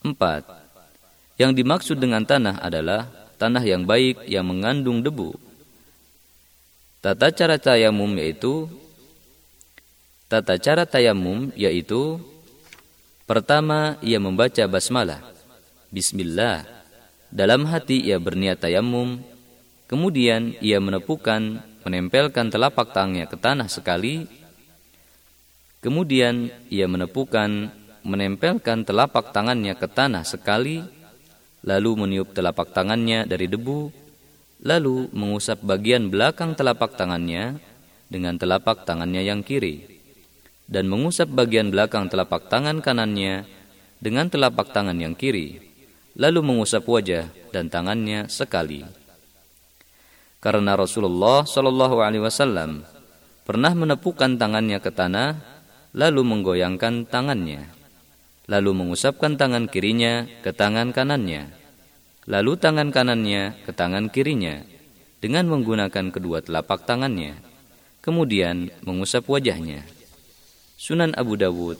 Empat, 0.00 0.48
Yang 1.40 1.52
dimaksud 1.60 1.96
dengan 1.96 2.20
tanah 2.20 2.60
adalah 2.60 3.08
tanah 3.40 3.64
yang 3.64 3.88
baik 3.88 4.28
yang 4.28 4.44
mengandung 4.44 5.00
debu. 5.00 5.49
Tata 7.00 7.32
cara 7.32 7.56
tayamum 7.56 8.12
yaitu 8.20 8.68
Tata 10.28 10.60
cara 10.60 10.84
tayamum 10.84 11.48
yaitu 11.56 12.20
Pertama, 13.30 13.94
ia 14.02 14.18
membaca 14.18 14.66
basmalah. 14.66 15.22
Bismillah. 15.94 16.66
Dalam 17.30 17.62
hati 17.62 18.02
ia 18.02 18.18
berniat 18.18 18.58
tayamum. 18.58 19.22
Kemudian 19.86 20.58
ia 20.58 20.82
menepukan, 20.82 21.62
menempelkan 21.86 22.50
telapak 22.50 22.90
tangannya 22.90 23.30
ke 23.30 23.38
tanah 23.38 23.70
sekali. 23.70 24.26
Kemudian 25.78 26.50
ia 26.74 26.90
menepukan, 26.90 27.70
menempelkan 28.02 28.82
telapak 28.82 29.30
tangannya 29.30 29.78
ke 29.78 29.86
tanah 29.86 30.26
sekali. 30.26 30.82
Lalu 31.62 31.90
meniup 32.02 32.34
telapak 32.34 32.74
tangannya 32.74 33.30
dari 33.30 33.46
debu. 33.46 33.99
Lalu 34.60 35.08
mengusap 35.16 35.64
bagian 35.64 36.12
belakang 36.12 36.52
telapak 36.52 36.92
tangannya 36.92 37.56
dengan 38.12 38.36
telapak 38.36 38.84
tangannya 38.84 39.24
yang 39.24 39.40
kiri. 39.40 39.88
Dan 40.70 40.86
mengusap 40.86 41.32
bagian 41.32 41.72
belakang 41.72 42.06
telapak 42.06 42.46
tangan 42.46 42.78
kanannya 42.78 43.48
dengan 44.00 44.32
telapak 44.32 44.72
tangan 44.72 44.96
yang 44.96 45.12
kiri, 45.12 45.60
lalu 46.16 46.40
mengusap 46.40 46.88
wajah 46.88 47.28
dan 47.52 47.68
tangannya 47.68 48.26
sekali. 48.32 48.82
Karena 50.40 50.72
Rasulullah 50.72 51.44
Shallallahu 51.44 52.00
Alaihi 52.00 52.24
Wasallam 52.24 52.88
pernah 53.44 53.76
menepukkan 53.76 54.40
tangannya 54.40 54.80
ke 54.80 54.88
tanah, 54.88 55.36
lalu 55.92 56.24
menggoyangkan 56.24 57.04
tangannya, 57.04 57.68
lalu 58.48 58.72
mengusapkan 58.72 59.36
tangan 59.36 59.68
kirinya 59.68 60.24
ke 60.40 60.56
tangan 60.56 60.96
kanannya, 60.96 61.59
lalu 62.28 62.56
tangan 62.60 62.92
kanannya 62.92 63.56
ke 63.64 63.72
tangan 63.72 64.12
kirinya 64.12 64.60
dengan 65.20 65.48
menggunakan 65.48 66.12
kedua 66.12 66.40
telapak 66.40 66.88
tangannya, 66.88 67.36
kemudian 68.00 68.72
mengusap 68.84 69.28
wajahnya. 69.28 69.84
Sunan 70.80 71.12
Abu 71.12 71.36
Dawud 71.36 71.76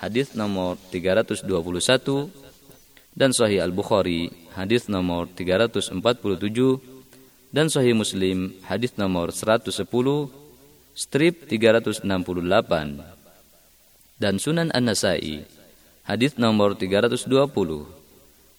hadis 0.00 0.32
nomor 0.32 0.80
321 0.92 1.44
dan 3.16 3.32
Sahih 3.32 3.64
Al-Bukhari 3.64 4.32
hadis 4.56 4.88
nomor 4.92 5.28
347 5.32 6.00
dan 7.52 7.72
Sahih 7.72 7.96
Muslim 7.96 8.56
hadis 8.68 8.96
nomor 9.00 9.32
110 9.32 9.72
strip 10.96 11.48
368 11.48 12.04
dan 14.16 14.34
Sunan 14.40 14.72
An-Nasai 14.72 15.44
hadis 16.04 16.40
nomor 16.40 16.76
320 16.76 17.28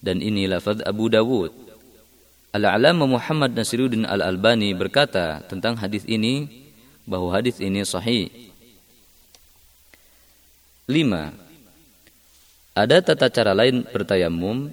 dan 0.02 0.22
ini 0.22 0.46
lafaz 0.46 0.82
Abu 0.86 1.10
Dawud. 1.10 1.52
Al-Alama 2.56 3.06
Muhammad 3.06 3.54
Nasiruddin 3.54 4.08
Al-Albani 4.08 4.74
berkata 4.74 5.46
tentang 5.46 5.78
hadis 5.78 6.08
ini 6.08 6.50
bahwa 7.06 7.30
hadis 7.36 7.62
ini 7.62 7.84
sahih. 7.86 8.32
Lima, 10.88 11.36
ada 12.72 13.04
tata 13.04 13.28
cara 13.28 13.52
lain 13.52 13.84
bertayamum, 13.84 14.72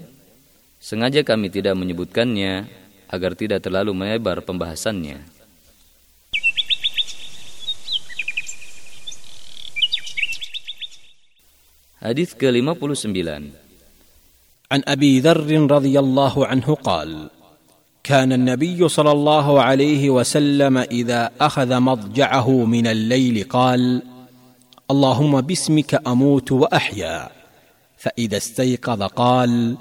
sengaja 0.78 1.26
kami 1.26 1.50
tidak 1.50 1.74
menyebutkannya 1.74 2.70
agar 3.10 3.34
tidak 3.34 3.60
terlalu 3.64 3.90
melebar 3.92 4.38
pembahasannya. 4.46 5.24
Hadis 12.04 12.36
ke-59 12.36 13.63
عن 14.72 14.82
أبي 14.88 15.20
ذر 15.20 15.70
رضي 15.70 15.98
الله 15.98 16.46
عنه 16.46 16.74
قال 16.74 17.30
كان 18.04 18.32
النبي 18.32 18.88
صلى 18.88 19.12
الله 19.12 19.62
عليه 19.62 20.10
وسلم 20.10 20.78
إذا 20.78 21.30
أخذ 21.40 21.80
مضجعه 21.80 22.50
من 22.50 22.86
الليل 22.86 23.44
قال 23.44 24.02
اللهم 24.90 25.40
باسمك 25.40 26.02
أموت 26.06 26.52
وأحيا. 26.52 27.30
فإذا 27.96 28.36
استيقظ 28.36 29.02
قال 29.02 29.76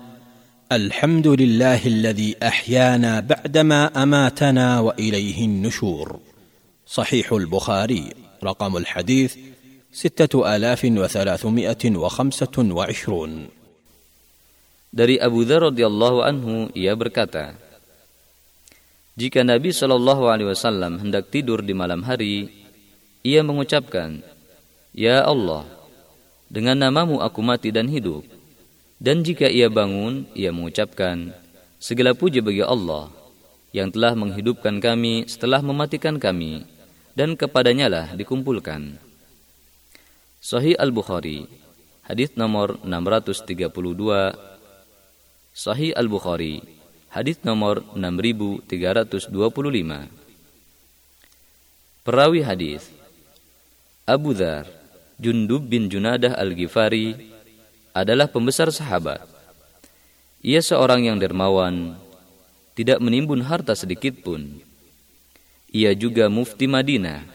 الحمد 0.72 1.28
لله 1.28 1.88
الذي 1.88 2.36
أحيانا 2.44 3.20
بعدما 3.20 4.04
أماتنا 4.04 4.80
وإليه 4.80 5.46
النشور. 5.46 6.20
صحيح 6.88 7.34
البخاري 7.34 8.10
رقم 8.44 8.78
الحديث 8.78 9.36
ستة 9.92 10.56
آلاف 10.56 10.86
وثلاثمائة 10.86 11.98
وخمسة 11.98 12.58
وعشرون. 12.58 13.48
Dari 14.94 15.18
Abu 15.18 15.42
Dhar 15.42 15.74
radhiyallahu 15.74 16.22
anhu 16.22 16.70
ia 16.78 16.94
berkata 16.94 17.58
Jika 19.18 19.42
Nabi 19.42 19.74
Shallallahu 19.74 20.30
alaihi 20.30 20.54
wasallam 20.54 21.02
hendak 21.02 21.34
tidur 21.34 21.66
di 21.66 21.74
malam 21.74 22.06
hari 22.06 22.54
ia 23.26 23.42
mengucapkan 23.42 24.22
Ya 24.94 25.26
Allah, 25.26 25.66
dengan 26.54 26.78
namamu 26.78 27.18
aku 27.18 27.42
mati 27.42 27.74
dan 27.74 27.90
hidup. 27.90 28.22
Dan 29.02 29.26
jika 29.26 29.50
ia 29.50 29.74
bangun, 29.74 30.30
ia 30.38 30.54
mengucapkan, 30.54 31.34
Segala 31.82 32.14
puji 32.14 32.46
bagi 32.46 32.62
Allah, 32.62 33.10
yang 33.74 33.90
telah 33.90 34.14
menghidupkan 34.14 34.78
kami 34.78 35.26
setelah 35.26 35.66
mematikan 35.66 36.22
kami, 36.22 36.70
dan 37.18 37.34
kepadanya 37.34 37.90
lah 37.90 38.08
dikumpulkan. 38.14 39.02
Sahih 40.38 40.78
Al-Bukhari, 40.78 41.50
hadis 42.06 42.38
nomor 42.38 42.78
632. 42.86 44.53
Sahih 45.54 45.94
Al-Bukhari, 45.94 46.66
hadis 47.14 47.38
nomor 47.46 47.86
6325. 47.94 49.30
Perawi 52.02 52.42
hadis 52.42 52.90
Abu 54.10 54.34
Dhar 54.34 54.66
Jundub 55.22 55.62
bin 55.62 55.94
Junadah 55.94 56.34
Al-Ghifari 56.42 57.38
adalah 57.94 58.34
pembesar 58.34 58.74
sahabat. 58.74 59.22
Ia 60.42 60.58
seorang 60.58 61.06
yang 61.06 61.22
dermawan, 61.22 62.02
tidak 62.74 62.98
menimbun 62.98 63.46
harta 63.46 63.78
sedikit 63.78 64.26
pun. 64.26 64.58
Ia 65.70 65.94
juga 65.94 66.34
mufti 66.34 66.66
Madinah. 66.66 67.30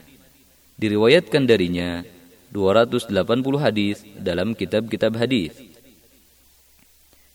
Diriwayatkan 0.74 1.46
darinya 1.46 2.02
280 2.50 3.14
hadis 3.62 4.02
dalam 4.18 4.58
kitab-kitab 4.58 5.14
hadis. 5.14 5.67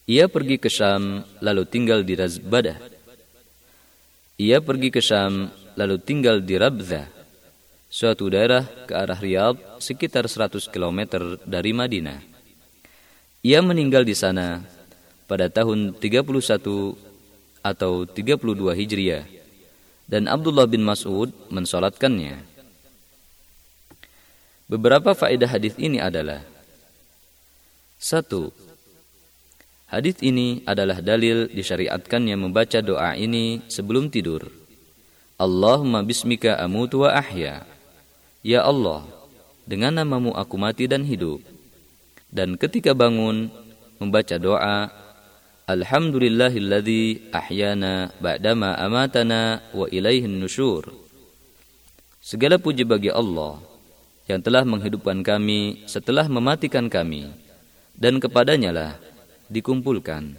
Ia 0.03 0.27
pergi 0.27 0.59
ke 0.59 0.67
Syam 0.67 1.23
lalu 1.39 1.63
tinggal 1.63 2.03
di 2.03 2.19
Razbadah. 2.19 2.75
Ia 4.35 4.59
pergi 4.59 4.91
ke 4.91 4.99
Syam 4.99 5.47
lalu 5.79 5.95
tinggal 6.03 6.43
di 6.43 6.59
Rabzah, 6.59 7.07
suatu 7.87 8.27
daerah 8.27 8.67
ke 8.83 8.91
arah 8.91 9.15
Riyadh 9.15 9.79
sekitar 9.79 10.27
100 10.27 10.67
km 10.67 10.99
dari 11.47 11.71
Madinah. 11.71 12.19
Ia 13.47 13.63
meninggal 13.63 14.03
di 14.03 14.11
sana 14.11 14.59
pada 15.23 15.47
tahun 15.47 15.95
31 15.95 16.19
atau 17.63 17.93
32 18.03 18.75
Hijriah 18.75 19.23
dan 20.03 20.27
Abdullah 20.27 20.67
bin 20.67 20.83
Mas'ud 20.83 21.31
mensolatkannya. 21.47 22.43
Beberapa 24.67 25.15
faedah 25.15 25.47
hadis 25.47 25.79
ini 25.79 26.03
adalah 26.03 26.43
satu, 28.03 28.51
Hadis 29.93 30.17
ini 30.25 30.65
adalah 30.65 31.05
dalil 31.05 31.45
disyariatkannya 31.53 32.33
membaca 32.33 32.81
doa 32.81 33.13
ini 33.13 33.61
sebelum 33.69 34.09
tidur. 34.09 34.49
Allahumma 35.37 36.01
bismika 36.01 36.57
amutu 36.57 37.05
wa 37.05 37.13
ahya. 37.13 37.61
Ya 38.41 38.65
Allah, 38.65 39.05
dengan 39.69 40.01
namamu 40.01 40.33
aku 40.33 40.57
mati 40.57 40.89
dan 40.89 41.05
hidup. 41.05 41.45
Dan 42.33 42.57
ketika 42.57 42.97
bangun, 42.97 43.53
membaca 44.01 44.33
doa, 44.41 44.89
Alhamdulillahilladzi 45.69 47.29
ahyana 47.29 48.09
ba'dama 48.17 48.73
amatana 48.73 49.61
wa 49.77 49.85
ilaihin 49.93 50.41
nusyur. 50.41 50.89
Segala 52.17 52.57
puji 52.57 52.81
bagi 52.81 53.13
Allah 53.13 53.61
yang 54.25 54.41
telah 54.41 54.65
menghidupkan 54.65 55.21
kami 55.21 55.85
setelah 55.85 56.25
mematikan 56.25 56.89
kami 56.89 57.29
dan 57.93 58.17
kepadanya 58.17 58.73
lah 58.73 59.12
dikumpulkan. 59.53 60.33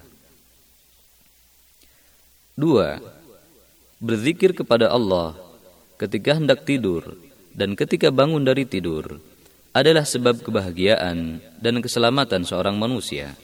Dua, 2.59 2.99
berzikir 4.02 4.51
kepada 4.55 4.91
Allah 4.91 5.39
ketika 5.99 6.34
hendak 6.34 6.67
tidur 6.67 7.15
dan 7.55 7.78
ketika 7.78 8.10
bangun 8.10 8.43
dari 8.43 8.67
tidur 8.67 9.23
adalah 9.75 10.02
sebab 10.02 10.43
kebahagiaan 10.43 11.39
dan 11.59 11.75
keselamatan 11.83 12.43
seorang 12.43 12.78
manusia. 12.78 13.34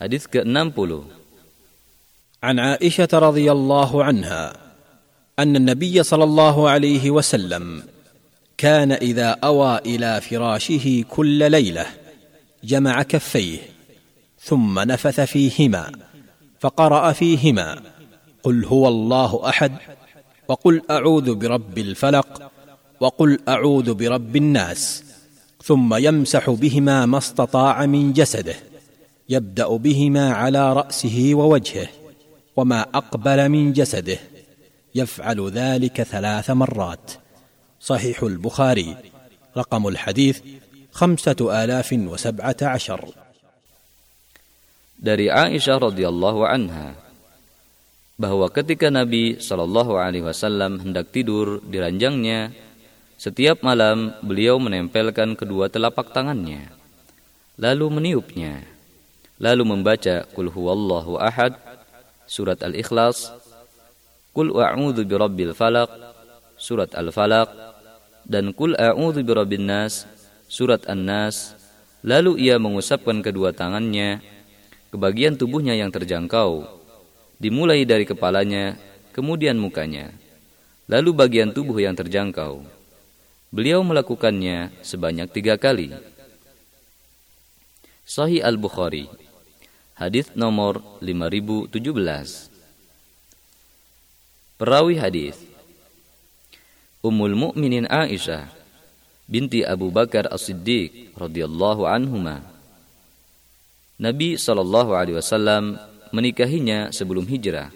Hadis 0.00 0.24
ke-60 0.30 1.12
An 2.40 2.56
Aisyah 2.56 3.10
radhiyallahu 3.10 4.00
anha 4.00 4.69
أن 5.42 5.56
النبي 5.56 6.02
صلى 6.02 6.24
الله 6.24 6.70
عليه 6.70 7.10
وسلم 7.10 7.82
كان 8.58 8.92
إذا 8.92 9.28
أوى 9.44 9.78
إلى 9.78 10.20
فراشه 10.20 11.04
كل 11.08 11.50
ليلة 11.50 11.86
جمع 12.64 13.02
كفيه 13.02 13.58
ثم 14.40 14.78
نفث 14.78 15.20
فيهما 15.20 15.92
فقرأ 16.60 17.12
فيهما 17.12 17.80
قل 18.42 18.64
هو 18.64 18.88
الله 18.88 19.48
أحد 19.48 19.72
وقل 20.48 20.82
أعوذ 20.90 21.34
برب 21.34 21.78
الفلق 21.78 22.50
وقل 23.00 23.38
أعوذ 23.48 23.94
برب 23.94 24.36
الناس 24.36 25.04
ثم 25.62 25.94
يمسح 25.94 26.50
بهما 26.50 27.06
ما 27.06 27.18
استطاع 27.18 27.86
من 27.86 28.12
جسده 28.12 28.54
يبدأ 29.28 29.68
بهما 29.68 30.32
على 30.32 30.72
رأسه 30.72 31.30
ووجهه 31.34 31.88
وما 32.56 32.80
أقبل 32.80 33.48
من 33.48 33.72
جسده. 33.72 34.18
يفعل 34.95 35.49
ذلك 35.49 36.03
ثلاث 36.03 36.49
مرات 36.49 37.11
صحيح 37.81 38.23
البخاري 38.23 38.97
رقم 39.57 39.87
الحديث 39.87 40.41
خمسه 40.91 41.63
الاف 41.63 41.89
وسبعه 41.93 42.57
عشر 42.61 43.01
dari 44.95 45.27
Aisyah 45.27 45.91
radhiyallahu 45.91 46.47
anha 46.47 46.95
bahwa 48.15 48.47
ketika 48.47 48.87
Nabi 48.87 49.35
Shallallahu 49.43 49.99
alaihi 49.99 50.23
wasallam 50.23 50.79
hendak 50.79 51.11
tidur 51.11 51.59
di 51.59 51.83
ranjangnya 51.83 52.55
setiap 53.19 53.59
malam 53.59 54.15
beliau 54.23 54.55
menempelkan 54.55 55.35
kedua 55.35 55.67
telapak 55.67 56.15
tangannya 56.15 56.71
lalu 57.59 57.91
meniupnya 57.91 58.63
lalu 59.35 59.67
membaca 59.67 60.23
kul 60.31 60.47
huwallahu 60.47 61.19
ahad 61.19 61.59
surat 62.25 62.61
Al-Ikhlas, 62.65 63.31
Qul 64.30 64.54
a'udzu 64.54 65.02
birabbil 65.02 65.50
falaq, 65.54 65.90
surat 66.54 66.94
Al-Falaq, 66.94 67.50
dan 68.28 68.54
Qul 68.54 68.78
a'udzu 68.78 69.26
birabbin 69.26 69.66
nas, 69.66 70.06
surat 70.46 70.86
An-Nas. 70.86 71.58
Lalu 72.00 72.48
ia 72.48 72.56
mengusapkan 72.56 73.20
kedua 73.20 73.52
tangannya 73.52 74.24
ke 74.88 74.96
bagian 74.96 75.36
tubuhnya 75.36 75.76
yang 75.76 75.92
terjangkau, 75.92 76.64
dimulai 77.36 77.84
dari 77.84 78.08
kepalanya, 78.08 78.80
kemudian 79.12 79.60
mukanya, 79.60 80.14
lalu 80.88 81.12
bagian 81.12 81.52
tubuh 81.52 81.76
yang 81.76 81.92
terjangkau. 81.92 82.64
Beliau 83.50 83.82
melakukannya 83.82 84.70
sebanyak 84.80 85.26
tiga 85.34 85.58
kali. 85.58 85.90
Sahih 88.06 88.42
Al-Bukhari 88.42 89.10
Hadis 90.00 90.32
nomor 90.32 90.80
5017. 91.04 92.49
Perawi 94.60 95.00
hadis 95.00 95.40
Ummul 97.00 97.32
Mukminin 97.32 97.88
Aisyah 97.88 98.44
binti 99.24 99.64
Abu 99.64 99.88
Bakar 99.88 100.28
As-Siddiq 100.28 101.16
radhiyallahu 101.16 101.88
anhuma. 101.88 102.44
Nabi 103.96 104.36
sallallahu 104.36 104.92
alaihi 104.92 105.16
wasallam 105.16 105.80
menikahinya 106.12 106.92
sebelum 106.92 107.24
hijrah 107.24 107.72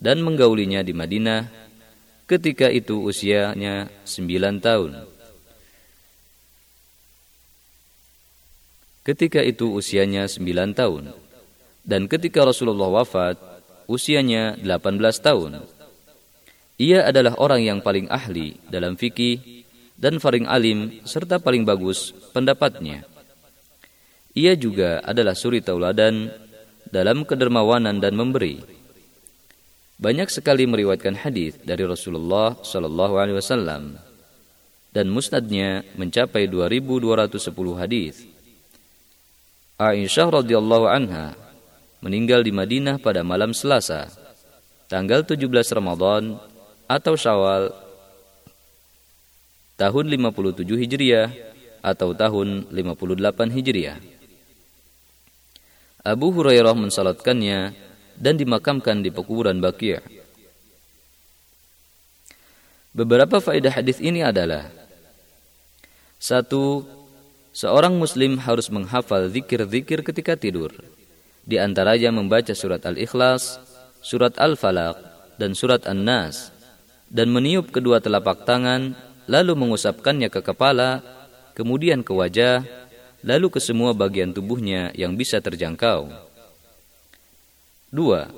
dan 0.00 0.24
menggaulinya 0.24 0.80
di 0.80 0.96
Madinah 0.96 1.52
ketika 2.24 2.72
itu 2.72 2.96
usianya 2.96 3.92
9 4.08 4.56
tahun. 4.56 5.04
Ketika 9.04 9.44
itu 9.44 9.68
usianya 9.68 10.24
9 10.24 10.72
tahun 10.72 11.12
dan 11.84 12.08
ketika 12.08 12.48
Rasulullah 12.48 12.88
wafat, 12.88 13.36
usianya 13.84 14.56
18 14.64 14.96
tahun. 15.20 15.79
Ia 16.80 17.04
adalah 17.12 17.36
orang 17.36 17.60
yang 17.60 17.78
paling 17.84 18.08
ahli 18.08 18.56
dalam 18.72 18.96
fikih 18.96 19.68
dan 20.00 20.16
paling 20.16 20.48
alim 20.48 21.04
serta 21.04 21.36
paling 21.36 21.68
bagus 21.68 22.16
pendapatnya. 22.32 23.04
Ia 24.32 24.56
juga 24.56 25.04
adalah 25.04 25.36
suri 25.36 25.60
tauladan 25.60 26.32
dalam 26.88 27.28
kedermawanan 27.28 28.00
dan 28.00 28.16
memberi. 28.16 28.64
Banyak 30.00 30.32
sekali 30.32 30.64
meriwayatkan 30.64 31.20
hadis 31.20 31.60
dari 31.60 31.84
Rasulullah 31.84 32.56
Shallallahu 32.64 33.20
Alaihi 33.20 33.36
Wasallam 33.36 34.00
dan 34.96 35.06
musnadnya 35.12 35.84
mencapai 36.00 36.48
2.210 36.48 37.36
hadis. 37.76 38.24
Aisyah 39.76 40.28
radhiyallahu 40.40 40.88
anha 40.88 41.36
meninggal 42.00 42.40
di 42.40 42.56
Madinah 42.56 42.96
pada 42.96 43.20
malam 43.20 43.52
Selasa, 43.52 44.08
tanggal 44.88 45.20
17 45.20 45.44
Ramadan 45.76 46.40
atau 46.90 47.14
Syawal 47.14 47.70
tahun 49.78 50.10
57 50.10 50.66
Hijriah 50.66 51.30
atau 51.86 52.10
tahun 52.18 52.66
58 52.66 53.54
Hijriah. 53.54 54.02
Abu 56.02 56.34
Hurairah 56.34 56.74
mensalatkannya 56.74 57.78
dan 58.18 58.34
dimakamkan 58.34 59.06
di 59.06 59.14
pekuburan 59.14 59.62
Baqi'. 59.62 60.02
Beberapa 62.90 63.38
faedah 63.38 63.70
hadis 63.70 64.02
ini 64.02 64.26
adalah 64.26 64.66
satu, 66.18 66.82
seorang 67.54 67.94
muslim 67.94 68.34
harus 68.42 68.66
menghafal 68.66 69.30
zikir-zikir 69.30 70.02
ketika 70.02 70.34
tidur. 70.34 70.74
Di 71.46 71.56
antaranya 71.62 72.10
membaca 72.10 72.50
surat 72.52 72.82
Al-Ikhlas, 72.82 73.62
surat 74.02 74.34
Al-Falaq, 74.36 74.98
dan 75.38 75.54
surat 75.56 75.86
An-Nas 75.86 76.59
dan 77.10 77.28
meniup 77.34 77.74
kedua 77.74 77.98
telapak 77.98 78.46
tangan 78.46 78.94
lalu 79.26 79.52
mengusapkannya 79.58 80.30
ke 80.30 80.40
kepala 80.40 81.02
kemudian 81.58 82.06
ke 82.06 82.14
wajah 82.14 82.62
lalu 83.20 83.52
ke 83.52 83.60
semua 83.60 83.92
bagian 83.92 84.32
tubuhnya 84.32 84.94
yang 84.96 85.12
bisa 85.18 85.42
terjangkau. 85.44 86.08
Dua, 87.90 88.30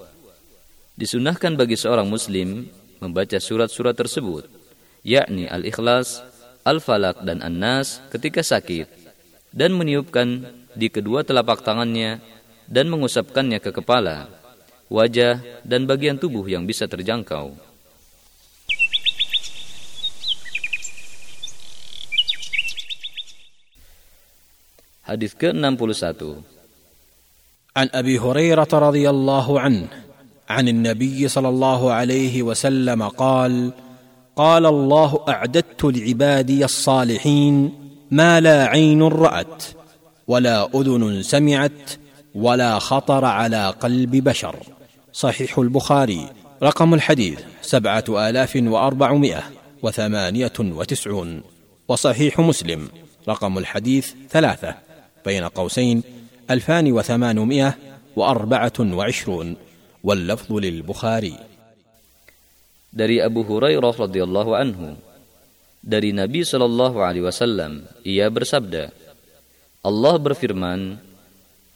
disunahkan 0.96 1.54
bagi 1.54 1.76
seorang 1.76 2.08
muslim 2.08 2.66
membaca 2.98 3.38
surat-surat 3.38 3.94
tersebut, 3.94 4.48
yakni 5.04 5.46
Al-Ikhlas, 5.46 6.24
Al-Falaq 6.64 7.22
dan 7.26 7.44
An-Nas 7.44 8.00
ketika 8.10 8.40
sakit 8.40 8.88
dan 9.52 9.76
meniupkan 9.76 10.46
di 10.72 10.88
kedua 10.88 11.20
telapak 11.22 11.60
tangannya 11.60 12.22
dan 12.64 12.88
mengusapkannya 12.88 13.60
ke 13.60 13.70
kepala, 13.74 14.30
wajah, 14.88 15.42
dan 15.66 15.84
bagian 15.84 16.16
tubuh 16.16 16.46
yang 16.48 16.64
bisa 16.64 16.88
terjangkau. 16.88 17.71
Hadis 25.02 25.34
ke-61. 25.34 26.42
عن 27.76 27.88
ابي 27.94 28.18
هريره 28.18 28.68
رضي 28.72 29.10
الله 29.10 29.60
عنه 29.60 29.88
عن 30.48 30.68
النبي 30.68 31.28
صلى 31.28 31.48
الله 31.48 31.92
عليه 31.92 32.42
وسلم 32.42 33.08
قال 33.08 33.72
قال 34.36 34.66
الله 34.66 35.24
اعددت 35.28 35.84
لعبادي 35.84 36.64
الصالحين 36.64 37.72
ما 38.10 38.40
لا 38.40 38.66
عين 38.66 39.02
رات 39.02 39.64
ولا 40.28 40.68
اذن 40.74 41.22
سمعت 41.22 41.90
ولا 42.34 42.78
خطر 42.78 43.24
على 43.24 43.70
قلب 43.80 44.10
بشر 44.10 44.56
صحيح 45.12 45.58
البخاري 45.58 46.28
رقم 46.62 46.94
الحديث 46.94 47.40
سبعه 47.62 48.04
الاف 48.08 48.56
واربعمائه 48.56 49.42
وثمانيه 49.82 50.52
وتسعون 50.60 51.42
وصحيح 51.88 52.40
مسلم 52.40 52.88
رقم 53.28 53.58
الحديث 53.58 54.12
ثلاثة 54.30 54.91
بين 55.25 55.43
قوسين 55.43 56.03
الفان 56.49 56.91
وثمانمائه 56.91 57.77
واربعه 58.15 58.77
وعشرون 58.79 59.47
واللفظ 60.03 60.49
للبخاري 60.53 61.35
dari 62.87 63.21
Abu 63.21 63.45
Hurairah 63.45 63.93
radhiyallahu 63.93 64.51
anhu 64.57 64.97
dari 65.83 66.15
Nabi 66.15 66.41
Shallallahu 66.41 66.97
alaihi 67.03 67.27
wasallam 67.27 67.85
ia 68.01 68.25
bersabda 68.31 68.89
Allah 69.85 70.15
berfirman 70.17 71.07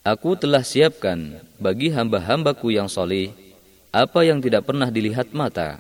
Aku 0.02 0.34
telah 0.34 0.66
siapkan 0.66 1.38
bagi 1.62 1.94
hamba-hambaku 1.94 2.74
yang 2.74 2.90
soleh 2.90 3.30
apa 3.94 4.26
yang 4.26 4.42
tidak 4.42 4.66
pernah 4.66 4.90
dilihat 4.90 5.30
mata, 5.30 5.78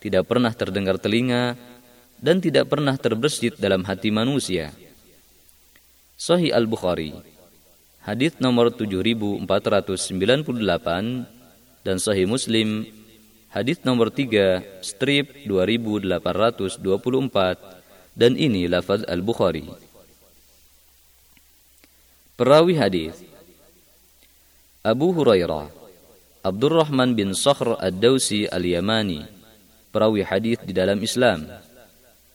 tidak 0.00 0.24
pernah 0.32 0.48
terdengar 0.56 0.96
telinga, 0.96 1.60
dan 2.16 2.40
tidak 2.40 2.72
pernah 2.72 2.96
terbersit 2.96 3.60
dalam 3.60 3.84
hati 3.84 4.08
manusia. 4.08 4.72
Sahih 6.15 6.55
Al-Bukhari. 6.55 7.11
Hadis 7.99 8.39
nomor 8.39 8.71
7498 8.71 9.43
dan 11.83 11.99
Sahih 11.99 12.23
Muslim. 12.23 12.87
Hadis 13.51 13.83
nomor 13.83 14.15
3 14.15 14.79
strip 14.79 15.43
2824 15.43 18.15
dan 18.15 18.31
ini 18.39 18.71
lafaz 18.71 19.03
Al-Bukhari. 19.11 19.67
Perawi 22.39 22.79
hadis. 22.79 23.19
Abu 24.87 25.11
Hurairah 25.11 25.67
Abdurrahman 26.47 27.11
bin 27.11 27.35
Sakhr 27.35 27.75
Ad-Dausi 27.75 28.47
Al-Yamani. 28.47 29.27
Perawi 29.91 30.23
hadis 30.23 30.63
di 30.63 30.71
dalam 30.71 31.03
Islam. 31.03 31.43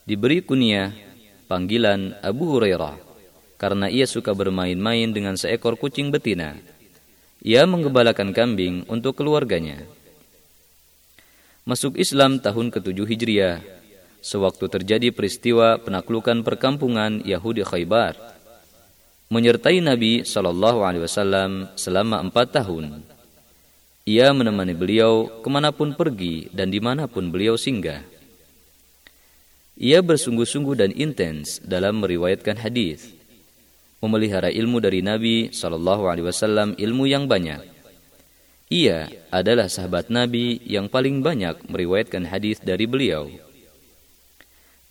Diberi 0.05 0.44
kunyah 0.44 0.92
panggilan 1.49 2.20
Abu 2.20 2.60
Hurairah 2.60 3.09
karena 3.60 3.92
ia 3.92 4.08
suka 4.08 4.32
bermain-main 4.32 5.12
dengan 5.12 5.36
seekor 5.36 5.76
kucing 5.76 6.08
betina. 6.08 6.56
Ia 7.44 7.68
menggembalakan 7.68 8.32
kambing 8.32 8.89
untuk 8.89 9.20
keluarganya. 9.20 9.84
Masuk 11.68 12.00
Islam 12.00 12.40
tahun 12.40 12.72
ke-7 12.72 13.05
Hijriah, 13.05 13.60
sewaktu 14.24 14.64
terjadi 14.64 15.12
peristiwa 15.12 15.76
penaklukan 15.76 16.40
perkampungan 16.40 17.20
Yahudi 17.20 17.60
Khaybar 17.60 18.16
menyertai 19.30 19.78
Nabi 19.78 20.26
Shallallahu 20.26 20.82
Alaihi 20.82 21.05
Wasallam 21.06 21.70
selama 21.78 22.18
empat 22.18 22.50
tahun. 22.50 23.05
Ia 24.08 24.32
menemani 24.34 24.74
beliau 24.74 25.28
ke 25.44 25.48
mana 25.52 25.70
pun 25.70 25.94
pergi 25.94 26.50
dan 26.50 26.72
di 26.72 26.82
mana 26.82 27.06
pun 27.06 27.30
beliau 27.30 27.55
singgah. 27.55 28.02
Ia 29.78 30.02
bersungguh-sungguh 30.02 30.74
dan 30.74 30.90
intens 30.90 31.62
dalam 31.62 32.02
meriwayatkan 32.02 32.58
hadis, 32.58 33.19
memelihara 34.00 34.48
ilmu 34.48 34.80
dari 34.80 35.04
Nabi 35.04 35.52
Shallallahu 35.52 36.08
Alaihi 36.08 36.26
Wasallam 36.26 36.68
ilmu 36.80 37.04
yang 37.04 37.28
banyak. 37.28 37.60
Ia 38.70 39.12
adalah 39.28 39.68
sahabat 39.68 40.08
Nabi 40.08 40.64
yang 40.64 40.88
paling 40.88 41.20
banyak 41.20 41.68
meriwayatkan 41.68 42.24
hadis 42.24 42.64
dari 42.64 42.88
beliau. 42.88 43.28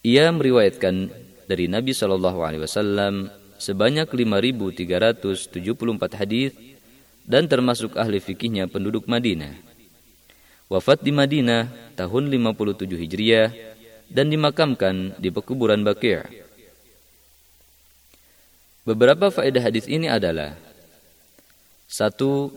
Ia 0.06 0.32
meriwayatkan 0.32 1.10
dari 1.50 1.66
Nabi 1.66 1.92
Shallallahu 1.92 2.40
Alaihi 2.46 2.64
Wasallam 2.64 3.34
sebanyak 3.58 4.08
5.374 4.08 6.16
hadis 6.16 6.54
dan 7.26 7.50
termasuk 7.50 7.98
ahli 7.98 8.22
fikihnya 8.22 8.70
penduduk 8.70 9.10
Madinah. 9.10 9.58
Wafat 10.70 11.02
di 11.02 11.10
Madinah 11.10 11.98
tahun 11.98 12.30
57 12.30 12.94
Hijriah 12.94 13.50
dan 14.10 14.30
dimakamkan 14.30 15.18
di 15.18 15.34
pekuburan 15.34 15.82
Baqi'. 15.82 16.49
Beberapa 18.90 19.30
faedah 19.30 19.70
hadis 19.70 19.86
ini 19.86 20.10
adalah 20.10 20.58
satu, 21.86 22.50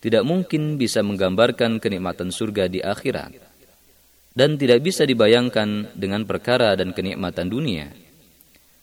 tidak 0.00 0.24
mungkin 0.24 0.80
bisa 0.80 1.04
menggambarkan 1.04 1.76
kenikmatan 1.76 2.32
surga 2.32 2.64
di 2.72 2.80
akhirat 2.80 3.36
dan 4.32 4.56
tidak 4.56 4.80
bisa 4.80 5.04
dibayangkan 5.04 5.92
dengan 5.92 6.24
perkara 6.24 6.72
dan 6.80 6.96
kenikmatan 6.96 7.52
dunia 7.52 7.92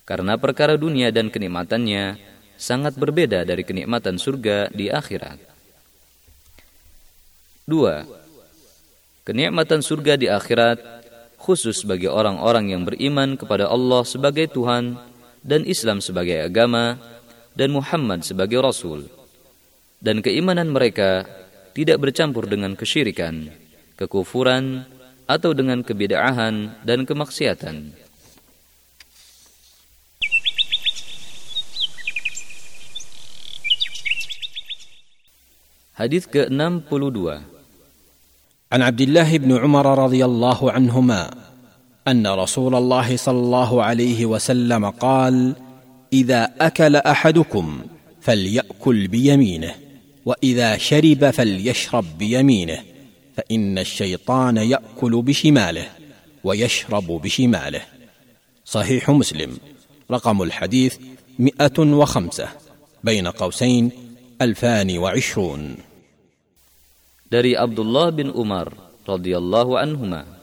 karena 0.05 0.37
perkara 0.37 0.77
dunia 0.77 1.09
dan 1.09 1.33
kenikmatannya 1.33 2.21
sangat 2.61 2.93
berbeda 2.93 3.41
dari 3.41 3.65
kenikmatan 3.65 4.21
surga 4.21 4.69
di 4.69 4.93
akhirat. 4.93 5.41
Dua, 7.65 8.05
kenikmatan 9.25 9.81
surga 9.81 10.13
di 10.13 10.29
akhirat 10.29 10.77
khusus 11.41 11.81
bagi 11.89 12.05
orang-orang 12.05 12.69
yang 12.69 12.85
beriman 12.85 13.33
kepada 13.33 13.65
Allah 13.65 14.05
sebagai 14.05 14.45
Tuhan 14.53 15.16
dan 15.47 15.63
Islam 15.63 16.03
sebagai 16.03 16.43
agama 16.43 16.99
dan 17.55 17.71
Muhammad 17.71 18.27
sebagai 18.27 18.59
rasul. 18.59 19.07
Dan 19.97 20.19
keimanan 20.19 20.69
mereka 20.69 21.25
tidak 21.71 22.03
bercampur 22.03 22.45
dengan 22.45 22.75
kesyirikan, 22.75 23.49
kekufuran 23.95 24.85
atau 25.25 25.55
dengan 25.55 25.81
kebidaahan 25.81 26.83
dan 26.83 27.07
kemaksiatan. 27.07 27.95
Hadis 35.97 36.29
ke-62. 36.29 37.41
An 38.69 38.81
Abdullah 38.85 39.25
bin 39.33 39.49
Umar 39.49 39.81
radhiyallahu 39.97 40.69
anhuma. 40.69 41.33
أن 42.07 42.27
رسول 42.27 42.75
الله 42.75 43.17
صلى 43.17 43.39
الله 43.39 43.83
عليه 43.83 44.25
وسلم 44.25 44.89
قال 44.89 45.55
إذا 46.13 46.53
أكل 46.61 46.95
أحدكم 46.95 47.81
فليأكل 48.21 49.07
بيمينه 49.07 49.75
وإذا 50.25 50.77
شرب 50.77 51.29
فليشرب 51.29 52.05
بيمينه 52.17 52.79
فإن 53.37 53.77
الشيطان 53.77 54.57
يأكل 54.57 55.21
بشماله 55.21 55.85
ويشرب 56.43 57.07
بشماله. 57.07 57.81
صحيح 58.65 59.09
مسلم. 59.09 59.57
رقم 60.11 60.41
الحديث 60.41 60.97
مئة 61.39 61.79
وخمسة 61.79 62.47
بين 63.03 63.27
قوسين 63.27 63.91
ألفان 64.41 64.97
وعشرون. 64.97 65.75
Dari 67.27 67.59
Abdullah 67.59 68.15
bin 68.15 68.31
Umar 68.31 68.71
radhiyallahu 69.03 69.75
anhuma. 69.75 70.36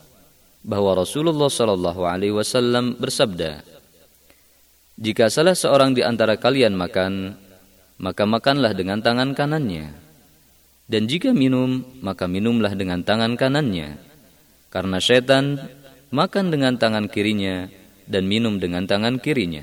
Bahwa 0.64 0.96
Rasulullah 0.96 1.52
shallallahu 1.52 2.08
alaihi 2.08 2.32
wasallam 2.32 2.96
bersabda 2.96 3.60
Jika 4.96 5.28
salah 5.28 5.52
seorang 5.52 5.92
di 5.92 6.00
antara 6.00 6.40
kalian 6.40 6.72
makan 6.72 7.36
maka 8.00 8.26
makanlah 8.26 8.74
dengan 8.74 8.98
tangan 9.04 9.36
kanannya. 9.38 9.94
Dan 10.84 11.06
jika 11.06 11.30
minum 11.30 11.84
maka 12.02 12.26
minumlah 12.26 12.74
dengan 12.74 13.06
tangan 13.06 13.38
kanannya. 13.38 14.00
Karena 14.72 14.98
setan 14.98 15.62
makan 16.10 16.50
dengan 16.50 16.74
tangan 16.74 17.06
kirinya 17.06 17.70
dan 18.10 18.26
minum 18.26 18.58
dengan 18.58 18.88
tangan 18.88 19.22
kirinya. 19.22 19.62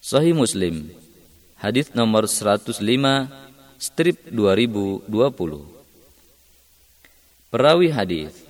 Sahih 0.00 0.32
Muslim 0.32 0.88
Hadis 1.58 1.90
nomor 1.90 2.30
105 2.30 2.78
strip 3.82 4.16
2020. 4.30 5.10
Perawi 7.50 7.88
hadis 7.90 8.47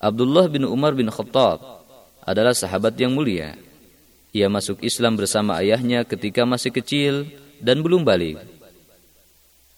Abdullah 0.00 0.46
bin 0.52 0.68
Umar 0.68 0.92
bin 0.92 1.08
Khattab 1.08 1.82
adalah 2.22 2.52
sahabat 2.52 2.96
yang 3.00 3.16
mulia. 3.16 3.56
Ia 4.36 4.52
masuk 4.52 4.84
Islam 4.84 5.16
bersama 5.16 5.56
ayahnya 5.62 6.04
ketika 6.04 6.44
masih 6.44 6.74
kecil 6.74 7.30
dan 7.62 7.80
belum 7.80 8.04
balik. 8.04 8.36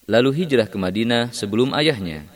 Lalu 0.08 0.44
hijrah 0.44 0.66
ke 0.66 0.74
Madinah 0.80 1.30
sebelum 1.30 1.76
ayahnya. 1.76 2.26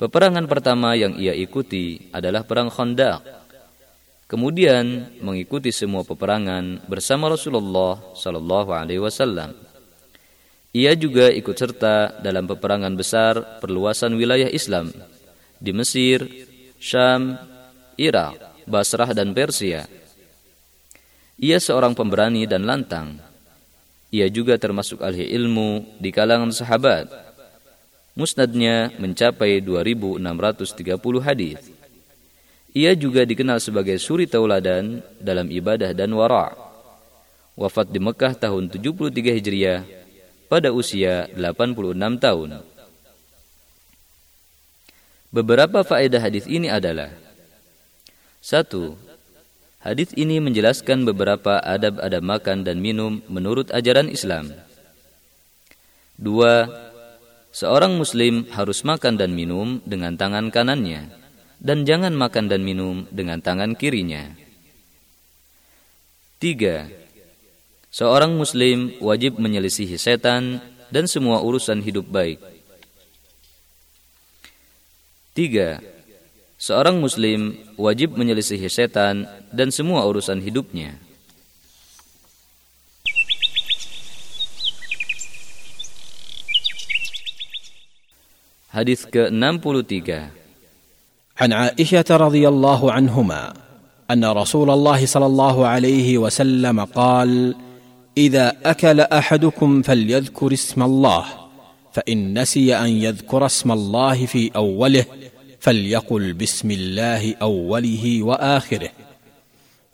Peperangan 0.00 0.48
pertama 0.48 0.96
yang 0.96 1.12
ia 1.20 1.36
ikuti 1.36 2.08
adalah 2.14 2.40
perang 2.46 2.72
Khandaq 2.72 3.40
Kemudian 4.30 5.10
mengikuti 5.18 5.74
semua 5.74 6.06
peperangan 6.06 6.86
bersama 6.86 7.26
Rasulullah 7.26 7.98
Sallallahu 8.14 8.70
Alaihi 8.70 9.02
Wasallam. 9.02 9.58
Ia 10.70 10.94
juga 10.94 11.34
ikut 11.34 11.58
serta 11.58 12.22
dalam 12.22 12.46
peperangan 12.46 12.94
besar 12.94 13.58
perluasan 13.58 14.14
wilayah 14.14 14.46
Islam 14.46 14.94
di 15.58 15.74
Mesir, 15.74 16.46
Syam, 16.80 17.36
Irak, 18.00 18.64
Basrah 18.64 19.12
dan 19.12 19.36
Persia. 19.36 19.84
Ia 21.36 21.60
seorang 21.60 21.92
pemberani 21.92 22.48
dan 22.48 22.64
lantang. 22.64 23.20
Ia 24.08 24.32
juga 24.32 24.56
termasuk 24.56 25.04
ahli 25.04 25.28
ilmu 25.28 26.00
di 26.00 26.08
kalangan 26.08 26.48
sahabat. 26.48 27.12
Musnadnya 28.16 28.96
mencapai 28.96 29.60
2630 29.60 31.20
hadis. 31.20 31.60
Ia 32.72 32.96
juga 32.96 33.28
dikenal 33.28 33.60
sebagai 33.60 34.00
suri 34.00 34.24
tauladan 34.24 35.04
dalam 35.20 35.52
ibadah 35.52 35.92
dan 35.92 36.16
wara. 36.16 36.56
Wafat 37.60 37.92
di 37.92 38.00
Mekah 38.00 38.32
tahun 38.40 38.72
73 38.72 39.36
Hijriah 39.36 39.84
pada 40.48 40.72
usia 40.72 41.28
86 41.36 41.92
tahun. 42.16 42.69
Beberapa 45.30 45.86
faedah 45.86 46.18
hadis 46.18 46.46
ini 46.50 46.66
adalah 46.66 47.14
satu, 48.42 48.98
Hadis 49.80 50.12
ini 50.12 50.44
menjelaskan 50.44 51.08
beberapa 51.08 51.56
adab-adab 51.56 52.20
makan 52.20 52.68
dan 52.68 52.84
minum 52.84 53.24
menurut 53.32 53.72
ajaran 53.72 54.12
Islam. 54.12 54.52
Dua, 56.20 56.68
seorang 57.48 57.96
muslim 57.96 58.44
harus 58.52 58.84
makan 58.84 59.16
dan 59.16 59.32
minum 59.32 59.80
dengan 59.88 60.20
tangan 60.20 60.52
kanannya 60.52 61.08
dan 61.64 61.88
jangan 61.88 62.12
makan 62.12 62.52
dan 62.52 62.60
minum 62.60 63.08
dengan 63.08 63.40
tangan 63.40 63.72
kirinya. 63.72 64.36
Tiga, 66.36 66.84
seorang 67.88 68.36
muslim 68.36 69.00
wajib 69.00 69.40
menyelisihi 69.40 69.96
setan 69.96 70.60
dan 70.92 71.08
semua 71.08 71.40
urusan 71.40 71.80
hidup 71.80 72.04
baik. 72.04 72.59
Tiga, 75.40 75.80
seorang 76.60 77.00
muslim 77.00 77.56
wajib 77.80 78.12
menyelisihi 78.12 78.68
setan 78.68 79.24
dan 79.48 79.72
semua 79.72 80.04
urusan 80.04 80.36
hidupnya. 80.36 81.00
Hadis 88.68 89.08
ke-63. 89.08 90.28
عن 91.40 91.56
عائشه 91.56 92.04
رضي 92.04 92.44
الله 92.44 92.92
عنهما 92.92 93.42
ان 94.12 94.20
رسول 94.20 94.68
الله 94.70 95.00
صلى 95.08 95.26
الله 95.26 95.56
عليه 95.66 96.18
وسلم 96.20 96.84
قال 96.92 97.56
اذا 98.12 98.60
اكل 98.60 99.00
احدكم 99.00 99.82
فليذكر 99.82 100.52
اسم 100.52 100.80
الله 100.84 101.39
فإن 101.92 102.38
نسي 102.38 102.76
أن 102.76 102.88
يذكر 102.88 103.46
اسم 103.46 103.72
الله 103.72 104.26
في 104.26 104.50
أوله 104.56 105.04
فليقل 105.60 106.32
بسم 106.32 106.70
الله 106.70 107.34
أوله 107.34 108.22
وآخره. 108.22 108.90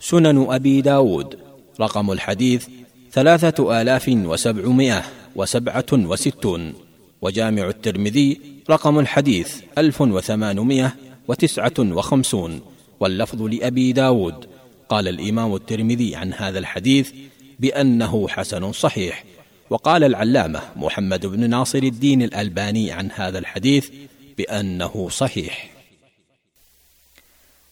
سنن 0.00 0.46
أبي 0.48 0.80
داود 0.80 1.38
رقم 1.80 2.12
الحديث 2.12 2.66
ثلاثة 3.12 3.82
آلاف 3.82 4.08
وسبعمائة 4.08 5.02
وسبعة 5.36 5.86
وستون. 5.92 6.74
وجامع 7.22 7.68
الترمذي 7.68 8.40
رقم 8.70 8.98
الحديث 8.98 9.54
ألف 9.78 10.00
وثمانمائة 10.00 10.94
وتسعة 11.28 11.78
وخمسون. 11.78 12.60
واللفظ 13.00 13.42
لأبي 13.42 13.92
داود 13.92 14.46
قال 14.88 15.08
الإمام 15.08 15.54
الترمذي 15.54 16.16
عن 16.16 16.32
هذا 16.32 16.58
الحديث 16.58 17.12
بأنه 17.60 18.28
حسن 18.28 18.72
صحيح. 18.72 19.24
وقال 19.70 20.04
العلامة 20.04 20.62
محمد 20.76 21.26
بن 21.26 21.50
ناصر 21.50 21.78
الدين 21.78 22.22
الألباني 22.22 22.92
عن 22.92 23.10
هذا 23.10 23.38
الحديث 23.38 23.90
بأنه 24.38 25.08
صحيح 25.08 25.76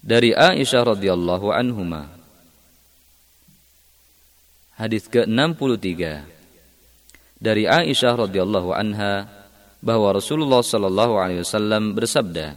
dari 0.05 0.37
Aisyah 0.37 0.85
radhiyallahu 0.85 1.49
anhuma 1.49 2.13
Hadis 4.77 5.09
ke-63 5.09 6.29
dari 7.41 7.65
Aisyah 7.65 8.13
radhiyallahu 8.29 8.75
anha 8.77 9.25
bahwa 9.81 10.13
Rasulullah 10.13 10.61
sallallahu 10.61 11.15
alaihi 11.17 11.41
wasallam 11.41 11.97
bersabda 11.97 12.53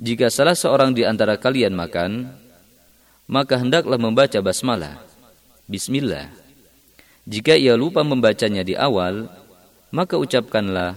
Jika 0.00 0.28
salah 0.32 0.56
seorang 0.56 0.96
di 0.96 1.04
antara 1.04 1.36
kalian 1.36 1.76
makan, 1.76 2.32
maka 3.28 3.60
hendaklah 3.60 4.00
membaca 4.00 4.40
basmalah, 4.40 4.96
bismillah. 5.68 6.39
Jika 7.28 7.56
ia 7.56 7.76
lupa 7.76 8.00
membacanya 8.00 8.64
di 8.64 8.72
awal, 8.72 9.28
maka 9.92 10.16
ucapkanlah 10.16 10.96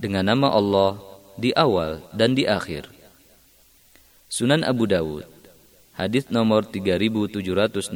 dengan 0.00 0.24
nama 0.24 0.48
Allah 0.48 0.96
di 1.36 1.52
awal 1.52 2.00
dan 2.16 2.32
di 2.32 2.48
akhir. 2.48 2.88
Sunan 4.30 4.62
Abu 4.62 4.86
Dawud, 4.86 5.26
hadis 5.98 6.30
nomor 6.30 6.64
3767 6.64 7.90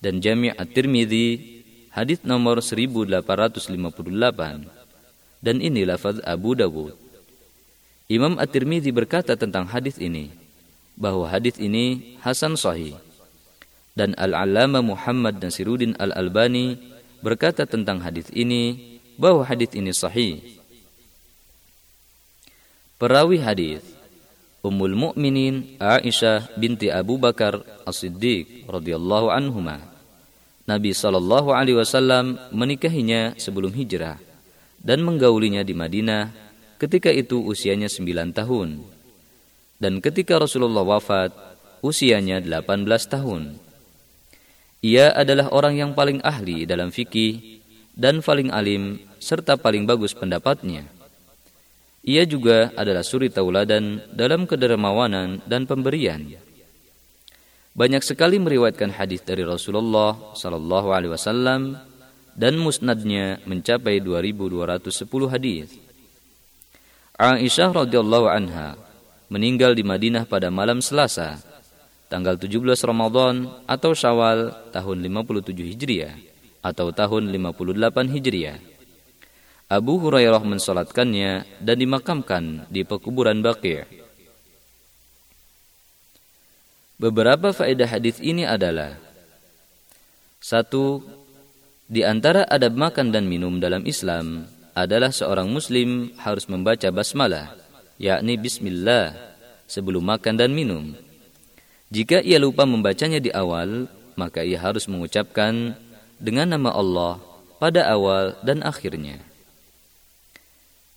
dan 0.00 0.24
Jami' 0.24 0.56
At-Tirmidzi, 0.56 1.26
hadis 1.92 2.24
nomor 2.24 2.64
1858. 2.64 4.80
Dan 5.40 5.64
ini 5.64 5.88
lafaz 5.88 6.20
Abu 6.24 6.52
Dawud. 6.52 6.96
Imam 8.10 8.36
At-Tirmidzi 8.36 8.92
berkata 8.92 9.38
tentang 9.38 9.64
hadis 9.68 9.96
ini 9.96 10.32
bahwa 11.00 11.28
hadis 11.28 11.56
ini 11.56 12.16
hasan 12.20 12.56
sahih. 12.56 12.96
Dan 14.00 14.16
Al-Allamah 14.16 14.80
Muhammad 14.80 15.44
Nasiruddin 15.44 15.92
Al-Albani 16.00 16.80
berkata 17.20 17.68
tentang 17.68 18.00
hadis 18.00 18.32
ini 18.32 18.96
bahwa 19.20 19.44
hadis 19.44 19.76
ini 19.76 19.92
sahih. 19.92 20.40
Perawi 22.96 23.44
hadis 23.44 23.84
Ummul 24.64 24.96
Mukminin 24.96 25.76
Aisyah 25.76 26.56
binti 26.56 26.88
Abu 26.88 27.20
Bakar 27.20 27.60
As-Siddiq 27.84 28.64
radhiyallahu 28.72 29.28
anhuma. 29.28 29.84
Nabi 30.64 30.96
sallallahu 30.96 31.52
alaihi 31.52 31.76
wasallam 31.76 32.40
menikahinya 32.56 33.36
sebelum 33.36 33.76
hijrah 33.76 34.16
dan 34.80 35.04
menggaulinya 35.04 35.60
di 35.60 35.76
Madinah 35.76 36.48
Ketika 36.80 37.12
itu 37.12 37.44
usianya 37.44 37.92
9 37.92 38.32
tahun. 38.32 38.80
Dan 39.76 40.00
ketika 40.00 40.40
Rasulullah 40.40 40.80
wafat, 40.80 41.28
usianya 41.84 42.40
18 42.40 42.88
tahun. 43.04 43.60
Ia 44.80 45.12
adalah 45.12 45.52
orang 45.52 45.76
yang 45.76 45.92
paling 45.92 46.24
ahli 46.24 46.64
dalam 46.64 46.88
fikih 46.88 47.60
dan 47.92 48.24
paling 48.24 48.48
alim 48.48 48.96
serta 49.20 49.60
paling 49.60 49.84
bagus 49.84 50.16
pendapatnya. 50.16 50.88
Ia 52.00 52.24
juga 52.24 52.72
adalah 52.72 53.04
suri 53.04 53.28
tauladan 53.28 54.00
dalam 54.16 54.48
kedermawanan 54.48 55.44
dan 55.44 55.68
pemberian. 55.68 56.32
Banyak 57.76 58.00
sekali 58.00 58.40
meriwayatkan 58.40 58.96
hadis 58.96 59.20
dari 59.20 59.44
Rasulullah 59.44 60.16
sallallahu 60.32 60.96
alaihi 60.96 61.12
wasallam 61.12 61.76
dan 62.32 62.56
musnadnya 62.56 63.36
mencapai 63.44 64.00
2210 64.00 65.28
hadis. 65.28 65.68
Aisyah 67.20 67.84
radhiyallahu 67.84 68.26
anha 68.32 68.80
meninggal 69.28 69.76
di 69.76 69.84
Madinah 69.84 70.24
pada 70.24 70.48
malam 70.48 70.80
Selasa, 70.80 71.38
tanggal 72.10 72.34
17 72.34 72.66
Ramadan 72.82 73.46
atau 73.70 73.94
Syawal 73.94 74.50
tahun 74.74 74.98
57 75.06 75.54
Hijriah 75.54 76.18
atau 76.60 76.90
tahun 76.90 77.30
58 77.30 78.10
Hijriah. 78.10 78.58
Abu 79.70 80.02
Hurairah 80.02 80.42
mensolatkannya 80.42 81.62
dan 81.62 81.76
dimakamkan 81.78 82.66
di 82.66 82.82
pekuburan 82.82 83.38
Baqi'. 83.38 83.86
Beberapa 86.98 87.54
faedah 87.54 87.86
hadis 87.86 88.18
ini 88.18 88.42
adalah 88.42 88.98
satu, 90.42 91.00
di 91.86 92.02
antara 92.02 92.44
adab 92.50 92.74
makan 92.74 93.14
dan 93.14 93.30
minum 93.30 93.62
dalam 93.62 93.86
Islam 93.86 94.50
adalah 94.74 95.14
seorang 95.14 95.48
muslim 95.48 96.12
harus 96.18 96.50
membaca 96.50 96.90
basmalah, 96.90 97.54
yakni 97.96 98.34
bismillah, 98.36 99.14
sebelum 99.70 100.02
makan 100.02 100.34
dan 100.34 100.50
minum. 100.50 100.92
Jika 101.90 102.22
ia 102.22 102.38
lupa 102.38 102.62
membacanya 102.66 103.18
di 103.18 103.34
awal, 103.34 103.90
maka 104.14 104.46
ia 104.46 104.62
harus 104.62 104.86
mengucapkan 104.86 105.74
dengan 106.22 106.54
nama 106.54 106.70
Allah 106.70 107.18
pada 107.58 107.90
awal 107.90 108.38
dan 108.46 108.62
akhirnya. 108.62 109.18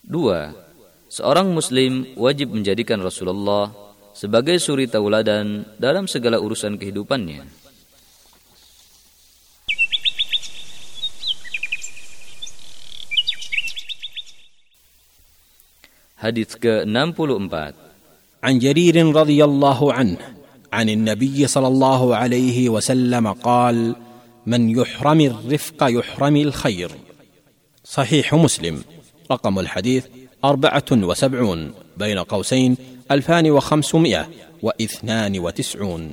Dua, 0.05 0.53
Seorang 1.13 1.53
muslim 1.53 2.09
wajib 2.17 2.49
menjadikan 2.57 2.97
Rasulullah 2.97 3.69
sebagai 4.17 4.57
suri 4.57 4.89
tauladan 4.89 5.61
dalam 5.77 6.09
segala 6.09 6.41
urusan 6.41 6.73
kehidupannya. 6.81 7.45
Hadis 16.17 16.57
ke-64 16.57 17.53
An 18.41 18.53
Jarir 18.57 18.97
radhiyallahu 18.97 19.93
anhu 19.93 20.42
عن 20.73 20.89
النبي 20.89 21.47
صلى 21.47 21.67
الله 21.67 22.15
عليه 22.15 22.69
وسلم 22.69 23.25
قال 23.45 23.95
من 24.49 24.69
يحرم 24.69 25.19
الرفق 25.21 25.79
يحرم 25.85 26.35
الخير. 26.35 26.91
صحيح 27.85 28.33
مسلم. 28.33 28.81
رقم 29.31 29.59
الحديث 29.59 30.03
أربعة 30.43 30.89
وسبعون 30.91 31.73
بين 31.97 32.19
قوسين 32.19 32.71
ألفان 33.11 33.45
وخمسمائة 33.51 34.23
واثنان 34.61 35.33
وتسعون. 35.39 36.03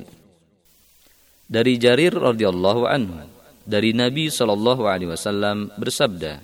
دري 1.49 1.75
جرير 1.75 2.13
رضي 2.15 2.47
الله 2.47 2.77
عنه 2.87 3.13
dari 3.67 3.91
صلى 4.29 4.53
الله 4.53 4.79
عليه 4.89 5.07
وسلم 5.11 5.57
bersabda, 5.77 6.39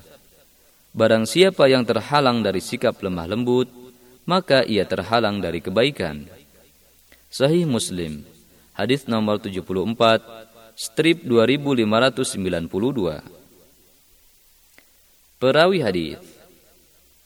"Barang 0.94 1.24
siapa 1.24 1.70
yang 1.70 1.88
terhalang 1.88 2.44
dari 2.44 2.60
sikap 2.60 3.00
lemah 3.00 3.26
lembut, 3.30 3.72
maka 4.28 4.68
ia 4.68 4.84
terhalang 4.84 5.40
dari 5.40 5.64
kebaikan." 5.64 6.36
Sahih 7.28 7.68
Muslim 7.68 8.24
hadis 8.72 9.04
nomor 9.04 9.44
74 9.44 9.68
strip 10.80 11.28
2592 11.28 13.20
Perawi 15.38 15.80
hadis 15.84 16.18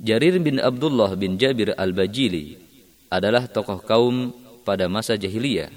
Jarir 0.01 0.41
bin 0.41 0.57
Abdullah 0.57 1.13
bin 1.13 1.37
Jabir 1.37 1.77
al-Bajili 1.77 2.57
adalah 3.13 3.45
tokoh 3.45 3.77
kaum 3.85 4.33
pada 4.65 4.89
masa 4.89 5.13
jahiliyah 5.13 5.69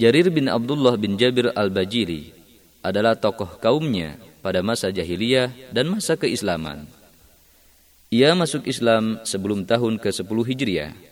Jarir 0.00 0.32
bin 0.32 0.48
Abdullah 0.48 0.96
bin 0.96 1.20
Jabir 1.20 1.52
al-Bajiri 1.52 2.32
adalah 2.80 3.12
tokoh 3.12 3.60
kaumnya 3.60 4.16
pada 4.40 4.64
masa 4.64 4.88
jahiliyah 4.90 5.52
dan 5.70 5.86
masa 5.92 6.18
keislaman. 6.18 6.88
Ia 8.08 8.32
masuk 8.34 8.66
Islam 8.66 9.20
sebelum 9.22 9.68
tahun 9.68 10.00
ke-10 10.02 10.38
Hijriah. 10.48 11.11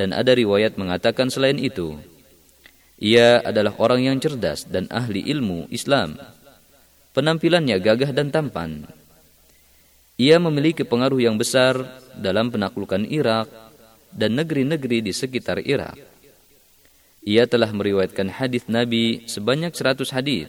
Dan 0.00 0.16
ada 0.16 0.32
riwayat 0.32 0.80
mengatakan 0.80 1.28
selain 1.28 1.60
itu, 1.60 2.00
ia 2.96 3.44
adalah 3.44 3.76
orang 3.76 4.08
yang 4.08 4.16
cerdas 4.16 4.64
dan 4.64 4.88
ahli 4.88 5.20
ilmu 5.28 5.68
Islam. 5.68 6.16
Penampilannya 7.12 7.76
gagah 7.76 8.16
dan 8.16 8.32
tampan. 8.32 8.88
Ia 10.16 10.40
memiliki 10.40 10.88
pengaruh 10.88 11.20
yang 11.20 11.36
besar 11.36 11.84
dalam 12.16 12.48
penaklukan 12.48 13.04
Irak 13.04 13.52
dan 14.08 14.40
negeri-negeri 14.40 15.04
di 15.04 15.12
sekitar 15.12 15.60
Irak. 15.68 16.00
Ia 17.20 17.44
telah 17.44 17.68
meriwayatkan 17.68 18.40
hadis 18.40 18.64
Nabi 18.72 19.28
sebanyak 19.28 19.76
100 19.76 20.16
hadis. 20.16 20.48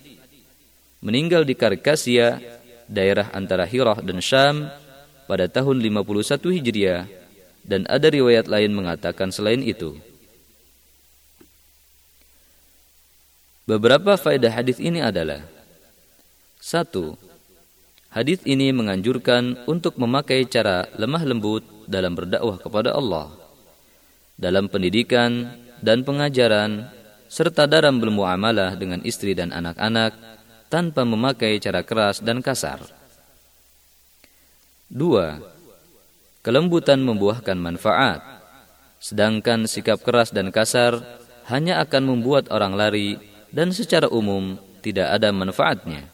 Meninggal 1.03 1.43
di 1.43 1.59
Karkasia, 1.59 2.39
daerah 2.87 3.27
antara 3.35 3.67
Hirah 3.67 3.99
dan 3.99 4.23
Syam 4.23 4.71
pada 5.27 5.51
tahun 5.51 5.83
51 5.83 6.39
Hijriah 6.39 7.20
dan 7.65 7.85
ada 7.89 8.07
riwayat 8.09 8.49
lain 8.49 8.73
mengatakan 8.73 9.29
selain 9.29 9.61
itu. 9.61 9.97
Beberapa 13.69 14.17
faedah 14.17 14.51
hadis 14.51 14.81
ini 14.81 14.99
adalah 14.99 15.45
satu, 16.59 17.15
Hadis 18.11 18.43
ini 18.43 18.75
menganjurkan 18.75 19.63
untuk 19.71 19.95
memakai 19.95 20.43
cara 20.43 20.83
lemah 20.99 21.23
lembut 21.23 21.63
dalam 21.87 22.11
berdakwah 22.11 22.59
kepada 22.59 22.91
Allah. 22.91 23.31
Dalam 24.35 24.67
pendidikan, 24.67 25.47
dan 25.81 26.05
pengajaran 26.05 26.87
serta 27.25 27.65
dalam 27.65 27.97
bermuamalah 27.97 28.77
dengan 28.77 29.01
istri 29.01 29.33
dan 29.33 29.49
anak-anak 29.49 30.13
tanpa 30.69 31.03
memakai 31.03 31.57
cara 31.57 31.81
keras 31.81 32.21
dan 32.21 32.39
kasar. 32.39 32.79
2. 34.93 35.50
Kelembutan 36.46 37.02
membuahkan 37.02 37.58
manfaat, 37.58 38.22
sedangkan 39.02 39.66
sikap 39.66 40.02
keras 40.06 40.30
dan 40.30 40.54
kasar 40.54 41.02
hanya 41.50 41.82
akan 41.82 42.16
membuat 42.16 42.50
orang 42.54 42.78
lari 42.78 43.18
dan 43.50 43.74
secara 43.74 44.06
umum 44.10 44.58
tidak 44.82 45.10
ada 45.10 45.34
manfaatnya. 45.34 46.06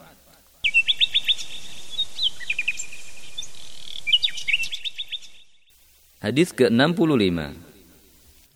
Hadis 6.22 6.54
ke-65 6.54 7.72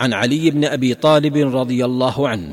عن 0.00 0.12
علي 0.12 0.50
بن 0.50 0.64
ابي 0.64 0.94
طالب 0.94 1.36
رضي 1.36 1.84
الله 1.84 2.28
عنه 2.28 2.52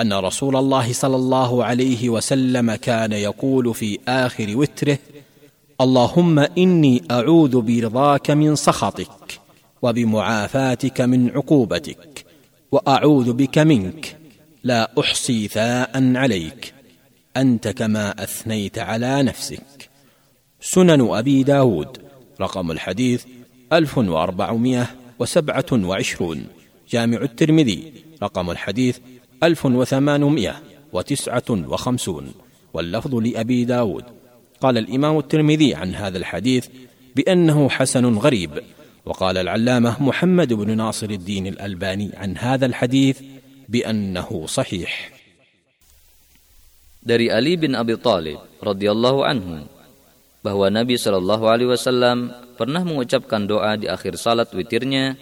ان 0.00 0.12
رسول 0.12 0.56
الله 0.56 0.92
صلى 0.92 1.16
الله 1.16 1.64
عليه 1.64 2.08
وسلم 2.08 2.74
كان 2.74 3.12
يقول 3.12 3.74
في 3.74 3.98
اخر 4.08 4.56
وتره 4.56 4.98
اللهم 5.81 6.39
إني 6.39 7.03
أعوذ 7.11 7.61
برضاك 7.61 8.31
من 8.31 8.55
سخطك 8.55 9.39
وبمعافاتك 9.81 11.01
من 11.01 11.29
عقوبتك 11.29 12.25
وأعوذ 12.71 13.33
بك 13.33 13.57
منك 13.57 14.17
لا 14.63 14.91
أحصي 14.99 15.47
ثاء 15.47 16.15
عليك 16.15 16.73
أنت 17.37 17.67
كما 17.67 18.23
أثنيت 18.23 18.77
على 18.79 19.23
نفسك 19.23 19.89
سنن 20.61 21.01
أبي 21.01 21.43
داود 21.43 21.97
رقم 22.41 22.71
الحديث 22.71 23.25
ألف 23.73 23.97
وأربعمائة 23.97 24.87
وسبعة 25.19 25.65
وعشرون 25.73 26.47
جامع 26.89 27.17
الترمذي 27.17 27.93
رقم 28.23 28.51
الحديث 28.51 28.97
ألف 29.43 29.65
وثمانمائة 29.65 30.55
وتسعة 30.93 31.49
وخمسون 31.49 32.31
واللفظ 32.73 33.15
لأبي 33.15 33.65
داود 33.65 34.03
قال 34.64 34.78
الإمام 34.78 35.18
الترمذي 35.18 35.74
عن 35.74 35.94
هذا 35.94 36.18
الحديث 36.18 36.68
بأنه 37.16 37.68
حسن 37.68 38.04
غريب 38.04 38.50
وقال 39.04 39.38
العلامة 39.38 40.02
محمد 40.02 40.52
بن 40.52 40.76
ناصر 40.76 41.10
الدين 41.10 41.46
الألباني 41.46 42.10
عن 42.14 42.36
هذا 42.36 42.66
الحديث 42.66 43.20
بأنه 43.68 44.28
صحيح 44.46 45.20
dari 47.00 47.32
Ali 47.32 47.56
bin 47.56 47.72
Abi 47.72 47.96
Thalib 47.96 48.44
radhiyallahu 48.60 49.24
anhu 49.24 49.64
bahwa 50.44 50.68
Nabi 50.68 51.00
Shallallahu 51.00 51.48
alaihi 51.48 51.72
wasallam 51.72 52.28
pernah 52.60 52.84
mengucapkan 52.84 53.48
doa 53.48 53.72
di 53.80 53.88
akhir 53.88 54.20
salat 54.20 54.52
witirnya, 54.52 55.16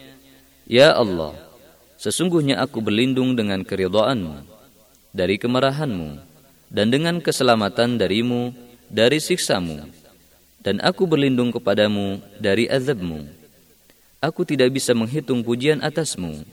"Ya 0.67 0.91
Allah, 0.91 1.39
Sesungguhnya 1.99 2.63
aku 2.63 2.79
berlindung 2.79 3.35
dengan 3.35 3.67
keridhaanmu 3.67 4.47
dari 5.11 5.35
kemarahanmu 5.35 6.23
dan 6.71 6.95
dengan 6.95 7.19
keselamatan 7.19 7.99
darimu 7.99 8.55
dari 8.94 9.18
siksamu 9.18 9.90
dan 10.62 10.78
aku 10.86 11.10
berlindung 11.10 11.50
kepadamu 11.50 12.22
dari 12.38 12.70
azabmu. 12.70 13.26
Aku 14.22 14.46
tidak 14.46 14.70
bisa 14.72 14.94
menghitung 14.94 15.42
pujian 15.42 15.82
atasmu. 15.82 16.46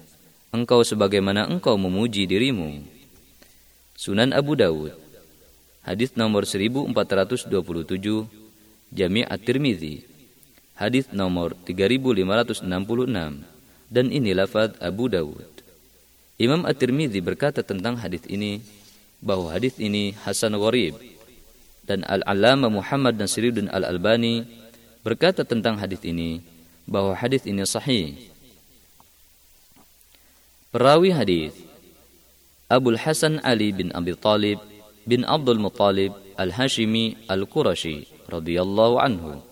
Engkau 0.50 0.82
sebagaimana 0.82 1.46
engkau 1.46 1.78
memuji 1.78 2.26
dirimu. 2.26 2.82
Sunan 3.94 4.32
Abu 4.34 4.56
Dawud 4.58 4.96
Hadis 5.84 6.16
nomor 6.18 6.48
1427 6.48 7.52
Jami' 8.90 9.28
At-Tirmizi 9.28 10.02
Hadis 10.74 11.06
nomor 11.12 11.54
3566 11.68 12.66
dan 13.92 14.06
ini 14.08 14.32
lafaz 14.32 14.72
Abu 14.80 15.12
Dawud. 15.12 15.60
Imam 16.40 16.64
At-Tirmidzi 16.64 17.20
berkata 17.20 17.60
tentang 17.60 18.00
hadis 18.00 18.24
ini 18.24 18.64
bahwa 19.20 19.52
hadis 19.52 19.76
ini 19.76 20.16
hasan 20.24 20.56
gharib 20.56 20.96
dan 21.90 22.06
Al-Allamah 22.06 22.70
Muhammad 22.70 23.18
Nasiruddin 23.18 23.66
Al-Albani 23.66 24.46
berkata 25.02 25.42
tentang 25.42 25.74
hadis 25.74 25.98
ini 26.06 26.38
bahwa 26.86 27.18
hadis 27.18 27.42
ini 27.50 27.66
sahih. 27.66 28.14
Perawi 30.70 31.10
hadis 31.10 31.50
Abu 32.70 32.94
Hasan 32.94 33.42
Ali 33.42 33.74
bin 33.74 33.90
Abi 33.90 34.14
Talib 34.14 34.62
bin 35.02 35.26
Abdul 35.26 35.58
Muttalib 35.58 36.14
Al-Hashimi 36.38 37.26
Al-Qurashi 37.26 38.06
radhiyallahu 38.30 39.02
anhu 39.02 39.42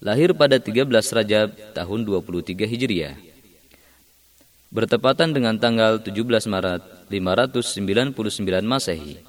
lahir 0.00 0.32
pada 0.32 0.56
13 0.56 0.88
Rajab 0.88 1.52
tahun 1.76 2.00
23 2.08 2.64
Hijriah 2.64 3.28
bertepatan 4.72 5.36
dengan 5.36 5.60
tanggal 5.60 6.00
17 6.00 6.48
Maret 6.48 6.80
599 7.12 8.64
Masehi. 8.64 9.27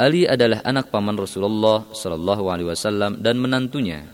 Ali 0.00 0.24
adalah 0.24 0.64
anak 0.64 0.88
paman 0.88 1.12
Rasulullah 1.12 1.84
Shallallahu 1.92 2.48
Alaihi 2.48 2.72
Wasallam 2.72 3.20
dan 3.20 3.36
menantunya. 3.36 4.08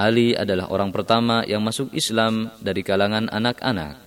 Ali 0.00 0.32
adalah 0.32 0.72
orang 0.72 0.88
pertama 0.88 1.44
yang 1.44 1.60
masuk 1.60 1.92
Islam 1.92 2.48
dari 2.64 2.80
kalangan 2.80 3.28
anak-anak. 3.28 4.00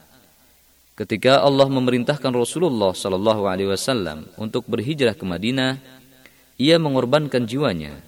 Ketika 0.97 1.45
Allah 1.45 1.69
memerintahkan 1.69 2.33
Rasulullah 2.33 2.97
Shallallahu 2.97 3.45
Alaihi 3.45 3.69
Wasallam 3.69 4.33
untuk 4.41 4.65
berhijrah 4.65 5.13
ke 5.13 5.21
Madinah, 5.29 5.77
ia 6.57 6.81
mengorbankan 6.81 7.45
jiwanya. 7.45 8.01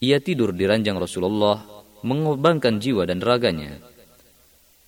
Ia 0.00 0.16
tidur 0.16 0.56
di 0.56 0.64
ranjang 0.64 0.96
Rasulullah 0.96 1.60
mengorbankan 2.00 2.80
jiwa 2.80 3.04
dan 3.04 3.20
raganya. 3.20 3.84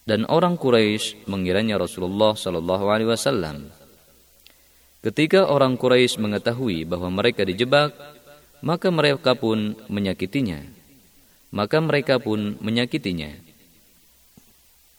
Dan 0.09 0.25
orang 0.25 0.57
Quraisy 0.57 1.29
mengiranya 1.29 1.77
Rasulullah 1.77 2.33
Shallallahu 2.33 2.89
Alaihi 2.89 3.13
Wasallam. 3.13 3.80
Ketika 5.01 5.49
orang 5.49 5.81
Quraisy 5.81 6.21
mengetahui 6.21 6.85
bahwa 6.85 7.09
mereka 7.09 7.41
dijebak, 7.41 7.97
maka 8.61 8.93
mereka 8.93 9.33
pun 9.33 9.73
menyakitinya. 9.89 10.61
Maka 11.49 11.81
mereka 11.81 12.21
pun 12.21 12.61
menyakitinya. 12.61 13.33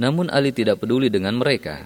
Namun 0.02 0.34
Ali 0.34 0.50
tidak 0.50 0.82
peduli 0.82 1.14
dengan 1.14 1.38
mereka. 1.38 1.86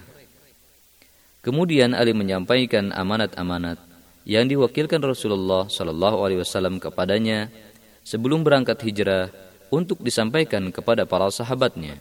Kemudian 1.44 1.92
Ali 1.92 2.16
menyampaikan 2.16 2.88
amanat-amanat 2.96 3.76
yang 4.24 4.48
diwakilkan 4.48 5.04
Rasulullah 5.04 5.68
Shallallahu 5.68 6.24
Alaihi 6.24 6.40
Wasallam 6.40 6.80
kepadanya 6.80 7.52
sebelum 8.00 8.40
berangkat 8.40 8.80
hijrah 8.80 9.28
untuk 9.68 10.00
disampaikan 10.00 10.72
kepada 10.72 11.04
para 11.04 11.28
sahabatnya. 11.28 12.00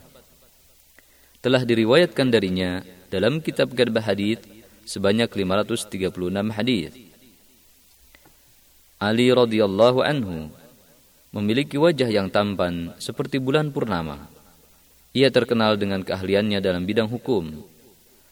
Telah 1.43 1.67
diriwayatkan 1.67 2.31
darinya 2.31 2.81
dalam 3.11 3.43
kitab 3.43 3.75
Gadbah 3.75 4.01
Hadith 4.01 4.55
sebanyak 4.85 5.27
536 5.27 6.53
hadis. 6.53 6.93
Ali 9.01 9.27
radhiyallahu 9.33 9.99
anhu 10.05 10.47
memiliki 11.35 11.75
wajah 11.75 12.07
yang 12.07 12.31
tampan 12.31 12.95
seperti 12.95 13.43
bulan 13.43 13.73
purnama. 13.75 14.31
Ia 15.11 15.27
terkenal 15.33 15.75
dengan 15.75 15.99
keahliannya 16.05 16.64
dalam 16.64 16.88
bidang 16.88 17.11
hukum, 17.11 17.59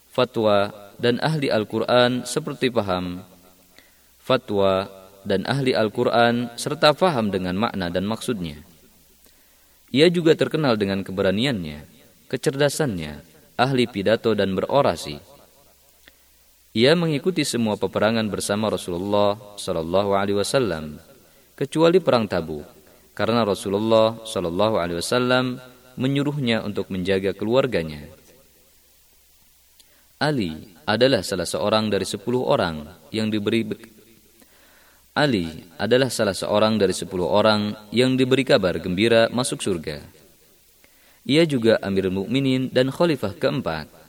fatwa, 0.07 0.71
dan 1.01 1.19
ahli 1.19 1.51
Al-Quran 1.51 2.23
seperti 2.23 2.71
paham, 2.71 3.25
fatwa, 4.23 4.87
dan 5.27 5.43
ahli 5.47 5.75
Al-Quran 5.75 6.51
serta 6.55 6.95
faham 6.95 7.31
dengan 7.31 7.59
makna 7.59 7.91
dan 7.91 8.07
maksudnya. 8.07 8.59
Ia 9.91 10.07
juga 10.11 10.35
terkenal 10.35 10.79
dengan 10.79 11.03
keberaniannya, 11.03 11.85
kecerdasannya, 12.31 13.19
ahli 13.59 13.83
pidato 13.87 14.31
dan 14.35 14.55
berorasi. 14.55 15.32
Ia 16.73 16.97
mengikuti 16.97 17.45
semua 17.45 17.77
peperangan 17.77 18.25
bersama 18.33 18.65
Rasulullah 18.65 19.37
Sallallahu 19.61 20.17
Alaihi 20.17 20.41
Wasallam, 20.41 20.97
kecuali 21.53 22.01
perang 22.01 22.25
Tabuk, 22.25 22.65
karena 23.13 23.45
Rasulullah 23.45 24.17
Sallallahu 24.25 24.81
Alaihi 24.81 24.97
Wasallam 24.97 25.61
menyuruhnya 26.01 26.65
untuk 26.65 26.89
menjaga 26.89 27.37
keluarganya. 27.37 28.09
Ali 30.17 30.73
adalah 30.89 31.21
salah 31.21 31.45
seorang 31.45 31.93
dari 31.93 32.09
sepuluh 32.09 32.41
orang 32.41 32.89
yang 33.13 33.29
diberi 33.29 33.69
Ali 35.13 35.69
adalah 35.77 36.09
salah 36.09 36.33
seorang 36.33 36.81
dari 36.81 36.97
sepuluh 36.97 37.29
orang 37.29 37.77
yang 37.93 38.17
diberi 38.17 38.41
kabar 38.41 38.81
gembira 38.81 39.29
masuk 39.29 39.61
surga. 39.61 40.01
Ia 41.29 41.45
juga 41.45 41.77
Amirul 41.85 42.25
Mukminin 42.25 42.73
dan 42.73 42.89
Khalifah 42.89 43.37
keempat. 43.37 44.02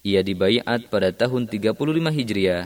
Ia 0.00 0.24
dibaiat 0.24 0.88
pada 0.88 1.12
tahun 1.12 1.44
35 1.44 1.76
Hijriah 2.08 2.64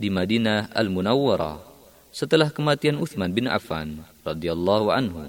di 0.00 0.08
Madinah 0.08 0.72
Al-Munawwarah 0.72 1.60
setelah 2.08 2.48
kematian 2.48 2.96
Uthman 2.96 3.36
bin 3.36 3.52
Affan 3.52 4.00
radhiyallahu 4.24 4.88
anhu 4.88 5.28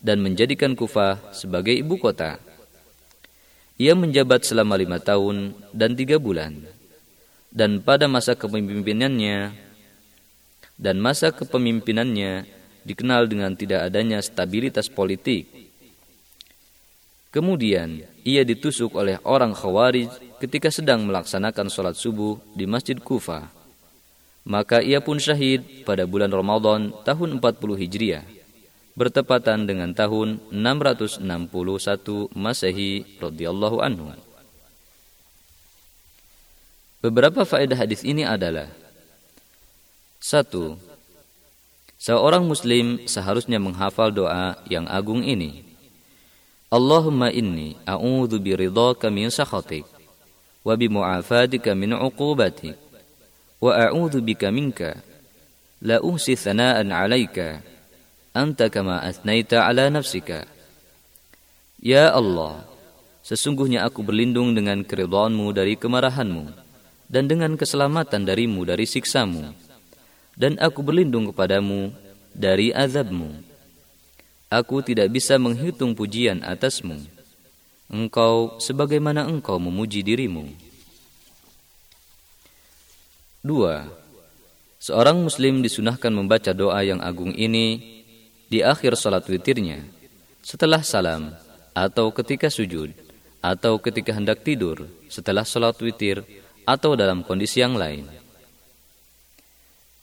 dan 0.00 0.24
menjadikan 0.24 0.72
Kufah 0.72 1.20
sebagai 1.36 1.76
ibu 1.76 2.00
kota. 2.00 2.40
Ia 3.76 3.92
menjabat 3.92 4.48
selama 4.48 4.80
lima 4.80 4.96
tahun 4.98 5.52
dan 5.76 5.92
tiga 5.94 6.16
bulan. 6.16 6.64
Dan 7.48 7.84
pada 7.84 8.08
masa 8.08 8.32
kepemimpinannya, 8.32 9.52
dan 10.80 10.96
masa 10.96 11.28
kepemimpinannya 11.28 12.48
dikenal 12.88 13.28
dengan 13.28 13.52
tidak 13.52 13.88
adanya 13.88 14.20
stabilitas 14.24 14.88
politik. 14.88 15.48
Kemudian, 17.28 18.04
ia 18.24 18.42
ditusuk 18.44 18.96
oleh 18.96 19.20
orang 19.24 19.52
Khawarij 19.52 20.27
ketika 20.38 20.70
sedang 20.70 21.02
melaksanakan 21.04 21.66
sholat 21.66 21.98
subuh 21.98 22.38
di 22.54 22.64
Masjid 22.64 22.94
Kufa. 22.94 23.50
Maka 24.48 24.80
ia 24.80 25.02
pun 25.02 25.20
syahid 25.20 25.84
pada 25.84 26.08
bulan 26.08 26.32
Ramadan 26.32 26.94
tahun 27.04 27.36
40 27.36 27.82
Hijriah, 27.84 28.24
bertepatan 28.96 29.68
dengan 29.68 29.92
tahun 29.92 30.40
661 30.48 32.32
Masehi 32.32 33.04
radhiyallahu 33.20 33.76
anhu. 33.84 34.14
Beberapa 37.04 37.44
faedah 37.44 37.76
hadis 37.76 38.02
ini 38.02 38.24
adalah 38.24 38.72
satu, 40.18 40.80
seorang 42.00 42.42
muslim 42.42 43.04
seharusnya 43.04 43.60
menghafal 43.60 44.10
doa 44.10 44.56
yang 44.66 44.88
agung 44.88 45.22
ini. 45.22 45.62
Allahumma 46.72 47.28
inni 47.28 47.76
a'udhu 47.84 48.40
biridhaka 48.40 49.12
min 49.12 49.28
sakhatik 49.28 49.97
wa 50.68 50.76
bimu'afatika 50.76 51.72
min 51.72 51.96
uqubatik 51.96 52.76
wa 53.56 53.72
a'udhu 53.72 54.20
bika 54.20 54.52
minka 54.52 55.00
la 55.80 55.96
uhsi 56.04 56.36
thana'an 56.36 56.92
'alaika 56.92 57.64
anta 58.36 58.68
kama 58.68 59.00
athnaita 59.00 59.64
'ala 59.64 59.88
nafsika 59.88 60.44
Ya 61.78 62.10
Allah 62.10 62.66
sesungguhnya 63.24 63.86
aku 63.86 64.02
berlindung 64.02 64.52
dengan 64.52 64.84
keridhaanmu 64.84 65.56
dari 65.56 65.78
kemarahanmu 65.78 66.50
dan 67.08 67.30
dengan 67.30 67.54
keselamatan 67.56 68.26
darimu 68.28 68.66
dari 68.66 68.84
siksamu 68.84 69.54
dan 70.38 70.54
aku 70.62 70.86
berlindung 70.86 71.34
kepadamu 71.34 71.90
dari 72.30 72.70
azabmu. 72.70 73.42
Aku 74.48 74.80
tidak 74.80 75.10
bisa 75.12 75.36
menghitung 75.36 75.92
pujian 75.92 76.40
atasmu. 76.46 77.17
Engkau 77.88 78.60
sebagaimana 78.60 79.24
engkau 79.24 79.56
memuji 79.56 80.04
dirimu. 80.04 80.44
Dua, 83.40 83.88
seorang 84.76 85.24
muslim 85.24 85.64
disunahkan 85.64 86.12
membaca 86.12 86.52
doa 86.52 86.84
yang 86.84 87.00
agung 87.00 87.32
ini 87.32 88.04
di 88.52 88.60
akhir 88.60 88.92
salat 88.92 89.24
witirnya, 89.24 89.80
setelah 90.44 90.84
salam, 90.84 91.32
atau 91.72 92.12
ketika 92.12 92.52
sujud, 92.52 92.92
atau 93.40 93.80
ketika 93.80 94.12
hendak 94.12 94.44
tidur, 94.44 94.84
setelah 95.08 95.48
salat 95.48 95.80
witir, 95.80 96.20
atau 96.68 96.92
dalam 96.92 97.24
kondisi 97.24 97.64
yang 97.64 97.72
lain. 97.72 98.04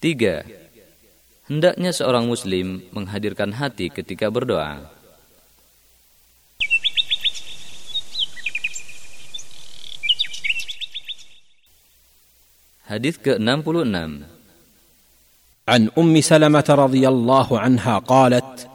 Tiga, 0.01 0.41
hendaknya 1.45 1.93
seorang 1.93 2.25
muslim 2.25 2.81
menghadirkan 2.89 3.53
hati 3.53 3.93
ketika 3.93 4.33
berdoa. 4.33 4.94
Hadis 12.85 13.17
ke-66. 13.17 14.38
عن 15.65 15.89
أم 15.97 16.22
سلمة 16.22 16.67
رضي 16.69 17.07
الله 17.09 17.59
عنها 17.59 17.97
قالت 17.97 18.69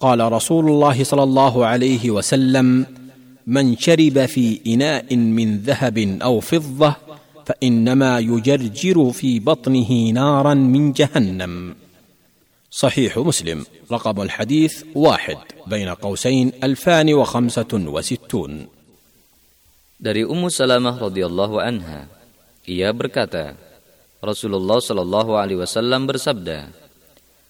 قال 0.00 0.32
رسول 0.32 0.68
الله 0.68 1.04
صلى 1.04 1.22
الله 1.22 1.66
عليه 1.66 2.10
وسلم 2.10 2.86
من 3.46 3.76
شرب 3.76 4.26
في 4.26 4.60
إناء 4.66 5.16
من 5.16 5.58
ذهب 5.64 5.98
أو 6.22 6.40
فضة 6.40 6.96
فإنما 7.46 8.18
يجرجر 8.18 9.10
في 9.12 9.40
بطنه 9.40 9.90
نارا 10.12 10.54
من 10.54 10.92
جهنم. 10.92 11.74
صحيح 12.70 13.18
مسلم. 13.18 13.64
رقم 13.92 14.22
الحديث 14.22 14.84
واحد 14.94 15.38
بين 15.66 15.88
قوسين 15.88 16.52
ألفان 16.64 17.14
وخمسة 17.14 17.72
وستون. 17.72 18.52
Dari 19.96 20.20
Ummu 20.20 20.52
Salamah 20.52 21.00
radhiyallahu 21.00 21.56
anha, 21.64 22.04
ia 22.64 22.92
berkata, 22.92 23.56
Rasulullah 24.24 24.80
shallallahu 24.80 25.36
alaihi 25.36 25.60
wasallam 25.60 26.08
bersabda, 26.08 26.72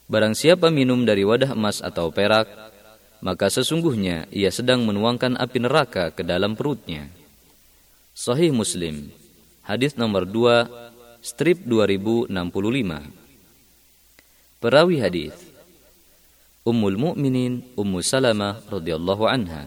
Barang 0.04 0.36
siapa 0.36 0.68
minum 0.68 1.08
dari 1.08 1.24
wadah 1.24 1.56
emas 1.56 1.80
atau 1.80 2.12
perak, 2.12 2.44
maka 3.24 3.48
sesungguhnya 3.48 4.28
ia 4.28 4.52
sedang 4.52 4.84
menuangkan 4.84 5.40
api 5.40 5.58
neraka 5.64 6.12
ke 6.12 6.20
dalam 6.20 6.52
perutnya. 6.52 7.08
Sahih 8.14 8.54
Muslim 8.54 9.10
hadis 9.66 9.98
nomor 9.98 10.22
2 10.22 10.70
strip 11.18 11.66
2065 11.66 12.30
Perawi 14.62 15.02
hadis 15.02 15.34
Ummul 16.62 16.94
Mukminin 16.94 17.66
Ummu 17.74 17.98
Salamah 18.06 18.62
radhiyallahu 18.70 19.26
anha 19.26 19.66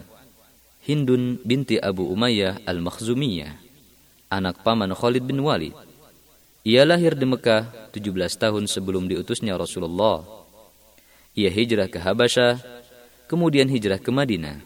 Hindun 0.80 1.44
binti 1.44 1.76
Abu 1.76 2.08
Umayyah 2.08 2.64
Al-Makhzumiyah 2.64 3.67
anak 4.28 4.60
paman 4.64 4.92
Khalid 4.92 5.24
bin 5.24 5.40
Walid 5.44 5.74
Ia 6.68 6.84
lahir 6.84 7.16
di 7.16 7.24
Mekah 7.24 7.92
17 7.92 8.12
tahun 8.36 8.64
sebelum 8.68 9.08
diutusnya 9.08 9.56
Rasulullah 9.56 10.24
Ia 11.36 11.48
hijrah 11.48 11.88
ke 11.88 12.00
Habasyah 12.00 12.60
kemudian 13.28 13.68
hijrah 13.68 14.00
ke 14.00 14.08
Madinah 14.08 14.60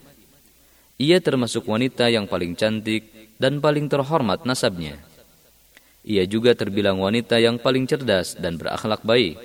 Ia 0.99 1.19
termasuk 1.23 1.67
wanita 1.67 2.11
yang 2.11 2.27
paling 2.27 2.55
cantik 2.59 3.35
dan 3.39 3.59
paling 3.59 3.91
terhormat 3.91 4.47
nasabnya 4.47 4.99
ia 6.03 6.27
juga 6.27 6.51
terbilang 6.59 6.99
wanita 6.99 7.39
yang 7.39 7.63
paling 7.63 7.87
cerdas 7.87 8.35
dan 8.35 8.59
berakhlak 8.59 9.07
baik. 9.07 9.39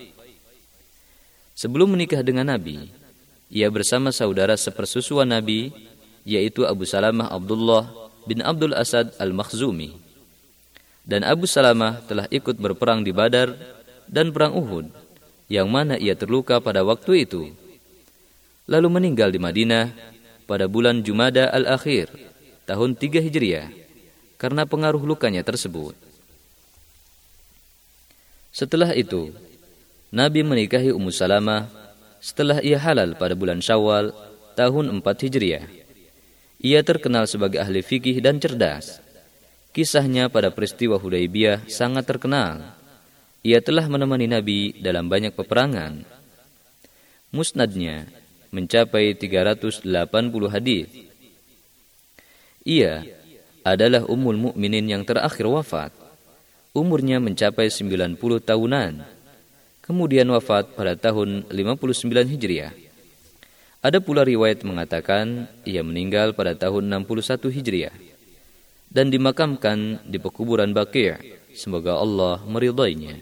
Sebelum 1.54 1.94
menikah 1.94 2.26
dengan 2.26 2.50
Nabi, 2.50 2.90
ia 3.50 3.70
bersama 3.70 4.10
saudara 4.10 4.58
sepersusuan 4.58 5.30
Nabi, 5.30 5.70
yaitu 6.26 6.66
Abu 6.66 6.90
Salamah 6.90 7.30
Abdullah 7.30 8.10
bin 8.26 8.42
Abdul 8.42 8.74
Asad 8.74 9.14
Al-Makhzumi. 9.22 10.07
Dan 11.08 11.24
Abu 11.24 11.48
Salamah 11.48 12.04
telah 12.04 12.28
ikut 12.28 12.60
berperang 12.60 13.00
di 13.00 13.16
Badar 13.16 13.56
dan 14.12 14.36
perang 14.36 14.52
Uhud, 14.60 14.92
yang 15.48 15.72
mana 15.72 15.96
ia 15.96 16.20
terluka 16.20 16.60
pada 16.60 16.84
waktu 16.84 17.24
itu. 17.24 17.56
Lalu 18.68 18.88
meninggal 18.92 19.32
di 19.32 19.40
Madinah 19.40 19.96
pada 20.44 20.68
bulan 20.68 21.00
Jumada 21.08 21.48
Al-Akhir, 21.48 22.12
tahun 22.68 23.00
3 23.00 23.24
Hijriah, 23.24 23.72
karena 24.36 24.68
pengaruh 24.68 25.00
lukanya 25.00 25.48
tersebut. 25.48 25.96
Setelah 28.52 28.92
itu, 28.92 29.32
Nabi 30.12 30.44
menikahi 30.44 30.92
Ummu 30.92 31.16
Salamah 31.16 31.72
setelah 32.20 32.60
ia 32.60 32.76
halal 32.76 33.16
pada 33.16 33.32
bulan 33.32 33.64
Syawal 33.64 34.12
tahun 34.60 34.92
4 35.00 35.24
Hijriah. 35.24 35.64
Ia 36.60 36.84
terkenal 36.84 37.32
sebagai 37.32 37.64
ahli 37.64 37.80
fikih 37.80 38.20
dan 38.20 38.44
cerdas. 38.44 39.07
Kisahnya 39.78 40.26
pada 40.26 40.50
peristiwa 40.50 40.98
Hudaybiyah 40.98 41.70
sangat 41.70 42.10
terkenal. 42.10 42.74
Ia 43.46 43.62
telah 43.62 43.86
menemani 43.86 44.26
Nabi 44.26 44.74
dalam 44.74 45.06
banyak 45.06 45.38
peperangan. 45.38 46.02
Musnadnya 47.30 48.10
mencapai 48.50 49.14
380 49.14 49.86
hadis. 50.50 50.90
Ia 52.66 53.06
adalah 53.62 54.02
ummul 54.10 54.50
mukminin 54.50 54.90
yang 54.90 55.06
terakhir 55.06 55.46
wafat. 55.46 55.94
Umurnya 56.74 57.22
mencapai 57.22 57.70
90 57.70 58.18
tahunan 58.42 59.06
kemudian 59.86 60.26
wafat 60.34 60.74
pada 60.74 60.98
tahun 60.98 61.54
59 61.54 62.34
Hijriah. 62.34 62.74
Ada 63.86 64.02
pula 64.02 64.26
riwayat 64.26 64.66
mengatakan 64.66 65.46
ia 65.70 65.86
meninggal 65.86 66.34
pada 66.34 66.58
tahun 66.58 66.90
61 66.90 67.54
Hijriah 67.62 68.17
dan 68.92 69.12
dimakamkan 69.14 70.04
di 70.08 70.18
pekuburan 70.20 70.72
Baqi'. 70.72 71.18
Semoga 71.56 71.98
Allah 71.98 72.44
meridainya. 72.46 73.20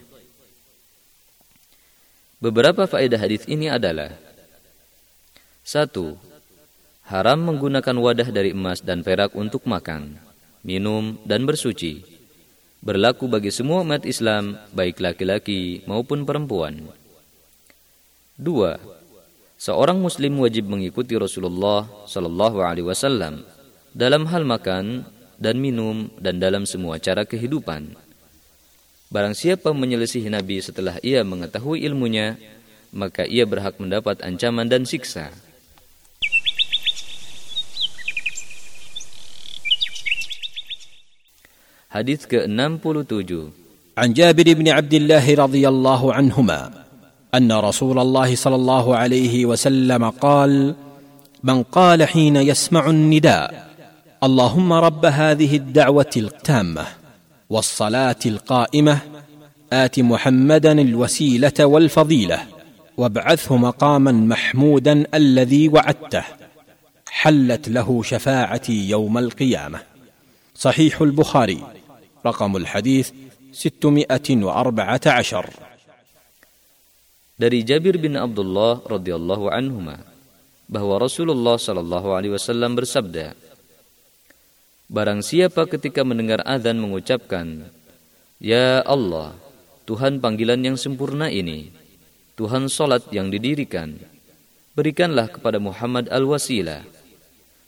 Beberapa 2.42 2.84
faedah 2.84 3.16
hadis 3.16 3.48
ini 3.48 3.72
adalah 3.72 4.12
satu, 5.64 6.14
Haram 7.06 7.38
menggunakan 7.38 7.96
wadah 8.02 8.28
dari 8.34 8.50
emas 8.50 8.82
dan 8.82 9.06
perak 9.06 9.38
untuk 9.38 9.62
makan, 9.62 10.18
minum, 10.66 11.22
dan 11.22 11.46
bersuci 11.46 12.16
berlaku 12.86 13.26
bagi 13.26 13.50
semua 13.50 13.82
umat 13.82 14.06
Islam, 14.06 14.62
baik 14.70 15.02
laki-laki 15.02 15.82
maupun 15.90 16.22
perempuan. 16.22 16.86
Dua, 18.38 18.78
seorang 19.58 19.98
Muslim 19.98 20.38
wajib 20.38 20.70
mengikuti 20.70 21.18
Rasulullah 21.18 21.88
Sallallahu 22.06 22.62
Alaihi 22.62 22.86
Wasallam 22.86 23.42
dalam 23.90 24.30
hal 24.30 24.46
makan 24.46 25.08
dan 25.41 25.57
minum 25.57 26.09
dan 26.21 26.37
dalam 26.37 26.69
semua 26.69 27.01
cara 27.01 27.25
kehidupan. 27.25 27.97
Barang 29.11 29.35
siapa 29.35 29.75
menyelisihi 29.75 30.31
Nabi 30.31 30.63
setelah 30.63 30.95
ia 31.03 31.25
mengetahui 31.25 31.83
ilmunya, 31.83 32.39
maka 32.95 33.27
ia 33.27 33.43
berhak 33.43 33.75
mendapat 33.81 34.23
ancaman 34.23 34.69
dan 34.71 34.87
siksa. 34.87 35.33
Hadis 41.91 42.23
ke-67 42.23 43.61
عن 43.91 44.15
جابر 44.15 44.47
بن 44.53 44.67
عبد 44.71 44.93
الله 44.93 45.25
رضي 45.35 45.67
الله 45.67 46.13
عنهما 46.13 46.71
ان 47.35 47.51
رسول 47.51 47.99
الله 47.99 48.35
صلى 48.35 48.55
الله 48.55 48.95
عليه 48.95 49.45
وسلم 49.45 50.09
قال 50.09 50.75
من 51.43 51.63
قال 51.63 51.99
حين 52.03 52.35
يسمع 52.35 52.89
النداء 52.89 53.64
اللهم 54.26 54.72
رب 54.72 55.04
هذه 55.06 55.56
الدعوة 55.56 56.10
التامة 56.16 56.86
والصلاة 57.50 58.16
القائمة 58.26 58.98
آت 59.72 60.00
محمدا 60.00 60.72
الوسيلة 60.72 61.52
والفضيلة 61.60 62.46
وابعثه 62.96 63.56
مقاما 63.56 64.12
محمودا 64.12 65.04
الذي 65.14 65.68
وعدته 65.68 66.24
حلت 67.08 67.68
له 67.68 68.02
شفاعتي 68.02 68.90
يوم 68.90 69.18
القيامة. 69.18 69.80
صحيح 70.54 71.00
البخاري 71.00 71.62
رقم 72.26 72.56
الحديث 72.56 73.10
614 73.52 75.50
Dari 77.38 77.60
Jabir 77.68 78.00
bin 78.00 78.16
Abdullah 78.16 78.80
radhiyallahu 78.80 79.52
anhuma 79.52 80.00
bahwa 80.66 80.98
Rasulullah 80.98 81.60
sallallahu 81.60 82.16
alaihi 82.16 82.32
wasallam 82.32 82.72
bersabda 82.74 83.45
Barang 84.86 85.18
siapa 85.18 85.66
ketika 85.66 86.06
mendengar 86.06 86.46
azan 86.46 86.78
mengucapkan 86.78 87.66
Ya 88.38 88.86
Allah 88.86 89.34
Tuhan 89.82 90.22
panggilan 90.22 90.62
yang 90.62 90.78
sempurna 90.78 91.26
ini 91.26 91.74
Tuhan 92.38 92.70
salat 92.70 93.02
yang 93.10 93.26
didirikan 93.26 93.98
berikanlah 94.78 95.26
kepada 95.26 95.58
Muhammad 95.58 96.06
al-wasilah 96.06 96.86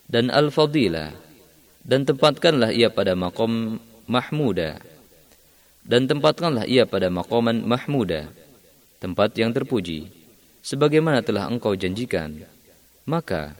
dan 0.07 0.31
al-fadilah 0.31 1.11
dan 1.83 2.07
tempatkanlah 2.07 2.71
ia 2.71 2.87
pada 2.93 3.19
makom 3.19 3.83
mahmuda 4.07 4.79
dan 5.89 6.05
tempatkanlah 6.05 6.69
ia 6.69 6.85
pada 6.85 7.09
maqaman 7.09 7.65
mahmuda 7.65 8.31
tempat 9.03 9.35
yang 9.41 9.51
terpuji 9.51 10.13
sebagaimana 10.63 11.25
telah 11.25 11.51
engkau 11.51 11.73
janjikan 11.75 12.45
maka 13.09 13.57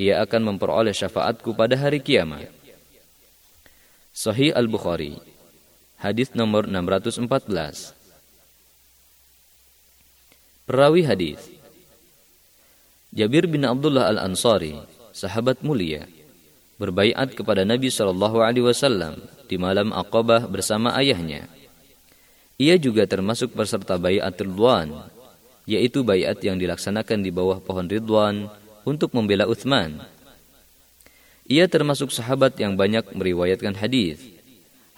ia 0.00 0.24
akan 0.24 0.56
memperoleh 0.56 0.96
syafaatku 0.96 1.52
pada 1.52 1.76
hari 1.76 2.00
kiamat 2.00 2.55
Sahih 4.16 4.48
Al-Bukhari 4.56 5.12
hadis 6.00 6.32
nomor 6.32 6.64
614 6.64 7.28
Perawi 10.64 11.04
hadis 11.04 11.36
Jabir 13.12 13.44
bin 13.44 13.68
Abdullah 13.68 14.08
Al-Ansari 14.08 14.80
sahabat 15.12 15.60
mulia 15.60 16.08
berbaiat 16.80 17.36
kepada 17.36 17.68
Nabi 17.68 17.92
Wasallam 17.92 19.20
di 19.52 19.60
malam 19.60 19.92
Aqabah 19.92 20.48
bersama 20.48 20.96
ayahnya. 20.96 21.52
Ia 22.56 22.80
juga 22.80 23.04
termasuk 23.04 23.52
peserta 23.52 24.00
bayat 24.00 24.32
Ridwan, 24.32 24.96
yaitu 25.68 26.00
bayat 26.00 26.40
yang 26.40 26.56
dilaksanakan 26.56 27.20
di 27.20 27.28
bawah 27.28 27.60
pohon 27.60 27.84
Ridwan 27.84 28.48
untuk 28.88 29.12
membela 29.12 29.44
Uthman. 29.44 30.15
Ia 31.46 31.70
termasuk 31.70 32.10
sahabat 32.10 32.58
yang 32.58 32.74
banyak 32.74 33.14
meriwayatkan 33.14 33.78
hadis. 33.78 34.18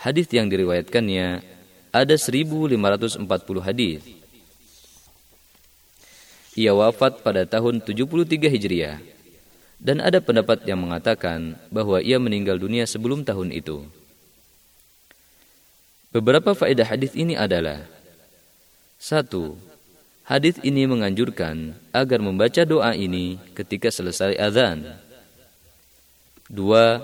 Hadis 0.01 0.29
yang 0.33 0.49
diriwayatkannya 0.49 1.45
ada 1.93 2.15
1540 2.17 3.21
hadis. 3.61 4.01
Ia 6.59 6.73
wafat 6.75 7.21
pada 7.23 7.45
tahun 7.45 7.85
73 7.85 8.49
Hijriah 8.49 8.99
dan 9.79 10.03
ada 10.03 10.19
pendapat 10.19 10.67
yang 10.67 10.83
mengatakan 10.83 11.55
bahwa 11.71 12.03
ia 12.03 12.19
meninggal 12.19 12.59
dunia 12.59 12.89
sebelum 12.89 13.23
tahun 13.23 13.55
itu. 13.55 13.87
Beberapa 16.11 16.57
faedah 16.57 16.89
hadis 16.89 17.13
ini 17.15 17.37
adalah 17.37 17.85
satu, 18.99 19.55
Hadis 20.29 20.61
ini 20.61 20.85
menganjurkan 20.85 21.73
agar 21.89 22.21
membaca 22.21 22.61
doa 22.61 22.93
ini 22.93 23.41
ketika 23.57 23.89
selesai 23.89 24.37
azan. 24.37 25.08
Dua, 26.49 27.01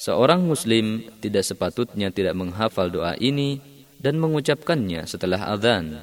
seorang 0.00 0.44
muslim 0.44 1.04
tidak 1.20 1.44
sepatutnya 1.44 2.08
tidak 2.08 2.34
menghafal 2.36 2.88
doa 2.88 3.14
ini 3.20 3.60
dan 4.00 4.16
mengucapkannya 4.20 5.04
setelah 5.04 5.52
azan. 5.52 6.00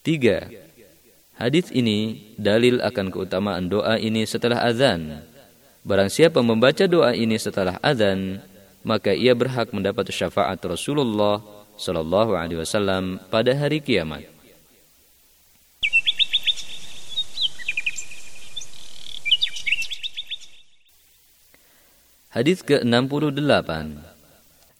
Tiga, 0.00 0.48
Hadis 1.40 1.72
ini 1.72 2.20
dalil 2.36 2.84
akan 2.84 3.08
keutamaan 3.08 3.72
doa 3.72 3.96
ini 3.96 4.28
setelah 4.28 4.60
azan. 4.60 5.24
Barang 5.80 6.12
siapa 6.12 6.44
membaca 6.44 6.84
doa 6.84 7.16
ini 7.16 7.40
setelah 7.40 7.80
azan, 7.80 8.44
maka 8.84 9.16
ia 9.16 9.32
berhak 9.32 9.72
mendapat 9.72 10.12
syafaat 10.12 10.60
Rasulullah 10.60 11.40
sallallahu 11.80 12.36
alaihi 12.36 12.60
wasallam 12.60 13.16
pada 13.32 13.56
hari 13.56 13.80
kiamat. 13.80 14.28
Hadis 22.30 22.62
ke-68. 22.62 24.10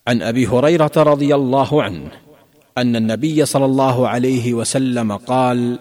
عن 0.09 0.23
أبي 0.23 0.47
هريرة 0.47 0.93
رضي 0.97 1.35
الله 1.35 1.83
عنه 1.83 2.11
أن 2.79 2.97
النبي 2.97 3.47
صلى 3.47 3.65
الله 3.65 4.09
عليه 4.09 4.55
وسلم 4.55 5.17
قال: 5.17 5.79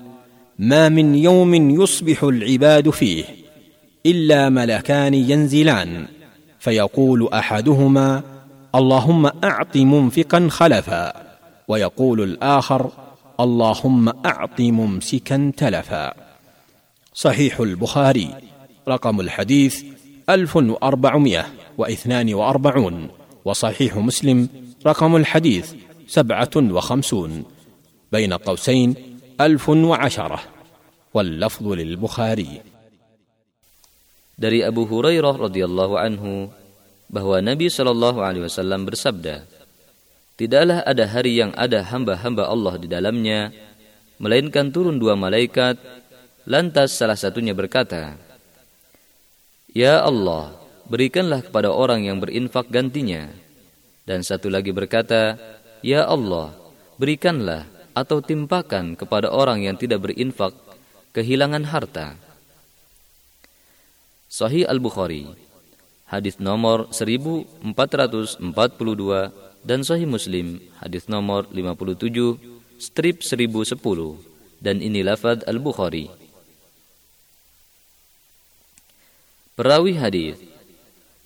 ما 0.60 0.90
من 0.90 1.16
يوم 1.16 1.54
يصبح 1.82 2.24
العباد 2.24 2.90
فيه 2.90 3.24
الا 4.06 4.50
ملكان 4.50 5.14
ينزلان 5.14 6.06
فيقول 6.60 7.30
احدهما 7.34 8.24
اللهم 8.76 9.26
اعط 9.44 9.78
منفقا 9.78 10.48
خلفا 10.50 11.14
ويقول 11.68 12.22
الآخر 12.22 12.92
اللهم 13.40 14.10
اعط 14.26 14.60
ممسكا 14.60 15.52
تلفا 15.58 16.14
صحيح 17.14 17.60
البخاري 17.60 18.36
رقم 18.88 19.20
الحديث 19.20 19.84
1442 20.29 23.25
وصحيح 23.45 23.97
مسلم 23.97 24.49
رقم 24.87 25.17
الحديث 25.17 25.73
سبعة 26.07 26.55
وخمسون 26.57 27.45
بين 28.13 28.33
قوسين 28.33 28.95
ألف 29.41 29.69
وعشرة 29.69 30.41
واللفظ 31.15 31.67
للبخاري 31.69 32.61
Dari 34.35 34.67
Abu 34.67 34.83
Hurairah 34.83 35.47
radhiyallahu 35.47 35.95
anhu 35.95 36.51
bahwa 37.07 37.39
Nabi 37.39 37.71
Shallallahu 37.71 38.19
alaihi 38.19 38.43
wasallam 38.43 38.83
bersabda, 38.83 39.47
Tidaklah 40.35 40.83
ada 40.83 41.07
hari 41.07 41.39
yang 41.39 41.55
ada 41.55 41.87
hamba-hamba 41.87 42.51
Allah 42.51 42.75
di 42.75 42.91
dalamnya, 42.91 43.55
melainkan 44.19 44.75
turun 44.75 44.99
dua 44.99 45.15
malaikat, 45.15 45.79
lantas 46.51 46.99
salah 46.99 47.15
satunya 47.15 47.55
berkata, 47.55 48.19
Ya 49.74 50.02
Allah, 50.02 50.58
berikanlah 50.90 51.46
kepada 51.46 51.70
orang 51.70 52.06
yang 52.10 52.18
berinfak 52.18 52.70
gantinya. 52.74 53.30
Dan 54.10 54.26
satu 54.26 54.50
lagi 54.50 54.74
berkata, 54.74 55.38
Ya 55.86 56.10
Allah, 56.10 56.58
berikanlah 56.98 57.70
atau 57.94 58.24
timpakan 58.24 58.98
kepada 58.98 59.30
orang 59.30 59.66
yang 59.66 59.78
tidak 59.78 60.10
berinfak 60.10 60.58
kehilangan 61.14 61.70
harta. 61.70 62.18
Sahih 64.30 64.70
Al-Bukhari 64.70 65.50
Hadis 66.10 66.42
nomor 66.42 66.90
1442 66.90 68.42
dan 69.62 69.86
Sahih 69.86 70.10
Muslim 70.10 70.58
hadis 70.82 71.06
nomor 71.06 71.46
57 71.54 72.82
strip 72.82 73.22
1010 73.22 73.78
dan 74.58 74.82
ini 74.82 75.06
lafaz 75.06 75.46
Al-Bukhari. 75.46 76.19
Perawi 79.60 79.92
hadis 79.92 80.40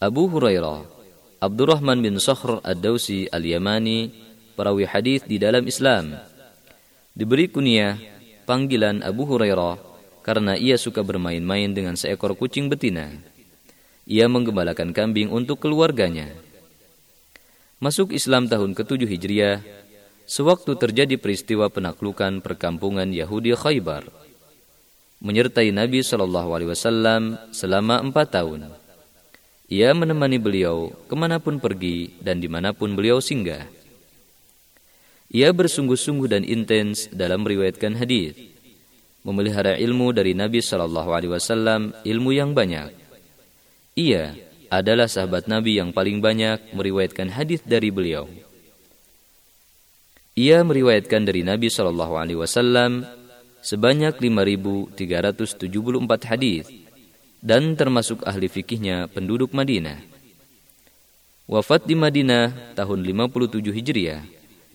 Abu 0.02 0.26
Hurairah 0.26 0.90
Abdurrahman 1.38 2.02
bin 2.02 2.18
Sakhr 2.18 2.66
Ad-Dausi 2.66 3.30
Al-Yamani 3.30 4.10
perawi 4.58 4.90
hadis 4.90 5.22
di 5.22 5.38
dalam 5.38 5.62
Islam 5.70 6.18
diberi 7.14 7.46
kunyah 7.46 7.94
panggilan 8.50 9.06
Abu 9.06 9.30
Hurairah 9.30 9.78
karena 10.26 10.58
ia 10.58 10.82
suka 10.82 11.06
bermain-main 11.06 11.78
dengan 11.78 11.94
seekor 11.94 12.34
kucing 12.34 12.74
betina. 12.74 13.14
Ia 14.10 14.26
menggembalakan 14.26 14.98
kambing 14.98 15.30
untuk 15.30 15.62
keluarganya. 15.62 16.34
Masuk 17.78 18.18
Islam 18.18 18.50
tahun 18.50 18.74
ke-7 18.74 19.14
Hijriah, 19.14 19.62
sewaktu 20.26 20.74
terjadi 20.82 21.22
peristiwa 21.22 21.70
penaklukan 21.70 22.42
perkampungan 22.42 23.14
Yahudi 23.14 23.54
Khaybar, 23.54 24.10
menyertai 25.24 25.72
Nabi 25.72 26.04
Shallallahu 26.04 26.52
Alaihi 26.52 26.70
Wasallam 26.76 27.40
selama 27.56 28.04
empat 28.04 28.36
tahun. 28.36 28.68
Ia 29.72 29.96
menemani 29.96 30.38
beliau 30.38 30.92
ke 31.08 31.16
mana 31.16 31.40
pun 31.40 31.58
pergi 31.58 32.20
dan 32.20 32.44
di 32.44 32.52
mana 32.52 32.76
pun 32.76 32.92
beliau 32.92 33.24
singgah. 33.24 33.64
Ia 35.34 35.50
bersungguh-sungguh 35.50 36.30
dan 36.30 36.44
intens 36.46 37.10
dalam 37.10 37.42
meriwayatkan 37.42 37.98
hadis, 37.98 38.38
memelihara 39.26 39.80
ilmu 39.80 40.14
dari 40.14 40.38
Nabi 40.38 40.62
Shallallahu 40.62 41.10
Alaihi 41.10 41.32
Wasallam, 41.34 41.96
ilmu 42.06 42.36
yang 42.36 42.54
banyak. 42.54 42.94
Ia 43.98 44.36
adalah 44.70 45.10
sahabat 45.10 45.50
Nabi 45.50 45.80
yang 45.80 45.96
paling 45.96 46.20
banyak 46.22 46.76
meriwayatkan 46.76 47.34
hadis 47.34 47.64
dari 47.66 47.90
beliau. 47.90 48.30
Ia 50.38 50.62
meriwayatkan 50.62 51.24
dari 51.26 51.42
Nabi 51.42 51.70
Shallallahu 51.72 52.14
Alaihi 52.14 52.38
Wasallam 52.38 53.06
sebanyak 53.64 54.20
5.374 54.20 55.00
hadis 56.28 56.68
dan 57.40 57.80
termasuk 57.80 58.20
ahli 58.28 58.52
fikihnya 58.52 59.08
penduduk 59.08 59.56
Madinah. 59.56 60.04
Wafat 61.48 61.88
di 61.88 61.96
Madinah 61.96 62.76
tahun 62.76 63.00
57 63.04 63.72
Hijriah 63.72 64.24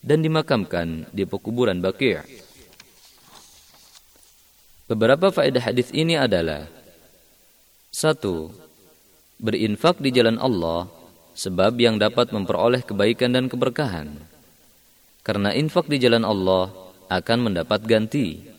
dan 0.00 0.24
dimakamkan 0.24 1.04
di 1.12 1.28
pekuburan 1.28 1.84
Baqi'. 1.84 2.48
Beberapa 4.88 5.28
faedah 5.28 5.68
hadis 5.68 5.92
ini 5.92 6.16
adalah 6.16 6.64
satu, 7.92 8.52
berinfak 9.36 10.00
di 10.00 10.08
jalan 10.12 10.40
Allah 10.40 10.88
sebab 11.36 11.76
yang 11.76 12.00
dapat 12.00 12.32
memperoleh 12.32 12.80
kebaikan 12.84 13.36
dan 13.36 13.52
keberkahan. 13.52 14.16
Karena 15.24 15.52
infak 15.52 15.92
di 15.92 16.00
jalan 16.00 16.24
Allah 16.24 16.72
akan 17.12 17.52
mendapat 17.52 17.84
ganti. 17.84 18.57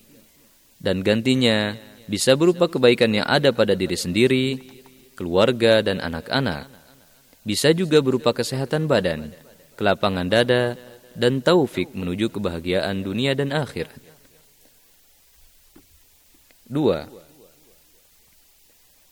Dan 0.80 1.03
gantinya 1.03 1.75
bisa 2.08 2.33
berupa 2.40 2.72
kebaikan 2.72 3.11
yang 3.11 3.27
ada 3.27 3.51
pada 3.51 3.75
diri 3.75 3.99
sendiri, 3.99 4.48
keluarga 5.19 5.83
dan 5.83 5.99
anak-anak. 5.99 6.72
Bisa 7.43 7.75
juga 7.75 7.99
berupa 7.99 8.32
kesehatan 8.32 8.88
badan, 8.88 9.35
kelapangan 9.75 10.32
dada, 10.32 10.80
dan 11.19 11.43
taufik 11.43 11.91
menuju 11.91 12.32
kebahagiaan 12.32 13.03
dunia 13.03 13.35
dan 13.35 13.51
akhirat. 13.51 13.99
Dua, 16.69 17.09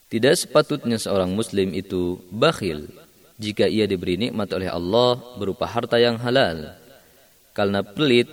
tidak 0.07 0.39
sepatutnya 0.39 0.95
seorang 0.95 1.35
muslim 1.35 1.75
itu 1.75 2.23
bakhil 2.31 2.87
jika 3.35 3.67
ia 3.67 3.83
diberi 3.85 4.15
nikmat 4.15 4.49
oleh 4.55 4.71
Allah 4.71 5.19
berupa 5.35 5.67
harta 5.67 5.99
yang 5.99 6.15
halal. 6.15 6.79
Karena 7.51 7.81
pelit 7.81 8.29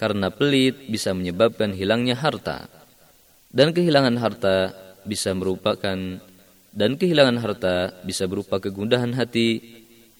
karena 0.00 0.32
pelit 0.32 0.88
bisa 0.88 1.12
menyebabkan 1.12 1.76
hilangnya 1.76 2.16
harta. 2.16 2.72
Dan 3.52 3.76
kehilangan 3.76 4.16
harta 4.16 4.72
bisa 5.04 5.36
merupakan 5.36 5.98
dan 6.72 6.90
kehilangan 6.96 7.36
harta 7.36 7.92
bisa 8.08 8.24
berupa 8.24 8.56
kegundahan 8.56 9.12
hati 9.12 9.60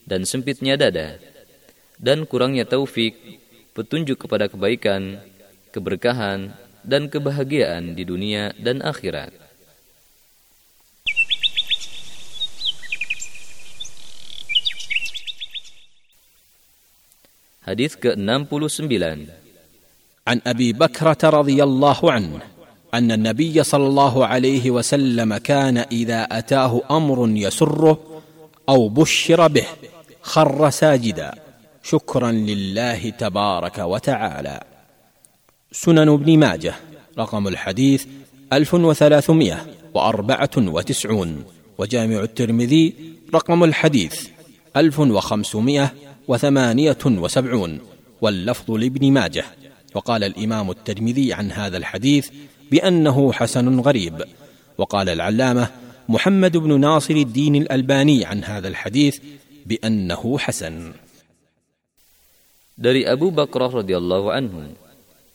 dan 0.04 0.28
sempitnya 0.28 0.76
dada 0.76 1.16
dan 1.96 2.28
kurangnya 2.28 2.68
taufik 2.68 3.16
petunjuk 3.72 4.20
kepada 4.20 4.52
kebaikan, 4.52 5.16
keberkahan 5.72 6.52
dan 6.84 7.08
kebahagiaan 7.08 7.96
di 7.96 8.04
dunia 8.04 8.52
dan 8.60 8.84
akhirat. 8.84 9.32
Hadis 17.64 17.94
ke-69 17.94 19.39
عن 20.28 20.40
أبي 20.46 20.72
بكرة 20.72 21.18
رضي 21.24 21.62
الله 21.62 22.12
عنه 22.12 22.38
أن 22.94 23.12
النبي 23.12 23.62
صلى 23.62 23.86
الله 23.86 24.26
عليه 24.26 24.70
وسلم 24.70 25.36
كان 25.36 25.78
إذا 25.78 26.22
أتاه 26.22 26.82
أمر 26.90 27.28
يسره 27.28 27.98
أو 28.68 28.88
بشر 28.88 29.48
به 29.48 29.66
خر 30.22 30.70
ساجدا. 30.70 31.34
شكرا 31.82 32.32
لله 32.32 33.10
تبارك 33.10 33.78
وتعالى. 33.78 34.60
سنن 35.72 36.08
ابن 36.08 36.38
ماجه 36.38 36.74
رقم 37.18 37.48
الحديث 37.48 38.06
1394 38.52 41.44
وجامع 41.78 42.20
الترمذي 42.20 42.94
رقم 43.34 43.64
الحديث 43.64 44.28
1500 44.76 45.92
وثمانية 46.28 46.98
وسبعون. 47.06 47.78
واللفظ 48.20 48.70
لابن 48.70 49.12
ماجه. 49.12 49.44
وقال 49.94 50.24
الإمام 50.24 50.70
الترمذي 50.70 51.32
عن 51.32 51.52
هذا 51.52 51.76
الحديث 51.76 52.30
بأنه 52.70 53.32
حسن 53.32 53.80
غريب 53.80 54.24
وقال 54.78 55.08
العلامة 55.08 55.70
محمد 56.08 56.56
بن 56.56 56.80
ناصر 56.80 57.14
الدين 57.14 57.56
الألباني 57.56 58.24
عن 58.24 58.44
هذا 58.44 58.68
الحديث 58.68 59.18
بأنه 59.66 60.38
حسن 60.38 60.92
Dari 62.80 63.04
Abu 63.04 63.28
Bakrah 63.28 63.68
radhiyallahu 63.68 64.32
anhu 64.32 64.72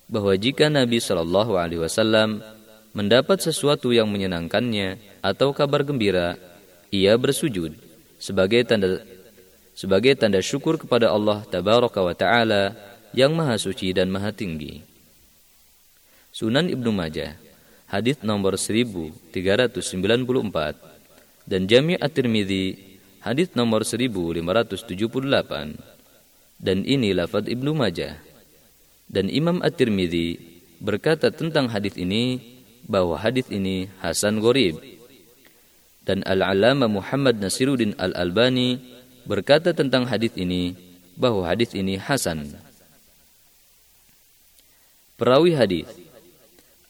bahwa 0.10 0.34
jika 0.34 0.66
Nabi 0.66 0.98
Shallallahu 0.98 1.62
alaihi 1.62 1.78
wasallam 1.78 2.42
mendapat 2.98 3.38
sesuatu 3.38 3.94
yang 3.94 4.10
menyenangkannya 4.10 4.98
atau 5.22 5.54
kabar 5.54 5.86
gembira, 5.86 6.42
ia 6.90 7.14
bersujud 7.14 7.78
sebagai 8.18 8.66
tanda 8.66 9.06
sebagai 9.78 10.18
tanda 10.18 10.42
syukur 10.42 10.82
kepada 10.82 11.14
Allah 11.14 11.46
tabaraka 11.46 12.02
wa 12.02 12.18
taala 12.18 12.74
yang 13.16 13.32
maha 13.32 13.56
suci 13.56 13.96
dan 13.96 14.12
maha 14.12 14.36
tinggi. 14.36 14.84
Sunan 16.36 16.68
Ibnu 16.68 16.92
Majah, 16.92 17.40
hadis 17.88 18.20
nomor 18.20 18.60
1394 18.60 19.32
dan 21.48 21.62
Jami' 21.64 21.96
At-Tirmidzi, 21.96 22.76
hadis 23.24 23.56
nomor 23.56 23.88
1578. 23.88 25.80
Dan 26.56 26.84
ini 26.84 27.16
lafaz 27.16 27.48
Ibnu 27.48 27.72
Majah. 27.72 28.20
Dan 29.08 29.32
Imam 29.32 29.64
At-Tirmidzi 29.64 30.40
berkata 30.84 31.32
tentang 31.32 31.72
hadis 31.72 31.96
ini 31.96 32.40
bahwa 32.84 33.16
hadis 33.16 33.48
ini 33.48 33.88
hasan 34.04 34.44
gharib. 34.44 34.84
Dan 36.04 36.22
Al-Alama 36.28 36.92
Muhammad 36.92 37.40
Nasiruddin 37.40 37.96
Al-Albani 37.98 38.78
berkata 39.24 39.74
tentang 39.74 40.06
hadis 40.06 40.36
ini 40.38 40.76
bahwa 41.16 41.48
hadis 41.48 41.74
ini 41.74 41.96
hasan. 41.98 42.65
Perawi 45.16 45.56
hadis 45.56 45.88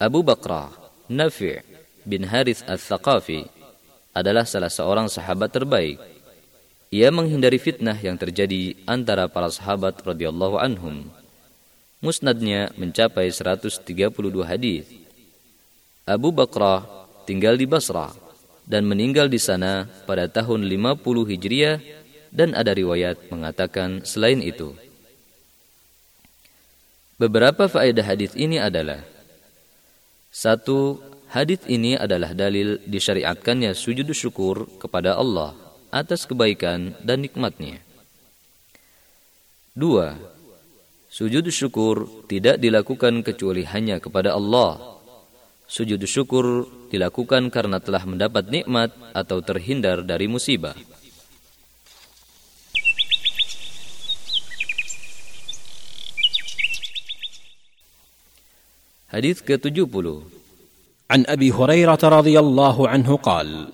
Abu 0.02 0.26
Bakrah 0.26 0.74
Nafi' 1.06 1.62
bin 2.02 2.26
Harith 2.26 2.66
al-Thaqafi 2.66 3.46
adalah 4.18 4.50
salah 4.50 4.74
seorang 4.74 5.06
sahabat 5.06 5.54
terbaik. 5.54 6.02
Ia 6.90 7.14
menghindari 7.14 7.62
fitnah 7.62 7.94
yang 7.94 8.18
terjadi 8.18 8.82
antara 8.90 9.30
para 9.30 9.54
sahabat 9.54 10.02
radhiyallahu 10.02 10.58
anhum. 10.58 11.06
Musnadnya 12.02 12.74
mencapai 12.82 13.30
132 13.30 13.86
hadis. 14.42 14.90
Abu 16.10 16.34
Bakrah 16.34 16.82
tinggal 17.30 17.62
di 17.62 17.70
Basrah 17.70 18.10
dan 18.66 18.90
meninggal 18.90 19.30
di 19.30 19.38
sana 19.38 19.86
pada 20.10 20.26
tahun 20.26 20.66
50 20.66 21.30
Hijriah 21.30 21.78
dan 22.34 22.58
ada 22.58 22.74
riwayat 22.74 23.30
mengatakan 23.30 24.02
selain 24.02 24.42
itu. 24.42 24.74
Beberapa 27.16 27.72
faedah 27.72 28.04
hadis 28.04 28.36
ini 28.36 28.60
adalah 28.60 29.00
satu, 30.36 31.00
hadis 31.32 31.64
ini 31.64 31.96
adalah 31.96 32.36
dalil 32.36 32.76
disyariatkannya 32.84 33.72
sujud 33.72 34.12
syukur 34.12 34.68
kepada 34.84 35.16
Allah 35.16 35.56
atas 35.96 36.28
kebaikan 36.28 36.92
dan 37.00 37.24
nikmatnya. 37.24 37.80
Dua, 39.72 40.12
sujud 41.08 41.48
syukur 41.56 42.28
tidak 42.28 42.60
dilakukan 42.60 43.24
kecuali 43.24 43.64
hanya 43.64 44.04
kepada 44.04 44.36
Allah. 44.36 45.00
Sujud 45.72 46.04
syukur 46.04 46.68
dilakukan 46.92 47.48
karena 47.48 47.80
telah 47.80 48.04
mendapat 48.04 48.52
nikmat 48.52 48.92
atau 49.16 49.40
terhindar 49.40 50.04
dari 50.04 50.28
musibah. 50.28 50.76
Hadis 59.06 59.46
ke-70 59.46 60.34
عن 61.06 61.26
ابي 61.28 61.52
هريره 61.52 62.00
رضي 62.04 62.40
الله 62.40 62.90
عنه 62.90 63.18
قال 63.18 63.68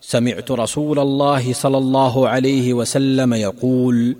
سمعت 0.00 0.50
رسول 0.50 0.98
الله 0.98 1.52
صلى 1.52 1.78
الله 1.78 2.28
عليه 2.28 2.74
وسلم 2.74 3.34
يقول 3.34 4.16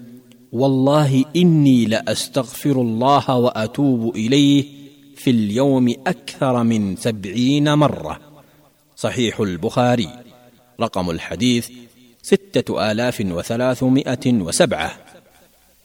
والله 0.52 1.24
اني 1.36 1.86
لاستغفر 1.86 2.76
الله 2.82 3.36
واتوب 3.36 4.16
اليه 4.16 4.64
في 5.16 5.30
اليوم 5.30 5.94
أكثر 6.06 6.62
من 6.62 6.96
سبعين 6.96 7.74
مره 7.74 8.20
صحيح 8.96 9.40
البخاري 9.40 10.08
رقم 10.80 11.10
الحديث 11.10 11.70
سته 12.22 12.90
الاف 12.90 13.20
وثلاثمائه 13.20 14.26
وسبعه 14.26 14.92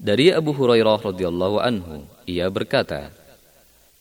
Dari 0.02 0.34
Abu 0.34 0.50
Hurairah 0.58 0.98
radhiyallahu 0.98 1.62
anhu, 1.62 2.10
ia 2.26 2.50
berkata, 2.50 3.14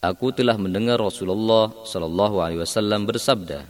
Aku 0.00 0.32
telah 0.32 0.56
mendengar 0.56 0.96
Rasulullah 0.96 1.68
Shallallahu 1.84 2.40
Alaihi 2.40 2.64
Wasallam 2.64 3.04
bersabda, 3.04 3.68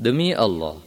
Demi 0.00 0.32
Allah, 0.32 0.80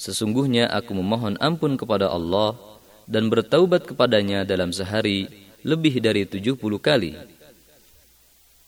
sesungguhnya 0.00 0.72
aku 0.72 0.96
memohon 0.96 1.36
ampun 1.36 1.76
kepada 1.76 2.08
Allah 2.08 2.56
dan 3.04 3.28
bertaubat 3.28 3.84
kepadanya 3.84 4.48
dalam 4.48 4.72
sehari 4.72 5.28
lebih 5.60 6.00
dari 6.00 6.24
70 6.24 6.56
kali. 6.80 7.12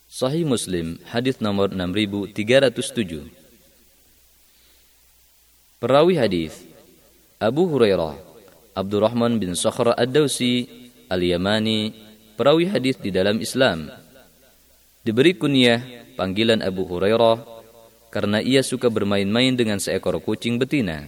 Sahih 0.05 0.45
Muslim, 0.45 1.01
hadis 1.09 1.41
nomor 1.41 1.73
6307. 1.73 3.25
Perawi 5.81 6.13
hadis 6.13 6.61
Abu 7.41 7.65
Hurairah, 7.73 8.21
Abdurrahman 8.77 9.41
bin 9.41 9.57
Sakhr 9.57 9.97
Ad-Dausi, 9.97 10.69
Al-Yamani, 11.09 12.04
perawi 12.35 12.67
hadis 12.67 12.99
di 12.99 13.09
dalam 13.09 13.39
Islam. 13.39 13.89
Diberi 15.01 15.33
kunyah 15.33 15.81
panggilan 16.19 16.59
Abu 16.59 16.83
Hurairah 16.83 17.41
karena 18.11 18.39
ia 18.39 18.63
suka 18.63 18.87
bermain-main 18.91 19.55
dengan 19.55 19.79
seekor 19.79 20.19
kucing 20.23 20.59
betina. 20.59 21.07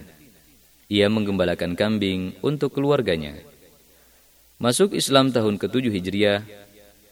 Ia 0.88 1.08
menggembalakan 1.12 1.76
kambing 1.76 2.36
untuk 2.40 2.76
keluarganya. 2.76 3.36
Masuk 4.56 4.96
Islam 4.96 5.30
tahun 5.30 5.60
ke-7 5.60 5.84
Hijriah, 5.92 6.42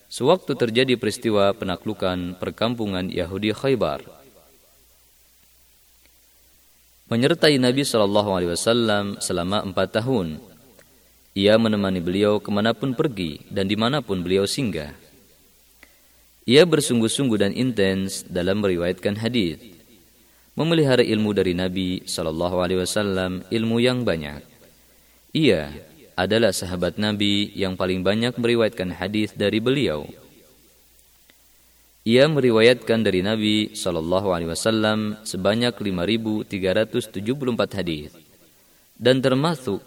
sewaktu 0.09 0.53
terjadi 0.57 0.97
peristiwa 0.97 1.53
penaklukan 1.53 2.35
perkampungan 2.41 3.13
Yahudi 3.13 3.53
Khaybar. 3.53 4.03
Menyertai 7.07 7.63
Nabi 7.63 7.87
Wasallam 7.87 9.23
selama 9.23 9.63
empat 9.63 10.03
tahun 10.03 10.43
ia 11.37 11.61
menemani 11.61 12.01
beliau 12.01 12.41
ke 12.41 12.49
mana 12.49 12.73
pun 12.73 12.97
pergi 12.97 13.45
dan 13.53 13.69
di 13.69 13.77
mana 13.77 14.01
pun 14.01 14.25
beliau 14.25 14.49
singgah. 14.49 14.97
Ia 16.49 16.65
bersungguh-sungguh 16.65 17.37
dan 17.37 17.53
intens 17.53 18.25
dalam 18.25 18.65
meriwayatkan 18.65 19.21
hadis, 19.21 19.61
memelihara 20.57 21.05
ilmu 21.05 21.37
dari 21.37 21.53
Nabi 21.53 22.01
Shallallahu 22.09 22.57
Alaihi 22.65 22.81
Wasallam, 22.81 23.45
ilmu 23.53 23.77
yang 23.85 24.01
banyak. 24.01 24.41
Ia 25.37 25.77
adalah 26.17 26.57
sahabat 26.57 26.97
Nabi 26.97 27.53
yang 27.53 27.77
paling 27.77 28.01
banyak 28.01 28.41
meriwayatkan 28.41 28.97
hadis 28.97 29.37
dari 29.37 29.61
beliau. 29.61 30.09
Ia 32.09 32.33
meriwayatkan 32.33 33.05
dari 33.05 33.21
Nabi 33.21 33.77
Shallallahu 33.77 34.33
Alaihi 34.33 34.57
Wasallam 34.57 35.21
sebanyak 35.21 35.77
5.374 35.77 37.77
hadis 37.77 38.17
dan 38.97 39.21
termasuk 39.21 39.85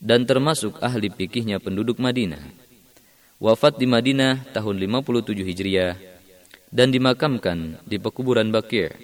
dan 0.00 0.24
termasuk 0.24 0.80
ahli 0.80 1.12
pikihnya 1.12 1.60
penduduk 1.60 2.00
Madinah. 2.00 2.42
Wafat 3.40 3.76
di 3.76 3.86
Madinah 3.86 4.50
tahun 4.52 4.76
57 4.80 5.32
Hijriah 5.44 5.96
dan 6.72 6.88
dimakamkan 6.92 7.78
di 7.84 7.96
pekuburan 8.00 8.48
Bakir. 8.48 8.96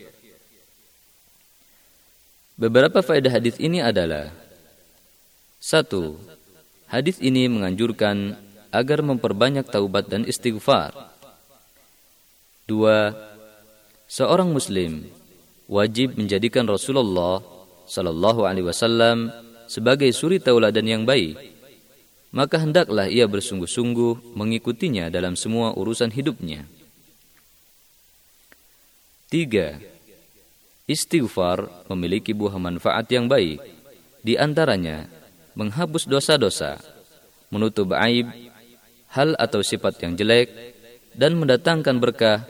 Beberapa 2.57 3.05
faedah 3.05 3.37
hadis 3.37 3.61
ini 3.61 3.85
adalah 3.85 4.33
satu, 5.61 6.17
Hadis 6.87 7.19
ini 7.19 7.51
menganjurkan 7.51 8.39
agar 8.71 9.03
memperbanyak 9.03 9.67
taubat 9.67 10.07
dan 10.07 10.23
istighfar. 10.23 10.95
Dua, 12.63 13.11
seorang 14.07 14.55
muslim 14.55 15.11
wajib 15.67 16.15
menjadikan 16.15 16.63
Rasulullah 16.63 17.43
sallallahu 17.91 18.47
alaihi 18.47 18.71
wasallam 18.71 19.35
sebagai 19.67 20.11
suri 20.15 20.43
tauladan 20.43 20.87
yang 20.87 21.03
baik, 21.07 21.37
maka 22.35 22.61
hendaklah 22.61 23.07
ia 23.07 23.25
bersungguh-sungguh 23.31 24.35
mengikutinya 24.35 25.09
dalam 25.09 25.39
semua 25.39 25.73
urusan 25.73 26.11
hidupnya. 26.11 26.67
Tiga, 29.27 29.79
istighfar 30.87 31.67
memiliki 31.91 32.31
buah 32.31 32.61
manfaat 32.63 33.11
yang 33.11 33.27
baik, 33.27 33.59
di 34.23 34.39
antaranya 34.39 35.11
menghapus 35.59 36.07
dosa-dosa, 36.07 36.79
menutup 37.51 37.91
aib, 37.97 38.29
hal 39.11 39.33
atau 39.41 39.65
sifat 39.65 39.99
yang 40.05 40.15
jelek, 40.15 40.53
dan 41.17 41.35
mendatangkan 41.41 41.97
berkah, 41.97 42.45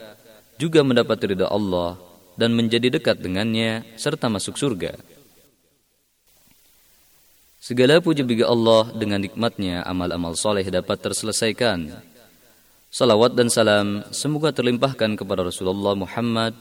juga 0.59 0.83
mendapat 0.83 1.21
ridha 1.23 1.47
Allah 1.47 2.01
dan 2.35 2.53
menjadi 2.53 2.93
dekat 2.93 3.21
dengannya 3.21 3.85
serta 3.97 4.27
masuk 4.29 4.59
surga. 4.59 5.16
Segala 7.67 7.99
puji 7.99 8.23
bagi 8.23 8.47
Allah 8.47 8.95
dengan 8.95 9.19
nikmatnya 9.19 9.83
amal-amal 9.83 10.39
soleh 10.39 10.63
dapat 10.71 11.03
terselesaikan. 11.03 11.99
Salawat 12.95 13.35
dan 13.35 13.51
salam 13.51 14.07
semoga 14.15 14.55
terlimpahkan 14.55 15.19
kepada 15.19 15.43
Rasulullah 15.43 15.99
Muhammad 15.99 16.55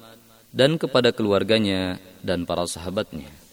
dan 0.49 0.81
kepada 0.81 1.13
keluarganya 1.13 2.01
dan 2.25 2.49
para 2.49 2.65
sahabatnya. 2.65 3.44